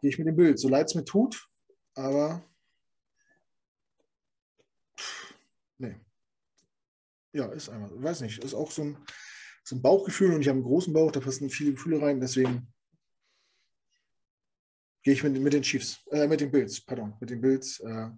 gehe 0.00 0.10
ich 0.10 0.18
mit 0.18 0.26
dem 0.26 0.36
Bild. 0.36 0.58
So 0.58 0.68
leid 0.68 0.88
es 0.88 0.94
mir 0.94 1.04
tut, 1.04 1.48
aber 1.94 2.44
nee. 5.78 5.96
Ja, 7.32 7.46
ist 7.52 7.68
einfach, 7.68 7.90
weiß 7.92 8.22
nicht, 8.22 8.42
ist 8.42 8.54
auch 8.54 8.70
so 8.70 8.82
ein, 8.82 8.98
so 9.62 9.76
ein 9.76 9.82
Bauchgefühl 9.82 10.32
und 10.32 10.40
ich 10.40 10.48
habe 10.48 10.56
einen 10.56 10.64
großen 10.64 10.92
Bauch, 10.92 11.12
da 11.12 11.20
passen 11.20 11.50
viele 11.50 11.72
Gefühle 11.72 12.02
rein, 12.02 12.20
deswegen 12.20 12.72
gehe 15.02 15.14
ich 15.14 15.22
mit, 15.22 15.40
mit 15.40 15.52
den 15.52 15.62
Chiefs, 15.62 16.00
äh, 16.10 16.26
mit 16.26 16.40
den 16.40 16.50
Bills, 16.50 16.80
pardon, 16.80 17.16
mit 17.20 17.30
den 17.30 17.40
Bills, 17.40 17.80
äh, 17.80 18.10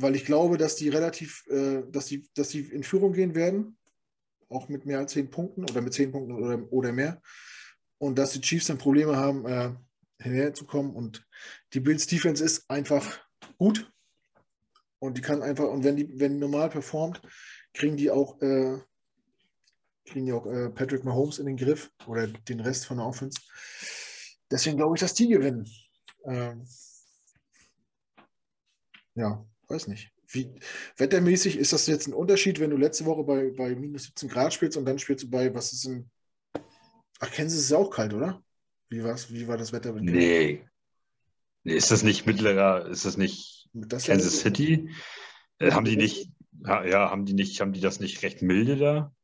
weil 0.00 0.16
ich 0.16 0.24
glaube, 0.24 0.56
dass 0.56 0.76
die 0.76 0.88
relativ, 0.88 1.46
äh, 1.48 1.82
dass, 1.90 2.06
die, 2.06 2.28
dass 2.34 2.48
die 2.48 2.60
in 2.60 2.82
Führung 2.82 3.12
gehen 3.12 3.34
werden, 3.34 3.76
auch 4.48 4.68
mit 4.68 4.86
mehr 4.86 4.98
als 4.98 5.12
zehn 5.12 5.30
Punkten 5.30 5.64
oder 5.64 5.80
mit 5.80 5.94
zehn 5.94 6.10
Punkten 6.10 6.32
oder, 6.32 6.72
oder 6.72 6.92
mehr 6.92 7.20
und 7.98 8.18
dass 8.18 8.32
die 8.32 8.40
Chiefs 8.40 8.66
dann 8.66 8.78
Probleme 8.78 9.16
haben, 9.16 9.46
äh, 9.46 9.72
hinherzukommen 10.22 10.94
und 10.94 11.26
die 11.72 11.80
Bills 11.80 12.06
Defense 12.06 12.44
ist 12.44 12.68
einfach 12.68 13.20
gut 13.58 13.90
und 14.98 15.16
die 15.16 15.22
kann 15.22 15.42
einfach, 15.42 15.64
und 15.64 15.84
wenn 15.84 15.96
die, 15.96 16.18
wenn 16.18 16.34
die 16.34 16.38
normal 16.38 16.68
performt, 16.68 17.22
kriegen 17.72 17.96
die 17.96 18.10
auch 18.10 18.40
äh, 18.42 18.78
kriegen 20.10 20.26
ja 20.26 20.34
auch 20.34 20.46
äh, 20.46 20.70
Patrick 20.70 21.04
Mahomes 21.04 21.38
in 21.38 21.46
den 21.46 21.56
Griff 21.56 21.90
oder 22.06 22.26
den 22.26 22.60
Rest 22.60 22.86
von 22.86 22.98
der 22.98 23.06
Offense. 23.06 23.40
Deswegen 24.50 24.76
glaube 24.76 24.96
ich, 24.96 25.00
dass 25.00 25.14
die 25.14 25.28
gewinnen. 25.28 25.68
Ähm, 26.24 26.66
ja, 29.14 29.46
weiß 29.70 29.86
nicht. 29.86 30.10
Wie, 30.28 30.50
wettermäßig 30.96 31.56
ist 31.56 31.72
das 31.72 31.86
jetzt 31.86 32.06
ein 32.06 32.14
Unterschied, 32.14 32.60
wenn 32.60 32.70
du 32.70 32.76
letzte 32.76 33.06
Woche 33.06 33.24
bei, 33.24 33.50
bei 33.50 33.74
minus 33.74 34.04
17 34.04 34.28
Grad 34.28 34.52
spielst 34.52 34.76
und 34.76 34.84
dann 34.84 34.98
spielst 34.98 35.24
du 35.24 35.30
bei, 35.30 35.54
was 35.54 35.72
ist 35.72 35.86
in. 35.86 36.10
Ach, 37.20 37.30
Kansas 37.30 37.60
ist 37.60 37.70
ja 37.70 37.78
auch 37.78 37.90
kalt, 37.90 38.14
oder? 38.14 38.42
Wie, 38.88 39.04
war's, 39.04 39.32
wie 39.32 39.46
war 39.46 39.56
das 39.56 39.72
Wetter? 39.72 39.92
Nee. 39.92 40.64
nee. 41.62 41.76
Ist 41.76 41.90
das 41.90 42.02
nicht 42.02 42.26
mittlerer, 42.26 42.86
ist 42.86 43.04
das 43.04 43.16
nicht 43.16 43.68
das 43.72 44.06
Kansas 44.06 44.40
City? 44.40 44.90
Äh, 45.58 45.72
haben 45.72 45.84
die 45.84 45.96
nicht, 45.96 46.30
ja, 46.64 47.10
haben 47.10 47.26
die 47.26 47.34
nicht, 47.34 47.60
haben 47.60 47.72
die 47.72 47.80
das 47.80 48.00
nicht 48.00 48.22
recht 48.22 48.42
milde 48.42 48.76
da? 48.76 49.14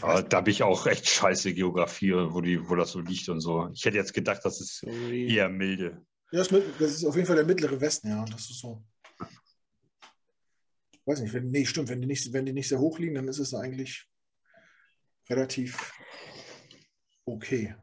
Da 0.00 0.36
habe 0.36 0.50
ich 0.50 0.62
auch 0.62 0.86
echt 0.86 1.08
scheiße 1.08 1.52
Geografie, 1.54 2.12
wo, 2.12 2.40
die, 2.40 2.68
wo 2.68 2.74
das 2.74 2.92
so 2.92 3.00
liegt 3.00 3.28
und 3.28 3.40
so. 3.40 3.68
Ich 3.72 3.84
hätte 3.84 3.96
jetzt 3.96 4.14
gedacht, 4.14 4.40
das 4.44 4.60
ist 4.60 4.78
Sorry. 4.80 5.32
eher 5.32 5.48
milde. 5.48 6.04
Ja, 6.32 6.44
das 6.44 6.92
ist 6.92 7.04
auf 7.04 7.16
jeden 7.16 7.26
Fall 7.26 7.36
der 7.36 7.44
mittlere 7.44 7.80
Westen, 7.80 8.08
ja. 8.08 8.24
Das 8.24 8.48
ist 8.48 8.60
so. 8.60 8.84
Ich 10.92 11.06
weiß 11.06 11.20
nicht, 11.20 11.34
wenn, 11.34 11.48
nee, 11.48 11.64
stimmt, 11.64 11.88
wenn 11.88 12.00
die, 12.00 12.06
nicht, 12.06 12.32
wenn 12.32 12.46
die 12.46 12.52
nicht 12.52 12.68
sehr 12.68 12.78
hoch 12.78 12.98
liegen, 12.98 13.16
dann 13.16 13.28
ist 13.28 13.38
es 13.38 13.54
eigentlich 13.54 14.06
relativ 15.28 15.92
okay. 17.24 17.74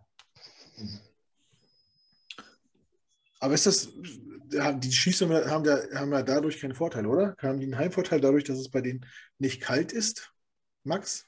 Aber 3.39 3.53
ist 3.53 3.65
das, 3.65 3.89
die 3.93 4.91
Schießen 4.91 5.29
haben, 5.49 5.65
ja, 5.65 5.77
haben 5.93 6.13
ja 6.13 6.23
dadurch 6.23 6.59
keinen 6.59 6.75
Vorteil, 6.75 7.05
oder? 7.05 7.35
Haben 7.39 7.59
die 7.59 7.65
einen 7.65 7.77
Heimvorteil 7.77 8.21
dadurch, 8.21 8.45
dass 8.45 8.59
es 8.59 8.71
bei 8.71 8.81
denen 8.81 9.05
nicht 9.39 9.61
kalt 9.61 9.91
ist, 9.91 10.33
Max? 10.83 11.25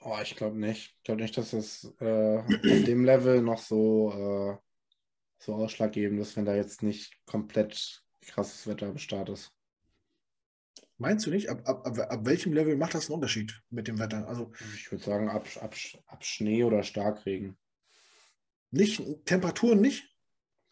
Oh, 0.00 0.16
ich 0.22 0.36
glaube 0.36 0.56
nicht. 0.56 0.94
Ich 0.98 1.02
glaube 1.02 1.20
nicht, 1.20 1.36
dass 1.36 1.52
es 1.52 1.92
äh, 2.00 2.38
auf 2.38 2.84
dem 2.84 3.04
Level 3.04 3.42
noch 3.42 3.58
so, 3.58 4.12
äh, 4.12 4.65
so 5.38 5.54
ausschlaggebend 5.54 6.20
ist, 6.20 6.36
wenn 6.36 6.44
da 6.44 6.54
jetzt 6.54 6.82
nicht 6.82 7.16
komplett 7.26 8.02
krasses 8.26 8.66
Wetter 8.66 8.88
am 8.88 8.98
Start 8.98 9.28
ist. 9.28 9.52
Meinst 10.98 11.26
du 11.26 11.30
nicht? 11.30 11.50
Ab, 11.50 11.62
ab, 11.64 11.86
ab, 11.86 11.98
ab 11.98 12.20
welchem 12.24 12.52
Level 12.52 12.76
macht 12.76 12.94
das 12.94 13.06
einen 13.06 13.16
Unterschied 13.16 13.62
mit 13.68 13.86
dem 13.86 13.98
Wetter? 13.98 14.26
Also, 14.28 14.52
ich 14.74 14.90
würde 14.90 15.04
sagen, 15.04 15.28
ab, 15.28 15.46
ab, 15.60 15.74
ab 16.06 16.24
Schnee 16.24 16.64
oder 16.64 16.82
Starkregen. 16.82 17.58
Nicht? 18.70 19.02
Temperaturen 19.26 19.80
nicht? 19.80 20.16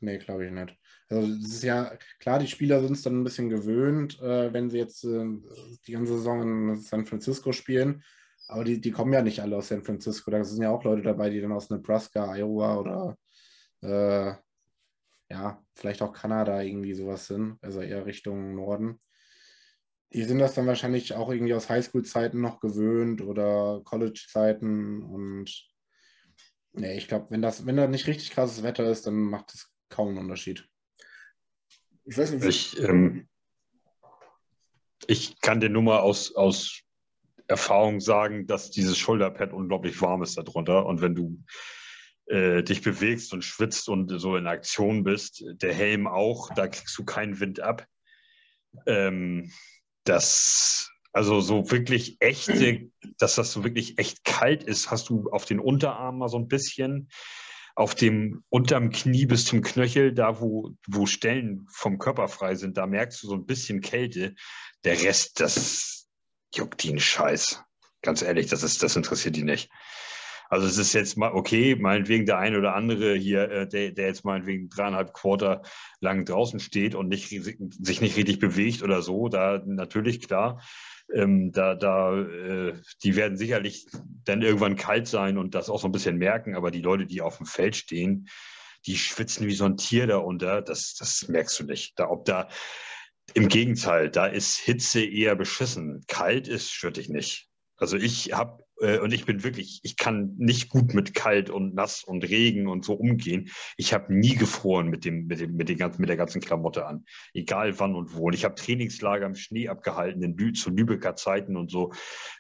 Nee, 0.01 0.19
glaube 0.19 0.47
ich 0.47 0.53
nicht. 0.53 0.77
Also 1.09 1.33
es 1.33 1.55
ist 1.55 1.65
ja 1.65 1.97
klar, 2.19 2.39
die 2.39 2.47
Spieler 2.47 2.81
sind 2.83 2.93
es 2.93 3.03
dann 3.03 3.21
ein 3.21 3.25
bisschen 3.25 3.49
gewöhnt, 3.49 4.21
äh, 4.21 4.53
wenn 4.53 4.71
sie 4.71 4.79
jetzt 4.79 5.05
äh, 5.05 5.25
die 5.87 5.93
ganze 5.93 6.15
Saison 6.15 6.43
in 6.43 6.77
San 6.77 7.07
Francisco 7.07 7.53
spielen. 7.53 8.03
Aber 8.49 8.65
die, 8.65 8.81
die 8.81 8.91
kommen 8.91 9.13
ja 9.13 9.23
nicht 9.23 9.41
alle 9.41 9.57
aus 9.57 9.69
San 9.69 9.85
Francisco. 9.85 10.31
Da 10.31 10.45
sind 10.45 10.63
ja 10.63 10.71
auch 10.71 10.85
Leute 10.85 11.03
dabei, 11.03 11.31
die 11.31 11.41
dann 11.41 11.53
aus 11.53 11.71
Nebraska, 11.71 12.35
Iowa 12.35 12.79
oder 12.79 13.19
äh, 13.81 14.35
ja, 15.35 15.61
vielleicht 15.75 16.01
auch 16.01 16.13
Kanada 16.13 16.63
irgendwie 16.63 16.95
sowas 16.95 17.27
sind, 17.27 17.59
also 17.61 17.81
eher 17.81 18.07
Richtung 18.07 18.55
Norden. 18.55 19.01
Die 20.13 20.23
sind 20.23 20.39
das 20.39 20.55
dann 20.55 20.69
wahrscheinlich 20.69 21.15
auch 21.15 21.29
irgendwie 21.29 21.55
aus 21.55 21.69
Highschool-Zeiten 21.69 22.41
noch 22.41 22.61
gewöhnt 22.61 23.21
oder 23.21 23.81
College-Zeiten 23.85 25.03
und 25.03 25.51
nee, 26.73 26.97
ich 26.97 27.09
glaube, 27.09 27.27
wenn 27.31 27.43
das, 27.43 27.67
wenn 27.67 27.77
da 27.77 27.89
nicht 27.89 28.07
richtig 28.07 28.31
krasses 28.31 28.63
Wetter 28.63 28.89
ist, 28.89 29.09
dann 29.09 29.15
macht 29.15 29.53
es 29.55 29.73
kaum 29.89 30.11
einen 30.11 30.19
Unterschied. 30.19 30.69
Ich 32.05 32.17
weiß 32.17 32.31
nicht. 32.31 32.45
Ich, 32.45 32.79
ähm, 32.81 33.29
ich 35.09 35.41
kann 35.41 35.59
dir 35.59 35.69
nur 35.69 35.83
mal 35.83 35.99
aus, 35.99 36.37
aus 36.37 36.81
Erfahrung 37.49 38.01
sagen, 38.01 38.47
dass 38.47 38.71
dieses 38.71 38.97
Schulterpad 38.97 39.53
unglaublich 39.53 40.01
warm 40.01 40.23
ist 40.23 40.39
darunter. 40.39 40.87
Und 40.87 41.01
wenn 41.01 41.17
du 41.17 41.43
äh, 42.27 42.63
dich 42.63 42.83
bewegst 42.83 43.33
und 43.33 43.45
schwitzt 43.45 43.89
und 43.89 44.09
so 44.19 44.37
in 44.37 44.47
Aktion 44.47 45.05
bist, 45.05 45.45
der 45.47 45.75
Helm 45.75 46.07
auch, 46.07 46.51
da 46.55 46.69
kriegst 46.69 46.97
du 46.99 47.05
keinen 47.05 47.41
Wind 47.41 47.61
ab. 47.61 47.87
Ähm, 48.87 49.53
das, 50.05 50.91
also 51.13 51.41
so 51.41 51.71
wirklich 51.71 52.17
echte, 52.21 52.91
dass 53.19 53.37
das 53.37 53.53
so 53.53 53.65
wirklich 53.65 53.99
echt 53.99 54.25
kalt 54.25 54.65
ist, 54.65 54.91
hast 54.91 55.09
du 55.09 55.31
auf 55.31 55.45
den 55.45 55.61
Unterarm 55.61 56.19
mal 56.19 56.29
so 56.29 56.39
ein 56.39 56.49
bisschen. 56.49 57.09
Auf 57.77 57.97
dem 57.97 58.45
unterm 58.51 58.91
Knie 58.91 59.27
bis 59.27 59.47
zum 59.47 59.61
Knöchel, 59.61 60.15
da 60.15 60.41
wo, 60.41 60.77
wo 60.87 61.07
Stellen 61.07 61.67
vom 61.73 61.99
Körper 61.99 62.29
frei 62.29 62.55
sind, 62.55 62.77
da 62.77 62.87
merkst 62.87 63.21
du 63.21 63.27
so 63.27 63.35
ein 63.35 63.47
bisschen 63.47 63.81
Kälte. 63.81 64.37
Der 64.85 65.03
Rest, 65.03 65.41
das, 65.41 65.95
juckt 66.57 66.85
einen 66.85 67.01
Scheiß. 67.01 67.63
Ganz 68.03 68.23
ehrlich, 68.23 68.47
das, 68.47 68.63
ist, 68.63 68.83
das 68.83 68.97
interessiert 68.97 69.37
die 69.37 69.45
nicht. 69.45 69.71
Also 70.55 70.69
es 70.69 70.79
ist 70.79 70.93
jetzt 70.93 71.17
mal 71.17 71.33
okay, 71.33 71.75
meinetwegen 71.75 72.27
der 72.27 72.39
eine 72.39 72.59
oder 72.59 72.77
andere 72.77 73.17
hier, 73.17 73.51
äh, 73.51 73.67
der, 73.67 73.91
der 73.91 74.07
jetzt 74.07 74.25
meinetwegen 74.25 74.69
dreieinhalb 74.69 75.13
Quarter 75.13 75.63
lang 75.99 76.25
draußen 76.25 76.61
steht 76.61 76.95
und 76.95 77.09
nicht, 77.09 77.29
sich 77.29 78.01
nicht 78.01 78.17
richtig 78.17 78.39
bewegt 78.39 78.85
oder 78.85 79.03
so, 79.03 79.29
da 79.29 79.61
natürlich 79.67 80.29
klar, 80.29 80.63
ähm, 81.13 81.51
da, 81.51 81.75
da, 81.75 82.17
äh, 82.17 82.75
die 83.03 83.17
werden 83.17 83.37
sicherlich 83.37 83.89
dann 84.25 84.43
irgendwann 84.43 84.77
kalt 84.77 85.09
sein 85.09 85.39
und 85.39 85.57
das 85.57 85.69
auch 85.69 85.81
so 85.81 85.89
ein 85.89 85.93
bisschen 85.93 86.19
merken, 86.19 86.55
aber 86.55 86.71
die 86.71 86.83
Leute, 86.83 87.07
die 87.07 87.21
auf 87.21 87.39
dem 87.39 87.47
Feld 87.47 87.75
stehen, 87.75 88.29
die 88.87 88.97
schwitzen 88.97 89.49
wie 89.49 89.57
so 89.57 89.65
ein 89.65 89.77
Tier 89.77 90.07
da 90.07 90.19
unter. 90.19 90.63
Das, 90.63 90.95
das 90.95 91.27
merkst 91.27 91.59
du 91.59 91.65
nicht. 91.65 91.99
Da, 91.99 92.09
ob 92.09 92.27
da, 92.27 92.49
im 93.33 93.49
Gegenteil, 93.49 94.09
da 94.09 94.27
ist 94.27 94.57
Hitze 94.59 95.05
eher 95.05 95.35
beschissen. 95.35 96.05
Kalt 96.07 96.47
ist, 96.47 96.81
dich 96.97 97.09
nicht. 97.09 97.49
Also 97.77 97.97
ich 97.97 98.33
habe 98.33 98.64
und 98.77 99.13
ich 99.13 99.25
bin 99.25 99.45
wirklich, 99.45 99.81
ich 99.85 99.97
kann 99.97 100.35
nicht 100.37 100.69
gut 100.69 100.95
mit 100.95 101.15
kalt 101.15 101.49
und 101.49 101.75
nass 101.75 102.03
und 102.03 102.25
Regen 102.25 102.67
und 102.67 102.85
so 102.85 102.95
umgehen. 102.95 103.51
Ich 103.77 103.95
habe 103.95 104.13
nie 104.13 104.35
gefroren 104.35 104.89
mit 104.89 105.05
dem, 105.05 105.27
mit 105.27 105.41
dem, 105.41 105.55
mit 105.55 105.69
den 105.69 105.79
ganzen, 105.79 106.01
mit 106.01 106.09
der 106.09 106.17
ganzen 106.17 106.41
Klamotte 106.41 106.87
an, 106.87 107.05
egal 107.33 107.79
wann 107.79 107.95
und 107.95 108.15
wo. 108.15 108.27
Und 108.27 108.35
ich 108.35 108.45
habe 108.45 108.57
Trainingslager 108.57 109.27
im 109.27 109.37
Schnee 109.37 109.69
abgehalten 109.69 110.23
in 110.23 110.37
Lü 110.37 110.53
zu 110.53 110.71
Lübecker 110.71 111.15
Zeiten 111.15 111.57
und 111.57 111.71
so, 111.71 111.93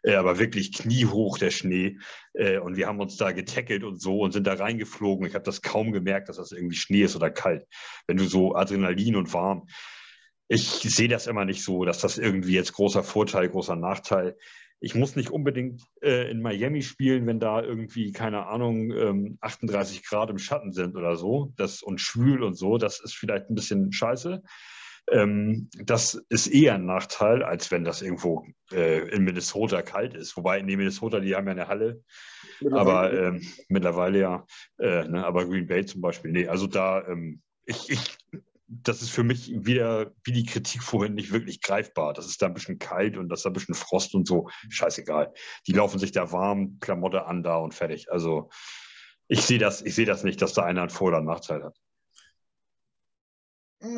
äh, 0.02 0.14
aber 0.14 0.38
wirklich 0.38 0.72
kniehoch 0.72 1.38
der 1.38 1.50
Schnee. 1.50 1.98
Äh, 2.32 2.58
und 2.58 2.76
wir 2.76 2.88
haben 2.88 3.00
uns 3.00 3.16
da 3.16 3.32
getackelt 3.32 3.84
und 3.84 4.00
so 4.00 4.20
und 4.20 4.32
sind 4.32 4.46
da 4.46 4.54
reingeflogen. 4.54 5.26
Ich 5.26 5.34
habe 5.34 5.44
das 5.44 5.62
kaum 5.62 5.92
gemerkt, 5.92 6.28
dass 6.28 6.36
das 6.36 6.52
irgendwie 6.52 6.76
Schnee 6.76 7.02
ist 7.02 7.14
oder 7.14 7.30
kalt. 7.30 7.66
Wenn 8.06 8.16
du 8.16 8.24
so 8.24 8.56
Adrenalin 8.56 9.16
und 9.16 9.32
warm 9.32 9.66
ich 10.46 10.62
sehe 10.62 11.08
das 11.08 11.26
immer 11.26 11.46
nicht 11.46 11.64
so, 11.64 11.86
dass 11.86 12.00
das 12.00 12.18
irgendwie 12.18 12.52
jetzt 12.52 12.74
großer 12.74 13.02
Vorteil, 13.02 13.48
großer 13.48 13.76
Nachteil 13.76 14.36
ich 14.84 14.94
muss 14.94 15.16
nicht 15.16 15.30
unbedingt 15.30 15.82
äh, 16.02 16.30
in 16.30 16.42
Miami 16.42 16.82
spielen, 16.82 17.26
wenn 17.26 17.40
da 17.40 17.62
irgendwie, 17.62 18.12
keine 18.12 18.46
Ahnung, 18.46 18.92
ähm, 18.92 19.38
38 19.40 20.04
Grad 20.04 20.28
im 20.28 20.38
Schatten 20.38 20.72
sind 20.72 20.94
oder 20.94 21.16
so 21.16 21.52
das, 21.56 21.82
und 21.82 22.02
schwül 22.02 22.42
und 22.42 22.54
so. 22.54 22.76
Das 22.76 23.00
ist 23.00 23.14
vielleicht 23.14 23.48
ein 23.48 23.54
bisschen 23.54 23.92
scheiße. 23.92 24.42
Ähm, 25.10 25.70
das 25.82 26.14
ist 26.28 26.48
eher 26.48 26.74
ein 26.74 26.84
Nachteil, 26.84 27.42
als 27.42 27.70
wenn 27.70 27.84
das 27.84 28.02
irgendwo 28.02 28.46
äh, 28.72 29.08
in 29.08 29.24
Minnesota 29.24 29.80
kalt 29.80 30.14
ist. 30.14 30.36
Wobei 30.36 30.58
in 30.58 30.66
Minnesota, 30.66 31.20
die 31.20 31.34
haben 31.34 31.46
ja 31.46 31.52
eine 31.52 31.68
Halle. 31.68 32.02
Aber 32.70 33.10
ähm, 33.12 33.40
mittlerweile 33.68 34.20
ja. 34.20 34.46
Äh, 34.78 35.08
ne, 35.08 35.24
aber 35.24 35.46
Green 35.46 35.66
Bay 35.66 35.86
zum 35.86 36.02
Beispiel, 36.02 36.30
nee, 36.30 36.46
also 36.46 36.66
da, 36.66 37.06
ähm, 37.08 37.40
ich, 37.64 37.88
ich 37.88 38.18
das 38.66 39.02
ist 39.02 39.10
für 39.10 39.24
mich 39.24 39.50
wieder, 39.54 40.12
wie 40.24 40.32
die 40.32 40.46
Kritik 40.46 40.82
vorhin, 40.82 41.14
nicht 41.14 41.32
wirklich 41.32 41.60
greifbar. 41.60 42.14
Das 42.14 42.26
ist 42.26 42.40
da 42.40 42.46
ein 42.46 42.54
bisschen 42.54 42.78
kalt 42.78 43.16
und 43.16 43.28
das 43.28 43.40
ist 43.40 43.46
ein 43.46 43.52
bisschen 43.52 43.74
Frost 43.74 44.14
und 44.14 44.26
so. 44.26 44.48
Scheißegal. 44.70 45.32
Die 45.66 45.72
laufen 45.72 45.98
sich 45.98 46.12
da 46.12 46.32
warm, 46.32 46.78
Klamotte 46.80 47.26
an 47.26 47.42
da 47.42 47.56
und 47.56 47.74
fertig. 47.74 48.10
Also 48.10 48.48
ich 49.28 49.42
sehe 49.42 49.58
das, 49.58 49.82
ich 49.82 49.96
das 50.06 50.24
nicht, 50.24 50.40
dass 50.40 50.54
da 50.54 50.62
einer 50.62 50.82
einen 50.82 50.90
Vor- 50.90 51.08
oder 51.08 51.18
einen 51.18 51.26
Nachteil 51.26 51.62
hat. 51.62 51.78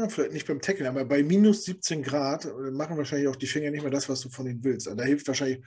Vielleicht 0.09 0.33
nicht 0.33 0.47
beim 0.49 0.61
Tackle, 0.61 0.89
aber 0.89 1.05
bei 1.05 1.23
minus 1.23 1.65
17 1.65 2.03
Grad 2.03 2.45
äh, 2.45 2.70
machen 2.73 2.97
wahrscheinlich 2.97 3.28
auch 3.28 3.36
die 3.36 3.47
Finger 3.47 3.70
nicht 3.70 3.83
mehr 3.83 3.91
das, 3.91 4.09
was 4.09 4.20
du 4.20 4.28
von 4.28 4.47
ihnen 4.47 4.65
willst. 4.65 4.89
Also 4.89 4.99
da 4.99 5.05
hilft 5.05 5.28
wahrscheinlich 5.28 5.65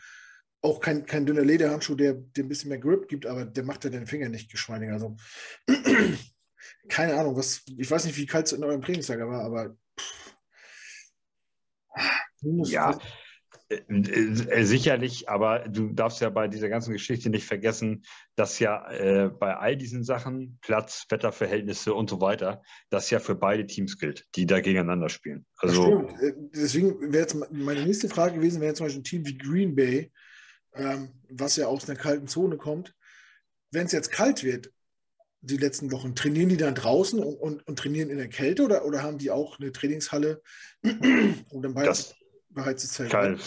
auch 0.62 0.82
kein, 0.82 1.06
kein 1.06 1.26
dünner 1.26 1.46
Lederhandschuh, 1.46 1.96
der 1.96 2.16
dir 2.16 2.44
ein 2.44 2.50
bisschen 2.50 2.68
mehr 2.68 2.80
Grip 2.80 3.08
gibt, 3.08 3.26
aber 3.26 3.46
der 3.46 3.64
macht 3.64 3.86
ja 3.86 3.90
den 3.90 4.08
Finger 4.08 4.28
nicht 4.28 4.52
geschmeidiger. 4.52 4.92
Also 4.92 5.16
keine 6.88 7.16
Ahnung, 7.16 7.36
was, 7.36 7.64
ich 7.66 7.90
weiß 7.90 8.06
nicht, 8.06 8.18
wie 8.18 8.26
kalt 8.26 8.48
es 8.48 8.54
in 8.54 8.64
eurem 8.64 8.82
Trainingslager 8.82 9.28
war, 9.28 9.44
aber 9.44 9.76
pff, 10.00 10.36
ja, 12.42 12.98
äh, 13.70 13.82
äh, 13.92 14.64
sicherlich, 14.64 15.30
aber 15.30 15.68
du 15.68 15.94
darfst 15.94 16.22
ja 16.22 16.30
bei 16.30 16.48
dieser 16.48 16.70
ganzen 16.70 16.92
Geschichte 16.92 17.30
nicht 17.30 17.46
vergessen, 17.46 18.04
dass 18.36 18.58
ja 18.60 18.90
äh, 18.92 19.30
bei 19.30 19.56
all 19.56 19.78
diesen 19.78 20.04
Sachen, 20.04 20.58
Platz, 20.62 21.06
Wetterverhältnisse 21.10 21.94
und 21.94 22.10
so 22.10 22.20
weiter, 22.20 22.64
das 22.90 23.10
ja 23.12 23.20
für 23.20 23.36
beide 23.36 23.68
Teams 23.68 24.00
gilt, 24.00 24.26
die 24.36 24.48
da 24.48 24.60
gegeneinander 24.60 25.10
spielen. 25.10 25.46
Also, 25.58 26.08
äh, 26.22 26.34
Deswegen 26.56 27.00
wäre 27.14 27.24
jetzt 27.24 27.36
meine 27.52 27.84
nächste 27.84 28.10
Frage 28.10 28.36
gewesen, 28.36 28.62
wäre 28.62 28.74
zum 28.74 28.88
Beispiel 28.88 29.02
ein 29.02 29.06
Team 29.06 29.26
wie 29.26 29.38
Green 29.38 29.76
Bay, 29.76 30.12
ähm, 30.74 31.12
was 31.30 31.56
ja 31.56 31.68
aus 31.68 31.88
einer 31.88 32.00
kalten 32.00 32.28
Zone 32.28 32.58
kommt. 32.58 32.96
Wenn 33.72 33.86
es 33.86 33.92
jetzt 33.92 34.12
kalt 34.12 34.44
wird, 34.44 34.72
die 35.42 35.58
letzten 35.58 35.92
Wochen? 35.92 36.16
Trainieren 36.16 36.50
die 36.50 36.58
dann 36.58 36.76
draußen 36.76 37.20
und, 37.20 37.36
und, 37.36 37.68
und 37.68 37.80
trainieren 37.80 38.10
in 38.10 38.18
der 38.18 38.28
Kälte 38.28 38.64
oder, 38.64 38.86
oder 38.86 39.04
haben 39.04 39.18
die 39.18 39.32
auch 39.32 39.60
eine 39.60 39.72
Trainingshalle 39.72 40.42
und 40.84 41.62
dann 41.62 41.74
bereits, 41.74 42.16
bereits 42.50 42.88
Zelt? 42.92 43.10
Kann, 43.10 43.40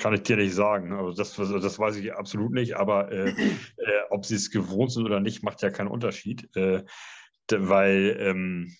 kann, 0.00 0.14
ich 0.14 0.22
dir 0.22 0.36
nicht 0.36 0.54
sagen. 0.54 0.92
Also 0.92 1.12
das, 1.12 1.34
das 1.34 1.78
weiß 1.78 1.96
ich 1.96 2.12
absolut 2.12 2.52
nicht, 2.52 2.76
aber 2.76 3.10
äh, 3.12 3.30
äh, 3.76 4.02
ob 4.10 4.24
sie 4.24 4.36
es 4.36 4.50
gewohnt 4.50 4.92
sind 4.92 5.04
oder 5.04 5.20
nicht, 5.20 5.42
macht 5.42 5.62
ja 5.62 5.70
keinen 5.70 5.88
Unterschied, 5.88 6.48
äh, 6.56 6.84
weil 7.50 8.16
ähm, 8.18 8.74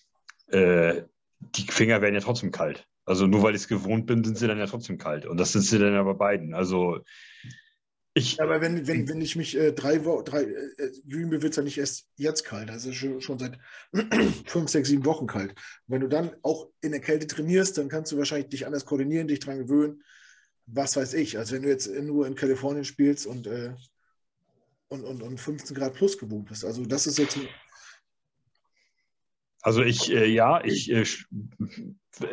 äh, 0.47 1.03
die 1.39 1.63
Finger 1.63 2.01
werden 2.01 2.15
ja 2.15 2.21
trotzdem 2.21 2.51
kalt. 2.51 2.87
Also 3.05 3.27
nur 3.27 3.43
weil 3.43 3.53
ich 3.53 3.61
es 3.61 3.67
gewohnt 3.67 4.07
bin, 4.07 4.23
sind 4.23 4.37
sie 4.37 4.47
dann 4.47 4.57
ja 4.57 4.65
trotzdem 4.65 4.97
kalt. 4.97 5.27
Und 5.27 5.37
das 5.37 5.51
sind 5.51 5.61
sie 5.61 5.77
dann 5.77 5.93
ja 5.93 6.01
bei 6.03 6.13
beiden. 6.13 6.55
Also 6.55 7.01
ich, 8.17 8.41
aber 8.41 8.61
wenn, 8.61 8.87
wenn, 8.87 9.09
wenn 9.09 9.19
ich 9.19 9.35
mich 9.35 9.57
äh, 9.57 9.73
drei 9.73 10.05
Wochen, 10.05 10.23
drei, 10.23 10.43
äh, 10.43 10.91
Green 11.09 11.29
Bay 11.29 11.41
wird 11.41 11.51
es 11.51 11.57
ja 11.57 11.63
nicht 11.63 11.77
erst 11.77 12.07
jetzt 12.15 12.45
kalt, 12.45 12.69
also 12.69 12.93
schon, 12.93 13.19
schon 13.19 13.37
seit 13.37 13.59
fünf, 14.47 14.69
sechs, 14.69 14.87
sieben 14.87 15.03
Wochen 15.03 15.27
kalt. 15.27 15.51
Und 15.51 15.57
wenn 15.87 16.01
du 16.01 16.07
dann 16.07 16.31
auch 16.41 16.69
in 16.79 16.91
der 16.91 17.01
Kälte 17.01 17.27
trainierst, 17.27 17.77
dann 17.77 17.89
kannst 17.89 18.13
du 18.13 18.17
wahrscheinlich 18.17 18.47
dich 18.47 18.65
anders 18.65 18.85
koordinieren, 18.85 19.27
dich 19.27 19.41
dran 19.41 19.59
gewöhnen. 19.59 20.01
Was 20.65 20.95
weiß 20.95 21.13
ich. 21.15 21.37
Also 21.37 21.55
wenn 21.55 21.63
du 21.63 21.69
jetzt 21.69 21.87
nur 21.87 22.25
in 22.25 22.35
Kalifornien 22.35 22.85
spielst 22.85 23.27
und, 23.27 23.47
äh, 23.47 23.73
und, 24.87 25.03
und, 25.03 25.21
und 25.21 25.39
15 25.39 25.75
Grad 25.75 25.93
plus 25.93 26.17
gewohnt 26.17 26.47
bist. 26.47 26.63
Also 26.63 26.85
das 26.85 27.07
ist 27.07 27.19
jetzt 27.19 27.37
also 29.61 29.81
ich, 29.81 30.11
äh, 30.11 30.27
ja, 30.27 30.63
ich 30.63 30.91
äh, 30.91 31.05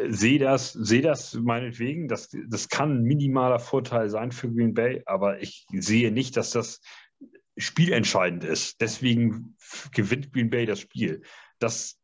sehe 0.09 0.39
das, 0.39 0.73
sehe 0.73 1.03
das 1.03 1.35
meinetwegen. 1.35 2.09
Das, 2.09 2.31
das 2.49 2.69
kann 2.69 2.99
ein 2.99 3.03
minimaler 3.03 3.59
Vorteil 3.59 4.09
sein 4.11 4.33
für 4.33 4.53
Green 4.53 4.75
Bay, 4.75 5.03
aber 5.07 5.41
ich 5.41 5.67
sehe 5.73 6.13
nicht, 6.13 6.37
dass 6.37 6.51
das 6.51 6.81
spielentscheidend 7.57 8.45
ist. 8.45 8.81
Deswegen 8.81 9.57
gewinnt 9.93 10.33
Green 10.33 10.51
Bay 10.51 10.67
das 10.67 10.81
Spiel. 10.81 11.23
Das 11.59 11.99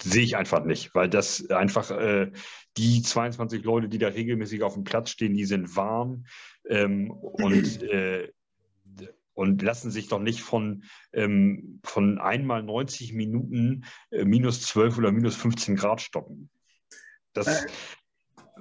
sehe 0.00 0.24
ich 0.24 0.36
einfach 0.36 0.64
nicht, 0.64 0.94
weil 0.94 1.08
das 1.08 1.48
einfach 1.50 1.90
äh, 1.90 2.32
die 2.76 3.02
22 3.02 3.62
Leute, 3.64 3.88
die 3.88 3.98
da 3.98 4.08
regelmäßig 4.08 4.62
auf 4.62 4.74
dem 4.74 4.84
Platz 4.84 5.10
stehen, 5.10 5.34
die 5.34 5.44
sind 5.44 5.76
warm 5.76 6.24
ähm, 6.68 7.10
und 7.10 7.82
äh, 7.90 8.28
und 9.34 9.62
lassen 9.62 9.90
sich 9.90 10.08
doch 10.08 10.18
nicht 10.18 10.42
von, 10.42 10.84
ähm, 11.12 11.80
von 11.84 12.18
einmal 12.18 12.62
90 12.62 13.14
Minuten 13.14 13.84
äh, 14.10 14.24
minus 14.24 14.62
12 14.62 14.98
oder 14.98 15.10
minus 15.10 15.36
15 15.36 15.76
Grad 15.76 16.02
stoppen. 16.02 16.50
Das, 17.32 17.46
äh, 17.46 17.66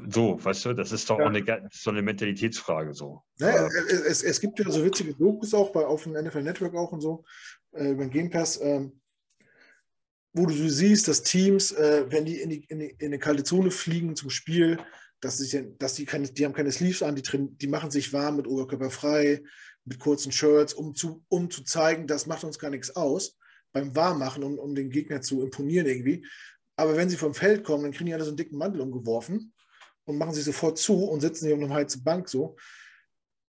so, 0.09 0.43
weißt 0.43 0.66
du, 0.66 0.74
das 0.74 0.91
ist 0.91 1.09
doch 1.09 1.19
ja. 1.19 1.25
auch 1.25 1.30
eine, 1.30 1.69
so 1.72 1.90
eine 1.90 2.01
Mentalitätsfrage 2.01 2.93
so. 2.93 3.24
Ja, 3.40 3.67
es, 3.67 4.24
es, 4.24 4.40
gibt 4.40 4.59
ja 4.59 4.69
so 4.69 4.83
witzige 4.83 5.14
Dokus 5.14 5.53
auch 5.53 5.72
bei, 5.72 5.85
auf 5.85 6.03
dem 6.03 6.14
NFL 6.14 6.43
Network 6.43 6.75
auch 6.75 6.91
und 6.91 7.01
so, 7.01 7.24
äh, 7.74 7.91
über 7.91 8.06
den 8.06 8.11
Game 8.11 8.30
Pass, 8.30 8.58
äh, 8.58 8.88
wo 10.33 10.45
du 10.45 10.53
so 10.53 10.69
siehst, 10.69 11.08
dass 11.08 11.24
Teams, 11.24 11.72
äh, 11.74 12.06
wenn 12.09 12.25
die 12.25 12.40
in, 12.40 12.50
die 12.50 12.66
in, 12.69 12.80
die 12.80 12.95
in 12.98 13.08
eine 13.08 13.19
kalte 13.19 13.43
Zone 13.43 13.69
fliegen 13.69 14.16
zum 14.16 14.30
Spiel, 14.30 14.80
dass, 15.19 15.38
sich, 15.38 15.61
dass 15.77 15.95
die, 15.95 16.06
keine, 16.06 16.27
die 16.27 16.45
haben 16.45 16.53
keine 16.53 16.72
Sleeves 16.72 17.03
an, 17.03 17.16
die, 17.16 17.24
die 17.24 17.67
machen 17.67 17.91
sich 17.91 18.14
warm 18.14 18.38
mit 18.38 18.48
Oberkörper 18.48 18.90
frei, 18.90 19.43
mit 19.85 20.00
kurzen 20.00 20.32
Shirts, 20.32 20.74
um 20.74 20.95
zu, 20.95 21.24
um 21.27 21.50
zu 21.50 21.64
zeigen, 21.64 22.08
das 22.08 22.27
macht 22.27 22.43
uns 22.43 22.59
gar 22.59 22.69
nichts 22.69 22.95
aus 22.95 23.38
beim 23.72 23.95
Warmmachen, 23.95 24.43
um, 24.43 24.58
um 24.58 24.75
den 24.75 24.90
Gegner 24.90 25.22
zu 25.22 25.41
imponieren 25.41 25.88
irgendwie. 25.88 26.25
Aber 26.82 26.98
wenn 26.98 27.11
sie 27.11 27.18
vom 27.18 27.35
Feld 27.35 27.64
kommen, 27.64 27.84
dann 27.84 27.92
kriegen 27.92 28.08
die 28.08 28.14
alle 28.16 28.24
so 28.24 28.32
einen 28.32 28.38
dicken 28.38 28.58
Mantel 28.58 28.82
umgeworfen 28.82 29.53
und 30.06 30.18
machen 30.18 30.34
sich 30.34 30.43
sofort 30.43 30.80
zu 30.80 31.06
und 31.06 31.22
sitzen 31.22 31.45
hier 31.45 31.56
auf 31.56 31.61
einer 31.61 31.76
heizen 31.76 32.03
Bank 32.03 32.27
so. 32.27 32.56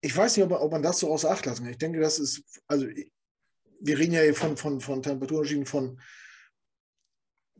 Ich 0.00 0.16
weiß 0.16 0.36
nicht, 0.36 0.44
ob 0.44 0.50
man, 0.50 0.60
ob 0.60 0.70
man 0.70 0.82
das 0.82 1.00
so 1.00 1.10
außer 1.10 1.28
Acht 1.28 1.44
lassen 1.44 1.64
kann. 1.64 1.72
Ich 1.72 1.78
denke, 1.78 1.98
das 1.98 2.20
ist, 2.20 2.44
also 2.68 2.86
wir 2.86 3.98
reden 3.98 4.12
ja 4.12 4.20
hier 4.20 4.34
von, 4.34 4.56
von, 4.56 4.80
von 4.80 5.02
Temperaturunterschieden 5.02 5.66
von, 5.66 6.00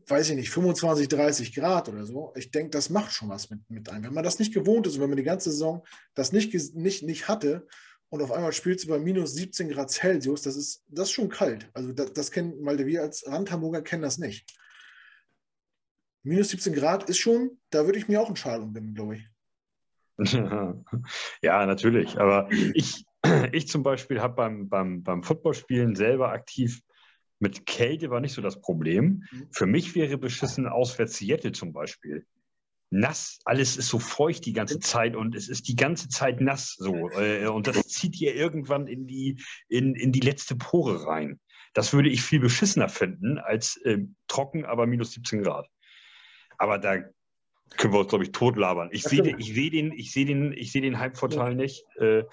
weiß 0.07 0.29
ich 0.29 0.35
nicht, 0.37 0.51
25, 0.51 1.09
30 1.09 1.53
Grad 1.53 1.89
oder 1.89 2.05
so. 2.05 2.31
Ich 2.37 2.49
denke, 2.49 2.69
das 2.69 2.89
macht 2.89 3.11
schon 3.11 3.27
was 3.27 3.49
mit, 3.49 3.59
mit 3.69 3.89
einem. 3.89 4.05
Wenn 4.05 4.13
man 4.13 4.23
das 4.23 4.39
nicht 4.39 4.53
gewohnt 4.53 4.87
ist 4.87 4.95
und 4.95 5.01
wenn 5.01 5.09
man 5.09 5.17
die 5.17 5.23
ganze 5.23 5.51
Saison 5.51 5.85
das 6.13 6.31
nicht, 6.31 6.53
nicht, 6.75 7.03
nicht 7.03 7.27
hatte 7.27 7.67
und 8.07 8.21
auf 8.21 8.31
einmal 8.31 8.53
spielst 8.53 8.85
du 8.85 8.87
bei 8.87 8.99
minus 8.99 9.33
17 9.33 9.67
Grad 9.67 9.91
Celsius, 9.91 10.43
das 10.43 10.55
ist, 10.55 10.85
das 10.87 11.09
ist 11.09 11.13
schon 11.13 11.27
kalt. 11.27 11.69
Also 11.73 11.91
das, 11.91 12.13
das 12.13 12.31
kennen, 12.31 12.53
weil 12.61 12.85
wir 12.85 13.01
als 13.01 13.27
Randhamburger 13.27 13.81
kennen 13.81 14.03
das 14.03 14.17
nicht. 14.17 14.49
Minus 16.23 16.49
17 16.49 16.73
Grad 16.73 17.09
ist 17.09 17.19
schon, 17.19 17.57
da 17.69 17.85
würde 17.85 17.99
ich 17.99 18.07
mir 18.07 18.21
auch 18.21 18.27
einen 18.27 18.35
Schal 18.35 18.61
umbinden, 18.61 18.93
glaube 18.93 19.17
ich. 19.17 19.29
ja, 21.41 21.65
natürlich. 21.65 22.19
Aber 22.19 22.49
ich, 22.73 23.05
ich 23.51 23.67
zum 23.67 23.83
Beispiel 23.83 24.21
habe 24.21 24.35
beim, 24.35 24.69
beim, 24.69 25.03
beim 25.03 25.23
Footballspielen 25.23 25.95
selber 25.95 26.31
aktiv 26.31 26.81
mit 27.39 27.67
Kälte 27.67 28.09
war 28.09 28.19
nicht 28.19 28.33
so 28.33 28.41
das 28.41 28.61
Problem. 28.61 29.23
Mhm. 29.31 29.47
Für 29.51 29.67
mich 29.67 29.93
wäre 29.95 30.17
beschissen 30.17 30.67
auswärts 30.67 31.17
Seattle 31.17 31.51
zum 31.51 31.71
Beispiel 31.71 32.25
nass, 32.89 33.39
alles 33.45 33.77
ist 33.77 33.89
so 33.89 33.99
feucht 33.99 34.45
die 34.45 34.53
ganze 34.53 34.79
Zeit 34.79 35.15
und 35.15 35.35
es 35.35 35.49
ist 35.49 35.67
die 35.67 35.75
ganze 35.75 36.09
Zeit 36.09 36.41
nass 36.41 36.75
so. 36.77 37.09
Äh, 37.09 37.47
und 37.47 37.67
das 37.67 37.87
zieht 37.87 38.19
ihr 38.21 38.35
irgendwann 38.35 38.87
in 38.87 39.07
die, 39.07 39.41
in, 39.67 39.95
in 39.95 40.11
die 40.11 40.21
letzte 40.21 40.55
Pore 40.55 41.05
rein. 41.05 41.39
Das 41.73 41.93
würde 41.93 42.09
ich 42.09 42.21
viel 42.21 42.39
beschissener 42.39 42.89
finden 42.89 43.37
als 43.37 43.77
äh, 43.83 43.99
trocken, 44.27 44.65
aber 44.65 44.87
minus 44.87 45.11
17 45.11 45.43
Grad. 45.43 45.67
Aber 46.57 46.77
da 46.77 46.97
können 47.77 47.93
wir 47.93 47.99
uns, 47.99 48.09
glaube 48.09 48.23
ich, 48.23 48.31
totlabern. 48.31 48.89
Ich 48.91 49.03
sehe 49.03 49.35
ich 49.37 49.53
seh 49.53 49.69
den, 49.69 49.91
ich 49.91 50.11
seh 50.11 50.25
den, 50.25 50.53
ich 50.53 50.71
seh 50.71 50.81
den 50.81 50.99
Heimvorteil 50.99 51.55
nicht. 51.55 51.85
Äh, 51.99 52.23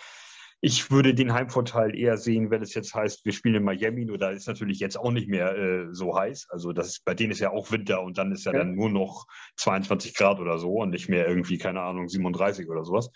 ich 0.60 0.90
würde 0.90 1.14
den 1.14 1.34
Heimvorteil 1.34 1.94
eher 1.94 2.16
sehen, 2.16 2.50
wenn 2.50 2.62
es 2.62 2.72
jetzt 2.72 2.94
heißt, 2.94 3.26
wir 3.26 3.32
spielen 3.32 3.56
in 3.56 3.64
Miami, 3.64 4.06
nur 4.06 4.16
da 4.16 4.30
ist 4.30 4.48
natürlich 4.48 4.80
jetzt 4.80 4.96
auch 4.96 5.10
nicht 5.10 5.28
mehr 5.28 5.54
äh, 5.54 5.88
so 5.92 6.16
heiß. 6.16 6.46
Also 6.48 6.72
das 6.72 6.88
ist, 6.88 7.04
bei 7.04 7.12
denen 7.12 7.32
ist 7.32 7.40
ja 7.40 7.50
auch 7.50 7.70
Winter 7.70 8.00
und 8.00 8.16
dann 8.16 8.32
ist 8.32 8.46
ja, 8.46 8.52
ja, 8.52 8.60
dann 8.60 8.74
nur 8.74 8.88
noch 8.88 9.26
22 9.56 10.14
Grad 10.14 10.40
oder 10.40 10.58
so 10.58 10.72
und 10.76 10.88
nicht 10.88 11.10
mehr 11.10 11.28
irgendwie, 11.28 11.58
keine 11.58 11.82
Ahnung, 11.82 12.08
37 12.08 12.66
oder 12.70 12.82
sowas. 12.82 13.10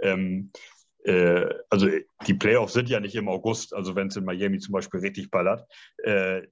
Ähm, 0.00 0.50
äh, 1.04 1.46
also 1.68 1.88
die 2.26 2.34
Playoffs 2.34 2.72
sind 2.72 2.88
ja 2.88 2.98
nicht 2.98 3.14
im 3.14 3.28
August, 3.28 3.72
also 3.72 3.94
wenn 3.94 4.08
es 4.08 4.16
in 4.16 4.24
Miami 4.24 4.58
zum 4.58 4.72
Beispiel 4.72 4.98
richtig 4.98 5.30
ballert. 5.30 5.64
Äh, 6.02 6.42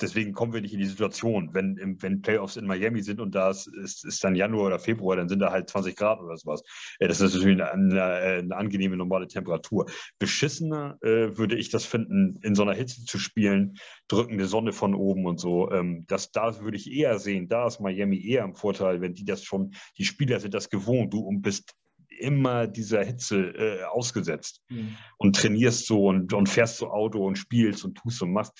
deswegen 0.00 0.32
kommen 0.32 0.52
wir 0.52 0.60
nicht 0.60 0.72
in 0.72 0.80
die 0.80 0.86
Situation, 0.86 1.54
wenn, 1.54 1.96
wenn 2.00 2.22
Playoffs 2.22 2.56
in 2.56 2.66
Miami 2.66 3.02
sind 3.02 3.20
und 3.20 3.34
da 3.34 3.50
ist, 3.50 3.66
ist, 3.66 4.22
dann 4.24 4.34
Januar 4.34 4.66
oder 4.66 4.78
Februar, 4.78 5.16
dann 5.16 5.28
sind 5.28 5.40
da 5.40 5.50
halt 5.50 5.68
20 5.68 5.96
Grad 5.96 6.20
oder 6.20 6.36
sowas. 6.36 6.62
Das 6.98 7.20
ist 7.20 7.34
natürlich 7.34 7.60
eine, 7.60 7.72
eine, 7.72 8.02
eine 8.02 8.56
angenehme, 8.56 8.96
normale 8.96 9.28
Temperatur. 9.28 9.86
Beschissener 10.18 10.98
äh, 11.02 11.36
würde 11.36 11.56
ich 11.56 11.70
das 11.70 11.84
finden, 11.84 12.38
in 12.42 12.54
so 12.54 12.62
einer 12.62 12.74
Hitze 12.74 13.04
zu 13.04 13.18
spielen, 13.18 13.76
drückende 14.08 14.46
Sonne 14.46 14.72
von 14.72 14.94
oben 14.94 15.26
und 15.26 15.38
so. 15.38 15.70
Ähm, 15.70 16.04
das, 16.08 16.30
da 16.30 16.60
würde 16.60 16.76
ich 16.76 16.90
eher 16.90 17.18
sehen, 17.18 17.48
da 17.48 17.66
ist 17.66 17.80
Miami 17.80 18.24
eher 18.24 18.44
im 18.44 18.54
Vorteil, 18.54 19.00
wenn 19.00 19.14
die 19.14 19.24
das 19.24 19.42
schon, 19.42 19.74
die 19.98 20.04
Spieler 20.04 20.40
sind 20.40 20.54
das 20.54 20.70
gewohnt, 20.70 21.12
du 21.12 21.28
bist 21.40 21.74
immer 22.18 22.66
dieser 22.66 23.04
Hitze 23.04 23.54
äh, 23.56 23.84
ausgesetzt 23.84 24.62
mhm. 24.68 24.96
und 25.18 25.36
trainierst 25.36 25.86
so 25.86 26.06
und, 26.06 26.32
und 26.32 26.48
fährst 26.48 26.78
so 26.78 26.90
Auto 26.90 27.24
und 27.24 27.36
spielst 27.36 27.84
und 27.84 27.96
tust 27.96 28.22
und 28.22 28.32
machst. 28.32 28.52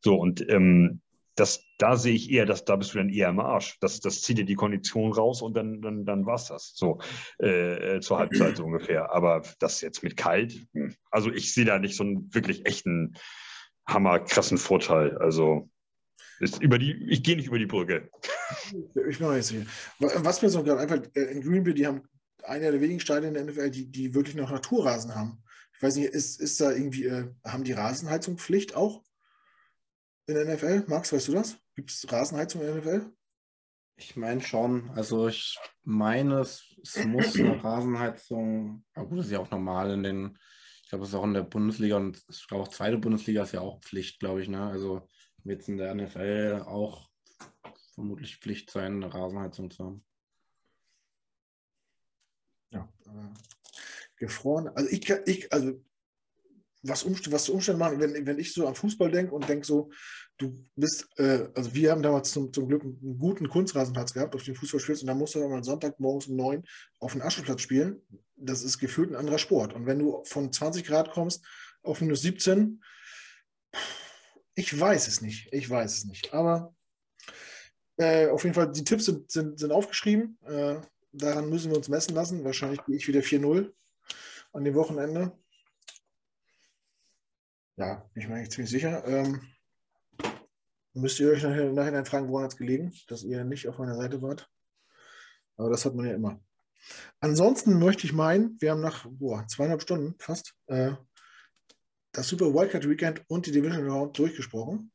So 0.00 0.16
und 0.16 0.48
ähm, 0.48 1.00
das, 1.36 1.62
da 1.78 1.96
sehe 1.96 2.14
ich 2.14 2.30
eher, 2.30 2.46
dass 2.46 2.64
da 2.64 2.76
bist 2.76 2.94
du 2.94 2.98
dann 2.98 3.10
eher 3.10 3.28
im 3.28 3.40
Arsch. 3.40 3.76
Das, 3.80 4.00
das 4.00 4.22
zieht 4.22 4.38
dir 4.38 4.46
die 4.46 4.54
Kondition 4.54 5.12
raus 5.12 5.42
und 5.42 5.54
dann, 5.54 5.82
dann, 5.82 6.06
dann 6.06 6.24
war 6.24 6.36
es 6.36 6.46
das. 6.46 6.72
So 6.74 6.98
äh, 7.40 7.96
äh, 7.96 8.00
zur 8.00 8.18
Halbzeit 8.18 8.56
so 8.56 8.64
ungefähr. 8.64 9.12
Aber 9.12 9.42
das 9.58 9.82
jetzt 9.82 10.02
mit 10.02 10.16
kalt, 10.16 10.66
hm. 10.72 10.94
also 11.10 11.30
ich 11.30 11.52
sehe 11.52 11.66
da 11.66 11.78
nicht 11.78 11.94
so 11.94 12.04
einen 12.04 12.34
wirklich 12.34 12.66
echten, 12.66 13.14
hammerkrassen 13.86 14.58
Vorteil. 14.58 15.16
Also 15.18 15.68
ist 16.40 16.62
über 16.62 16.78
die, 16.78 16.92
ich 17.08 17.22
gehe 17.22 17.36
nicht 17.36 17.48
über 17.48 17.58
die 17.58 17.66
Brücke. 17.66 18.10
Ich 19.08 19.18
bin 19.18 19.32
jetzt 19.34 19.50
hier. 19.50 19.66
Was 19.98 20.42
mir 20.42 20.48
so 20.48 20.62
gerade 20.62 20.80
einfach, 20.80 20.98
äh, 21.14 21.32
in 21.32 21.42
Greenville, 21.42 21.74
die 21.74 21.86
haben 21.86 22.02
einer 22.46 22.70
der 22.70 22.80
wenigen 22.80 23.00
Stadien 23.00 23.34
in 23.34 23.34
der 23.34 23.44
NFL, 23.44 23.70
die, 23.70 23.90
die 23.90 24.14
wirklich 24.14 24.36
noch 24.36 24.50
Naturrasen 24.50 25.14
haben. 25.14 25.42
Ich 25.74 25.82
weiß 25.82 25.96
nicht, 25.96 26.08
ist, 26.08 26.40
ist 26.40 26.60
da 26.60 26.72
irgendwie, 26.72 27.04
äh, 27.04 27.32
haben 27.44 27.64
die 27.64 27.72
Rasenheizung 27.72 28.38
Pflicht 28.38 28.74
auch 28.74 29.02
in 30.26 30.34
der 30.34 30.54
NFL? 30.54 30.84
Max, 30.88 31.12
weißt 31.12 31.28
du 31.28 31.32
das? 31.32 31.58
Gibt 31.74 31.90
es 31.90 32.10
Rasenheizung 32.10 32.62
in 32.62 32.66
der 32.66 32.76
NFL? 32.76 33.12
Ich 33.96 34.16
meine 34.16 34.42
schon. 34.42 34.90
Also 34.90 35.28
ich 35.28 35.58
meine, 35.82 36.40
es, 36.40 36.74
es 36.82 37.04
muss 37.04 37.34
eine 37.38 37.62
Rasenheizung, 37.62 38.84
aber 38.94 39.06
gut, 39.06 39.18
das 39.18 39.26
ist 39.26 39.32
ja 39.32 39.40
auch 39.40 39.50
normal 39.50 39.90
in 39.92 40.02
den, 40.02 40.38
ich 40.82 40.88
glaube, 40.88 41.04
es 41.04 41.10
ist 41.10 41.14
auch 41.14 41.24
in 41.24 41.34
der 41.34 41.42
Bundesliga 41.42 41.96
und 41.96 42.22
ich 42.28 42.46
glaube 42.46 42.64
auch 42.64 42.68
zweite 42.68 42.98
Bundesliga 42.98 43.42
ist 43.42 43.52
ja 43.52 43.60
auch 43.60 43.80
Pflicht, 43.80 44.20
glaube 44.20 44.42
ich. 44.42 44.48
Ne? 44.48 44.62
Also 44.62 45.08
wird 45.44 45.62
es 45.62 45.68
in 45.68 45.78
der 45.78 45.94
NFL 45.94 46.64
auch 46.66 47.08
vermutlich 47.94 48.36
Pflicht 48.36 48.70
sein, 48.70 49.02
eine 49.02 49.12
Rasenheizung 49.12 49.70
zu 49.70 49.84
haben. 49.84 50.04
Ja, 52.70 52.88
äh, 53.05 53.05
gefroren. 54.16 54.68
Also 54.68 54.90
ich, 54.90 55.08
ich 55.26 55.52
also 55.52 55.80
was, 56.82 57.02
Umstände, 57.02 57.32
was 57.32 57.48
Umstände 57.48 57.78
machen, 57.78 58.00
wenn, 58.00 58.26
wenn 58.26 58.38
ich 58.38 58.52
so 58.52 58.66
an 58.66 58.74
Fußball 58.74 59.10
denke 59.10 59.34
und 59.34 59.48
denke 59.48 59.66
so, 59.66 59.90
du 60.38 60.64
bist, 60.76 61.08
äh, 61.18 61.48
also 61.54 61.74
wir 61.74 61.90
haben 61.90 62.02
damals 62.02 62.30
zum, 62.30 62.52
zum 62.52 62.68
Glück 62.68 62.82
einen 62.82 63.18
guten 63.18 63.48
Kunstrasenplatz 63.48 64.12
gehabt, 64.12 64.34
auf 64.34 64.42
dem 64.42 64.54
Fußball 64.54 64.80
spielst 64.80 65.02
und 65.02 65.08
dann 65.08 65.18
musst 65.18 65.34
du 65.34 65.40
dann 65.40 65.50
mal 65.50 65.64
Sonntag 65.64 65.98
morgens 65.98 66.26
um 66.26 66.36
neun 66.36 66.64
auf 67.00 67.12
den 67.12 67.22
Ascheplatz 67.22 67.62
spielen. 67.62 68.00
Das 68.36 68.62
ist 68.62 68.78
gefühlt 68.78 69.10
ein 69.10 69.16
anderer 69.16 69.38
Sport. 69.38 69.72
Und 69.72 69.86
wenn 69.86 69.98
du 69.98 70.22
von 70.24 70.52
20 70.52 70.84
Grad 70.84 71.10
kommst 71.10 71.44
auf 71.82 72.00
minus 72.00 72.22
17, 72.22 72.82
ich 74.54 74.78
weiß 74.78 75.08
es 75.08 75.20
nicht. 75.20 75.48
Ich 75.52 75.68
weiß 75.68 75.96
es 75.96 76.04
nicht. 76.04 76.32
Aber 76.32 76.74
äh, 77.96 78.28
auf 78.28 78.44
jeden 78.44 78.54
Fall, 78.54 78.70
die 78.72 78.84
Tipps 78.84 79.06
sind, 79.06 79.30
sind, 79.30 79.58
sind 79.58 79.72
aufgeschrieben. 79.72 80.38
Äh, 80.44 80.76
daran 81.16 81.48
müssen 81.48 81.70
wir 81.70 81.76
uns 81.76 81.88
messen 81.88 82.14
lassen. 82.14 82.44
Wahrscheinlich 82.44 82.84
gehe 82.84 82.96
ich 82.96 83.08
wieder 83.08 83.20
4-0 83.20 83.72
an 84.52 84.64
dem 84.64 84.74
Wochenende. 84.74 85.32
Ja, 87.76 88.08
ich 88.14 88.26
mir 88.26 88.36
eigentlich 88.36 88.50
ziemlich 88.50 88.70
sicher. 88.70 89.04
Ähm, 89.06 89.40
müsst 90.94 91.20
ihr 91.20 91.30
euch 91.30 91.42
nachher, 91.42 91.72
nachhinein 91.72 92.06
fragen, 92.06 92.28
woran 92.28 92.44
hat 92.44 92.52
es 92.52 92.58
gelegen, 92.58 92.92
dass 93.08 93.22
ihr 93.22 93.44
nicht 93.44 93.68
auf 93.68 93.78
meiner 93.78 93.96
Seite 93.96 94.22
wart. 94.22 94.48
Aber 95.56 95.70
das 95.70 95.84
hat 95.84 95.94
man 95.94 96.06
ja 96.06 96.14
immer. 96.14 96.40
Ansonsten 97.20 97.78
möchte 97.78 98.06
ich 98.06 98.12
meinen, 98.12 98.56
wir 98.60 98.70
haben 98.70 98.80
nach 98.80 99.06
boah, 99.10 99.46
zweieinhalb 99.48 99.82
Stunden 99.82 100.14
fast 100.18 100.54
äh, 100.66 100.92
das 102.12 102.28
Super 102.28 102.54
Wildcard 102.54 102.88
Weekend 102.88 103.22
und 103.28 103.46
die 103.46 103.52
Division 103.52 103.88
Round 103.88 104.16
durchgesprochen. 104.18 104.90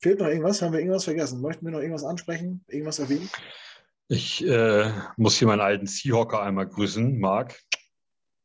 Fehlt 0.00 0.18
noch 0.18 0.26
irgendwas? 0.26 0.60
Haben 0.60 0.72
wir 0.72 0.80
irgendwas 0.80 1.04
vergessen? 1.04 1.40
Möchten 1.40 1.64
wir 1.64 1.72
noch 1.72 1.80
irgendwas 1.80 2.04
ansprechen? 2.04 2.62
Irgendwas 2.68 2.98
erwähnen? 2.98 3.30
Ich 4.08 4.46
äh, 4.46 4.90
muss 5.16 5.38
hier 5.38 5.48
meinen 5.48 5.60
alten 5.60 5.86
Seahawker 5.86 6.42
einmal 6.42 6.68
grüßen, 6.68 7.18
Marc. 7.18 7.58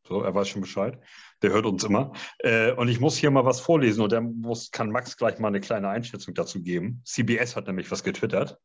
So, 0.07 0.21
er 0.21 0.33
weiß 0.33 0.47
schon 0.47 0.61
Bescheid. 0.61 0.99
Der 1.41 1.51
hört 1.51 1.65
uns 1.65 1.83
immer. 1.83 2.13
Äh, 2.39 2.71
und 2.71 2.87
ich 2.87 2.99
muss 2.99 3.17
hier 3.17 3.29
mal 3.29 3.45
was 3.45 3.59
vorlesen 3.59 4.01
und 4.01 4.11
der 4.11 4.21
muss, 4.21 4.71
kann 4.71 4.89
Max 4.89 5.17
gleich 5.17 5.37
mal 5.37 5.49
eine 5.49 5.59
kleine 5.59 5.89
Einschätzung 5.89 6.33
dazu 6.33 6.61
geben. 6.61 7.01
CBS 7.05 7.55
hat 7.55 7.67
nämlich 7.67 7.91
was 7.91 8.03
getwittert. 8.03 8.57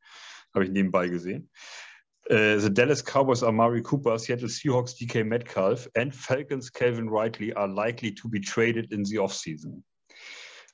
Habe 0.54 0.64
ich 0.64 0.70
nebenbei 0.70 1.08
gesehen. 1.08 1.50
Uh, 2.30 2.58
the 2.58 2.72
Dallas 2.72 3.04
Cowboys 3.04 3.42
Amari 3.42 3.82
Cooper, 3.82 4.18
Seattle 4.18 4.48
Seahawks 4.48 4.96
DK 4.96 5.26
Metcalf 5.26 5.86
and 5.94 6.14
Falcons 6.14 6.72
Calvin 6.72 7.10
Ridley 7.10 7.52
are 7.52 7.68
likely 7.68 8.14
to 8.14 8.28
be 8.30 8.40
traded 8.40 8.90
in 8.92 9.04
the 9.04 9.18
offseason. 9.18 9.84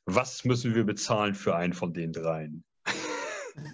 Was 0.07 0.45
müssen 0.45 0.77
wir 0.77 0.85
bezahlen 0.85 1.35
für 1.35 1.57
einen 1.57 1.73
von 1.73 1.93
den 1.93 2.13
dreien? 2.13 2.63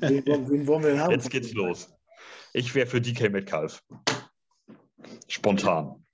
Wen, 0.00 0.24
wen 0.26 0.66
wollen 0.66 0.84
wir 0.84 0.98
haben? 0.98 1.10
Jetzt 1.12 1.28
geht's 1.28 1.52
los. 1.52 1.95
Ich 2.56 2.74
wäre 2.74 2.86
für 2.86 3.02
DK 3.02 3.30
Metcalf. 3.30 3.84
Spontan. 5.28 6.06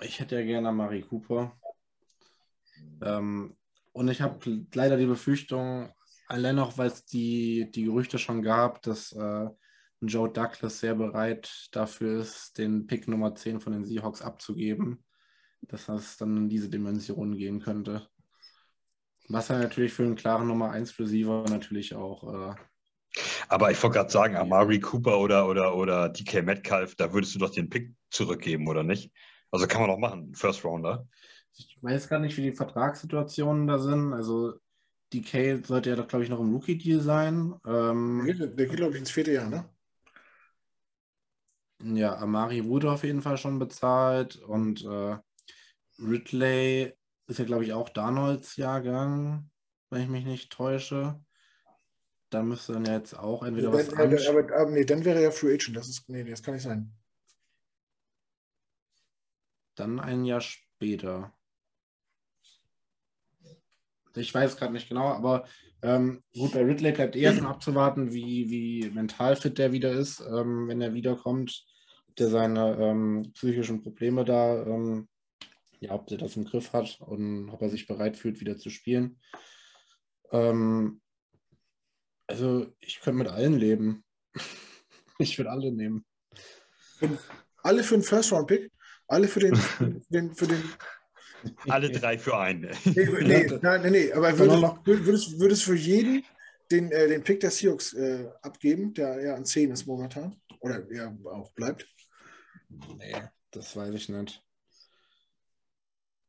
Ich 0.00 0.18
hätte 0.18 0.36
ja 0.36 0.42
gerne 0.42 0.72
Mari 0.72 1.02
Cooper. 1.02 1.54
Ähm, 3.02 3.54
und 3.92 4.08
ich 4.08 4.22
habe 4.22 4.66
leider 4.72 4.96
die 4.96 5.04
Befürchtung, 5.04 5.92
allein 6.28 6.58
auch 6.60 6.78
weil 6.78 6.86
es 6.86 7.04
die, 7.04 7.70
die 7.70 7.84
Gerüchte 7.84 8.18
schon 8.18 8.40
gab, 8.40 8.80
dass 8.80 9.12
äh, 9.12 9.50
Joe 10.00 10.32
Douglas 10.32 10.80
sehr 10.80 10.94
bereit 10.94 11.68
dafür 11.72 12.22
ist, 12.22 12.56
den 12.56 12.86
Pick 12.86 13.06
Nummer 13.06 13.34
10 13.34 13.60
von 13.60 13.74
den 13.74 13.84
Seahawks 13.84 14.22
abzugeben, 14.22 15.04
dass 15.60 15.84
das 15.84 16.16
dann 16.16 16.38
in 16.38 16.48
diese 16.48 16.70
Dimension 16.70 17.36
gehen 17.36 17.60
könnte. 17.60 18.08
Was 19.28 19.50
er 19.50 19.58
natürlich 19.58 19.92
für 19.92 20.04
einen 20.04 20.16
klaren 20.16 20.48
Nummer 20.48 20.70
1 20.70 20.98
Receiver 20.98 21.44
natürlich 21.50 21.94
auch 21.94 22.54
äh, 22.54 22.54
aber 23.48 23.70
ich 23.70 23.82
wollte 23.82 23.96
gerade 23.96 24.10
sagen, 24.10 24.36
Amari 24.36 24.80
Cooper 24.80 25.18
oder, 25.18 25.48
oder, 25.48 25.74
oder 25.74 26.08
DK 26.08 26.42
Metcalf, 26.42 26.94
da 26.96 27.12
würdest 27.12 27.34
du 27.34 27.38
doch 27.38 27.50
den 27.50 27.68
Pick 27.68 27.94
zurückgeben, 28.10 28.68
oder 28.68 28.82
nicht? 28.82 29.12
Also 29.50 29.66
kann 29.66 29.80
man 29.80 29.90
doch 29.90 29.98
machen, 29.98 30.34
First 30.34 30.64
Rounder. 30.64 31.08
Ich 31.54 31.76
weiß 31.80 32.08
gar 32.08 32.18
nicht, 32.18 32.36
wie 32.36 32.42
die 32.42 32.52
Vertragssituationen 32.52 33.66
da 33.66 33.78
sind. 33.78 34.12
Also 34.12 34.54
DK 35.12 35.64
sollte 35.64 35.90
ja 35.90 35.96
doch, 35.96 36.08
glaube 36.08 36.24
ich, 36.24 36.30
noch 36.30 36.40
im 36.40 36.52
Rookie-Deal 36.52 37.00
sein. 37.00 37.54
Ähm, 37.66 38.24
der 38.26 38.66
geht, 38.66 38.76
glaube 38.76 38.94
ich, 38.94 38.98
ins 38.98 39.10
vierte 39.10 39.32
Jahr, 39.32 39.48
ne? 39.48 39.64
Ja, 41.82 42.16
Amari 42.16 42.64
wurde 42.64 42.90
auf 42.90 43.04
jeden 43.04 43.20
Fall 43.20 43.36
schon 43.36 43.58
bezahlt 43.58 44.36
und 44.36 44.82
äh, 44.84 45.18
Ridley 45.98 46.94
ist 47.26 47.38
ja, 47.38 47.44
glaube 47.44 47.64
ich, 47.64 47.72
auch 47.74 47.90
Darnolds 47.90 48.56
Jahrgang, 48.56 49.50
wenn 49.90 50.02
ich 50.02 50.08
mich 50.08 50.24
nicht 50.24 50.50
täusche 50.50 51.20
da 52.30 52.42
müsste 52.42 52.72
dann 52.74 52.84
jetzt 52.86 53.18
auch 53.18 53.42
entweder 53.42 53.68
ja, 53.68 53.74
was 53.74 53.88
dann, 53.88 54.12
aber, 54.12 54.56
aber, 54.56 54.70
nee, 54.70 54.84
dann 54.84 55.04
wäre 55.04 55.18
er 55.18 55.24
ja 55.24 55.30
Free 55.30 55.54
Agent. 55.54 55.76
Das 55.76 55.88
ist, 55.88 56.08
nee, 56.08 56.24
das 56.24 56.42
kann 56.42 56.54
nicht 56.54 56.64
sein. 56.64 56.92
Dann 59.76 60.00
ein 60.00 60.24
Jahr 60.24 60.40
später. 60.40 61.32
Ich 64.14 64.32
weiß 64.32 64.56
gerade 64.56 64.72
nicht 64.72 64.88
genau, 64.88 65.08
aber 65.08 65.46
ähm, 65.82 66.22
gut, 66.34 66.52
bei 66.52 66.64
Ridley 66.64 66.92
bleibt 66.92 67.16
eher 67.16 67.30
erstmal 67.32 67.52
abzuwarten, 67.52 68.12
wie, 68.12 68.50
wie 68.50 68.90
mental 68.90 69.36
fit 69.36 69.58
der 69.58 69.72
wieder 69.72 69.92
ist, 69.92 70.20
ähm, 70.20 70.68
wenn 70.68 70.80
er 70.80 70.94
wiederkommt, 70.94 71.64
ob 72.08 72.16
der 72.16 72.28
seine 72.28 72.76
ähm, 72.80 73.30
psychischen 73.34 73.82
Probleme 73.82 74.24
da, 74.24 74.64
ähm, 74.64 75.08
ja, 75.80 75.92
ob 75.92 76.06
der 76.06 76.18
das 76.18 76.36
im 76.36 76.44
Griff 76.44 76.72
hat 76.72 76.98
und 77.00 77.50
ob 77.50 77.60
er 77.60 77.68
sich 77.68 77.86
bereit 77.86 78.16
fühlt, 78.16 78.40
wieder 78.40 78.56
zu 78.56 78.70
spielen. 78.70 79.20
Ähm, 80.32 81.02
also, 82.26 82.66
ich 82.80 83.00
könnte 83.00 83.18
mit 83.18 83.28
allen 83.28 83.58
leben. 83.58 84.04
ich 85.18 85.38
würde 85.38 85.50
alle 85.50 85.72
nehmen. 85.72 86.04
Alle 87.62 87.82
für 87.82 87.94
den 87.94 88.02
First-Round-Pick? 88.02 88.70
Alle 89.08 89.28
für 89.28 89.40
den, 89.40 89.54
für 89.54 89.94
den, 90.10 90.34
für 90.34 90.46
den 90.46 90.62
alle 91.68 91.90
drei 91.90 92.18
für 92.18 92.36
einen. 92.36 92.70
Nee, 92.84 93.06
nee, 93.06 93.78
nee, 93.78 93.90
nee 93.90 94.12
aber 94.12 94.38
würdest, 94.38 94.86
würdest, 95.04 95.40
würdest 95.40 95.64
für 95.64 95.76
jeden 95.76 96.24
den, 96.70 96.90
äh, 96.90 97.08
den 97.08 97.22
Pick 97.22 97.40
der 97.40 97.50
Seahawks 97.50 97.92
äh, 97.92 98.28
abgeben, 98.42 98.92
der 98.94 99.22
ja 99.22 99.34
an 99.34 99.44
10 99.44 99.70
ist 99.70 99.86
momentan? 99.86 100.36
Oder 100.60 100.90
ja 100.92 101.16
auch 101.24 101.52
bleibt? 101.52 101.86
Nee, 102.68 103.14
das 103.50 103.76
weiß 103.76 103.94
ich 103.94 104.08
nicht. 104.08 104.42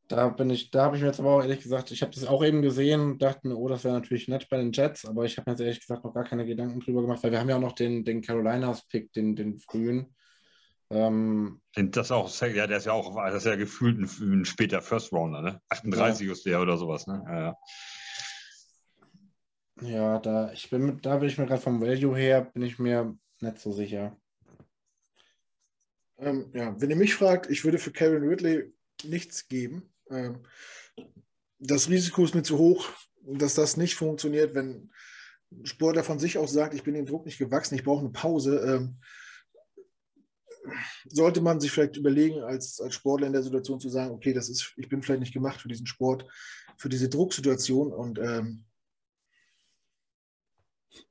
Da 0.08 0.30
bin 0.30 0.48
ich, 0.48 0.70
da 0.70 0.84
habe 0.84 0.96
ich 0.96 1.02
mir 1.02 1.08
jetzt 1.08 1.20
aber 1.20 1.32
auch 1.32 1.42
ehrlich 1.42 1.60
gesagt, 1.60 1.90
ich 1.90 2.00
habe 2.00 2.12
das 2.12 2.24
auch 2.24 2.42
eben 2.42 2.62
gesehen 2.62 3.00
und 3.02 3.22
dachte 3.22 3.46
mir, 3.46 3.56
oh, 3.56 3.68
das 3.68 3.84
wäre 3.84 3.92
natürlich 3.92 4.26
nett 4.26 4.48
bei 4.48 4.56
den 4.56 4.72
Jets, 4.72 5.04
aber 5.04 5.26
ich 5.26 5.36
habe 5.36 5.50
mir 5.50 5.52
jetzt 5.52 5.60
ehrlich 5.60 5.80
gesagt 5.80 6.02
noch 6.02 6.14
gar 6.14 6.24
keine 6.24 6.46
Gedanken 6.46 6.80
drüber 6.80 7.02
gemacht, 7.02 7.22
weil 7.22 7.30
wir 7.30 7.38
haben 7.38 7.50
ja 7.50 7.56
auch 7.56 7.60
noch 7.60 7.74
den, 7.74 8.06
den 8.06 8.22
Carolinas-Pick, 8.22 9.12
den, 9.12 9.36
den 9.36 9.58
frühen. 9.58 10.14
Ähm, 10.90 11.60
das 11.74 12.10
auch, 12.10 12.34
ja, 12.40 12.66
der 12.66 12.78
ist 12.78 12.86
ja 12.86 12.92
auch, 12.92 13.14
das 13.14 13.34
ist 13.34 13.44
ja 13.44 13.56
gefühlt 13.56 13.98
ein, 13.98 14.08
ein 14.32 14.44
später 14.46 14.80
First 14.80 15.12
Rounder, 15.12 15.42
ne? 15.42 15.60
38 15.68 16.26
ja. 16.26 16.32
ist 16.32 16.46
der 16.46 16.62
oder 16.62 16.78
sowas, 16.78 17.06
ne? 17.06 17.22
Ja, 17.26 17.40
ja. 19.82 19.88
ja 19.88 20.18
da, 20.20 20.52
ich 20.52 20.70
bin, 20.70 20.98
da 21.02 21.18
bin 21.18 21.28
ich 21.28 21.36
mir 21.36 21.44
gerade 21.44 21.60
vom 21.60 21.82
Value 21.82 22.16
her, 22.16 22.50
bin 22.54 22.62
ich 22.62 22.78
mir 22.78 23.14
nicht 23.40 23.58
so 23.58 23.72
sicher. 23.72 24.16
Ähm, 26.16 26.50
ja, 26.54 26.74
wenn 26.80 26.88
ihr 26.88 26.96
mich 26.96 27.14
fragt, 27.14 27.50
ich 27.50 27.64
würde 27.64 27.78
für 27.78 27.92
Kevin 27.92 28.26
Ridley 28.26 28.72
nichts 29.04 29.46
geben. 29.46 29.92
Ähm, 30.10 30.42
das 31.58 31.88
Risiko 31.88 32.24
ist 32.24 32.34
mir 32.34 32.42
zu 32.42 32.58
hoch, 32.58 32.88
dass 33.22 33.54
das 33.54 33.76
nicht 33.76 33.94
funktioniert, 33.94 34.54
wenn 34.54 34.90
ein 35.50 35.66
Sportler 35.66 36.04
von 36.04 36.18
sich 36.18 36.38
aus 36.38 36.52
sagt, 36.52 36.74
ich 36.74 36.82
bin 36.82 36.94
dem 36.94 37.06
Druck 37.06 37.26
nicht 37.26 37.38
gewachsen, 37.38 37.74
ich 37.74 37.84
brauche 37.84 38.00
eine 38.00 38.10
Pause. 38.10 38.58
Ähm, 38.60 39.00
sollte 41.08 41.40
man 41.40 41.60
sich 41.60 41.70
vielleicht 41.70 41.96
überlegen, 41.96 42.40
als, 42.40 42.80
als 42.80 42.94
Sportler 42.94 43.26
in 43.26 43.32
der 43.32 43.42
Situation 43.42 43.80
zu 43.80 43.88
sagen, 43.88 44.12
okay, 44.12 44.32
das 44.32 44.48
ist, 44.48 44.74
ich 44.76 44.88
bin 44.88 45.02
vielleicht 45.02 45.20
nicht 45.20 45.32
gemacht 45.32 45.60
für 45.60 45.68
diesen 45.68 45.86
Sport, 45.86 46.26
für 46.76 46.88
diese 46.88 47.08
Drucksituation 47.08 47.92
und 47.92 48.18
ähm, 48.18 48.64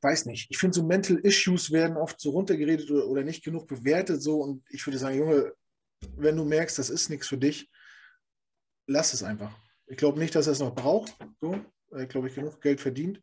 weiß 0.01 0.25
nicht. 0.25 0.47
Ich 0.51 0.57
finde, 0.57 0.75
so 0.75 0.83
Mental 0.83 1.17
Issues 1.17 1.71
werden 1.71 1.97
oft 1.97 2.19
so 2.19 2.31
runtergeredet 2.31 2.91
oder, 2.91 3.07
oder 3.07 3.23
nicht 3.23 3.43
genug 3.43 3.67
bewertet 3.67 4.21
so 4.21 4.41
und 4.41 4.63
ich 4.69 4.85
würde 4.85 4.99
sagen, 4.99 5.17
Junge, 5.17 5.53
wenn 6.15 6.37
du 6.37 6.45
merkst, 6.45 6.77
das 6.77 6.89
ist 6.89 7.09
nichts 7.09 7.27
für 7.27 7.37
dich, 7.37 7.69
lass 8.87 9.13
es 9.13 9.23
einfach. 9.23 9.51
Ich 9.85 9.97
glaube 9.97 10.19
nicht, 10.19 10.35
dass 10.35 10.47
er 10.47 10.53
es 10.53 10.59
noch 10.59 10.73
braucht. 10.73 11.15
So. 11.39 11.59
Ich 11.97 12.09
glaube, 12.09 12.27
ich 12.27 12.35
genug 12.35 12.59
Geld 12.61 12.81
verdient. 12.81 13.21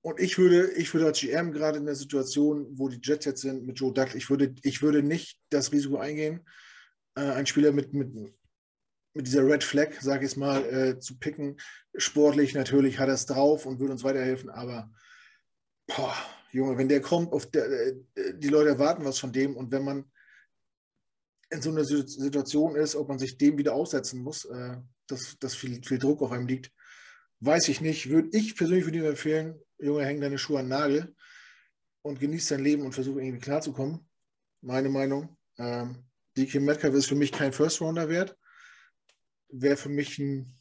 Und 0.00 0.20
ich 0.20 0.38
würde, 0.38 0.70
ich 0.72 0.92
würde 0.94 1.06
als 1.06 1.20
GM 1.20 1.52
gerade 1.52 1.78
in 1.78 1.86
der 1.86 1.96
Situation, 1.96 2.66
wo 2.78 2.88
die 2.88 3.00
Jets 3.02 3.24
jetzt 3.24 3.40
sind 3.40 3.66
mit 3.66 3.80
Joe 3.80 3.92
Duck, 3.92 4.14
ich 4.14 4.30
würde, 4.30 4.54
ich 4.62 4.80
würde 4.80 5.02
nicht 5.02 5.40
das 5.50 5.72
Risiko 5.72 5.96
eingehen, 5.96 6.46
äh, 7.16 7.20
einen 7.20 7.46
Spieler 7.46 7.72
mit, 7.72 7.92
mit, 7.92 8.14
mit 8.14 9.26
dieser 9.26 9.44
Red 9.44 9.64
Flag, 9.64 10.00
sage 10.00 10.24
ich 10.24 10.32
es 10.32 10.36
mal, 10.36 10.64
äh, 10.64 10.98
zu 11.00 11.18
picken. 11.18 11.60
Sportlich 11.96 12.54
natürlich 12.54 13.00
hat 13.00 13.08
er 13.08 13.14
es 13.14 13.26
drauf 13.26 13.66
und 13.66 13.80
würde 13.80 13.92
uns 13.92 14.04
weiterhelfen, 14.04 14.50
aber 14.50 14.90
boah, 15.88 16.14
Junge, 16.52 16.78
wenn 16.78 16.88
der 16.88 17.00
kommt, 17.00 17.32
der, 17.54 17.68
äh, 17.68 17.94
die 18.34 18.48
Leute 18.48 18.70
erwarten 18.70 19.04
was 19.04 19.18
von 19.18 19.32
dem 19.32 19.56
und 19.56 19.72
wenn 19.72 19.84
man 19.84 20.04
in 21.50 21.62
so 21.62 21.70
einer 21.70 21.84
Situation 21.84 22.76
ist, 22.76 22.94
ob 22.94 23.08
man 23.08 23.18
sich 23.18 23.38
dem 23.38 23.56
wieder 23.58 23.74
aussetzen 23.74 24.22
muss, 24.22 24.44
äh, 24.44 24.76
dass, 25.06 25.38
dass 25.38 25.54
viel, 25.54 25.82
viel 25.82 25.98
Druck 25.98 26.22
auf 26.22 26.32
einem 26.32 26.46
liegt, 26.46 26.72
weiß 27.40 27.68
ich 27.68 27.80
nicht. 27.80 28.10
Würde 28.10 28.36
ich 28.36 28.56
persönlich 28.56 28.84
würde 28.84 28.98
ihm 28.98 29.04
empfehlen, 29.04 29.60
Junge, 29.78 30.04
häng 30.04 30.20
deine 30.20 30.38
Schuhe 30.38 30.58
an 30.58 30.66
den 30.66 30.78
Nagel 30.78 31.14
und 32.02 32.20
genieß 32.20 32.48
dein 32.48 32.62
Leben 32.64 32.82
und 32.82 32.92
versuche 32.92 33.20
irgendwie 33.20 33.40
klarzukommen. 33.40 34.08
Meine 34.60 34.88
Meinung. 34.88 35.36
Ähm, 35.56 36.04
DK 36.36 36.60
Metcalf 36.60 36.94
ist 36.94 37.06
für 37.06 37.14
mich 37.14 37.32
kein 37.32 37.52
First 37.52 37.80
Rounder 37.80 38.08
wert. 38.08 38.36
Wäre 39.48 39.76
für 39.76 39.88
mich 39.88 40.18
ein, 40.18 40.54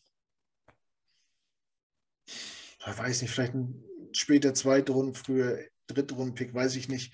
weiß 2.86 3.22
nicht, 3.22 3.32
vielleicht 3.32 3.54
ein 3.54 3.84
später 4.14 4.54
Zweitrunden, 4.54 5.14
früher 5.14 5.60
Drittrunden-Pick, 5.88 6.54
weiß 6.54 6.76
ich 6.76 6.88
nicht. 6.88 7.14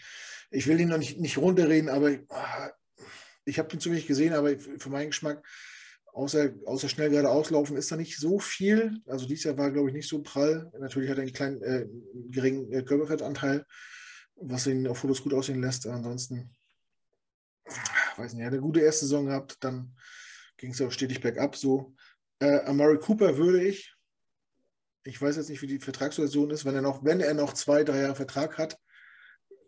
Ich 0.52 0.68
will 0.68 0.80
ihn 0.80 0.90
noch 0.90 0.98
nicht, 0.98 1.20
nicht 1.20 1.38
runterreden, 1.38 1.90
aber 1.90 2.18
ah, 2.30 2.72
ich 3.46 3.60
habe 3.60 3.70
den 3.70 3.80
zu 3.80 3.92
wenig 3.92 4.08
gesehen, 4.08 4.34
aber 4.34 4.58
für 4.58 4.90
meinen 4.90 5.10
Geschmack, 5.10 5.46
außer, 6.14 6.52
außer 6.66 6.90
schnell 6.90 7.10
gerade 7.10 7.30
auslaufen, 7.30 7.78
ist 7.78 7.92
da 7.92 7.96
nicht 7.96 8.18
so 8.18 8.40
viel. 8.40 9.02
Also 9.08 9.26
dieses 9.28 9.46
Jahr 9.46 9.58
war, 9.58 9.72
glaube 9.72 9.90
ich, 9.90 9.96
nicht 9.96 10.08
so 10.08 10.22
prall. 10.22 10.72
Natürlich 10.80 11.10
hat 11.10 11.18
er 11.18 11.24
einen 11.24 11.34
kleinen, 11.34 11.62
äh, 11.62 11.88
geringen 12.30 12.72
äh, 12.72 12.84
Körperfettanteil, 12.84 13.66
was 14.36 14.68
ihn 14.68 14.88
auf 14.88 15.00
Fotos 15.00 15.24
gut 15.24 15.34
aussehen 15.34 15.62
lässt. 15.62 15.88
ansonsten, 15.88 16.52
weiß 18.18 18.34
nicht, 18.34 18.42
er 18.42 18.48
hat 18.48 18.54
eine 18.54 18.62
gute 18.62 18.82
erste 18.82 19.06
Saison 19.06 19.26
gehabt, 19.26 19.58
dann 19.62 19.96
ging 20.58 20.72
es 20.72 20.82
auch 20.82 20.92
stetig 20.92 21.22
bergab. 21.22 21.56
So, 21.56 21.96
äh, 22.40 22.62
Amari 22.62 23.00
Cooper 23.00 23.38
würde 23.38 23.64
ich, 23.64 23.94
ich 25.06 25.22
weiß 25.22 25.36
jetzt 25.36 25.50
nicht, 25.50 25.62
wie 25.62 25.68
die 25.68 25.80
Vertragssituation 25.80 26.52
ist, 26.52 26.64
wenn 26.64 26.76
er 26.76 26.82
noch, 26.82 27.04
wenn 27.04 27.20
er 27.20 27.34
noch 27.34 27.54
zwei, 27.54 27.84
drei 27.84 28.02
Jahre 28.02 28.16
Vertrag 28.16 28.58
hat, 28.58 28.78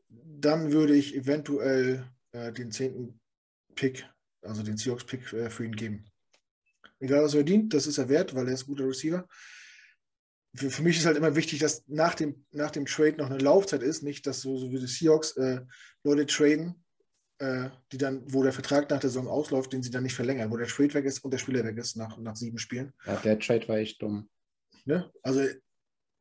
dann 0.07 0.71
würde 0.71 0.95
ich 0.95 1.15
eventuell 1.15 2.09
äh, 2.31 2.53
den 2.53 2.71
zehnten 2.71 3.19
Pick, 3.75 4.07
also 4.41 4.63
den 4.63 4.77
Seahawks-Pick 4.77 5.33
äh, 5.33 5.49
für 5.49 5.65
ihn 5.65 5.75
geben. 5.75 6.05
Egal, 6.99 7.23
was 7.23 7.33
er 7.33 7.39
verdient, 7.39 7.73
das 7.73 7.87
ist 7.87 7.97
er 7.97 8.09
wert, 8.09 8.33
weil 8.35 8.47
er 8.47 8.53
ist 8.53 8.63
ein 8.63 8.67
guter 8.67 8.87
Receiver. 8.87 9.27
Für, 10.55 10.69
für, 10.71 10.81
mich 10.81 10.97
ist 10.97 11.05
halt 11.05 11.17
immer 11.17 11.35
wichtig, 11.35 11.59
dass 11.59 11.85
nach 11.87 12.15
dem, 12.15 12.45
nach 12.51 12.71
dem 12.71 12.85
Trade 12.85 13.17
noch 13.17 13.29
eine 13.29 13.39
Laufzeit 13.39 13.83
ist, 13.83 14.03
nicht, 14.03 14.25
dass 14.25 14.41
so, 14.41 14.57
so 14.57 14.71
wie 14.71 14.79
die 14.79 14.87
Seahawks 14.87 15.35
äh, 15.35 15.61
Leute 16.03 16.25
traden, 16.25 16.85
äh, 17.39 17.69
die 17.91 17.97
dann, 17.97 18.23
wo 18.33 18.43
der 18.43 18.53
Vertrag 18.53 18.89
nach 18.89 18.99
der 18.99 19.09
Saison 19.09 19.27
ausläuft, 19.27 19.73
den 19.73 19.83
sie 19.83 19.91
dann 19.91 20.03
nicht 20.03 20.15
verlängern, 20.15 20.51
wo 20.51 20.57
der 20.57 20.67
Trade 20.67 20.93
weg 20.93 21.05
ist 21.05 21.19
und 21.19 21.31
der 21.31 21.37
Spieler 21.37 21.63
weg 21.65 21.77
ist 21.77 21.97
nach, 21.97 22.17
nach 22.17 22.35
sieben 22.35 22.57
Spielen. 22.57 22.93
Ja, 23.05 23.17
der 23.17 23.39
Trade 23.39 23.67
war 23.67 23.77
echt 23.77 24.01
dumm. 24.01 24.29
Ne? 24.85 25.11
Also 25.21 25.45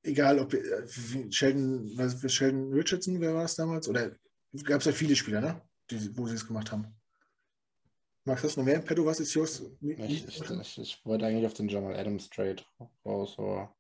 egal, 0.02 0.39
ob 0.41 0.52
äh, 0.55 1.31
Sheldon, 1.31 1.97
was, 1.97 2.33
Sheldon 2.33 2.73
Richardson, 2.73 3.20
wer 3.20 3.34
war 3.34 3.44
es 3.44 3.55
damals? 3.55 3.89
Oder 3.89 4.16
gab 4.65 4.81
es 4.81 4.86
ja 4.86 4.92
viele 4.92 5.15
Spieler, 5.15 5.41
ne? 5.41 5.62
Die, 5.91 6.16
wo 6.16 6.26
sie 6.26 6.34
es 6.34 6.47
gemacht 6.47 6.73
haben. 6.73 6.86
Max, 8.26 8.42
hast 8.42 8.56
du 8.56 8.60
noch 8.60 8.66
mehr 8.66 8.76
im 8.76 8.84
Petto? 8.84 9.04
Was 9.04 9.20
ist 9.20 9.34
Jos? 9.34 9.62
Ich, 9.82 9.98
ich, 9.98 10.28
ich, 10.28 10.78
ich, 10.78 11.04
wollte 11.04 11.26
eigentlich 11.26 11.44
auf 11.44 11.52
den 11.52 11.68
Jamal 11.68 11.94
Adams 11.94 12.30
Trade 12.30 12.62
raus. 13.04 13.34
Aber, 13.36 13.74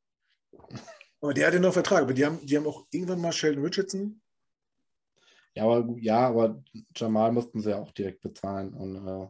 aber 1.22 1.32
der 1.32 1.46
hat 1.46 1.54
ja 1.54 1.60
noch 1.60 1.72
Vertrag. 1.72 2.02
Aber 2.02 2.12
die 2.12 2.26
haben, 2.26 2.44
die 2.44 2.56
haben 2.56 2.66
auch 2.66 2.86
irgendwann 2.90 3.22
mal 3.22 3.32
Sheldon 3.32 3.64
Richardson. 3.64 4.20
Ja, 5.54 5.64
aber, 5.64 5.96
ja, 5.98 6.28
aber 6.28 6.62
Jamal 6.94 7.32
mussten 7.32 7.60
sie 7.60 7.70
ja 7.70 7.78
auch 7.78 7.92
direkt 7.92 8.20
bezahlen. 8.20 8.74
Und, 8.74 8.96
äh, 8.96 9.28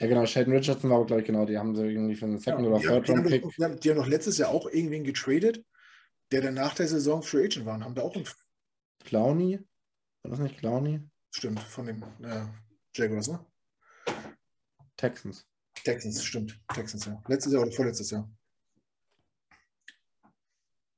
ja, 0.00 0.08
genau, 0.08 0.26
Sheldon 0.26 0.54
Richardson 0.54 0.90
war 0.90 0.96
aber, 0.96 1.06
glaube 1.06 1.20
ich, 1.20 1.26
genau, 1.26 1.46
die 1.46 1.56
haben 1.56 1.76
sie 1.76 1.86
irgendwie 1.86 2.16
für 2.16 2.24
einen 2.24 2.40
Second- 2.40 2.64
ja, 2.64 2.70
oder 2.70 2.80
Third-Round-Pick. 2.80 3.44
Die, 3.56 3.64
haben, 3.64 3.78
die 3.78 3.90
haben 3.90 3.98
noch 3.98 4.08
letztes 4.08 4.36
Jahr 4.38 4.50
auch 4.50 4.66
irgendwen 4.66 5.04
getradet, 5.04 5.64
der 6.32 6.40
dann 6.40 6.54
nach 6.54 6.74
der 6.74 6.88
Saison 6.88 7.22
Free 7.22 7.44
Agent 7.44 7.66
war 7.66 7.76
und 7.76 7.84
haben 7.84 7.94
da 7.94 8.02
auch 8.02 8.16
einen. 8.16 8.26
Clowny? 9.04 9.60
War 10.22 10.30
das 10.30 10.40
nicht 10.40 10.58
Clowny? 10.58 11.02
Stimmt, 11.30 11.60
von 11.60 11.86
den 11.86 12.02
äh, 12.24 12.46
Jaguars, 12.96 13.28
ne? 13.28 13.46
Texans. 15.02 15.44
Texans, 15.82 16.22
stimmt. 16.22 16.60
Texans, 16.72 17.06
ja. 17.06 17.20
Letztes 17.26 17.52
Jahr 17.52 17.62
oder 17.62 17.72
vorletztes 17.72 18.10
Jahr. 18.12 18.30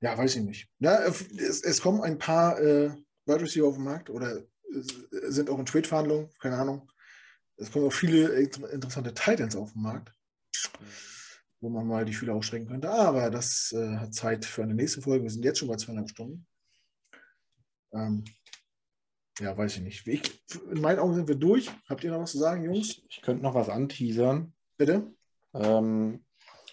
Ja, 0.00 0.18
weiß 0.18 0.36
ich 0.36 0.42
nicht. 0.42 0.68
Ja, 0.78 0.98
es, 1.06 1.62
es 1.62 1.80
kommen 1.80 2.02
ein 2.02 2.18
paar 2.18 2.60
äh, 2.60 2.90
Wide 3.24 3.40
Receiver 3.40 3.66
auf 3.66 3.76
den 3.76 3.84
Markt 3.84 4.10
oder 4.10 4.42
sind 5.28 5.48
auch 5.48 5.58
in 5.58 5.64
Trade-Verhandlungen, 5.64 6.28
keine 6.38 6.58
Ahnung. 6.58 6.90
Es 7.56 7.72
kommen 7.72 7.86
auch 7.86 7.92
viele 7.92 8.28
interessante 8.34 9.14
Titans 9.14 9.56
auf 9.56 9.72
den 9.72 9.80
Markt, 9.80 10.12
wo 11.60 11.70
man 11.70 11.86
mal 11.86 12.04
die 12.04 12.12
Fühler 12.12 12.34
ausstrecken 12.34 12.68
könnte. 12.68 12.90
Aber 12.90 13.30
das 13.30 13.72
äh, 13.72 13.96
hat 13.96 14.12
Zeit 14.12 14.44
für 14.44 14.64
eine 14.64 14.74
nächste 14.74 15.00
Folge. 15.00 15.22
Wir 15.22 15.30
sind 15.30 15.44
jetzt 15.44 15.60
schon 15.60 15.68
bei 15.68 15.76
zweieinhalb 15.76 16.10
Stunden. 16.10 16.46
Ähm, 17.94 18.24
ja, 19.40 19.56
weiß 19.56 19.76
ich 19.76 19.82
nicht. 19.82 20.06
Ich, 20.06 20.42
in 20.70 20.80
meinen 20.80 20.98
Augen 20.98 21.14
sind 21.14 21.28
wir 21.28 21.34
durch. 21.34 21.70
Habt 21.88 22.04
ihr 22.04 22.10
noch 22.10 22.20
was 22.20 22.32
zu 22.32 22.38
sagen, 22.38 22.64
Jungs? 22.64 22.90
Ich, 22.90 23.06
ich 23.08 23.22
könnte 23.22 23.42
noch 23.42 23.54
was 23.54 23.68
anteasern. 23.68 24.52
Bitte? 24.76 25.12
Ähm, 25.54 26.24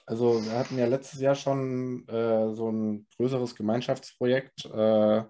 also 0.05 0.43
wir 0.43 0.57
hatten 0.57 0.77
ja 0.77 0.85
letztes 0.85 1.21
Jahr 1.21 1.35
schon 1.35 2.07
äh, 2.07 2.53
so 2.53 2.69
ein 2.69 3.07
größeres 3.17 3.55
Gemeinschaftsprojekt 3.55 4.65
äh, 4.65 5.23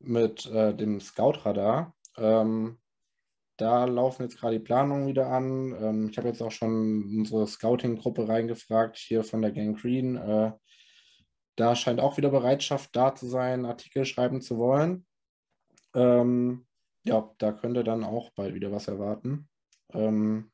mit 0.00 0.46
äh, 0.46 0.74
dem 0.74 1.00
Scout-Radar. 1.00 1.94
Ähm, 2.16 2.78
da 3.56 3.84
laufen 3.84 4.22
jetzt 4.24 4.38
gerade 4.38 4.58
die 4.58 4.64
Planungen 4.64 5.06
wieder 5.06 5.28
an. 5.28 5.74
Ähm, 5.80 6.08
ich 6.10 6.18
habe 6.18 6.28
jetzt 6.28 6.42
auch 6.42 6.50
schon 6.50 7.18
unsere 7.18 7.46
Scouting-Gruppe 7.46 8.28
reingefragt, 8.28 8.98
hier 8.98 9.24
von 9.24 9.42
der 9.42 9.52
Gang 9.52 9.80
Green. 9.80 10.16
Äh, 10.16 10.52
da 11.56 11.76
scheint 11.76 12.00
auch 12.00 12.16
wieder 12.16 12.30
Bereitschaft 12.30 12.94
da 12.96 13.14
zu 13.14 13.26
sein, 13.26 13.64
Artikel 13.66 14.04
schreiben 14.04 14.40
zu 14.40 14.58
wollen. 14.58 15.06
Ähm, 15.94 16.66
ja, 17.04 17.34
da 17.38 17.52
könnt 17.52 17.76
ihr 17.76 17.84
dann 17.84 18.04
auch 18.04 18.30
bald 18.30 18.54
wieder 18.54 18.72
was 18.72 18.88
erwarten. 18.88 19.48
Ähm, 19.90 20.50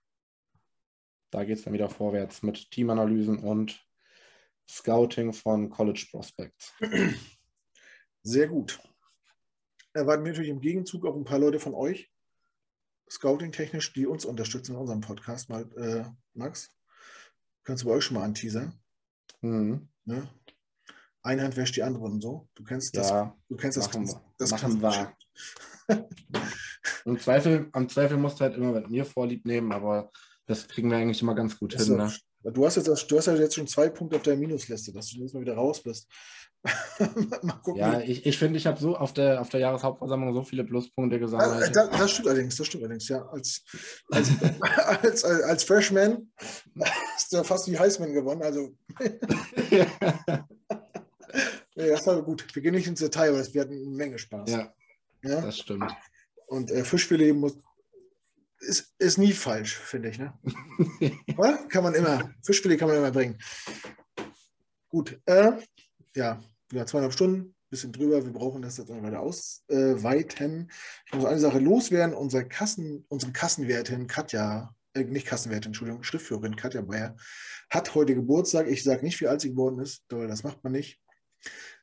da 1.30 1.44
geht 1.44 1.58
es 1.58 1.64
dann 1.64 1.74
wieder 1.74 1.90
vorwärts 1.90 2.42
mit 2.42 2.70
Teamanalysen 2.70 3.38
und 3.38 3.84
Scouting 4.68 5.32
von 5.32 5.70
College 5.70 6.06
Prospects. 6.10 6.74
Sehr 8.22 8.48
gut. 8.48 8.80
Erwarten 9.92 10.24
wir 10.24 10.32
natürlich 10.32 10.50
im 10.50 10.60
Gegenzug 10.60 11.06
auch 11.06 11.16
ein 11.16 11.24
paar 11.24 11.38
Leute 11.38 11.58
von 11.58 11.74
euch, 11.74 12.10
Scouting-technisch, 13.10 13.92
die 13.94 14.06
uns 14.06 14.24
unterstützen 14.24 14.72
in 14.72 14.78
unserem 14.78 15.00
Podcast. 15.00 15.48
Mal, 15.48 15.62
äh, 15.76 16.04
Max, 16.34 16.70
kannst 17.64 17.82
du 17.82 17.88
bei 17.88 17.94
euch 17.94 18.04
schon 18.04 18.16
mal 18.16 18.24
anteasern? 18.24 18.78
Mhm. 19.40 19.88
Ne? 20.04 20.28
Eine 21.28 21.42
Hand 21.42 21.58
wäscht 21.58 21.76
die 21.76 21.82
andere 21.82 22.04
und 22.04 22.22
so. 22.22 22.48
Du 22.54 22.64
kennst 22.64 22.96
das. 22.96 23.10
Ja, 23.10 23.36
du 23.50 23.56
kennst 23.56 23.76
das. 23.76 23.92
Machen, 23.92 24.08
das 24.38 24.50
machen 24.50 24.80
wir. 24.80 25.12
Im 27.04 27.20
Zweifel, 27.20 27.68
am 27.72 27.86
Zweifel 27.86 28.16
musst 28.16 28.40
du 28.40 28.44
halt 28.44 28.56
immer 28.56 28.72
mit 28.72 28.88
mir 28.88 29.04
vorlieb 29.04 29.44
nehmen, 29.44 29.70
aber 29.72 30.10
Das 30.46 30.66
kriegen 30.66 30.90
wir 30.90 30.96
eigentlich 30.96 31.20
immer 31.20 31.34
ganz 31.34 31.58
gut 31.58 31.74
hin. 31.74 31.98
Ne? 31.98 32.10
Du, 32.44 32.64
hast 32.64 32.76
jetzt, 32.76 32.88
du 33.10 33.18
hast 33.18 33.26
ja 33.26 33.34
jetzt 33.34 33.54
schon 33.54 33.66
zwei 33.66 33.90
Punkte 33.90 34.16
auf 34.16 34.22
der 34.22 34.38
Minusliste, 34.38 34.90
dass 34.90 35.10
du 35.10 35.18
jetzt 35.18 35.34
mal 35.34 35.42
wieder 35.42 35.54
raus 35.54 35.82
bist. 35.82 36.08
mal 37.42 37.60
gucken. 37.62 37.76
Ja, 37.78 38.00
ich, 38.00 38.24
ich 38.24 38.38
finde, 38.38 38.56
ich 38.56 38.66
habe 38.66 38.80
so 38.80 38.96
auf 38.96 39.12
der, 39.12 39.42
auf 39.42 39.50
der 39.50 39.60
Jahreshauptversammlung 39.60 40.32
so 40.32 40.42
viele 40.42 40.64
Pluspunkte 40.64 41.18
gesammelt. 41.18 41.76
Das, 41.76 41.90
das, 41.90 42.10
stimmt 42.10 42.28
allerdings, 42.28 42.56
das 42.56 42.66
stimmt 42.66 42.84
allerdings, 42.84 43.06
ja. 43.08 43.22
Als, 43.28 43.64
als, 44.10 44.30
als, 44.40 44.62
als, 45.04 45.24
als 45.24 45.64
Freshman 45.64 46.32
hast 47.14 47.34
du 47.34 47.44
fast 47.44 47.66
die 47.66 47.78
Heisman 47.78 48.14
gewonnen. 48.14 48.42
Also. 48.42 48.70
Ja, 51.78 51.86
das 51.92 52.06
war 52.06 52.20
gut. 52.22 52.44
Wir 52.54 52.62
gehen 52.62 52.74
nicht 52.74 52.86
ins 52.86 53.00
Detail, 53.00 53.30
aber 53.30 53.54
wir 53.54 53.60
hatten 53.60 53.72
eine 53.72 53.96
Menge 53.96 54.18
Spaß. 54.18 54.50
Ja, 54.50 54.74
ja? 55.22 55.40
das 55.40 55.58
stimmt. 55.58 55.94
Und 56.46 56.70
äh, 56.70 56.84
Fischfilet 56.84 57.34
muss, 57.34 57.58
ist, 58.60 58.94
ist 58.98 59.18
nie 59.18 59.32
falsch, 59.32 59.76
finde 59.76 60.08
ich. 60.08 60.18
Ne? 60.18 60.32
Oder? 61.36 61.58
Kann 61.68 61.84
man 61.84 61.94
immer, 61.94 62.34
Fischfilet 62.42 62.78
kann 62.78 62.88
man 62.88 62.98
immer 62.98 63.12
bringen. 63.12 63.38
Gut, 64.88 65.20
äh, 65.26 65.52
ja, 66.16 66.42
ja, 66.72 66.86
zweieinhalb 66.86 67.12
Stunden, 67.12 67.54
bisschen 67.70 67.92
drüber. 67.92 68.24
Wir 68.24 68.32
brauchen 68.32 68.62
das 68.62 68.78
jetzt 68.78 68.88
weiter 68.88 69.20
ausweiten. 69.20 70.70
ich 71.06 71.14
muss 71.14 71.26
eine 71.26 71.38
Sache 71.38 71.58
loswerden. 71.58 72.14
Unsere, 72.14 72.48
Kassen, 72.48 73.04
unsere 73.08 73.32
Kassenwertin 73.32 74.06
Katja, 74.06 74.74
äh, 74.94 75.04
nicht 75.04 75.26
Kassenwertin, 75.26 75.68
Entschuldigung, 75.68 76.02
Schriftführerin 76.02 76.56
Katja 76.56 76.80
Bayer, 76.80 77.16
hat 77.70 77.94
heute 77.94 78.14
Geburtstag. 78.14 78.66
Ich 78.66 78.82
sage 78.82 79.04
nicht, 79.04 79.20
wie 79.20 79.28
alt 79.28 79.42
sie 79.42 79.50
geworden 79.50 79.78
ist, 79.78 80.04
weil 80.08 80.26
das 80.26 80.42
macht 80.42 80.64
man 80.64 80.72
nicht. 80.72 80.98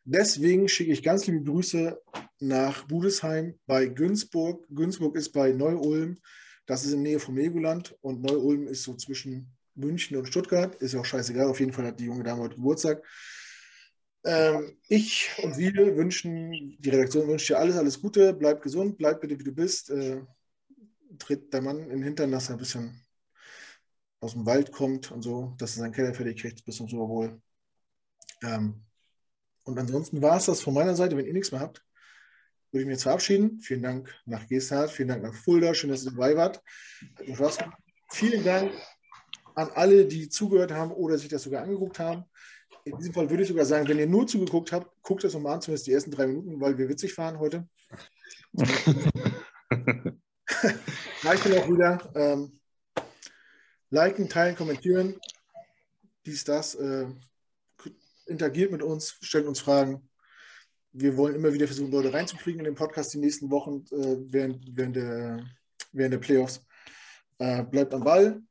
Deswegen 0.03 0.67
schicke 0.67 0.91
ich 0.91 1.01
ganz 1.01 1.25
liebe 1.25 1.43
Grüße 1.43 1.99
nach 2.39 2.83
Budesheim 2.87 3.57
bei 3.65 3.87
Günzburg. 3.87 4.65
Günzburg 4.69 5.15
ist 5.15 5.29
bei 5.29 5.51
Neu-Ulm. 5.51 6.17
Das 6.67 6.85
ist 6.85 6.93
in 6.93 7.01
Nähe 7.01 7.19
vom 7.19 7.37
Legoland 7.37 7.95
und 8.01 8.21
Neu-Ulm 8.21 8.67
ist 8.67 8.83
so 8.83 8.95
zwischen 8.95 9.55
München 9.73 10.17
und 10.17 10.27
Stuttgart. 10.27 10.75
Ist 10.75 10.93
ja 10.93 10.99
auch 10.99 11.05
scheißegal. 11.05 11.47
Auf 11.47 11.59
jeden 11.59 11.73
Fall 11.73 11.85
hat 11.85 11.99
die 11.99 12.05
junge 12.05 12.23
Dame 12.23 12.43
heute 12.43 12.55
Geburtstag. 12.55 13.03
Ähm, 14.23 14.77
ich 14.87 15.29
und 15.43 15.57
wir 15.57 15.73
wünschen, 15.95 16.77
die 16.79 16.89
Redaktion 16.89 17.27
wünscht 17.27 17.49
dir 17.49 17.59
alles, 17.59 17.75
alles 17.75 18.01
Gute. 18.01 18.33
Bleib 18.33 18.61
gesund, 18.61 18.97
bleib 18.97 19.21
bitte 19.21 19.39
wie 19.39 19.43
du 19.43 19.51
bist. 19.51 19.89
Äh, 19.89 20.21
tritt 21.19 21.53
der 21.53 21.61
Mann 21.61 21.79
in 21.83 21.89
den 21.89 22.03
Hintern, 22.03 22.31
dass 22.31 22.49
er 22.49 22.55
ein 22.55 22.59
bisschen 22.59 23.01
aus 24.19 24.33
dem 24.33 24.45
Wald 24.45 24.71
kommt 24.71 25.11
und 25.11 25.21
so, 25.21 25.53
dass 25.57 25.75
er 25.77 25.81
seinen 25.81 25.93
Keller 25.93 26.13
fertig 26.13 26.41
kriegt 26.41 26.65
bis 26.65 26.77
zum 26.77 26.87
Super 26.87 27.05
Bowl. 27.05 27.41
Ähm, 28.43 28.85
und 29.65 29.77
ansonsten 29.79 30.21
war 30.21 30.37
es 30.37 30.45
das 30.45 30.61
von 30.61 30.73
meiner 30.73 30.95
Seite. 30.95 31.17
Wenn 31.17 31.25
ihr 31.25 31.33
nichts 31.33 31.51
mehr 31.51 31.59
habt, 31.59 31.83
würde 32.71 32.83
ich 32.83 32.87
mich 32.87 32.95
jetzt 32.95 33.03
verabschieden. 33.03 33.59
Vielen 33.59 33.81
Dank 33.81 34.15
nach 34.25 34.47
Gestart, 34.47 34.91
vielen 34.91 35.09
Dank 35.09 35.23
nach 35.23 35.33
Fulda. 35.33 35.73
Schön, 35.73 35.89
dass 35.89 36.05
ihr 36.05 36.11
dabei 36.11 36.37
wart. 36.37 36.61
Vielen 38.11 38.43
Dank 38.43 38.71
an 39.55 39.69
alle, 39.73 40.05
die 40.05 40.29
zugehört 40.29 40.71
haben 40.71 40.91
oder 40.91 41.17
sich 41.17 41.29
das 41.29 41.43
sogar 41.43 41.63
angeguckt 41.63 41.97
haben. 41.99 42.25
In 42.83 42.95
diesem 42.97 43.13
Fall 43.13 43.29
würde 43.29 43.41
ich 43.41 43.49
sogar 43.49 43.65
sagen, 43.65 43.87
wenn 43.87 43.97
ihr 43.97 44.07
nur 44.07 44.27
zugeguckt 44.27 44.71
habt, 44.71 45.01
guckt 45.01 45.23
das 45.23 45.33
nochmal 45.33 45.55
an, 45.55 45.61
zumindest 45.61 45.87
die 45.87 45.93
ersten 45.93 46.11
drei 46.11 46.27
Minuten, 46.27 46.61
weil 46.61 46.77
wir 46.77 46.87
witzig 46.87 47.13
fahren 47.13 47.39
heute. 47.39 47.67
Reicht 51.23 51.45
dann 51.45 51.57
auch 51.57 51.67
wieder. 51.67 52.11
Ähm, 52.13 52.59
liken, 53.89 54.29
teilen, 54.29 54.55
kommentieren. 54.55 55.19
Dies, 56.25 56.43
das. 56.43 56.75
Äh, 56.75 57.07
interagiert 58.25 58.71
mit 58.71 58.81
uns, 58.81 59.17
stellt 59.21 59.47
uns 59.47 59.59
Fragen 59.59 60.09
wir 60.97 61.17
wollen 61.17 61.35
immer 61.35 61.53
wieder 61.53 61.67
versuchen, 61.67 61.91
Leute 61.91 62.13
reinzukriegen 62.13 62.59
in 62.59 62.65
den 62.65 62.75
Podcast 62.75 63.13
die 63.13 63.17
nächsten 63.17 63.51
Wochen 63.51 63.83
äh, 63.91 64.15
während, 64.31 64.65
während, 64.77 64.95
der, 64.95 65.45
während 65.91 66.13
der 66.13 66.19
Playoffs. 66.19 66.65
Äh, 67.37 67.63
bleibt 67.63 67.93
am 67.93 68.03
Ball 68.03 68.41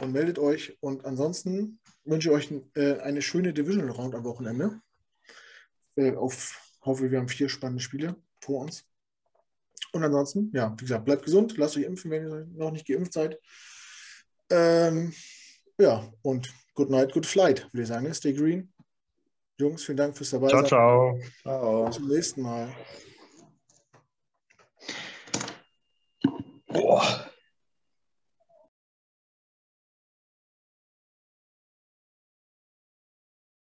und 0.00 0.12
meldet 0.12 0.38
euch. 0.38 0.78
Und 0.80 1.04
ansonsten 1.04 1.78
wünsche 2.04 2.30
ich 2.30 2.34
euch 2.34 2.52
äh, 2.74 2.98
eine 3.00 3.20
schöne 3.20 3.52
Divisional 3.52 3.90
Round 3.90 4.14
am 4.14 4.24
Wochenende. 4.24 4.80
Äh, 5.96 6.14
auf, 6.14 6.58
hoffe, 6.80 7.10
wir 7.10 7.18
haben 7.18 7.28
vier 7.28 7.50
spannende 7.50 7.82
Spiele 7.82 8.16
vor 8.40 8.62
uns. 8.62 8.84
Und 9.92 10.02
ansonsten, 10.02 10.50
ja, 10.54 10.74
wie 10.78 10.84
gesagt, 10.84 11.04
bleibt 11.04 11.24
gesund, 11.24 11.54
lasst 11.58 11.76
euch 11.76 11.84
impfen, 11.84 12.10
wenn 12.10 12.26
ihr 12.26 12.46
noch 12.54 12.70
nicht 12.70 12.86
geimpft 12.86 13.12
seid. 13.12 13.38
Ähm, 14.48 15.12
ja, 15.78 16.10
und 16.22 16.50
good 16.74 16.88
night, 16.88 17.12
good 17.12 17.26
flight, 17.26 17.68
würde 17.72 17.82
ich 17.82 17.88
sagen. 17.88 18.12
Stay 18.14 18.32
green. 18.32 18.72
Jungs, 19.60 19.84
vielen 19.84 19.98
Dank 19.98 20.16
fürs 20.16 20.30
dabei 20.30 20.48
Ciao, 20.48 20.64
ciao. 20.64 21.20
ciao. 21.42 21.84
Bis 21.86 21.96
zum 21.96 22.08
nächsten 22.08 22.42
Mal. 22.42 22.68
Boah. 26.68 27.29